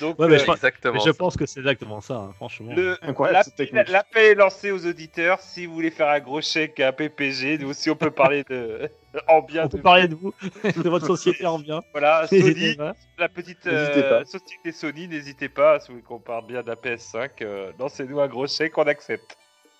Donc, 0.00 0.18
Ouais, 0.18 0.28
mais 0.28 0.34
euh, 0.34 0.38
je 0.38 0.44
pense- 0.44 0.56
Exactement. 0.56 0.94
Mais 0.94 1.00
je 1.04 1.10
pense 1.10 1.36
que 1.36 1.46
c'est 1.46 1.60
exactement 1.60 2.00
ça, 2.00 2.14
hein, 2.16 2.32
franchement. 2.36 2.72
le- 2.74 2.96
Incroyable, 3.02 3.44
cette 3.44 3.58
l'appel 3.58 3.66
technique. 3.68 3.88
l'appel 3.92 4.24
est 4.24 4.34
lancé 4.34 4.70
aux 4.70 4.86
auditeurs. 4.86 5.40
Si 5.40 5.66
vous 5.66 5.74
voulez 5.74 5.90
faire 5.90 6.08
un 6.08 6.20
gros 6.20 6.40
chèque 6.40 6.80
à 6.80 6.92
PPG, 6.92 7.58
nous 7.58 7.70
aussi 7.70 7.90
on 7.90 7.96
peut 7.96 8.10
parler 8.10 8.44
de 8.48 8.88
en 9.28 9.40
bien 9.42 9.64
On 9.64 9.68
peut 9.68 9.78
de 9.78 9.82
parler 9.82 10.08
de 10.08 10.14
vous, 10.14 10.32
de 10.64 10.88
votre 10.88 11.06
société 11.06 11.46
en 11.46 11.58
bien. 11.58 11.80
Voilà, 11.92 12.26
Sony, 12.28 12.76
la 13.18 13.28
petite 13.28 13.66
euh, 13.66 14.24
société 14.24 14.72
Sony, 14.72 15.06
n'hésitez 15.08 15.48
pas, 15.48 15.78
si 15.80 15.88
vous 15.88 15.94
voulez 15.94 16.04
qu'on 16.04 16.18
parle 16.18 16.46
bien 16.46 16.62
de 16.62 16.68
la 16.68 16.74
PS5, 16.76 17.30
euh, 17.42 17.70
lancez-nous 17.78 18.18
un 18.20 18.26
gros 18.26 18.46
chèque, 18.46 18.76
on 18.78 18.82
accepte. 18.84 19.36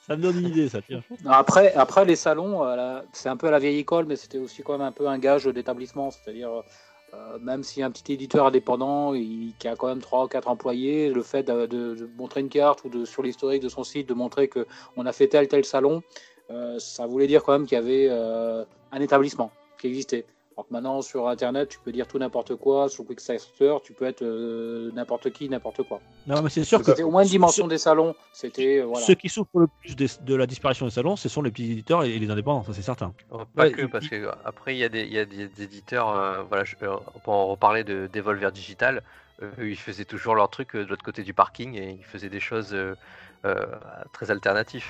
Ça 0.07 0.17
me 0.17 0.23
donne 0.23 0.39
une 0.39 0.49
idée, 0.49 0.69
ça, 0.69 0.81
tiens. 0.87 1.03
Non, 1.25 1.31
Après, 1.31 1.73
après 1.75 2.05
les 2.05 2.15
salons, 2.17 2.63
euh, 2.63 3.01
c'est 3.15 3.31
un 3.31 3.39
peu 3.39 3.47
à 3.49 3.51
la 3.51 3.59
vieille 3.59 3.79
école, 3.79 4.05
mais 4.05 4.17
c'était 4.17 4.37
aussi 4.37 4.63
quand 4.63 4.73
même 4.73 4.87
un 4.87 4.93
peu 4.93 5.09
un 5.09 5.19
gage 5.19 5.45
d'établissement. 5.47 6.11
C'est-à-dire, 6.11 6.51
euh, 7.15 7.39
même 7.41 7.63
si 7.63 7.83
un 7.83 7.91
petit 7.91 8.13
éditeur 8.13 8.47
indépendant 8.47 9.13
qui 9.13 9.69
a 9.69 9.77
quand 9.77 9.89
même 9.89 10.01
trois 10.01 10.25
ou 10.25 10.29
quatre 10.29 10.49
employés, 10.49 11.11
le 11.11 11.23
fait 11.23 11.45
de, 11.45 12.09
montrer 12.17 12.41
une 12.41 12.49
carte 12.49 12.85
ou 12.85 12.89
de, 12.89 13.05
sur 13.05 13.23
l'historique 13.23 13.63
de 13.63 13.69
son 13.69 13.85
site, 13.85 14.09
de 14.09 14.15
montrer 14.15 14.49
que 14.49 14.67
on 14.97 15.07
a 15.07 15.13
fait 15.13 15.29
tel 15.29 15.49
tel 15.49 15.65
salon, 15.65 16.03
euh, 16.51 16.79
ça 16.79 17.07
voulait 17.07 17.27
dire 17.27 17.43
quand 17.43 17.53
même 17.53 17.67
qu'il 17.67 17.77
y 17.77 17.81
avait 17.81 18.09
euh, 18.11 18.65
un 18.93 19.01
établissement 19.01 19.51
qui 19.81 19.89
existait. 19.89 20.27
Alors 20.57 20.69
que 20.69 20.73
maintenant, 20.73 21.03
sur 21.03 21.29
Internet, 21.29 21.69
tu 21.69 21.79
peux 21.85 21.91
dire 21.91 22.07
tout 22.07 22.19
n'importe 22.19 22.55
quoi. 22.55 22.89
Sur 22.89 23.05
Quicksilver, 23.05 23.79
tu 23.83 23.93
peux 23.93 24.05
être 24.05 24.23
euh, 24.23 24.93
n'importe 24.93 25.31
qui, 25.33 25.49
n'importe 25.49 25.83
quoi. 25.83 26.01
Non, 26.29 26.43
mais 26.43 26.49
c'est 26.49 26.63
sûr 26.63 26.79
que 26.79 26.85
C'était 26.87 27.03
au 27.03 27.11
moins 27.11 27.25
une 27.25 27.29
dimension 27.29 27.67
des 27.67 27.79
salons. 27.79 28.15
C'était 28.33 28.79
euh, 28.79 28.85
voilà. 28.85 29.05
ceux 29.05 29.15
qui 29.15 29.29
souffrent 29.29 29.59
le 29.59 29.67
plus 29.67 29.97
des- 29.97 30.07
de 30.21 30.35
la 30.37 30.47
disparition 30.47 30.87
des 30.87 30.93
salons, 30.93 31.17
ce 31.17 31.29
sont 31.29 31.43
les 31.43 31.51
petits 31.51 31.73
éditeurs 31.73 32.05
et 32.05 32.17
les 32.19 32.31
indépendants, 32.31 32.63
ça 32.63 32.73
c'est 32.73 32.83
certain. 32.83 33.13
Oh, 33.31 33.41
Pas 33.55 33.65
Ouais, 33.65 33.73
que, 33.73 33.87
parce 33.87 34.09
que 34.09 34.31
après 34.45 34.77
il 34.77 34.79
y 34.79 34.85
a 34.85 34.89
des, 34.89 35.03
il 35.03 35.13
y 35.13 35.19
a 35.19 35.25
des 35.25 35.63
éditeurs, 35.63 36.09
euh, 36.11 36.43
voilà, 36.45 36.63
je, 36.65 36.77
euh, 36.83 36.97
on 37.15 37.19
peut 37.19 37.31
en 37.33 37.47
reparler 37.49 37.83
de 37.83 38.09
Devolver 38.13 38.53
Digital. 38.53 39.03
euh, 39.43 39.51
eux, 39.59 39.69
ils 39.71 39.77
faisaient 39.77 40.05
toujours 40.05 40.37
leur 40.37 40.49
truc 40.51 40.77
euh, 40.77 40.85
de 40.85 40.89
l'autre 40.89 41.03
côté 41.05 41.25
du 41.25 41.35
parking 41.35 41.75
et 41.75 41.91
ils 41.99 42.05
faisaient 42.05 42.29
des 42.31 42.39
choses 42.41 42.73
euh, 42.75 42.95
euh, 43.45 43.67
très 44.13 44.31
alternatives. 44.31 44.87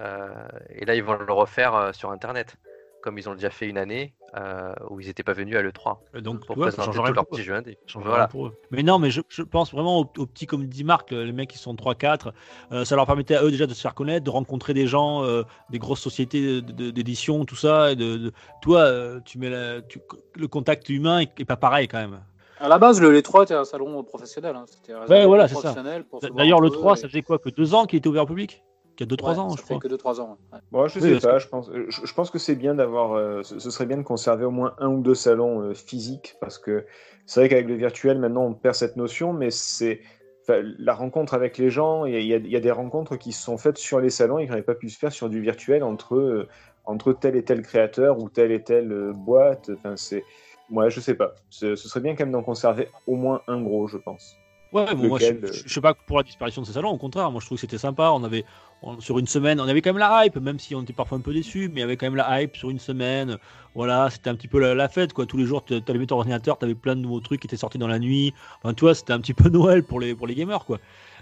Euh, 0.00 0.28
et 0.70 0.84
là, 0.84 0.94
ils 0.94 1.02
vont 1.02 1.16
le 1.18 1.32
refaire 1.32 1.74
euh, 1.74 1.92
sur 1.92 2.10
Internet, 2.10 2.56
comme 3.02 3.18
ils 3.18 3.28
ont 3.28 3.34
déjà 3.34 3.50
fait 3.50 3.66
une 3.66 3.78
année 3.78 4.14
euh, 4.36 4.72
où 4.90 5.00
ils 5.00 5.06
n'étaient 5.06 5.22
pas 5.22 5.32
venus 5.32 5.56
à 5.56 5.62
l'E3 5.62 5.98
Euh, 6.14 6.20
Donc, 6.20 6.46
pour 6.46 6.56
ça 6.56 6.62
présenter 6.62 6.90
tous 6.96 7.02
rien 7.02 7.12
leurs 7.12 7.26
petits 7.26 7.42
jeux 7.42 7.54
indés. 7.54 7.78
Voilà. 7.96 8.28
pour 8.28 8.46
eux. 8.48 8.52
Mais 8.70 8.82
non, 8.82 8.98
mais 8.98 9.10
je, 9.10 9.20
je 9.28 9.42
pense 9.42 9.72
vraiment 9.72 9.98
aux, 10.00 10.10
aux 10.18 10.26
petits, 10.26 10.46
comme 10.46 10.66
dit 10.66 10.84
Marc, 10.84 11.10
les 11.10 11.32
mecs 11.32 11.50
qui 11.50 11.58
sont 11.58 11.74
3-4, 11.74 12.32
euh, 12.72 12.84
ça 12.84 12.96
leur 12.96 13.06
permettait 13.06 13.34
à 13.34 13.42
eux 13.42 13.50
déjà 13.50 13.66
de 13.66 13.74
se 13.74 13.80
faire 13.80 13.94
connaître, 13.94 14.24
de 14.24 14.30
rencontrer 14.30 14.74
des 14.74 14.86
gens, 14.86 15.24
euh, 15.24 15.42
des 15.70 15.78
grosses 15.78 16.00
sociétés 16.00 16.60
de- 16.62 16.72
de- 16.72 16.90
d'édition, 16.90 17.44
tout 17.44 17.56
ça. 17.56 17.92
Et 17.92 17.96
de, 17.96 18.16
de- 18.16 18.32
toi, 18.62 18.80
euh, 18.82 19.20
tu 19.24 19.38
mets 19.38 19.50
la- 19.50 19.80
tu- 19.82 20.00
le 20.36 20.46
contact 20.48 20.88
humain 20.88 21.20
est, 21.20 21.40
est 21.40 21.44
pas 21.44 21.56
pareil 21.56 21.88
quand 21.88 21.98
même. 21.98 22.20
À 22.62 22.68
la 22.68 22.78
base, 22.78 23.00
le 23.00 23.10
L3 23.18 23.44
était 23.44 23.54
un 23.54 23.64
salon 23.64 24.04
professionnel. 24.04 24.54
hein. 24.54 24.64
C'était 24.66 24.92
réservé 24.92 25.14
Ouais, 25.22 25.26
voilà, 25.26 25.44
pour 25.48 25.62
se 25.62 26.26
voir 26.26 26.36
D'ailleurs, 26.36 26.58
un 26.58 26.62
le 26.62 26.68
peu 26.68 26.76
3, 26.76 26.92
et- 26.92 26.96
ça 27.00 27.08
faisait 27.08 27.22
quoi 27.22 27.38
Que 27.38 27.48
2 27.48 27.74
ans 27.74 27.86
qu'il 27.86 27.96
était 27.98 28.08
ouvert 28.08 28.24
au 28.24 28.26
public? 28.26 28.62
Qu'il 29.00 29.06
y 29.06 29.14
a 29.14 29.16
2-3 29.16 29.32
Ouais, 29.32 29.38
ans, 29.38 29.48
ça 29.50 29.56
je 29.56 29.62
fait 29.62 29.66
crois. 29.78 29.78
que 29.80 29.88
2-3 29.88 30.20
ans. 30.20 30.36
ouais. 30.52 30.58
Moi, 30.72 30.88
je 30.88 30.98
Oui, 31.00 31.14
sais 31.18 31.26
pas. 31.26 31.34
que- 31.34 31.38
Je 31.38 31.48
pense, 31.48 31.70
je, 31.88 32.04
je 32.06 32.14
pense 32.14 32.30
que 32.30 32.38
c'est 32.38 32.54
bien 32.54 32.74
d'avoir. 32.74 33.14
euh, 33.14 33.42
ce, 33.42 33.58
ce 33.58 33.70
serait 33.70 33.86
bien 33.86 33.96
de 33.96 34.02
conserver 34.02 34.44
au 34.44 34.50
moins 34.50 34.74
un 34.78 34.88
ou 34.88 35.00
deux 35.00 35.14
salons 35.14 35.62
euh, 35.62 35.72
physiques 35.74 36.36
parce 36.40 36.58
que 36.58 36.84
c'est 37.24 37.40
vrai 37.40 37.48
qu'avec 37.48 37.66
le 37.66 37.76
virtuel, 37.76 38.18
maintenant, 38.18 38.44
on 38.44 38.52
perd 38.52 38.74
cette 38.74 38.96
notion, 38.96 39.32
mais 39.32 39.50
c'est 39.50 40.00
la 40.48 40.94
rencontre 40.94 41.32
avec 41.34 41.56
les 41.58 41.70
gens. 41.70 42.04
Il 42.06 42.12
y, 42.12 42.16
a- 42.16 42.18
il 42.20 42.26
y 42.26 42.34
a- 42.34 42.38
il 42.38 42.50
y 42.50 42.56
a 42.56 42.60
des 42.60 42.72
rencontres 42.72 43.16
qui 43.16 43.30
se 43.32 43.42
sont 43.42 43.56
faites 43.56 43.78
sur 43.78 44.00
les 44.00 44.10
salons 44.10 44.38
et 44.38 44.44
qui 44.44 44.50
n'auraient 44.50 44.62
pas 44.64 44.74
pu 44.74 44.88
se 44.90 44.98
faire 44.98 45.12
sur 45.12 45.30
du 45.30 45.40
virtuel 45.40 45.82
entre 45.84 46.16
euh, 46.16 46.48
entre 46.84 47.12
tel 47.12 47.36
et 47.36 47.44
tel 47.44 47.62
créateur 47.62 48.18
ou 48.18 48.28
telle 48.28 48.50
et 48.52 48.62
telle 48.62 48.90
euh, 48.92 49.12
boîte. 49.14 49.70
Enfin, 49.78 49.96
c'est. 49.96 50.24
Ouais, 50.68 50.90
je 50.90 51.00
sais 51.00 51.14
pas. 51.14 51.34
Ce, 51.50 51.74
ce 51.76 51.88
serait 51.88 52.00
bien 52.00 52.14
quand 52.16 52.24
même 52.24 52.32
d'en 52.32 52.42
conserver 52.42 52.88
au 53.06 53.14
moins 53.16 53.42
un 53.46 53.62
gros, 53.62 53.86
je 53.86 53.96
pense. 53.96 54.36
Ouais, 54.72 54.94
bon, 54.94 55.08
moi, 55.08 55.18
je, 55.18 55.32
je, 55.42 55.48
euh, 55.48 55.62
je 55.66 55.74
sais 55.74 55.80
pas 55.80 55.94
pour 55.94 56.16
la 56.18 56.22
disparition 56.22 56.62
de 56.62 56.66
ces 56.66 56.74
salons, 56.74 56.90
au 56.90 56.98
contraire, 56.98 57.28
moi 57.32 57.40
je 57.40 57.46
trouve 57.46 57.56
que 57.58 57.60
c'était 57.60 57.76
sympa. 57.78 58.10
On 58.12 58.22
avait 58.22 58.44
on- 58.82 59.00
sur 59.00 59.18
une 59.18 59.26
semaine, 59.26 59.60
on 59.60 59.66
avait 59.66 59.82
quand 59.82 59.90
même 59.90 59.98
la 59.98 60.24
hype, 60.24 60.36
même 60.36 60.60
si 60.60 60.76
on 60.76 60.82
était 60.82 60.92
parfois 60.92 61.18
un 61.18 61.20
peu 61.22 61.32
déçus, 61.34 61.68
mais 61.68 61.76
il 61.76 61.80
y 61.80 61.82
avait 61.82 61.96
quand 61.96 62.06
même 62.06 62.14
la 62.14 62.40
hype 62.40 62.56
sur 62.56 62.70
une 62.70 62.78
semaine. 62.78 63.36
Voilà, 63.74 64.10
c'était 64.10 64.30
un 64.30 64.36
petit 64.36 64.46
peu 64.46 64.60
la, 64.60 64.74
la 64.76 64.88
fête, 64.88 65.12
quoi. 65.12 65.26
Tous 65.26 65.36
les 65.36 65.44
jours, 65.44 65.64
tu 65.64 65.74
allumais 65.88 66.06
ton 66.06 66.18
ordinateur, 66.18 66.56
tu 66.56 66.64
avais 66.66 66.76
plein 66.76 66.94
de 66.94 67.00
nouveaux 67.00 67.18
trucs 67.20 67.40
qui 67.40 67.48
étaient 67.48 67.56
sortis 67.56 67.78
dans 67.78 67.88
la 67.88 67.98
nuit. 67.98 68.32
Enfin, 68.62 68.72
tu 68.74 68.82
vois, 68.84 68.94
c'était 68.94 69.12
un 69.12 69.20
petit 69.20 69.34
peu 69.34 69.48
Noël 69.50 69.84
pour 69.84 69.98
les, 69.98 70.14
pour 70.14 70.28
les 70.28 70.36
gamers, 70.36 70.64
quoi. 70.64 70.78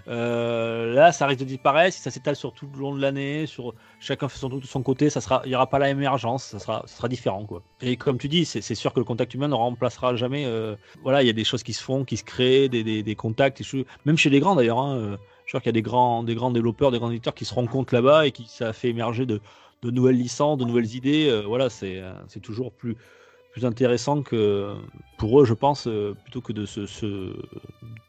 Euh, 0.09 0.93
là, 0.93 1.11
ça 1.11 1.27
risque 1.27 1.41
de 1.41 1.45
disparaître. 1.45 1.95
Si 1.95 2.01
ça 2.01 2.09
s'étale 2.09 2.35
sur 2.35 2.53
tout 2.53 2.67
le 2.73 2.79
long 2.79 2.95
de 2.95 3.01
l'année, 3.01 3.45
sur 3.45 3.73
chacun 3.99 4.27
fait 4.27 4.39
son 4.39 4.49
truc 4.49 4.61
de 4.61 4.67
son 4.67 4.81
côté, 4.81 5.09
ça 5.09 5.21
sera, 5.21 5.41
il 5.45 5.51
y 5.51 5.55
aura 5.55 5.67
pas 5.67 5.77
la 5.77 5.89
émergence, 5.89 6.43
ça 6.45 6.59
sera, 6.59 6.83
ça 6.87 6.97
sera 6.97 7.07
différent, 7.07 7.45
quoi. 7.45 7.61
Et 7.81 7.95
comme 7.95 8.17
tu 8.17 8.27
dis, 8.27 8.45
c'est 8.45 8.75
sûr 8.75 8.93
que 8.93 8.99
le 8.99 9.05
contact 9.05 9.33
humain 9.33 9.47
ne 9.47 9.53
remplacera 9.53 10.15
jamais. 10.15 10.45
euh, 10.45 10.75
voilà, 11.03 11.21
il 11.21 11.27
y 11.27 11.29
a 11.29 11.33
des 11.33 11.43
choses 11.43 11.63
qui 11.63 11.73
se 11.73 11.83
font, 11.83 12.05
qui 12.05 12.17
se 12.17 12.23
créent, 12.23 12.69
des, 12.69 13.15
contacts, 13.15 13.61
même 14.05 14.17
chez 14.17 14.29
les 14.29 14.39
grands 14.39 14.55
d'ailleurs. 14.55 14.79
Hein, 14.79 14.95
euh, 14.97 15.17
je 15.45 15.51
sûr 15.51 15.61
qu'il 15.61 15.67
y 15.67 15.69
a 15.69 15.73
des 15.73 15.81
grands, 15.81 16.23
des 16.23 16.35
grands 16.35 16.51
développeurs, 16.51 16.91
des 16.91 16.99
grands 16.99 17.09
éditeurs 17.09 17.33
qui 17.33 17.45
se 17.45 17.53
rencontrent 17.53 17.93
là-bas 17.93 18.27
et 18.27 18.31
qui 18.31 18.47
ça 18.47 18.71
fait 18.71 18.89
émerger 18.89 19.25
de, 19.25 19.41
nouvelles 19.83 20.17
licences, 20.17 20.57
de 20.57 20.65
nouvelles 20.65 20.95
idées. 20.95 21.41
voilà, 21.45 21.69
c'est 21.69 22.01
toujours 22.41 22.71
plus 22.71 22.95
plus 23.51 23.65
intéressant 23.65 24.21
que 24.21 24.75
pour 25.17 25.41
eux, 25.41 25.45
je 25.45 25.53
pense, 25.55 25.87
euh, 25.87 26.15
plutôt 26.23 26.39
que 26.41 26.53
de 26.53 26.65
se, 26.65 26.85
se- 26.85 27.35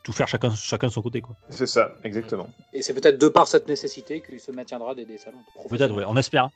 tout 0.03 0.13
faire 0.13 0.29
chacun 0.29 0.51
chacun 0.55 0.89
de 0.89 0.93
son 0.93 1.03
côté, 1.03 1.21
quoi. 1.23 1.35
C'est 1.49 1.67
ça, 1.67 1.93
exactement. 2.05 2.49
Et 2.75 2.83
c'est 2.83 2.93
peut-être 2.95 3.19
de 3.19 3.29
par 3.29 3.49
cette 3.49 3.67
nécessité 3.67 4.21
qu'il 4.21 4.39
se 4.39 4.53
maintiendra 4.53 4.95
des, 4.95 5.05
des 5.07 5.17
salons. 5.19 5.39
Peut-être, 5.69 5.95
ouais, 5.95 6.05
on 6.07 6.17
espère. 6.17 6.45
hein. 6.45 6.51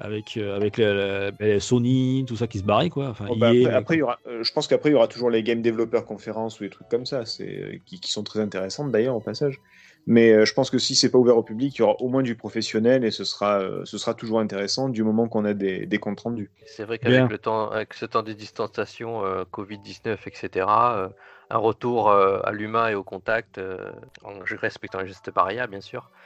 Avec 0.00 0.36
euh, 0.36 0.56
avec 0.56 0.78
la- 0.78 1.60
Sony, 1.60 2.24
tout 2.26 2.34
ça 2.36 2.48
qui 2.48 2.58
se 2.58 2.64
barrait, 2.64 2.90
quoi. 2.90 3.10
Enfin, 3.10 3.26
Bon, 3.26 3.36
bah, 3.36 3.54
EA, 3.54 3.60
après, 3.60 3.70
mais- 3.70 3.76
après, 3.76 3.94
il 3.94 3.98
y 3.98 4.02
aura, 4.02 4.18
euh, 4.26 4.42
je 4.42 4.52
pense 4.52 4.66
qu'après, 4.66 4.90
il 4.90 4.94
y 4.94 4.96
aura 4.96 5.06
toujours 5.06 5.30
les 5.30 5.42
Game 5.44 5.62
Developer 5.62 6.00
Conference 6.04 6.58
ou 6.58 6.64
des 6.64 6.70
trucs 6.70 6.88
comme 6.88 7.06
ça, 7.06 7.24
c'est, 7.26 7.48
euh, 7.48 7.78
qui, 7.86 8.00
qui 8.00 8.10
sont 8.10 8.24
très 8.24 8.40
intéressantes 8.40 8.90
d'ailleurs 8.90 9.14
au 9.14 9.20
passage. 9.20 9.60
Mais 10.06 10.32
euh, 10.32 10.44
je 10.44 10.52
pense 10.52 10.70
que 10.70 10.78
si 10.78 10.94
c'est 10.94 11.10
pas 11.10 11.18
ouvert 11.18 11.36
au 11.36 11.42
public, 11.42 11.76
il 11.76 11.78
y 11.78 11.82
aura 11.82 11.96
au 12.00 12.08
moins 12.08 12.22
du 12.22 12.34
professionnel 12.34 13.04
et 13.04 13.10
ce 13.10 13.24
sera, 13.24 13.60
euh, 13.60 13.84
ce 13.84 13.96
sera 13.96 14.14
toujours 14.14 14.40
intéressant 14.40 14.88
du 14.88 15.02
moment 15.02 15.28
qu'on 15.28 15.44
a 15.44 15.54
des, 15.54 15.86
des 15.86 15.98
comptes 15.98 16.20
rendus. 16.20 16.50
C'est 16.66 16.84
vrai 16.84 16.98
qu'avec 16.98 17.30
le 17.30 17.38
temps, 17.38 17.70
avec 17.70 17.94
ce 17.94 18.04
temps 18.04 18.22
de 18.22 18.32
distanciation, 18.32 19.24
euh, 19.24 19.44
Covid-19, 19.50 20.18
etc., 20.26 20.66
euh, 20.68 21.08
un 21.50 21.58
retour 21.58 22.10
euh, 22.10 22.40
à 22.44 22.52
l'humain 22.52 22.88
et 22.88 22.94
au 22.94 23.02
contact, 23.02 23.58
euh, 23.58 23.92
en 24.24 24.32
respectant 24.60 25.00
les 25.00 25.08
gestes 25.08 25.32
barrières, 25.32 25.68
bien 25.68 25.80
sûr, 25.80 26.10
euh, 26.10 26.23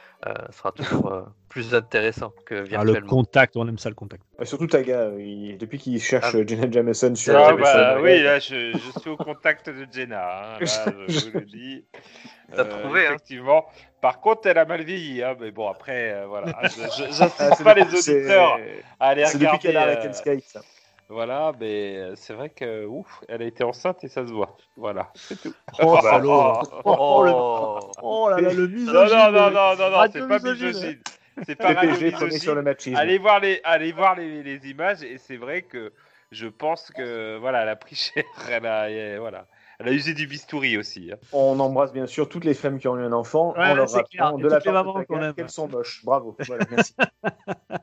sera 0.51 0.71
toujours 0.71 1.11
euh, 1.13 1.21
plus 1.47 1.73
intéressant 1.73 2.31
que 2.45 2.55
Ah, 2.55 2.59
le 2.61 2.65
virtuellement. 2.67 3.07
contact, 3.07 3.55
on 3.55 3.67
aime 3.67 3.77
ça 3.77 3.89
le 3.89 3.95
contact. 3.95 4.23
Euh, 4.41 4.45
surtout 4.45 4.67
Taga, 4.67 4.93
euh, 4.99 5.21
il- 5.21 5.57
depuis 5.57 5.77
qu'il 5.79 6.01
cherche 6.01 6.31
Ah. 6.33 6.37
euh, 6.37 6.43
Jenna 6.47 6.69
Jameson 6.69 7.15
sur. 7.15 7.37
Ah, 7.37 7.47
sur 7.49 7.57
bah, 7.57 7.95
le- 7.95 8.01
oui, 8.03 8.21
là, 8.21 8.39
je, 8.39 8.71
je 8.73 8.99
suis 8.99 9.09
au 9.09 9.17
contact 9.17 9.69
de 9.69 9.87
Jenna. 9.91 10.55
hein, 10.55 10.57
là, 10.59 10.65
je 11.07 11.29
vous 11.29 11.39
le 11.39 11.45
dis. 11.45 11.85
Euh, 11.95 12.53
T'as 12.57 12.65
trouvé, 12.65 13.01
hein. 13.07 13.11
Effectivement. 13.15 13.65
Par 14.01 14.19
contre, 14.21 14.47
elle 14.47 14.57
a 14.57 14.65
mal 14.65 14.81
vieilli. 14.83 15.23
hein, 15.23 15.35
mais 15.39 15.51
bon, 15.51 15.69
après, 15.69 16.11
euh, 16.13 16.25
voilà. 16.27 16.53
Je- 16.63 16.69
je- 16.69 17.23
Ah, 17.39 17.63
pas 17.63 17.73
les 17.73 17.83
auditeurs 17.83 18.59
à 18.99 19.07
aller 19.09 19.25
C'est 19.25 19.33
depuis 19.33 19.45
regarder. 19.47 19.59
qu'elle 19.67 19.77
a 19.77 19.81
arrêté 19.83 20.03
euh, 20.03 20.07
le 20.07 20.13
Skype, 20.13 20.43
ça. 20.45 20.61
Voilà, 21.09 21.53
mais 21.59 21.97
euh, 21.97 22.13
c'est 22.15 22.33
vrai 22.33 22.49
que 22.49 22.85
ouf, 22.85 23.21
elle 23.27 23.41
a 23.41 23.45
été 23.45 23.63
enceinte 23.63 24.03
et 24.03 24.07
ça 24.07 24.25
se 24.27 24.31
voit. 24.31 24.55
Voilà, 24.77 25.09
c'est 25.15 25.41
tout. 25.41 25.53
Oh, 25.81 25.95
Bah, 25.95 26.01
salaud. 26.01 26.31
oh, 26.85 26.95
Oh, 27.27 27.79
Oh 28.03 28.29
là 28.29 28.39
là, 28.41 28.53
le 28.53 28.67
Non, 28.67 28.93
non, 28.93 29.31
non, 29.31 29.49
non, 29.51 29.75
non, 29.75 29.89
non, 29.89 30.05
c'est 30.13 30.27
pas 30.27 30.35
misogyne. 30.37 30.67
misogyne. 30.67 31.01
C'est 31.45 31.55
pas 31.55 31.73
PPG 31.73 32.11
sur 32.11 32.25
le 32.27 32.31
misogyne. 32.33 32.61
machisme. 32.61 32.95
Allez 32.97 33.17
voir 33.17 33.39
les, 33.39 33.59
allez 33.63 33.91
voir 33.91 34.15
les, 34.15 34.43
les 34.43 34.69
images 34.69 35.01
et 35.03 35.17
c'est 35.17 35.37
vrai 35.37 35.63
que 35.63 35.93
je 36.31 36.47
pense 36.47 36.91
que 36.91 37.37
voilà, 37.39 37.63
elle 37.63 37.69
a 37.69 37.75
pris 37.75 37.95
cher. 37.95 38.23
Elle 38.51 38.65
a, 38.67 38.89
et 38.91 39.17
voilà, 39.17 39.47
elle 39.79 39.87
a 39.87 39.91
usé 39.91 40.13
du 40.13 40.27
bistouri 40.27 40.77
aussi. 40.77 41.09
hein. 41.11 41.17
On 41.31 41.59
embrasse 41.59 41.93
bien 41.93 42.05
sûr 42.05 42.27
toutes 42.29 42.43
les 42.45 42.53
femmes 42.53 42.79
qui 42.79 42.87
ont 42.87 42.97
eu 42.97 43.03
un 43.03 43.13
enfant 43.13 43.53
Ouais, 43.57 43.65
en 43.69 43.75
leur 43.75 43.87
clair. 43.87 44.33
de 44.33 44.47
la 44.47 44.59
part 44.83 44.93
de 45.05 45.31
qu'elles 45.33 45.49
sont 45.49 45.67
moches. 45.67 46.03
Bravo. 46.03 46.35
Voilà, 46.47 46.65
merci. 46.69 46.93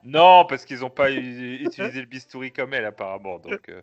Non, 0.05 0.45
parce 0.47 0.65
qu'ils 0.65 0.81
n'ont 0.81 0.91
pas 0.91 1.11
utilisé 1.11 2.01
le 2.01 2.07
bistouri 2.07 2.53
comme 2.53 2.75
elle 2.75 2.85
apparemment. 2.85 3.39
Donc 3.39 3.69
euh, 3.69 3.81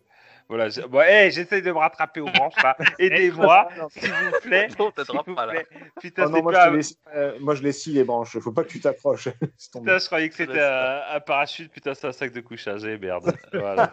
voilà, 0.49 0.69
je- 0.69 0.81
bon, 0.81 0.99
hey, 1.01 1.31
j'essaye 1.31 1.61
de 1.61 1.71
me 1.71 1.77
rattraper 1.77 2.19
aux 2.21 2.25
branches 2.25 2.61
là. 2.61 2.75
Aidez-moi, 2.99 3.67
s'il 3.89 4.09
vous 4.11 4.39
plaît. 4.41 4.67
Non, 4.77 4.91
vous 5.25 5.33
pas, 5.35 5.45
là. 5.45 5.53
plaît. 5.53 5.67
Putain, 6.01 6.23
Oh 6.27 6.29
non, 6.29 6.43
moi, 6.43 6.51
pas. 6.51 6.65
je 6.65 6.69
te 6.71 6.75
laisse- 6.75 6.97
euh, 7.15 7.37
moi, 7.39 7.55
je 7.55 7.63
les 7.63 7.71
scie 7.71 7.93
les 7.93 8.03
branches. 8.03 8.37
Faut 8.39 8.51
pas 8.51 8.63
que 8.63 8.69
tu 8.69 8.79
t'approches. 8.79 9.29
Putain, 9.73 9.97
je 9.97 10.05
croyais 10.05 10.29
que 10.29 10.35
c'était 10.35 10.61
un, 10.61 11.01
un 11.13 11.19
parachute. 11.19 11.71
Putain, 11.71 11.93
c'est 11.93 12.07
un 12.07 12.11
sac 12.11 12.31
de 12.33 12.41
couchage. 12.41 12.83
Eh, 12.85 12.97
merde. 12.97 13.33
Voilà. 13.53 13.91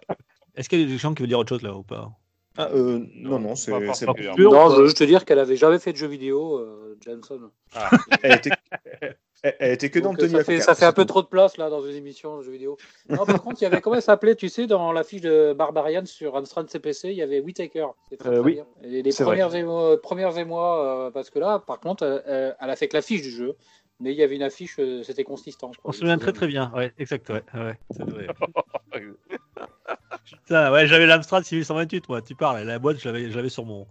Est-ce 0.56 0.68
qu'il 0.68 0.80
y 0.80 0.84
a 0.84 0.86
des 0.86 0.98
gens 0.98 1.14
qui 1.14 1.22
veulent 1.22 1.28
dire 1.28 1.38
autre 1.38 1.48
chose 1.50 1.62
là 1.62 1.72
ou 1.72 1.82
pas? 1.84 2.10
Ah, 2.56 2.68
euh, 2.74 3.00
non, 3.14 3.38
non, 3.38 3.54
c'est. 3.54 3.70
Non, 3.70 3.78
on- 3.78 4.70
je 4.70 4.76
veux 4.76 4.84
juste 4.84 4.98
te 4.98 5.04
dire 5.04 5.24
qu'elle 5.24 5.38
avait 5.38 5.56
jamais 5.56 5.78
fait 5.78 5.92
de 5.92 5.96
jeux 5.96 6.08
vidéo, 6.08 6.58
euh, 6.58 6.96
Johnson. 7.00 7.50
Ah. 7.74 7.90
Elle 8.22 8.32
était, 8.36 8.50
elle, 9.42 9.56
elle 9.60 9.72
était 9.72 9.88
que 9.88 10.00
dans 10.00 10.10
Donc, 10.10 10.18
euh, 10.18 10.22
Tony 10.26 10.32
ça, 10.32 10.44
fait, 10.44 10.60
ça 10.60 10.74
fait 10.74 10.84
un 10.84 10.88
c'est 10.88 10.94
peu 10.96 11.04
trop 11.04 11.22
de 11.22 11.28
place 11.28 11.56
là 11.58 11.70
dans 11.70 11.80
une 11.86 11.94
émission 11.94 12.38
de 12.38 12.42
jeux 12.42 12.50
vidéo. 12.50 12.76
Non, 13.08 13.24
par 13.24 13.40
contre, 13.42 13.60
il 13.62 13.64
y 13.64 13.66
avait 13.66 13.80
comment 13.80 13.96
elle 13.96 14.02
s'appelait, 14.02 14.34
tu 14.34 14.48
sais, 14.48 14.66
dans 14.66 14.90
la 14.92 15.04
fiche 15.04 15.20
de 15.20 15.52
Barbarian 15.52 16.04
sur 16.06 16.36
Amstrad 16.36 16.68
CPC, 16.68 17.10
il 17.10 17.14
y 17.16 17.22
avait 17.22 17.40
Whitaker. 17.40 17.86
C'est 18.10 18.16
très, 18.16 18.30
Euh, 18.30 18.42
oui. 18.42 18.54
bien. 18.54 18.66
Et 18.82 19.02
les 19.02 19.12
premières 19.12 19.54
émois, 19.54 20.02
premières 20.02 20.36
émois 20.36 21.06
euh, 21.06 21.10
parce 21.12 21.30
que 21.30 21.38
là, 21.38 21.60
par 21.60 21.78
contre, 21.78 22.02
euh, 22.02 22.18
euh, 22.26 22.52
elle 22.60 22.70
a 22.70 22.74
fait 22.76 22.88
que 22.88 22.96
la 22.96 23.02
fiche 23.02 23.22
du 23.22 23.30
jeu, 23.30 23.54
mais 24.00 24.10
il 24.12 24.18
y 24.18 24.22
avait 24.24 24.34
une 24.36 24.42
affiche, 24.42 24.76
euh, 24.80 25.02
c'était 25.04 25.24
consistant. 25.24 25.70
On 25.84 25.92
se 25.92 26.00
souvient 26.00 26.18
très 26.18 26.32
très 26.32 26.48
bien, 26.48 26.72
ouais, 26.74 26.92
exact, 26.98 27.28
ouais, 27.30 27.44
ouais, 27.54 27.78
c'est 27.92 28.02
vrai. 28.04 28.26
Putain, 30.24 30.72
ouais, 30.72 30.86
j'avais 30.86 31.06
l'Amstrad 31.06 31.44
6128, 31.44 32.08
moi, 32.08 32.22
tu 32.22 32.34
parles, 32.34 32.64
la 32.64 32.78
boîte, 32.78 32.98
je 33.00 33.08
l'avais 33.08 33.30
je 33.30 33.36
l'avais 33.36 33.48
sur 33.48 33.64
mon, 33.64 33.86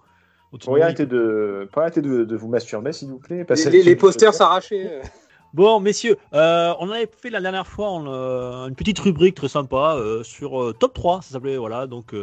Pourriez 0.58 0.84
arrêter 0.84 1.06
de, 1.06 1.70
arrêter 1.76 2.02
de, 2.02 2.24
de 2.24 2.36
vous 2.36 2.48
masturber, 2.48 2.92
s'il 2.92 3.10
vous 3.10 3.20
plaît. 3.20 3.38
Les, 3.38 3.46
Passez 3.46 3.70
les- 3.70 3.96
posters 3.96 4.34
s'arrachaient. 4.34 5.02
Bon, 5.52 5.80
messieurs, 5.80 6.16
euh, 6.36 6.76
on 6.80 6.92
avait 6.92 7.10
fait 7.12 7.32
la 7.32 7.42
dernière 7.42 7.66
fois 7.66 7.90
on, 7.90 8.06
euh, 8.06 8.68
une 8.68 8.76
petite 8.76 9.00
rubrique 9.00 9.34
très 9.34 9.48
sympa 9.48 9.96
euh, 9.98 10.22
sur 10.22 10.62
euh, 10.62 10.74
top 10.74 10.94
3, 10.94 11.24
ça 11.24 11.32
s'appelait, 11.32 11.58
voilà. 11.58 11.88
Donc, 11.88 12.14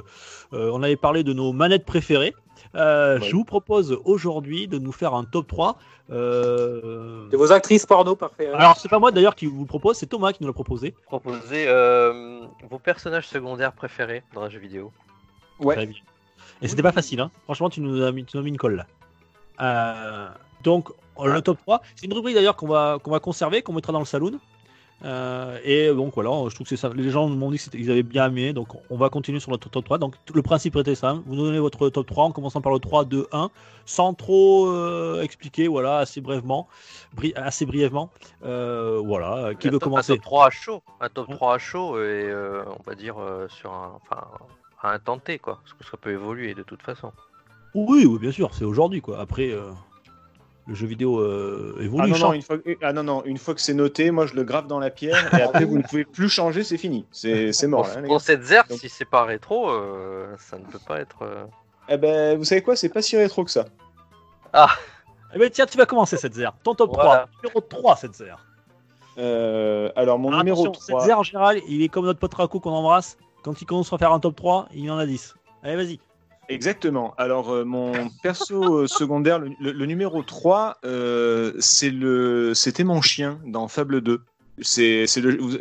on 0.53 0.81
avait 0.85 0.95
parlé 0.95 1.25
de 1.25 1.33
nos 1.33 1.53
manettes 1.53 1.85
préférées. 1.85 2.35
Euh, 2.77 3.19
Ouais. 3.19 3.27
Je 3.29 3.35
vous 3.35 3.45
propose 3.45 3.99
aujourd'hui 4.05 4.69
de 4.69 4.79
nous 4.79 4.93
faire 4.93 5.15
un 5.15 5.25
top 5.25 5.47
3. 5.47 5.77
euh, 6.11 7.29
De 7.31 7.37
vos 7.37 7.51
actrices 7.53 7.87
porno 7.87 8.15
parfait. 8.17 8.49
Alors, 8.49 8.77
c'est 8.77 8.89
pas 8.89 8.99
moi 8.99 9.11
d'ailleurs 9.13 9.35
qui 9.35 9.47
vous 9.47 9.61
le 9.61 9.67
propose, 9.67 9.97
c'est 9.97 10.07
Thomas 10.07 10.33
qui 10.33 10.43
nous 10.43 10.47
l'a 10.49 10.53
proposé. 10.53 10.95
Proposer 11.07 11.65
euh, 11.69 12.41
vos 12.71 12.79
personnages 12.79 13.27
secondaires 13.29 13.73
préférés 13.73 14.23
dans 14.35 14.43
un 14.43 14.51
jeu 14.51 14.59
vidéo. 14.59 14.93
Ouais. 15.59 15.75
Très 15.75 15.87
bien. 15.87 16.01
Et 16.63 16.69
c'était 16.69 16.83
pas 16.83 16.93
facile, 16.93 17.21
hein. 17.21 17.31
Franchement, 17.45 17.71
tu 17.71 17.81
nous 17.81 18.03
as 18.03 18.13
mis, 18.13 18.25
tu 18.25 18.37
nous 18.37 18.41
as 18.43 18.45
mis 18.45 18.51
une 18.51 18.57
colle 18.59 18.77
là. 18.77 18.87
Euh, 19.61 20.29
donc, 20.63 20.89
le 21.23 21.41
top 21.41 21.59
3, 21.63 21.81
c'est 21.95 22.07
une 22.07 22.13
rubrique 22.13 22.35
d'ailleurs 22.35 22.57
qu'on 22.57 22.69
va, 22.69 22.99
qu'on 23.03 23.11
va 23.11 23.21
conserver, 23.21 23.63
qu'on 23.63 23.73
mettra 23.73 23.93
dans 23.93 23.99
le 24.01 24.05
saloon. 24.05 24.39
Euh, 25.05 25.59
et 25.63 25.89
donc 25.95 26.15
voilà, 26.15 26.31
je 26.49 26.55
trouve 26.55 26.65
que 26.67 26.71
c'est 26.71 26.77
ça. 26.77 26.89
Les 26.95 27.11
gens 27.11 27.29
m'ont 27.29 27.51
dit 27.51 27.59
qu'ils 27.59 27.91
avaient 27.91 28.03
bien 28.03 28.27
aimé, 28.29 28.53
donc 28.55 28.69
on 28.89 28.97
va 28.97 29.11
continuer 29.11 29.41
sur 29.41 29.51
notre 29.51 29.69
top 29.69 29.85
3. 29.85 29.99
Donc 29.99 30.15
le 30.35 30.43
principe 30.43 30.75
était 30.77 30.95
simple, 30.95 31.23
vous 31.27 31.37
donnez 31.37 31.59
votre 31.59 31.89
top 31.91 32.07
3 32.07 32.25
en 32.25 32.33
commençant 32.33 32.61
par 32.63 32.73
le 32.73 32.79
3, 32.79 33.05
2, 33.05 33.27
1, 33.31 33.51
sans 33.85 34.15
trop 34.15 34.69
euh, 34.69 35.21
expliquer, 35.23 35.69
voilà, 35.69 35.99
assez 35.99 36.21
brièvement, 36.23 36.67
bri- 37.15 37.35
assez 37.37 37.67
brièvement. 37.67 38.11
Euh, 38.45 39.01
voilà, 39.05 39.55
qui 39.55 39.69
Un 39.69 39.73
veut 39.73 39.79
top- 39.79 39.89
Un 39.89 39.91
commencer 39.91 40.15
top 40.15 40.23
3 40.23 40.47
à 40.47 40.51
chaud. 40.51 40.83
Un 41.01 41.09
top 41.11 41.31
3 41.31 41.55
à 41.55 41.59
chaud 41.59 42.01
et 42.03 42.33
on 42.67 42.83
va 42.89 42.95
dire 42.95 43.17
sur 43.49 43.71
un, 43.73 43.93
enfin, 44.03 44.23
à 44.83 44.93
un 44.93 44.99
tenté 44.99 45.39
quoi. 45.39 45.59
Parce 45.63 45.75
que 45.75 45.85
ça 45.85 45.99
peut 45.99 46.11
évoluer 46.13 46.55
de 46.55 46.63
toute 46.63 46.83
façon. 46.83 47.13
Oui, 47.75 48.07
oui, 48.07 48.19
bien 48.19 48.33
sûr, 48.33 48.55
c'est 48.55 48.65
aujourd'hui 48.65 49.03
quoi. 49.03 49.21
Après, 49.21 49.51
euh, 49.51 49.71
le 50.67 50.75
jeu 50.75 50.87
vidéo 50.87 51.21
euh, 51.21 51.77
évolue. 51.81 52.03
Ah 52.05 52.07
non, 52.07 52.13
non, 52.13 52.19
change. 52.19 52.37
une 52.37 52.43
fois, 52.43 52.57
ah 52.83 52.93
non, 52.93 53.03
non, 53.05 53.23
une 53.25 53.39
fois 53.39 53.55
que 53.55 53.61
c'est 53.61 53.75
noté, 53.75 54.11
moi 54.11 54.27
je 54.27 54.35
le 54.35 54.43
grave 54.45 54.67
dans 54.67 54.79
la 54.81 54.91
pierre 54.91 55.33
et 55.35 55.43
après 55.43 55.65
vous 55.65 55.79
ne 55.79 55.83
pouvez 55.83 56.05
plus 56.05 56.29
changer, 56.29 56.65
c'est 56.65 56.77
fini. 56.79 57.05
C'est 57.13 57.53
c'est 57.53 57.67
mort. 57.69 57.89
Pour, 57.89 58.01
là, 58.01 58.07
pour 58.07 58.21
cette 58.21 58.43
Donc- 58.49 58.79
si 58.79 58.89
c'est 58.89 59.05
pas 59.05 59.25
rétro, 59.25 59.71
euh, 59.71 60.27
ça 60.39 60.59
ne 60.59 60.65
peut 60.65 60.81
pas 60.87 60.99
être. 61.01 61.23
euh, 61.23 61.45
Eh 61.89 61.97
ben, 61.97 62.37
vous 62.37 62.45
savez 62.45 62.63
quoi, 62.63 62.75
c'est 62.77 62.89
pas 62.89 63.01
si 63.03 63.17
rétro 63.17 63.45
que 63.45 63.51
ça. 63.51 63.67
Eh 65.35 65.39
ben 65.39 65.51
tiens, 65.51 65.67
tu 65.67 65.77
vas 65.77 65.87
commencer 65.87 66.17
cette 66.17 66.35
zère. 66.35 66.53
Ton 66.63 66.75
top 66.75 66.95
Voilà. 66.95 67.27
3, 67.29 67.29
numéro 67.43 67.61
3 67.61 67.97
cette 67.97 68.15
zère. 68.15 68.45
Euh, 69.19 69.91
alors, 69.97 70.19
mon 70.19 70.29
Alors, 70.29 70.41
numéro 70.41 70.63
attention, 70.65 70.81
3. 70.89 71.01
Cette 71.01 71.07
zère 71.09 71.19
en 71.19 71.23
général, 71.23 71.61
il 71.69 71.83
est 71.83 71.89
comme 71.89 72.05
notre 72.07 72.19
pote 72.19 72.35
Raku 72.35 72.61
qu'on 72.61 72.71
embrasse. 72.73 73.19
Quand 73.43 73.61
il 73.61 73.65
commence 73.67 73.93
à 73.93 73.99
faire 73.99 74.13
un 74.13 74.21
top 74.21 74.35
3, 74.37 74.69
il 74.75 74.91
en 74.91 74.99
a 74.99 75.07
10. 75.07 75.35
Allez, 75.63 75.77
vas-y. 75.77 76.01
Exactement. 76.49 77.15
Alors, 77.19 77.51
euh, 77.51 77.65
mon 77.65 78.11
perso 78.23 78.83
euh, 78.83 78.87
secondaire, 78.87 79.41
le, 79.41 79.87
numéro 79.87 80.23
3, 80.23 80.79
euh, 80.85 81.53
c'était 81.61 82.85
mon 82.85 83.03
chien 83.03 83.41
dans 83.45 83.69
Fable 83.69 84.01
2. 84.01 84.23
C'est, 84.63 85.05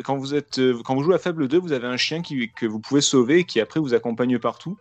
quand, 0.03 0.15
vous 0.15 0.35
êtes, 0.35 0.61
quand 0.85 0.95
vous 0.95 1.03
jouez 1.03 1.15
à 1.15 1.19
Fable 1.19 1.47
2, 1.47 1.57
vous 1.57 1.73
avez 1.73 1.87
un 1.87 1.97
chien 1.97 2.21
qui, 2.21 2.49
que 2.51 2.65
vous 2.65 2.79
pouvez 2.79 3.01
sauver 3.01 3.39
et 3.39 3.43
qui 3.43 3.59
après 3.59 3.79
vous 3.79 3.93
accompagne 3.93 4.39
partout 4.39 4.77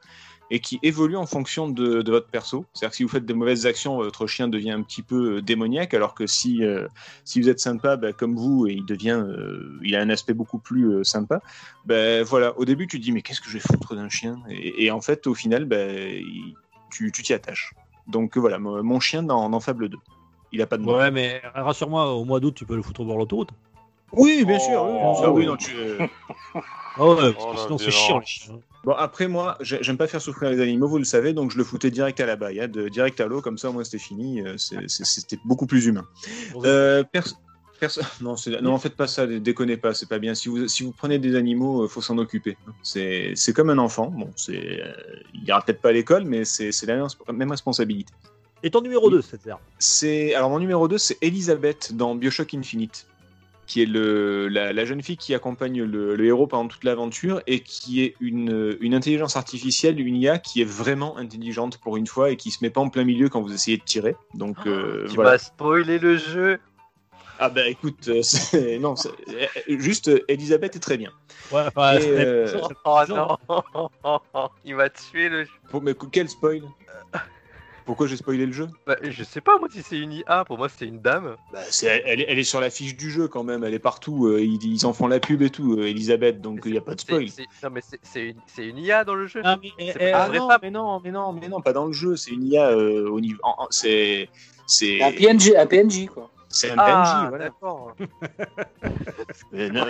et 0.50 0.60
qui 0.60 0.78
évolue 0.82 1.16
en 1.16 1.26
fonction 1.26 1.68
de, 1.68 2.02
de 2.02 2.10
votre 2.10 2.28
perso. 2.28 2.64
C'est-à-dire 2.74 2.90
que 2.90 2.96
si 2.96 3.02
vous 3.02 3.08
faites 3.08 3.24
des 3.26 3.34
mauvaises 3.34 3.66
actions, 3.66 3.96
votre 3.96 4.26
chien 4.26 4.46
devient 4.48 4.72
un 4.72 4.82
petit 4.82 5.02
peu 5.02 5.36
euh, 5.36 5.42
démoniaque, 5.42 5.94
alors 5.94 6.14
que 6.14 6.26
si, 6.26 6.62
euh, 6.62 6.86
si 7.24 7.40
vous 7.40 7.48
êtes 7.48 7.60
sympa, 7.60 7.96
bah, 7.96 8.12
comme 8.12 8.36
vous, 8.36 8.66
et 8.66 8.72
il 8.74 8.84
devient, 8.84 9.22
euh, 9.26 9.78
il 9.82 9.96
a 9.96 10.00
un 10.00 10.10
aspect 10.10 10.34
beaucoup 10.34 10.58
plus 10.58 10.86
euh, 10.92 11.04
sympa. 11.04 11.40
Ben 11.86 12.22
voilà, 12.24 12.56
au 12.58 12.64
début 12.64 12.86
tu 12.86 12.98
te 12.98 13.02
dis 13.04 13.12
mais 13.12 13.22
qu'est-ce 13.22 13.40
que 13.40 13.48
je 13.48 13.54
vais 13.54 13.60
foutre 13.60 13.94
d'un 13.94 14.08
chien? 14.08 14.38
Et, 14.50 14.84
et 14.84 14.90
en 14.90 15.00
fait 15.00 15.26
au 15.26 15.34
final 15.34 15.64
ben, 15.64 15.90
il- 16.20 16.54
tu 16.90 17.10
tu 17.10 17.22
t'y 17.22 17.32
attaches. 17.32 17.72
Donc 18.06 18.36
voilà, 18.36 18.58
mon 18.58 19.00
chien 19.00 19.22
dans, 19.22 19.48
dans 19.48 19.60
Fable 19.60 19.88
2. 19.88 19.98
Il 20.52 20.60
a 20.62 20.66
pas 20.66 20.76
de 20.76 20.82
nom. 20.82 20.96
Ouais, 20.96 21.10
mais 21.10 21.40
rassure-moi, 21.54 22.12
au 22.14 22.24
mois 22.24 22.38
d'août, 22.38 22.54
tu 22.54 22.64
peux 22.64 22.76
le 22.76 22.82
foutre 22.82 23.00
au 23.00 23.04
bord 23.04 23.14
de 23.16 23.20
l'autoroute? 23.20 23.48
Oui, 24.12 24.44
bien 24.44 24.58
sûr. 24.60 24.84
oui, 24.84 24.98
bien 25.00 25.14
sûr. 25.14 25.32
Oh. 25.32 25.36
Oui, 25.36 25.46
non, 25.46 25.56
tu- 25.56 25.72
Ah 26.54 27.08
ouais, 27.08 27.32
parce 27.32 27.44
Oh, 27.44 27.50
que 27.50 27.56
la 27.56 27.62
sinon 27.64 27.78
c'est 27.78 27.90
chiant. 27.90 28.20
Bon 28.84 28.92
après 28.92 29.28
moi 29.28 29.56
j'ai- 29.60 29.82
j'aime 29.82 29.96
pas 29.96 30.06
faire 30.06 30.20
souffrir 30.20 30.50
les 30.50 30.60
animaux, 30.60 30.88
vous 30.88 30.98
le 30.98 31.04
savez, 31.04 31.32
donc 31.32 31.50
je 31.50 31.58
le 31.58 31.64
foutais 31.64 31.90
direct 31.90 32.20
à 32.20 32.26
la 32.26 32.36
baille, 32.36 32.60
hein, 32.60 32.68
de, 32.68 32.88
direct 32.88 33.20
à 33.20 33.26
l'eau, 33.26 33.40
comme 33.40 33.56
ça 33.58 33.70
au 33.70 33.72
moins 33.72 33.84
c'était 33.84 33.98
fini, 33.98 34.42
euh, 34.42 34.56
c'est- 34.58 34.88
c'est- 34.88 35.04
c'était 35.04 35.38
beaucoup 35.44 35.66
plus 35.66 35.86
humain. 35.86 36.06
Euh, 36.64 37.02
perso- 37.02 37.34
non, 38.20 38.36
c'est- 38.36 38.60
non, 38.62 38.78
faites 38.78 38.94
pas 38.96 39.06
ça, 39.06 39.26
déconnez 39.26 39.76
pas, 39.76 39.92
c'est 39.94 40.08
pas 40.08 40.18
bien. 40.18 40.34
Si 40.34 40.48
vous, 40.48 40.68
si 40.68 40.82
vous 40.84 40.92
prenez 40.92 41.18
des 41.18 41.34
animaux, 41.34 41.82
euh, 41.84 41.88
faut 41.88 42.00
s'en 42.00 42.16
occuper. 42.18 42.56
C'est 42.82 43.32
c'est 43.34 43.52
comme 43.52 43.68
un 43.70 43.78
enfant. 43.78 44.06
Bon, 44.06 44.30
c'est, 44.36 44.80
euh, 44.82 44.92
il 45.34 45.44
ira 45.44 45.60
peut-être 45.60 45.80
pas 45.82 45.88
à 45.90 45.92
l'école, 45.92 46.24
mais 46.24 46.44
c'est 46.44 46.70
c'est 46.72 46.86
la 46.86 46.96
même, 46.96 47.06
même 47.32 47.50
responsabilité. 47.50 48.12
Et 48.62 48.70
ton 48.70 48.80
numéro 48.80 49.10
2, 49.10 49.20
cette 49.20 49.42
zère 49.42 49.58
C'est 49.78 50.34
alors 50.34 50.48
mon 50.48 50.58
numéro 50.60 50.88
2, 50.88 50.96
c'est 50.96 51.18
Elisabeth 51.20 51.94
dans 51.94 52.14
BioShock 52.14 52.54
Infinite, 52.54 53.06
qui 53.66 53.82
est 53.82 53.86
le, 53.86 54.48
la, 54.48 54.72
la 54.72 54.84
jeune 54.84 55.02
fille 55.02 55.16
qui 55.16 55.34
accompagne 55.34 55.82
le, 55.82 56.16
le 56.16 56.24
héros 56.26 56.46
pendant 56.46 56.68
toute 56.68 56.84
l'aventure 56.84 57.40
et 57.46 57.60
qui 57.60 58.02
est 58.02 58.14
une, 58.20 58.76
une 58.80 58.94
intelligence 58.94 59.36
artificielle, 59.36 60.00
une 60.00 60.16
IA 60.16 60.38
qui 60.38 60.60
est 60.60 60.66
vraiment 60.66 61.16
intelligente 61.16 61.78
pour 61.78 61.96
une 61.96 62.06
fois 62.06 62.30
et 62.30 62.36
qui 62.36 62.50
se 62.50 62.58
met 62.62 62.70
pas 62.70 62.80
en 62.80 62.88
plein 62.90 63.04
milieu 63.04 63.28
quand 63.28 63.40
vous 63.40 63.52
essayez 63.52 63.76
de 63.78 63.82
tirer. 63.84 64.16
Donc 64.34 64.56
euh, 64.66 65.04
Tu 65.08 65.14
voilà. 65.14 65.30
vas 65.32 65.38
spoiler 65.38 65.98
le 65.98 66.16
jeu. 66.16 66.58
Ah 67.38 67.48
bah 67.48 67.66
écoute, 67.68 68.08
euh, 68.08 68.22
c'est- 68.22 68.78
non, 68.78 68.96
c'est- 68.96 69.08
euh, 69.28 69.78
juste 69.78 70.08
euh, 70.08 70.24
Elisabeth 70.28 70.76
est 70.76 70.80
très 70.80 70.96
bien. 70.96 71.10
Ouais, 71.50 71.62
enfin, 71.74 71.96
Et, 71.96 72.00
c'est- 72.00 72.26
euh, 72.26 72.60
Oh 72.84 73.00
non, 73.08 73.36
il 74.64 74.74
va 74.74 74.88
tuer 74.90 75.28
le 75.28 75.44
jeu. 75.44 75.50
pour- 75.68 75.82
mais 75.82 75.94
quel 76.12 76.28
spoil? 76.28 76.62
Pourquoi 77.84 78.06
j'ai 78.06 78.16
spoilé 78.16 78.46
le 78.46 78.52
jeu? 78.52 78.68
Bah, 78.86 78.96
je 79.02 79.22
sais 79.24 79.40
pas 79.40 79.58
moi 79.58 79.68
si 79.70 79.82
c'est 79.82 79.98
une 79.98 80.12
IA, 80.12 80.44
pour 80.46 80.56
moi 80.56 80.68
c'était 80.68 80.86
une 80.86 81.00
dame. 81.00 81.36
bah, 81.52 81.60
c'est- 81.70 82.02
elle, 82.06 82.20
est- 82.20 82.26
elle 82.28 82.38
est 82.38 82.44
sur 82.44 82.60
la 82.60 82.70
fiche 82.70 82.96
du 82.96 83.10
jeu 83.10 83.28
quand 83.28 83.44
même, 83.44 83.62
elle 83.62 83.74
est 83.74 83.78
partout, 83.78 84.26
euh, 84.26 84.40
ils, 84.42 84.64
ils 84.64 84.86
en 84.86 84.92
font 84.92 85.06
la 85.06 85.20
pub 85.20 85.42
et 85.42 85.50
tout, 85.50 85.74
euh, 85.74 85.86
Elisabeth, 85.86 86.40
donc 86.40 86.62
il 86.64 86.72
n'y 86.72 86.78
a 86.78 86.80
pas 86.80 86.94
de 86.94 87.00
C'est- 87.00 87.06
spoil. 87.06 87.28
c'est- 87.28 87.48
Non 87.62 87.70
mais 87.70 87.80
c'est- 87.82 88.00
c'est 88.02 88.28
une, 88.30 88.40
c'est 88.46 88.66
une 88.66 88.78
IA 88.78 89.04
dans 89.04 89.14
le 89.14 89.26
jeu. 89.26 89.42
Ah, 89.44 89.58
mais, 89.62 89.72
eh, 89.78 89.92
C'est 89.92 90.12
Ah 90.12 90.28
vraie 90.28 90.38
non, 90.38 90.48
mais 90.62 90.70
non, 90.70 91.00
mais 91.00 91.10
non, 91.10 91.32
mais 91.32 91.48
non, 91.48 91.60
pas 91.60 91.72
dans 91.74 91.86
le 91.86 91.92
jeu. 91.92 92.16
C'est 92.16 92.30
une 92.30 92.44
IA 92.46 92.70
euh, 92.70 93.08
au 93.08 93.20
niveau. 93.20 93.38
en- 93.42 93.54
en- 93.64 93.68
C'est 93.70 94.30
c'est 94.66 95.02
Un 95.02 95.12
PNG, 95.12 95.56
un 95.56 95.66
PNJ 95.66 96.06
quoi. 96.06 96.30
C'est 96.54 96.70
un 96.70 96.74
Ah, 96.78 97.28
PNJ, 97.28 97.28
voilà. 97.30 97.50
Et 99.52 99.68
là, 99.70 99.86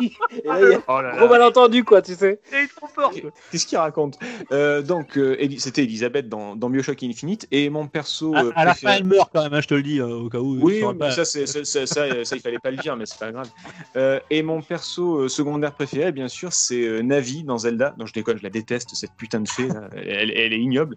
il 0.00 0.70
y 0.70 0.74
a 0.74 0.80
Oh 0.88 1.00
là 1.00 1.10
gros 1.16 1.20
là. 1.24 1.28
malentendu 1.28 1.84
quoi, 1.84 2.02
tu 2.02 2.14
sais. 2.14 2.40
Il 2.52 2.68
trop 2.68 2.86
fort. 2.86 3.12
Qu'est-ce 3.50 3.66
qu'il 3.66 3.78
raconte 3.78 4.18
Euh, 4.52 4.82
Donc 4.82 5.16
euh, 5.16 5.36
c'était 5.58 5.84
Elisabeth 5.84 6.28
dans, 6.28 6.56
dans 6.56 6.70
Bioshock 6.70 7.02
Infinite 7.02 7.46
et 7.50 7.70
mon 7.70 7.86
perso 7.88 8.34
à, 8.34 8.44
euh, 8.44 8.52
à 8.54 8.64
la 8.64 8.74
fin, 8.74 8.92
elle 8.96 9.04
meurt 9.04 9.30
quand 9.32 9.42
même, 9.42 9.54
hein, 9.54 9.60
je 9.60 9.68
te 9.68 9.74
le 9.74 9.82
dis, 9.82 10.00
euh, 10.00 10.06
au 10.06 10.28
cas 10.28 10.38
où. 10.38 10.58
Oui, 10.60 10.82
pas. 10.98 11.10
ça, 11.10 11.24
c'est- 11.24 11.46
ça, 11.46 11.64
ça, 11.64 11.86
ça, 11.86 12.24
ça, 12.24 12.36
il 12.36 12.42
fallait 12.42 12.58
pas 12.58 12.70
le 12.70 12.76
dire, 12.76 12.96
mais 12.96 13.06
c'est 13.06 13.18
pas 13.18 13.32
grave. 13.32 13.48
Euh, 13.96 14.20
et 14.30 14.42
mon 14.42 14.62
perso 14.62 15.20
euh, 15.22 15.28
secondaire 15.28 15.72
préféré, 15.72 16.12
bien 16.12 16.28
sûr, 16.28 16.52
c'est 16.52 16.82
euh, 16.86 17.02
Navi 17.02 17.44
dans 17.44 17.58
Zelda. 17.58 17.94
Non, 17.98 18.06
je 18.06 18.12
déconne, 18.12 18.38
je 18.38 18.42
la 18.42 18.50
déteste, 18.50 18.90
cette 18.94 19.12
putain 19.16 19.40
de 19.40 19.48
fée. 19.48 19.68
Elle, 19.96 20.30
elle 20.36 20.52
est 20.52 20.60
ignoble. 20.60 20.96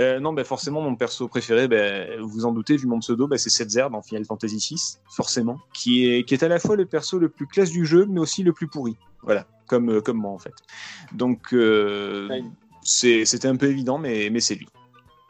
Euh, 0.00 0.20
non, 0.20 0.32
ben 0.32 0.44
forcément, 0.44 0.80
mon 0.82 0.94
perso 0.96 1.28
préféré, 1.28 1.68
ben, 1.68 2.20
vous 2.20 2.28
vous 2.28 2.44
en 2.46 2.52
doutez, 2.52 2.76
vu 2.76 2.86
mon 2.86 2.98
pseudo, 3.00 3.26
ben, 3.26 3.38
c'est 3.38 3.50
Setzer 3.50 3.86
dans 3.90 4.02
Final 4.02 4.24
Fantasy 4.24 4.41
VI, 4.46 4.96
forcément, 5.14 5.58
qui 5.72 6.06
est, 6.08 6.24
qui 6.24 6.34
est 6.34 6.42
à 6.42 6.48
la 6.48 6.58
fois 6.58 6.76
le 6.76 6.86
perso 6.86 7.18
le 7.18 7.28
plus 7.28 7.46
classe 7.46 7.70
du 7.70 7.84
jeu, 7.86 8.06
mais 8.08 8.20
aussi 8.20 8.42
le 8.42 8.52
plus 8.52 8.68
pourri. 8.68 8.96
Voilà, 9.22 9.46
comme, 9.66 9.90
euh, 9.90 10.00
comme 10.00 10.16
moi, 10.18 10.30
en 10.32 10.38
fait. 10.38 10.54
Donc, 11.12 11.52
euh, 11.52 12.28
Ouais. 12.28 12.42
c'était 12.82 13.48
un 13.48 13.56
peu 13.56 13.66
évident, 13.68 13.98
mais, 13.98 14.28
mais 14.30 14.40
c'est 14.40 14.54
lui. 14.54 14.68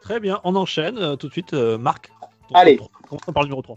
Très 0.03 0.19
bien, 0.21 0.41
on 0.45 0.57
enchaîne 0.57 0.99
euh, 0.99 1.17
tout 1.17 1.29
de 1.29 1.33
suite. 1.33 1.53
euh, 1.55 1.79
Marc. 1.79 2.11
Allez. 2.55 2.77
top 2.77 2.89
trois. 2.89 3.09
Commençons 3.09 3.33
par 3.33 3.43
le 3.43 3.47
numéro 3.49 3.63
3. 3.63 3.77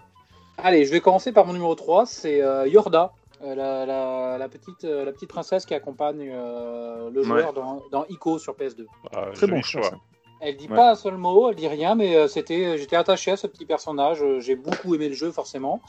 Allez, 0.57 0.85
je 0.85 0.91
vais 0.91 1.01
commencer 1.01 1.31
par 1.31 1.45
mon 1.45 1.53
numéro 1.53 1.75
3, 1.75 2.05
c'est 2.05 2.41
euh, 2.41 2.67
Yorda, 2.67 3.11
euh, 3.43 3.53
la, 3.55 3.85
la- 3.85 4.37
la 4.37 4.49
petite, 4.49 4.85
euh, 4.85 5.03
la 5.05 5.11
petite 5.11 5.29
princesse 5.29 5.65
qui 5.65 5.73
accompagne 5.73 6.29
euh, 6.31 7.09
le 7.11 7.23
joueur 7.23 7.51
dans, 7.53 7.83
dans 7.91 8.05
Ico 8.05 8.39
sur 8.39 8.53
PS2. 8.55 8.85
Ah, 9.13 9.27
Très 9.33 9.47
bon 9.47 9.61
choix. 9.61 9.81
choix. 9.81 9.91
ça. 9.91 9.97
Elle 10.41 10.57
dit 10.57 10.67
Ouais. 10.67 10.75
pas 10.75 10.91
un 10.91 10.95
seul 10.95 11.15
mot, 11.17 11.49
elle 11.49 11.55
dit 11.55 11.67
rien, 11.67 11.95
mais 11.95 12.15
euh, 12.15 12.27
c'était, 12.27 12.77
j'étais 12.77 12.95
attaché 12.95 13.31
à 13.31 13.37
ce 13.37 13.47
petit 13.47 13.65
personnage. 13.65 14.21
euh, 14.21 14.39
J'ai 14.41 14.55
beaucoup 14.55 14.93
aimé 14.95 15.07
le 15.09 15.15
jeu 15.15 15.31
forcément, 15.31 15.81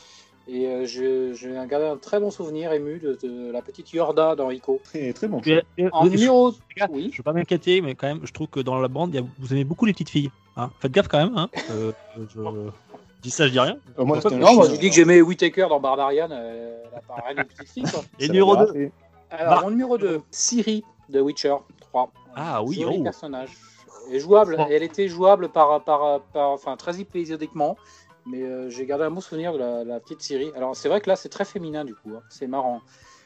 et 0.49 0.67
euh, 0.67 0.85
j'ai 0.87 1.53
gardé 1.69 1.87
un 1.87 1.97
très 1.97 2.21
bon 2.21 2.31
souvenir 2.31 2.73
ému 2.73 2.99
de, 3.01 3.19
de 3.23 3.51
la 3.51 3.61
petite 3.63 3.93
Yorda 3.93 4.37
dans 4.37 4.51
Ico. 4.51 4.81
Très, 4.85 5.13
très 5.13 5.27
bon. 5.29 5.41
Et- 5.45 5.63
et- 5.79 5.89
En 5.93 6.05
je- 6.05 6.11
numéro, 6.11 6.53
oui. 6.91 7.11
Je 7.13 7.19
veux 7.19 7.23
pas 7.25 7.33
m'inquiéter, 7.33 7.81
mais 7.81 7.95
quand 7.95 8.07
même, 8.07 8.21
je 8.25 8.33
trouve 8.33 8.47
que 8.47 8.61
dans 8.61 8.79
la 8.79 8.89
bande, 8.89 9.13
il 9.15 9.17
y 9.17 9.23
a- 9.23 9.27
vous 9.39 9.53
aimez 9.53 9.65
beaucoup 9.65 9.85
les 9.85 9.93
petites 9.93 10.11
filles. 10.11 10.31
hein. 10.57 10.71
Faites 10.81 10.93
gaffe 10.93 11.09
quand 11.09 11.19
même. 11.19 11.37
Hein. 11.37 11.49
Euh, 11.73 11.93
je 12.17 12.41
dis 13.23 13.31
ça, 13.31 13.47
je 13.47 13.53
dis 13.53 13.59
rien. 13.61 13.77
C'est 13.97 14.01
un 14.33 14.39
Non, 14.39 14.55
moi 14.55 14.69
j'ai 14.71 14.79
dit 14.79 14.89
que 14.89 14.95
j'aimais 14.95 15.21
Whitaker 15.21 15.67
dans 15.69 15.81
Barbarian, 15.81 16.29
euh, 16.31 16.83
elle 16.93 16.99
a 16.99 17.01
pas 17.03 17.23
rien 17.27 17.35
d'une 17.35 17.45
petite 17.45 17.69
fille. 17.73 17.83
Quoi. 17.83 18.03
Et 18.21 18.27
Ça 18.27 18.33
numéro 18.33 18.55
l'avait 18.55 18.67
2 18.67 18.73
raté. 18.73 18.93
Alors, 19.31 19.63
mon 19.65 19.71
numéro 19.71 19.99
2, 19.99 20.21
Siri 20.31 20.85
de 21.09 21.21
Witcher 21.21 21.57
3. 21.81 22.13
Ah 22.37 22.63
oui, 22.63 22.81
Joli 22.81 22.99
oh. 23.01 23.03
personnage. 23.03 23.51
Jouable, 24.13 24.57
Bon. 24.57 24.67
elle 24.71 24.83
était 24.83 25.09
jouable 25.09 25.49
par, 25.49 25.83
par, 25.85 26.21
par- 26.33 26.51
enfin, 26.51 26.77
très 26.77 27.01
épisodiquement, 27.01 27.77
mais 28.27 28.43
euh, 28.43 28.69
j'ai 28.71 28.87
gardé 28.87 29.05
un 29.05 29.11
bon 29.11 29.21
souvenir 29.21 29.53
de 29.53 29.59
la, 29.59 29.85
la 29.85 30.01
petite 30.01 30.23
Siri. 30.23 30.53
Alors, 30.57 30.75
c'est 30.77 30.89
vrai 30.89 31.01
que 31.01 31.09
là, 31.09 31.17
c'est 31.17 31.29
très 31.29 31.45
féminin 31.45 31.85
du 31.85 31.95
coup, 31.95 32.13
hein. 32.17 32.23
c'est 32.29 32.47
marrant. 32.47 32.81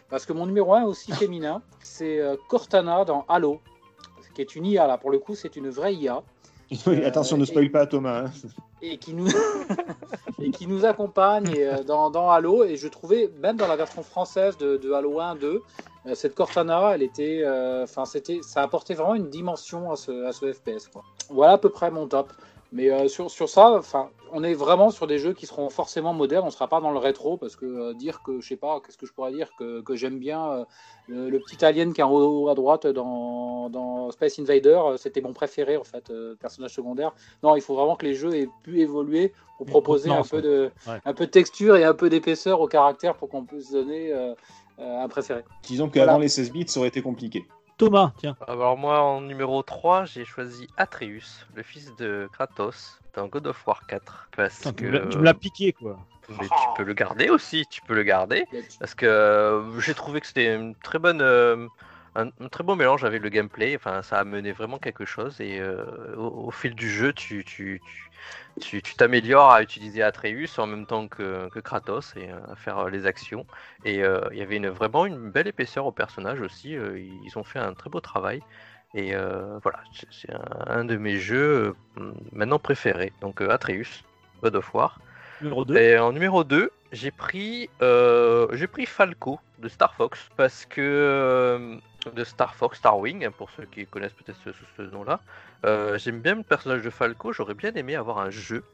Parce 0.09 0.27
que 0.27 0.33
mon 0.33 0.47
numéro 0.47 0.75
1 0.75 0.83
est 0.83 0.87
aussi 0.87 1.13
féminin, 1.13 1.63
c'est 1.83 2.19
euh, 2.21 2.37
Cortana 2.49 3.05
dans 3.05 3.25
Halo, 3.29 3.61
qui 4.35 4.41
est 4.43 4.55
une 4.57 4.67
IA 4.67 4.87
là, 4.87 4.99
pour 4.99 5.11
le 5.11 5.19
coup, 5.19 5.35
c'est 5.35 5.57
une 5.57 5.69
vraie 5.71 5.95
IA. 5.95 6.23
Attention, 7.05 7.37
ne 7.37 7.45
spoil 7.45 7.71
pas 7.71 7.87
Thomas. 7.87 8.27
hein. 8.27 8.31
et 8.81 8.99
qui 8.99 9.13
nous 10.67 10.85
accompagne 10.85 11.53
euh, 11.59 11.83
dans, 11.83 12.31
Halo 12.31 12.65
et 12.65 12.77
je 12.77 12.89
trouvais 12.89 13.31
même 13.41 13.57
dans 13.57 13.67
la 13.67 13.77
version 13.77 14.03
française 14.03 14.57
de, 14.59 14.77
de 14.77 14.93
Halo 14.93 15.21
1 15.21 15.37
2 15.37 15.63
euh, 16.07 16.15
cette 16.15 16.35
Cortana 16.35 16.93
elle 16.95 17.03
était 17.03 17.43
euh, 17.45 17.87
c'était 18.05 18.41
ça 18.43 18.63
apportait 18.63 18.95
vraiment 18.95 19.15
une 19.15 19.29
dimension 19.29 19.91
à 19.91 19.97
ce, 19.97 20.33
FPS 20.33 20.91
voilà 21.29 21.55
à 21.55 21.59
peu 21.59 21.69
près 21.69 21.91
mon 21.91 22.07
top 22.07 22.33
mais 22.73 22.91
euh, 22.91 23.09
sur, 23.09 23.31
sur 23.31 23.49
ça 23.49 23.71
enfin 23.73 24.11
on 24.33 24.45
est 24.45 24.55
vraiment 24.55 24.91
sur 24.91 25.07
des 25.09 25.19
jeux 25.19 25.33
qui 25.33 25.47
seront 25.47 25.71
forcément 25.71 26.13
modernes 26.15 26.47
on 26.47 26.51
sera 26.51 26.69
pas 26.69 26.81
dans 26.81 26.93
le 26.93 26.99
rétro 26.99 27.37
parce 27.37 27.57
que 27.57 27.67
euh, 27.67 27.95
dire 27.95 28.23
que 28.23 28.41
je 28.41 28.47
sais 28.47 28.57
pas 28.57 28.81
qu'est-ce 28.81 28.97
que 28.97 29.07
je 29.07 29.13
pourrais 29.13 29.33
dire 29.33 29.51
que, 29.59 29.81
que 29.81 29.97
j'aime 29.97 30.19
bien 30.21 30.53
euh, 30.53 30.65
le, 31.09 31.31
le 31.31 31.41
petit 31.41 31.65
alien 31.65 31.93
qui 31.93 32.01
est 32.01 32.05
en 32.05 32.13
haut 32.13 32.49
à 32.49 32.55
droite 32.55 32.87
dans, 32.87 33.69
dans 33.71 34.11
Space 34.13 34.39
Invader 34.39 34.81
c'était 34.99 35.21
mon 35.21 35.33
préféré 35.33 35.77
en 35.77 35.85
fait 35.85 36.11
euh, 36.11 36.37
personnage 36.37 36.73
secondaire 36.75 37.13
non, 37.43 37.57
il 37.57 37.63
faut 37.63 37.75
vraiment 37.75 37.97
que 37.97 38.07
les 38.07 38.15
jeux 38.15 38.35
aient 38.35 38.49
pu 38.63 38.81
évoluer 38.81 39.33
pour 39.57 39.67
proposer 39.67 40.11
un 40.11 40.23
peu, 40.23 40.41
de, 40.41 40.71
Ouais. 40.87 40.99
un 41.05 41.13
peu 41.13 41.27
de 41.27 41.31
texture 41.31 41.77
et 41.77 41.85
un 41.85 41.93
peu 41.93 42.09
d'épaisseur 42.09 42.63
au 42.63 42.67
caractère 42.67 43.15
pour 43.17 43.29
qu'on 43.29 43.45
puisse 43.45 43.71
donner 43.71 44.11
euh, 44.11 44.33
euh, 44.79 45.03
un 45.05 45.09
préféré. 45.09 45.43
Disons 45.65 45.91
qu'avant 45.91 46.13
Voilà. 46.13 46.23
les 46.23 46.29
16 46.29 46.51
bits, 46.51 46.65
ça 46.67 46.81
aurait 46.81 46.89
été 46.89 47.03
compliqué. 47.03 47.45
Thomas, 47.81 48.13
tiens. 48.17 48.37
Alors 48.47 48.77
moi 48.77 49.01
en 49.03 49.21
numéro 49.23 49.63
3 49.63 50.05
j'ai 50.05 50.25
choisi 50.25 50.67
Atreus, 50.77 51.47
le 51.55 51.63
fils 51.63 51.95
de 51.97 52.29
Kratos 52.33 53.01
dans 53.15 53.27
God 53.29 53.47
of 53.47 53.67
War 53.67 53.87
4 53.87 54.29
parce 54.37 54.59
Putain, 54.59 54.73
tu 54.73 54.85
que 54.85 54.87
me 54.87 54.93
l'as- 54.93 55.07
tu 55.09 55.19
me 55.19 55.25
l'as 55.25 55.35
piqué, 55.35 55.73
quoi. 55.73 55.99
mais 56.29 56.49
tu 56.49 56.69
peux 56.75 56.85
le 56.85 56.95
garder 56.95 57.29
aussi, 57.31 57.67
tu 57.67 57.83
peux 57.83 57.95
le 57.95 58.03
garder 58.03 58.47
parce 58.79 58.95
que 58.95 59.07
euh, 59.07 59.81
j'ai 59.81 59.95
trouvé 59.95 60.21
que 60.21 60.27
c'était 60.27 60.55
une 60.55 60.75
très 60.77 60.99
bonne 60.99 61.21
euh, 61.23 61.69
un, 62.15 62.31
très 62.49 62.65
bon 62.65 62.77
mélange 62.77 63.05
avec 63.05 63.23
le 63.23 63.29
gameplay, 63.29 63.77
enfin 63.77 64.03
ça 64.03 64.19
a 64.19 64.25
mené 64.25 64.53
vraiment 64.53 64.79
quelque 64.79 65.05
chose 65.05 65.41
et 65.41 65.61
euh, 65.61 66.17
au, 66.17 66.51
fil 66.51 66.75
du 66.75 66.91
jeu 66.91 67.13
tu 67.13 67.45
tu 67.45 68.83
t'améliores 68.97 69.51
à 69.51 69.63
utiliser 69.63 70.03
Atreus 70.03 70.59
en 70.59 70.67
même 70.67 70.87
temps 70.87 71.09
que, 71.09 71.49
Kratos 71.61 72.15
et 72.17 72.31
euh, 72.31 72.39
à 72.53 72.57
faire 72.57 72.79
euh, 72.79 72.91
les 72.91 73.07
actions. 73.07 73.47
Et 73.85 73.97
il 73.97 74.37
y 74.39 74.43
avait 74.43 74.59
vraiment 74.69 75.07
une 75.07 75.31
belle 75.31 75.49
épaisseur 75.49 75.87
au 75.87 75.93
personnage 75.93 76.41
aussi. 76.41 76.71
ils 76.73 77.39
ont 77.39 77.45
fait 77.45 77.59
un 77.59 77.75
très 77.75 77.91
beau 77.91 78.01
travail. 78.01 78.43
Et 78.95 79.15
voilà, 79.63 79.81
c'est- 80.11 80.33
un, 80.33 80.81
un 80.81 80.85
de 80.85 80.97
mes 80.97 81.17
jeux 81.19 81.75
maintenant 82.33 82.59
préférés. 82.59 83.13
Donc 83.21 83.41
Atreus, 83.41 84.03
God 84.43 84.57
of 84.57 84.75
War. 84.75 85.01
Numéro 85.43 85.65
2. 85.65 85.77
Et 85.77 85.99
en 85.99 86.13
numéro 86.13 86.45
2, 86.45 86.71
j'ai 86.93 87.11
pris, 87.11 87.71
euh, 87.83 88.67
pris 88.73 88.87
Falco 88.87 89.41
de 89.59 89.69
Star 89.69 89.95
Fox 89.95 90.29
parce 90.37 90.67
que 90.67 90.81
euh, 90.81 91.77
de 92.15 92.25
Star 92.25 92.55
Fox, 92.55 92.79
Star 92.79 92.99
Wing, 92.99 93.25
hein, 93.25 93.31
pour 93.31 93.51
ceux 93.51 93.65
qui 93.65 93.87
connaissent 93.87 94.13
peut-être 94.13 94.39
ce, 94.77 94.83
nom-là. 94.83 95.21
Euh, 95.65 95.99
J'aime 95.99 96.21
bien 96.21 96.35
le 96.35 96.43
personnage 96.43 96.83
de 96.83 96.91
Falco. 96.91 97.33
J'aurais 97.33 97.55
bien 97.55 97.73
aimé 97.75 97.97
avoir 97.97 98.19
un 98.19 98.31
jeu 98.31 98.65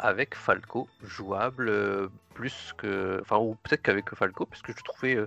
avec 0.00 0.34
Falco 0.34 0.88
jouable 1.02 1.72
plus 2.34 2.72
que, 2.76 3.18
enfin 3.20 3.36
ou 3.38 3.56
peut-être 3.62 3.82
qu'avec 3.82 4.14
Falco 4.14 4.46
parce 4.46 4.62
que 4.62 4.72
je 4.72 4.82
trouvais 4.84 5.18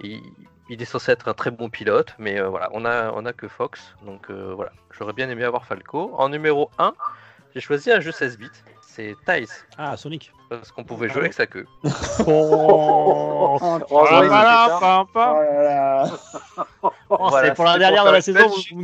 il, 0.00 0.20
est 0.68 0.84
censé 0.84 1.12
être 1.12 1.28
un 1.28 1.34
très 1.34 1.50
bon 1.50 1.70
pilote, 1.70 2.14
mais 2.18 2.38
voilà, 2.42 2.68
on 2.72 2.84
a 2.84 3.10
on 3.12 3.24
a 3.24 3.32
que 3.32 3.48
Fox, 3.48 3.94
donc 4.04 4.30
voilà, 4.30 4.72
j'aurais 4.90 5.14
bien 5.14 5.30
aimé 5.30 5.44
avoir 5.44 5.64
Falco. 5.64 6.14
En 6.18 6.28
numéro 6.28 6.70
1, 6.78 6.92
j'ai 7.54 7.60
choisi 7.60 7.90
un 7.90 8.00
jeu 8.00 8.12
16 8.12 8.36
bits, 8.36 8.50
c'est 8.94 9.16
Tice, 9.26 9.64
Ah, 9.78 9.96
Sonic. 9.96 10.32
parce 10.50 10.70
qu'on 10.70 10.84
pouvait 10.84 11.08
jouer 11.08 11.20
avec 11.22 11.32
sa 11.32 11.46
queue. 11.46 11.66
Oh, 12.26 13.58
Oh, 13.90 14.06
c'était 14.06 14.28
ça. 14.28 14.78
pam, 14.80 15.06
pam. 15.12 15.36
Oh, 16.82 16.90
Voilà, 17.28 17.48
c'est 17.48 17.54
pour 17.54 17.64
la 17.64 17.72
c'était 17.72 17.78
dernière 17.80 18.02
pour 18.02 18.10
de 18.10 18.16
la 18.16 18.22
faire 18.22 18.22
saison. 18.22 18.48
belle 18.48 18.58
chute. 18.58 18.76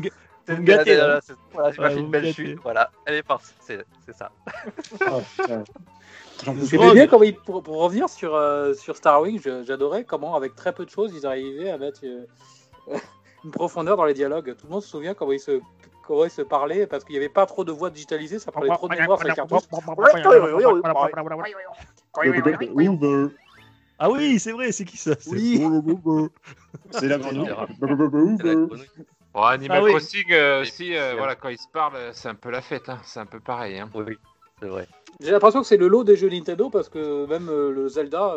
vous 0.49 0.57
me 0.57 0.63
gâtez, 0.63 0.97
voilà, 0.97 1.15
là. 1.15 1.21
c'est- 1.23 1.35
voilà, 1.53 1.71
je 1.73 1.81
Ouais, 1.81 1.89
m'ai 1.89 1.91
fait 1.91 1.95
vous 1.95 2.01
une 2.01 2.07
me 2.07 2.13
belle 2.13 2.23
gâtez. 2.23 2.33
chute, 2.35 2.59
voilà, 2.63 2.91
elle 3.05 3.15
est 3.17 3.23
partie, 3.23 3.53
c'est 3.61 3.85
c'est 4.07 4.15
ça. 4.17 4.31
Oh, 5.11 5.21
putain. 5.37 5.65
J'en 6.45 6.53
peux 6.55 6.59
plus. 6.61 6.69
J'aimais 6.69 6.93
bien 6.95 7.07
comment 7.07 7.25
ils- 7.25 7.35
pour, 7.35 7.63
pour 7.63 7.77
revenir 7.83 8.09
sur, 8.09 8.35
euh, 8.35 8.73
sur 8.75 8.97
Star 8.97 9.21
Wing, 9.21 9.41
je- 9.43 9.65
j'adorais 9.65 10.05
comment 10.05 10.35
avec 10.37 10.55
très 10.55 10.73
peu 10.73 10.85
de 10.85 10.91
choses 10.91 11.13
ils 11.15 11.27
arrivaient 11.27 11.71
à 11.71 11.79
mettre 11.79 12.01
euh, 12.05 12.27
une 13.45 13.51
profondeur 13.51 13.97
dans 13.97 14.05
les 14.05 14.15
dialogues. 14.15 14.55
Tout 14.57 14.67
le 14.67 14.73
monde 14.73 14.83
se 14.83 14.89
souvient 14.89 15.15
comment 15.15 15.33
ils 15.33 15.41
se 15.41 15.61
se 16.29 16.43
parlaient 16.43 16.87
parce 16.87 17.05
qu'il 17.05 17.13
n'y 17.15 17.19
avait 17.19 17.29
pas 17.29 17.47
trop 17.47 17.65
de 17.65 17.73
voix 17.73 17.91
digitalisées, 17.91 18.39
ça 18.39 18.53
parlait 18.53 18.71
trop 18.71 18.89
de 18.89 18.95
mémoire 18.97 19.19
sur 19.19 19.29
les 19.29 19.35
cartouches. 19.35 19.63
Ah 24.01 24.11
oui, 24.11 24.39
c'est 24.39 24.53
vrai, 24.53 24.71
c'est 24.71 24.85
qui 24.85 24.97
ça 24.97 25.13
C'est- 25.19 25.31
Oui. 25.31 25.61
C'est 26.91 27.09
la 27.09 27.19
grenouille. 27.19 27.51
Bon, 29.35 29.43
Animal 29.43 29.79
Ah 29.79 29.85
oui. 29.85 29.91
Crossing 29.91 30.25
euh, 30.31 30.65
puis, 30.65 30.97
euh, 30.97 31.13
euh, 31.13 31.15
voilà, 31.17 31.35
quand 31.35 31.49
ils 31.49 31.59
se 31.59 31.69
parlent, 31.69 31.97
euh, 31.97 32.11
c'est 32.15 32.29
un 32.29 32.35
peu 32.35 32.51
la 32.51 32.63
fête, 32.63 32.89
hein. 32.89 32.99
c'est 33.05 33.21
un 33.21 33.27
peu 33.27 33.41
pareil. 33.41 33.79
Hein. 33.79 33.91
Oui, 33.95 34.17
c'est 34.61 34.69
vrai. 34.69 34.87
J'ai 35.21 35.31
l'impression 35.33 35.61
que 35.61 35.67
c'est 35.67 35.77
le 35.77 35.89
lot 35.89 36.03
des 36.05 36.17
jeux 36.17 36.29
Nintendo 36.31 36.71
parce 36.71 36.89
que 36.89 37.27
même 37.27 37.49
euh, 37.49 37.71
le 37.73 37.89
Zelda, 37.89 38.35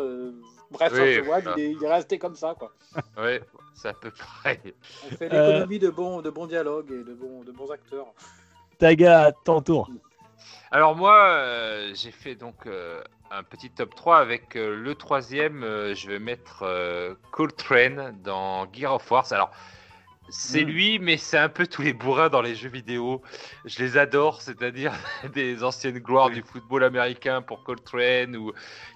euh, 0.74 0.88
Breath 0.88 0.92
Oui, 0.94 1.20
voilà. 1.20 1.54
il 1.56 1.62
est, 1.62 1.70
il 1.72 1.84
est 1.84 1.92
resté 1.92 2.18
comme 2.18 2.34
ça. 2.34 2.54
Quoi. 2.58 2.72
Ouais, 3.16 3.42
c'est 3.74 3.88
à 3.88 3.92
peu 3.94 4.10
près. 4.10 4.60
On 5.10 5.16
fait 5.16 5.32
Euh. 5.32 5.46
l'économie 5.48 5.78
de, 5.78 5.90
bons, 5.90 6.22
de 6.22 6.30
bons 6.30 6.46
dialogues 6.46 6.90
et 6.90 7.04
de 7.04 7.14
bons, 7.14 7.42
de 7.42 7.52
bons 7.52 7.70
acteurs. 7.70 8.06
Taga, 8.78 9.26
à 9.26 9.32
ton 9.32 9.60
tour. 9.60 9.88
Alors 10.70 10.96
moi, 10.96 11.16
euh, 11.26 11.90
j'ai 11.94 12.10
fait 12.10 12.34
donc 12.34 12.66
euh, 12.66 13.02
un 13.30 13.42
petit 13.42 13.70
top 13.70 13.94
3 13.94 14.18
avec 14.18 14.56
euh, 14.56 14.74
le 14.74 14.94
troisième, 14.94 15.62
euh, 15.62 15.94
je 15.94 16.08
vais 16.08 16.18
mettre 16.18 16.62
euh, 16.62 17.14
Coltrane 17.30 18.16
dans 18.24 18.66
Gear 18.72 18.94
of 18.94 19.10
Wars. 19.10 19.30
Alors, 19.32 19.50
c'est 20.28 20.64
Mm. 20.64 20.68
lui, 20.68 20.98
mais 20.98 21.16
c'est 21.16 21.38
un 21.38 21.48
peu 21.48 21.66
tous 21.66 21.82
les 21.82 21.92
bourrins 21.92 22.28
dans 22.28 22.42
les 22.42 22.54
jeux 22.54 22.68
vidéo. 22.68 23.22
Je 23.64 23.82
les 23.82 23.96
adore, 23.98 24.40
c'est-à-dire 24.42 24.92
des 25.34 25.64
anciennes 25.64 25.98
gloires 25.98 26.30
du 26.30 26.42
football 26.42 26.84
américain 26.84 27.42
pour 27.42 27.64
Coltrane, 27.64 28.36
ou 28.36 28.52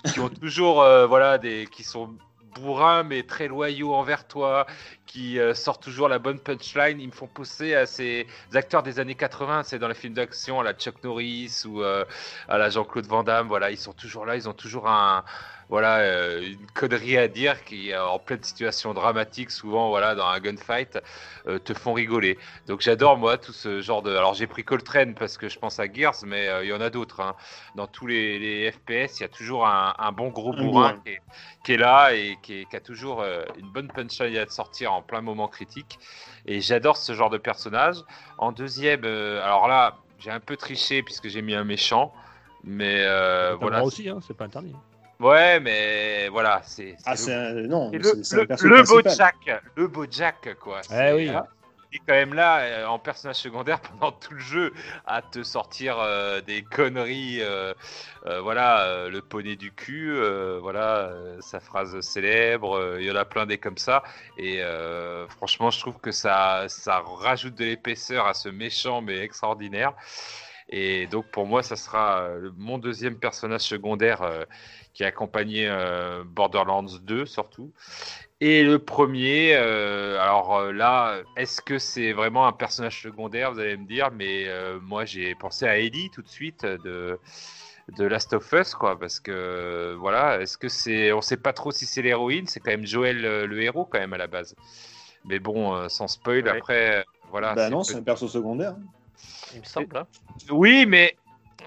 qui 0.07 0.21
ont 0.21 0.29
toujours, 0.29 0.83
euh, 0.83 1.07
voilà, 1.07 1.39
des, 1.39 1.67
qui 1.71 1.85
sont 1.85 2.17
bourrins 2.55 3.03
mais 3.03 3.23
très 3.23 3.49
loyaux 3.49 3.95
envers 3.95 4.27
toi, 4.27 4.67
qui 5.07 5.39
euh, 5.39 5.55
sortent 5.55 5.83
toujours 5.83 6.09
la 6.09 6.19
bonne 6.19 6.39
punchline. 6.39 7.01
Ils 7.01 7.09
me 7.09 7.13
font 7.13 7.27
penser 7.27 7.75
à 7.75 7.87
ces 7.87 8.27
acteurs 8.55 8.83
des 8.83 8.99
années 8.99 9.15
80, 9.15 9.65
c'est 9.65 9.79
dans 9.79 9.89
les 9.89 9.95
films 9.95 10.15
d'action, 10.15 10.61
à 10.61 10.65
la 10.65 10.73
Chuck 10.73 11.03
Norris 11.05 11.65
ou 11.67 11.83
euh, 11.83 12.05
à 12.49 12.59
la 12.59 12.71
Jean-Claude 12.71 13.07
Van 13.07 13.23
Damme. 13.23 13.49
Voilà, 13.49 13.71
ils 13.71 13.79
sont 13.79 13.93
toujours 13.93 14.27
là, 14.27 14.37
ils 14.37 14.49
ont 14.49 14.55
toujours 14.55 14.89
un, 14.89 15.25
voilà, 15.69 15.99
euh, 15.99 16.43
une 16.43 16.67
connerie 16.73 17.17
à 17.19 17.29
dire 17.29 17.65
qui, 17.65 17.93
euh, 17.93 18.07
en 18.07 18.19
pleine 18.19 18.43
situation 18.43 18.95
dramatique, 18.95 19.51
souvent, 19.51 19.89
voilà, 19.89 20.15
dans 20.15 20.27
un 20.27 20.39
gunfight, 20.41 20.99
euh, 21.49 21.59
te 21.59 21.75
font 21.75 21.93
rigoler. 21.93 22.39
Donc 22.67 22.81
j'adore 22.83 23.17
moi 23.17 23.39
tout 23.39 23.53
ce 23.53 23.81
genre 23.81 24.03
de. 24.03 24.11
Alors 24.15 24.35
j'ai 24.35 24.47
pris 24.47 24.65
Coltrane 24.65 25.15
parce 25.15 25.37
que 25.39 25.49
je 25.49 25.59
pense 25.59 25.79
à 25.81 25.93
Gears, 25.93 26.15
mais 26.25 26.49
euh, 26.49 26.65
il 26.65 26.69
y 26.69 26.73
en 26.73 26.81
a 26.81 26.91
d'autres. 26.91 27.21
hein. 27.21 27.35
Dans 27.75 27.87
tous 27.87 28.07
les, 28.07 28.39
les 28.39 28.71
FPS, 28.73 29.19
il 29.19 29.23
y 29.23 29.27
a 29.27 29.29
toujours 29.29 29.67
un, 29.67 29.95
un 29.99 30.13
bon 30.13 30.29
gros 30.31 30.53
bourrin 30.53 30.93
qui 31.05 31.11
est, 31.13 31.23
qui 31.65 31.73
est 31.73 31.77
là 31.77 32.13
et 32.15 32.39
qui, 32.43 32.61
est- 32.61 32.67
qui 32.67 32.77
a 32.77 32.81
toujours 32.81 33.21
euh, 33.23 33.45
une 33.57 33.71
bonne 33.71 33.91
punchline 33.91 34.37
à 34.37 34.47
sortir 34.49 34.93
en 34.93 35.03
plein 35.03 35.21
moment 35.21 35.49
critique. 35.49 35.99
Et 36.47 36.61
j'adore 36.61 36.97
ce 36.97 37.13
genre 37.15 37.31
de 37.31 37.39
personnage. 37.39 37.97
En 38.39 38.53
deuxième, 38.53 39.05
euh, 39.05 39.43
alors 39.43 39.69
là, 39.69 40.03
j'ai 40.19 40.31
un 40.31 40.41
peu 40.41 40.57
triché 40.57 41.03
puisque 41.03 41.29
j'ai 41.29 41.43
mis 41.43 41.55
un 41.55 41.65
méchant. 41.65 42.13
Mais 42.65 43.05
euh, 43.05 43.55
voilà. 43.61 43.79
droit 43.79 43.89
aussi, 43.89 44.09
hein, 44.09 44.19
c'est 44.27 44.35
pas 44.35 44.45
interdit. 44.47 44.75
Ouais, 45.19 45.61
mais 45.61 46.29
voilà, 46.29 46.61
c'est 46.65 46.97
Ah, 47.07 47.13
le 47.13 47.17
c'est 47.17 47.33
un... 47.35 47.53
Non, 47.55 47.91
le, 47.91 47.99
le, 47.99 48.47
le 48.69 48.83
beau 48.83 49.01
principal. 49.03 49.15
Jack, 49.17 49.63
le 49.77 49.87
beau 49.89 50.07
Jack, 50.11 50.55
quoi. 50.61 50.81
Eh 50.93 51.13
oui. 51.15 51.31
Il 51.93 51.97
est 51.99 52.03
quand 52.07 52.15
même 52.15 52.35
là, 52.35 52.59
euh, 52.59 52.87
en 52.87 52.99
personnage 52.99 53.37
secondaire, 53.37 53.81
pendant 54.01 54.13
tout 54.13 54.35
le 54.35 54.41
jeu, 54.41 54.75
à 55.07 55.23
te 55.23 55.43
sortir 55.43 55.99
euh, 56.01 56.41
des 56.43 56.63
conneries. 56.63 57.39
euh, 57.41 57.73
euh, 58.27 58.41
voilà, 58.41 58.83
euh, 58.83 59.09
le 59.09 59.23
poney 59.23 59.57
du 59.57 59.73
cul, 59.73 60.11
euh, 60.13 60.59
voilà, 60.61 61.09
euh, 61.11 61.39
sa 61.41 61.61
phrase 61.61 61.99
célèbre. 62.01 62.77
euh, 62.77 62.97
Il 63.01 63.07
y 63.07 63.11
en 63.11 63.17
a 63.17 63.25
plein 63.25 63.47
des 63.47 63.57
comme 63.57 63.79
ça. 63.79 64.03
Et 64.37 64.63
euh, 64.63 65.27
franchement, 65.29 65.71
je 65.71 65.79
trouve 65.81 65.99
que 66.01 66.11
ça, 66.11 66.65
ça 66.69 67.03
rajoute 67.07 67.55
de 67.55 67.65
l'épaisseur 67.65 68.27
à 68.27 68.35
ce 68.35 68.49
méchant, 68.51 69.01
mais 69.01 69.21
extraordinaire. 69.21 69.93
Et 70.69 71.07
donc 71.07 71.27
pour 71.31 71.47
moi, 71.47 71.63
ça 71.63 71.77
sera 71.77 72.23
euh, 72.23 72.51
mon 72.57 72.79
deuxième 72.79 73.17
personnage 73.19 73.63
secondaire 73.63 74.23
euh, 74.23 74.45
qui 74.95 75.05
a 75.05 75.09
accompagné 75.09 75.69
euh, 75.69 76.25
Borderlands 76.25 76.83
2 77.03 77.27
surtout. 77.27 77.73
Et 78.41 78.65
le 78.65 78.79
premier, 78.79 79.55
euh, 79.55 80.21
alors 80.21 80.73
là, 80.73 81.19
est-ce 81.37 81.63
que 81.63 81.79
c'est 81.79 82.13
vraiment 82.13 82.47
un 82.47 82.53
personnage 82.53 83.01
secondaire 83.01 83.53
Vous 83.53 83.61
allez 83.61 83.77
me 83.77 83.87
dire, 83.87 84.11
mais 84.11 84.49
euh, 84.49 84.79
moi 84.81 85.05
j'ai 85.05 85.35
pensé 85.35 85.67
à 85.67 85.79
Ellie 85.79 86.11
tout 86.11 86.23
de 86.23 86.29
suite 86.29 86.65
de 86.65 87.19
de 87.97 88.05
Last 88.05 88.33
of 88.33 88.53
Us, 88.53 88.75
quoi, 88.75 88.99
parce 88.99 89.21
que 89.21 89.95
voilà, 90.01 90.41
est-ce 90.41 90.59
que 90.59 90.69
c'est, 90.69 91.13
on 91.13 91.21
sait 91.21 91.37
pas 91.37 91.53
trop 91.53 91.71
si 91.71 91.87
c'est 91.87 92.03
l'héroïne, 92.03 92.49
c'est 92.49 92.59
quand 92.59 92.73
même 92.73 92.85
Joël 92.85 93.23
le 93.23 93.63
héros 93.63 93.85
quand 93.85 94.01
même 94.01 94.13
à 94.13 94.19
la 94.19 94.27
base. 94.27 94.57
Mais 95.25 95.39
bon, 95.39 95.89
sans 95.89 96.09
spoil, 96.09 96.43
Ouais. 96.43 96.51
après, 96.51 97.05
voilà. 97.31 97.55
Bah 97.55 97.71
non, 97.71 97.85
c'est 97.85 97.95
un 97.95 98.03
perso 98.03 98.27
secondaire. 98.27 98.75
Il 99.55 99.61
me 99.61 99.65
semble. 99.65 99.97
hein. 99.97 100.07
Oui, 100.51 100.87
mais 100.87 101.17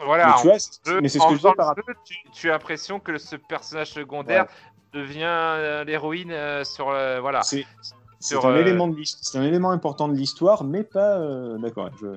voilà. 0.05 0.27
mais 0.27 0.41
tu 0.41 0.47
vois, 0.47 0.59
c'est- 0.59 0.85
jeu- 0.85 1.01
mais 1.01 1.09
c'est 1.09 1.19
ce 1.19 1.23
que 1.25 1.29
je 1.33 1.37
disais 1.37 1.49
faisant 1.49 1.53
par 1.55 1.75
jeu, 1.75 1.83
tu, 2.05 2.15
tu 2.31 2.49
as 2.49 2.53
l'impression 2.53 2.99
que 2.99 3.17
ce 3.17 3.35
personnage 3.35 3.91
secondaire 3.91 4.45
devient 4.93 5.23
euh, 5.25 5.83
l'héroïne 5.83 6.31
euh, 6.31 6.63
sur 6.63 6.91
le, 6.91 7.19
voilà. 7.19 7.41
C'est 7.41 7.65
c'est 7.81 7.95
Sur, 8.35 8.45
un, 8.47 8.51
euh, 8.55 8.61
élément 8.61 8.87
de 8.89 8.97
c'est 9.03 9.37
un 9.37 9.43
élément 9.43 9.71
important 9.71 10.07
de 10.09 10.13
l'histoire, 10.15 10.63
mais 10.63 10.83
pas. 10.83 11.17
euh, 11.19 11.57
D'accord. 11.57 11.89
Je... 12.01 12.07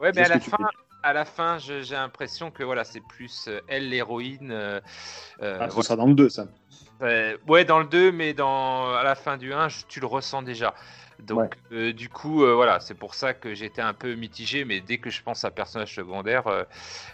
Ouais, 0.00 0.10
je 0.12 0.16
mais 0.16 0.24
à 0.24 0.28
la 0.28 0.40
ce 0.40 0.50
fin, 0.50 0.56
à 1.04 1.12
la 1.12 1.24
fin, 1.24 1.58
je- 1.58 1.82
j'ai 1.82 1.94
l'impression 1.94 2.50
que 2.50 2.64
voilà, 2.64 2.82
c'est 2.84 3.00
plus 3.00 3.46
euh, 3.46 3.60
elle 3.68 3.88
l'héroïne. 3.88 4.50
euh, 4.50 4.80
euh, 5.42 5.58
Ah, 5.60 5.66
ça 5.66 5.74
voilà. 5.74 5.82
sera 5.84 5.96
dans 5.96 6.06
le 6.06 6.14
2, 6.14 6.28
ça. 6.28 6.46
Euh, 7.02 7.36
ouais, 7.46 7.64
dans 7.64 7.78
le 7.78 7.84
2, 7.86 8.10
mais 8.10 8.34
dans, 8.34 8.92
à 8.94 9.02
la 9.04 9.14
fin 9.14 9.36
du 9.36 9.52
1, 9.52 9.68
je- 9.68 9.84
tu 9.88 10.00
le 10.00 10.06
ressens 10.06 10.42
déjà. 10.42 10.74
Donc, 11.26 11.38
Ouais. 11.40 11.50
euh, 11.72 11.92
du 11.92 12.08
coup, 12.08 12.44
euh, 12.44 12.54
voilà, 12.54 12.80
c'est 12.80 12.94
pour 12.94 13.14
ça 13.14 13.32
que 13.34 13.54
j'étais 13.54 13.80
un 13.82 13.94
peu 13.94 14.14
mitigé, 14.14 14.64
mais 14.64 14.80
dès 14.80 14.98
que 14.98 15.10
je 15.10 15.22
pense 15.22 15.44
à 15.44 15.50
personnage 15.50 15.94
secondaire, 15.94 16.46
euh, 16.46 16.64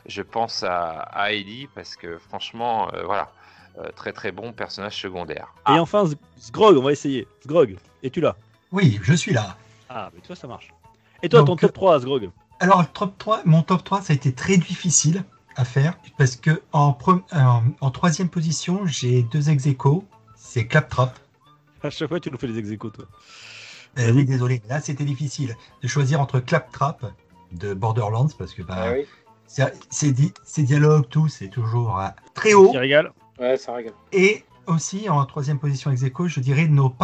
je 0.06 0.22
pense 0.22 0.62
à, 0.62 0.90
à 1.00 1.32
Ellie, 1.32 1.68
parce 1.74 1.96
que 1.96 2.18
franchement, 2.18 2.92
euh, 2.94 3.04
voilà, 3.04 3.32
euh, 3.78 3.88
très 3.94 4.12
très 4.12 4.32
bon 4.32 4.52
personnage 4.52 5.00
secondaire. 5.00 5.54
Et 5.68 5.78
enfin, 5.78 6.04
Z- 6.04 6.16
Zgrog, 6.40 6.76
on 6.76 6.82
va 6.82 6.92
essayer. 6.92 7.28
Zgrog, 7.44 7.76
es-tu 8.02 8.20
là? 8.20 8.36
Oui, 8.72 8.98
je 9.02 9.14
suis 9.14 9.32
là. 9.32 9.56
Ah, 9.88 10.10
mais 10.14 10.20
toi, 10.20 10.34
ça 10.34 10.48
marche. 10.48 10.68
Et 11.22 11.28
toi, 11.28 11.44
ton 11.44 11.56
top 11.56 11.72
3, 11.72 12.00
Zgrog? 12.00 12.30
Alors, 12.58 12.80
le 12.80 12.86
top 12.86 13.16
3, 13.16 13.42
mon 13.44 13.62
top 13.62 13.84
3, 13.84 14.02
ça 14.02 14.12
a 14.12 14.16
été 14.16 14.32
très 14.32 14.56
difficile 14.56 15.24
à 15.56 15.64
faire 15.64 15.94
parce 16.18 16.36
que 16.36 16.62
en, 16.72 16.92
pre- 16.92 17.22
en, 17.32 17.62
en 17.80 17.90
troisième 17.90 18.28
position, 18.28 18.86
j'ai 18.86 19.22
deux 19.22 19.50
ex. 19.50 19.68
C'est 20.34 20.66
Claptrap. 20.66 21.18
À 21.82 21.90
chaque 21.90 22.08
fois, 22.08 22.20
tu 22.20 22.30
nous 22.30 22.38
fais 22.38 22.46
les 22.46 22.58
ex 22.58 22.68
toi. 22.78 23.06
Euh, 23.98 24.12
oui, 24.14 24.24
désolé. 24.24 24.62
Là, 24.68 24.80
c'était 24.80 25.04
difficile 25.04 25.56
de 25.82 25.88
choisir 25.88 26.20
entre 26.20 26.40
Claptrap 26.40 27.12
de 27.52 27.74
Borderlands 27.74 28.28
parce 28.38 28.54
que 28.54 28.62
bah, 28.62 28.74
Ah 28.78 28.92
oui. 28.92 29.06
di- 30.12 30.32
ces 30.44 30.62
dialogues, 30.62 31.08
tout, 31.08 31.28
c'est 31.28 31.48
toujours 31.48 31.98
euh, 32.00 32.08
très 32.34 32.54
haut. 32.54 32.70
Régale 32.70 33.12
Ouais, 33.40 33.56
ça 33.56 33.72
régale. 33.74 33.94
Et 34.12 34.44
aussi, 34.66 35.08
en 35.08 35.24
troisième 35.24 35.58
position 35.58 35.90
ex 35.90 36.02
aequo, 36.04 36.28
je 36.28 36.40
dirais 36.40 36.68
nos, 36.68 36.94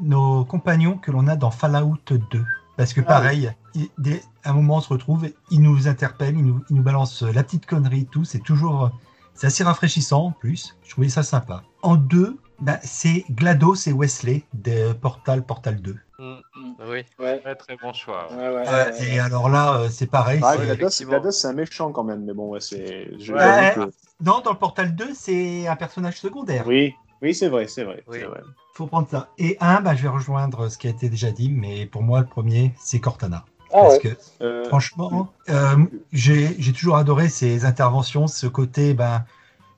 nos 0.00 0.44
compagnons 0.44 0.98
que 0.98 1.10
l'on 1.10 1.26
a 1.28 1.36
dans 1.36 1.50
Fallout 1.50 1.96
2. 2.10 2.44
Parce 2.76 2.92
que 2.92 3.00
Ah 3.00 3.04
pareil, 3.04 3.52
il- 3.74 3.88
dès- 3.96 4.22
à 4.44 4.50
un 4.50 4.52
moment 4.52 4.76
on 4.76 4.80
se 4.82 4.88
retrouve, 4.90 5.28
ils 5.50 5.62
nous 5.62 5.88
interpellent, 5.88 6.36
ils 6.36 6.44
nous, 6.44 6.62
ils 6.68 6.76
nous 6.76 6.82
balancent 6.82 7.22
la 7.22 7.42
petite 7.42 7.64
connerie, 7.64 8.04
tout. 8.04 8.24
C'est 8.24 8.40
toujours, 8.40 8.90
c'est 9.32 9.46
assez 9.46 9.64
rafraîchissant 9.64 10.26
en 10.26 10.30
plus. 10.32 10.76
Je 10.84 10.90
trouvais 10.90 11.08
ça 11.08 11.22
sympa. 11.22 11.62
En 11.82 11.96
deux, 11.96 12.36
bah, 12.60 12.78
c'est 12.82 13.24
GLaDOS 13.30 13.86
et 13.88 13.92
Wesley 13.92 14.42
de 14.54 14.92
Portal 14.92 15.42
Portal 15.44 15.76
2. 15.80 15.96
Mm, 16.18 16.34
Mm. 16.56 16.72
Oui. 16.88 17.04
Ouais. 17.18 17.38
Très 17.40 17.54
très 17.54 17.76
bon 17.76 17.92
choix. 17.92 18.28
ouais. 18.30 18.36
Ouais, 18.36 18.48
ouais, 18.54 18.64
Euh, 18.68 18.90
ouais. 18.92 19.08
et 19.14 19.18
alors 19.18 19.48
là, 19.50 19.76
euh, 19.80 19.88
c'est 19.90 20.06
pareil. 20.06 20.40
Ah, 20.42 20.56
GLaDOS. 20.56 21.04
GLaDOS, 21.04 21.30
c'est 21.32 21.48
un 21.48 21.52
méchant 21.52 21.92
quand 21.92 22.04
même, 22.04 22.24
mais 22.24 22.32
bon, 22.32 22.48
ouais, 22.50 22.60
c'est. 22.60 23.08
que- 23.18 23.90
Non, 24.22 24.40
dans 24.40 24.52
le 24.52 24.58
Portal 24.58 24.94
2, 24.94 25.10
c'est 25.14 25.66
un 25.66 25.76
personnage 25.76 26.18
secondaire. 26.18 26.64
Oui, 26.66 26.94
oui, 27.22 27.34
c'est 27.34 27.48
vrai, 27.48 27.66
c'est 27.66 27.84
vrai. 27.84 28.02
Oui. 28.08 28.20
vrai. 28.20 28.40
Faut 28.74 28.86
prendre 28.86 29.08
ça. 29.08 29.28
Et 29.38 29.56
un, 29.60 29.80
bah, 29.80 29.94
je 29.94 30.02
vais 30.02 30.08
rejoindre 30.08 30.68
ce 30.68 30.76
qui 30.78 30.86
a 30.86 30.90
été 30.90 31.08
déjà 31.08 31.30
dit, 31.30 31.50
mais 31.50 31.86
pour 31.86 32.02
moi, 32.02 32.20
le 32.20 32.26
premier, 32.26 32.72
c'est 32.78 33.00
Cortana. 33.00 33.44
Ah 33.72 33.80
Parce 33.82 33.94
ouais. 33.94 34.00
que 34.00 34.08
Euh, 34.42 34.64
Franchement, 34.68 35.28
euh, 35.50 35.76
j'ai 36.12 36.54
j'ai 36.58 36.72
toujours 36.72 36.96
adoré 36.96 37.28
ces 37.28 37.64
interventions, 37.64 38.26
ce 38.26 38.46
côté, 38.46 38.94
ben, 38.94 39.24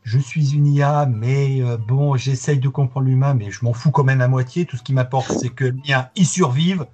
je 0.02 0.18
suis 0.18 0.54
une 0.54 0.66
IA, 0.66 1.06
mais 1.06 1.60
euh, 1.62 1.76
bon, 1.76 2.16
j'essaye 2.16 2.58
de 2.58 2.68
comprendre 2.68 3.06
l'humain, 3.06 3.34
mais 3.34 3.50
je 3.50 3.64
m'en 3.64 3.72
fous 3.72 3.90
quand 3.90 4.04
même 4.04 4.20
à 4.20 4.28
moitié. 4.28 4.64
Tout 4.64 4.76
ce 4.76 4.82
qui 4.82 4.92
m'apporte, 4.94 5.30
c'est 5.32 5.50
que 5.50 5.64
le 5.64 5.76
mien, 5.86 6.08
il 6.16 6.26
survive. 6.26 6.86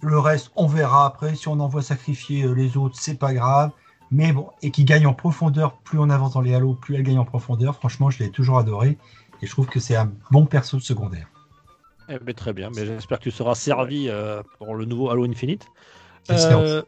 Le 0.00 0.18
reste, 0.18 0.52
on 0.54 0.66
verra 0.66 1.06
après. 1.06 1.34
Si 1.34 1.48
on 1.48 1.58
envoie 1.60 1.82
sacrifier 1.82 2.44
euh, 2.44 2.52
les 2.52 2.76
autres, 2.76 2.96
c'est 3.00 3.18
pas 3.18 3.32
grave. 3.32 3.70
Mais 4.10 4.32
bon, 4.32 4.50
et 4.62 4.70
qui 4.70 4.84
gagne 4.84 5.06
en 5.06 5.12
profondeur, 5.14 5.76
plus 5.78 5.98
on 5.98 6.08
avance 6.10 6.32
dans 6.34 6.40
les 6.40 6.54
halos, 6.54 6.74
plus 6.74 6.94
elle 6.96 7.02
gagne 7.02 7.18
en 7.18 7.24
profondeur. 7.24 7.74
Franchement, 7.74 8.08
je 8.10 8.18
l'ai 8.22 8.30
toujours 8.30 8.58
adoré. 8.58 8.96
Et 9.42 9.46
je 9.46 9.50
trouve 9.50 9.66
que 9.66 9.80
c'est 9.80 9.96
un 9.96 10.10
bon 10.30 10.46
perso 10.46 10.78
secondaire. 10.80 11.28
Eh 12.08 12.18
ben, 12.18 12.34
Très 12.34 12.52
bien, 12.52 12.70
mais 12.74 12.86
j'espère 12.86 13.18
que 13.18 13.24
tu 13.24 13.30
seras 13.30 13.54
servi 13.54 14.08
euh, 14.08 14.42
pour 14.58 14.74
le 14.74 14.84
nouveau 14.84 15.10
Halo 15.10 15.24
Infinite. 15.24 15.66
J'espère 16.28 16.58
Euh, 16.58 16.82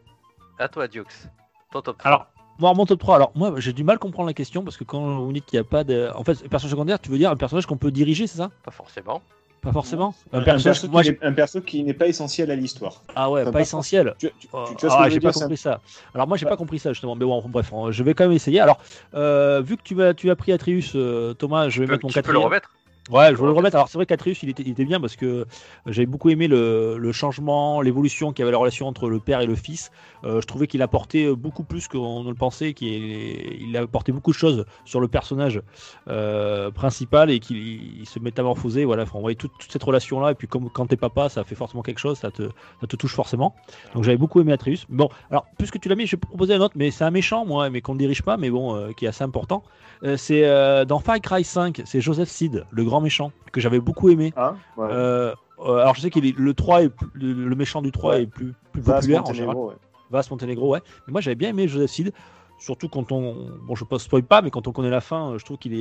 À 0.57 0.67
toi, 0.67 0.87
Diox. 0.87 1.29
Ton 1.71 1.81
top 1.81 1.97
3. 1.99 2.07
alors, 2.11 2.27
moi, 2.61 2.73
mon 2.73 2.85
top 2.85 2.99
3, 2.99 3.15
alors 3.15 3.31
moi, 3.35 3.53
j'ai 3.57 3.73
du 3.73 3.83
mal 3.83 3.95
à 3.95 3.99
comprendre 3.99 4.27
la 4.27 4.33
question 4.33 4.63
parce 4.63 4.77
que 4.77 4.83
quand 4.83 5.19
vous 5.19 5.33
dites 5.33 5.45
qu'il 5.45 5.57
n'y 5.59 5.65
a 5.65 5.69
pas 5.69 5.83
de. 5.83 6.09
En 6.15 6.23
fait, 6.23 6.47
personnage 6.47 6.71
secondaire, 6.71 6.99
tu 6.99 7.09
veux 7.09 7.17
dire 7.17 7.31
un 7.31 7.35
personnage 7.35 7.65
qu'on 7.65 7.77
peut 7.77 7.91
diriger, 7.91 8.27
c'est 8.27 8.37
ça? 8.37 8.51
Pas 8.63 8.71
forcément. 8.71 9.21
Pas 9.61 9.71
forcément? 9.71 10.15
Un, 10.33 10.41
personnage. 10.41 10.63
perso 10.81 10.87
moi, 10.87 11.03
qui 11.03 11.11
un 11.21 11.33
perso 11.33 11.61
qui 11.61 11.83
n'est 11.83 11.93
pas 11.93 12.07
essentiel 12.07 12.49
à 12.49 12.55
l'histoire. 12.55 13.03
Ah 13.15 13.29
ouais, 13.29 13.41
Enfin, 13.41 13.51
pas 13.51 13.57
pas 13.59 13.61
essentiel. 13.61 14.15
Tu, 14.17 14.27
tu- 14.27 14.33
tu- 14.39 14.47
Oh, 14.53 14.65
tu 14.75 14.87
ah, 14.89 15.07
j'ai 15.07 15.19
pas 15.19 15.31
compris 15.31 15.57
ça. 15.57 15.81
Alors 16.15 16.27
moi 16.27 16.35
j'ai 16.35 16.45
Ouais. 16.45 16.49
pas 16.51 16.57
compris 16.57 16.79
ça 16.79 16.93
justement. 16.93 17.15
Mais 17.15 17.25
bon, 17.25 17.43
bref, 17.47 17.71
je 17.91 18.03
vais 18.03 18.15
quand 18.15 18.23
même 18.23 18.31
essayer. 18.33 18.59
Alors, 18.59 18.79
euh, 19.13 19.61
vu 19.63 19.77
que 19.77 19.83
tu 19.83 20.01
as, 20.01 20.15
tu 20.15 20.31
as 20.31 20.35
pris 20.35 20.51
Atreus, 20.51 20.93
euh, 20.95 21.35
Thomas, 21.35 21.69
je 21.69 21.81
vais 21.81 21.85
Tu 21.85 21.91
mettre 21.91 22.01
peux, 22.01 22.07
mon 22.07 22.09
tu 22.09 22.13
peux 22.15 22.19
le 22.19 22.23
quatrième. 22.23 22.43
remettre 22.45 22.71
Ouais, 23.11 23.31
je 23.31 23.35
veux 23.35 23.45
le 23.45 23.51
remettre. 23.51 23.75
Alors 23.75 23.89
c'est 23.89 23.97
vrai 23.97 24.05
qu'Atreus, 24.05 24.41
il 24.41 24.49
était, 24.49 24.63
il 24.63 24.69
était 24.69 24.85
bien 24.85 25.01
parce 25.01 25.15
que 25.15 25.45
j'avais 25.85 26.05
beaucoup 26.05 26.29
aimé 26.29 26.47
le, 26.47 26.97
le 26.97 27.11
changement, 27.11 27.81
l'évolution 27.81 28.31
qu'il 28.31 28.41
y 28.41 28.43
avait 28.43 28.53
la 28.53 28.57
relation 28.57 28.87
entre 28.87 29.09
le 29.09 29.19
père 29.19 29.41
et 29.41 29.45
le 29.45 29.55
fils. 29.55 29.91
Euh, 30.23 30.39
je 30.39 30.47
trouvais 30.47 30.67
qu'il 30.67 30.81
apportait 30.81 31.33
beaucoup 31.35 31.63
plus 31.63 31.87
qu'on 31.87 32.23
ne 32.23 32.29
le 32.29 32.35
pensait, 32.35 32.73
qu'il 32.73 32.87
il 32.89 33.75
apportait 33.75 34.13
beaucoup 34.13 34.31
de 34.31 34.37
choses 34.37 34.65
sur 34.85 35.01
le 35.01 35.07
personnage 35.07 35.61
euh, 36.07 36.71
principal 36.71 37.29
et 37.31 37.39
qu'il 37.39 37.57
il 37.57 38.05
se 38.05 38.19
métamorphosait. 38.19 38.85
Voilà, 38.85 39.03
on 39.13 39.19
voyait 39.19 39.35
toute, 39.35 39.51
toute 39.59 39.71
cette 39.71 39.83
relation-là. 39.83 40.31
Et 40.31 40.35
puis 40.35 40.47
comme 40.47 40.69
quand 40.69 40.85
t'es 40.85 40.97
papa, 40.97 41.27
ça 41.27 41.43
fait 41.43 41.55
forcément 41.55 41.83
quelque 41.83 41.99
chose, 41.99 42.17
ça 42.17 42.31
te, 42.31 42.43
ça 42.79 42.87
te 42.87 42.95
touche 42.95 43.13
forcément. 43.13 43.55
Donc 43.93 44.03
j'avais 44.03 44.17
beaucoup 44.17 44.39
aimé 44.39 44.53
Atreus. 44.53 44.85
Bon, 44.89 45.09
alors 45.29 45.45
puisque 45.57 45.79
tu 45.79 45.89
l'as 45.89 45.95
mis, 45.95 46.05
je 46.05 46.15
vais 46.15 46.19
proposer 46.19 46.53
un 46.53 46.61
autre, 46.61 46.75
mais 46.77 46.91
c'est 46.91 47.03
un 47.03 47.11
méchant, 47.11 47.45
moi, 47.45 47.69
mais 47.69 47.81
qu'on 47.81 47.93
ne 47.93 47.99
dirige 47.99 48.21
pas, 48.21 48.37
mais 48.37 48.49
bon, 48.49 48.75
euh, 48.75 48.91
qui 48.93 49.05
est 49.05 49.09
assez 49.09 49.23
important. 49.23 49.63
Euh, 50.03 50.17
c'est 50.17 50.45
euh, 50.45 50.85
dans 50.85 50.99
Far 50.99 51.19
Cry 51.19 51.43
5, 51.43 51.81
c'est 51.85 52.01
Joseph 52.01 52.29
Seed, 52.29 52.65
le 52.71 52.83
grand 52.83 53.00
méchant, 53.01 53.31
que 53.51 53.59
j'avais 53.61 53.79
beaucoup 53.79 54.09
aimé. 54.09 54.33
Ah, 54.35 54.55
ouais. 54.77 54.87
Euh, 54.91 55.33
euh, 55.59 55.77
alors 55.77 55.95
je 55.95 56.01
sais 56.01 56.09
qu'il 56.09 56.25
est 56.25 56.35
le 56.37 56.53
3 56.53 56.83
est 56.83 56.91
le, 57.13 57.33
le 57.33 57.55
méchant 57.55 57.81
du 57.81 57.91
3 57.91 58.15
Ouais. 58.15 58.23
est 58.23 58.27
plus, 58.27 58.53
plus 58.71 58.81
populaire 58.81 59.27
en 59.27 59.33
général. 59.33 59.55
Ouais. 59.57 59.73
Vas 60.09 60.27
Montenegro, 60.29 60.69
ouais. 60.73 60.81
Mais 61.07 61.11
moi 61.11 61.21
j'avais 61.21 61.35
bien 61.35 61.49
aimé 61.49 61.67
Joseph 61.67 61.89
Seed, 61.91 62.13
surtout 62.57 62.89
quand 62.89 63.11
on 63.11 63.49
bon 63.67 63.75
je 63.75 63.85
ne 63.89 63.97
spoil 63.97 64.23
pas, 64.23 64.41
mais 64.41 64.49
quand 64.51 64.67
on 64.67 64.71
connaît 64.71 64.89
la 64.89 65.01
fin, 65.01 65.37
je 65.37 65.45
trouve 65.45 65.57
qu'il 65.57 65.73
est 65.73 65.77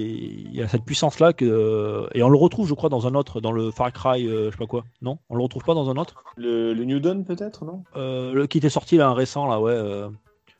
il 0.52 0.62
a 0.62 0.68
cette 0.68 0.84
puissance 0.84 1.18
là 1.18 1.32
que 1.32 1.44
euh, 1.44 2.06
et 2.14 2.22
on 2.22 2.28
le 2.28 2.36
retrouve 2.36 2.68
je 2.68 2.74
crois 2.74 2.88
dans 2.90 3.06
un 3.06 3.14
autre 3.14 3.40
dans 3.40 3.52
le 3.52 3.70
Far 3.70 3.92
Cry 3.92 4.26
euh, 4.26 4.46
je 4.46 4.50
sais 4.52 4.56
pas 4.58 4.66
quoi. 4.66 4.84
Non, 5.02 5.18
on 5.30 5.36
le 5.36 5.42
retrouve 5.42 5.64
pas 5.64 5.74
dans 5.74 5.88
un 5.90 5.96
autre? 5.96 6.22
Le, 6.36 6.72
le 6.74 6.84
New 6.84 7.00
Dawn, 7.00 7.24
peut-être, 7.24 7.64
non? 7.64 7.82
Euh, 7.96 8.32
le 8.34 8.46
qui 8.46 8.58
était 8.58 8.68
sorti 8.68 8.96
là 8.98 9.08
un 9.08 9.14
récent 9.14 9.46
là 9.48 9.60
ouais. 9.60 9.72
euh, 9.72 10.08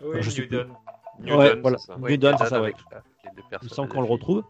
Oui, 0.02 0.16
je 0.20 0.30
sais 0.30 0.40
Newton. 0.42 0.68
Ouais, 1.22 1.30
Newton, 1.36 1.58
voilà. 1.60 1.76
Oui, 2.00 2.12
Newton, 2.12 2.34
c'est 2.38 2.46
ça, 2.46 2.62
ouais. 2.62 2.72
Il 3.52 3.64
me 3.64 3.68
semble 3.68 3.88
qu'on 3.90 4.00
le 4.00 4.06
retrouve. 4.08 4.42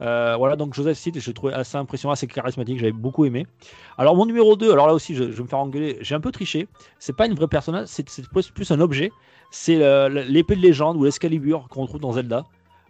Euh, 0.00 0.34
voilà, 0.36 0.56
donc 0.56 0.74
Joseph 0.74 0.96
Seed, 0.96 1.18
je 1.20 1.30
trouvé 1.32 1.52
assez 1.52 1.76
impressionnant, 1.76 2.12
assez 2.12 2.26
charismatique, 2.26 2.78
j'avais 2.78 2.92
beaucoup 2.92 3.24
aimé. 3.24 3.46
Alors, 3.98 4.16
mon 4.16 4.26
numéro 4.26 4.56
2, 4.56 4.72
alors 4.72 4.86
là 4.86 4.94
aussi, 4.94 5.14
je, 5.14 5.24
vais 5.24 5.42
me 5.42 5.48
faire 5.48 5.58
engueuler, 5.58 5.98
j'ai 6.00 6.14
un 6.14 6.20
peu 6.20 6.32
triché. 6.32 6.68
C'est 6.98 7.14
pas 7.14 7.26
une 7.26 7.34
vraie 7.34 7.48
personnage, 7.48 7.88
c'est 7.88 8.04
plus, 8.28 8.70
un 8.70 8.80
objet. 8.80 9.12
C'est 9.50 9.76
l'épée 10.08 10.56
de 10.56 10.60
légende 10.60 10.96
ou 10.96 11.04
l'Escalibur 11.04 11.68
qu'on 11.68 11.82
retrouve 11.82 12.00
dans 12.00 12.12
Zelda. 12.12 12.44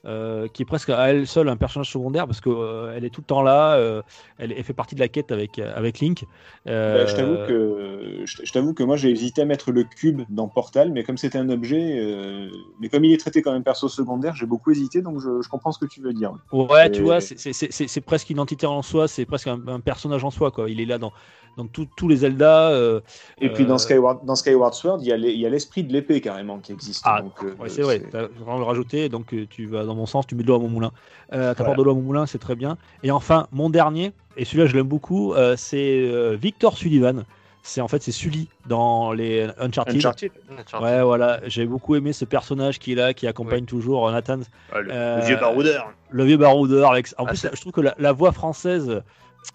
Euh, 0.07 0.49
qui 0.49 0.63
est 0.63 0.65
presque 0.65 0.91
à 0.91 1.11
elle 1.11 1.27
seule 1.27 1.49
un 1.49 1.57
personnage 1.57 1.91
secondaire 1.91 2.27
parce 2.27 2.41
qu'elle 2.41 3.05
est 3.05 3.11
tout 3.11 3.21
le 3.21 3.27
temps 3.27 3.43
là, 3.43 3.75
euh, 3.75 4.03
elle, 4.39 4.53
elle 4.53 4.65
fait 4.65 4.73
partie 4.73 4.95
de 4.95 5.01
la 5.01 5.09
quête 5.09 5.31
avec, 5.33 5.59
avec 5.59 6.01
Link. 6.01 6.25
Euh, 6.67 7.05
Bah, 7.05 7.07
je 7.07 7.15
t'avoue 7.17 7.37
que 7.47 8.25
je 8.25 8.53
t'avoue 8.53 8.75
que 8.75 8.83
moi 8.83 8.97
j'ai 8.97 9.11
hésité 9.11 9.43
à 9.43 9.45
mettre 9.45 9.73
le 9.73 9.85
cube 9.85 10.23
dans 10.31 10.49
Portal, 10.49 10.93
mais 10.93 11.05
comme 11.05 11.19
c'était 11.19 11.39
un 11.39 11.49
objet, 11.51 11.99
euh, 12.01 12.49
mais 12.81 12.89
comme 12.89 13.05
il 13.05 13.13
est 13.13 13.19
traité 13.19 13.43
comme 13.43 13.55
un 13.55 13.61
perso 13.63 13.89
secondaire, 13.89 14.35
j'ai 14.35 14.47
beaucoup 14.47 14.71
hésité, 14.71 15.03
donc 15.03 15.21
je, 15.21 15.43
je 15.43 15.49
comprends 15.49 15.73
ce 15.73 15.79
que 15.79 15.87
tu 15.87 16.01
veux 16.01 16.13
dire. 16.13 16.33
Ouais, 16.53 16.89
Et- 16.89 16.91
tu 16.91 17.03
vois, 17.03 17.21
c'est- 17.21 17.39
c'est- 17.39 17.53
c'est 17.53 17.71
c'est 17.89 18.01
presque 18.01 18.31
une 18.31 18.41
entité 18.41 18.67
en 18.67 18.83
soi, 18.83 19.07
c'est 19.09 19.25
presque 19.27 19.47
un, 19.47 19.61
un 19.69 19.81
personnage 19.81 20.25
en 20.25 20.31
soi, 20.31 20.51
quoi. 20.51 20.69
Il 20.71 20.81
est 20.81 20.85
là 20.87 20.99
dans, 20.99 21.13
dans 21.57 21.67
tous 21.67 22.09
les 22.09 22.17
Zelda. 22.17 22.71
euh, 22.71 23.01
Et 23.41 23.49
puis 23.49 23.65
Euh, 23.65 23.69
dans 23.69 23.79
Skyward, 23.79 24.25
dans 24.25 24.35
Skyward 24.35 24.75
Sword, 24.75 24.99
il 25.03 25.09
y 25.09 25.47
a 25.47 25.49
l'esprit 25.51 25.85
de 25.85 25.93
l'épée 25.93 26.21
carrément 26.21 26.59
qui 26.59 26.73
existe. 26.73 27.05
Ah, 27.07 27.23
donc, 27.23 27.33
euh, 27.43 27.55
Ouais, 27.61 27.69
c'est 27.69 27.83
vrai, 27.83 27.99
vraiment 28.13 28.59
le 28.59 28.65
rajouter, 28.65 29.09
donc 29.09 29.33
euh, 29.35 29.47
tu 29.49 29.67
vas 29.67 29.85
dans 29.91 29.97
mon 29.97 30.07
sens, 30.07 30.27
tu 30.27 30.35
mets 30.35 30.43
de 30.43 30.49
l'eau 30.49 30.57
à 30.57 30.59
mon 30.59 30.69
moulin. 30.69 30.93
Euh, 31.33 31.53
Voilà. 31.59 31.75
de 31.75 31.83
l'eau 31.83 31.91
à 31.91 31.95
mon 31.95 32.01
moulin, 32.03 32.27
c'est 32.27 32.39
très 32.39 32.55
bien. 32.57 32.79
Et 33.03 33.11
enfin, 33.11 33.47
mon 33.53 33.69
dernier, 33.71 34.13
et 34.37 34.45
celui-là 34.45 34.67
je 34.67 34.77
l'aime 34.77 34.87
beaucoup, 34.89 35.35
euh, 35.35 35.55
c'est 35.57 36.01
euh, 36.01 36.37
Victor 36.41 36.77
Sullivan. 36.77 37.25
C'est 37.63 37.83
en 37.83 37.89
fait 37.89 38.03
c'est 38.03 38.13
Sully 38.13 38.49
dans 38.67 39.13
les 39.13 39.47
Uncharted. 39.59 39.95
Uncharted. 39.97 40.33
Uncharted. 40.51 40.81
Ouais, 40.89 41.03
voilà, 41.03 41.41
j'ai 41.47 41.67
beaucoup 41.67 41.95
aimé 41.95 42.15
ce 42.15 42.25
personnage 42.25 42.79
qui 42.79 42.93
est 42.93 42.95
là, 42.95 43.13
qui 43.13 43.27
accompagne 43.27 43.67
toujours 43.67 44.09
euh, 44.09 44.13
Nathan, 44.13 44.39
Ah, 44.73 44.81
le, 44.81 44.89
Euh, 44.91 45.17
le 45.19 45.25
vieux 45.27 45.37
baroudeur. 45.37 45.93
le 46.11 46.25
vieux 46.25 46.37
baroudeur. 46.39 46.91
Avec... 46.93 47.09
En 47.19 47.25
Ah, 47.25 47.29
plus, 47.29 47.47
je 47.53 47.61
trouve 47.61 47.73
que 47.73 47.83
la, 47.83 47.95
la 47.99 48.13
voix 48.13 48.33
française, 48.33 49.03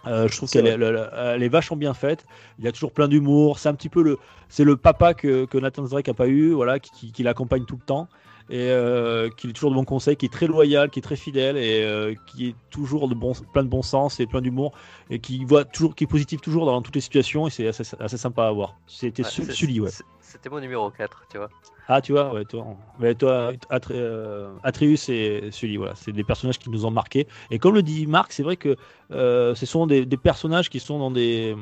euh, 0.06 0.28
je 0.28 0.38
trouve 0.38 0.50
qu'elle 0.52 0.68
est, 0.68 1.50
vachement 1.50 1.78
bien 1.78 1.96
faite. 1.96 2.26
Il 2.60 2.66
y 2.66 2.68
a 2.68 2.72
toujours 2.72 2.92
plein 2.92 3.08
d'humour. 3.08 3.58
C'est 3.58 3.70
un 3.70 3.74
petit 3.74 3.90
peu 3.90 4.04
le, 4.04 4.20
c'est 4.50 4.64
le 4.66 4.76
papa 4.78 5.16
que, 5.16 5.46
que 5.46 5.58
Nathan 5.58 5.82
Drake 5.84 6.08
a 6.10 6.14
pas 6.14 6.28
eu, 6.28 6.52
voilà, 6.52 6.78
qui, 6.80 6.92
qui- 6.92 7.12
qui 7.12 7.24
l'accompagne 7.24 7.66
tout 7.66 7.76
le 7.76 7.86
temps 7.86 8.08
et 8.50 8.70
euh, 8.70 9.30
qui 9.30 9.48
est 9.50 9.54
toujours 9.54 9.72
de 9.72 9.76
bons 9.76 9.86
conseils, 9.86 10.16
qui 10.18 10.28
est 10.28 10.34
très 10.34 10.48
loyal, 10.48 10.90
qui 10.90 11.00
est 11.00 11.02
très 11.02 11.16
fidèle 11.16 11.58
et 11.58 11.84
euh, 11.84 12.14
qui 12.28 12.50
est 12.50 12.56
toujours 12.70 13.08
de 13.08 13.16
bon, 13.16 13.34
plein 13.54 13.64
de 13.64 13.70
bon 13.70 13.82
sens 13.82 14.20
et 14.20 14.28
plein 14.28 14.42
d'humour 14.42 14.74
et 15.10 15.20
qui 15.20 15.44
voit 15.46 15.66
toujours, 15.66 15.96
qui 15.96 16.04
est 16.04 16.08
positif 16.08 16.42
toujours 16.42 16.66
dans 16.66 16.82
toutes 16.82 16.96
les 16.96 17.02
situations 17.02 17.48
et 17.48 17.50
c'est 17.50 17.68
assez, 17.68 17.84
assez 18.00 18.18
sympa 18.18 18.46
à 18.48 18.52
voir. 18.52 18.76
C'était 18.88 19.24
Ouais, 19.24 19.30
Sully, 19.30 19.80
ouais. 19.80 19.90
C'était 20.22 20.50
mon 20.50 20.60
numéro 20.60 20.90
4, 20.92 21.24
tu 21.30 21.38
vois. 21.38 21.50
Ah, 21.88 22.02
tu 22.02 22.14
vois, 22.14 22.34
ouais, 22.34 22.46
toi, 22.46 22.76
ouais, 23.00 23.14
toi 23.14 23.52
Atre- 23.70 23.92
euh, 23.92 24.52
Atreus 24.64 25.08
et 25.10 25.50
Sully, 25.52 25.78
voilà, 25.78 25.94
c'est 25.96 26.12
des 26.12 26.24
personnages 26.24 26.58
qui 26.58 26.72
nous 26.72 26.84
ont 26.86 26.92
marqués. 26.92 27.28
Et 27.52 27.60
comme 27.60 27.76
le 27.76 27.84
dit 27.84 28.08
Marc, 28.08 28.32
c'est 28.32 28.42
vrai 28.42 28.58
que 28.58 28.76
euh, 29.12 29.54
ce 29.54 29.66
sont 29.68 29.86
des, 29.86 30.06
des 30.06 30.18
personnages 30.18 30.70
qui 30.70 30.80
sont 30.80 30.98
dans 30.98 31.12
des, 31.12 31.56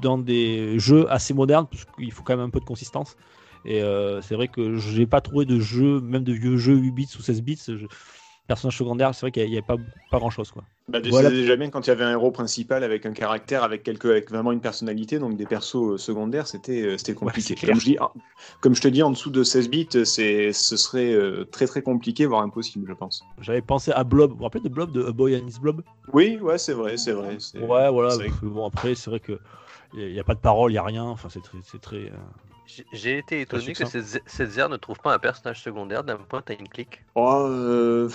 dans 0.00 0.16
des 0.16 0.78
jeux 0.78 1.10
assez 1.12 1.34
modernes, 1.34 1.66
parce 1.70 1.84
qu'il 1.84 2.10
faut 2.10 2.22
quand 2.22 2.36
même 2.36 2.46
un 2.46 2.50
peu 2.50 2.60
de 2.60 2.64
consistance. 2.64 3.16
Et 3.66 3.82
euh, 3.82 4.22
c'est 4.22 4.34
vrai 4.36 4.48
que 4.48 4.76
j'ai 4.76 5.06
pas 5.06 5.20
trouvé 5.20 5.44
de 5.44 5.60
jeu, 5.60 6.00
même 6.00 6.24
de 6.24 6.32
vieux 6.32 6.56
jeux 6.56 6.76
8 6.76 6.92
bits 6.92 7.10
ou 7.18 7.22
16 7.22 7.42
bits. 7.42 7.60
je- 7.66 7.86
Personnage 8.46 8.76
secondaire, 8.78 9.12
c'est 9.14 9.22
vrai 9.22 9.32
qu'il 9.32 9.44
n'y 9.46 9.54
avait 9.54 9.62
pas, 9.62 9.76
pas 10.08 10.18
grand 10.18 10.30
chose. 10.30 10.52
Quoi. 10.52 10.64
Bah, 10.88 11.00
Voilà. 11.02 11.30
C'était 11.30 11.40
déjà 11.40 11.56
bien 11.56 11.68
quand 11.68 11.84
il 11.84 11.88
y 11.88 11.90
avait 11.90 12.04
un 12.04 12.12
héros 12.12 12.30
principal 12.30 12.84
avec 12.84 13.06
un 13.06 13.12
caractère, 13.12 13.64
avec, 13.64 13.82
quelque, 13.82 14.06
avec 14.06 14.30
vraiment 14.30 14.52
une 14.52 14.60
personnalité, 14.60 15.18
donc 15.18 15.36
des 15.36 15.46
persos 15.46 15.94
euh, 15.94 15.98
secondaires, 15.98 16.46
c'était 16.46 16.80
euh, 16.82 16.96
c'était 16.96 17.14
compliqué. 17.14 17.56
comme, 17.56 17.80
je 17.80 17.86
dis, 17.86 17.98
comme 18.60 18.74
je 18.76 18.80
te 18.82 18.88
dis, 18.88 19.02
en 19.02 19.10
dessous 19.10 19.30
de 19.30 19.42
16 19.42 19.68
bits, 19.68 19.88
c'est- 20.04 20.52
ce 20.52 20.76
serait 20.76 21.12
très 21.50 21.66
très 21.66 21.82
compliqué, 21.82 22.24
voire 22.26 22.42
impossible, 22.42 22.86
je 22.88 22.92
pense. 22.94 23.26
J'avais 23.40 23.62
pensé 23.62 23.90
à 23.92 24.04
Blob. 24.04 24.30
Vous 24.30 24.36
vous 24.38 24.44
rappelez 24.44 24.62
de 24.62 24.68
Blob, 24.68 24.92
de 24.92 25.04
A 25.04 25.12
Boy 25.12 25.36
and 25.36 25.46
His 25.48 25.58
Blob? 25.58 25.82
Oui, 26.12 26.38
ouais, 26.40 26.58
c'est 26.58 26.72
vrai, 26.72 26.96
c'est 26.96 27.12
vrai. 27.12 27.36
Ouais, 27.54 27.90
voilà. 27.90 28.16
Bon, 28.42 28.66
après, 28.66 28.94
c'est 28.94 29.10
vrai 29.10 29.20
que 29.20 29.40
il 29.94 30.12
n'y 30.12 30.20
a 30.20 30.24
pas 30.24 30.34
de 30.34 30.40
parole, 30.40 30.70
il 30.70 30.74
n'y 30.74 30.78
a 30.78 30.82
rien. 30.84 31.04
Enfin, 31.04 31.28
c'est 31.30 31.42
très. 31.42 31.58
c'est 31.64 31.80
très 31.80 31.96
euh, 32.10 32.82
J'ai- 32.92 33.18
été 33.18 33.40
étonné 33.42 33.72
que 33.72 33.84
cette 33.86 34.22
cette 34.26 34.50
Zer 34.50 34.68
ne 34.68 34.76
trouve 34.76 34.98
pas 34.98 35.14
un 35.14 35.18
personnage 35.18 35.62
secondaire 35.62 36.02
d'un 36.04 36.16
point 36.16 36.42
à 36.48 36.52
une 36.52 36.68
clique. 36.68 37.02
Oh, 37.14 37.46
euh, 37.48 38.08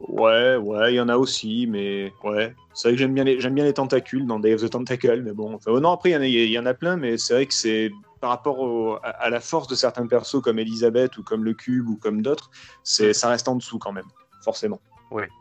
ouais, 0.00 0.56
ouais, 0.56 0.92
il 0.92 0.96
y 0.96 1.00
en 1.00 1.08
a 1.08 1.16
aussi, 1.16 1.66
mais 1.68 2.12
ouais. 2.24 2.54
C'est 2.74 2.88
vrai 2.88 2.94
que 2.94 2.98
j'aime 3.00 3.12
bien, 3.14 3.24
les, 3.24 3.40
j'aime 3.40 3.54
bien 3.54 3.64
les 3.64 3.74
tentacules 3.74 4.26
dans 4.26 4.38
Day 4.40 4.54
of 4.54 4.62
the 4.62 4.70
Tentacle, 4.70 5.22
mais 5.22 5.32
bon. 5.32 5.54
Enfin, 5.54 5.72
oh 5.72 5.80
non, 5.80 5.90
après, 5.92 6.10
il 6.10 6.12
y 6.12 6.16
en 6.16 6.20
a- 6.22 6.26
il 6.26 6.50
y, 6.50 6.58
en 6.58 6.66
a 6.66 6.74
plein, 6.74 6.96
mais 6.96 7.18
c'est 7.18 7.34
vrai 7.34 7.46
que 7.46 7.54
c'est 7.54 7.90
par 8.20 8.30
rapport 8.30 8.60
au- 8.60 8.94
à, 9.02 9.08
à 9.08 9.30
la 9.30 9.40
force 9.40 9.66
de 9.68 9.74
certains 9.74 10.06
persos 10.06 10.40
comme 10.40 10.58
Elisabeth 10.60 11.18
ou 11.18 11.22
comme 11.24 11.44
le 11.44 11.52
Cube 11.54 11.88
ou 11.88 11.96
comme 11.96 12.22
d'autres, 12.22 12.50
c'est, 12.84 13.12
ça 13.12 13.28
reste 13.28 13.48
en 13.48 13.56
dessous 13.56 13.78
quand 13.78 13.92
même, 13.92 14.06
forcément. 14.44 14.80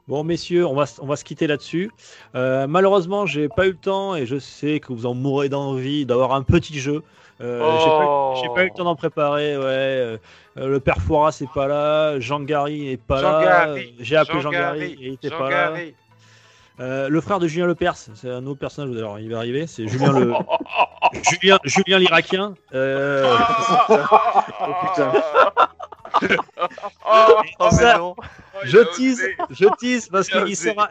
Bon, 0.08 0.24
messieurs, 0.24 0.66
on 0.66 0.74
va, 0.76 0.86
on 1.00 1.06
va 1.08 1.16
se 1.16 1.24
quitter 1.24 1.48
là-dessus. 1.48 1.92
Euh, 2.36 2.68
malheureusement, 2.68 3.26
j'ai 3.26 3.48
pas 3.50 3.66
eu 3.68 3.72
le 3.72 3.78
temps 3.78 4.16
et 4.16 4.26
je 4.26 4.38
sais 4.40 4.80
que 4.80 4.92
vous 4.94 5.06
en 5.06 5.14
mourrez 5.14 5.50
d'envie 5.50 6.06
d'avoir 6.06 6.34
un 6.34 6.44
petit 6.44 6.80
jeu. 6.80 7.04
Euh, 7.42 7.60
j'ai 7.80 7.86
pas- 7.88 8.06
Oh. 8.08 8.34
J'ai 8.42 8.50
pas 8.50 8.64
eu 8.64 8.68
le 8.68 8.74
temps 8.76 8.84
d'en 8.84 8.96
préparer. 8.96 9.58
Ouais, 9.58 9.64
euh, 9.64 10.18
le 10.56 10.80
père 10.80 10.98
c'est 11.32 11.50
pas 11.50 11.68
là, 11.68 12.20
Jean 12.20 12.40
Gary 12.42 12.86
n'est 12.86 12.98
pas 12.98 13.20
Jean 13.22 13.40
là. 13.40 13.76
J'ai 14.00 14.16
appelé 14.16 14.36
Jean 14.42 14.52
Jean 14.52 14.52
Gary 14.52 14.80
Gary, 14.80 14.92
et 14.94 15.08
il 15.08 15.14
était 15.14 15.30
Jean 15.30 15.38
pas 15.40 15.50
là. 15.50 15.74
Euh, 16.80 17.10
le 17.10 17.22
frère 17.22 17.40
de 17.40 17.48
Julien 17.48 17.68
Lepers, 17.68 17.96
c'est 17.96 18.30
un 18.30 18.46
autre 18.48 18.60
personnage. 18.60 18.96
Alors, 18.98 19.20
il 19.20 19.30
va 19.32 19.38
arriver. 19.38 19.68
C'est 19.68 19.88
Julien 19.88 20.12
le 20.18 20.34
Julien, 21.30 21.58
Julien 21.64 22.00
l'Irakien. 22.00 22.54
Euh, 22.74 23.36
Oh, 23.90 24.74
putain. 24.86 25.12
Oh, 26.22 27.42
Oh, 27.60 27.68
ça, 27.72 28.02
je 28.64 28.80
tease, 28.96 29.22
je 29.50 29.66
tease 29.80 30.10
parce 30.10 30.28
qu'il 30.30 30.56
sera, 30.56 30.90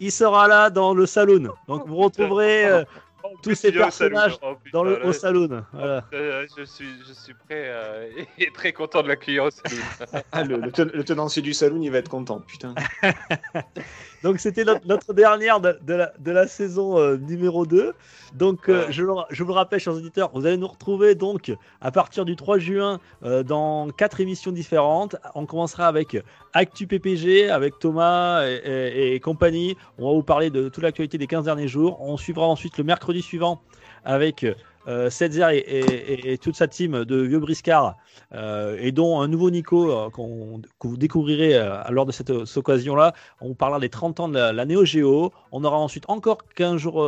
il 0.00 0.12
sera 0.12 0.48
là 0.48 0.70
dans 0.70 0.94
le 0.94 1.06
saloon. 1.06 1.52
Donc 1.66 1.86
vous 1.86 1.96
retrouverez 1.96 2.64
euh, 2.66 2.84
Oh, 3.24 3.30
tous 3.42 3.56
ces 3.56 3.72
personnages 3.72 4.38
Oh, 4.42 4.54
putain, 4.62 4.78
dans 4.78 4.84
le 4.84 4.96
là, 5.00 5.06
au 5.06 5.12
saloon. 5.12 5.64
Voilà. 5.72 6.04
euh, 6.14 6.46
je 6.56 6.62
suis, 6.62 6.86
je 7.04 7.12
suis 7.12 7.34
prêt 7.34 7.64
euh, 7.66 8.08
et 8.38 8.52
très 8.52 8.72
content 8.72 9.02
de 9.02 9.08
l'accueillir 9.08 9.44
au 9.44 9.50
salon. 9.50 9.82
Ah, 10.30 10.44
le, 10.44 10.56
le 10.58 10.70
ten- 10.70 10.90
le 10.94 11.02
tenancier 11.02 11.42
du 11.42 11.52
saloon, 11.52 11.82
il 11.82 11.90
va 11.90 11.98
être 11.98 12.08
content, 12.08 12.38
putain. 12.40 12.76
Donc 14.24 14.40
c'était 14.40 14.64
notre, 14.64 14.86
notre 14.86 15.12
dernière 15.14 15.60
de, 15.60 15.78
de 15.86 15.94
la, 15.94 16.12
de 16.18 16.30
la 16.32 16.46
saison 16.48 16.98
euh, 16.98 17.16
numéro 17.16 17.66
2. 17.66 17.92
Donc 18.34 18.68
euh, 18.68 18.86
je, 18.90 19.02
vous 19.04 19.48
le 19.48 19.52
rappelle, 19.52 19.78
chers 19.80 19.94
auditeurs, 19.94 20.30
vous 20.34 20.44
allez 20.44 20.56
nous 20.56 20.66
retrouver 20.66 21.14
donc 21.14 21.52
à 21.80 21.90
partir 21.90 22.24
du 22.24 22.34
3 22.36 22.58
juin 22.58 22.98
euh, 23.24 23.42
dans 23.42 23.88
quatre 23.90 24.20
émissions 24.20 24.50
différentes. 24.52 25.16
On 25.34 25.46
commencera 25.46 25.86
avec 25.86 26.16
Actu 26.52 26.86
PPG, 26.86 27.48
avec 27.50 27.78
Thomas 27.78 28.44
et, 28.46 28.56
et- 28.64 29.14
et 29.14 29.20
compagnie. 29.20 29.76
On 29.98 30.08
va 30.08 30.12
vous 30.14 30.22
parler 30.22 30.50
de 30.50 30.68
toute 30.68 30.82
l'actualité 30.82 31.16
des 31.18 31.26
15 31.26 31.44
derniers 31.44 31.68
jours. 31.68 32.00
On 32.00 32.16
suivra 32.16 32.46
ensuite 32.46 32.76
le 32.78 32.84
mercredi 32.84 33.22
suivant 33.22 33.60
avec 34.04 34.44
euh, 34.88 35.10
Setzer 35.10 35.48
et, 35.52 36.38
toute 36.38 36.56
sa 36.56 36.66
team 36.66 37.04
de 37.04 37.16
vieux 37.20 37.38
briscards, 37.38 37.94
euh, 38.34 38.76
et 38.80 38.90
dont 38.90 39.20
un 39.20 39.28
nouveau 39.28 39.50
Nico 39.50 39.90
euh, 39.90 40.08
qu'on- 40.10 40.62
que 40.80 40.88
vous 40.88 40.96
découvrirez 40.96 41.56
euh, 41.56 41.76
lors 41.90 42.06
de 42.06 42.12
cette, 42.12 42.30
occasion-là. 42.56 43.12
On 43.40 43.54
parlera 43.54 43.78
des 43.80 43.88
30 43.90 44.20
ans 44.20 44.28
de 44.28 44.34
la, 44.38 44.64
Neo 44.64 44.84
Geo. 44.84 45.32
On 45.52 45.62
aura 45.64 45.76
ensuite 45.78 46.04
encore 46.08 46.38
15 46.56 46.76
jours, 46.78 47.04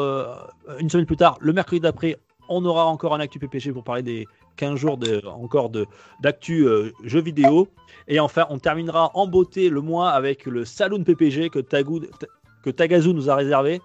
une 0.79 0.91
semaine 0.91 1.07
plus 1.07 1.17
tard, 1.17 1.39
le 1.41 1.53
mercredi 1.53 1.81
d'après, 1.81 2.17
on 2.49 2.65
aura 2.65 2.85
encore 2.87 3.15
un 3.15 3.21
Actu 3.21 3.39
PPG 3.39 3.73
pour 3.73 3.85
parler 3.85 4.03
des 4.03 4.27
15 4.57 4.77
jours 4.77 4.99
encore 5.27 5.71
de- 5.71 5.87
d'actu 6.21 6.67
jeux 7.05 7.21
vidéo. 7.23 7.69
Et 8.09 8.19
enfin, 8.21 8.47
on 8.51 8.59
terminera 8.59 9.11
en 9.15 9.27
beauté 9.27 9.69
le 9.71 9.81
mois 9.81 10.11
avec 10.11 10.47
le 10.47 10.65
Saloon 10.65 11.05
PPG 11.05 11.49
que, 11.51 11.61
que 11.61 12.71
Tagazu 12.71 13.15
nous 13.15 13.31
a 13.31 13.37
réservé. 13.37 13.81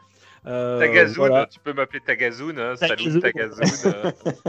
Euh, 0.47 0.79
Tagazoun, 0.79 1.27
voilà. 1.27 1.45
tu 1.47 1.59
peux 1.59 1.73
m'appeler 1.73 1.99
Tagazoun. 2.05 2.59
Hein, 2.59 2.75
Tagazoun. 2.79 3.21
salut 3.21 3.21
Tagazoun. 3.21 3.93
euh. 3.93 4.11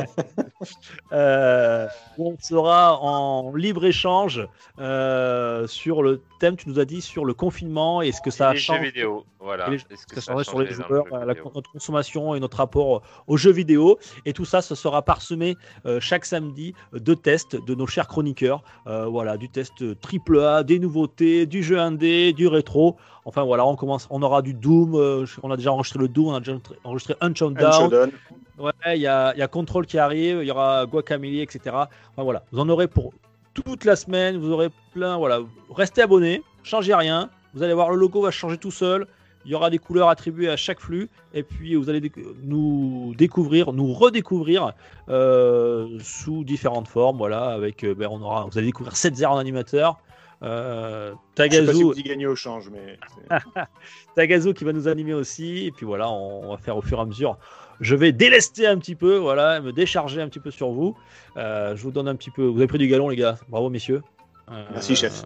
Euh, 1.13 1.87
on 2.19 2.35
sera 2.41 2.99
en 3.01 3.55
libre 3.55 3.85
échange 3.85 4.47
sur 4.79 6.03
le 6.03 6.23
thème, 6.41 6.57
tu 6.57 6.69
nous 6.69 6.79
as 6.79 6.85
dit, 6.85 7.01
sur 7.01 7.25
le 7.25 7.35
confinement 7.35 8.03
et 8.03 8.13
ce 8.13 8.21
que 8.21 8.31
ça 8.31 8.47
Et 8.47 8.49
a 8.49 8.53
les 8.55 8.59
jeux 8.59 8.79
vidéo. 8.81 9.25
Voilà. 9.39 9.69
Les- 9.69 9.77
Est-ce 9.77 10.07
que 10.07 10.21
ça 10.21 10.35
ça 10.37 10.45
sur 10.45 10.61
les 10.61 10.67
le 10.67 10.73
joueurs, 10.75 11.05
la- 11.13 11.35
vidéo 11.35 11.53
notre 11.55 11.71
consommation 11.71 12.35
et 12.35 12.41
notre 12.41 12.57
rapport 12.57 13.03
aux 13.29 13.37
jeux 13.37 13.53
vidéo. 13.53 13.99
Et 14.25 14.33
tout 14.33 14.45
ça, 14.45 14.61
ce 14.61 14.75
sera 14.75 15.03
parsemé 15.03 15.55
chaque 16.01 16.25
samedi 16.25 16.75
de 16.93 17.15
tests 17.15 17.55
de 17.65 17.75
nos 17.75 17.87
chers 17.87 18.09
chroniqueurs. 18.09 18.63
Voilà, 18.87 19.37
du 19.37 19.49
test 19.49 19.99
triple 20.01 20.41
A, 20.41 20.63
des 20.65 20.79
nouveautés, 20.79 21.47
du 21.47 21.63
jeu 21.63 21.79
indé, 21.79 22.33
du 22.33 22.49
rétro. 22.49 22.97
Enfin 23.27 23.43
voilà, 23.43 23.67
on 23.67 23.75
commence, 23.77 24.07
on 24.09 24.23
aura 24.23 24.41
du 24.41 24.55
Doom. 24.55 24.95
euh, 24.95 25.27
on 25.43 25.51
a 25.51 25.57
déjà 25.57 25.73
enregistré 25.73 25.99
le 25.99 26.09
Doom, 26.09 26.29
on 26.29 26.35
a 26.35 26.41
déjà 26.41 26.57
enregistré 26.85 27.15
Down. 27.21 27.33
Unshowdown. 27.33 28.11
Ouais, 28.59 28.73
il 28.95 29.03
y 29.03 29.07
a, 29.07 29.37
y 29.37 29.43
a 29.43 29.49
Control 29.49 29.85
qui 29.85 29.99
arrive, 29.99 30.39
il 30.43 30.47
y 30.47 30.51
aura 30.51 30.87
Guacamole, 30.87 31.41
etc. 31.41 31.61
Enfin, 31.67 32.23
voilà, 32.23 32.45
vous 32.53 32.61
en 32.61 32.69
aurez 32.71 32.87
pour 32.87 33.13
toute 33.53 33.85
la 33.85 33.97
semaine, 33.97 34.39
vous 34.39 34.51
aurez 34.53 34.69
plein. 34.93 35.19
Voilà, 35.19 35.41
restez 35.75 36.03
abonnés, 36.03 36.43
changez 36.63 36.95
rien. 36.95 37.29
Vous 37.53 37.63
allez 37.63 37.75
voir, 37.75 37.91
le 37.91 37.97
logo 37.97 38.23
va 38.23 38.31
changer 38.31 38.57
tout 38.59 38.71
seul. 38.71 39.07
Il 39.45 39.51
y 39.53 39.55
aura 39.55 39.71
des 39.71 39.79
couleurs 39.79 40.09
attribuées 40.09 40.49
à 40.49 40.57
chaque 40.57 40.81
flux. 40.81 41.09
Et 41.35 41.43
puis, 41.43 41.75
vous 41.77 41.89
allez 41.91 42.01
déc- 42.01 42.19
nous 42.43 43.15
découvrir, 43.17 43.73
nous 43.73 43.93
redécouvrir 43.93 44.73
euh, 45.09 45.87
sous 46.01 46.43
différentes 46.45 46.89
formes. 46.89 47.17
Voilà, 47.19 47.45
avec, 47.51 47.85
euh, 47.85 47.95
ben, 47.95 48.09
on 48.11 48.21
aura, 48.23 48.45
vous 48.51 48.59
allez 48.59 48.67
découvrir 48.69 48.97
7 48.97 49.15
0 49.17 49.33
en 49.35 49.39
animateur. 49.39 49.99
Euh, 50.43 51.13
Je 51.13 51.13
sais 51.13 51.17
pas 51.17 51.23
si 51.27 51.35
Tagazu, 51.67 51.83
vous 51.85 51.99
y 51.99 52.03
gagnez 52.03 52.27
au 52.27 52.37
change, 52.37 52.69
mais. 52.71 52.99
c'est- 53.31 53.63
Tagazo 54.15 54.53
qui 54.53 54.65
va 54.65 54.73
nous 54.73 54.87
animer 54.89 55.15
aussi. 55.15 55.67
Et 55.67 55.73
puis 55.73 55.87
voilà, 55.87 56.11
on 56.11 56.51
va 56.51 56.59
faire 56.59 56.77
au 56.77 56.83
fur 56.83 56.99
et 56.99 57.03
à 57.03 57.05
mesure. 57.07 57.39
Je 57.81 57.95
vais 57.95 58.13
délester 58.13 58.67
un 58.67 58.79
petit 58.79 58.95
peu, 58.95 59.17
voilà, 59.17 59.61
me 59.61 59.73
décharger 59.73 60.21
un 60.23 60.29
petit 60.29 60.41
peu 60.41 60.51
sur 60.51 60.71
vous. 60.71 60.97
Euh, 61.37 61.77
je 61.77 61.83
vous 61.83 61.91
donne 61.91 62.09
un 62.09 62.17
petit 62.17 62.31
peu. 62.31 62.45
Vous 62.45 62.57
avez 62.59 62.67
pris 62.67 62.79
du 62.79 62.89
galon, 62.89 63.09
les 63.09 63.17
gars. 63.17 63.39
Bravo, 63.49 63.69
messieurs. 63.71 64.03
Euh, 64.51 64.65
Merci, 64.73 64.97
chef. 64.97 65.25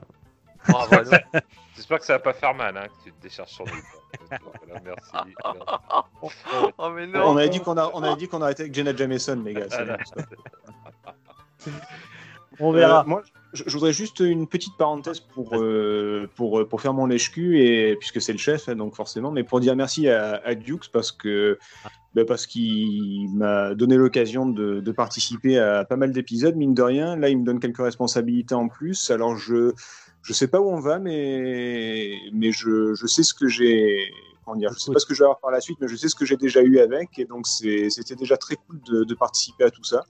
J'espère 1.76 1.98
que 2.00 2.04
ça 2.04 2.14
va 2.14 2.18
pas 2.18 2.32
faire 2.34 2.54
mal, 2.54 2.76
hein, 2.76 2.86
que 2.88 3.04
tu 3.08 3.12
te 3.12 3.22
décharges 3.22 3.50
sur 3.50 3.64
nous. 3.64 3.72
Voilà, 4.66 4.80
merci. 4.84 5.34
Oh, 6.78 6.90
mais 6.90 7.06
non 7.06 7.20
On 7.30 7.36
avait 7.36 7.48
dit 7.48 7.60
qu'on 7.60 7.76
a, 7.78 7.90
on 7.94 8.02
avait 8.02 8.16
dit 8.16 8.28
qu'on 8.28 8.42
arrêtait 8.42 8.62
avec 8.64 8.74
Jenna 8.74 8.94
Jameson, 8.94 9.42
les 9.44 9.54
gars. 9.54 9.66
On 12.60 12.72
verra. 12.72 13.00
Euh, 13.00 13.06
moi, 13.06 13.22
je, 13.52 13.64
je 13.66 13.72
voudrais 13.72 13.92
juste 13.92 14.20
une 14.20 14.46
petite 14.46 14.76
parenthèse 14.76 15.20
pour, 15.20 15.56
euh, 15.56 16.28
pour, 16.36 16.68
pour 16.68 16.80
faire 16.80 16.94
mon 16.94 17.06
lèche-cul, 17.06 17.58
et, 17.60 17.96
puisque 17.96 18.20
c'est 18.20 18.32
le 18.32 18.38
chef, 18.38 18.68
hein, 18.68 18.76
donc 18.76 18.94
forcément, 18.94 19.32
mais 19.32 19.42
pour 19.42 19.60
dire 19.60 19.74
merci 19.74 20.08
à, 20.08 20.40
à 20.44 20.54
Dukes 20.54 20.90
parce 20.92 21.10
que 21.10 21.58
ben, 22.14 22.24
parce 22.24 22.46
qu'il 22.46 23.28
m'a 23.34 23.74
donné 23.74 23.96
l'occasion 23.96 24.46
de, 24.46 24.80
de 24.80 24.92
participer 24.92 25.58
à 25.58 25.84
pas 25.84 25.96
mal 25.96 26.12
d'épisodes, 26.12 26.56
mine 26.56 26.74
de 26.74 26.82
rien. 26.82 27.16
Là, 27.16 27.28
il 27.28 27.38
me 27.38 27.44
donne 27.44 27.60
quelques 27.60 27.78
responsabilités 27.82 28.54
en 28.54 28.68
plus. 28.68 29.10
Alors, 29.10 29.36
je 29.36 29.72
je 30.22 30.32
sais 30.32 30.48
pas 30.48 30.60
où 30.60 30.68
on 30.68 30.80
va, 30.80 30.98
mais, 30.98 32.18
mais 32.32 32.52
je, 32.52 32.94
je 32.94 33.06
sais 33.06 33.22
ce 33.22 33.32
que 33.32 33.48
j'ai. 33.48 34.12
Comment 34.44 34.56
dire, 34.56 34.72
je 34.72 34.78
sais 34.78 34.92
pas 34.92 34.98
ce 34.98 35.06
que 35.06 35.14
je 35.14 35.20
vais 35.20 35.26
avoir 35.26 35.40
par 35.40 35.50
la 35.50 35.60
suite, 35.60 35.78
mais 35.80 35.88
je 35.88 35.96
sais 35.96 36.08
ce 36.08 36.14
que 36.14 36.24
j'ai 36.24 36.36
déjà 36.36 36.62
eu 36.62 36.78
avec. 36.78 37.18
Et 37.18 37.24
donc, 37.24 37.46
c'était 37.46 38.16
déjà 38.16 38.36
très 38.36 38.56
cool 38.56 38.80
de, 38.82 39.04
de 39.04 39.14
participer 39.14 39.64
à 39.64 39.70
tout 39.70 39.84
ça. 39.84 40.04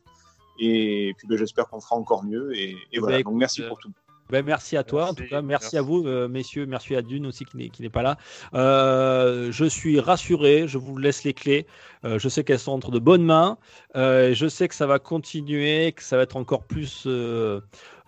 Et 0.60 1.14
puis, 1.16 1.26
ben, 1.26 1.36
j'espère 1.38 1.68
qu'on 1.68 1.80
fera 1.80 1.96
encore 1.96 2.22
mieux. 2.24 2.54
Et, 2.56 2.76
et 2.92 2.98
voilà. 3.00 3.16
Ben, 3.18 3.24
Donc, 3.24 3.34
merci 3.36 3.62
pour 3.62 3.78
tout. 3.78 3.90
Ben, 4.30 4.44
merci 4.44 4.76
à 4.76 4.84
toi, 4.84 5.02
en 5.02 5.06
Merci, 5.06 5.16
tout 5.16 5.28
cas. 5.28 5.42
Merci, 5.42 5.64
merci. 5.64 5.76
à 5.78 5.82
vous, 5.82 6.06
euh, 6.06 6.28
messieurs. 6.28 6.64
Merci 6.64 6.94
à 6.94 7.02
Dune 7.02 7.26
aussi 7.26 7.44
qui 7.44 7.56
n'est, 7.56 7.68
qui 7.68 7.82
n'est 7.82 7.90
pas 7.90 8.02
là. 8.02 8.16
Euh, 8.54 9.50
je 9.50 9.64
suis 9.64 9.98
rassuré. 9.98 10.68
Je 10.68 10.78
vous 10.78 10.96
laisse 10.98 11.24
les 11.24 11.34
clés. 11.34 11.66
Euh, 12.04 12.18
je 12.20 12.28
sais 12.28 12.44
qu'elles 12.44 12.60
sont 12.60 12.70
entre 12.70 12.92
de 12.92 13.00
bonnes 13.00 13.24
mains. 13.24 13.58
Euh, 13.96 14.32
je 14.32 14.46
sais 14.46 14.68
que 14.68 14.74
ça 14.76 14.86
va 14.86 15.00
continuer, 15.00 15.90
que 15.92 16.02
ça 16.04 16.16
va 16.16 16.22
être 16.22 16.36
encore 16.36 16.62
plus. 16.62 17.04
euh, 17.06 17.60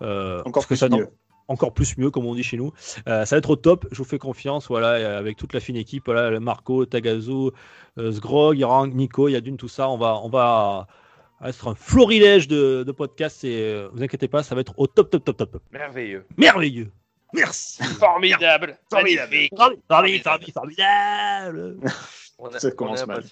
euh, 0.02 0.38
Encore 0.40 0.52
parce 0.52 0.66
que 0.66 0.74
plus 0.74 0.76
ça, 0.76 0.88
mieux. 0.88 1.08
encore 1.48 1.74
plus 1.74 1.98
mieux, 1.98 2.12
comme 2.12 2.26
on 2.26 2.36
dit 2.36 2.44
chez 2.44 2.56
nous. 2.56 2.70
Euh, 3.08 3.24
ça 3.24 3.34
va 3.34 3.38
être 3.38 3.50
au 3.50 3.56
top. 3.56 3.86
Je 3.90 3.98
vous 3.98 4.04
fais 4.04 4.18
confiance. 4.18 4.68
Voilà, 4.68 5.18
avec 5.18 5.36
toute 5.36 5.52
la 5.54 5.58
fine 5.60 5.74
équipe. 5.76 6.04
Voilà, 6.06 6.38
Marco, 6.38 6.86
Tagazu, 6.86 7.50
euh, 7.98 8.12
Sgrog, 8.12 8.56
il 8.56 8.60
y 8.60 8.64
aura 8.64 8.86
Nico, 8.86 9.26
il 9.26 9.32
y 9.32 9.36
a 9.36 9.40
Dune, 9.40 9.56
tout 9.56 9.66
ça. 9.66 9.88
On 9.88 9.98
va, 9.98 10.20
on 10.22 10.28
va. 10.28 10.86
Ça 11.42 11.46
va 11.46 11.50
être 11.50 11.68
un 11.68 11.74
florilège 11.74 12.46
de, 12.46 12.84
de 12.86 12.92
podcasts 12.92 13.42
et 13.42 13.56
euh, 13.72 13.88
vous 13.92 14.00
inquiétez 14.02 14.28
pas, 14.28 14.44
ça 14.44 14.54
va 14.54 14.60
être 14.60 14.74
au 14.78 14.86
top, 14.86 15.10
top, 15.10 15.24
top, 15.24 15.36
top. 15.36 15.60
Merveilleux. 15.72 16.24
Merveilleux. 16.36 16.88
Merci. 17.34 17.82
Formidable. 17.82 18.78
Formidable, 18.90 19.36
formidable, 19.88 20.44
formidable. 20.54 21.76
On, 22.38 22.46
a- 22.46 22.60
Ça 22.60 22.68
on 22.68 22.70
commence 22.76 23.02
est 23.02 23.06
mal. 23.06 23.24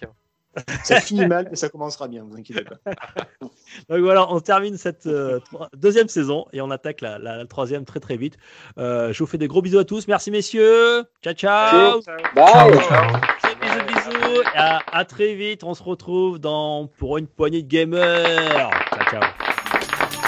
Ça 0.82 1.00
finit 1.00 1.26
mal, 1.26 1.46
mais 1.50 1.54
ça 1.56 1.68
commencera 1.68 2.08
bien, 2.08 2.24
vous 2.28 2.36
inquiétez 2.36 2.64
pas. 2.64 2.74
Donc 3.88 4.00
voilà, 4.00 4.28
on 4.32 4.40
termine 4.40 4.76
cette 4.76 5.06
euh, 5.06 5.38
deuxième 5.76 6.08
saison 6.08 6.46
et 6.52 6.60
on 6.60 6.72
attaque 6.72 7.02
la, 7.02 7.18
la- 7.20 7.36
la 7.36 7.46
troisième 7.46 7.84
très 7.84 8.00
très 8.00 8.16
vite. 8.16 8.36
Euh, 8.76 9.12
je 9.12 9.18
vous 9.20 9.26
fais 9.28 9.38
des 9.38 9.46
gros 9.46 9.62
bisous 9.62 9.78
à 9.78 9.84
tous. 9.84 10.08
Merci 10.08 10.32
messieurs. 10.32 11.04
Ciao 11.22 11.34
ciao. 11.34 12.00
Bye. 12.34 13.59
Bisous 13.70 14.10
bisous. 14.10 14.42
Et 14.54 14.58
à, 14.58 14.80
à 14.92 15.04
très 15.04 15.34
vite. 15.34 15.64
On 15.64 15.74
se 15.74 15.82
retrouve 15.82 16.38
dans 16.38 16.86
pour 16.98 17.18
une 17.18 17.26
poignée 17.26 17.62
de 17.62 17.68
gamers. 17.68 18.70
Ciao 18.90 19.04
ciao. 19.10 19.20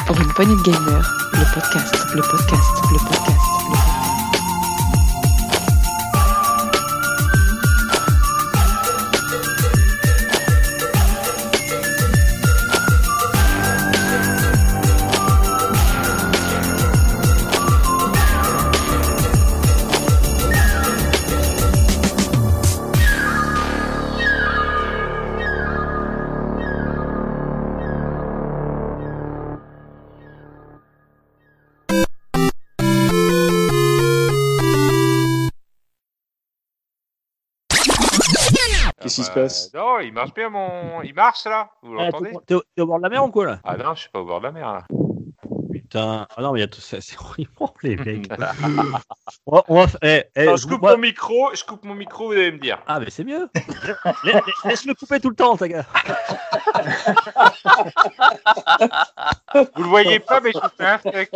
Pour 0.06 0.20
une 0.20 0.32
poignée 0.34 0.56
de 0.56 0.62
gamers, 0.62 1.10
le 1.32 1.54
podcast, 1.54 1.94
le 2.14 2.22
podcast, 2.22 2.70
le 2.90 2.98
podcast, 2.98 3.41
Qu'est-ce 39.12 39.20
qui 39.20 39.24
se 39.24 39.28
bah, 39.34 39.42
passe? 39.42 39.74
Non, 39.74 39.98
il 40.00 40.12
marche 40.12 40.32
bien 40.34 40.48
mon. 40.48 41.02
Il 41.02 41.14
marche 41.14 41.44
là 41.44 41.70
Vous 41.82 41.96
Ah, 41.98 42.04
l'entendez? 42.04 42.32
T'es 42.46 42.56
t'es 42.74 42.82
au- 42.82 42.86
bord 42.86 42.98
de 42.98 43.02
la 43.02 43.08
mer 43.10 43.24
ou 43.24 43.30
quoi 43.30 43.46
là? 43.46 43.60
Ah 43.64 43.76
non, 43.76 43.94
je 43.94 44.00
suis 44.00 44.10
pas 44.10 44.20
au 44.20 44.24
bord 44.24 44.40
de 44.40 44.44
la 44.46 44.52
mer 44.52 44.72
là. 44.72 44.86
Putain. 45.70 46.26
Ah 46.36 46.42
non 46.42 46.52
mais 46.52 46.60
il 46.60 46.62
y 46.62 46.64
a 46.64 46.68
tout 46.68 46.80
ça. 46.80 46.98
C'est 47.00 47.18
horrible 47.20 47.50
les 47.82 47.96
mecs. 47.96 48.30
on 49.46 49.54
va, 49.56 49.64
on 49.68 49.74
va 49.76 49.84
f- 49.86 49.96
eh, 50.02 50.24
eh, 50.36 50.46
Non, 50.46 50.56
je 50.56 50.66
coupe 50.66 50.80
moi- 50.80 50.92
mon 50.92 50.98
micro, 51.02 51.54
je 51.54 51.64
coupe 51.64 51.84
mon 51.84 51.94
micro, 51.94 52.26
vous 52.28 52.32
allez 52.32 52.52
me 52.52 52.58
dire. 52.58 52.78
Ah 52.86 53.00
mais 53.00 53.10
c'est 53.10 53.24
mieux. 53.24 53.48
Laisse- 54.24 54.42
Laisse-le 54.64 54.94
couper 54.94 55.20
tout 55.20 55.30
le 55.30 55.36
temps, 55.36 55.56
ta 55.56 55.68
gars. 55.68 55.84
Vous 59.76 59.82
le 59.82 59.88
voyez 59.88 60.18
pas, 60.20 60.40
mais 60.40 60.52
je 60.52 60.58
vous 60.58 60.68
fais 60.76 60.86
un 60.86 60.98
fuck. 60.98 61.30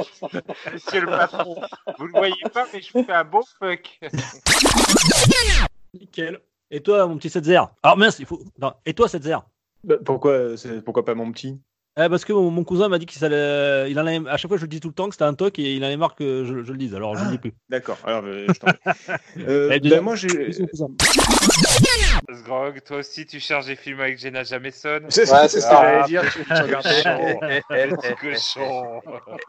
Monsieur 0.73 1.01
le 1.01 1.07
patron. 1.07 1.57
Vous 1.98 2.07
le 2.07 2.12
voyez 2.12 2.35
pas, 2.53 2.66
mais 2.73 2.81
je 2.81 2.93
vous 2.94 3.05
fais 3.05 3.12
un 3.12 3.24
bon 3.24 3.43
fuck. 3.59 4.01
Nickel. 5.94 6.40
Et 6.70 6.80
toi, 6.80 7.06
mon 7.06 7.16
petit 7.16 7.30
Setzer? 7.30 7.60
Alors 7.82 7.97
mince, 7.97 8.18
il 8.18 8.26
faut. 8.26 8.43
non. 8.60 8.72
Et 8.84 8.94
toi, 8.94 9.09
Setzer? 9.09 9.36
Bah, 9.84 9.97
pourquoi, 10.05 10.56
c'est- 10.56 10.82
pourquoi 10.82 11.05
pas 11.05 11.14
mon 11.14 11.30
petit? 11.30 11.60
Eh, 11.98 12.09
parce 12.10 12.24
que 12.24 12.32
mon, 12.32 12.51
mon 12.51 12.64
cousin 12.64 12.88
m'a 12.88 12.98
dit 12.98 13.06
qu'il 13.06 13.24
allait, 13.24 13.90
il 13.90 13.98
en 13.98 14.06
avait, 14.06 14.28
à 14.28 14.36
chaque 14.36 14.48
fois 14.51 14.59
je 14.59 14.62
le 14.64 14.68
dis 14.68 14.80
tout 14.80 14.88
le 14.88 14.94
temps 14.94 15.06
que 15.09 15.14
c'était 15.14 15.24
un 15.24 15.32
toc 15.32 15.59
et 15.59 15.76
il 15.76 15.82
en 15.82 15.86
avait 15.86 15.97
marre 15.97 16.14
que 16.14 16.44
je, 16.44 16.62
je 16.62 16.72
le 16.72 16.76
dise. 16.76 16.94
Alors 16.94 17.16
je 17.16 17.24
le 17.24 17.30
dis 17.30 17.38
plus. 17.38 17.55
D'accord, 17.70 17.97
alors 18.05 18.22
euh, 18.26 18.47
je 18.48 18.59
t'en 18.59 18.66
prie. 18.66 18.80
Euh, 19.48 19.70
Eh, 19.72 19.80
déjà, 19.80 19.97
bah, 19.97 20.02
moi, 20.02 20.14
j'ai. 20.14 20.52
Sgrog, 22.34 22.82
toi 22.82 22.98
aussi, 22.98 23.24
tu 23.26 23.38
cherches 23.40 23.66
des 23.66 23.76
films 23.76 24.01
avec 24.01 24.18
Jenna 24.18 24.43
Jameson? 24.43 25.01
C'est 25.09 25.22
Ouais, 25.30 25.43
c'est 25.43 25.48
c'est 25.48 25.60
ce 25.60 25.66
que 25.66 25.72
ça. 25.74 25.80
j'allais 25.82 26.05
dire. 26.06 26.22
tu- 26.32 26.44
tu 26.44 26.52
regardes 26.62 26.82
cochon. 26.82 27.40
ça. 27.40 27.76
Petit 27.76 28.14
cochon. 28.16 29.01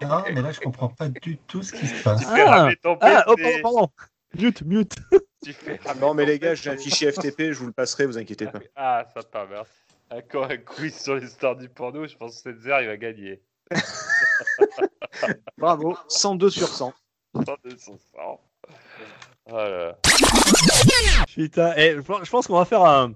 Non, 0.03 0.23
mais 0.33 0.41
là, 0.41 0.51
je 0.51 0.59
comprends 0.59 0.89
pas 0.89 1.07
du 1.09 1.37
tout 1.37 1.63
ce 1.63 1.73
qui 1.73 1.87
se 1.87 2.03
passe. 2.03 2.21
Tu 2.21 2.25
fais 2.27 2.43
Ah, 2.47 2.69
ton 2.83 2.97
Ah, 3.01 3.25
oh, 3.27 3.35
pardon, 3.41 3.57
pardon. 3.61 3.89
Mute, 4.35 4.61
mute. 4.63 4.95
Tu 5.43 5.53
fais 5.53 5.75
ramer 5.85 6.01
Non, 6.01 6.13
mais 6.15 6.25
les 6.25 6.39
gars, 6.39 6.55
j'ai 6.55 6.71
un 6.71 6.77
fichier 6.77 7.11
FTP, 7.11 7.51
je 7.51 7.59
vous 7.59 7.67
le 7.67 7.71
passerai, 7.71 8.07
vous 8.07 8.17
inquiétez 8.17 8.47
pas. 8.47 8.59
Ah, 8.75 9.05
sympa, 9.13 9.45
merci. 9.49 9.71
Encore 10.09 10.45
un 10.49 10.57
quiz 10.57 10.99
sur 10.99 11.15
l'histoire 11.15 11.55
du 11.55 11.69
porno, 11.69 12.07
je 12.07 12.15
pense 12.15 12.41
que 12.41 12.53
Setzer, 12.55 12.79
il 12.81 12.87
va 12.87 12.97
gagner. 12.97 13.41
Bravo, 15.57 15.95
102 16.07 16.49
sur 16.49 16.67
100. 16.67 16.93
102 17.45 17.77
sur 17.77 17.97
100. 18.15 18.41
Voilà. 19.47 19.97
Putain, 21.33 21.73
eh, 21.77 21.93
je 21.95 22.01
pense- 22.01 22.23
je 22.25 22.29
pense 22.29 22.47
qu'on 22.47 22.57
va 22.57 22.65
faire 22.65 22.83
un, 22.83 23.13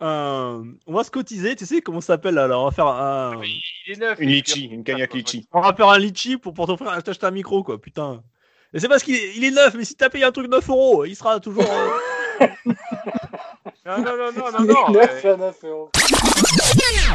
un- 0.00 0.64
On 0.86 0.92
va 0.92 1.02
se 1.02 1.10
cotiser, 1.10 1.56
tu 1.56 1.66
sais 1.66 1.80
comment 1.80 2.00
ça 2.00 2.08
s'appelle 2.14 2.34
là 2.34 2.44
Alors 2.44 2.62
on 2.62 2.66
va 2.68 2.70
faire 2.72 2.86
un. 2.86 3.40
Il 3.42 3.92
est 3.92 3.96
neuf. 3.96 4.18
Une 4.20 4.28
il 4.28 4.32
est 4.32 4.36
litchi, 4.36 4.64
une 4.66 4.84
cagnac 4.84 5.14
litchi. 5.14 5.48
On 5.52 5.60
va 5.62 5.74
faire 5.74 5.88
un 5.88 5.98
litchi 5.98 6.36
pour, 6.36 6.52
pour 6.54 6.66
t'offrir 6.66 7.02
t'acheter 7.02 7.26
un 7.26 7.30
micro 7.32 7.62
quoi, 7.64 7.80
putain. 7.80 8.22
Et 8.74 8.80
c'est 8.80 8.88
parce 8.88 9.02
qu'il 9.04 9.14
est, 9.14 9.36
il 9.36 9.44
est 9.44 9.52
neuf, 9.52 9.74
mais 9.74 9.84
si 9.84 9.94
t'as 9.94 10.10
payé 10.10 10.24
un 10.24 10.32
truc 10.32 10.48
9 10.50 10.68
euros, 10.68 11.04
il 11.04 11.14
sera 11.14 11.38
toujours. 11.40 11.64
euh, 11.64 12.46
Non, 13.86 13.98
non, 13.98 14.16
non, 14.16 14.32
non, 14.32 14.50
non, 14.50 14.64
non. 14.64 14.90
neuf 14.92 15.24
euh, 15.24 15.34
à 15.34 15.36
9 15.36 15.64
euros. 15.64 15.90